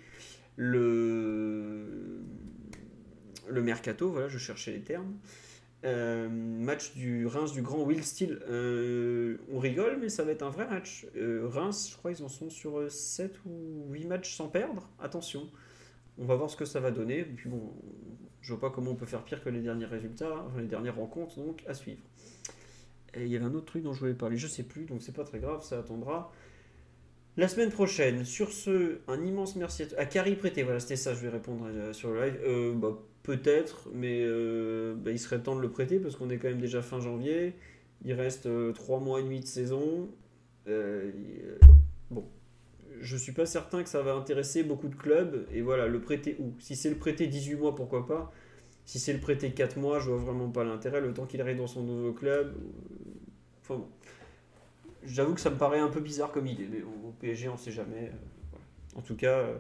le, 0.56 2.22
le 3.50 3.62
Mercato, 3.62 4.10
voilà, 4.10 4.30
je 4.30 4.38
cherchais 4.38 4.72
les 4.72 4.84
termes. 4.84 5.18
Euh, 5.86 6.28
match 6.28 6.96
du 6.96 7.28
Reims 7.28 7.54
du 7.54 7.62
grand 7.62 7.84
Will 7.84 8.04
Steele. 8.04 8.40
Euh, 8.50 9.38
on 9.52 9.60
rigole, 9.60 9.98
mais 10.00 10.10
ça 10.10 10.24
va 10.24 10.32
être 10.32 10.42
un 10.42 10.50
vrai 10.50 10.68
match. 10.68 11.06
Euh, 11.16 11.48
Reims, 11.48 11.90
je 11.92 11.98
crois, 11.98 12.12
ils 12.12 12.24
en 12.24 12.30
sont 12.30 12.50
sur 12.50 12.92
7 12.92 13.40
ou 13.46 13.86
8 13.92 14.06
matchs 14.06 14.36
sans 14.36 14.48
perdre. 14.48 14.90
Attention, 15.00 15.50
on 16.18 16.26
va 16.26 16.36
voir 16.36 16.50
ce 16.50 16.58
que 16.58 16.66
ça 16.66 16.80
va 16.80 16.90
donner. 16.90 17.20
Et 17.20 17.26
puis 17.26 17.48
bon, 17.48 17.74
je 18.42 18.54
vois 18.54 18.60
pas 18.60 18.70
comment 18.76 18.92
on 18.92 18.96
peut 18.96 19.06
faire 19.06 19.24
pire 19.24 19.44
que 19.44 19.50
les 19.50 19.62
derniers 19.62 19.86
résultats, 19.86 20.48
les 20.58 20.66
dernières 20.66 20.96
rencontres, 20.96 21.38
donc 21.38 21.64
à 21.68 21.76
suivre. 21.76 22.02
Et 23.14 23.26
il 23.26 23.32
y 23.32 23.36
avait 23.36 23.46
un 23.46 23.54
autre 23.54 23.68
truc 23.68 23.84
dont 23.84 23.94
je 23.94 24.00
voulais 24.00 24.14
parler, 24.14 24.38
je 24.38 24.48
sais 24.48 24.64
plus, 24.64 24.86
donc 24.86 25.02
c'est 25.02 25.16
pas 25.16 25.24
très 25.24 25.40
grave, 25.40 25.64
ça 25.64 25.80
attendra. 25.80 26.32
La 27.36 27.48
semaine 27.48 27.70
prochaine, 27.70 28.26
sur 28.26 28.52
ce, 28.52 29.00
un 29.08 29.24
immense 29.24 29.56
merci 29.56 29.84
à, 29.96 30.06
Carrie 30.06 30.36
Prêté. 30.36 30.64
Voilà, 30.64 30.80
c'était 30.80 30.96
ça, 30.96 31.14
je 31.14 31.20
vais 31.20 31.30
répondre 31.30 31.94
sur 31.94 32.12
le 32.12 32.26
live. 32.26 32.80
Bah, 32.80 32.98
Peut-être, 33.28 33.90
mais 33.94 34.22
euh, 34.24 34.96
bah, 34.96 35.12
il 35.12 35.20
serait 35.20 35.40
temps 35.40 35.58
de 35.58 35.62
le 35.62 35.70
prêter 35.70 36.00
parce 36.00 36.16
qu'on 36.16 36.30
est 36.30 36.38
quand 36.38 36.48
même 36.48 36.62
déjà 36.62 36.82
fin 36.82 37.02
janvier. 37.02 37.56
Il 38.06 38.14
reste 38.14 38.48
3 38.74 39.02
mois 39.02 39.20
et 39.20 39.24
demi 39.24 39.42
de 39.42 39.46
saison. 39.46 40.08
Euh, 40.70 41.12
bon, 42.10 42.24
je 43.02 43.18
suis 43.18 43.34
pas 43.34 43.46
certain 43.46 43.84
que 43.84 43.90
ça 43.90 44.02
va 44.02 44.14
intéresser 44.14 44.64
beaucoup 44.64 44.88
de 44.88 44.96
clubs. 44.96 45.46
Et 45.52 45.60
voilà, 45.60 45.88
le 45.88 46.00
prêter 46.00 46.38
où? 46.40 46.54
Si 46.60 46.78
c'est 46.78 46.90
le 46.90 46.96
prêter 46.96 47.28
18 47.28 47.56
mois, 47.56 47.76
pourquoi 47.76 48.08
pas? 48.08 48.32
Si 48.86 48.98
c'est 48.98 49.12
le 49.12 49.20
prêter 49.20 49.52
4 49.52 49.78
mois, 49.78 50.00
je 50.00 50.10
vois 50.10 50.20
vraiment 50.32 50.50
pas 50.50 50.64
l'intérêt. 50.64 51.02
Le 51.02 51.14
temps 51.14 51.26
qu'il 51.26 51.42
arrive 51.42 51.58
dans 51.58 51.68
son 51.68 51.84
nouveau 51.84 52.14
club. 52.14 52.56
euh, 52.56 53.12
Enfin 53.62 53.76
bon. 53.76 53.90
J'avoue 55.04 55.34
que 55.34 55.42
ça 55.42 55.50
me 55.50 55.58
paraît 55.58 55.80
un 55.80 55.90
peu 55.90 56.00
bizarre 56.00 56.32
comme 56.32 56.48
idée, 56.48 56.70
mais 56.72 56.82
au 56.82 57.12
PSG, 57.20 57.50
on 57.50 57.58
sait 57.58 57.72
jamais. 57.72 58.06
euh. 58.14 58.98
En 58.98 59.02
tout 59.02 59.16
cas, 59.18 59.40
euh, 59.40 59.58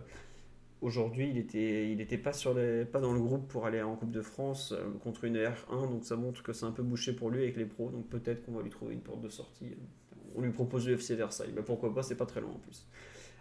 aujourd'hui, 0.81 1.29
il 1.29 1.37
était, 1.37 1.91
il 1.91 2.01
était 2.01 2.17
pas, 2.17 2.33
sur 2.33 2.53
les, 2.53 2.85
pas 2.85 2.99
dans 2.99 3.13
le 3.13 3.19
groupe 3.19 3.47
pour 3.47 3.65
aller 3.65 3.81
en 3.81 3.95
Coupe 3.95 4.11
de 4.11 4.21
France 4.21 4.73
euh, 4.73 4.89
contre 5.03 5.23
une 5.23 5.37
R1, 5.37 5.89
donc 5.89 6.03
ça 6.03 6.15
montre 6.15 6.43
que 6.43 6.53
c'est 6.53 6.65
un 6.65 6.71
peu 6.71 6.83
bouché 6.83 7.13
pour 7.13 7.29
lui 7.29 7.43
avec 7.43 7.57
les 7.57 7.65
pros, 7.65 7.89
donc 7.89 8.07
peut-être 8.09 8.45
qu'on 8.45 8.53
va 8.53 8.61
lui 8.61 8.69
trouver 8.69 8.93
une 8.93 9.01
porte 9.01 9.21
de 9.21 9.29
sortie. 9.29 9.75
On 10.35 10.41
lui 10.41 10.51
propose 10.51 10.87
le 10.87 10.93
FC 10.93 11.15
Versailles, 11.15 11.53
mais 11.55 11.63
pourquoi 11.63 11.93
pas, 11.93 12.03
c'est 12.03 12.15
pas 12.15 12.25
très 12.25 12.41
loin 12.41 12.51
en 12.51 12.59
plus. 12.59 12.87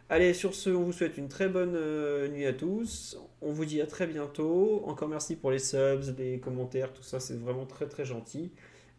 Allez, 0.08 0.34
sur 0.34 0.54
ce, 0.54 0.70
on 0.70 0.84
vous 0.84 0.92
souhaite 0.92 1.18
une 1.18 1.28
très 1.28 1.48
bonne 1.48 1.74
euh, 1.74 2.28
nuit 2.28 2.46
à 2.46 2.52
tous. 2.52 3.18
On 3.42 3.52
vous 3.52 3.64
dit 3.64 3.80
à 3.80 3.86
très 3.86 4.06
bientôt. 4.06 4.82
Encore 4.86 5.08
merci 5.08 5.34
pour 5.34 5.50
les 5.50 5.58
subs, 5.58 6.14
les 6.16 6.38
commentaires, 6.38 6.92
tout 6.92 7.02
ça, 7.02 7.18
c'est 7.18 7.34
vraiment 7.34 7.66
très 7.66 7.88
très 7.88 8.04
gentil. 8.04 8.52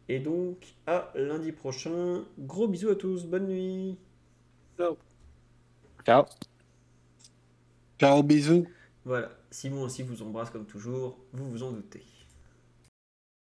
Et 0.10 0.20
donc, 0.20 0.76
à 0.86 1.12
lundi 1.16 1.54
prochain. 1.54 2.26
Gros 2.40 2.68
bisous 2.68 2.90
à 2.90 2.96
tous, 2.96 3.26
bonne 3.26 3.48
nuit. 3.48 3.98
Ciao. 4.78 4.98
Ciao, 8.00 8.22
bisous. 8.22 8.68
Voilà, 9.06 9.32
Simon 9.50 9.84
aussi 9.84 10.04
vous 10.04 10.22
embrasse 10.22 10.52
comme 10.52 10.66
toujours, 10.66 11.18
vous 11.34 11.50
vous 11.50 11.64
en 11.64 11.72
doutez. 11.72 12.04